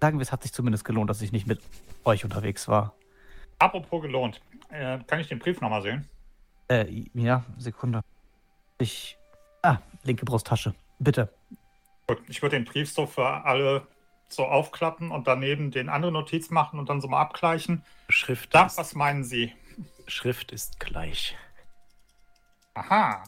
sagen 0.00 0.18
wir, 0.18 0.22
es 0.22 0.32
hat 0.32 0.42
sich 0.42 0.52
zumindest 0.52 0.84
gelohnt, 0.84 1.10
dass 1.10 1.22
ich 1.22 1.32
nicht 1.32 1.46
mit 1.46 1.60
euch 2.04 2.24
unterwegs 2.24 2.68
war. 2.68 2.94
Apropos 3.58 4.02
gelohnt. 4.02 4.40
Äh, 4.70 4.98
kann 5.06 5.20
ich 5.20 5.28
den 5.28 5.38
Brief 5.38 5.60
nochmal 5.60 5.82
sehen? 5.82 6.08
Äh, 6.68 7.04
ja, 7.14 7.44
Sekunde. 7.56 8.02
Ich. 8.78 9.16
Ah, 9.62 9.78
linke 10.04 10.24
Brusttasche. 10.24 10.74
Bitte. 10.98 11.32
Gut, 12.06 12.22
ich 12.28 12.40
würde 12.42 12.56
den 12.56 12.64
Brief 12.64 12.90
so 12.92 13.06
für 13.06 13.26
alle 13.44 13.86
so 14.28 14.44
aufklappen 14.44 15.10
und 15.10 15.26
daneben 15.26 15.70
den 15.70 15.88
andere 15.88 16.12
Notiz 16.12 16.50
machen 16.50 16.78
und 16.78 16.88
dann 16.88 17.00
so 17.00 17.08
mal 17.08 17.20
abgleichen. 17.20 17.82
Schrift, 18.10 18.54
Da, 18.54 18.66
ist, 18.66 18.76
was 18.78 18.94
meinen 18.94 19.24
Sie? 19.24 19.52
Schrift 20.06 20.52
ist 20.52 20.78
gleich. 20.80 21.36
Aha, 22.74 23.24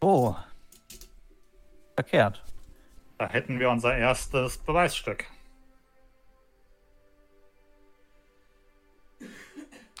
Oh. 0.00 0.34
Verkehrt. 1.94 2.42
da 3.18 3.28
hätten 3.28 3.58
wir 3.58 3.68
unser 3.70 3.96
erstes 3.96 4.58
Beweisstück. 4.58 5.26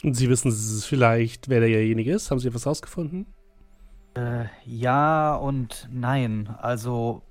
Und 0.04 0.14
Sie 0.14 0.28
wissen 0.28 0.52
vielleicht, 0.52 1.48
wer 1.48 1.60
derjenige 1.60 2.12
ist? 2.12 2.30
Haben 2.30 2.38
Sie 2.38 2.48
etwas 2.48 2.66
rausgefunden? 2.66 3.26
Äh, 4.14 4.46
ja 4.64 5.34
und 5.34 5.88
nein. 5.92 6.54
Also, 6.60 7.22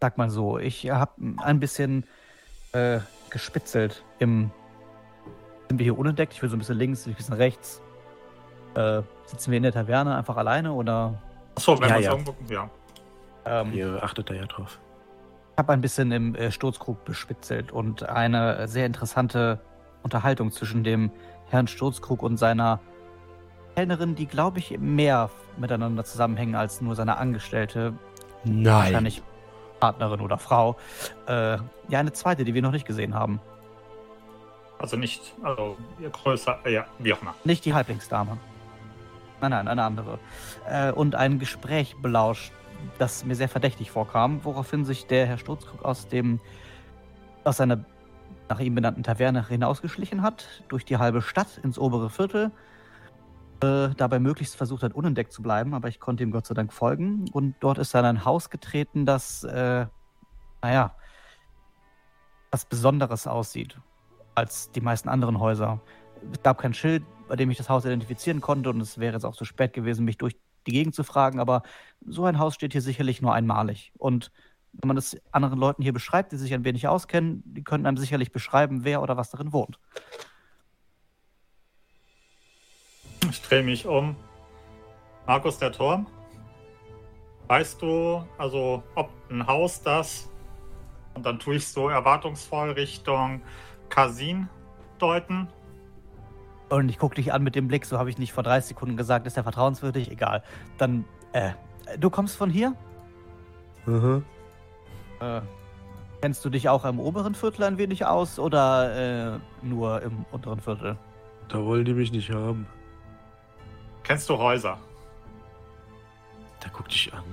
sag 0.00 0.18
mal 0.18 0.30
so, 0.30 0.58
ich 0.58 0.90
habe 0.90 1.12
ein 1.38 1.60
bisschen 1.60 2.04
äh, 2.72 2.98
gespitzelt 3.30 4.04
im. 4.18 4.50
Sind 5.68 5.78
wir 5.78 5.84
hier 5.84 5.98
unentdeckt? 5.98 6.32
Ich 6.32 6.42
will 6.42 6.48
so 6.48 6.56
ein 6.56 6.60
bisschen 6.60 6.78
links, 6.78 7.06
ein 7.06 7.14
bisschen 7.14 7.34
rechts. 7.34 7.80
Äh, 8.74 9.02
sitzen 9.24 9.50
wir 9.50 9.56
in 9.56 9.62
der 9.64 9.72
Taverne 9.72 10.16
einfach 10.16 10.36
alleine 10.36 10.72
oder? 10.72 11.20
Achso, 11.56 11.80
wenn 11.80 11.88
Ja, 11.88 11.94
wir 11.94 11.96
uns 11.96 12.04
ja. 12.04 12.12
irgendwo. 12.12 12.34
Ja. 12.52 12.70
Ähm, 13.46 13.72
Ihr 13.72 14.02
achtet 14.02 14.28
da 14.30 14.34
ja 14.34 14.44
drauf. 14.46 14.78
Ich 15.52 15.58
habe 15.58 15.72
ein 15.72 15.80
bisschen 15.80 16.12
im 16.12 16.34
äh, 16.34 16.50
Sturzkrug 16.52 17.04
bespitzelt 17.04 17.72
und 17.72 18.02
eine 18.02 18.68
sehr 18.68 18.86
interessante 18.86 19.60
Unterhaltung 20.02 20.52
zwischen 20.52 20.84
dem 20.84 21.10
Herrn 21.48 21.66
Sturzkrug 21.66 22.22
und 22.22 22.36
seiner 22.36 22.80
Kellnerin, 23.74 24.14
die, 24.14 24.26
glaube 24.26 24.58
ich, 24.58 24.78
mehr 24.78 25.30
miteinander 25.56 26.04
zusammenhängen 26.04 26.54
als 26.54 26.80
nur 26.80 26.94
seine 26.94 27.18
Angestellte, 27.18 27.94
Nein. 28.44 28.64
wahrscheinlich 28.64 29.22
Partnerin 29.80 30.20
oder 30.20 30.38
Frau. 30.38 30.76
Äh, 31.26 31.58
ja, 31.88 32.00
eine 32.00 32.12
zweite, 32.12 32.44
die 32.44 32.54
wir 32.54 32.62
noch 32.62 32.72
nicht 32.72 32.86
gesehen 32.86 33.14
haben. 33.14 33.40
Also 34.78 34.96
nicht, 34.96 35.34
also 35.42 35.76
ihr 36.00 36.10
größer, 36.10 36.58
äh, 36.64 36.74
ja, 36.74 36.86
wie 36.98 37.12
auch 37.12 37.22
immer. 37.22 37.34
Nicht 37.44 37.64
die 37.64 37.74
Halblingsdame. 37.74 38.36
Nein, 39.40 39.50
nein, 39.50 39.68
eine 39.68 39.82
andere. 39.82 40.18
Äh, 40.68 40.92
und 40.92 41.14
ein 41.14 41.38
Gespräch 41.38 41.96
belauscht, 42.00 42.52
das 42.98 43.24
mir 43.24 43.34
sehr 43.34 43.48
verdächtig 43.48 43.90
vorkam, 43.90 44.44
woraufhin 44.44 44.84
sich 44.84 45.06
der 45.06 45.26
Herr 45.26 45.38
Sturzkrug 45.38 45.84
aus 45.84 46.08
dem 46.08 46.40
aus 47.44 47.58
seiner 47.58 47.84
nach 48.48 48.60
ihm 48.60 48.74
benannten 48.74 49.02
Taverne 49.02 49.46
hinausgeschlichen 49.46 50.22
hat, 50.22 50.46
durch 50.68 50.84
die 50.84 50.98
halbe 50.98 51.22
Stadt 51.22 51.58
ins 51.62 51.78
obere 51.78 52.10
Viertel, 52.10 52.52
äh, 53.60 53.88
dabei 53.96 54.18
möglichst 54.18 54.56
versucht 54.56 54.82
hat, 54.82 54.94
unentdeckt 54.94 55.32
zu 55.32 55.42
bleiben, 55.42 55.74
aber 55.74 55.88
ich 55.88 55.98
konnte 55.98 56.22
ihm 56.22 56.30
Gott 56.30 56.46
sei 56.46 56.54
Dank 56.54 56.72
folgen. 56.72 57.24
Und 57.32 57.56
dort 57.60 57.78
ist 57.78 57.94
er 57.94 58.00
in 58.00 58.06
ein 58.06 58.24
Haus 58.24 58.50
getreten, 58.50 59.06
das, 59.06 59.44
äh, 59.44 59.86
naja, 60.62 60.94
was 62.50 62.64
Besonderes 62.64 63.26
aussieht 63.26 63.78
als 64.34 64.70
die 64.72 64.80
meisten 64.80 65.08
anderen 65.08 65.40
Häuser. 65.40 65.80
Es 66.32 66.42
gab 66.42 66.58
kein 66.58 66.74
Schild, 66.74 67.02
bei 67.28 67.36
dem 67.36 67.50
ich 67.50 67.56
das 67.56 67.68
Haus 67.68 67.84
identifizieren 67.84 68.40
konnte 68.40 68.70
und 68.70 68.80
es 68.80 68.98
wäre 68.98 69.14
jetzt 69.14 69.24
auch 69.24 69.34
zu 69.34 69.44
spät 69.44 69.72
gewesen, 69.72 70.04
mich 70.04 70.18
durch 70.18 70.36
die 70.66 70.72
Gegend 70.72 70.94
zu 70.94 71.04
fragen, 71.04 71.40
aber 71.40 71.62
so 72.06 72.24
ein 72.24 72.38
Haus 72.38 72.54
steht 72.54 72.72
hier 72.72 72.82
sicherlich 72.82 73.22
nur 73.22 73.32
einmalig. 73.32 73.92
Und 73.96 74.30
wenn 74.80 74.88
man 74.88 74.96
es 74.96 75.16
anderen 75.32 75.58
Leuten 75.58 75.82
hier 75.82 75.92
beschreibt, 75.92 76.32
die 76.32 76.36
sich 76.36 76.52
ein 76.54 76.64
wenig 76.64 76.88
auskennen, 76.88 77.42
die 77.44 77.64
können 77.64 77.86
einem 77.86 77.96
sicherlich 77.96 78.32
beschreiben, 78.32 78.84
wer 78.84 79.02
oder 79.02 79.16
was 79.16 79.30
darin 79.30 79.52
wohnt. 79.52 79.78
Ich 83.30 83.42
drehe 83.42 83.62
mich 83.62 83.86
um. 83.86 84.16
Markus, 85.26 85.58
der 85.58 85.72
Turm? 85.72 86.06
Weißt 87.48 87.80
du, 87.82 88.24
also, 88.38 88.82
ob 88.94 89.10
ein 89.30 89.46
Haus 89.46 89.82
das. 89.82 90.28
Und 91.14 91.24
dann 91.24 91.38
tue 91.38 91.56
ich 91.56 91.66
so 91.66 91.88
erwartungsvoll 91.88 92.72
Richtung 92.72 93.42
Kasin 93.88 94.48
deuten. 94.98 95.48
Und 96.68 96.88
ich 96.88 96.98
gucke 96.98 97.14
dich 97.14 97.32
an 97.32 97.42
mit 97.42 97.54
dem 97.54 97.68
Blick, 97.68 97.86
so 97.86 97.98
habe 97.98 98.10
ich 98.10 98.18
nicht 98.18 98.32
vor 98.32 98.42
30 98.42 98.68
Sekunden 98.68 98.96
gesagt, 98.96 99.26
ist 99.26 99.36
er 99.36 99.44
vertrauenswürdig? 99.44 100.10
Egal. 100.10 100.42
Dann, 100.78 101.04
äh, 101.32 101.52
du 101.98 102.10
kommst 102.10 102.36
von 102.36 102.50
hier? 102.50 102.74
Mhm. 103.86 104.24
Äh, 105.20 105.40
kennst 106.20 106.44
du 106.44 106.50
dich 106.50 106.68
auch 106.68 106.84
im 106.84 107.00
oberen 107.00 107.34
Viertel 107.34 107.64
ein 107.64 107.78
wenig 107.78 108.04
aus 108.04 108.38
oder 108.38 109.34
äh, 109.34 109.38
nur 109.62 110.02
im 110.02 110.24
unteren 110.32 110.60
Viertel? 110.60 110.96
Da 111.48 111.64
wollen 111.64 111.84
die 111.84 111.94
mich 111.94 112.12
nicht 112.12 112.30
haben. 112.30 112.66
Kennst 114.02 114.28
du 114.28 114.36
Häuser? 114.36 114.78
Da 116.60 116.68
guck 116.72 116.88
dich 116.88 117.12
an. 117.12 117.24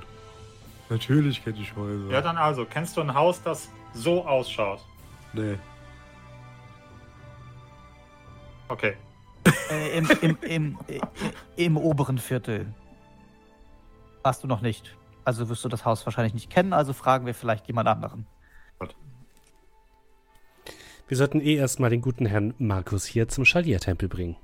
Natürlich 0.90 1.44
kenne 1.44 1.58
ich 1.60 1.76
Häuser. 1.76 2.12
Ja, 2.12 2.22
dann 2.22 2.38
also, 2.38 2.66
kennst 2.66 2.98
du 2.98 3.02
ein 3.02 3.14
Haus, 3.14 3.42
das 3.42 3.70
so 3.94 4.26
ausschaut? 4.26 4.80
Nee. 5.34 5.58
Okay. 8.68 8.96
Äh, 9.70 9.98
im, 9.98 10.10
im, 10.22 10.38
im, 10.42 10.78
äh, 10.88 11.00
Im 11.56 11.78
oberen 11.78 12.18
Viertel. 12.18 12.74
Warst 14.24 14.44
du 14.44 14.48
noch 14.48 14.62
nicht. 14.62 14.96
Also 15.26 15.50
wirst 15.50 15.64
du 15.64 15.70
das 15.70 15.86
Haus 15.86 16.06
wahrscheinlich 16.06 16.34
nicht 16.34 16.50
kennen, 16.50 16.74
also 16.74 16.94
fragen 16.94 17.26
wir 17.26 17.34
vielleicht 17.34 17.68
jemand 17.68 17.88
anderen. 17.88 18.26
Wir 21.08 21.18
sollten 21.18 21.42
eh 21.42 21.56
erstmal 21.56 21.90
den 21.90 22.02
guten 22.02 22.26
Herrn 22.26 22.54
Markus 22.58 23.06
hier 23.06 23.28
zum 23.28 23.46
Schaliertempel 23.46 24.08
bringen. 24.08 24.38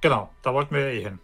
Genau, 0.00 0.30
da 0.42 0.52
wollten 0.52 0.74
wir 0.74 0.86
eh 0.86 1.02
hin. 1.02 1.18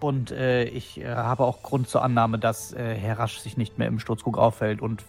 Und 0.00 0.32
äh, 0.32 0.64
ich 0.64 1.00
äh, 1.00 1.14
habe 1.14 1.44
auch 1.44 1.62
Grund 1.62 1.88
zur 1.88 2.02
Annahme, 2.02 2.38
dass 2.38 2.72
äh, 2.72 2.94
Herr 2.96 3.18
Rasch 3.20 3.38
sich 3.38 3.56
nicht 3.56 3.78
mehr 3.78 3.86
im 3.86 4.00
Sturzkrug 4.00 4.36
aufhält 4.36 4.82
und 4.82 5.04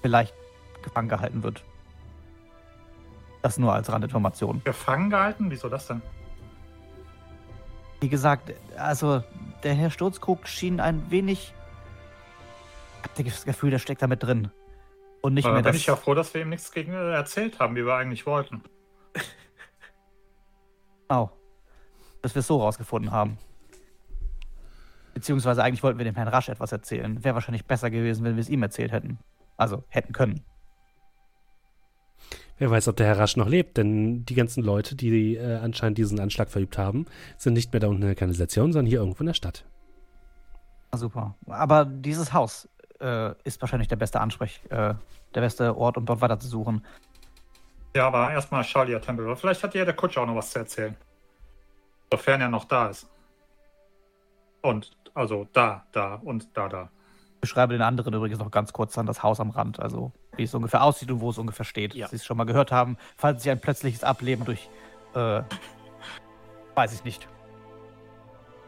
vielleicht 0.00 0.34
gefangen 0.82 1.08
gehalten 1.08 1.42
wird. 1.42 1.62
Das 3.42 3.58
nur 3.58 3.74
als 3.74 3.92
Randinformation. 3.92 4.62
Gefangen 4.64 5.10
gehalten? 5.10 5.50
Wieso 5.50 5.68
das 5.68 5.86
denn? 5.86 6.00
Wie 8.04 8.10
gesagt, 8.10 8.52
also 8.76 9.24
der 9.62 9.72
Herr 9.72 9.88
Sturzkrug 9.88 10.46
schien 10.46 10.78
ein 10.78 11.10
wenig. 11.10 11.54
Ich 13.02 13.18
habe 13.18 13.24
das 13.24 13.46
Gefühl, 13.46 13.70
der 13.70 13.78
steckt 13.78 14.02
da 14.02 14.06
mit 14.06 14.22
drin. 14.22 14.50
Und 15.22 15.32
nicht 15.32 15.46
Aber 15.46 15.54
mehr 15.54 15.62
bin 15.62 15.72
das. 15.72 15.80
ich 15.80 15.86
ja 15.86 15.96
froh, 15.96 16.12
dass 16.12 16.34
wir 16.34 16.42
ihm 16.42 16.50
nichts 16.50 16.70
gegen 16.70 16.92
äh, 16.92 17.12
erzählt 17.12 17.58
haben, 17.60 17.74
wie 17.76 17.86
wir 17.86 17.94
eigentlich 17.94 18.26
wollten. 18.26 18.62
Genau. 21.08 21.32
Dass 22.20 22.34
wir 22.34 22.40
es 22.40 22.46
so 22.46 22.60
rausgefunden 22.60 23.10
haben. 23.10 23.38
Beziehungsweise 25.14 25.62
eigentlich 25.62 25.82
wollten 25.82 25.96
wir 25.96 26.04
dem 26.04 26.14
Herrn 26.14 26.28
Rasch 26.28 26.50
etwas 26.50 26.72
erzählen. 26.72 27.24
Wäre 27.24 27.34
wahrscheinlich 27.34 27.64
besser 27.64 27.88
gewesen, 27.88 28.22
wenn 28.24 28.36
wir 28.36 28.42
es 28.42 28.50
ihm 28.50 28.62
erzählt 28.62 28.92
hätten. 28.92 29.18
Also 29.56 29.82
hätten 29.88 30.12
können. 30.12 30.44
Wer 32.58 32.70
weiß, 32.70 32.88
ob 32.88 32.96
der 32.96 33.06
Herr 33.06 33.18
Rasch 33.18 33.36
noch 33.36 33.48
lebt, 33.48 33.76
denn 33.76 34.24
die 34.24 34.34
ganzen 34.34 34.62
Leute, 34.62 34.94
die 34.94 35.36
äh, 35.36 35.56
anscheinend 35.56 35.98
diesen 35.98 36.20
Anschlag 36.20 36.50
verübt 36.50 36.78
haben, 36.78 37.06
sind 37.36 37.54
nicht 37.54 37.72
mehr 37.72 37.80
da 37.80 37.88
unten 37.88 38.02
in 38.02 38.08
der 38.08 38.14
Kanalisation, 38.14 38.72
sondern 38.72 38.86
hier 38.86 39.00
irgendwo 39.00 39.20
in 39.20 39.26
der 39.26 39.34
Stadt. 39.34 39.64
Na, 40.92 40.98
super. 40.98 41.34
Aber 41.48 41.84
dieses 41.84 42.32
Haus 42.32 42.68
äh, 43.00 43.34
ist 43.42 43.60
wahrscheinlich 43.60 43.88
der 43.88 43.96
beste 43.96 44.20
Ansprech, 44.20 44.60
äh, 44.70 44.94
der 45.34 45.40
beste 45.40 45.76
Ort, 45.76 45.96
um 45.96 46.06
dort 46.06 46.20
weiter 46.20 46.38
zu 46.38 46.46
suchen. 46.46 46.84
Ja, 47.96 48.06
aber 48.06 48.30
erstmal 48.32 48.62
Shalia 48.62 49.00
Tempel. 49.00 49.26
Oder 49.26 49.36
Vielleicht 49.36 49.62
hat 49.62 49.74
ja 49.74 49.84
der 49.84 49.94
Kutscher 49.94 50.22
auch 50.22 50.26
noch 50.26 50.36
was 50.36 50.50
zu 50.50 50.60
erzählen. 50.60 50.96
Sofern 52.12 52.40
er 52.40 52.48
noch 52.48 52.64
da 52.64 52.88
ist. 52.88 53.08
Und, 54.62 54.96
also 55.14 55.48
da, 55.52 55.84
da 55.92 56.14
und 56.16 56.56
da, 56.56 56.68
da. 56.68 56.90
Ich 57.44 57.50
beschreibe 57.50 57.74
den 57.74 57.82
anderen 57.82 58.14
übrigens 58.14 58.38
noch 58.38 58.50
ganz 58.50 58.72
kurz 58.72 58.94
dann 58.94 59.04
das 59.04 59.22
Haus 59.22 59.38
am 59.38 59.50
Rand, 59.50 59.78
also 59.78 60.12
wie 60.34 60.44
es 60.44 60.54
ungefähr 60.54 60.82
aussieht 60.82 61.10
und 61.10 61.20
wo 61.20 61.28
es 61.28 61.36
ungefähr 61.36 61.66
steht. 61.66 61.94
Ja. 61.94 62.04
Dass 62.04 62.10
Sie 62.12 62.16
es 62.16 62.24
schon 62.24 62.38
mal 62.38 62.44
gehört 62.44 62.72
haben, 62.72 62.96
falls 63.18 63.42
Sie 63.42 63.50
ein 63.50 63.60
plötzliches 63.60 64.02
Ableben 64.02 64.46
durch, 64.46 64.70
äh, 65.14 65.42
weiß 66.74 66.94
ich 66.94 67.04
nicht, 67.04 67.28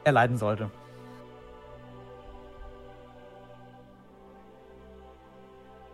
erleiden 0.04 0.36
sollte. 0.36 0.70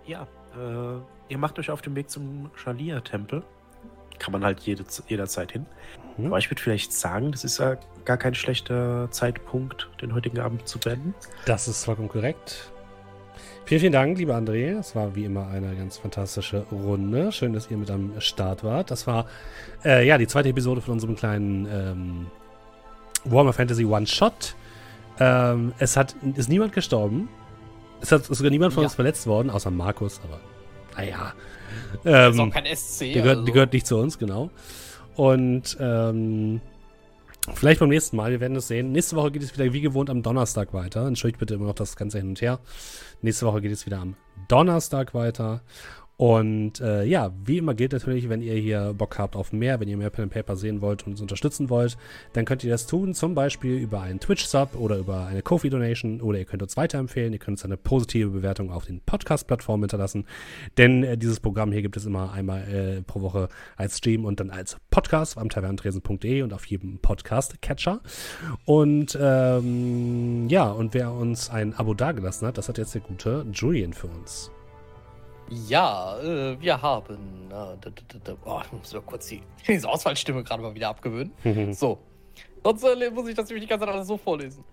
Ja, 0.04 0.26
äh, 0.56 0.98
ihr 1.28 1.38
macht 1.38 1.60
euch 1.60 1.70
auf 1.70 1.82
den 1.82 1.94
Weg 1.94 2.10
zum 2.10 2.50
Shalia-Tempel. 2.56 3.44
Kann 4.18 4.32
man 4.32 4.44
halt 4.44 4.58
jede, 4.58 4.84
jederzeit 5.06 5.52
hin. 5.52 5.66
Mhm. 6.16 6.26
Aber 6.26 6.38
ich 6.38 6.50
würde 6.50 6.60
vielleicht 6.60 6.92
sagen, 6.92 7.30
das 7.30 7.44
ist 7.44 7.58
ja 7.58 7.76
gar 8.04 8.16
kein 8.16 8.34
schlechter 8.34 9.08
Zeitpunkt, 9.12 9.88
den 10.00 10.12
heutigen 10.14 10.40
Abend 10.40 10.66
zu 10.66 10.80
beenden. 10.80 11.14
Das 11.46 11.68
ist 11.68 11.84
vollkommen 11.84 12.08
korrekt. 12.08 12.71
Vielen, 13.64 13.80
vielen 13.80 13.92
Dank, 13.92 14.18
lieber 14.18 14.34
André. 14.36 14.74
Das 14.74 14.94
war 14.96 15.14
wie 15.14 15.24
immer 15.24 15.46
eine 15.48 15.74
ganz 15.76 15.96
fantastische 15.96 16.66
Runde. 16.72 17.30
Schön, 17.32 17.52
dass 17.52 17.70
ihr 17.70 17.76
mit 17.76 17.90
am 17.90 18.12
Start 18.20 18.64
wart. 18.64 18.90
Das 18.90 19.06
war 19.06 19.26
äh, 19.84 20.06
ja 20.06 20.18
die 20.18 20.26
zweite 20.26 20.48
Episode 20.48 20.80
von 20.80 20.94
unserem 20.94 21.14
kleinen 21.16 21.66
ähm, 21.70 22.26
Warhammer 23.24 23.52
Fantasy 23.52 23.84
One-Shot. 23.84 24.56
Ähm, 25.20 25.72
es 25.78 25.96
hat, 25.96 26.16
ist 26.34 26.48
niemand 26.48 26.72
gestorben. 26.72 27.28
Es 28.00 28.10
hat 28.10 28.24
sogar 28.24 28.50
niemand 28.50 28.74
von 28.74 28.82
Ja. 28.82 28.86
uns 28.88 28.94
verletzt 28.96 29.26
worden, 29.26 29.48
außer 29.48 29.70
Markus, 29.70 30.20
aber 30.24 30.40
naja. 30.96 31.32
Das 32.02 32.34
ist 32.34 32.40
auch 32.40 32.44
Ähm, 32.44 32.50
kein 32.50 32.66
SC. 32.76 32.98
der, 33.00 33.12
gehört, 33.22 33.28
also. 33.30 33.44
der 33.44 33.54
gehört 33.54 33.72
nicht 33.72 33.86
zu 33.86 33.96
uns, 33.96 34.18
genau. 34.18 34.50
Und 35.14 35.76
ähm, 35.80 36.60
vielleicht 37.54 37.80
beim 37.80 37.88
nächsten 37.88 38.16
Mal, 38.16 38.30
wir 38.30 38.40
werden 38.40 38.56
es 38.56 38.68
sehen. 38.68 38.92
Nächste 38.92 39.16
Woche 39.16 39.32
geht 39.32 39.42
es 39.42 39.56
wieder 39.56 39.72
wie 39.72 39.80
gewohnt 39.80 40.10
am 40.10 40.22
Donnerstag 40.22 40.72
weiter. 40.72 41.06
Entschuldigt 41.06 41.38
bitte 41.38 41.54
immer 41.54 41.66
noch 41.66 41.74
das 41.74 41.96
Ganze 41.96 42.18
hin 42.18 42.28
und 42.28 42.40
her. 42.40 42.60
Nächste 43.20 43.46
Woche 43.46 43.60
geht 43.60 43.72
es 43.72 43.86
wieder 43.86 43.98
am 43.98 44.16
Donnerstag 44.48 45.14
weiter. 45.14 45.62
Und 46.22 46.80
äh, 46.80 47.02
ja, 47.02 47.32
wie 47.44 47.58
immer 47.58 47.74
gilt 47.74 47.90
natürlich, 47.90 48.28
wenn 48.28 48.42
ihr 48.42 48.54
hier 48.54 48.94
Bock 48.96 49.18
habt 49.18 49.34
auf 49.34 49.52
mehr, 49.52 49.80
wenn 49.80 49.88
ihr 49.88 49.96
mehr 49.96 50.10
Pen 50.10 50.22
and 50.22 50.32
Paper 50.32 50.54
sehen 50.54 50.80
wollt 50.80 51.04
und 51.04 51.14
uns 51.14 51.20
unterstützen 51.20 51.68
wollt, 51.68 51.96
dann 52.32 52.44
könnt 52.44 52.62
ihr 52.62 52.70
das 52.70 52.86
tun, 52.86 53.12
zum 53.12 53.34
Beispiel 53.34 53.76
über 53.76 54.02
einen 54.02 54.20
Twitch-Sub 54.20 54.76
oder 54.76 54.98
über 54.98 55.26
eine 55.26 55.42
Kofi-Donation 55.42 56.20
oder 56.20 56.38
ihr 56.38 56.44
könnt 56.44 56.62
uns 56.62 56.76
weiterempfehlen, 56.76 57.32
ihr 57.32 57.40
könnt 57.40 57.56
uns 57.56 57.64
eine 57.64 57.76
positive 57.76 58.30
Bewertung 58.30 58.70
auf 58.70 58.84
den 58.84 59.00
Podcast-Plattformen 59.00 59.82
hinterlassen, 59.82 60.26
denn 60.78 61.02
äh, 61.02 61.18
dieses 61.18 61.40
Programm 61.40 61.72
hier 61.72 61.82
gibt 61.82 61.96
es 61.96 62.06
immer 62.06 62.30
einmal 62.30 62.68
äh, 62.68 63.02
pro 63.02 63.20
Woche 63.22 63.48
als 63.76 63.98
Stream 63.98 64.24
und 64.24 64.38
dann 64.38 64.50
als 64.50 64.76
Podcast 64.92 65.36
am 65.36 65.48
tavernentresen.de 65.48 66.42
und 66.42 66.52
auf 66.52 66.66
jedem 66.66 67.00
Podcast-Catcher. 67.00 68.00
Und 68.64 69.18
ähm, 69.20 70.46
ja, 70.48 70.70
und 70.70 70.94
wer 70.94 71.10
uns 71.10 71.50
ein 71.50 71.74
Abo 71.74 71.94
dagelassen 71.94 72.46
hat, 72.46 72.58
das 72.58 72.68
hat 72.68 72.78
jetzt 72.78 72.94
der 72.94 73.00
gute 73.00 73.44
Julian 73.52 73.92
für 73.92 74.06
uns. 74.06 74.52
Ja, 75.52 76.18
äh, 76.20 76.58
wir 76.60 76.80
haben. 76.80 77.50
Äh, 77.50 78.34
oh, 78.44 78.60
ich 78.64 78.72
muss 78.72 78.92
mal 78.94 79.02
kurz 79.02 79.26
die, 79.26 79.42
diese 79.68 79.88
Auswahlstimme 79.88 80.42
gerade 80.44 80.62
mal 80.62 80.74
wieder 80.74 80.88
abgewöhnen. 80.88 81.32
So. 81.74 81.98
Sonst 82.64 82.84
äh, 82.84 83.10
muss 83.10 83.28
ich 83.28 83.34
das 83.34 83.48
nämlich 83.48 83.64
die 83.64 83.68
ganze 83.68 83.84
Zeit 83.84 83.94
alles 83.94 84.06
so 84.06 84.16
vorlesen. 84.16 84.64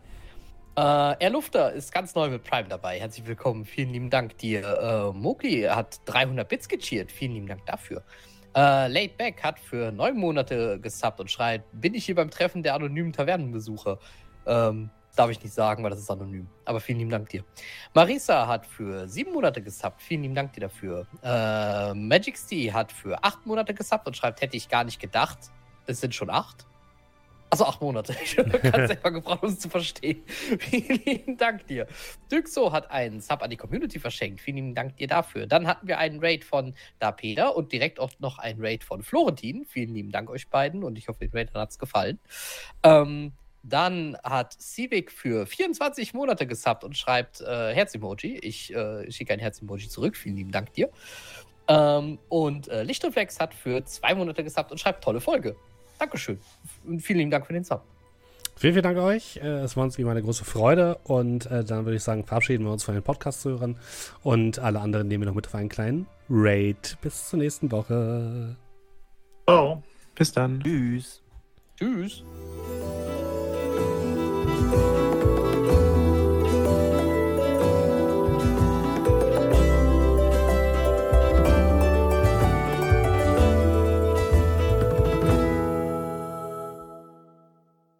Äh, 0.78 0.82
Air 0.82 1.32
Lufter 1.32 1.74
ist 1.74 1.92
ganz 1.92 2.16
neu 2.16 2.30
mit 2.30 2.44
Prime 2.44 2.70
dabei. 2.70 3.00
Herzlich 3.00 3.28
willkommen. 3.28 3.66
Vielen 3.66 3.90
lieben 3.90 4.10
Dank 4.10 4.38
dir. 4.38 4.64
Äh, 4.64 5.18
Mowgli 5.18 5.64
hat 5.64 6.00
300 6.06 6.48
Bits 6.48 6.70
gecheert. 6.70 7.12
Vielen 7.12 7.34
lieben 7.34 7.48
Dank 7.48 7.66
dafür. 7.66 8.04
Äh, 8.54 9.10
Back 9.10 9.44
hat 9.44 9.60
für 9.60 9.92
neun 9.92 10.18
Monate 10.18 10.80
gesubbt 10.80 11.20
und 11.20 11.30
schreit: 11.30 11.64
Bin 11.74 11.94
ich 11.94 12.06
hier 12.06 12.16
beim 12.16 12.30
Treffen 12.30 12.64
der 12.64 12.76
anonymen 12.76 13.12
Tavernenbesucher? 13.12 14.00
Ähm, 14.46 14.92
darf 15.20 15.30
ich 15.30 15.44
nicht 15.44 15.54
sagen, 15.54 15.84
weil 15.84 15.90
das 15.90 16.00
ist 16.00 16.10
anonym. 16.10 16.48
Aber 16.64 16.80
vielen 16.80 17.00
lieben 17.00 17.12
Dank 17.12 17.28
dir. 17.30 17.44
Marisa 17.94 18.48
hat 18.48 18.66
für 18.66 19.08
sieben 19.08 19.34
Monate 19.34 19.62
gesubbt. 19.62 20.02
Vielen 20.02 20.22
lieben 20.22 20.36
Dank 20.36 20.54
dir 20.54 20.62
dafür. 20.62 21.08
Äh, 21.22 21.94
Magic 21.94 22.38
Stee 22.38 22.72
hat 22.72 22.92
für 22.92 23.22
acht 23.24 23.46
Monate 23.46 23.74
gesubbt 23.74 24.08
und 24.08 24.16
schreibt: 24.16 24.42
Hätte 24.42 24.56
ich 24.56 24.70
gar 24.70 24.86
nicht 24.86 25.00
gedacht. 25.00 25.38
Es 25.88 26.00
sind 26.00 26.16
schon 26.16 26.30
acht. 26.30 26.66
Also 27.50 27.66
acht 27.66 27.82
Monate. 27.82 28.16
Ich 28.24 28.38
habe 28.38 28.60
ganz 28.60 28.88
selber 28.88 29.12
gebraucht, 29.12 29.44
um 29.44 29.50
es 29.50 29.60
zu 29.60 29.70
verstehen. 29.70 30.24
Vielen 30.60 31.04
lieben 31.04 31.38
Dank 31.38 31.68
dir. 31.68 31.88
Düxo 32.32 32.72
hat 32.72 32.90
einen 32.92 33.20
Sub 33.20 33.42
an 33.42 33.50
die 33.50 33.58
Community 33.58 34.00
verschenkt. 34.00 34.40
Vielen 34.40 34.58
lieben 34.58 34.76
Dank 34.76 34.96
dir 34.98 35.08
dafür. 35.08 35.48
Dann 35.48 35.68
hatten 35.68 35.88
wir 35.88 35.98
einen 35.98 36.20
Raid 36.22 36.46
von 36.46 36.76
Da 37.00 37.12
Peter 37.12 37.58
und 37.58 37.74
direkt 37.74 38.00
auch 38.00 38.12
noch 38.20 38.38
einen 38.38 38.64
Raid 38.64 38.86
von 38.86 39.04
Florentin. 39.04 39.66
Vielen 39.66 39.94
lieben 39.94 40.12
Dank 40.12 40.30
euch 40.30 40.48
beiden 40.48 40.84
und 40.84 40.98
ich 40.98 41.10
hoffe, 41.10 41.20
den 41.20 41.32
Raidern 41.32 41.62
hat 41.62 41.72
es 41.72 41.80
gefallen. 41.80 42.20
Ähm, 42.84 43.34
dann 43.64 44.18
hat 44.24 44.54
Civic 44.54 45.12
für 45.12 45.46
24 45.46 46.14
Monate 46.14 46.48
gesubbt 46.48 46.84
und 46.84 46.98
schreibt 46.98 47.42
äh, 47.42 47.74
Herz-Emoji. 47.74 48.38
Ich 48.38 48.74
äh, 48.74 49.12
schicke 49.12 49.34
ein 49.34 49.40
Herz-Emoji 49.40 49.90
zurück. 49.90 50.16
Vielen 50.16 50.36
lieben 50.38 50.52
Dank 50.52 50.74
dir. 50.74 50.90
Ähm, 51.68 52.20
und 52.30 52.68
äh, 52.68 52.84
Lichtreflex 52.84 53.40
hat 53.40 53.54
für 53.54 53.84
zwei 53.86 54.16
Monate 54.16 54.44
gesubbt 54.44 54.72
und 54.72 54.80
schreibt 54.80 55.04
tolle 55.04 55.22
Folge. 55.22 55.56
Dankeschön. 56.00 56.40
Und 56.86 57.02
vielen 57.02 57.20
lieben 57.20 57.32
Dank 57.32 57.46
für 57.46 57.54
den 57.54 57.64
Sub. 57.64 57.84
Vielen, 58.56 58.74
vielen 58.74 58.84
Dank 58.84 58.98
euch. 58.98 59.38
Äh, 59.38 59.60
Es 59.62 59.78
war 59.78 59.84
uns 59.84 59.98
wie 59.98 60.02
immer 60.02 60.12
eine 60.12 60.22
große 60.22 60.46
Freude. 60.46 60.98
Und 61.04 61.46
äh, 61.46 61.64
dann 61.64 61.86
würde 61.86 61.98
ich 61.98 62.04
sagen, 62.04 62.26
verabschieden 62.26 62.66
wir 62.66 62.72
uns 62.72 62.84
von 62.84 62.94
den 62.94 63.04
Podcast-Hörern. 63.04 63.78
Und 64.24 64.60
alle 64.60 64.80
anderen 64.82 65.08
nehmen 65.08 65.24
wir 65.24 65.28
noch 65.28 65.36
mit 65.36 65.48
auf 65.48 65.56
einen 65.56 65.70
kleinen 65.70 66.08
Raid. 66.30 66.98
Bis 67.02 67.30
zur 67.30 67.40
nächsten 67.40 67.72
Woche. 67.72 68.56
So. 69.48 69.84
Bis 70.16 70.32
dann. 70.32 70.62
Tschüss. 70.62 71.22
Tschüss. 71.78 72.24
Bye. 74.60 75.09